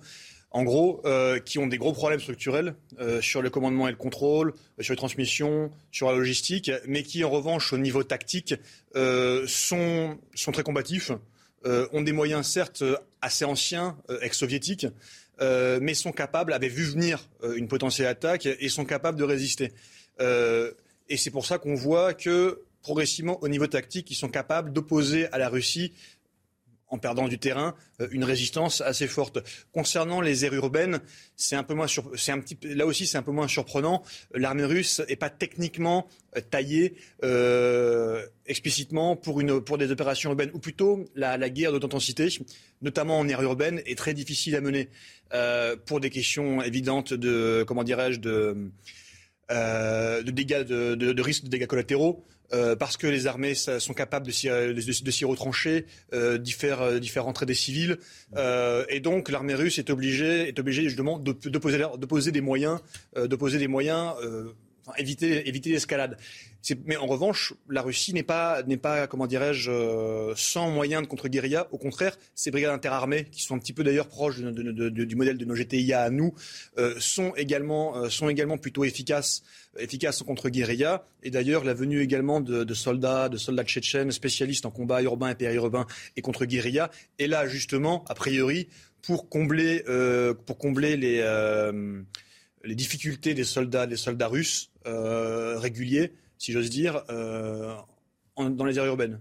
En 0.50 0.64
gros, 0.64 1.02
euh, 1.04 1.40
qui 1.40 1.60
ont 1.60 1.68
des 1.68 1.78
gros 1.78 1.92
problèmes 1.92 2.22
structurels 2.22 2.76
euh, 3.02 3.20
sur 3.20 3.42
le 3.42 3.50
commandement 3.50 3.90
et 3.90 3.92
le 3.92 3.98
contrôle, 3.98 4.54
sur 4.80 4.94
les 4.94 4.98
transmissions, 4.98 5.70
sur 5.92 6.10
la 6.10 6.16
logistique, 6.16 6.72
mais 6.88 7.04
qui, 7.04 7.26
en 7.26 7.30
revanche, 7.30 7.74
au 7.74 7.78
niveau 7.78 8.04
tactique, 8.04 8.56
sont, 8.96 10.18
sont 10.36 10.52
très 10.54 10.64
combatifs, 10.64 11.12
ont 11.66 12.02
des 12.02 12.14
moyens 12.14 12.48
certes 12.48 12.84
assez 13.22 13.44
anciens, 13.44 13.98
ex-soviétiques, 14.22 14.88
euh, 15.42 15.80
mais 15.82 15.94
sont 15.94 16.12
capables, 16.12 16.54
avaient 16.54 16.68
vu 16.68 16.84
venir 16.84 17.28
euh, 17.44 17.56
une 17.56 17.68
potentielle 17.68 18.08
attaque 18.08 18.46
et 18.46 18.70
sont 18.70 18.86
capables 18.86 19.18
de 19.18 19.24
résister. 19.24 19.72
Euh, 20.20 20.72
et 21.10 21.18
c'est 21.18 21.32
pour 21.32 21.46
ça 21.46 21.58
qu'on 21.58 21.76
voit 21.76 22.14
que 22.14 22.62
progressivement, 22.82 23.42
au 23.44 23.48
niveau 23.48 23.68
tactique, 23.68 24.10
ils 24.12 24.16
sont 24.16 24.30
capables 24.30 24.72
d'opposer 24.72 25.28
à 25.32 25.38
la 25.38 25.50
Russie 25.50 25.94
en 26.92 26.98
perdant 26.98 27.28
du 27.28 27.40
terrain, 27.40 27.74
une 28.12 28.24
résistance 28.24 28.82
assez 28.82 29.08
forte. 29.08 29.40
Concernant 29.74 30.22
les 30.22 30.46
aires 30.46 30.54
urbaines, 30.54 31.00
là 32.64 32.86
aussi 32.86 33.08
c'est 33.08 33.18
un 33.18 33.24
peu 33.24 33.32
moins 33.32 33.48
surprenant. 33.48 34.04
L'armée 34.34 34.66
russe 34.66 35.02
n'est 35.10 35.16
pas 35.16 35.30
techniquement 35.30 36.08
taillée 36.50 36.96
explicitement 38.46 39.16
pour, 39.16 39.42
des 39.78 39.92
opérations 39.92 40.30
urbaines, 40.30 40.52
ou 40.54 40.60
plutôt 40.60 41.10
la, 41.16 41.50
guerre 41.50 41.72
de 41.72 41.80
intensité, 41.84 42.28
notamment 42.82 43.20
en 43.20 43.28
aire 43.28 43.42
urbaine, 43.42 43.82
est 43.86 43.98
très 43.98 44.14
difficile 44.14 44.56
à 44.56 44.62
mener. 44.62 44.90
Euh, 45.34 45.78
pour 45.86 46.02
des 46.02 46.10
questions 46.10 46.62
évidentes 46.62 47.14
de, 47.14 47.64
comment 47.66 47.86
dirais-je, 47.86 48.20
de, 48.20 48.70
euh, 49.52 50.24
de 50.24 50.32
dégâts, 50.32 50.64
de, 50.64 50.96
de, 50.96 51.14
de 51.14 51.22
risque 51.22 51.44
de 51.44 51.50
dégâts 51.50 51.68
collatéraux. 51.68 52.24
Euh, 52.54 52.76
parce 52.76 52.98
que 52.98 53.08
les 53.08 53.28
armées 53.28 53.56
sont 53.56 53.94
capables 53.94 54.26
de 54.26 54.32
s'y, 54.32 54.48
de, 54.48 55.26
retrancher, 55.26 55.86
euh, 56.14 56.38
d'y, 56.38 56.52
faire, 56.52 57.00
d'y 57.00 57.08
faire 57.08 57.26
des 57.46 57.54
civils. 57.54 57.98
Euh, 58.36 58.84
et 58.90 59.00
donc 59.00 59.30
l'armée 59.30 59.56
russe 59.56 59.80
est 59.80 59.90
obligée, 59.90 60.50
est 60.50 60.60
obligée 60.60 60.84
justement 60.84 61.18
de, 61.18 61.32
de, 61.32 61.58
poser, 61.58 61.78
de 61.78 62.06
poser 62.06 62.32
des 62.32 62.42
moyens, 62.42 62.80
de 63.16 63.36
poser 63.38 63.58
des 63.58 63.70
moyens, 63.70 64.16
éviter, 64.98 65.44
l'escalade. 65.72 66.18
Mais 66.86 66.96
en 66.96 67.08
revanche, 67.08 67.54
la 67.70 67.82
Russie 67.82 68.14
n'est 68.14 68.24
pas, 68.24 68.62
pas, 68.82 69.08
comment 69.08 69.26
dirais-je, 69.26 69.72
euh, 69.72 70.34
sans 70.36 70.70
moyens 70.70 71.02
de 71.02 71.08
contre-guérilla. 71.08 71.68
Au 71.72 71.78
contraire, 71.78 72.18
ces 72.36 72.52
brigades 72.52 72.72
interarmées, 72.72 73.26
qui 73.32 73.42
sont 73.42 73.56
un 73.56 73.60
petit 73.60 73.74
peu 73.74 73.84
d'ailleurs 73.84 74.08
proches 74.08 74.38
du 74.40 75.16
modèle 75.16 75.38
de 75.38 75.46
nos 75.46 75.56
GTIA 75.56 76.04
à 76.04 76.10
nous, 76.10 76.34
euh, 76.78 76.94
sont 77.00 77.34
également, 77.36 77.98
euh, 77.98 78.10
sont 78.10 78.30
également 78.30 78.58
plutôt 78.58 78.84
efficaces, 78.84 79.44
efficaces 79.78 80.22
contre-guérilla. 80.22 81.04
Et 81.24 81.32
d'ailleurs, 81.32 81.64
la 81.64 81.74
venue 81.74 82.02
également 82.02 82.42
de, 82.42 82.74
soldats, 82.74 83.28
de 83.28 83.38
soldats 83.38 83.64
tchétchènes 83.64 84.12
spécialistes 84.12 84.66
en 84.66 84.72
combat 84.72 85.02
urbain 85.02 85.30
et 85.30 85.36
périurbain 85.36 85.88
et 86.16 86.22
contre-guérilla 86.22 86.92
est 87.18 87.28
là 87.28 87.48
justement, 87.48 88.06
a 88.08 88.14
priori, 88.14 88.68
pour 89.02 89.30
combler, 89.30 89.84
pour 90.46 90.58
combler 90.60 90.96
les, 90.96 91.22
les 92.64 92.76
difficultés 92.76 93.34
des 93.34 93.44
soldats, 93.44 93.88
des 93.88 93.98
soldats 93.98 94.28
russes 94.28 94.72
réguliers 94.86 96.14
si 96.42 96.54
j'ose 96.54 96.72
dire, 96.72 97.04
euh, 97.12 97.76
dans 98.36 98.66
les 98.66 98.80
aires 98.80 98.86
urbaines. 98.86 99.20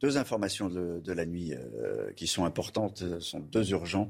Deux 0.00 0.18
informations 0.18 0.68
de, 0.68 1.12
la 1.12 1.26
nuit 1.26 1.52
euh, 1.52 2.12
qui 2.14 2.28
sont 2.28 2.44
importantes, 2.44 3.02
euh, 3.02 3.18
sont 3.18 3.40
deux 3.40 3.70
urgents 3.70 4.08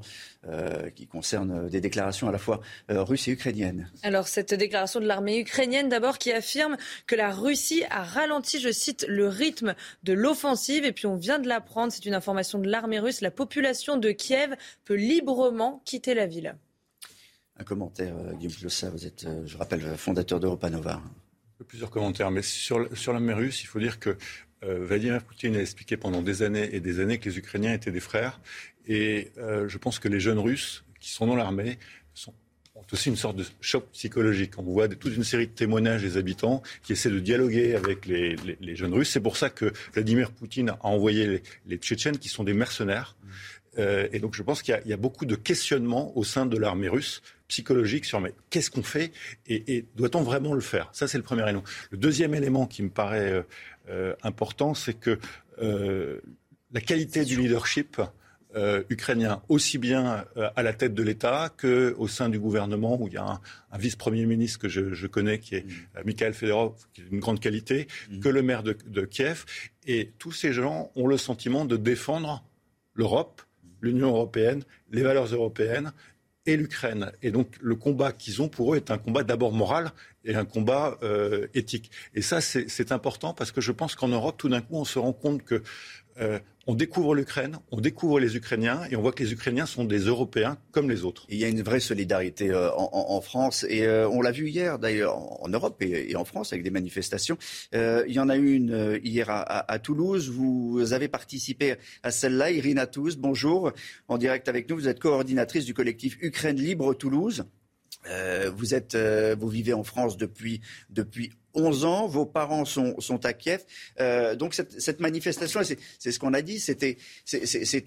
qui 0.93 1.07
concernent 1.07 1.67
des 1.69 1.81
déclarations 1.81 2.29
à 2.29 2.31
la 2.31 2.37
fois 2.37 2.61
russes 2.89 3.27
et 3.27 3.31
ukrainiennes. 3.31 3.89
Alors 4.03 4.27
cette 4.27 4.53
déclaration 4.53 4.99
de 4.99 5.07
l'armée 5.07 5.39
ukrainienne 5.39 5.89
d'abord 5.89 6.19
qui 6.19 6.31
affirme 6.31 6.77
que 7.07 7.15
la 7.15 7.31
Russie 7.31 7.83
a 7.89 8.03
ralenti, 8.03 8.59
je 8.59 8.71
cite, 8.71 9.07
le 9.09 9.27
rythme 9.27 9.73
de 10.03 10.13
l'offensive 10.13 10.85
et 10.85 10.91
puis 10.91 11.07
on 11.07 11.15
vient 11.15 11.39
de 11.39 11.47
l'apprendre, 11.47 11.91
c'est 11.91 12.05
une 12.05 12.13
information 12.13 12.59
de 12.59 12.69
l'armée 12.69 12.99
russe, 12.99 13.21
la 13.21 13.31
population 13.31 13.97
de 13.97 14.11
Kiev 14.11 14.55
peut 14.83 14.93
librement 14.93 15.81
quitter 15.83 16.13
la 16.13 16.27
ville. 16.27 16.55
Un 17.57 17.63
commentaire, 17.63 18.13
Guillaume 18.37 18.53
Plossa, 18.53 18.89
vous 18.89 19.05
êtes, 19.05 19.27
je 19.45 19.57
rappelle, 19.57 19.81
fondateur 19.97 20.39
d'Europa 20.39 20.69
Nova. 20.69 21.01
Plusieurs 21.67 21.89
commentaires, 21.89 22.31
mais 22.31 22.41
sur, 22.41 22.85
sur 22.97 23.13
l'armée 23.13 23.33
russe, 23.33 23.63
il 23.63 23.67
faut 23.67 23.79
dire 23.79 23.97
que 23.99 24.17
euh, 24.63 24.85
Vladimir 24.85 25.23
Poutine 25.23 25.55
a 25.55 25.61
expliqué 25.61 25.97
pendant 25.97 26.21
des 26.21 26.41
années 26.41 26.75
et 26.75 26.79
des 26.79 26.99
années 26.99 27.17
que 27.17 27.29
les 27.29 27.37
Ukrainiens 27.37 27.73
étaient 27.73 27.91
des 27.91 27.99
frères. 27.99 28.39
Et 28.87 29.31
euh, 29.37 29.67
je 29.67 29.77
pense 29.77 29.99
que 29.99 30.07
les 30.07 30.19
jeunes 30.19 30.39
Russes 30.39 30.83
qui 30.99 31.11
sont 31.11 31.27
dans 31.27 31.35
l'armée 31.35 31.77
ont 32.75 32.83
aussi 32.91 33.09
une 33.09 33.15
sorte 33.15 33.37
de 33.37 33.45
choc 33.61 33.89
psychologique. 33.93 34.53
On 34.57 34.63
voit 34.63 34.87
toute 34.89 35.15
une 35.15 35.23
série 35.23 35.47
de 35.47 35.51
témoignages 35.51 36.01
des 36.01 36.17
habitants 36.17 36.61
qui 36.83 36.93
essaient 36.93 37.09
de 37.09 37.19
dialoguer 37.19 37.75
avec 37.75 38.05
les, 38.05 38.35
jeunes 38.75 38.93
Russes. 38.93 39.11
C'est 39.11 39.21
pour 39.21 39.37
ça 39.37 39.49
que 39.49 39.71
Vladimir 39.93 40.31
Poutine 40.31 40.69
a 40.69 40.85
envoyé 40.85 41.41
les 41.65 41.77
Tchétchènes 41.77 42.17
qui 42.17 42.27
sont 42.27 42.43
des 42.43 42.53
mercenaires. 42.53 43.15
Euh, 43.77 44.07
et 44.11 44.19
donc 44.19 44.35
je 44.35 44.43
pense 44.43 44.61
qu'il 44.61 44.79
y, 44.85 44.93
a 44.93 44.97
beaucoup 44.97 45.25
de 45.25 45.35
questionnements 45.35 46.15
au 46.17 46.23
sein 46.23 46.45
de 46.45 46.57
l'armée 46.57 46.87
russe 46.87 47.21
psychologique 47.47 48.05
sur 48.05 48.21
mais 48.21 48.33
qu'est-ce 48.49 48.71
qu'on 48.71 48.83
fait 48.83 49.11
et, 49.47 49.85
doit-on 49.95 50.21
vraiment 50.21 50.53
le 50.53 50.61
faire? 50.61 50.89
Ça 50.93 51.07
c'est 51.07 51.17
le 51.17 51.23
premier 51.23 51.43
élément. 51.43 51.63
Le 51.91 51.97
deuxième 51.97 52.33
élément 52.33 52.65
qui 52.67 52.83
me 52.83 52.89
paraît 52.89 53.31
euh, 53.31 53.43
euh, 53.89 54.15
important, 54.23 54.73
c'est 54.73 54.93
que 54.93 55.19
la 55.57 56.81
qualité 56.81 57.23
du 57.23 57.37
leadership 57.37 58.01
ukrainien, 58.89 59.41
aussi 59.47 59.77
bien 59.77 60.25
à 60.55 60.63
la 60.63 60.73
tête 60.73 60.93
de 60.93 61.03
l'État 61.03 61.53
qu'au 61.57 62.07
sein 62.07 62.27
du 62.27 62.39
gouvernement, 62.39 63.01
où 63.01 63.07
il 63.07 63.13
y 63.13 63.17
a 63.17 63.39
un, 63.71 63.77
vice-premier 63.77 64.25
ministre 64.25 64.59
que 64.59 64.67
je, 64.67 65.07
connais, 65.07 65.39
qui 65.39 65.55
est 65.55 65.65
mmh. 65.65 66.03
Mikhail 66.05 66.33
Fedorov, 66.33 66.73
qui 66.93 67.01
est 67.01 67.03
d'une 67.05 67.19
grande 67.19 67.39
qualité, 67.39 67.87
mmh. 68.09 68.19
que 68.19 68.29
le 68.29 68.41
maire 68.41 68.63
de, 68.63 68.75
de 68.85 69.05
Kiev. 69.05 69.45
Et 69.87 70.11
tous 70.19 70.33
ces 70.33 70.51
gens 70.51 70.91
ont 70.95 71.07
le 71.07 71.17
sentiment 71.17 71.63
de 71.63 71.77
défendre 71.77 72.43
l'Europe 72.95 73.41
l'Union 73.85 74.09
européenne, 74.09 74.63
les 74.91 75.03
valeurs 75.03 75.27
européennes 75.27 75.91
et 76.45 76.57
l'Ukraine. 76.57 77.11
Et 77.21 77.31
donc 77.31 77.55
le 77.61 77.75
combat 77.75 78.11
qu'ils 78.11 78.41
ont 78.41 78.49
pour 78.49 78.73
eux 78.73 78.77
est 78.77 78.91
un 78.91 78.97
combat 78.97 79.23
d'abord 79.23 79.51
moral 79.51 79.91
et 80.23 80.35
un 80.35 80.45
combat 80.45 80.97
euh, 81.03 81.47
éthique. 81.53 81.91
Et 82.13 82.21
ça, 82.21 82.41
c'est 82.41 82.91
important 82.91 83.33
parce 83.33 83.51
que 83.51 83.61
je 83.61 83.71
pense 83.71 83.95
qu'en 83.95 84.07
Europe, 84.07 84.35
tout 84.37 84.49
d'un 84.49 84.61
coup, 84.61 84.75
on 84.75 84.85
se 84.85 84.99
rend 84.99 85.13
compte 85.13 85.43
que 85.43 85.61
euh, 86.19 86.39
on 86.67 86.73
découvre 86.73 87.13
l'Ukraine, 87.13 87.59
on 87.71 87.79
découvre 87.79 88.19
les 88.19 88.37
Ukrainiens 88.37 88.81
et 88.89 88.95
on 88.95 89.01
voit 89.01 89.11
que 89.11 89.21
les 89.21 89.33
Ukrainiens 89.33 89.65
sont 89.65 89.83
des 89.83 89.99
Européens 89.99 90.57
comme 90.71 90.89
les 90.89 91.03
autres. 91.03 91.25
il 91.29 91.37
y 91.37 91.43
a 91.43 91.47
une 91.47 91.61
vraie 91.61 91.79
solidarité 91.79 92.49
euh, 92.49 92.71
en, 92.73 93.21
France 93.21 93.65
et 93.69 93.83
euh, 93.85 94.09
on 94.09 94.21
l'a 94.21 94.31
vu 94.31 94.49
hier 94.49 94.79
d'ailleurs 94.79 95.17
en, 95.43 95.49
Europe 95.49 95.81
et, 95.81 96.15
en 96.15 96.25
France 96.25 96.53
avec 96.53 96.63
des 96.63 96.71
manifestations. 96.71 97.37
il 97.73 98.11
y 98.11 98.19
en 98.19 98.29
a 98.29 98.37
eu 98.37 98.55
une 98.55 98.99
hier 99.03 99.27
à, 99.29 99.79
Toulouse. 99.79 100.29
Vous 100.29 100.93
avez 100.93 101.07
participé 101.07 101.75
à 102.01 102.11
celle-là, 102.11 102.49
Irina 102.51 102.87
Touz. 102.87 103.17
Bonjour, 103.17 103.71
en 104.07 104.17
direct 104.17 104.47
avec 104.47 104.69
nous. 104.69 104.75
Vous 104.77 104.87
êtes 104.87 104.99
coordinatrice 104.99 105.65
du 105.65 105.73
collectif 105.73 106.17
Ukraine 106.21 106.57
Libre 106.57 106.93
Toulouse. 106.93 107.45
vous 108.55 108.73
êtes, 108.73 108.95
vous 108.95 109.49
vivez 109.49 109.73
en 109.73 109.83
France 109.83 110.17
depuis 110.17 110.61
depuis 110.89 111.31
11 111.55 111.85
ans, 111.85 112.07
vos 112.07 112.25
parents 112.25 112.65
sont, 112.65 113.19
à 113.23 113.33
Kiev. 113.33 113.63
Euh, 113.99 114.35
donc 114.35 114.53
cette, 114.53 114.99
manifestation, 114.99 115.61
c'est 115.63 116.11
ce 116.11 116.19
qu'on 116.19 116.33
a 116.33 116.41
dit, 116.41 116.59
c'était 116.59 116.97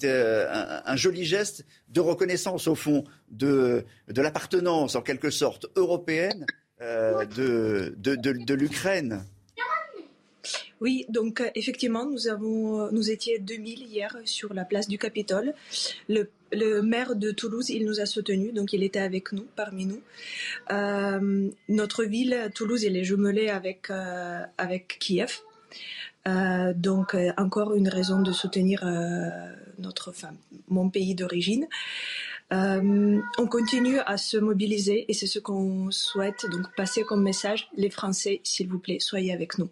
euh, 0.05 0.81
un, 0.85 0.97
joli 0.97 1.25
geste 1.25 1.65
de 1.89 2.01
reconnaissance 2.01 2.67
au 2.67 2.75
fond 2.75 3.05
de, 3.31 3.85
l'appartenance 4.09 4.97
en 4.97 5.03
quelque 5.03 5.31
sorte 5.31 5.67
européenne 5.77 6.47
euh, 6.81 7.25
de 7.27 8.55
l'Ukraine. 8.55 9.25
Oui, 10.81 11.07
donc 11.09 11.41
euh, 11.41 11.51
effectivement, 11.55 12.07
nous 12.07 12.29
avons, 12.29 12.81
euh, 12.81 12.89
nous 12.93 13.11
étions 13.11 13.33
2000 13.41 13.83
hier 13.83 14.17
sur 14.25 14.55
la 14.55 14.65
place 14.65 14.89
du 14.89 14.99
Capitole. 14.99 15.55
Le, 16.09 16.31
le 16.53 16.83
maire 16.83 17.17
de 17.17 17.31
Toulouse, 17.31 17.71
il 17.71 17.85
nous 17.85 18.01
a 18.01 18.07
soutenus, 18.07 18.55
donc 18.55 18.73
il 18.73 18.83
était 18.83 19.01
avec 19.01 19.33
nous, 19.33 19.47
parmi 19.57 19.87
nous. 19.87 20.01
Euh, 20.71 21.51
notre 21.69 22.05
ville, 22.05 22.51
Toulouse, 22.55 22.85
elle 22.85 22.97
est 22.97 23.05
jumelée 23.05 23.49
avec 23.49 23.91
euh, 23.91 24.43
avec 24.57 24.99
Kiev. 25.01 25.41
Euh, 26.27 26.75
donc 26.75 27.15
euh, 27.15 27.33
encore 27.37 27.75
une 27.75 27.89
raison 27.89 28.21
de 28.21 28.33
soutenir 28.33 28.83
euh, 28.85 29.29
notre, 29.79 30.11
enfin, 30.11 30.31
mon 30.69 30.91
pays 30.91 31.15
d'origine. 31.15 31.67
Euh, 32.53 33.21
on 33.39 33.47
continue 33.47 33.99
à 34.01 34.17
se 34.17 34.39
mobiliser 34.39 35.05
et 35.09 35.13
c'est 35.13 35.27
ce 35.27 35.39
qu'on 35.39 35.91
souhaite 35.91 36.47
donc 36.51 36.75
passer 36.77 37.03
comme 37.03 37.23
message. 37.23 37.69
Les 37.77 37.91
Français, 37.91 38.41
s'il 38.43 38.69
vous 38.69 38.79
plaît, 38.79 38.99
soyez 39.01 39.33
avec 39.33 39.59
nous. 39.59 39.69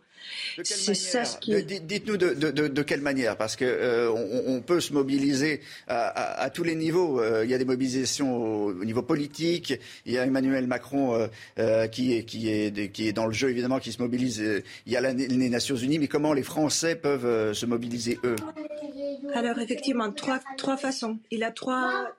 C'est 0.63 0.95
ça 0.95 1.25
ce 1.25 1.39
qui. 1.39 1.63
Dites-nous 1.63 2.17
de, 2.17 2.35
de, 2.35 2.51
de, 2.51 2.69
de, 2.69 2.83
quelle 2.83 3.01
manière, 3.01 3.37
parce 3.37 3.57
que 3.57 3.65
euh, 3.65 4.11
on, 4.11 4.57
on, 4.57 4.61
peut 4.61 4.81
se 4.81 4.93
mobiliser 4.93 5.61
à, 5.89 6.07
à, 6.07 6.43
à 6.45 6.51
tous 6.51 6.63
les 6.63 6.75
niveaux. 6.75 7.21
Euh, 7.21 7.45
il 7.45 7.51
y 7.51 7.55
a 7.55 7.59
des 7.59 7.65
mobilisations 7.65 8.37
au, 8.37 8.71
au, 8.71 8.85
niveau 8.85 9.03
politique. 9.03 9.75
Il 10.05 10.13
y 10.13 10.19
a 10.19 10.25
Emmanuel 10.25 10.67
Macron 10.67 11.29
euh, 11.59 11.87
qui, 11.89 12.15
est, 12.15 12.25
qui, 12.25 12.51
est, 12.51 12.93
qui 12.93 13.09
est 13.09 13.13
dans 13.13 13.27
le 13.27 13.33
jeu 13.33 13.51
évidemment, 13.51 13.79
qui 13.79 13.93
se 13.93 14.01
mobilise. 14.01 14.43
Il 14.87 14.93
y 14.93 14.97
a 14.97 15.01
la, 15.01 15.13
les 15.13 15.49
Nations 15.49 15.77
Unies, 15.77 15.99
mais 15.99 16.09
comment 16.09 16.33
les 16.33 16.43
Français 16.43 16.97
peuvent 16.97 17.53
se 17.53 17.67
mobiliser 17.67 18.19
eux? 18.25 18.37
Alors 19.35 19.59
effectivement, 19.59 20.11
trois, 20.13 20.41
trois 20.57 20.77
façons. 20.77 21.19
Il 21.31 21.43
a 21.45 21.51
trois 21.51 22.13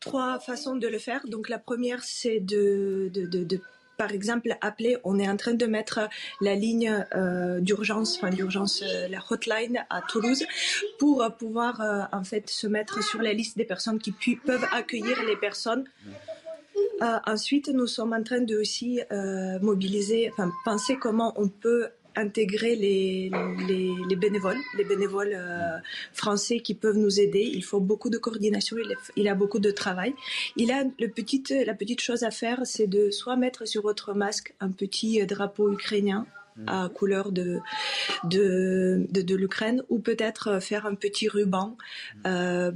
trois 0.00 0.38
façons 0.40 0.76
de 0.76 0.88
le 0.88 0.98
faire. 0.98 1.26
Donc 1.26 1.48
la 1.48 1.58
première, 1.58 2.02
c'est 2.02 2.40
de, 2.40 3.10
de, 3.14 3.26
de, 3.26 3.44
de 3.44 3.60
par 4.02 4.10
exemple, 4.10 4.48
appeler, 4.62 4.96
on 5.04 5.16
est 5.20 5.28
en 5.28 5.36
train 5.36 5.54
de 5.54 5.66
mettre 5.78 6.00
la 6.40 6.56
ligne 6.56 6.92
euh, 7.14 7.60
d'urgence, 7.60 8.16
enfin 8.16 8.30
d'urgence, 8.30 8.82
euh, 8.82 9.06
la 9.06 9.20
hotline 9.30 9.78
à 9.90 10.00
Toulouse, 10.10 10.44
pour 10.98 11.24
pouvoir 11.38 11.80
euh, 11.80 12.02
en 12.10 12.24
fait 12.24 12.50
se 12.50 12.66
mettre 12.66 12.96
sur 13.04 13.22
la 13.22 13.32
liste 13.32 13.56
des 13.56 13.64
personnes 13.64 14.00
qui 14.00 14.10
pu- 14.10 14.40
peuvent 14.44 14.66
accueillir 14.72 15.16
les 15.28 15.36
personnes. 15.36 15.84
Ensuite, 17.26 17.68
nous 17.68 17.86
sommes 17.86 18.12
en 18.12 18.22
train 18.22 18.40
de 18.40 18.56
aussi 18.56 19.00
mobiliser, 19.60 20.30
enfin 20.32 20.50
penser 20.64 20.96
comment 20.96 21.32
on 21.36 21.48
peut 21.48 21.88
intégrer 22.16 22.76
les, 22.76 23.30
les, 23.68 23.90
les 24.08 24.16
bénévoles, 24.16 24.58
les 24.76 24.84
bénévoles 24.84 25.34
euh, 25.34 25.78
français 26.12 26.60
qui 26.60 26.74
peuvent 26.74 26.98
nous 26.98 27.20
aider. 27.20 27.40
Il 27.52 27.64
faut 27.64 27.80
beaucoup 27.80 28.10
de 28.10 28.18
coordination, 28.18 28.76
il, 28.78 28.90
est- 28.92 29.12
il 29.16 29.28
a 29.28 29.34
beaucoup 29.34 29.58
de 29.60 29.70
travail. 29.70 30.14
Il 30.56 30.70
a 30.72 30.84
le 31.00 31.08
petit, 31.08 31.42
la 31.66 31.74
petite 31.74 32.00
chose 32.00 32.22
à 32.22 32.30
faire, 32.30 32.60
c'est 32.64 32.86
de 32.86 33.10
soit 33.10 33.36
mettre 33.36 33.66
sur 33.66 33.82
votre 33.82 34.14
masque 34.14 34.54
un 34.60 34.70
petit 34.70 35.24
drapeau 35.26 35.72
ukrainien 35.72 36.26
à 36.66 36.90
couleur 36.92 37.32
de, 37.32 37.60
de, 38.24 39.06
de, 39.10 39.22
de 39.22 39.34
l'Ukraine, 39.34 39.82
ou 39.88 39.98
peut-être 40.00 40.60
faire 40.60 40.84
un 40.84 40.94
petit 40.94 41.26
ruban. 41.26 41.78
Euh, 42.26 42.72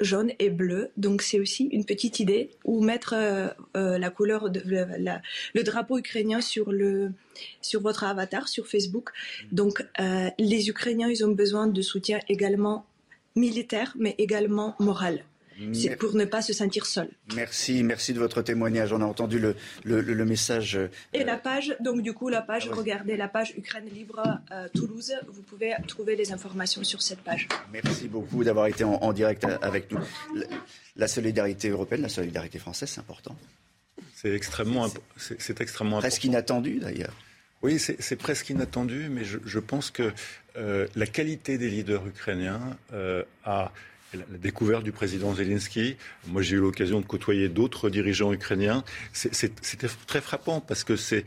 jaune 0.00 0.32
et 0.38 0.50
bleu. 0.50 0.90
Donc 0.96 1.22
c'est 1.22 1.38
aussi 1.38 1.64
une 1.64 1.84
petite 1.84 2.20
idée 2.20 2.50
ou 2.64 2.82
mettre 2.82 3.14
euh, 3.14 3.48
euh, 3.76 3.98
la 3.98 4.10
couleur 4.10 4.50
le 4.50 5.62
drapeau 5.62 5.98
ukrainien 5.98 6.40
sur 6.40 6.72
le 6.72 7.12
sur 7.60 7.80
votre 7.80 8.04
avatar 8.04 8.48
sur 8.48 8.66
Facebook. 8.66 9.10
Donc 9.52 9.84
euh, 10.00 10.30
les 10.38 10.68
Ukrainiens 10.68 11.08
ils 11.08 11.24
ont 11.24 11.32
besoin 11.32 11.66
de 11.66 11.82
soutien 11.82 12.18
également 12.28 12.86
militaire 13.36 13.94
mais 13.98 14.14
également 14.18 14.74
moral. 14.78 15.24
C'est 15.72 15.96
pour 15.96 16.14
ne 16.14 16.24
pas 16.24 16.42
se 16.42 16.52
sentir 16.52 16.84
seul. 16.86 17.08
Merci, 17.36 17.82
merci 17.82 18.12
de 18.12 18.18
votre 18.18 18.42
témoignage. 18.42 18.92
On 18.92 19.00
a 19.00 19.04
entendu 19.04 19.38
le, 19.38 19.54
le, 19.84 20.00
le- 20.00 20.14
le 20.14 20.24
message. 20.24 20.76
euh, 20.76 20.88
Et 21.12 21.22
la 21.24 21.36
page, 21.36 21.76
donc 21.80 22.02
du 22.02 22.12
coup 22.12 22.28
la 22.28 22.42
page, 22.42 22.64
Ah 22.66 22.70
ouais. 22.72 22.78
regardez 22.78 23.16
la 23.16 23.28
page 23.28 23.54
Ukraine 23.56 23.86
libre 23.92 24.22
euh, 24.50 24.68
Toulouse, 24.74 25.12
vous 25.28 25.42
pouvez 25.42 25.72
trouver 25.86 26.16
les 26.16 26.32
informations 26.32 26.82
sur 26.84 27.02
cette 27.02 27.20
page. 27.20 27.46
Merci 27.72 28.08
beaucoup 28.08 28.42
d'avoir 28.44 28.66
été 28.66 28.84
en, 28.84 28.94
en 28.94 29.12
direct 29.12 29.44
avec 29.62 29.90
nous. 29.92 29.98
La, 30.34 30.46
la 30.96 31.08
solidarité 31.08 31.68
européenne, 31.68 32.02
la 32.02 32.08
solidarité 32.08 32.58
française, 32.58 32.88
c'est 32.90 33.00
important. 33.00 33.36
C'est 34.14 34.32
extrêmement, 34.34 34.88
c'est 35.16 35.40
c'est 35.40 35.60
extrêmement 35.60 35.98
important. 35.98 36.08
Presque 36.08 36.24
inattendu 36.24 36.78
d'ailleurs. 36.80 37.14
Oui, 37.62 37.78
c'est 37.78 38.00
c'est 38.02 38.16
presque 38.16 38.50
inattendu, 38.50 39.08
mais 39.10 39.24
je, 39.24 39.38
je 39.44 39.58
pense 39.58 39.90
que 39.90 40.12
euh, 40.56 40.86
la 40.96 41.06
qualité 41.06 41.58
des 41.58 41.68
leaders 41.68 42.06
ukrainiens 42.06 42.76
euh, 42.92 43.22
a 43.44 43.72
la 44.16 44.38
découverte 44.38 44.84
du 44.84 44.92
président 44.92 45.34
Zelensky. 45.34 45.96
Moi, 46.28 46.42
j'ai 46.42 46.56
eu 46.56 46.60
l'occasion 46.60 47.00
de 47.00 47.06
côtoyer 47.06 47.48
d'autres 47.48 47.90
dirigeants 47.90 48.32
ukrainiens. 48.32 48.84
C'était 49.12 49.88
très 50.06 50.20
frappant 50.20 50.60
parce 50.60 50.84
que 50.84 50.96
c'est 50.96 51.24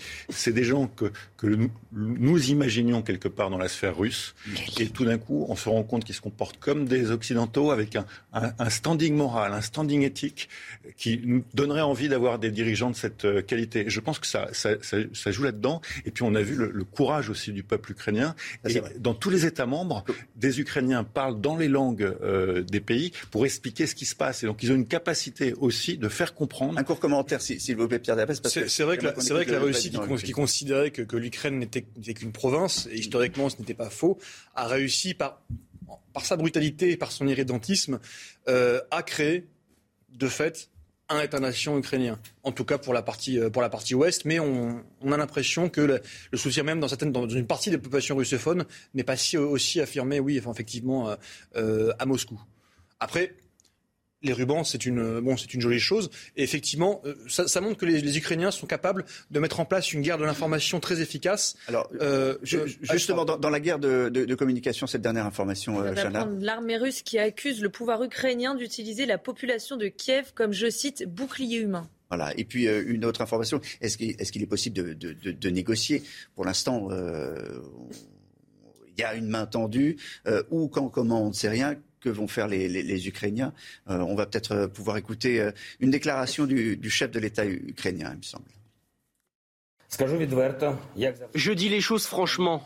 des 0.53 0.64
gens 0.64 0.88
que, 0.88 1.11
que 1.38 1.47
nous, 1.47 1.69
nous 1.91 2.49
imaginions 2.49 3.01
quelque 3.01 3.27
part 3.27 3.49
dans 3.49 3.57
la 3.57 3.68
sphère 3.68 3.97
russe. 3.97 4.35
Et 4.80 4.88
tout 4.88 5.05
d'un 5.05 5.18
coup, 5.18 5.45
on 5.49 5.55
se 5.55 5.69
rend 5.69 5.84
compte 5.84 6.03
qu'ils 6.03 6.15
se 6.15 6.22
comportent 6.22 6.59
comme 6.59 6.85
des 6.85 7.11
Occidentaux 7.11 7.72
avec 7.72 7.95
un, 7.95 8.05
un, 8.34 8.51
un 8.57 8.69
standing 8.69 9.15
moral, 9.15 9.53
un 9.53 9.61
standing 9.61 10.01
éthique 10.03 10.49
qui 10.97 11.22
nous 11.23 11.43
donnerait 11.53 11.81
envie 11.81 12.09
d'avoir 12.09 12.39
des 12.39 12.51
dirigeants 12.51 12.89
de 12.89 12.95
cette 12.95 13.26
euh, 13.26 13.41
qualité. 13.41 13.88
Et 13.88 13.89
je 13.89 13.99
pense 13.99 14.19
que 14.19 14.27
ça, 14.27 14.47
ça, 14.53 14.72
ça, 14.81 14.97
ça 15.14 15.31
joue 15.31 15.43
là-dedans. 15.43 15.81
Et 16.05 16.11
puis 16.11 16.23
on 16.23 16.35
a 16.35 16.41
vu 16.41 16.55
le, 16.55 16.72
le 16.73 16.84
courage 16.84 17.30
aussi 17.30 17.51
du 17.51 17.64
peuple 17.64 17.91
ukrainien. 17.91 18.35
Et 18.68 18.81
dans 18.99 19.14
tous 19.14 19.30
les 19.30 19.45
États 19.45 19.65
membres, 19.65 20.03
des 20.35 20.59
Ukrainiens 20.59 21.03
parlent 21.03 21.39
dans 21.41 21.57
les 21.57 21.68
langues 21.68 22.15
euh, 22.22 22.64
des 22.64 22.76
pays 22.81 23.11
pour 23.31 23.45
expliquer 23.45 23.87
ce 23.87 23.95
qui 23.95 24.05
se 24.05 24.15
passe. 24.15 24.43
Et 24.43 24.47
donc 24.47 24.63
ils 24.63 24.71
ont 24.71 24.75
une 24.75 24.87
capacité 24.87 25.53
aussi 25.53 25.97
de 25.97 26.09
faire 26.09 26.33
comprendre. 26.33 26.77
Un 26.77 26.83
court 26.83 26.99
commentaire, 26.99 27.41
s'il 27.41 27.75
vous 27.75 27.87
plaît, 27.87 27.99
Pierre 27.99 28.17
parce 28.25 28.41
C'est 28.41 28.83
vrai 28.83 28.97
que 28.97 29.05
la, 29.05 29.11
vrai 29.11 29.45
que 29.45 29.51
la 29.51 29.59
Russie, 29.59 29.91
qui, 29.91 30.31
considérait 30.31 30.91
que, 30.91 31.01
que 31.01 31.17
l'Ukraine 31.17 31.59
n'était 31.59 31.83
qu'une 32.13 32.31
province, 32.31 32.87
et 32.91 32.97
historiquement 32.97 33.49
ce 33.49 33.57
n'était 33.57 33.73
pas 33.73 33.89
faux, 33.89 34.17
a 34.55 34.67
réussi 34.67 35.13
par, 35.13 35.41
par 36.13 36.25
sa 36.25 36.35
brutalité 36.35 36.91
et 36.91 36.97
par 36.97 37.11
son 37.11 37.27
irrédentisme 37.27 37.99
euh, 38.47 38.81
à 38.91 39.03
créer, 39.03 39.47
de 40.11 40.27
fait, 40.27 40.69
un 41.09 41.21
État-nation 41.21 41.77
ukrainien. 41.77 42.19
En 42.43 42.51
tout 42.51 42.65
cas 42.65 42.77
pour 42.77 42.93
la 42.93 43.01
partie, 43.01 43.39
euh, 43.39 43.49
pour 43.49 43.61
la 43.61 43.69
partie 43.69 43.95
ouest, 43.95 44.25
mais 44.25 44.39
on, 44.39 44.83
on 45.01 45.11
a 45.11 45.17
l'impression 45.17 45.69
que 45.69 45.81
le, 45.81 46.01
le 46.31 46.37
soutien 46.37 46.63
même 46.63 46.79
dans, 46.79 46.87
certaines, 46.87 47.11
dans 47.11 47.27
une 47.27 47.47
partie 47.47 47.69
des 47.69 47.77
populations 47.77 48.15
russophones 48.15 48.65
n'est 48.93 49.03
pas 49.03 49.15
si, 49.15 49.37
aussi 49.37 49.79
affirmé, 49.79 50.19
oui, 50.19 50.37
enfin, 50.39 50.51
effectivement, 50.51 51.09
euh, 51.09 51.15
euh, 51.55 51.93
à 51.99 52.05
Moscou. 52.05 52.39
Après, 52.99 53.36
les 54.24 54.34
rubans, 54.34 54.64
c'est 54.64 54.86
une, 54.88 55.19
bon, 55.19 55.38
c'est 55.38 55.53
une 55.53 55.61
jolie 55.61 55.80
chose. 55.80 56.10
Et 56.36 56.44
effectivement, 56.44 57.02
euh, 57.06 57.14
ça, 57.30 57.48
ça 57.48 57.61
montre 57.61 57.78
que 57.78 57.86
les, 57.86 58.02
les 58.02 58.18
Ukrainiens 58.18 58.49
sont 58.49 58.65
capables 58.65 59.06
de 59.30 59.40
mettre 59.40 59.60
en 59.60 59.65
place 59.65 59.94
une 59.94 60.02
guerre 60.02 60.18
de 60.18 60.26
l'information 60.26 60.80
très 60.80 61.02
efficace. 61.02 61.56
Alors, 61.68 61.88
euh, 62.02 62.36
Ju- 62.41 62.61
Justement, 62.82 63.26
dans, 63.26 63.38
dans 63.38 63.52
la 63.52 63.60
guerre 63.60 63.78
de, 63.78 64.10
de- 64.10 64.26
de 64.26 64.36
communication, 64.36 64.88
cette 64.88 65.03
dernière 65.03 65.28
information, 65.28 65.78
On 65.78 65.82
euh, 65.84 65.94
l'armée 66.40 66.78
russe 66.78 67.03
qui 67.03 67.19
accuse 67.19 67.61
le 67.61 67.69
pouvoir 67.69 68.03
ukrainien 68.03 68.56
d'utiliser 68.56 69.06
la 69.06 69.19
population 69.19 69.78
de 69.78 69.88
Kiev 69.88 70.32
comme, 70.34 70.52
je 70.52 70.68
cite, 70.69 71.06
bouclier 71.07 71.57
humain. 71.60 71.88
Voilà. 72.10 72.34
Et 72.40 72.45
puis 72.45 72.68
euh, 72.68 72.84
une 72.88 73.06
autre 73.06 73.22
information 73.22 73.61
est-ce 73.82 73.98
qu'il 73.98 74.10
est, 74.11 74.32
qu'il 74.32 74.41
est 74.41 74.48
possible 74.48 74.76
de, 74.78 74.94
de- 74.94 75.14
de- 75.14 75.32
de 75.32 75.49
négocier? 75.49 76.02
Pour 76.34 76.44
l'instant, 76.45 76.88
euh, 76.90 77.60
il 78.98 78.99
y 79.02 79.03
a 79.03 79.14
une 79.14 79.28
main 79.28 79.45
tendue. 79.45 79.98
Euh, 80.26 80.41
où, 80.49 80.69
quand, 80.69 80.90
comment, 80.90 81.24
on 81.24 81.28
ne 81.30 81.34
sait 81.34 81.49
rien. 81.49 81.76
Que 81.99 82.10
vont 82.10 82.28
faire 82.28 82.48
les, 82.48 82.68
les- 82.69 82.84
les 82.84 83.07
Ukrainiens 83.07 83.53
Euh, 83.90 83.98
On 83.99 84.15
va 84.15 84.26
peut-être 84.28 84.52
euh, 84.53 84.68
pouvoir 84.68 84.98
écouter 84.98 85.41
euh, 85.41 85.52
une 85.80 85.90
déclaration 85.91 86.45
du, 86.45 86.78
du 86.78 86.90
chef 86.90 87.10
de 87.11 87.19
l'État 87.19 87.45
ukrainien, 87.45 88.11
il 88.14 88.18
me 88.18 88.24
semble. 88.24 88.45
Je 91.34 91.52
dis 91.53 91.69
les 91.69 91.80
choses 91.82 92.06
franchement. 92.06 92.61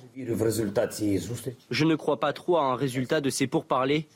Je 1.70 1.86
ne 1.86 1.96
crois 1.96 2.20
pas 2.20 2.34
trop 2.34 2.58
à 2.58 2.64
un 2.64 2.76
résultat 2.76 3.22
de 3.22 3.30
ces 3.30 3.46
pourparlers. 3.48 4.08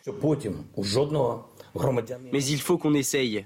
Mais 2.33 2.43
il 2.43 2.59
faut 2.59 2.77
qu'on 2.79 2.93
essaye. 2.95 3.45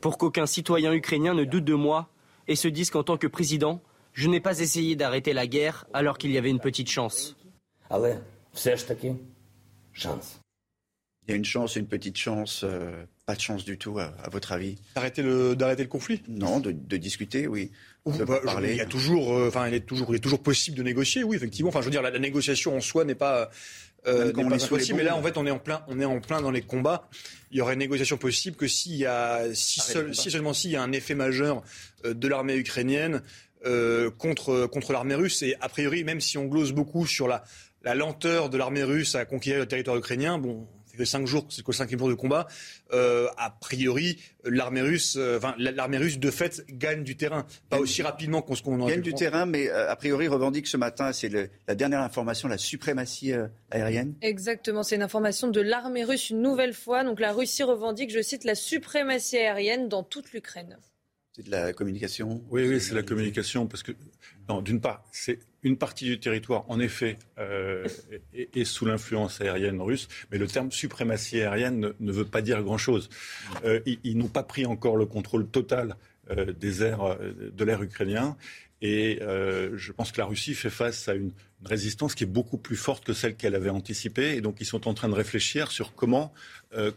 Pour 0.00 0.16
qu'aucun 0.16 0.46
citoyen 0.46 0.92
ukrainien 0.94 1.34
ne 1.34 1.44
doute 1.44 1.64
de 1.64 1.74
moi 1.74 2.08
et 2.48 2.56
se 2.56 2.66
dise 2.68 2.90
qu'en 2.90 3.02
tant 3.02 3.18
que 3.18 3.26
président, 3.26 3.80
je 4.14 4.28
n'ai 4.28 4.40
pas 4.40 4.58
essayé 4.60 4.96
d'arrêter 4.96 5.32
la 5.34 5.46
guerre 5.46 5.86
alors 5.92 6.16
qu'il 6.18 6.30
y 6.32 6.38
avait 6.38 6.50
une 6.50 6.60
petite 6.60 6.88
chance. 6.90 7.36
Il 11.26 11.32
y 11.32 11.34
a 11.34 11.36
une 11.36 11.44
chance, 11.44 11.76
une 11.76 11.86
petite 11.86 12.16
chance, 12.16 12.62
euh, 12.64 13.04
pas 13.26 13.34
de 13.34 13.40
chance 13.40 13.62
du 13.64 13.76
tout, 13.76 13.98
à, 13.98 14.14
à 14.24 14.30
votre 14.30 14.52
avis? 14.52 14.76
D'arrêter 14.94 15.22
le, 15.22 15.54
d'arrêter 15.54 15.82
le 15.82 15.88
conflit? 15.90 16.22
Non, 16.26 16.58
de, 16.58 16.72
de 16.72 16.96
discuter, 16.96 17.46
oui. 17.46 17.70
De 18.06 18.24
Bah, 18.24 18.40
je-. 18.46 18.64
Il 18.66 18.76
y 18.76 18.80
a 18.80 18.86
toujours, 18.86 19.36
euh, 19.36 19.48
enfin, 19.48 19.68
il 19.68 19.74
est 19.74 19.80
toujours, 19.80 20.08
il 20.14 20.16
est 20.16 20.20
toujours 20.20 20.42
possible 20.42 20.78
de 20.78 20.82
négocier, 20.82 21.24
oui, 21.24 21.36
effectivement. 21.36 21.68
Enfin, 21.68 21.80
je 21.80 21.84
veux 21.84 21.90
dire, 21.90 22.00
la, 22.00 22.10
la 22.10 22.18
négociation 22.18 22.74
en 22.74 22.80
soi 22.80 23.04
n'est 23.04 23.14
pas, 23.14 23.50
euh, 24.06 24.32
quand 24.32 24.42
on 24.44 24.50
est 24.52 24.64
impossible. 24.64 24.96
Mais 24.96 25.04
là, 25.04 25.16
en 25.16 25.22
fait, 25.22 25.36
on 25.36 25.44
est 25.44 25.50
en 25.50 25.58
plein, 25.58 25.84
on 25.88 26.00
est 26.00 26.04
en 26.06 26.18
plein 26.20 26.40
dans 26.40 26.50
les 26.50 26.62
combats. 26.62 27.10
Il 27.50 27.58
y 27.58 27.60
aurait 27.60 27.74
une 27.74 27.80
négociation 27.80 28.16
possible 28.16 28.56
que 28.56 28.66
s'il 28.66 28.96
y 28.96 29.04
a, 29.04 29.52
si, 29.52 29.80
seul- 29.80 30.14
si 30.14 30.30
seulement 30.30 30.54
s'il 30.54 30.70
y 30.70 30.76
a 30.76 30.82
un 30.82 30.92
effet 30.92 31.14
majeur 31.14 31.62
euh, 32.06 32.14
de 32.14 32.26
l'armée 32.26 32.56
ukrainienne 32.56 33.22
euh, 33.66 34.10
contre 34.10 34.66
contre 34.66 34.92
l'armée 34.94 35.16
russe. 35.16 35.42
Et 35.42 35.56
a 35.60 35.68
priori, 35.68 36.04
même 36.04 36.22
si 36.22 36.38
on 36.38 36.46
glose 36.46 36.72
beaucoup 36.72 37.06
sur 37.06 37.28
la 37.28 37.44
la 37.82 37.94
lenteur 37.94 38.50
de 38.50 38.58
l'armée 38.58 38.82
russe 38.82 39.14
à 39.14 39.24
conquérir 39.24 39.60
le 39.60 39.66
territoire 39.66 39.96
ukrainien, 39.96 40.38
bon. 40.38 40.66
fait 40.96 41.04
cinq 41.04 41.26
jours, 41.26 41.46
c'est 41.48 41.64
le 41.64 41.72
cinquième 41.72 42.00
jour 42.00 42.08
de 42.08 42.14
combat. 42.14 42.48
Euh, 42.92 43.28
a 43.36 43.50
priori, 43.50 44.18
l'armée 44.44 44.80
russe, 44.80 45.16
euh, 45.16 45.38
enfin, 45.38 45.54
l'armée 45.58 45.98
russe 45.98 46.18
de 46.18 46.30
fait 46.30 46.64
gagne 46.68 47.04
du 47.04 47.16
terrain, 47.16 47.46
pas 47.70 47.78
aussi 47.78 48.02
rapidement 48.02 48.42
qu'on 48.42 48.56
se 48.56 48.62
qu'on 48.62 48.84
Gagne 48.84 49.00
du 49.00 49.14
terrain, 49.14 49.46
mais 49.46 49.68
euh, 49.68 49.90
a 49.90 49.94
priori 49.94 50.26
revendique 50.26 50.66
ce 50.66 50.76
matin, 50.76 51.12
c'est 51.12 51.30
la 51.68 51.74
dernière 51.74 52.00
information, 52.00 52.48
la 52.48 52.58
suprématie 52.58 53.32
aérienne. 53.70 54.14
Exactement, 54.22 54.82
c'est 54.82 54.96
une 54.96 55.02
information 55.02 55.48
de 55.48 55.60
l'armée 55.60 56.02
russe 56.02 56.30
une 56.30 56.42
nouvelle 56.42 56.74
fois. 56.74 57.04
Donc 57.04 57.20
la 57.20 57.32
Russie 57.32 57.62
revendique, 57.62 58.12
je 58.12 58.20
cite, 58.20 58.42
la 58.44 58.56
suprématie 58.56 59.36
aérienne 59.36 59.88
dans 59.88 60.02
toute 60.02 60.32
l'Ukraine. 60.32 60.78
C'est 61.38 61.46
de 61.46 61.52
la 61.52 61.72
communication. 61.72 62.42
Oui, 62.50 62.68
oui, 62.68 62.80
c'est 62.80 62.96
la 62.96 63.04
communication 63.04 63.68
parce 63.68 63.84
que 63.84 63.92
d'une 64.64 64.80
part, 64.80 65.04
c'est 65.12 65.38
une 65.62 65.76
partie 65.76 66.06
du 66.06 66.18
territoire, 66.18 66.64
en 66.68 66.80
effet, 66.80 67.16
euh, 67.38 67.86
est, 68.34 68.64
sous 68.64 68.86
l'influence 68.86 69.40
aérienne 69.40 69.80
russe, 69.80 70.08
mais 70.32 70.38
le 70.38 70.48
terme 70.48 70.72
suprématie 70.72 71.40
aérienne 71.40 71.92
ne, 72.00 72.12
veut 72.12 72.24
pas 72.24 72.42
dire 72.42 72.60
grand-chose. 72.64 73.08
Euh, 73.64 73.78
ils, 73.86 74.18
n'ont 74.18 74.26
pas 74.26 74.42
pris 74.42 74.66
encore 74.66 74.96
le 74.96 75.06
contrôle 75.06 75.46
total 75.46 75.94
euh, 76.30 76.52
des 76.52 76.82
airs, 76.82 77.16
de 77.20 77.64
l'air 77.64 77.82
ukrainien, 77.82 78.36
et 78.80 79.18
je 79.20 79.92
pense 79.92 80.12
que 80.12 80.20
la 80.20 80.26
Russie 80.26 80.54
fait 80.54 80.70
face 80.70 81.08
à 81.08 81.14
une, 81.14 81.32
résistance 81.64 82.14
qui 82.14 82.22
est 82.22 82.28
beaucoup 82.28 82.56
plus 82.56 82.76
forte 82.76 83.04
que 83.04 83.12
celle 83.12 83.34
qu'elle 83.34 83.56
avait 83.56 83.68
anticipée, 83.68 84.36
et 84.36 84.40
donc 84.40 84.58
ils 84.60 84.64
sont 84.64 84.86
en 84.86 84.94
train 84.94 85.08
de 85.08 85.14
réfléchir 85.14 85.72
sur 85.72 85.92
comment, 85.92 86.32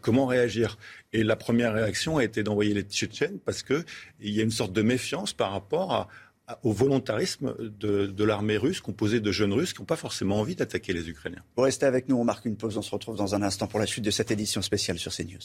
comment 0.01 0.27
réagir. 0.27 0.77
Et 1.13 1.23
la 1.23 1.35
première 1.35 1.73
réaction 1.73 2.19
a 2.19 2.23
été 2.23 2.43
d'envoyer 2.43 2.75
les 2.75 2.83
Tchétchènes 2.83 3.39
parce 3.39 3.63
qu'il 3.63 3.83
y 4.19 4.39
a 4.39 4.43
une 4.43 4.51
sorte 4.51 4.71
de 4.71 4.83
méfiance 4.83 5.33
par 5.33 5.51
rapport 5.51 6.07
au 6.63 6.71
volontarisme 6.71 7.55
de, 7.59 8.23
l'armée 8.23 8.57
russe, 8.57 8.81
composée 8.81 9.19
de 9.19 9.31
jeunes 9.31 9.53
Russes 9.53 9.73
qui 9.73 9.81
n'ont 9.81 9.85
pas 9.85 9.95
forcément 9.95 10.39
envie 10.39 10.55
d'attaquer 10.55 10.93
les 10.93 11.09
Ukrainiens. 11.09 11.43
Vous 11.55 11.63
restez 11.63 11.85
avec 11.85 12.09
nous, 12.09 12.17
on 12.17 12.23
marque 12.23 12.45
une 12.45 12.57
pause, 12.57 12.77
on 12.77 12.81
se 12.81 12.91
retrouve 12.91 13.17
dans 13.17 13.35
un 13.35 13.41
instant 13.41 13.67
pour 13.67 13.79
la 13.79 13.85
suite 13.85 14.05
de 14.05 14.11
cette 14.11 14.31
édition 14.31 14.61
spéciale 14.61 14.97
sur 14.97 15.13
CNews. 15.13 15.39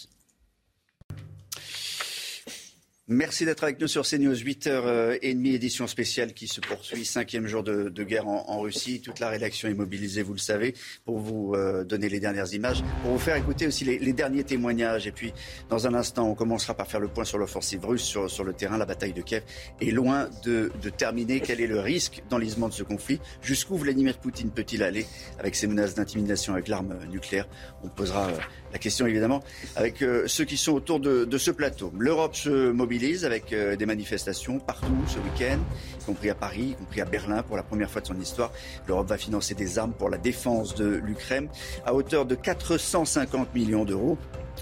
Merci 3.08 3.44
d'être 3.44 3.62
avec 3.62 3.80
nous 3.80 3.86
sur 3.86 4.02
CNews, 4.02 4.34
8h30, 4.34 5.20
édition 5.22 5.86
spéciale 5.86 6.32
qui 6.32 6.48
se 6.48 6.60
poursuit, 6.60 7.04
cinquième 7.04 7.46
jour 7.46 7.62
de, 7.62 8.02
guerre 8.02 8.26
en, 8.26 8.58
Russie. 8.58 9.00
Toute 9.00 9.20
la 9.20 9.28
rédaction 9.28 9.68
est 9.68 9.74
mobilisée, 9.74 10.24
vous 10.24 10.32
le 10.32 10.40
savez, 10.40 10.74
pour 11.04 11.20
vous 11.20 11.54
euh, 11.54 11.84
donner 11.84 12.08
les 12.08 12.18
dernières 12.18 12.52
images, 12.52 12.82
pour 13.02 13.12
vous 13.12 13.20
faire 13.20 13.36
écouter 13.36 13.68
aussi 13.68 13.84
les, 13.84 14.12
derniers 14.12 14.42
témoignages. 14.42 15.06
Et 15.06 15.12
puis, 15.12 15.32
dans 15.68 15.86
un 15.86 15.94
instant, 15.94 16.28
on 16.28 16.34
commencera 16.34 16.74
par 16.74 16.88
faire 16.88 16.98
le 16.98 17.06
point 17.06 17.24
sur 17.24 17.38
l'offensive 17.38 17.86
russe 17.86 18.02
sur, 18.02 18.42
le 18.42 18.52
terrain. 18.52 18.76
La 18.76 18.86
bataille 18.86 19.12
de 19.12 19.22
Kiev 19.22 19.44
est 19.80 19.92
loin 19.92 20.28
de, 20.44 20.72
de 20.82 20.90
terminer. 20.90 21.38
Quel 21.38 21.60
est 21.60 21.68
le 21.68 21.78
risque 21.78 22.24
d'enlisement 22.28 22.68
de 22.68 22.74
ce 22.74 22.82
conflit? 22.82 23.20
Jusqu'où 23.40 23.76
Vladimir 23.76 24.18
Poutine 24.18 24.50
peut-il 24.50 24.82
aller 24.82 25.06
avec 25.38 25.54
ses 25.54 25.68
menaces 25.68 25.94
d'intimidation 25.94 26.54
avec 26.54 26.66
l'arme 26.66 26.98
nucléaire? 27.08 27.46
On 27.84 27.88
posera 27.88 28.30
euh, 28.30 28.38
la 28.76 28.78
question 28.78 29.06
évidemment 29.06 29.42
avec 29.74 30.02
euh, 30.02 30.24
ceux 30.26 30.44
qui 30.44 30.58
sont 30.58 30.72
autour 30.72 31.00
de, 31.00 31.38
ce 31.38 31.50
plateau. 31.50 31.90
L'Europe 31.98 32.36
se 32.36 32.70
mobilise 32.70 33.24
avec 33.24 33.54
euh, 33.54 33.74
des 33.74 33.86
manifestations 33.86 34.58
partout 34.58 34.92
ce 35.08 35.16
week-end, 35.18 35.58
y 35.98 36.04
compris 36.04 36.28
à 36.28 36.34
Paris, 36.34 36.72
y 36.72 36.74
compris 36.74 37.00
à 37.00 37.06
Berlin 37.06 37.42
pour 37.42 37.56
la 37.56 37.62
première 37.62 37.90
fois 37.90 38.02
de 38.02 38.06
son 38.06 38.20
histoire. 38.20 38.52
L'Europe 38.86 39.08
va 39.08 39.16
financer 39.16 39.54
des 39.54 39.78
armes 39.78 39.94
pour 39.94 40.10
la 40.10 40.18
défense 40.18 40.74
de 40.74 40.84
l'Ukraine 40.84 41.48
à 41.86 41.94
hauteur 41.94 42.26
de 42.26 42.34
450 42.34 43.54
millions 43.54 43.86
d'euros. 43.86 44.18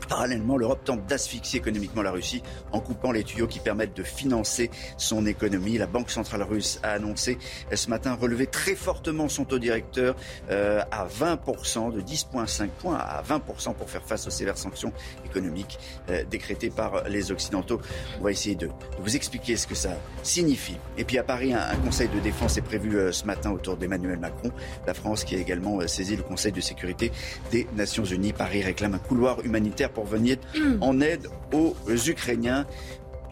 Parallèlement, 0.09 0.57
l'Europe 0.57 0.85
tente 0.85 1.07
d'asphyxier 1.07 1.59
économiquement 1.61 2.03
la 2.03 2.11
Russie 2.11 2.43
en 2.73 2.81
coupant 2.81 3.13
les 3.13 3.25
tuyaux 3.25 3.47
qui 3.47 3.59
permettent 3.59 3.97
de 3.97 4.03
financer 4.03 4.71
son 4.97 5.27
économie. 5.27 5.79
La 5.79 5.87
Banque 5.87 6.11
centrale 6.11 6.43
russe 6.43 6.81
a 6.83 6.91
annoncé 6.91 7.39
ce 7.73 7.89
matin 7.91 8.15
relever 8.15 8.47
très 8.47 8.75
fortement 8.75 9.29
son 9.29 9.45
taux 9.45 9.59
directeur 9.59 10.15
euh, 10.51 10.83
à 10.91 11.07
20%, 11.07 11.93
de 11.93 12.01
10,5 12.01 12.69
points 12.69 12.97
à 12.97 13.23
20% 13.23 13.75
pour 13.75 13.89
faire 13.89 14.03
face 14.03 14.27
aux 14.27 14.31
sévères 14.31 14.59
sanctions 14.59 14.93
économiques 15.25 15.79
euh, 16.11 16.25
décrétées 16.25 16.71
par 16.71 17.05
les 17.09 17.33
Occidentaux. 17.33 17.81
On 18.21 18.25
va 18.25 18.31
essayer 18.31 18.57
de, 18.57 18.69
vous 18.99 19.17
expliquer 19.17 19.57
ce 19.57 19.67
que 19.67 19.75
ça 19.75 19.91
signifie. 20.23 20.77
Et 20.99 21.05
puis 21.05 21.19
à 21.19 21.23
Paris, 21.23 21.53
un, 21.55 21.77
conseil 21.85 22.09
de 22.09 22.21
défense 22.21 22.57
est 22.57 22.63
prévu 22.63 22.97
euh, 22.97 23.13
ce 23.13 23.25
matin 23.25 23.51
autour 23.51 23.77
d'Emmanuel 23.77 24.19
Macron. 24.19 24.51
La 24.87 24.95
France 24.95 25.25
qui 25.25 25.35
a 25.37 25.39
également 25.39 25.87
saisi 25.87 26.17
le 26.17 26.23
Conseil 26.23 26.53
de 26.53 26.61
sécurité 26.61 27.13
des 27.51 27.67
Nations 27.75 28.05
Unies. 28.05 28.33
Paris 28.33 28.63
réclame 28.63 28.95
un 28.95 28.99
couloir 28.99 29.41
humanitaire 29.45 29.91
pour 29.95 30.05
venir 30.05 30.37
en 30.81 31.01
aide 31.01 31.29
aux 31.53 31.75
Ukrainiens. 31.89 32.67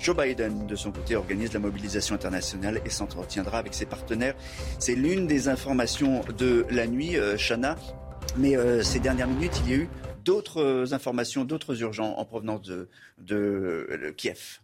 Joe 0.03 0.17
Biden, 0.17 0.67
de 0.67 0.75
son 0.75 0.91
côté, 0.91 1.15
organise 1.15 1.53
la 1.53 1.61
mobilisation 1.61 2.17
internationale 2.17 2.81
et 2.85 2.91
s'entretiendra 2.91 3.59
avec 3.59 3.73
ses 3.73 3.87
partenaires. 3.87 4.35
C'est 4.81 4.97
l'une 4.97 5.29
des 5.29 5.49
informations 5.49 6.23
de 6.37 6.67
la 6.71 6.89
nuit, 6.89 7.17
euh, 7.17 7.37
Chana. 7.37 7.77
Mais 8.37 8.57
euh, 8.57 8.83
ces 8.83 8.99
dernières 8.99 9.29
minutes, 9.29 9.63
il 9.65 9.71
y 9.71 9.75
a 9.75 9.77
eu 9.77 9.89
d'autres 10.25 10.61
euh, 10.61 10.93
informations, 10.93 11.45
d'autres 11.45 11.83
urgences 11.83 12.15
en 12.19 12.25
provenance 12.25 12.63
de 13.19 14.15
Kiev. 14.17 14.62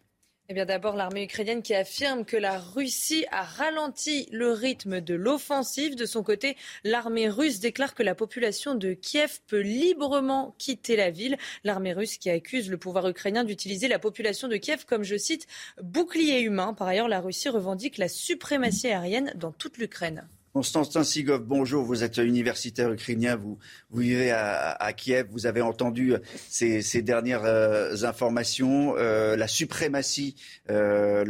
Eh 0.50 0.54
bien, 0.54 0.64
d'abord, 0.64 0.96
l'armée 0.96 1.24
ukrainienne 1.24 1.60
qui 1.60 1.74
affirme 1.74 2.24
que 2.24 2.38
la 2.38 2.58
Russie 2.58 3.26
a 3.30 3.42
ralenti 3.42 4.26
le 4.32 4.50
rythme 4.50 5.02
de 5.02 5.12
l'offensive. 5.12 5.94
De 5.94 6.06
son 6.06 6.22
côté, 6.22 6.56
l'armée 6.84 7.28
russe 7.28 7.60
déclare 7.60 7.94
que 7.94 8.02
la 8.02 8.14
population 8.14 8.74
de 8.74 8.94
Kiev 8.94 9.40
peut 9.46 9.60
librement 9.60 10.54
quitter 10.56 10.96
la 10.96 11.10
ville. 11.10 11.36
L'armée 11.64 11.92
russe 11.92 12.16
qui 12.16 12.30
accuse 12.30 12.70
le 12.70 12.78
pouvoir 12.78 13.06
ukrainien 13.08 13.44
d'utiliser 13.44 13.88
la 13.88 13.98
population 13.98 14.48
de 14.48 14.56
Kiev 14.56 14.86
comme, 14.86 15.04
je 15.04 15.18
cite, 15.18 15.46
bouclier 15.82 16.40
humain. 16.40 16.72
Par 16.72 16.88
ailleurs, 16.88 17.08
la 17.08 17.20
Russie 17.20 17.50
revendique 17.50 17.98
la 17.98 18.08
suprématie 18.08 18.88
aérienne 18.88 19.34
dans 19.34 19.52
toute 19.52 19.76
l'Ukraine. 19.76 20.26
Constantin 20.52 21.04
Sigov, 21.04 21.44
bonjour. 21.44 21.84
Vous 21.84 22.04
êtes 22.04 22.16
universitaire 22.16 22.90
ukrainien, 22.92 23.36
vous, 23.36 23.58
vivez 23.92 24.30
à, 24.30 24.92
Kiev. 24.96 25.26
Vous 25.30 25.46
avez 25.46 25.60
entendu 25.60 26.14
ces, 26.48 27.02
dernières 27.02 27.44
euh, 27.44 28.04
informations. 28.04 28.94
Euh, 28.96 29.36
la 29.36 29.46
suprématie, 29.46 30.36
euh, 30.70 31.24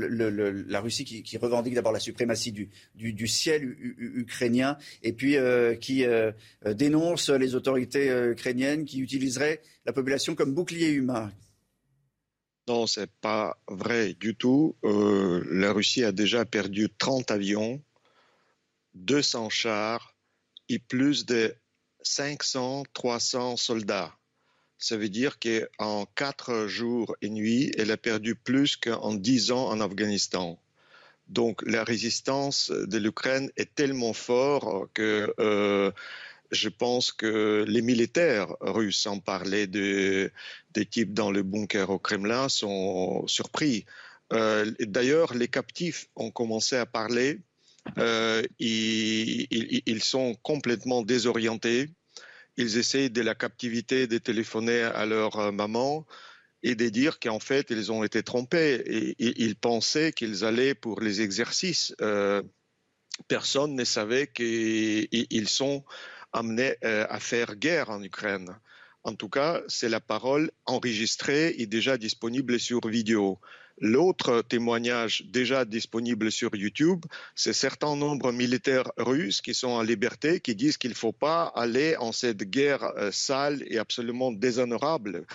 la 0.69 0.81
Russie 0.81 1.05
qui, 1.05 1.37
revendique 1.37 1.75
d'abord 1.75 1.93
la 1.93 2.01
suprématie 2.01 2.53
du, 2.53 3.29
ciel 3.29 3.77
ukrainien 3.99 4.77
et 5.03 5.13
puis 5.13 5.37
qui 5.81 6.05
dénonce 6.65 7.31
les 7.31 7.55
autorités 7.55 8.09
ukrainiennes 8.31 8.85
qui 8.85 9.01
utiliseraient 9.01 9.61
la 9.85 9.93
population 9.93 10.35
comme 10.35 10.55
bouclier 10.55 10.91
humain. 10.91 11.31
Non, 12.67 12.87
c'est 12.87 13.11
pas 13.21 13.59
vrai 13.69 14.15
du 14.15 14.35
tout. 14.35 14.77
la 14.83 15.73
Russie 15.73 16.05
a 16.05 16.13
déjà 16.13 16.45
perdu 16.45 16.89
30 16.99 17.31
avions 17.31 17.81
200 18.99 19.51
chars 19.51 20.15
et 20.69 20.79
plus 20.79 21.27
de 21.27 21.55
500, 22.03 22.85
300 22.93 23.57
soldats. 23.57 24.15
Ça 24.79 24.97
veut 24.97 25.09
dire 25.09 25.39
qu'en 25.41 26.07
quatre 26.15 26.67
jours 26.67 27.17
et 27.21 27.29
nuits, 27.29 27.73
elle 27.77 27.91
a 27.91 27.97
perdu 27.97 28.37
plus 28.37 28.77
qu'en 28.77 29.15
dix 29.15 29.51
ans 29.51 29.69
en 29.69 29.81
Afghanistan. 29.81 30.59
Donc 31.29 31.63
la 31.67 31.85
résistance 31.85 32.71
de 32.71 32.99
l'Ukraine 32.99 33.51
est 33.57 33.75
tellement 33.75 34.13
forte 34.13 34.91
que 34.95 35.35
euh, 35.41 35.91
je 36.51 36.69
pense 36.69 37.13
que 37.13 37.65
les 37.69 37.83
militaires 37.83 38.55
russes, 38.61 39.09
parlaient 39.25 39.67
de, 39.67 40.31
des 40.73 40.87
types 40.87 41.13
dans 41.13 41.31
le 41.31 41.43
bunker 41.43 41.91
au 41.91 41.99
Kremlin, 41.99 42.49
sont 42.49 43.27
surpris. 43.27 43.85
Euh, 44.33 44.71
d'ailleurs, 44.81 45.35
les 45.35 45.49
captifs 45.49 46.09
ont 46.17 46.31
commencé 46.31 46.77
à 46.77 46.87
parler 46.87 47.41
euh, 47.99 48.43
ils, 48.59 50.03
sont 50.03 50.35
complètement 50.43 51.03
désorientés. 51.03 51.89
Ils 52.57 52.77
essayent 52.79 53.11
de 53.11 53.23
la 53.23 53.35
captivité 53.35 54.07
de 54.07 54.19
téléphoner 54.19 54.83
à 54.83 55.07
leur 55.07 55.39
euh, 55.39 55.53
maman 55.53 56.07
et 56.63 56.75
de 56.75 56.89
dire 56.89 57.21
qu'en 57.21 57.39
fait, 57.39 57.71
ils 57.71 57.93
ont 57.93 58.05
été 58.05 58.23
trompés. 58.23 59.15
Ils 59.19 59.57
pensaient 59.57 60.13
qu'ils 60.13 60.45
allaient 60.45 60.75
pour 60.75 61.01
les 61.01 61.21
exercices. 61.21 61.95
Euh, 62.01 62.43
personne 63.29 63.75
ne 63.75 63.85
savait 63.85 64.27
qu'ils 64.27 65.49
sont 65.49 65.85
amenés 66.33 66.75
à 66.83 67.21
faire 67.21 67.55
guerre 67.57 67.91
en 67.91 68.03
Ukraine. 68.03 68.59
En 69.05 69.15
tout 69.15 69.29
cas, 69.29 69.63
c'est 69.69 69.89
la 69.89 70.01
parole 70.01 70.51
enregistrée 70.67 71.55
et 71.59 71.67
déjà 71.67 71.97
disponible 71.97 72.59
sur 72.59 72.87
vidéo. 72.89 73.39
L'autre 73.81 74.43
témoignage 74.43 75.25
déjà 75.27 75.65
disponible 75.65 76.33
sur 76.33 76.55
YouTube, 76.57 77.05
c'est 77.37 77.53
certain 77.53 77.95
nombre 77.95 78.33
de 78.33 78.37
militaires 78.37 78.91
russes 78.97 79.41
qui 79.41 79.55
sont 79.55 79.69
en 79.69 79.83
liberté, 79.83 80.41
qui 80.41 80.57
disent 80.57 80.77
qu'il 80.77 80.91
ne 80.91 80.97
faut 80.97 81.13
pas 81.13 81.45
aller 81.55 81.97
en 81.97 82.11
cette 82.11 82.43
guerre 82.43 82.83
euh, 82.97 83.13
sale 83.13 83.63
et 83.69 83.79
absolument 83.79 84.33
déshonorable 84.33 85.27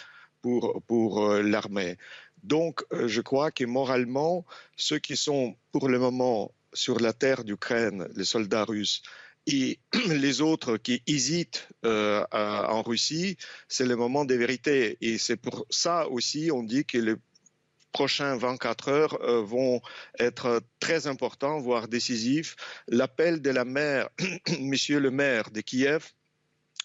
pour, 0.41 0.83
pour 0.87 1.23
euh, 1.23 1.41
l'armée. 1.41 1.97
Donc, 2.43 2.83
euh, 2.91 3.07
je 3.07 3.21
crois 3.21 3.51
que 3.51 3.63
moralement, 3.63 4.45
ceux 4.75 4.99
qui 4.99 5.15
sont 5.15 5.55
pour 5.71 5.87
le 5.87 5.97
moment 5.97 6.53
sur 6.73 6.99
la 6.99 7.13
terre 7.13 7.45
d'Ukraine, 7.45 8.09
les 8.13 8.25
soldats 8.25 8.65
russes, 8.65 9.03
et 9.47 9.79
les 10.09 10.41
autres 10.41 10.75
qui 10.75 11.01
hésitent 11.07 11.67
en 11.83 12.81
Russie, 12.81 13.37
c'est 13.67 13.85
le 13.85 13.97
moment 13.97 14.23
des 14.23 14.37
vérités. 14.37 14.97
Et 15.01 15.17
c'est 15.17 15.35
pour 15.35 15.65
ça 15.69 16.07
aussi, 16.07 16.49
on 16.49 16.63
dit 16.63 16.85
que 16.85 16.97
le 16.97 17.19
prochains 17.93 18.35
24 18.35 18.89
heures 18.89 19.21
euh, 19.21 19.41
vont 19.41 19.81
être 20.19 20.61
très 20.79 21.07
importants, 21.07 21.59
voire 21.59 21.87
décisifs. 21.87 22.55
L'appel 22.87 23.41
de 23.41 23.51
la 23.51 23.63
maire, 23.63 24.09
Monsieur 24.59 24.99
le 24.99 25.11
maire 25.11 25.51
de 25.51 25.61
Kiev, 25.61 26.11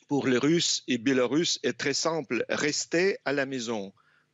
pour 0.06 0.28
les 0.28 0.38
Russes 0.38 0.84
et 0.86 0.98
Biélorusses 0.98 1.58
est 1.62 1.78
très 1.78 1.94
simple. 1.94 2.44
Restez 2.48 3.18
à 3.24 3.32
la 3.32 3.46
maison. 3.46 3.92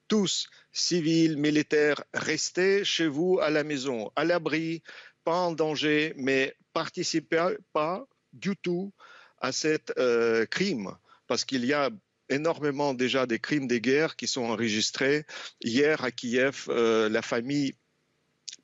Tous, 0.09 0.49
civils, 0.73 1.39
militaires, 1.39 2.05
restez 2.13 2.85
chez 2.85 3.07
vous 3.07 3.39
à 3.41 3.49
la 3.51 3.65
maison, 3.65 4.11
à 4.17 4.25
l'abri, 4.25 4.83
pas 5.25 5.39
en 5.39 5.53
danger, 5.53 6.13
mais 6.17 6.55
participez 6.73 7.57
pas 7.73 8.07
du 8.33 8.57
tout 8.57 8.93
à 9.39 9.53
cet 9.53 9.93
euh, 9.99 10.45
crime, 10.47 10.91
parce 11.27 11.45
qu'il 11.45 11.65
y 11.65 11.73
a 11.73 11.91
énormément 12.29 12.95
déjà 12.95 13.27
des 13.27 13.39
crimes 13.39 13.67
de 13.67 13.79
guerre 13.79 14.17
qui 14.17 14.27
sont 14.27 14.45
enregistrés. 14.45 15.25
Hier 15.63 16.03
à 16.05 16.11
Kiev, 16.11 16.67
euh, 16.69 17.09
la 17.09 17.23
famille, 17.23 17.75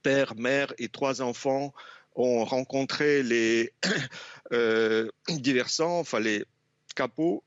père, 0.02 0.34
mère 0.36 0.72
et 0.78 0.88
trois 0.88 1.22
enfants 1.22 1.72
ont 2.14 2.44
rencontré 2.44 3.22
les 3.22 3.72
euh, 4.52 5.08
diversants, 5.28 6.00
enfin 6.00 6.20
les 6.20 6.44
capots 6.96 7.44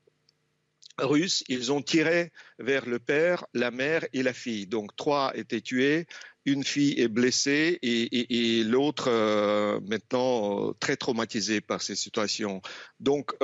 russes, 0.98 1.42
ils 1.48 1.72
ont 1.72 1.82
tiré 1.82 2.30
vers 2.58 2.86
le 2.86 3.00
père, 3.00 3.46
la 3.52 3.70
mère 3.70 4.06
et 4.12 4.22
la 4.22 4.32
fille. 4.32 4.66
Donc 4.66 4.94
trois 4.96 5.32
étaient 5.36 5.60
tués, 5.60 6.06
une 6.44 6.62
fille 6.62 7.00
est 7.00 7.08
blessée 7.08 7.78
et, 7.82 8.62
l'autre 8.64 9.08
euh, 9.08 9.80
maintenant 9.88 10.72
très 10.78 10.96
traumatisée 10.96 11.60
par 11.60 11.82
ces 11.82 11.96
situations. 11.96 12.62
Donc 13.00 13.34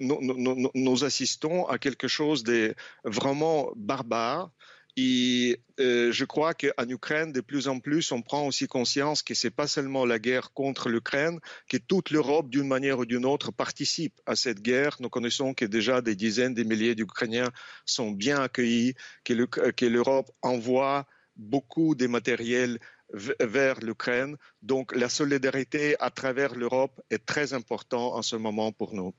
nous, 0.00 1.04
assistons 1.04 1.66
à 1.66 1.78
quelque 1.78 2.08
chose 2.08 2.42
de 2.42 2.74
vraiment 3.04 3.70
barbare 3.76 4.50
et 4.96 5.60
euh, 5.78 6.10
je 6.12 6.24
crois 6.24 6.52
qu'en 6.54 6.88
Ukraine, 6.88 7.32
de 7.32 7.40
plus 7.40 7.68
en 7.68 7.78
plus, 7.78 8.10
on 8.12 8.22
prend 8.22 8.46
aussi 8.46 8.66
conscience 8.66 9.22
que 9.22 9.34
ce 9.34 9.46
n'est 9.46 9.50
pas 9.50 9.66
seulement 9.66 10.04
la 10.04 10.18
guerre 10.18 10.52
contre 10.52 10.88
l'Ukraine, 10.88 11.38
que 11.68 11.76
toute 11.76 12.10
l'Europe, 12.10 12.50
d'une 12.50 12.66
manière 12.66 12.98
ou 12.98 13.06
d'une 13.06 13.24
autre, 13.24 13.52
participe 13.52 14.20
à 14.26 14.36
cette 14.36 14.60
guerre. 14.60 14.96
Nous 15.00 15.08
connaissons 15.08 15.54
que 15.54 15.64
déjà 15.64 16.02
des 16.02 16.16
dizaines 16.16 16.54
de 16.54 16.64
milliers 16.64 16.94
d'Ukrainiens 16.94 17.50
sont 17.86 18.10
bien 18.10 18.40
accueillis, 18.42 18.94
que 19.24 19.86
l'Europe 19.86 20.30
envoie 20.42 21.06
beaucoup 21.36 21.94
de 21.94 22.06
matériel 22.06 22.78
vers 23.12 23.80
l'Ukraine. 23.80 24.36
Donc 24.62 24.94
la 24.94 25.08
solidarité 25.08 25.96
à 26.00 26.10
travers 26.10 26.54
l'Europe 26.54 27.00
est 27.10 27.24
très 27.24 27.54
importante 27.54 28.14
en 28.14 28.22
ce 28.22 28.36
moment 28.36 28.72
pour 28.72 28.94
nous. 28.94 29.14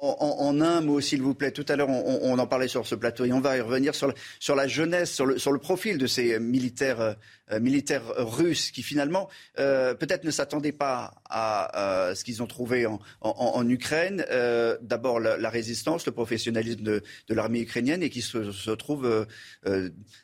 En, 0.00 0.60
un 0.60 0.80
mot, 0.80 1.00
s'il 1.00 1.22
vous 1.22 1.34
plaît, 1.34 1.52
tout 1.52 1.64
à 1.68 1.76
l'heure, 1.76 1.88
on, 1.88 2.38
en 2.38 2.46
parlait 2.46 2.68
sur 2.68 2.86
ce 2.86 2.94
plateau 2.94 3.24
et 3.24 3.32
on 3.32 3.40
va 3.40 3.56
y 3.56 3.60
revenir 3.60 3.94
sur, 3.94 4.12
la 4.54 4.66
jeunesse, 4.66 5.12
sur 5.12 5.24
le, 5.52 5.58
profil 5.58 5.98
de 5.98 6.06
ces 6.06 6.38
militaires, 6.40 7.16
euh, 7.52 7.60
militaires 7.60 8.02
russes 8.16 8.70
qui 8.70 8.82
finalement 8.82 9.30
euh, 9.58 9.94
peut-être 9.94 10.24
ne 10.24 10.30
s'attendaient 10.30 10.72
pas 10.72 11.14
à 11.30 12.12
ce 12.14 12.24
qu'ils 12.24 12.42
ont 12.42 12.46
trouvé 12.46 12.86
en, 13.20 13.68
Ukraine. 13.68 14.24
Euh, 14.30 14.76
d'abord 14.82 15.20
la, 15.20 15.48
résistance, 15.48 16.04
le 16.06 16.12
professionnalisme 16.12 16.82
de, 16.82 17.02
l'armée 17.28 17.60
ukrainienne 17.60 18.02
et 18.02 18.10
qui 18.10 18.20
se, 18.20 18.50
se 18.50 18.70
trouvent 18.72 19.26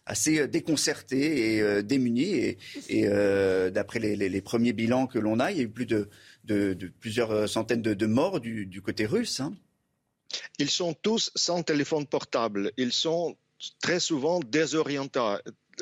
assez 0.04 0.48
déconcertés 0.48 1.56
et 1.56 1.82
démunis. 1.82 2.56
Et, 2.88 3.08
d'après 3.70 3.98
les, 3.98 4.40
premiers 4.40 4.72
bilans 4.72 5.06
que 5.06 5.18
l'on 5.18 5.38
a, 5.38 5.52
il 5.52 5.58
y 5.58 5.60
a 5.60 5.64
eu 5.64 5.68
plus 5.68 5.86
de, 5.86 6.08
plusieurs 7.00 7.48
centaines 7.48 7.82
de, 7.82 8.06
morts 8.06 8.40
du, 8.40 8.82
côté 8.82 9.06
russe. 9.06 9.40
Hein. 9.40 9.54
Ils 10.58 10.70
sont 10.70 10.94
tous 10.94 11.30
sans 11.34 11.62
téléphone 11.62 12.06
portable. 12.06 12.72
Ils 12.76 12.92
sont 12.92 13.36
très 13.80 14.00
souvent 14.00 14.40
désorientés. 14.40 15.36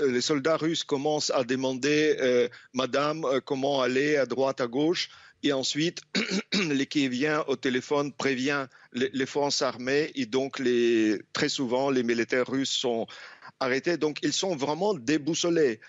Les 0.06 0.20
soldats 0.20 0.56
russes 0.56 0.84
commencent 0.84 1.30
à 1.30 1.44
demander 1.44 2.16
euh, 2.20 2.48
Madame 2.72 3.24
euh, 3.24 3.40
comment 3.40 3.82
aller 3.82 4.16
à 4.16 4.26
droite, 4.26 4.60
à 4.60 4.66
gauche. 4.66 5.10
Et 5.42 5.52
ensuite, 5.52 6.02
les 6.52 7.08
vient 7.08 7.44
au 7.46 7.56
téléphone 7.56 8.12
prévient 8.12 8.66
les, 8.92 9.26
forces 9.26 9.62
armées 9.62 10.10
et 10.14 10.26
donc 10.26 10.60
très 11.32 11.48
souvent 11.48 11.90
les 11.90 12.02
militaires 12.02 12.46
russes 12.48 12.72
sont 12.72 13.06
arrêtés. 13.60 13.96
Donc 13.96 14.18
ils 14.22 14.32
sont 14.32 14.56
vraiment 14.56 14.94
déboussolés. 14.94 15.80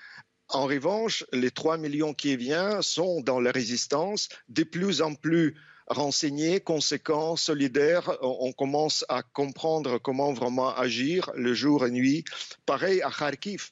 En 0.51 0.65
revanche, 0.65 1.23
les 1.31 1.51
3 1.51 1.77
millions 1.77 2.15
qui 2.15 2.35
viennent 2.35 2.81
sont 2.81 3.21
dans 3.21 3.39
la 3.39 3.51
résistance 3.51 4.29
de 4.47 4.63
plus 4.63 5.03
en 5.03 5.13
plus 5.13 5.55
renseignés, 5.85 6.59
conséquents, 6.59 7.35
solidaires. 7.35 8.17
On, 8.21 8.51
commence 8.51 9.05
à 9.09 9.21
comprendre 9.21 9.99
comment 9.99 10.33
vraiment 10.33 10.75
agir 10.75 11.31
le 11.35 11.53
jour 11.53 11.85
et 11.85 11.91
nuit. 11.91 12.23
Pareil 12.65 13.01
à 13.03 13.11
Kharkiv 13.11 13.69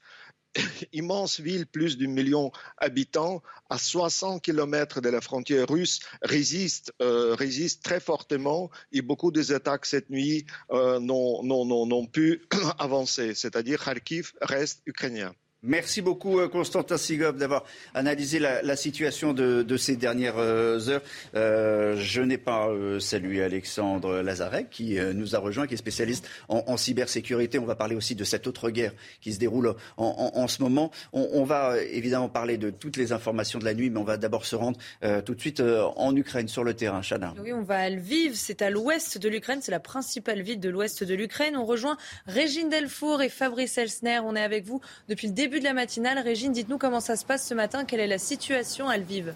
immense 0.93 1.39
ville, 1.39 1.65
plus 1.65 1.97
d'un 1.97 2.09
million 2.09 2.51
d'habitants, 2.79 3.41
à 3.71 3.79
60 3.79 4.43
kilomètres 4.43 5.01
de 5.01 5.09
la 5.09 5.21
frontière 5.21 5.67
russe, 5.67 5.99
résiste, 6.21 6.93
euh, 7.01 7.35
très 7.83 7.99
fortement 7.99 8.69
et 8.91 9.01
beaucoup 9.01 9.31
des 9.31 9.51
attaques 9.51 9.87
cette 9.87 10.11
nuit 10.11 10.45
euh, 10.71 10.99
n'ont 10.99 12.07
pu 12.07 12.47
avancer. 12.77 13.33
C'est-à-dire 13.33 13.83
Kharkiv 13.83 14.33
reste 14.41 14.83
ukrainien. 14.85 15.33
Merci 15.67 16.01
beaucoup 16.01 16.39
euh, 16.39 16.47
Constantin 16.47 16.97
Sigov 16.97 17.35
d'avoir 17.35 17.65
analysé 17.93 18.39
la, 18.39 18.75
situation 18.77 19.33
de, 19.33 19.77
ces 19.77 19.97
dernières 19.97 20.37
euh, 20.37 20.79
heures. 20.87 21.01
Euh, 21.35 21.97
je 21.97 22.21
n'ai 22.21 22.37
pas 22.37 22.69
salué 22.99 23.43
Alexandre 23.43 24.21
Lazarek 24.21 24.69
qui 24.69 24.97
nous 25.13 25.35
a 25.35 25.39
rejoint, 25.39 25.67
qui 25.67 25.73
est 25.73 25.77
spécialiste 25.77 26.27
en, 26.47 26.77
cybersécurité. 26.77 27.59
On 27.59 27.65
va 27.65 27.75
parler 27.75 27.95
aussi 27.95 28.15
de 28.15 28.23
cette 28.23 28.47
autre 28.47 28.69
guerre 28.69 28.93
qui 29.19 29.33
se 29.33 29.39
déroule 29.39 29.75
en, 29.97 30.47
ce 30.47 30.61
moment. 30.61 30.91
On, 31.11 31.43
va 31.43 31.77
évidemment 31.81 32.29
parler 32.29 32.57
de 32.57 32.69
toutes 32.69 32.95
les 32.95 33.11
informations 33.11 33.59
de 33.59 33.65
la 33.65 33.73
nuit, 33.73 33.89
mais 33.89 33.99
on 33.99 34.03
va 34.03 34.17
d'abord 34.17 34.45
se 34.45 34.55
rendre 34.55 34.79
tout 35.25 35.35
de 35.35 35.39
suite 35.39 35.61
en 35.61 36.15
Ukraine, 36.15 36.47
sur 36.47 36.63
le 36.63 36.73
terrain. 36.73 37.01
Chana. 37.01 37.33
Oui, 37.41 37.51
on 37.53 37.63
va 37.63 37.79
à 37.79 37.89
Lviv, 37.89 38.33
c'est 38.35 38.61
à 38.61 38.69
l'ouest 38.69 39.17
de 39.17 39.29
l'Ukraine, 39.29 39.59
c'est 39.61 39.71
la 39.71 39.79
principale 39.79 40.41
ville 40.41 40.59
de 40.59 40.69
l'ouest 40.69 41.03
de 41.03 41.13
l'Ukraine. 41.13 41.57
On 41.57 41.65
rejoint 41.65 41.97
Régine 42.25 42.69
Delfour 42.69 43.21
et 43.21 43.29
Fabrice 43.29 43.77
Elsner. 43.77 44.19
On 44.23 44.35
est 44.35 44.43
avec 44.43 44.65
vous 44.65 44.81
depuis 45.07 45.27
le 45.27 45.33
début 45.33 45.56
de 45.59 45.63
la 45.63 45.73
matinale. 45.73 46.19
Régine, 46.19 46.51
dites-nous 46.51 46.77
comment 46.77 46.99
ça 46.99 47.15
se 47.15 47.25
passe 47.25 47.47
ce 47.47 47.53
matin, 47.53 47.85
quelle 47.85 47.99
est 47.99 48.07
la 48.07 48.17
situation 48.17 48.87
à 48.87 48.97
Lviv 48.97 49.33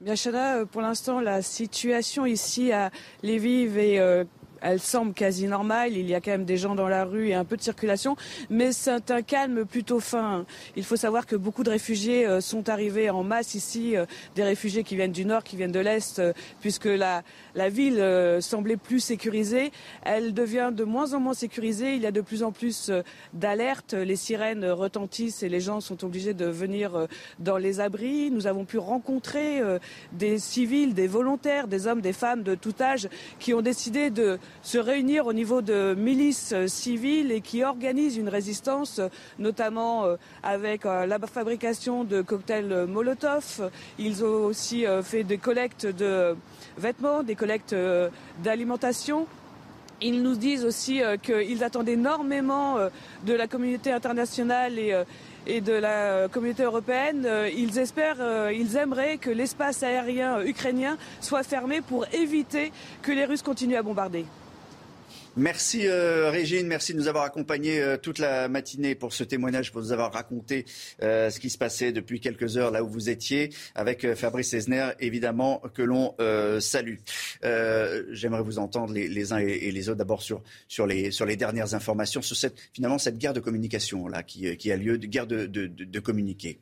Bien, 0.00 0.14
Chana, 0.14 0.58
euh, 0.58 0.64
pour 0.64 0.80
l'instant, 0.80 1.20
la 1.20 1.42
situation 1.42 2.24
ici 2.24 2.70
à 2.70 2.90
Lviv 3.24 3.78
est 3.78 3.98
euh, 3.98 4.24
elle 4.60 4.80
semble 4.80 5.14
quasi 5.14 5.46
normale. 5.46 5.96
Il 5.96 6.08
y 6.08 6.14
a 6.14 6.20
quand 6.20 6.30
même 6.30 6.44
des 6.44 6.56
gens 6.56 6.74
dans 6.74 6.88
la 6.88 7.04
rue 7.04 7.28
et 7.28 7.34
un 7.34 7.44
peu 7.44 7.56
de 7.56 7.62
circulation, 7.62 8.16
mais 8.50 8.72
c'est 8.72 9.10
un 9.10 9.22
calme 9.22 9.64
plutôt 9.64 10.00
fin. 10.00 10.44
Il 10.76 10.84
faut 10.84 10.96
savoir 10.96 11.26
que 11.26 11.36
beaucoup 11.36 11.64
de 11.64 11.70
réfugiés 11.70 12.26
euh, 12.26 12.40
sont 12.40 12.68
arrivés 12.68 13.10
en 13.10 13.22
masse 13.22 13.54
ici, 13.54 13.96
euh, 13.96 14.06
des 14.34 14.44
réfugiés 14.44 14.84
qui 14.84 14.96
viennent 14.96 15.12
du 15.12 15.24
nord, 15.24 15.44
qui 15.44 15.56
viennent 15.56 15.72
de 15.72 15.80
l'est, 15.80 16.18
euh, 16.18 16.32
puisque 16.60 16.86
la, 16.86 17.22
la 17.54 17.68
ville 17.68 18.02
semblait 18.40 18.76
plus 18.76 19.00
sécurisée. 19.00 19.72
Elle 20.04 20.34
devient 20.34 20.70
de 20.72 20.84
moins 20.84 21.14
en 21.14 21.20
moins 21.20 21.34
sécurisée. 21.34 21.94
Il 21.94 22.02
y 22.02 22.06
a 22.06 22.12
de 22.12 22.20
plus 22.20 22.42
en 22.42 22.52
plus 22.52 22.90
d'alertes. 23.32 23.94
Les 23.94 24.16
sirènes 24.16 24.64
retentissent 24.64 25.42
et 25.42 25.48
les 25.48 25.60
gens 25.60 25.80
sont 25.80 26.04
obligés 26.04 26.34
de 26.34 26.46
venir 26.46 27.06
dans 27.38 27.56
les 27.56 27.80
abris. 27.80 28.30
Nous 28.30 28.46
avons 28.46 28.64
pu 28.64 28.78
rencontrer 28.78 29.60
des 30.12 30.38
civils, 30.38 30.94
des 30.94 31.06
volontaires, 31.06 31.68
des 31.68 31.86
hommes, 31.86 32.00
des 32.00 32.12
femmes 32.12 32.42
de 32.42 32.54
tout 32.54 32.74
âge 32.80 33.08
qui 33.38 33.54
ont 33.54 33.62
décidé 33.62 34.10
de 34.10 34.38
se 34.62 34.78
réunir 34.78 35.26
au 35.26 35.32
niveau 35.32 35.62
de 35.62 35.94
milices 35.96 36.52
euh, 36.52 36.66
civiles 36.66 37.32
et 37.32 37.40
qui 37.40 37.64
organisent 37.64 38.16
une 38.16 38.28
résistance, 38.28 38.98
euh, 38.98 39.08
notamment 39.38 40.04
euh, 40.04 40.16
avec 40.42 40.84
la 40.84 41.18
fabrication 41.20 42.04
de 42.04 42.22
cocktails 42.22 42.86
Molotov. 42.86 43.70
Ils 43.98 44.24
ont 44.24 44.44
aussi 44.44 44.84
fait 45.02 45.24
des 45.24 45.38
collectes 45.38 45.86
de 45.86 46.36
vêtements, 46.76 47.22
des 47.22 47.34
collectes 47.34 47.74
d'alimentation. 48.42 49.26
Ils 50.00 50.22
nous 50.22 50.36
disent 50.36 50.64
aussi 50.64 51.02
qu'ils 51.22 51.64
attendent 51.64 51.88
énormément 51.88 52.76
de 53.26 53.32
la 53.34 53.46
communauté 53.46 53.90
internationale 53.92 54.78
et, 54.78 54.94
et 55.48 55.60
de 55.60 55.72
la 55.72 56.28
communauté 56.28 56.62
européenne. 56.62 57.26
Ils 57.56 57.78
espèrent, 57.78 58.50
ils 58.52 58.76
aimeraient 58.76 59.16
que 59.16 59.30
l'espace 59.30 59.82
aérien 59.82 60.40
ukrainien 60.42 60.96
soit 61.20 61.42
fermé 61.42 61.80
pour 61.80 62.06
éviter 62.12 62.70
que 63.02 63.10
les 63.10 63.24
Russes 63.24 63.42
continuent 63.42 63.76
à 63.76 63.82
bombarder. 63.82 64.26
Merci 65.38 65.86
euh, 65.86 66.30
Régine, 66.30 66.66
merci 66.66 66.94
de 66.94 66.98
nous 66.98 67.06
avoir 67.06 67.22
accompagnés 67.22 67.80
euh, 67.80 67.96
toute 67.96 68.18
la 68.18 68.48
matinée 68.48 68.96
pour 68.96 69.12
ce 69.12 69.22
témoignage, 69.22 69.70
pour 69.70 69.80
nous 69.80 69.92
avoir 69.92 70.12
raconté 70.12 70.64
euh, 71.00 71.30
ce 71.30 71.38
qui 71.38 71.48
se 71.48 71.56
passait 71.56 71.92
depuis 71.92 72.18
quelques 72.18 72.56
heures 72.56 72.72
là 72.72 72.82
où 72.82 72.88
vous 72.88 73.08
étiez, 73.08 73.50
avec 73.76 74.14
Fabrice 74.14 74.52
Esner, 74.52 74.90
évidemment, 74.98 75.62
que 75.74 75.82
l'on 75.82 76.16
salue. 76.60 76.96
J'aimerais 78.10 78.42
vous 78.42 78.58
entendre 78.58 78.92
les, 78.92 79.32
uns 79.32 79.38
et, 79.38 79.70
les 79.70 79.88
autres 79.88 79.98
d'abord 79.98 80.22
sur, 80.22 80.42
les, 80.86 81.36
dernières 81.36 81.74
informations, 81.74 82.20
sur 82.20 82.36
cette, 82.36 82.58
finalement 82.72 82.98
cette 82.98 83.18
guerre 83.18 83.32
de 83.32 83.40
communication 83.40 84.08
là, 84.08 84.24
qui, 84.24 84.72
a 84.72 84.76
lieu, 84.76 84.98
de 84.98 85.06
guerre 85.06 85.28
de, 85.28 86.00
communiquer. 86.00 86.58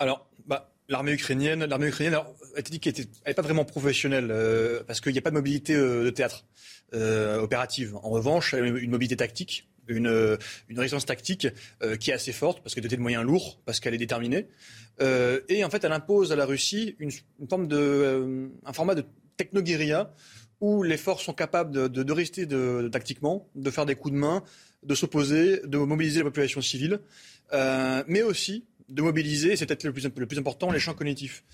Alors, 0.00 0.28
bah, 0.46 0.72
L'armée 0.88 1.12
ukrainienne, 1.12 1.64
l'armée 1.64 1.86
ukrainienne 1.86 2.14
a 2.56 2.58
été 2.58 2.72
dit 2.72 2.80
qu'elle 2.80 2.94
n'est 3.24 3.34
pas 3.34 3.42
vraiment 3.42 3.64
professionnelle 3.64 4.34
parce 4.88 5.00
qu'il 5.00 5.12
n'y 5.12 5.18
a 5.18 5.22
pas 5.22 5.30
de 5.30 5.36
mobilité 5.36 5.76
de 5.76 6.10
théâtre. 6.10 6.44
Euh, 6.92 7.38
opérative. 7.40 7.94
En 8.02 8.10
revanche, 8.10 8.52
une 8.52 8.90
mobilité 8.90 9.16
tactique, 9.16 9.68
une, 9.86 10.36
résistance 10.70 11.06
tactique 11.06 11.46
euh, 11.84 11.96
qui 11.96 12.10
est 12.10 12.14
assez 12.14 12.32
forte 12.32 12.62
parce 12.62 12.74
qu'elle 12.74 12.82
est 12.82 12.88
dotée 12.88 12.96
de 12.96 13.02
moyens 13.02 13.24
lourds, 13.24 13.60
parce 13.64 13.78
qu'elle 13.78 13.94
est 13.94 13.98
déterminée. 13.98 14.48
Euh, 15.00 15.40
et 15.48 15.62
en 15.64 15.70
fait, 15.70 15.84
elle 15.84 15.92
impose 15.92 16.32
à 16.32 16.36
la 16.36 16.46
Russie 16.46 16.96
une, 16.98 17.12
forme 17.48 17.68
de, 17.68 18.50
un 18.64 18.72
format 18.72 18.96
de 18.96 19.04
techno-guérilla 19.36 20.12
où 20.60 20.82
les 20.82 20.96
forces 20.96 21.22
sont 21.22 21.32
capables 21.32 21.70
de, 21.70 21.86
de, 21.86 22.02
de 22.02 22.88
tactiquement, 22.88 23.48
de 23.54 23.70
faire 23.70 23.86
des 23.86 23.94
coups 23.94 24.12
de 24.12 24.18
main, 24.18 24.42
de 24.82 24.94
s'opposer, 24.96 25.60
de 25.64 25.78
mobiliser 25.78 26.18
la 26.18 26.24
population 26.24 26.60
civile, 26.60 26.98
mais 27.52 28.22
aussi 28.22 28.64
de 28.88 29.00
mobiliser, 29.00 29.54
c'est 29.54 29.64
peut-être 29.64 29.84
le 29.84 29.92
plus, 30.26 30.38
important, 30.38 30.72
les 30.72 30.80
champs 30.80 30.94
cognitifs. 30.94 31.44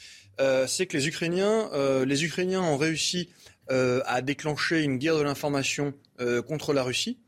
C'est 0.67 0.87
que 0.87 0.97
les 0.97 1.07
Ukrainiens, 1.07 1.71
les 2.05 2.25
Ukrainiens 2.25 2.63
ont 2.63 2.77
réussi 2.77 3.29
euh, 3.71 4.01
à 4.07 4.23
déclencher 4.23 4.83
une 4.83 4.99
guerre 4.99 5.17
de 5.17 5.23
l'information 5.23 5.95
euh, 6.21 6.43
contre 6.43 6.73
la 6.73 6.83
Russie. 6.83 7.19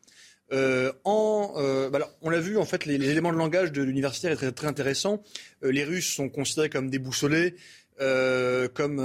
Euh, 0.52 0.92
en, 1.04 1.52
bah 1.90 1.96
alors, 1.96 2.10
on 2.22 2.30
l'a 2.30 2.40
vu, 2.40 2.56
en 2.56 2.64
fait, 2.64 2.86
les, 2.86 2.96
les, 2.96 3.10
éléments 3.10 3.32
de 3.32 3.38
langage 3.38 3.72
de 3.72 3.82
l'universitaire 3.82 4.32
est 4.32 4.36
très, 4.36 4.52
très 4.52 4.66
intéressant. 4.66 5.22
les 5.62 5.84
Russes 5.84 6.14
sont 6.14 6.28
considérés 6.28 6.70
comme 6.70 6.88
déboussolés, 6.88 7.56
comme 7.98 9.00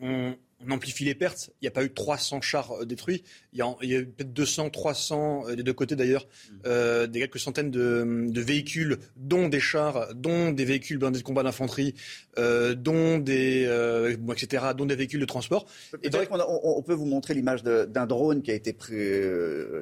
on, 0.00 0.36
on 0.64 0.70
amplifie 0.70 1.04
les 1.04 1.14
pertes. 1.14 1.50
Il 1.60 1.64
n'y 1.64 1.68
a 1.68 1.70
pas 1.70 1.84
eu 1.84 1.92
300 1.92 2.40
chars 2.40 2.72
euh, 2.72 2.84
détruits. 2.84 3.22
Il 3.52 3.58
y 3.58 3.62
a, 3.62 3.66
a 3.66 3.84
eu 3.84 4.06
peut-être 4.06 4.32
200, 4.32 4.70
300 4.70 5.44
euh, 5.48 5.56
des 5.56 5.62
deux 5.62 5.72
côtés 5.72 5.96
d'ailleurs, 5.96 6.26
mm. 6.26 6.54
euh, 6.66 7.06
des 7.06 7.20
quelques 7.20 7.38
centaines 7.38 7.70
de, 7.70 8.26
de, 8.28 8.40
véhicules, 8.40 8.98
dont 9.16 9.48
des 9.48 9.60
chars, 9.60 10.14
dont 10.14 10.52
des 10.52 10.64
véhicules 10.64 10.98
blindés 10.98 11.18
de 11.18 11.24
combat 11.24 11.42
d'infanterie, 11.42 11.94
euh, 12.38 12.74
dont 12.74 13.18
des, 13.18 13.64
euh, 13.66 14.16
etc., 14.32 14.66
dont 14.76 14.86
des 14.86 14.96
véhicules 14.96 15.20
de 15.20 15.26
transport. 15.26 15.66
Et 16.02 16.10
donc, 16.10 16.28
on, 16.30 16.38
on, 16.62 16.82
peut 16.82 16.94
vous 16.94 17.06
montrer 17.06 17.34
l'image 17.34 17.62
d'un 17.62 18.06
drone 18.06 18.42
qui 18.42 18.50
a 18.50 18.54
été 18.54 18.76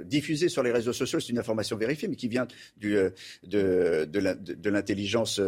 diffusé 0.04 0.48
sur 0.48 0.62
les 0.62 0.72
réseaux 0.72 0.92
sociaux. 0.92 1.20
C'est 1.20 1.30
une 1.30 1.38
information 1.38 1.76
vérifiée, 1.76 2.08
mais 2.08 2.16
qui 2.16 2.28
vient 2.28 2.46
du, 2.76 2.96
de, 3.44 4.04
de 4.06 4.70
l'intelligence 4.70 5.40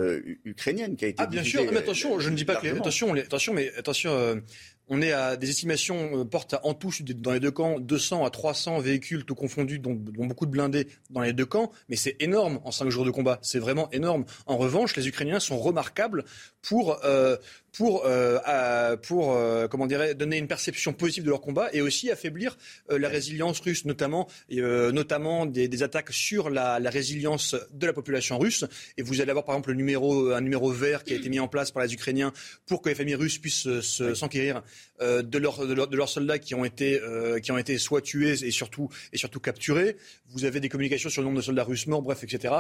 ukrainienne 0.45 0.97
qui 0.97 1.05
a 1.05 1.09
été. 1.09 1.23
Ah 1.23 1.27
bien 1.27 1.43
sûr, 1.43 1.65
mais 1.71 1.79
attention, 1.79 2.21
je 2.21 2.31
ne 2.31 2.37
dis 2.37 2.45
pas 2.45 2.57
que 2.57 2.69
attention, 2.69 3.15
attention, 3.15 3.55
mais 3.55 3.73
attention 3.77 4.43
on 4.89 5.03
est 5.03 5.13
à 5.13 5.37
des 5.37 5.51
estimations, 5.51 6.21
euh, 6.21 6.25
portent 6.25 6.55
en 6.63 6.75
touche 6.75 7.03
dans 7.03 7.33
les 7.33 7.41
deux 7.41 7.51
camps 7.51 7.81
200 7.81 8.25
à 8.25 8.31
300 8.31 8.79
véhicules 8.79 9.25
tout 9.25 9.35
confondus, 9.35 9.79
dont, 9.79 9.95
beaucoup 9.95 10.47
de 10.47 10.51
blindés 10.51 10.89
dans 11.11 11.21
les 11.21 11.33
deux 11.33 11.47
camps. 11.47 11.73
Mais 11.89 11.97
c'est 11.97 12.17
énorme 12.21 12.61
en 12.65 12.71
cinq 12.71 12.89
jours 12.91 13.05
de 13.05 13.11
combat. 13.11 13.39
C'est 13.43 13.59
vraiment 13.59 13.91
énorme. 13.91 14.25
En 14.47 14.57
revanche, 14.57 14.97
les 14.97 15.09
Ukrainiens 15.09 15.41
sont 15.41 15.59
remarquables 15.59 16.25
pour 16.63 17.05
euh, 17.05 17.37
pour, 17.77 18.05
euh, 18.07 18.97
pour 18.97 19.35
euh, 19.35 19.69
comment 19.69 19.87
dirais, 19.87 20.15
donner 20.15 20.39
une 20.39 20.49
perception 20.49 20.93
positive 20.93 21.25
de 21.25 21.31
leur 21.31 21.41
combat 21.41 21.69
et 21.73 21.83
aussi 21.83 22.11
affaiblir 22.11 22.57
euh, 22.91 22.99
la 22.99 23.09
résilience 23.09 23.61
russe, 23.61 23.85
notamment, 23.85 24.29
euh, 24.53 24.93
notamment 24.93 25.47
des, 25.47 25.69
des, 25.69 25.83
attaques 25.83 26.13
sur 26.13 26.49
la, 26.49 26.81
la, 26.81 26.91
résilience 26.91 27.55
de 27.73 27.87
la 27.87 27.93
population 27.93 28.39
russe. 28.39 28.65
Et 28.97 29.03
vous 29.03 29.21
allez 29.21 29.31
avoir 29.31 29.45
par 29.45 29.55
exemple 29.55 29.71
le 29.71 29.77
numéro, 29.77 30.31
un 30.31 30.41
numéro 30.41 30.71
vert 30.71 31.05
qui 31.05 31.13
a 31.13 31.17
été 31.17 31.29
mis 31.29 31.39
en 31.39 31.49
place 31.49 31.71
par 31.71 31.83
les 31.83 31.93
Ukrainiens 31.93 32.33
pour 32.67 32.81
que 32.81 32.89
les 32.89 32.95
familles 32.95 33.15
russes 33.15 33.39
puissent 33.39 33.69
s'enquérir 34.15 34.63
euh, 35.03 35.23
de, 35.23 35.39
leur, 35.39 35.67
de, 35.67 35.75
leur, 35.75 35.89
de, 35.89 35.97
leurs 35.97 36.09
soldats 36.09 36.39
qui 36.39 36.55
ont 36.55 36.65
été, 36.65 37.01
qui 37.43 37.53
ont 37.53 37.59
été 37.59 37.77
soit 37.79 38.01
tués 38.01 38.45
et 38.45 38.51
surtout, 38.51 38.89
et 39.13 39.19
surtout 39.19 39.41
capturés. 39.41 39.97
Vous 40.31 40.45
avez 40.45 40.61
des 40.61 40.69
communications 40.69 41.11
sur 41.11 41.23
le 41.23 41.27
nombre 41.27 41.39
de 41.39 41.45
soldats 41.45 41.65
russes 41.65 41.87
morts, 41.87 42.03
bref, 42.03 42.25
etc. 42.25 42.55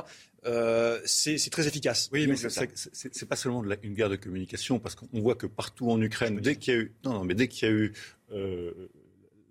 c'est 1.04 1.50
très 1.50 1.66
efficace. 1.66 2.10
Oui, 2.12 2.26
mais 2.26 2.36
c'est 2.36 3.28
pas 3.28 3.36
seulement 3.36 3.64
une 3.82 3.94
guerre 3.94 4.10
de 4.10 4.16
communication, 4.16 4.78
parce 4.78 4.94
qu'on 4.94 5.05
voit 5.12 5.34
que 5.34 5.46
partout 5.46 5.90
en 5.90 6.00
Ukraine, 6.00 6.40
dès 6.40 6.56
qu'il 6.56 6.74
y 6.74 6.76
a 6.76 6.80
eu, 6.80 6.92
non, 7.04 7.14
non, 7.14 7.24
mais 7.24 7.34
dès 7.34 7.48
qu'il 7.48 7.68
y 7.68 7.70
a 7.70 7.74
eu 7.74 7.92
euh, 8.32 8.72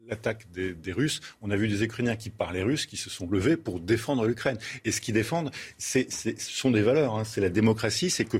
l'attaque 0.07 0.49
des, 0.51 0.73
des, 0.73 0.91
Russes, 0.91 1.21
on 1.41 1.49
a 1.51 1.55
vu 1.55 1.67
des 1.67 1.83
Ukrainiens 1.83 2.15
qui 2.15 2.29
parlaient 2.29 2.63
russe, 2.63 2.85
qui 2.85 2.97
se 2.97 3.09
sont 3.09 3.27
levés 3.29 3.57
pour 3.57 3.79
défendre 3.79 4.25
l'Ukraine. 4.25 4.57
Et 4.83 4.91
ce 4.91 5.01
qu'ils 5.01 5.13
défendent, 5.13 5.51
c'est, 5.77 6.11
ce 6.11 6.33
sont 6.37 6.71
des 6.71 6.81
valeurs. 6.81 7.15
Hein. 7.15 7.23
C'est 7.23 7.41
la 7.41 7.49
démocratie, 7.49 8.09
c'est 8.09 8.25
que 8.25 8.37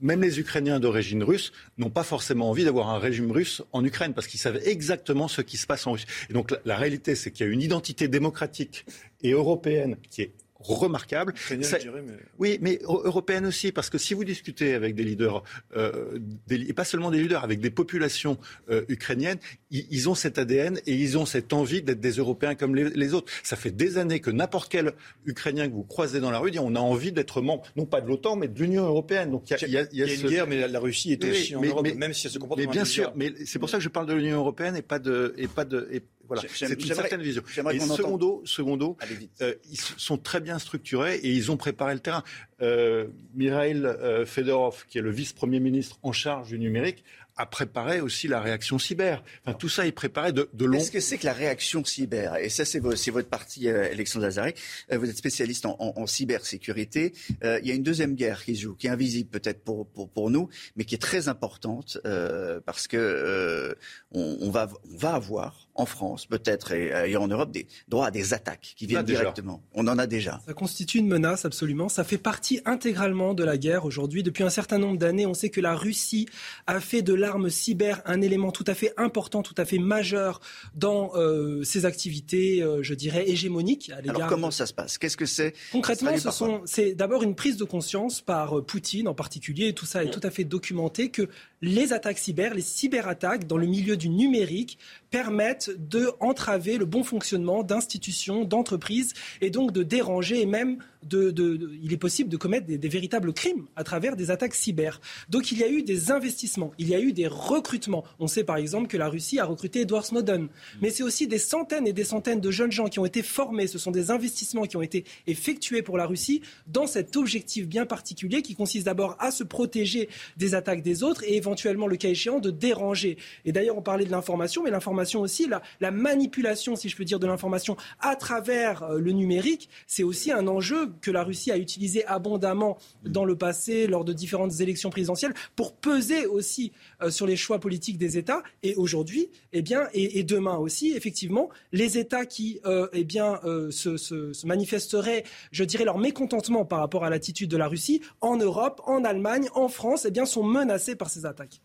même 0.00 0.20
les 0.20 0.40
Ukrainiens 0.40 0.80
d'origine 0.80 1.22
russe 1.22 1.52
n'ont 1.78 1.90
pas 1.90 2.02
forcément 2.02 2.50
envie 2.50 2.64
d'avoir 2.64 2.90
un 2.90 2.98
régime 2.98 3.30
russe 3.30 3.62
en 3.72 3.84
Ukraine 3.84 4.12
parce 4.12 4.26
qu'ils 4.26 4.40
savent 4.40 4.60
exactement 4.64 5.28
ce 5.28 5.40
qui 5.40 5.56
se 5.56 5.66
passe 5.66 5.86
en 5.86 5.92
Russie. 5.92 6.06
Et 6.28 6.32
donc 6.32 6.50
la, 6.50 6.58
la 6.64 6.76
réalité, 6.76 7.14
c'est 7.14 7.30
qu'il 7.30 7.46
y 7.46 7.48
a 7.48 7.52
une 7.52 7.62
identité 7.62 8.08
démocratique 8.08 8.84
et 9.22 9.30
européenne 9.32 9.96
qui 10.10 10.22
est 10.22 10.32
remarquable. 10.64 11.34
Ça, 11.62 11.78
dirais, 11.78 12.02
mais... 12.06 12.14
Oui, 12.38 12.58
mais 12.60 12.78
européenne 12.82 13.46
aussi, 13.46 13.72
parce 13.72 13.90
que 13.90 13.98
si 13.98 14.14
vous 14.14 14.24
discutez 14.24 14.74
avec 14.74 14.94
des 14.94 15.04
leaders, 15.04 15.42
euh, 15.76 16.18
des, 16.46 16.56
et 16.68 16.72
pas 16.72 16.84
seulement 16.84 17.10
des 17.10 17.20
leaders, 17.20 17.44
avec 17.44 17.60
des 17.60 17.70
populations 17.70 18.38
euh, 18.70 18.84
ukrainiennes, 18.88 19.38
ils, 19.70 19.86
ils, 19.90 20.08
ont 20.08 20.14
cet 20.14 20.38
ADN 20.38 20.78
et 20.86 20.94
ils 20.94 21.18
ont 21.18 21.26
cette 21.26 21.52
envie 21.52 21.82
d'être 21.82 22.00
des 22.00 22.12
Européens 22.12 22.54
comme 22.54 22.74
les, 22.74 22.90
les, 22.90 23.14
autres. 23.14 23.30
Ça 23.42 23.56
fait 23.56 23.70
des 23.70 23.98
années 23.98 24.20
que 24.20 24.30
n'importe 24.30 24.70
quel 24.70 24.92
Ukrainien 25.26 25.68
que 25.68 25.74
vous 25.74 25.84
croisez 25.84 26.20
dans 26.20 26.30
la 26.30 26.38
rue 26.38 26.50
dit 26.50 26.58
on 26.58 26.74
a 26.74 26.80
envie 26.80 27.12
d'être 27.12 27.42
membre, 27.42 27.64
non 27.76 27.86
pas 27.86 28.00
de 28.00 28.08
l'OTAN, 28.08 28.36
mais 28.36 28.48
de 28.48 28.58
l'Union 28.58 28.84
européenne. 28.84 29.30
Donc 29.30 29.50
il 29.50 29.52
y 29.52 29.64
a, 29.64 29.68
y 29.68 29.76
a, 29.78 29.80
y 29.92 30.02
a, 30.02 30.06
y 30.06 30.10
a 30.12 30.16
ce... 30.16 30.22
une 30.22 30.28
guerre, 30.28 30.46
mais 30.46 30.66
la, 30.66 30.80
Russie 30.80 31.12
est 31.12 31.24
aussi 31.24 31.54
mais, 31.54 31.68
en 31.68 31.70
Europe, 31.70 31.82
mais, 31.84 31.94
même 31.94 32.12
si 32.12 32.26
elle 32.26 32.32
se 32.32 32.38
comporte 32.38 32.60
mais 32.60 32.66
bien 32.66 32.84
sûr, 32.84 33.12
mais 33.16 33.32
c'est 33.44 33.58
pour 33.58 33.68
ça 33.68 33.78
que 33.78 33.84
je 33.84 33.88
parle 33.88 34.06
de 34.06 34.14
l'Union 34.14 34.38
européenne 34.38 34.76
et 34.76 34.82
pas 34.82 34.98
de 34.98 35.34
et 35.36 35.48
pas 35.48 35.64
de 35.64 35.88
et 35.90 36.02
voilà, 36.26 36.42
c'est 36.48 36.72
une 36.72 36.94
certaine 36.94 37.22
vision. 37.22 37.42
Et 37.70 37.80
secondo, 37.80 38.42
secondo 38.44 38.96
euh, 39.40 39.54
ils 39.70 39.78
sont 39.78 40.16
très 40.16 40.40
bien 40.40 40.53
structurés 40.58 41.16
et 41.16 41.30
ils 41.30 41.50
ont 41.50 41.56
préparé 41.56 41.94
le 41.94 42.00
terrain. 42.00 42.24
Euh, 42.62 43.06
Mikhail 43.34 43.84
euh, 43.84 44.24
Fedorov, 44.26 44.86
qui 44.88 44.98
est 44.98 45.02
le 45.02 45.10
vice-premier 45.10 45.60
ministre 45.60 45.98
en 46.02 46.12
charge 46.12 46.48
du 46.48 46.58
numérique, 46.58 47.04
a 47.36 47.46
préparé 47.46 48.00
aussi 48.00 48.28
la 48.28 48.40
réaction 48.40 48.78
cyber. 48.78 49.22
Enfin, 49.44 49.56
tout 49.56 49.68
ça 49.68 49.86
est 49.86 49.92
préparé 49.92 50.32
de, 50.32 50.48
de 50.52 50.64
long. 50.64 50.78
Qu'est-ce 50.78 50.92
que 50.92 51.00
c'est 51.00 51.18
que 51.18 51.26
la 51.26 51.32
réaction 51.32 51.84
cyber? 51.84 52.36
Et 52.36 52.48
ça, 52.48 52.64
c'est 52.64 52.78
votre 52.78 53.28
partie, 53.28 53.68
euh, 53.68 53.90
Alexandre 53.90 54.26
Lazare. 54.26 54.52
Euh, 54.92 54.98
vous 54.98 55.10
êtes 55.10 55.16
spécialiste 55.16 55.66
en, 55.66 55.76
en, 55.80 55.94
en 55.96 56.06
cybersécurité. 56.06 57.12
Euh, 57.42 57.58
il 57.62 57.68
y 57.68 57.72
a 57.72 57.74
une 57.74 57.82
deuxième 57.82 58.14
guerre 58.14 58.44
qui 58.44 58.54
se 58.56 58.62
joue, 58.62 58.74
qui 58.74 58.86
est 58.86 58.90
invisible 58.90 59.30
peut-être 59.30 59.64
pour, 59.64 59.86
pour, 59.88 60.08
pour, 60.08 60.30
nous, 60.30 60.48
mais 60.76 60.84
qui 60.84 60.94
est 60.94 60.98
très 60.98 61.28
importante 61.28 61.98
euh, 62.06 62.60
parce 62.64 62.86
que 62.86 62.96
euh, 62.96 63.74
on, 64.12 64.38
on, 64.40 64.50
va, 64.50 64.68
on 64.92 64.96
va 64.96 65.14
avoir 65.14 65.63
en 65.74 65.86
France, 65.86 66.26
peut-être, 66.26 66.72
et, 66.72 67.10
et, 67.10 67.16
en 67.16 67.26
Europe, 67.26 67.50
des 67.50 67.66
droits 67.88 68.06
à 68.06 68.10
des 68.10 68.34
attaques 68.34 68.74
qui 68.76 68.86
viennent 68.86 69.04
directement. 69.04 69.62
On 69.74 69.86
en 69.88 69.98
a 69.98 70.06
déjà. 70.06 70.40
Ça 70.46 70.54
constitue 70.54 70.98
une 70.98 71.08
menace, 71.08 71.44
absolument. 71.44 71.88
Ça 71.88 72.04
fait 72.04 72.18
partie 72.18 72.60
intégralement 72.64 73.34
de 73.34 73.44
la 73.44 73.56
guerre 73.56 73.84
aujourd'hui. 73.84 74.22
Depuis 74.22 74.44
un 74.44 74.50
certain 74.50 74.78
nombre 74.78 74.98
d'années, 74.98 75.26
on 75.26 75.34
sait 75.34 75.50
que 75.50 75.60
la 75.60 75.74
Russie 75.74 76.26
a 76.66 76.80
fait 76.80 77.02
de 77.02 77.14
l'arme 77.14 77.50
cyber 77.50 78.02
un 78.04 78.20
élément 78.20 78.52
tout 78.52 78.64
à 78.66 78.74
fait 78.74 78.92
important, 78.96 79.42
tout 79.42 79.54
à 79.56 79.64
fait 79.64 79.78
majeur 79.78 80.40
dans 80.74 81.12
euh, 81.14 81.62
ses 81.62 81.86
activités, 81.86 82.62
euh, 82.62 82.82
je 82.82 82.94
dirais, 82.94 83.28
hégémoniques. 83.28 83.90
À 83.90 84.10
Alors 84.10 84.26
comment 84.28 84.50
ça 84.50 84.66
se 84.66 84.74
passe? 84.74 84.98
Qu'est-ce 84.98 85.16
que 85.16 85.26
c'est? 85.26 85.54
Concrètement, 85.72 86.16
ce 86.16 86.30
sont, 86.30 86.62
c'est 86.64 86.94
d'abord 86.94 87.22
une 87.22 87.34
prise 87.34 87.56
de 87.56 87.64
conscience 87.64 88.20
par 88.20 88.58
euh, 88.58 88.62
Poutine 88.62 89.08
en 89.08 89.14
particulier, 89.14 89.68
et 89.68 89.72
tout 89.74 89.86
ça 89.86 90.04
est 90.04 90.10
tout 90.10 90.20
à 90.22 90.30
fait 90.30 90.44
documenté, 90.44 91.10
que 91.10 91.28
les 91.64 91.94
attaques 91.94 92.18
cyber, 92.18 92.54
les 92.54 92.60
cyberattaques 92.60 93.46
dans 93.46 93.56
le 93.56 93.66
milieu 93.66 93.96
du 93.96 94.10
numérique 94.10 94.78
permettent 95.10 95.70
de 95.78 96.10
entraver 96.20 96.76
le 96.76 96.84
bon 96.84 97.02
fonctionnement 97.02 97.62
d'institutions, 97.62 98.44
d'entreprises 98.44 99.14
et 99.40 99.48
donc 99.48 99.72
de 99.72 99.82
déranger 99.82 100.42
et 100.42 100.46
même 100.46 100.78
de, 101.08 101.30
de, 101.30 101.56
de, 101.56 101.70
il 101.82 101.92
est 101.92 101.98
possible 101.98 102.30
de 102.30 102.36
commettre 102.36 102.66
des, 102.66 102.78
des, 102.78 102.88
véritables 102.88 103.32
crimes 103.32 103.66
à 103.76 103.84
travers 103.84 104.16
des 104.16 104.30
attaques 104.30 104.54
cyber. 104.54 105.00
Donc 105.28 105.52
il 105.52 105.58
y 105.58 105.64
a 105.64 105.68
eu 105.68 105.82
des 105.82 106.10
investissements, 106.10 106.72
il 106.78 106.88
y 106.88 106.94
a 106.94 107.00
eu 107.00 107.12
des 107.12 107.26
recrutements. 107.26 108.04
On 108.18 108.26
sait 108.26 108.44
par 108.44 108.56
exemple 108.56 108.88
que 108.88 108.96
la 108.96 109.08
Russie 109.08 109.38
a 109.38 109.44
recruté 109.44 109.82
Edward 109.82 110.04
Snowden, 110.04 110.48
mais 110.80 110.90
c'est 110.90 111.02
aussi 111.02 111.26
des 111.26 111.38
centaines 111.38 111.86
et 111.86 111.92
des 111.92 112.04
centaines 112.04 112.40
de 112.40 112.50
jeunes 112.50 112.72
gens 112.72 112.86
qui 112.86 112.98
ont 112.98 113.06
été 113.06 113.22
formés. 113.22 113.66
Ce 113.66 113.78
sont 113.78 113.90
des 113.90 114.10
investissements 114.10 114.64
qui 114.64 114.76
ont 114.76 114.82
été 114.82 115.04
effectués 115.26 115.82
pour 115.82 115.96
la 115.96 116.06
Russie 116.06 116.42
dans 116.66 116.86
cet 116.86 117.16
objectif 117.16 117.66
bien 117.66 117.86
particulier 117.86 118.42
qui 118.42 118.54
consiste 118.54 118.86
d'abord 118.86 119.16
à 119.18 119.30
se 119.30 119.44
protéger 119.44 120.08
des 120.36 120.54
attaques 120.54 120.82
des 120.82 121.02
autres 121.02 121.24
et 121.24 121.36
éventuellement, 121.36 121.86
le 121.86 121.96
cas 121.96 122.08
échéant, 122.08 122.38
de 122.38 122.50
déranger. 122.50 123.16
Et 123.44 123.52
d'ailleurs, 123.52 123.76
on 123.76 123.82
parlait 123.82 124.04
de 124.04 124.10
l'information, 124.10 124.62
mais 124.62 124.70
l'information 124.70 125.20
aussi, 125.20 125.46
la, 125.46 125.62
la 125.80 125.90
manipulation, 125.90 126.76
si 126.76 126.88
je 126.88 126.96
peux 126.96 127.04
dire, 127.04 127.18
de 127.18 127.26
l'information 127.26 127.76
à 128.00 128.16
travers 128.16 128.82
euh, 128.82 128.98
le 128.98 129.12
numérique, 129.12 129.68
c'est 129.86 130.02
aussi 130.02 130.32
un 130.32 130.46
enjeu 130.46 130.92
que 131.00 131.10
la 131.10 131.24
Russie 131.24 131.50
a 131.50 131.58
utilisé 131.58 132.04
abondamment 132.06 132.78
dans 133.04 133.24
le 133.24 133.36
passé 133.36 133.86
lors 133.86 134.04
de 134.04 134.12
différentes 134.12 134.60
élections 134.60 134.90
présidentielles 134.90 135.34
pour 135.56 135.74
peser 135.74 136.26
aussi 136.26 136.72
euh, 137.02 137.10
sur 137.10 137.26
les 137.26 137.36
choix 137.36 137.58
politiques 137.58 137.98
des 137.98 138.18
États. 138.18 138.42
Et 138.62 138.74
aujourd'hui, 138.74 139.30
eh 139.52 139.62
bien, 139.62 139.88
et, 139.92 140.22
demain 140.24 140.56
aussi, 140.56 140.92
effectivement, 140.92 141.48
les 141.72 141.98
États 141.98 142.26
qui 142.26 142.60
euh, 142.64 142.88
eh 142.92 143.04
bien, 143.04 143.40
euh, 143.44 143.70
se, 143.70 144.46
manifesteraient, 144.46 145.24
je 145.52 145.64
dirais, 145.64 145.84
leur 145.84 145.98
mécontentement 145.98 146.64
par 146.64 146.80
rapport 146.80 147.04
à 147.04 147.10
l'attitude 147.10 147.50
de 147.50 147.56
la 147.56 147.68
Russie 147.68 148.00
en 148.20 148.36
Europe, 148.36 148.80
en 148.86 149.04
Allemagne, 149.04 149.48
en 149.54 149.68
France, 149.68 150.04
eh 150.06 150.10
bien, 150.10 150.26
sont 150.26 150.42
menacés 150.42 150.96
par 150.96 151.10
ces 151.10 151.26
attaques. 151.26 151.60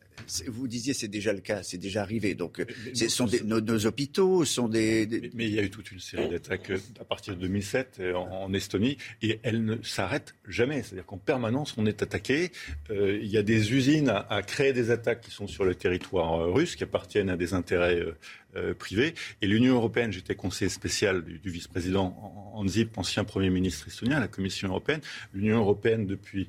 Vous 0.48 0.68
disiez 0.68 0.94
c'est 0.94 1.08
déjà 1.08 1.34
le 1.34 1.42
cas, 1.42 1.64
c'est 1.64 1.78
déjà 1.78 2.02
arrivé. 2.02 2.36
Donc, 2.36 2.64
ce 2.94 3.08
sont 3.10 3.26
des, 3.26 3.42
nos, 3.42 3.62
nos, 3.62 3.86
hôpitaux, 3.86 4.46
sont 4.46 4.68
des, 4.68 5.06
des, 5.06 5.22
Mais, 5.22 5.30
mais, 5.34 5.46
il 5.46 5.54
y 5.54 5.60
a 5.60 5.64
eu 5.64 5.70
toute 5.70 5.92
une 5.92 6.00
série 6.00 6.30
d'attaques 6.30 6.72
à 7.00 7.04
partir 7.04 7.36
de 7.36 7.42
2007 7.42 8.02
en, 8.16 8.44
en 8.44 8.54
Estonie, 8.54 8.98
et 9.22 9.40
elles 9.44 9.64
ne 9.64 9.82
s'arrêtent 9.84 10.36
jamais. 10.48 10.84
C'est-à-dire 10.84 11.06
qu'en 11.06 11.18
permanence, 11.18 11.76
on 11.78 11.86
est 11.86 12.02
attaqué. 12.02 12.52
Euh, 12.90 13.20
il 13.22 13.28
y 13.28 13.38
a 13.38 13.44
des 13.44 13.74
usines 13.74 14.10
à, 14.10 14.20
à, 14.30 14.42
créer 14.42 14.74
des 14.74 14.92
attaques 14.92 15.22
qui 15.22 15.32
sont 15.32 15.48
sur 15.48 15.66
le 15.66 15.76
territoire 15.76 16.34
euh, 16.34 16.52
russe, 16.52 16.76
qui 16.76 16.84
appartiennent 16.84 17.30
à 17.30 17.38
des 17.38 17.54
intérêts 17.54 18.00
euh, 18.00 18.18
euh, 18.56 18.74
privés. 18.74 19.14
Et 19.42 19.48
l'Union 19.48 19.76
européenne, 19.76 20.12
j'étais 20.12 20.36
conseiller 20.36 20.70
spécial 20.70 21.24
du, 21.24 21.40
du 21.40 21.50
vice-président 21.50 22.52
Anzip, 22.54 22.98
ancien 22.98 23.24
Premier 23.24 23.50
ministre 23.50 23.88
estonien, 23.88 24.18
à 24.18 24.20
la 24.20 24.28
Commission 24.28 24.70
européenne. 24.70 25.02
L'Union 25.34 25.60
européenne, 25.60 26.06
depuis 26.06 26.48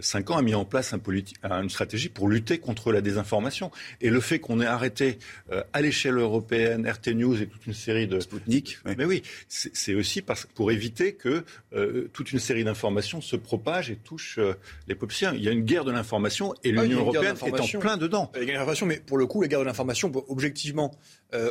cinq 0.00 0.30
ans, 0.30 0.36
a 0.36 0.42
mis 0.42 0.54
en 0.54 0.64
place 0.64 0.92
un 0.92 0.98
une 1.62 1.70
stratégie 1.70 2.08
pour 2.08 2.28
lutter 2.28 2.58
contre 2.58 2.92
la 2.92 3.00
désinformation. 3.00 3.70
Et 4.00 4.10
le 4.10 4.20
fait 4.20 4.38
qu'on 4.38 4.60
ait 4.60 4.66
arrêté 4.66 5.18
euh, 5.52 5.62
à 5.72 5.80
l'échelle 5.80 6.16
européenne 6.16 6.88
RT 6.88 7.14
News 7.14 7.40
et 7.42 7.46
toute 7.46 7.66
une 7.66 7.74
série 7.74 8.06
de... 8.06 8.20
Sputnik. 8.20 8.78
Mais 8.84 9.04
oui, 9.04 9.22
c'est 9.48 9.94
aussi 9.94 10.22
parce, 10.22 10.46
pour 10.46 10.70
éviter 10.70 11.14
que 11.14 11.44
euh, 11.72 12.08
toute 12.12 12.32
une 12.32 12.38
série 12.38 12.64
d'informations 12.64 13.20
se 13.20 13.36
propagent 13.36 13.90
et 13.90 13.96
touchent 13.96 14.38
euh, 14.38 14.54
les 14.86 14.94
populations. 14.94 15.32
Il 15.34 15.42
y 15.42 15.48
a 15.48 15.52
une 15.52 15.64
guerre 15.64 15.84
de 15.84 15.92
l'information 15.92 16.54
et 16.64 16.74
ah, 16.76 16.82
l'Union 16.82 17.00
européenne 17.00 17.36
est 17.44 17.60
en 17.60 17.78
plein 17.78 17.96
dedans. 17.96 18.30
Il 18.34 18.38
y 18.38 18.40
a 18.40 18.42
une 18.42 18.48
guerre 18.48 18.58
d'information, 18.58 18.86
mais 18.86 18.96
pour 18.98 19.18
le 19.18 19.26
coup, 19.26 19.40
la 19.40 19.48
guerre 19.48 19.60
de 19.60 19.64
l'information, 19.64 20.10
objectivement, 20.28 20.94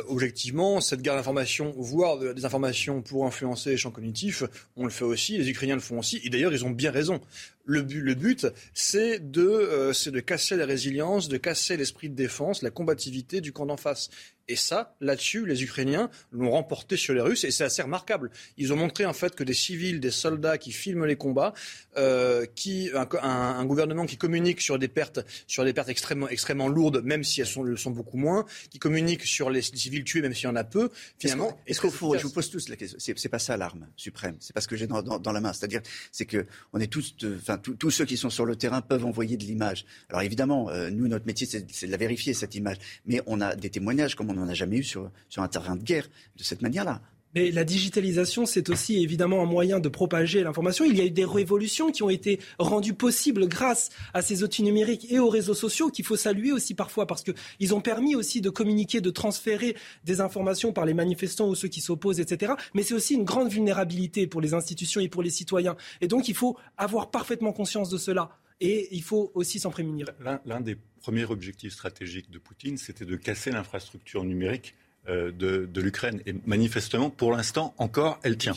objectivement, 0.08 0.80
cette 0.80 1.02
guerre 1.02 1.14
d'information, 1.14 1.74
voire 1.76 2.18
de 2.18 2.34
la 2.40 3.00
pour 3.02 3.26
influencer 3.26 3.70
les 3.70 3.76
champs 3.76 3.90
cognitifs, 3.90 4.42
on 4.76 4.84
le 4.84 4.90
fait 4.90 5.04
aussi, 5.04 5.38
les 5.38 5.48
Ukrainiens 5.48 5.76
le 5.76 5.80
font 5.80 5.98
aussi, 5.98 6.20
et 6.24 6.30
d'ailleurs, 6.30 6.52
ils 6.52 6.64
ont 6.64 6.70
bien 6.70 6.90
raison. 6.90 7.20
Le 7.64 7.82
but, 7.82 8.00
le 8.00 8.14
but 8.14 8.46
c'est 8.74 9.30
de, 9.30 9.42
euh, 9.42 9.92
de 9.92 10.20
casser 10.20 10.56
la 10.56 10.64
résilience, 10.66 11.28
de 11.28 11.36
casser 11.36 11.76
l'esprit 11.76 12.08
de 12.08 12.14
défense, 12.14 12.62
la 12.62 12.70
combativité 12.70 13.40
du 13.40 13.52
camp 13.52 13.66
d'en 13.66 13.76
face. 13.76 14.08
Et 14.48 14.56
ça, 14.56 14.94
là-dessus, 15.00 15.44
les 15.44 15.62
Ukrainiens 15.62 16.10
l'ont 16.32 16.50
remporté 16.50 16.96
sur 16.96 17.12
les 17.12 17.20
Russes 17.20 17.44
et 17.44 17.50
c'est 17.50 17.64
assez 17.64 17.82
remarquable. 17.82 18.30
Ils 18.56 18.72
ont 18.72 18.76
montré 18.76 19.04
en 19.04 19.12
fait 19.12 19.34
que 19.34 19.44
des 19.44 19.52
civils, 19.52 20.00
des 20.00 20.10
soldats 20.10 20.56
qui 20.56 20.72
filment 20.72 21.04
les 21.04 21.16
combats, 21.16 21.52
euh, 21.98 22.46
qui, 22.54 22.90
un, 22.94 23.64
gouvernement 23.66 24.06
qui 24.06 24.16
communique 24.16 24.62
sur 24.62 24.78
des 24.78 24.88
pertes, 24.88 25.20
sur 25.46 25.64
des 25.64 25.74
pertes 25.74 25.90
extrêmement, 25.90 26.28
extrêmement 26.28 26.68
lourdes, 26.68 27.02
même 27.04 27.24
si 27.24 27.42
elles 27.42 27.46
sont, 27.46 27.62
le 27.62 27.76
sont 27.76 27.90
beaucoup 27.90 28.16
moins, 28.16 28.46
qui 28.70 28.78
communique 28.78 29.24
sur 29.24 29.50
les, 29.50 29.60
civils 29.60 30.04
tués, 30.04 30.22
même 30.22 30.32
s'il 30.32 30.44
y 30.44 30.46
en 30.46 30.56
a 30.56 30.64
peu. 30.64 30.88
Finalement, 31.18 31.58
est-ce 31.66 31.82
qu'au 31.82 31.90
fond, 31.90 32.16
je 32.16 32.22
vous 32.22 32.32
pose 32.32 32.50
tous 32.50 32.70
la 32.70 32.76
question, 32.76 32.98
c'est 32.98 33.28
pas 33.28 33.38
ça 33.38 33.58
l'arme 33.58 33.86
suprême, 33.96 34.36
c'est 34.40 34.54
pas 34.54 34.62
ce 34.62 34.68
que 34.68 34.76
j'ai 34.76 34.86
dans, 34.86 35.32
la 35.32 35.40
main. 35.40 35.52
C'est-à-dire, 35.52 35.82
c'est 36.10 36.24
que 36.24 36.46
on 36.72 36.80
est 36.80 36.86
tous, 36.86 37.14
enfin 37.36 37.58
tous 37.58 37.90
ceux 37.90 38.06
qui 38.06 38.16
sont 38.16 38.30
sur 38.30 38.46
le 38.46 38.56
terrain 38.56 38.80
peuvent 38.80 39.04
envoyer 39.04 39.36
de 39.36 39.44
l'image. 39.44 39.84
Alors 40.08 40.22
évidemment, 40.22 40.70
euh, 40.70 40.88
nous 40.88 41.06
notre 41.06 41.26
métier 41.26 41.46
c'est 41.46 41.86
de 41.86 41.90
la 41.90 41.98
vérifier 41.98 42.32
cette 42.32 42.54
image, 42.54 42.78
mais 43.04 43.20
on 43.26 43.42
a 43.42 43.54
des 43.54 43.68
témoignages 43.68 44.14
comme 44.14 44.30
on 44.30 44.37
n'en 44.38 44.48
a 44.48 44.54
jamais 44.54 44.78
eu 44.78 44.84
sur, 44.84 45.10
sur 45.28 45.42
un 45.42 45.48
terrain 45.48 45.76
de 45.76 45.82
guerre 45.82 46.08
de 46.36 46.42
cette 46.42 46.62
manière-là. 46.62 47.00
Mais 47.34 47.50
la 47.50 47.64
digitalisation, 47.64 48.46
c'est 48.46 48.70
aussi 48.70 49.02
évidemment 49.02 49.42
un 49.42 49.46
moyen 49.46 49.80
de 49.80 49.88
propager 49.90 50.42
l'information. 50.42 50.86
Il 50.86 50.96
y 50.96 51.02
a 51.02 51.04
eu 51.04 51.10
des 51.10 51.26
révolutions 51.26 51.92
qui 51.92 52.02
ont 52.02 52.08
été 52.08 52.40
rendues 52.58 52.94
possibles 52.94 53.46
grâce 53.46 53.90
à 54.14 54.22
ces 54.22 54.42
outils 54.42 54.62
numériques 54.62 55.12
et 55.12 55.18
aux 55.18 55.28
réseaux 55.28 55.54
sociaux 55.54 55.90
qu'il 55.90 56.06
faut 56.06 56.16
saluer 56.16 56.52
aussi 56.52 56.74
parfois 56.74 57.06
parce 57.06 57.22
qu'ils 57.22 57.74
ont 57.74 57.82
permis 57.82 58.14
aussi 58.14 58.40
de 58.40 58.48
communiquer, 58.48 59.02
de 59.02 59.10
transférer 59.10 59.76
des 60.04 60.22
informations 60.22 60.72
par 60.72 60.86
les 60.86 60.94
manifestants 60.94 61.48
ou 61.48 61.54
ceux 61.54 61.68
qui 61.68 61.82
s'opposent, 61.82 62.18
etc. 62.18 62.54
Mais 62.74 62.82
c'est 62.82 62.94
aussi 62.94 63.14
une 63.14 63.24
grande 63.24 63.50
vulnérabilité 63.50 64.26
pour 64.26 64.40
les 64.40 64.54
institutions 64.54 65.02
et 65.02 65.08
pour 65.08 65.22
les 65.22 65.30
citoyens. 65.30 65.76
Et 66.00 66.08
donc 66.08 66.28
il 66.28 66.34
faut 66.34 66.56
avoir 66.78 67.10
parfaitement 67.10 67.52
conscience 67.52 67.90
de 67.90 67.98
cela. 67.98 68.30
Et 68.60 68.88
il 68.90 69.02
faut 69.02 69.30
aussi 69.34 69.60
s'en 69.60 69.70
prémunir. 69.70 70.06
L'un 70.44 70.60
des 70.60 70.76
premiers 71.00 71.24
objectifs 71.24 71.72
stratégiques 71.72 72.30
de 72.30 72.38
Poutine, 72.38 72.76
c'était 72.76 73.04
de 73.04 73.16
casser 73.16 73.50
l'infrastructure 73.50 74.24
numérique 74.24 74.74
euh, 75.08 75.30
de, 75.32 75.80
l'Ukraine. 75.80 76.20
Et 76.26 76.34
manifestement, 76.44 77.08
pour 77.08 77.32
l'instant, 77.32 77.74
encore, 77.78 78.18
elle 78.22 78.36
tient. 78.36 78.52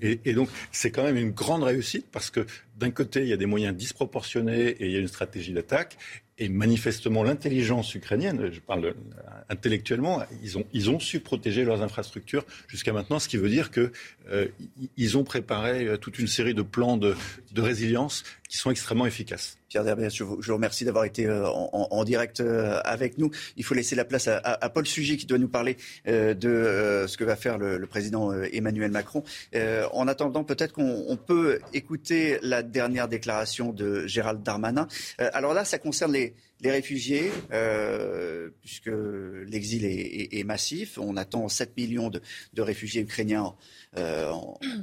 Et, 0.00 0.20
et 0.24 0.32
donc, 0.32 0.48
c'est 0.72 0.90
quand 0.90 1.04
même 1.04 1.16
une 1.16 1.30
grande 1.30 1.62
réussite 1.62 2.06
parce 2.10 2.30
que 2.30 2.46
d'un 2.76 2.90
côté, 2.90 3.20
il 3.20 3.28
y 3.28 3.32
a 3.32 3.36
des 3.36 3.46
moyens 3.46 3.76
disproportionnés 3.76 4.68
et 4.68 4.86
il 4.86 4.92
y 4.92 4.96
a 4.96 4.98
une 4.98 5.08
stratégie 5.08 5.52
d'attaque. 5.52 5.98
Et 6.38 6.48
manifestement, 6.48 7.22
l'intelligence 7.22 7.94
ukrainienne, 7.94 8.50
je 8.50 8.58
parle 8.58 8.86
euh, 8.86 8.92
intellectuellement, 9.50 10.22
ils 10.42 10.56
ont, 10.56 10.64
ils 10.72 10.88
ont 10.88 10.98
su 10.98 11.20
protéger 11.20 11.64
leurs 11.64 11.82
infrastructures 11.82 12.44
jusqu'à 12.68 12.92
maintenant, 12.92 13.18
ce 13.18 13.28
qui 13.28 13.36
veut 13.36 13.50
dire 13.50 13.70
qu'ils 13.70 13.90
euh, 14.32 15.14
ont 15.14 15.24
préparé 15.24 15.84
euh, 15.84 15.98
toute 15.98 16.18
une 16.18 16.26
série 16.26 16.54
de 16.54 16.62
plans 16.62 16.96
de, 16.96 17.14
de 17.52 17.60
résilience 17.60 18.24
qui 18.48 18.56
sont 18.56 18.70
extrêmement 18.70 19.06
efficaces. 19.06 19.58
Pierre 19.68 19.84
Derbez, 19.84 20.08
je 20.10 20.24
vous, 20.24 20.40
remercie 20.48 20.84
d'avoir 20.84 21.04
été 21.04 21.30
en, 21.30 22.04
direct 22.04 22.40
avec 22.84 23.16
nous. 23.16 23.30
Il 23.56 23.64
faut 23.64 23.72
laisser 23.72 23.96
la 23.96 24.04
place 24.04 24.28
à, 24.28 24.68
Paul 24.68 24.86
Sugy 24.86 25.16
qui 25.16 25.24
doit 25.24 25.38
nous 25.38 25.48
parler 25.48 25.78
de 26.04 27.06
ce 27.08 27.16
que 27.16 27.24
va 27.24 27.34
faire 27.34 27.56
le 27.56 27.86
président 27.86 28.30
Emmanuel 28.42 28.90
Macron. 28.90 29.24
en 29.54 30.06
attendant, 30.06 30.44
peut-être 30.44 30.74
qu'on 30.74 31.16
peut 31.16 31.60
écouter 31.72 32.38
la 32.42 32.62
dernière 32.72 33.08
déclaration 33.08 33.72
de 33.72 34.06
Gérald 34.06 34.42
Darmanin. 34.42 34.88
alors 35.18 35.54
là, 35.54 35.64
ça 35.64 35.78
concerne 35.78 36.12
les, 36.12 36.34
les 36.62 36.70
réfugiés, 36.70 37.30
euh, 37.52 38.50
puisque 38.60 38.90
l'exil 39.48 39.84
est, 39.84 40.44
massif, 40.44 40.98
on 40.98 41.16
attend 41.16 41.48
7 41.48 41.76
millions 41.76 42.10
de, 42.10 42.20
réfugiés 42.62 43.02
ukrainiens 43.02 43.54
euh, 43.98 44.30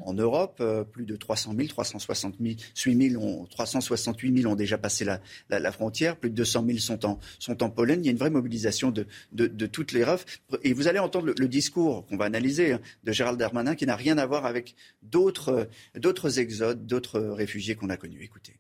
en, 0.06 0.14
Europe, 0.14 0.58
euh, 0.60 0.84
plus 0.84 1.06
de 1.06 1.16
300 1.16 1.54
000, 1.56 1.68
368 1.68 2.74
000, 2.76 3.24
ont, 3.24 3.46
368 3.46 4.42
000 4.42 4.52
ont 4.52 4.56
déjà 4.56 4.78
passé 4.78 5.06
la, 5.06 5.72
frontière, 5.72 6.18
plus 6.18 6.30
de 6.30 6.36
200 6.36 6.66
000 6.68 6.78
sont 6.80 7.06
en, 7.06 7.20
sont 7.40 7.64
en 7.64 7.70
Pologne. 7.70 8.02
Il 8.02 8.06
y 8.06 8.10
a 8.10 8.12
une 8.12 8.18
vraie 8.18 8.30
mobilisation 8.30 8.92
de, 8.92 9.06
toutes 9.68 9.94
les 9.94 10.04
refs. 10.04 10.26
Et 10.64 10.74
vous 10.74 10.88
allez 10.88 11.00
entendre 11.00 11.34
le, 11.38 11.48
discours 11.48 12.06
qu'on 12.06 12.18
va 12.18 12.26
analyser 12.26 12.74
hein, 12.74 12.82
de 13.04 13.12
Gérald 13.12 13.40
Darmanin 13.40 13.76
qui 13.76 13.86
n'a 13.86 13.96
rien 13.96 14.18
à 14.18 14.26
voir 14.26 14.46
avec 14.46 14.76
d'autres 15.02 15.70
exodes, 16.38 16.86
d'autres 16.86 17.20
réfugiés 17.20 17.76
qu'on 17.76 17.90
a 17.90 17.98
connus. 17.98 18.24
Écoutez. 18.24 18.60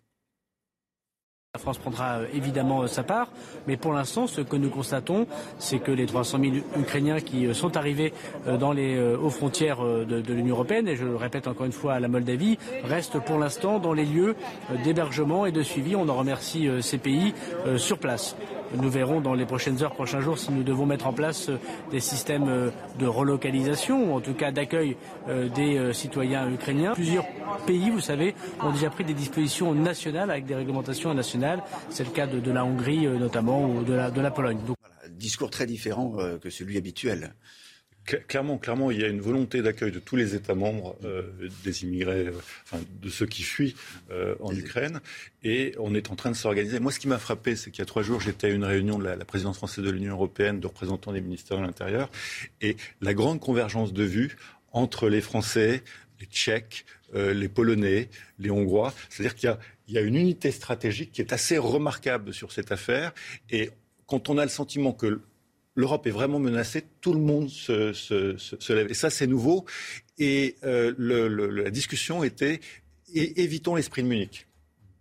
La 1.59 1.63
France 1.63 1.77
prendra 1.77 2.19
euh, 2.19 2.25
évidemment 2.33 2.83
euh, 2.83 2.87
sa 2.87 3.03
part, 3.03 3.27
mais 3.67 3.75
pour 3.75 3.91
l'instant, 3.91 4.27
ce 4.27 4.39
que 4.39 4.55
nous 4.55 4.69
constatons, 4.69 5.27
c'est 5.57 5.79
que 5.79 5.91
les 5.91 6.05
300 6.05 6.39
000 6.41 6.55
Ukrainiens 6.79 7.19
qui 7.19 7.47
euh, 7.47 7.53
sont 7.53 7.75
arrivés 7.75 8.13
aux 8.47 9.29
frontières 9.29 9.83
de, 9.83 10.21
de 10.21 10.33
l'Union 10.33 10.55
européenne, 10.55 10.87
et 10.87 10.95
je 10.95 11.03
le 11.03 11.17
répète 11.17 11.47
encore 11.47 11.65
une 11.65 11.73
fois 11.73 11.95
à 11.95 11.99
la 11.99 12.07
Moldavie, 12.07 12.57
restent 12.85 13.19
pour 13.19 13.37
l'instant 13.37 13.79
dans 13.79 13.91
les 13.91 14.05
lieux 14.05 14.35
d'hébergement 14.83 15.45
et 15.45 15.51
de 15.51 15.61
suivi. 15.61 15.95
On 15.95 16.07
en 16.07 16.15
remercie 16.15 16.69
ces 16.81 16.97
pays 16.97 17.33
sur 17.77 17.97
place. 17.97 18.35
Nous 18.75 18.89
verrons 18.89 19.19
dans 19.19 19.33
les 19.33 19.45
prochaines 19.45 19.81
heures, 19.83 19.93
prochains 19.93 20.21
jours, 20.21 20.37
si 20.37 20.51
nous 20.51 20.63
devons 20.63 20.85
mettre 20.85 21.07
en 21.07 21.13
place 21.13 21.49
des 21.91 21.99
systèmes 21.99 22.71
de 22.99 23.07
relocalisation, 23.07 24.11
ou 24.11 24.15
en 24.15 24.21
tout 24.21 24.33
cas 24.33 24.51
d'accueil 24.51 24.95
des 25.55 25.93
citoyens 25.93 26.49
ukrainiens. 26.49 26.93
Plusieurs 26.93 27.25
pays, 27.65 27.89
vous 27.89 27.99
savez, 27.99 28.35
ont 28.61 28.71
déjà 28.71 28.89
pris 28.89 29.03
des 29.03 29.13
dispositions 29.13 29.73
nationales 29.73 30.31
avec 30.31 30.45
des 30.45 30.55
réglementations 30.55 31.13
nationales. 31.13 31.48
C'est 31.89 32.03
le 32.03 32.11
cas 32.11 32.27
de, 32.27 32.51
la 32.51 32.65
Hongrie 32.65 33.05
euh, 33.05 33.17
notamment 33.17 33.69
ou 33.69 33.83
de 33.83 33.93
la, 33.93 34.11
de 34.11 34.21
la 34.21 34.31
Pologne. 34.31 34.59
Donc... 34.65 34.77
discours 35.11 35.49
très 35.49 35.65
différent 35.65 36.15
euh, 36.17 36.37
que 36.37 36.49
celui 36.49 36.77
habituel. 36.77 37.33
Clairement, 38.27 38.57
clairement, 38.57 38.89
il 38.89 38.99
y 38.99 39.03
a 39.03 39.07
une 39.07 39.21
volonté 39.21 39.61
d'accueil 39.61 39.91
de 39.91 39.99
tous 39.99 40.15
les 40.15 40.33
États 40.33 40.55
membres 40.55 40.97
euh, 41.03 41.21
des 41.63 41.83
immigrés, 41.83 42.31
enfin, 42.63 42.81
de 43.03 43.09
ceux 43.09 43.27
qui 43.27 43.43
fuient 43.43 43.75
en 44.39 44.51
Ukraine, 44.51 44.99
et 45.43 45.75
on 45.77 45.93
est 45.93 46.09
en 46.09 46.15
train 46.15 46.31
de 46.31 46.35
s'organiser. 46.35 46.79
Moi, 46.79 46.91
ce 46.91 46.99
qui 46.99 47.07
m'a 47.07 47.19
frappé, 47.19 47.55
c'est 47.55 47.69
qu'il 47.69 47.79
y 47.79 47.83
a 47.83 47.85
trois 47.85 48.01
jours, 48.01 48.19
j'étais 48.19 48.47
à 48.47 48.49
une 48.49 48.63
réunion 48.63 48.97
de 48.97 49.03
la, 49.03 49.15
la 49.15 49.25
présidence 49.25 49.57
française 49.57 49.85
de 49.85 49.91
l'Union 49.91 50.13
européenne, 50.13 50.59
de 50.59 50.65
représentants 50.65 51.13
des 51.13 51.21
ministères 51.21 51.57
de 51.57 51.61
l'Intérieur, 51.61 52.09
et 52.61 52.77
la 53.01 53.13
grande 53.13 53.39
convergence 53.39 53.93
de 53.93 54.03
vues 54.03 54.37
entre 54.71 55.07
les 55.07 55.21
Français, 55.21 55.83
les 56.19 56.25
Tchèques, 56.25 56.85
euh, 57.15 57.33
les 57.33 57.49
Polonais, 57.49 58.09
les 58.37 58.51
Hongrois. 58.51 58.93
C'est-à-dire 59.09 59.35
qu'il 59.35 59.57
y, 59.87 59.97
a, 59.97 60.01
une 60.01 60.15
unité 60.15 60.51
stratégique 60.51 61.11
qui 61.11 61.21
est 61.21 61.33
assez 61.33 61.57
remarquable 61.57 62.33
sur 62.33 62.51
cette 62.51 62.71
affaire. 62.71 63.13
Et 63.49 63.71
quand 64.05 64.29
on 64.29 64.37
a 64.37 64.43
le 64.43 64.49
sentiment 64.49 64.91
que 64.91 65.21
l'Europe 65.75 66.05
est 66.07 66.11
vraiment 66.11 66.39
menacée, 66.39 66.83
tout 67.01 67.13
le 67.13 67.19
monde 67.19 67.49
se, 67.49 68.73
lève. 68.73 68.89
Et 68.89 68.93
ça, 68.93 69.09
c'est 69.09 69.27
nouveau. 69.27 69.65
Et 70.17 70.55
euh, 70.63 70.93
la 70.97 71.69
discussion 71.69 72.23
était 72.23 72.59
évitons 73.13 73.75
l'esprit 73.75 74.03
de 74.03 74.07
Munich 74.07 74.48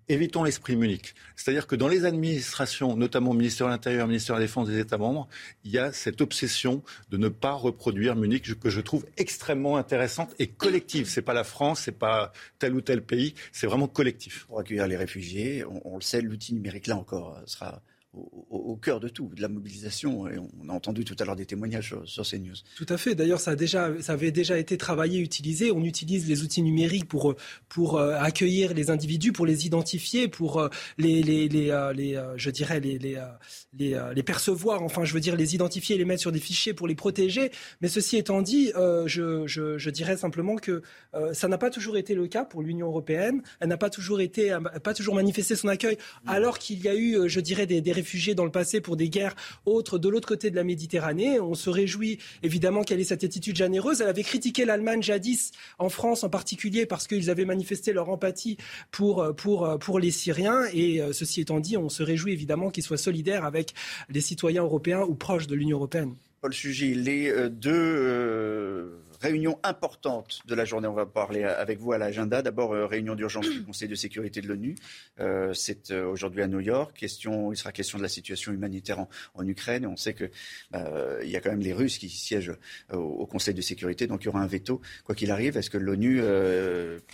évitons 0.08 0.42
l'esprit 0.42 0.74
unique. 0.74 1.14
C'est-à-dire 1.36 1.66
que 1.66 1.76
dans 1.76 1.88
les 1.88 2.04
administrations, 2.04 2.96
notamment 2.96 3.30
au 3.30 3.34
ministère 3.34 3.66
de 3.66 3.72
l'Intérieur, 3.72 4.06
ministère 4.06 4.36
de 4.36 4.40
la 4.40 4.46
Défense 4.46 4.68
des 4.68 4.78
États 4.78 4.98
membres, 4.98 5.28
il 5.64 5.70
y 5.70 5.78
a 5.78 5.92
cette 5.92 6.20
obsession 6.20 6.82
de 7.10 7.16
ne 7.16 7.28
pas 7.28 7.52
reproduire 7.52 8.16
Munich 8.16 8.58
que 8.58 8.70
je 8.70 8.80
trouve 8.80 9.06
extrêmement 9.16 9.76
intéressante 9.76 10.34
et 10.38 10.46
collective. 10.46 11.08
C'est 11.08 11.22
pas 11.22 11.34
la 11.34 11.44
France, 11.44 11.80
c'est 11.80 11.98
pas 11.98 12.32
tel 12.58 12.74
ou 12.74 12.80
tel 12.80 13.02
pays, 13.02 13.34
c'est 13.52 13.66
vraiment 13.66 13.88
collectif. 13.88 14.46
Pour 14.46 14.60
accueillir 14.60 14.86
les 14.86 14.96
réfugiés, 14.96 15.64
on, 15.84 15.96
le 15.96 16.02
sait, 16.02 16.20
l'outil 16.20 16.54
numérique 16.54 16.86
là 16.86 16.96
encore 16.96 17.38
sera 17.46 17.82
au, 18.14 18.76
cœur 18.76 19.00
de 19.00 19.08
tout, 19.08 19.30
de 19.34 19.42
la 19.42 19.48
mobilisation. 19.48 20.28
Et 20.28 20.38
on 20.38 20.68
a 20.68 20.72
entendu 20.72 21.04
tout 21.04 21.16
à 21.18 21.24
l'heure 21.24 21.36
des 21.36 21.46
témoignages 21.46 21.94
sur, 22.04 22.24
ces 22.24 22.38
news. 22.38 22.54
Tout 22.76 22.86
à 22.88 22.96
fait. 22.96 23.14
D'ailleurs, 23.14 23.40
ça, 23.40 23.54
ça 23.66 24.12
avait 24.12 24.30
déjà 24.30 24.58
été 24.58 24.78
travaillé, 24.78 25.20
utilisé. 25.20 25.70
On 25.70 25.84
utilise 25.84 26.28
les 26.28 26.42
outils 26.42 26.62
numériques 26.62 27.06
pour, 27.06 27.34
pour 27.68 27.98
euh, 27.98 28.16
accueillir 28.18 28.74
les 28.74 28.90
individus, 28.90 29.32
pour 29.32 29.46
les 29.46 29.66
identifier, 29.66 30.28
pour 30.28 30.58
euh, 30.58 30.68
les, 30.96 31.22
les, 31.22 31.48
les, 31.48 31.70
euh, 31.70 32.34
je 32.36 32.50
dirais, 32.50 32.80
les, 32.80 32.98
les, 32.98 33.18
les, 33.74 34.22
percevoir, 34.22 34.82
enfin, 34.82 35.04
je 35.04 35.12
veux 35.12 35.20
dire, 35.20 35.36
les 35.36 35.54
identifier 35.54 35.96
les 35.96 36.04
mettre 36.04 36.20
sur 36.20 36.32
des 36.32 36.40
fichiers 36.40 36.74
pour 36.74 36.88
les 36.88 36.94
protéger. 36.94 37.50
Mais 37.80 37.88
ceci 37.88 38.16
étant 38.16 38.42
dit, 38.42 38.72
je, 39.06 39.46
je, 39.46 39.78
je, 39.78 39.90
dirais 39.90 40.16
simplement 40.16 40.56
que 40.56 40.82
ça 41.32 41.48
n'a 41.48 41.58
pas 41.58 41.70
toujours 41.70 41.96
été 41.96 42.14
le 42.14 42.26
cas 42.26 42.44
pour 42.44 42.62
l'Union 42.62 42.88
européenne. 42.88 43.42
Elle 43.60 43.68
n'a 43.68 43.76
pas 43.76 43.90
toujours 43.90 44.20
été, 44.20 44.56
pas 44.82 44.94
toujours 44.94 45.14
manifesté 45.14 45.56
son 45.56 45.68
accueil, 45.68 45.96
alors 46.26 46.58
qu'il 46.58 46.80
y 46.82 46.88
a 46.88 46.94
eu, 46.94 47.28
je 47.28 47.40
dirais, 47.40 47.66
des, 47.66 47.80
des 47.80 47.92
réfugiés 47.98 48.34
dans 48.34 48.44
le 48.44 48.50
passé 48.50 48.80
pour 48.80 48.96
des 48.96 49.08
guerres 49.08 49.34
autres 49.66 49.98
de 49.98 50.08
l'autre 50.08 50.28
côté 50.28 50.50
de 50.50 50.56
la 50.56 50.64
Méditerranée. 50.64 51.40
On 51.40 51.54
se 51.54 51.70
réjouit 51.70 52.18
évidemment 52.42 52.82
qu'elle 52.82 53.00
ait 53.00 53.04
cette 53.04 53.24
attitude 53.24 53.56
généreuse. 53.56 54.00
Elle 54.00 54.08
avait 54.08 54.22
critiqué 54.22 54.64
l'Allemagne 54.64 55.02
jadis, 55.02 55.52
en 55.78 55.88
France 55.88 56.24
en 56.24 56.30
particulier, 56.30 56.86
parce 56.86 57.06
qu'ils 57.06 57.30
avaient 57.30 57.44
manifesté 57.44 57.92
leur 57.92 58.08
empathie 58.08 58.56
pour, 58.90 59.34
pour, 59.36 59.78
pour 59.78 59.98
les 59.98 60.10
Syriens. 60.10 60.64
Et 60.72 61.00
euh, 61.00 61.12
ceci 61.12 61.40
étant 61.40 61.60
dit, 61.60 61.76
on 61.76 61.88
se 61.88 62.02
réjouit 62.02 62.32
évidemment 62.32 62.70
qu'ils 62.70 62.84
soient 62.84 62.96
solidaires 62.96 63.44
avec 63.44 63.74
les 64.08 64.20
citoyens 64.20 64.62
européens 64.62 65.02
ou 65.02 65.14
proches 65.14 65.46
de 65.46 65.54
l'Union 65.54 65.78
européenne. 65.78 66.14
Paul 66.40 66.54
Sugy, 66.54 66.94
les 66.94 67.28
euh, 67.30 67.48
deux 67.48 69.00
euh, 69.22 69.28
réunions 69.28 69.58
importantes 69.62 70.40
de 70.46 70.54
la 70.54 70.64
journée, 70.64 70.88
on 70.88 70.94
va 70.94 71.06
parler 71.06 71.44
avec 71.44 71.78
vous 71.78 71.92
à 71.92 71.98
l'agenda. 71.98 72.42
D'abord, 72.42 72.70
réunion 72.70 73.14
d'urgence 73.14 73.48
du 73.48 73.62
Conseil 73.64 73.88
de 73.88 73.94
sécurité 73.94 74.40
de 74.40 74.48
l'ONU. 74.48 74.76
c'est 75.54 75.92
aujourd'hui 75.92 76.42
à 76.42 76.46
New 76.46 76.60
York. 76.60 76.96
Question, 76.96 77.52
il 77.52 77.56
sera 77.56 77.72
question 77.72 77.98
de 77.98 78.02
la 78.02 78.08
situation 78.08 78.52
humanitaire 78.52 79.06
en, 79.34 79.46
Ukraine. 79.46 79.86
on 79.86 79.96
sait 79.96 80.14
qu'il 80.14 80.30
bah, 80.70 81.24
y 81.24 81.36
a 81.36 81.40
quand 81.40 81.50
même 81.50 81.60
les 81.60 81.72
Russes 81.72 81.98
qui 81.98 82.08
siègent 82.08 82.56
au, 82.92 83.26
Conseil 83.26 83.54
de 83.54 83.60
sécurité, 83.60 84.06
donc 84.06 84.22
il 84.22 84.26
y 84.26 84.28
aura 84.28 84.40
un 84.40 84.46
veto, 84.46 84.80
quoi 85.04 85.14
qu'il 85.14 85.30
arrive. 85.30 85.56
Est-ce 85.56 85.70
que 85.70 85.78
l'ONU 85.78 86.20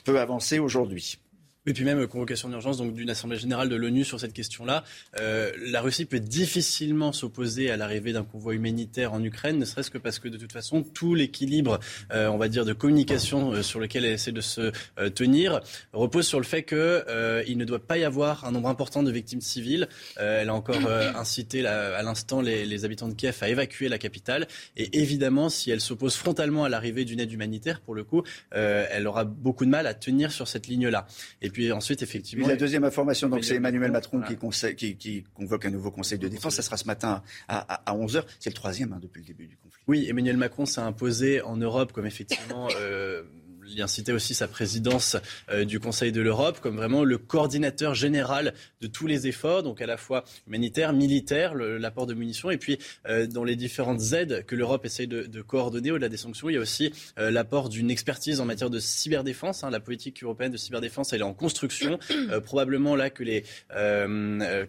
peut 0.05 0.21
avancer 0.21 0.59
aujourd'hui? 0.59 1.19
Et 1.67 1.73
puis 1.73 1.85
même 1.85 2.07
convocation 2.07 2.49
d'urgence 2.49 2.77
donc 2.77 2.93
d'une 2.93 3.11
assemblée 3.11 3.39
générale 3.39 3.69
de 3.69 3.77
l'ONU 3.77 4.05
sur 4.05 4.21
cette 4.21 4.33
question-là. 4.33 4.85
Euh, 5.19 5.51
la 5.59 5.81
Russie 5.81 6.05
peut 6.05 6.21
difficilement 6.21 7.13
s'opposer 7.13 7.71
à 7.71 7.77
l'arrivée 7.77 8.13
d'un 8.13 8.25
convoi 8.25 8.55
humanitaire 8.55 9.13
en 9.13 9.23
Ukraine, 9.23 9.59
ne 9.59 9.65
serait-ce 9.65 9.91
que 9.91 9.99
parce 9.99 10.19
que 10.19 10.29
de 10.29 10.37
toute 10.37 10.53
façon 10.53 10.83
tout 10.83 11.15
l'équilibre, 11.15 11.81
euh, 12.13 12.29
on 12.29 12.37
va 12.37 12.49
dire, 12.49 12.65
de 12.65 12.73
communication 12.73 13.53
euh, 13.53 13.63
sur 13.63 13.81
lequel 13.81 14.05
elle 14.05 14.13
essaie 14.13 14.33
de 14.33 14.41
se 14.41 14.73
euh, 14.99 15.11
tenir 15.11 15.61
repose 15.93 16.27
sur 16.27 16.39
le 16.39 16.45
fait 16.45 16.63
que 16.63 17.05
euh, 17.09 17.43
il 17.47 17.57
ne 17.57 17.65
doit 17.65 17.85
pas 17.85 17.97
y 17.97 18.05
avoir 18.05 18.45
un 18.45 18.53
nombre 18.53 18.69
important 18.69 19.03
de 19.03 19.11
victimes 19.11 19.41
civiles. 19.41 19.89
elle 20.17 20.49
a 20.49 20.55
encore 20.55 20.77
incité 21.17 21.63
la, 21.63 21.97
à 21.97 22.03
l'instant 22.03 22.41
les, 22.41 22.67
les, 22.67 22.85
habitants 22.85 23.09
de 23.09 23.15
Kiev 23.15 23.39
à 23.41 23.49
évacuer 23.49 23.89
la 23.89 23.99
capitale. 23.99 24.47
Et 24.77 25.01
évidemment, 25.01 25.49
si 25.49 25.71
elle 25.71 25.81
s'oppose 25.81 26.15
frontalement 26.15 26.65
à 26.65 26.69
l'arrivée 26.69 27.05
d'une 27.05 27.21
aide 27.21 27.33
humanitaire, 27.33 27.81
pour 27.81 27.95
le 27.95 28.05
coup, 28.05 28.23
elle 28.51 29.07
aura 29.07 29.25
beaucoup 29.25 29.65
de 29.65 29.71
mal 29.71 29.87
à 29.87 29.95
tenir 29.95 30.33
sur 30.33 30.49
cette 30.49 30.67
ligne-là. 30.67 31.07
Et 31.41 31.51
puis 31.55 31.73
ensuite, 31.73 32.03
effectivement. 32.03 32.47
la 32.47 32.57
deuxième 32.57 32.85
information, 32.85 33.29
donc 33.29 33.45
c'est 33.45 33.55
Emmanuel 33.55 33.91
Macron 33.91 34.21
qui, 34.21 35.25
convoque 35.33 35.65
un 35.65 35.71
nouveau 35.71 35.91
Conseil 35.91 36.19
de 36.19 36.29
défense. 36.29 36.57
Ça 36.57 36.63
sera 36.63 36.77
ce 36.77 36.87
matin 36.87 37.23
à, 37.49 37.95
11h. 37.95 38.25
C'est 38.41 38.51
le 38.51 38.55
troisième 38.55 38.93
hein, 38.93 38.99
depuis 39.01 39.21
le 39.21 39.27
début 39.27 39.47
du 39.47 39.57
conflit. 39.57 39.81
Oui, 39.87 40.07
Emmanuel 40.09 40.37
Macron 40.37 40.67
s'est 40.67 40.81
imposé 40.81 41.41
en 41.41 41.57
Europe 41.57 41.93
comme 41.93 42.07
effectivement. 42.07 42.69
Euh, 42.77 43.23
il 43.69 43.83
incitait 43.83 44.13
aussi 44.13 44.35
sa 44.35 44.49
présidence 44.49 45.17
euh, 45.51 45.65
du 45.65 45.81
Conseil 45.81 46.13
de 46.13 46.21
l'Europe 46.21 46.61
comme 46.61 46.77
vraiment 46.77 47.05
le 47.05 47.19
coordinateur 47.19 47.95
général 47.95 48.55
de 48.81 48.87
tous 48.87 49.07
les 49.07 49.27
efforts, 49.27 49.63
donc 49.63 49.81
à 49.81 49.87
la 49.87 49.97
fois 49.97 50.25
humanitaire, 50.47 50.93
militaire, 50.93 51.55
l'apport 51.55 52.07
de 52.07 52.15
munitions, 52.15 52.51
et 52.51 52.59
puis 52.59 52.79
euh, 53.09 53.27
dans 53.27 53.45
les 53.45 53.57
différentes 53.57 54.13
aides 54.13 54.45
que 54.47 54.55
l'Europe 54.55 54.85
essaye 54.85 55.07
de, 55.07 55.43
coordonner 55.43 55.91
au-delà 55.91 56.09
des 56.09 56.17
sanctions, 56.17 56.49
il 56.49 56.55
y 56.55 56.57
a 56.57 56.61
aussi 56.61 56.93
euh, 57.19 57.31
l'apport 57.31 57.69
d'une 57.69 57.91
expertise 57.91 58.41
en 58.41 58.47
matière 58.47 58.71
de 58.71 58.79
cyberdéfense. 58.79 59.63
Hein, 59.63 59.71
la 59.71 59.81
politique 59.81 60.23
européenne 60.23 60.53
de 60.53 60.57
cyberdéfense, 60.57 61.13
elle 61.13 61.21
est 61.21 61.25
en 61.25 61.35
construction. 61.35 61.99
probablement 62.45 62.97
là 62.97 63.11
que 63.11 63.23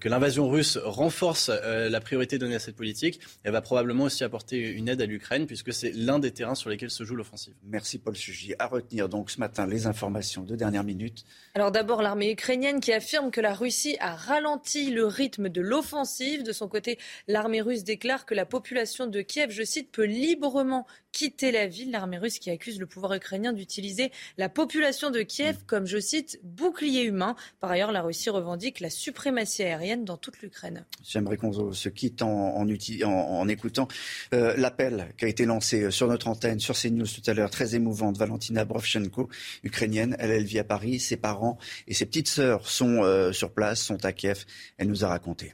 l'invasion 0.08 0.50
russe 0.50 0.78
renforce 0.78 1.50
la 1.50 2.00
priorité 2.02 2.38
donnée 2.38 2.56
à 2.56 2.60
cette 2.60 2.76
politique. 2.76 3.20
Elle 3.44 3.54
va 3.54 3.62
probablement 3.62 4.06
aussi 4.06 4.24
apporter 4.24 4.58
une 4.58 4.90
aide 4.90 5.02
à 5.02 5.06
l'Ukraine 5.06 5.46
puisque 5.46 5.74
c'est 5.74 5.92
l'un 5.92 6.20
des 6.20 6.32
terrains 6.32 6.56
sur 6.56 6.70
lesquels 6.70 6.90
se 6.90 7.04
joue 7.04 7.16
l'offensive. 7.16 7.54
Merci 7.64 8.00
Paul 8.00 8.16
Sugy 8.16 8.54
donc 8.92 9.32
ce 9.32 9.40
matin 9.40 9.68
les 9.68 9.88
informations 9.88 10.44
de 10.44 10.56
dernière 10.56 10.84
minute. 10.84 11.26
Alors 11.54 11.72
d'abord 11.72 12.02
l'armée 12.02 12.32
ukrainienne 12.32 12.80
qui 12.80 12.94
affirme 12.94 13.32
que 13.32 13.42
la 13.42 13.54
Russie 13.54 13.98
a 14.00 14.16
ralenti 14.16 14.92
le 14.92 15.06
rythme 15.06 15.50
de 15.50 15.62
l'offensive. 15.62 16.44
De 16.44 16.52
son 16.52 16.68
côté, 16.68 16.98
l'armée 17.28 17.62
russe 17.62 17.84
déclare 17.84 18.26
que 18.26 18.34
la 18.34 18.46
population 18.46 19.08
de 19.08 19.22
Kiev, 19.22 19.52
je 19.52 19.64
cite, 19.64 19.92
peut 19.92 20.06
librement 20.06 20.86
quitter 21.16 21.52
la 21.52 21.68
ville. 21.68 21.92
L'armée 21.92 22.18
russe 22.18 22.40
qui 22.40 22.50
accuse 22.50 22.78
le 22.78 22.86
pouvoir 22.86 23.14
ukrainien 23.14 23.54
d'utiliser 23.54 24.12
la 24.38 24.50
population 24.50 25.12
de 25.12 25.22
Kiev 25.22 25.60
comme, 25.66 25.86
je 25.86 25.98
cite, 25.98 26.40
bouclier 26.44 27.04
humain. 27.04 27.36
Par 27.62 27.72
ailleurs, 27.72 27.94
la 27.94 28.02
Russie 28.02 28.30
revendique 28.30 28.82
la 28.82 28.90
suprématie 28.90 29.64
aérienne 29.64 30.04
dans 30.04 30.18
toute 30.18 30.42
l'Ukraine. 30.42 30.86
J'aimerais 31.04 31.38
qu'on 31.38 31.72
se 31.72 31.90
quitte 31.90 32.22
en, 32.22 32.56
en, 32.58 33.48
écoutant 33.48 33.88
euh, 34.34 34.54
l'appel 34.58 35.14
qui 35.18 35.26
a 35.26 35.28
été 35.30 35.46
lancé 35.46 35.84
euh, 35.84 35.92
sur 35.92 36.08
notre 36.08 36.28
antenne, 36.28 36.60
sur 36.60 36.76
CNews 36.76 37.08
tout 37.08 37.22
à 37.28 37.34
l'heure, 37.34 37.50
très 37.50 37.76
émouvante. 37.76 38.18
Valentina 38.18 38.66
Brovchenko, 38.76 39.30
ukrainienne, 39.64 40.18
elle, 40.20 40.44
vit 40.44 40.60
à 40.60 40.66
Paris, 40.66 41.00
ses 41.00 41.16
parents 41.16 41.58
et 41.88 41.94
ses 41.94 42.06
petites 42.06 42.28
sœurs 42.28 42.68
sont 42.68 43.04
euh, 43.04 43.32
sur 43.32 43.52
place, 43.52 43.82
sont 43.82 44.04
à 44.04 44.12
Kiev. 44.12 44.46
Elle 44.78 44.90
nous 44.90 45.06
a 45.06 45.08
raconté. 45.08 45.54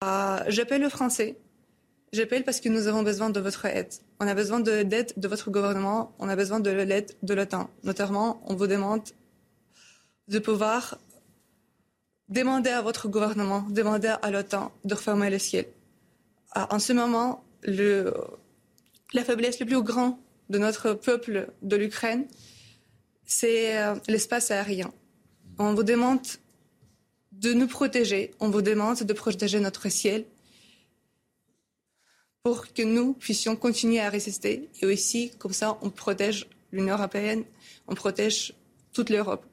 Ah, 0.00 0.44
j'appelle 0.46 0.82
le 0.82 0.88
français 0.88 1.36
J'appelle 2.12 2.42
parce 2.42 2.60
que 2.60 2.68
nous 2.68 2.88
avons 2.88 3.04
besoin 3.04 3.30
de 3.30 3.38
votre 3.38 3.66
aide. 3.66 3.92
On 4.18 4.26
a 4.26 4.34
besoin 4.34 4.58
de 4.58 4.72
l'aide 4.72 5.12
de 5.16 5.28
votre 5.28 5.50
gouvernement, 5.50 6.12
on 6.18 6.28
a 6.28 6.34
besoin 6.34 6.58
de 6.58 6.70
l'aide 6.70 7.12
de 7.22 7.34
l'OTAN. 7.34 7.70
Notamment, 7.84 8.42
on 8.46 8.56
vous 8.56 8.66
demande 8.66 9.02
de 10.26 10.38
pouvoir 10.40 10.98
demander 12.28 12.70
à 12.70 12.82
votre 12.82 13.08
gouvernement, 13.08 13.64
demander 13.70 14.14
à 14.22 14.30
l'OTAN 14.30 14.72
de 14.84 14.94
refermer 14.94 15.30
le 15.30 15.38
ciel. 15.38 15.66
Ah, 16.52 16.66
en 16.74 16.80
ce 16.80 16.92
moment, 16.92 17.44
la 17.64 19.24
faiblesse 19.24 19.60
la 19.60 19.66
plus 19.66 19.82
grande 19.82 20.16
de 20.50 20.58
notre 20.58 20.92
peuple 20.92 21.48
de 21.62 21.76
l'Ukraine, 21.76 22.26
c'est 23.24 23.78
euh, 23.78 23.94
l'espace 24.08 24.50
aérien. 24.50 24.92
On 25.58 25.74
vous 25.74 25.84
demande 25.84 26.26
de 27.32 27.52
nous 27.52 27.68
protéger, 27.68 28.32
on 28.40 28.50
vous 28.50 28.60
demande 28.60 28.98
de 28.98 29.12
protéger 29.12 29.60
notre 29.60 29.88
ciel, 29.88 30.24
pour 32.42 32.72
que 32.72 32.82
nous 32.82 33.12
puissions 33.12 33.54
continuer 33.54 34.00
à 34.00 34.08
résister. 34.08 34.68
Et 34.80 34.86
aussi, 34.86 35.30
comme 35.38 35.52
ça, 35.52 35.78
on 35.82 35.90
protège 35.90 36.48
l'Union 36.72 36.96
européenne, 36.96 37.44
on 37.86 37.94
protège 37.94 38.54
toute 38.92 39.10
l'Europe. 39.10 39.44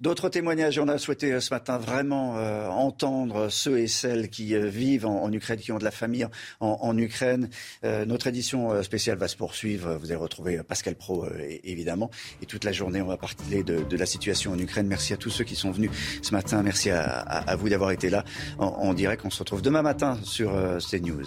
D'autres 0.00 0.28
témoignages, 0.28 0.80
on 0.80 0.88
a 0.88 0.98
souhaité 0.98 1.32
euh, 1.32 1.40
ce 1.40 1.54
matin 1.54 1.78
vraiment 1.78 2.36
euh, 2.36 2.66
entendre 2.66 3.48
ceux 3.48 3.78
et 3.78 3.86
celles 3.86 4.28
qui 4.28 4.56
euh, 4.56 4.66
vivent 4.66 5.06
en, 5.06 5.32
Ukraine, 5.32 5.60
qui 5.60 5.70
ont 5.70 5.78
de 5.78 5.84
la 5.84 5.92
famille 5.92 6.26
en, 6.58 6.98
Ukraine. 6.98 7.48
notre 7.82 8.26
édition 8.26 8.82
spéciale 8.82 9.18
va 9.18 9.28
se 9.28 9.36
poursuivre. 9.36 9.96
Vous 9.96 10.06
allez 10.06 10.16
retrouver 10.16 10.62
Pascal 10.62 10.94
Pro, 10.94 11.26
évidemment. 11.64 12.10
Et 12.42 12.46
toute 12.46 12.64
la 12.64 12.72
journée, 12.72 13.02
on 13.02 13.06
va 13.06 13.16
parler 13.16 13.62
de, 13.62 13.96
la 13.96 14.06
situation 14.06 14.52
en 14.52 14.58
Ukraine. 14.58 14.86
Merci 14.86 15.12
à 15.12 15.16
tous 15.16 15.30
ceux 15.30 15.44
qui 15.44 15.56
sont 15.56 15.70
venus 15.70 15.90
ce 16.22 16.32
matin. 16.32 16.62
Merci 16.62 16.90
à, 16.90 17.56
vous 17.56 17.68
d'avoir 17.68 17.90
été 17.90 18.10
là 18.10 18.24
en, 18.58 18.66
en 18.66 18.94
direct. 18.94 19.22
On 19.24 19.30
se 19.30 19.40
retrouve 19.40 19.62
demain 19.62 19.82
matin 19.82 20.18
sur 20.22 20.52
CNews. 20.78 21.26